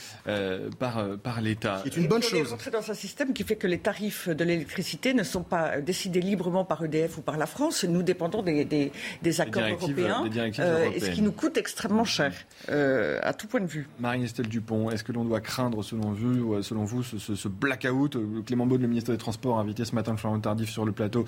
par, 0.77 1.17
par 1.17 1.41
l'État. 1.41 1.81
C'est 1.83 1.97
une 1.97 2.07
bonne 2.07 2.21
chose. 2.21 2.53
On 2.53 2.67
est 2.67 2.71
dans 2.71 2.91
un 2.91 2.93
système 2.93 3.33
qui 3.33 3.43
fait 3.43 3.55
que 3.55 3.67
les 3.67 3.79
tarifs 3.79 4.29
de 4.29 4.43
l'électricité 4.43 5.13
ne 5.13 5.23
sont 5.23 5.43
pas 5.43 5.78
décidé 5.81 6.21
librement 6.21 6.65
par 6.65 6.83
EDF 6.83 7.17
ou 7.17 7.21
par 7.21 7.37
la 7.37 7.45
France. 7.45 7.83
Nous 7.83 8.03
dépendons 8.03 8.41
des, 8.41 8.65
des, 8.65 9.41
accords 9.41 9.63
européens, 9.63 10.25
euh, 10.59 10.89
et 10.93 10.99
ce 10.99 11.09
qui 11.11 11.21
nous 11.21 11.31
coûte 11.31 11.57
extrêmement 11.57 12.05
cher 12.05 12.33
euh, 12.69 13.19
à 13.23 13.33
tout 13.33 13.47
point 13.47 13.61
de 13.61 13.65
vue. 13.65 13.87
Marie-Estelle 13.99 14.47
Dupont, 14.47 14.89
est-ce 14.89 15.03
que 15.03 15.11
l'on 15.11 15.25
doit 15.25 15.41
craindre, 15.41 15.83
selon 15.83 16.11
vous, 16.11 16.53
euh, 16.53 16.61
selon 16.61 16.83
vous 16.83 17.03
ce, 17.03 17.17
ce, 17.17 17.47
blackout? 17.47 18.17
Clément 18.45 18.65
Beaune, 18.65 18.81
le 18.81 18.87
ministre 18.87 19.11
des 19.11 19.17
Transports, 19.17 19.59
invité 19.59 19.85
ce 19.85 19.95
matin 19.95 20.15
Florent 20.17 20.39
Tardif 20.39 20.69
sur 20.69 20.85
le 20.85 20.91
plateau, 20.91 21.25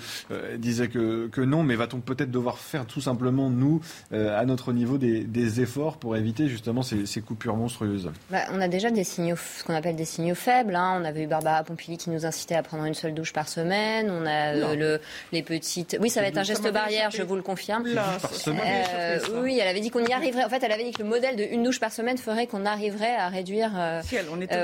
disait 0.57 0.87
que, 0.87 1.27
que 1.27 1.41
non, 1.41 1.63
mais 1.63 1.75
va-t-on 1.75 1.99
peut-être 1.99 2.31
devoir 2.31 2.57
faire 2.57 2.85
tout 2.85 3.01
simplement, 3.01 3.49
nous, 3.49 3.81
à 4.11 4.45
notre 4.45 4.73
niveau, 4.73 4.97
des, 4.97 5.23
des, 5.23 5.61
efforts 5.61 5.97
pour 5.97 6.15
éviter 6.15 6.47
justement 6.47 6.81
ces, 6.81 7.05
ces 7.05 7.21
coupures 7.21 7.55
monstrueuses? 7.55 8.11
Bah, 8.29 8.43
On 8.51 8.61
a 8.61 8.67
déjà 8.67 8.91
des 8.91 9.03
signaux, 9.03 9.35
ce 9.35 9.63
qu'on 9.63 9.73
appelle 9.73 9.95
des 9.95 10.05
signaux 10.05 10.35
faibles. 10.35 10.75
Hein. 10.75 10.99
On 11.01 11.05
avait 11.05 11.23
eu 11.23 11.27
Barbara 11.27 11.63
Pompili 11.63 11.97
qui 11.97 12.09
nous 12.09 12.25
incitait 12.25 12.55
à 12.55 12.63
prendre 12.63 12.85
une 12.85 12.93
seule 12.93 13.13
douche 13.13 13.33
par 13.33 13.47
semaine. 13.47 14.09
On 14.09 14.25
a 14.25 14.40
euh, 14.47 14.75
le, 14.75 15.01
les 15.31 15.43
petites. 15.43 15.97
Oui, 15.99 16.09
ça 16.09 16.21
va 16.21 16.27
être 16.27 16.37
un 16.37 16.43
geste 16.43 16.71
barrière, 16.71 17.11
je 17.11 17.23
vous 17.23 17.35
le 17.35 17.41
confirme. 17.41 17.85
Euh, 17.87 19.19
oui, 19.41 19.59
elle 19.61 19.67
avait 19.67 19.79
dit 19.79 19.89
qu'on 19.89 20.05
y 20.05 20.11
arriverait. 20.11 20.43
En 20.43 20.49
fait, 20.49 20.63
elle 20.63 20.71
avait 20.71 20.83
dit 20.83 20.91
que 20.91 21.03
le 21.03 21.09
modèle 21.09 21.35
de 21.35 21.43
une 21.43 21.63
douche 21.63 21.79
par 21.79 21.91
semaine 21.91 22.17
ferait 22.17 22.47
qu'on 22.47 22.65
arriverait 22.65 23.15
à 23.15 23.29
réduire. 23.29 23.71
Euh, 23.77 24.01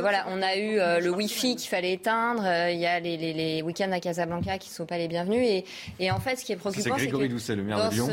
voilà, 0.02 0.26
on 0.30 0.42
a 0.42 0.56
eu 0.58 0.78
le 1.02 1.10
Wi-Fi 1.10 1.56
qu'il 1.56 1.70
fallait 1.70 1.94
éteindre. 1.94 2.44
Il 2.70 2.78
y 2.80 2.86
a 2.86 3.00
les, 3.00 3.18
les, 3.18 3.34
les 3.34 3.62
week-ends 3.62 3.92
à 3.92 4.00
Casablanca 4.00 4.58
qui 4.58 4.70
ne 4.70 4.76
sont 4.76 4.86
pas 4.86 4.98
les 4.98 5.08
bienvenus. 5.08 5.46
Et, 5.48 5.66
et 6.00 6.12
en 6.12 6.20
fait, 6.20 6.36
ce 6.36 6.46
qui 6.46 6.52
est 6.52 6.58
préoccupant, 6.58 6.96
c'est 6.98 7.08
que 7.08 7.28
Doucet, 7.28 7.56
le 7.56 7.64
maire 7.64 7.90
de 7.90 7.96
Lyon 7.96 8.10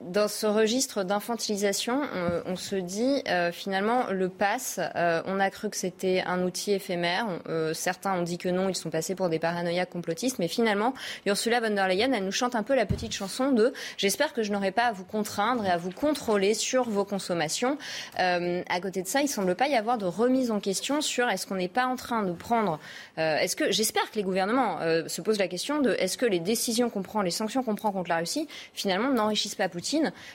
dans 0.00 0.28
ce 0.28 0.46
registre 0.46 1.04
d'infantilisation, 1.04 2.00
on, 2.46 2.56
se 2.56 2.74
dit 2.74 3.22
euh, 3.28 3.52
finalement 3.52 4.06
le 4.10 4.30
pass, 4.30 4.80
euh, 4.96 5.20
on 5.26 5.38
a 5.38 5.50
cru 5.50 5.68
que 5.68 5.76
c'était 5.76 6.22
un 6.26 6.42
outil 6.42 6.72
éphémère. 6.72 7.26
Euh, 7.48 7.74
certains 7.74 8.14
ont 8.14 8.22
dit 8.22 8.38
que 8.38 8.48
non, 8.48 8.70
ils 8.70 8.74
sont 8.74 8.88
passés 8.88 9.14
pour 9.14 9.28
des 9.28 9.38
paranoïaques 9.38 9.90
complotistes, 9.90 10.38
mais 10.38 10.48
finalement, 10.48 10.94
Ursula 11.26 11.60
von 11.60 11.74
der 11.74 11.86
Leyen, 11.86 12.12
elle 12.14 12.24
nous 12.24 12.32
chante 12.32 12.54
un 12.54 12.62
peu 12.62 12.74
la 12.74 12.86
petite 12.86 13.12
chanson 13.12 13.52
de 13.52 13.74
J'espère 13.98 14.32
que 14.32 14.42
je 14.42 14.52
n'aurai 14.52 14.70
pas 14.70 14.84
à 14.84 14.92
vous 14.92 15.04
contraindre 15.04 15.66
et 15.66 15.70
à 15.70 15.76
vous 15.76 15.90
contrôler 15.90 16.54
sur 16.54 16.88
vos 16.88 17.04
consommations. 17.04 17.76
à 18.16 18.80
côté 18.80 19.02
de 19.02 19.08
ça, 19.08 19.20
il 19.20 19.28
semble 19.28 19.54
pas 19.54 19.68
y 19.68 19.74
avoir 19.74 19.98
de 19.98 20.06
remise 20.06 20.50
en 20.50 20.60
question 20.60 21.02
sur 21.02 21.28
est-ce 21.28 21.46
qu'on 21.46 21.56
n'est 21.56 21.68
pas 21.68 21.84
en 21.84 21.96
train 21.96 22.22
de 22.22 22.32
prendre. 22.32 22.80
est-ce 23.18 23.54
que 23.54 23.70
j'espère 23.70 24.10
que 24.10 24.16
les 24.16 24.22
gouvernements 24.22 24.78
se 25.06 25.20
posent 25.20 25.38
la 25.38 25.48
question 25.48 25.80
de 25.80 25.92
est-ce 25.98 26.16
que 26.16 26.26
les 26.26 26.40
décisions 26.40 26.88
qu'on 26.88 27.02
prend, 27.02 27.20
les 27.20 27.30
sanctions 27.30 27.62
qu'on 27.62 27.74
prend 27.74 27.92
contre 27.92 28.08
la 28.08 28.18
Russie, 28.18 28.48
finalement 28.72 29.10
n'enrichissent 29.10 29.54
pas 29.54 29.68
Poutine? 29.68 29.89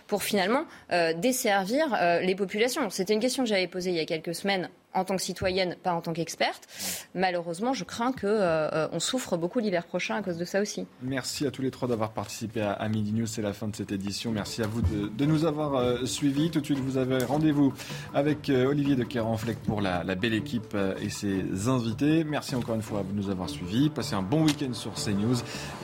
Pour 0.08 0.24
finalement 0.24 0.66
euh, 0.92 1.14
desservir 1.14 1.94
euh, 1.94 2.20
les 2.20 2.36
populations. 2.36 2.90
C'était 2.90 3.14
une 3.14 3.20
question 3.20 3.44
que 3.44 3.50
j'avais 3.50 3.68
posée 3.68 3.92
il 3.92 3.96
y 3.96 4.00
a 4.00 4.06
quelques 4.06 4.36
semaines 4.36 4.70
en 4.94 5.04
tant 5.04 5.18
que 5.18 5.22
citoyenne, 5.22 5.76
pas 5.84 5.92
en 5.92 6.00
tant 6.00 6.14
qu'experte. 6.14 6.70
Malheureusement, 7.16 7.74
je 7.74 7.84
crains 7.84 8.14
qu'on 8.14 8.28
euh, 8.28 8.88
on 8.94 9.02
souffre 9.02 9.36
beaucoup 9.36 9.60
l'hiver 9.60 9.86
prochain 9.86 10.16
à 10.16 10.22
cause 10.22 10.38
de 10.38 10.46
ça 10.46 10.62
aussi. 10.62 10.88
Merci 11.02 11.46
à 11.46 11.52
tous 11.52 11.62
les 11.62 11.70
trois 11.70 11.90
d'avoir 11.90 12.12
participé 12.12 12.62
à, 12.62 12.88
Midi 12.88 13.12
News. 13.12 13.28
C'est 13.28 13.42
la 13.42 13.52
fin 13.52 13.68
de 13.68 13.76
cette 13.76 13.92
édition. 13.92 14.32
Merci 14.32 14.64
à 14.64 14.68
vous 14.68 14.82
de, 14.82 15.26
nous 15.26 15.44
avoir 15.44 16.08
suivis. 16.08 16.50
Tout 16.50 16.62
de 16.62 16.66
suite, 16.66 16.80
vous 16.80 16.96
avez 16.98 17.22
rendez-vous 17.26 17.74
avec 18.14 18.50
Olivier 18.50 18.96
de 18.96 19.04
Kerenfleck 19.04 19.58
pour 19.64 19.82
la, 19.82 20.06
la, 20.06 20.16
belle 20.16 20.34
équipe 20.34 20.78
et 21.02 21.10
ses 21.10 21.68
invités. 21.68 22.24
Merci 22.24 22.56
encore 22.56 22.76
une 22.76 22.82
fois 22.82 23.04
de 23.04 23.14
nous 23.14 23.30
avoir 23.30 23.50
suivis. 23.50 23.90
Passez 23.90 24.16
un 24.16 24.22
bon 24.22 24.46
week-end 24.46 24.72
sur 24.72 24.94
CNews. 24.94 25.36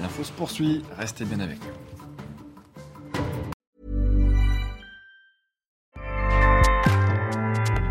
L'info 0.02 0.24
se 0.24 0.32
poursuit. 0.32 0.84
Restez 0.98 1.26
bien 1.26 1.42
avec 1.42 1.60
nous. 1.60 1.91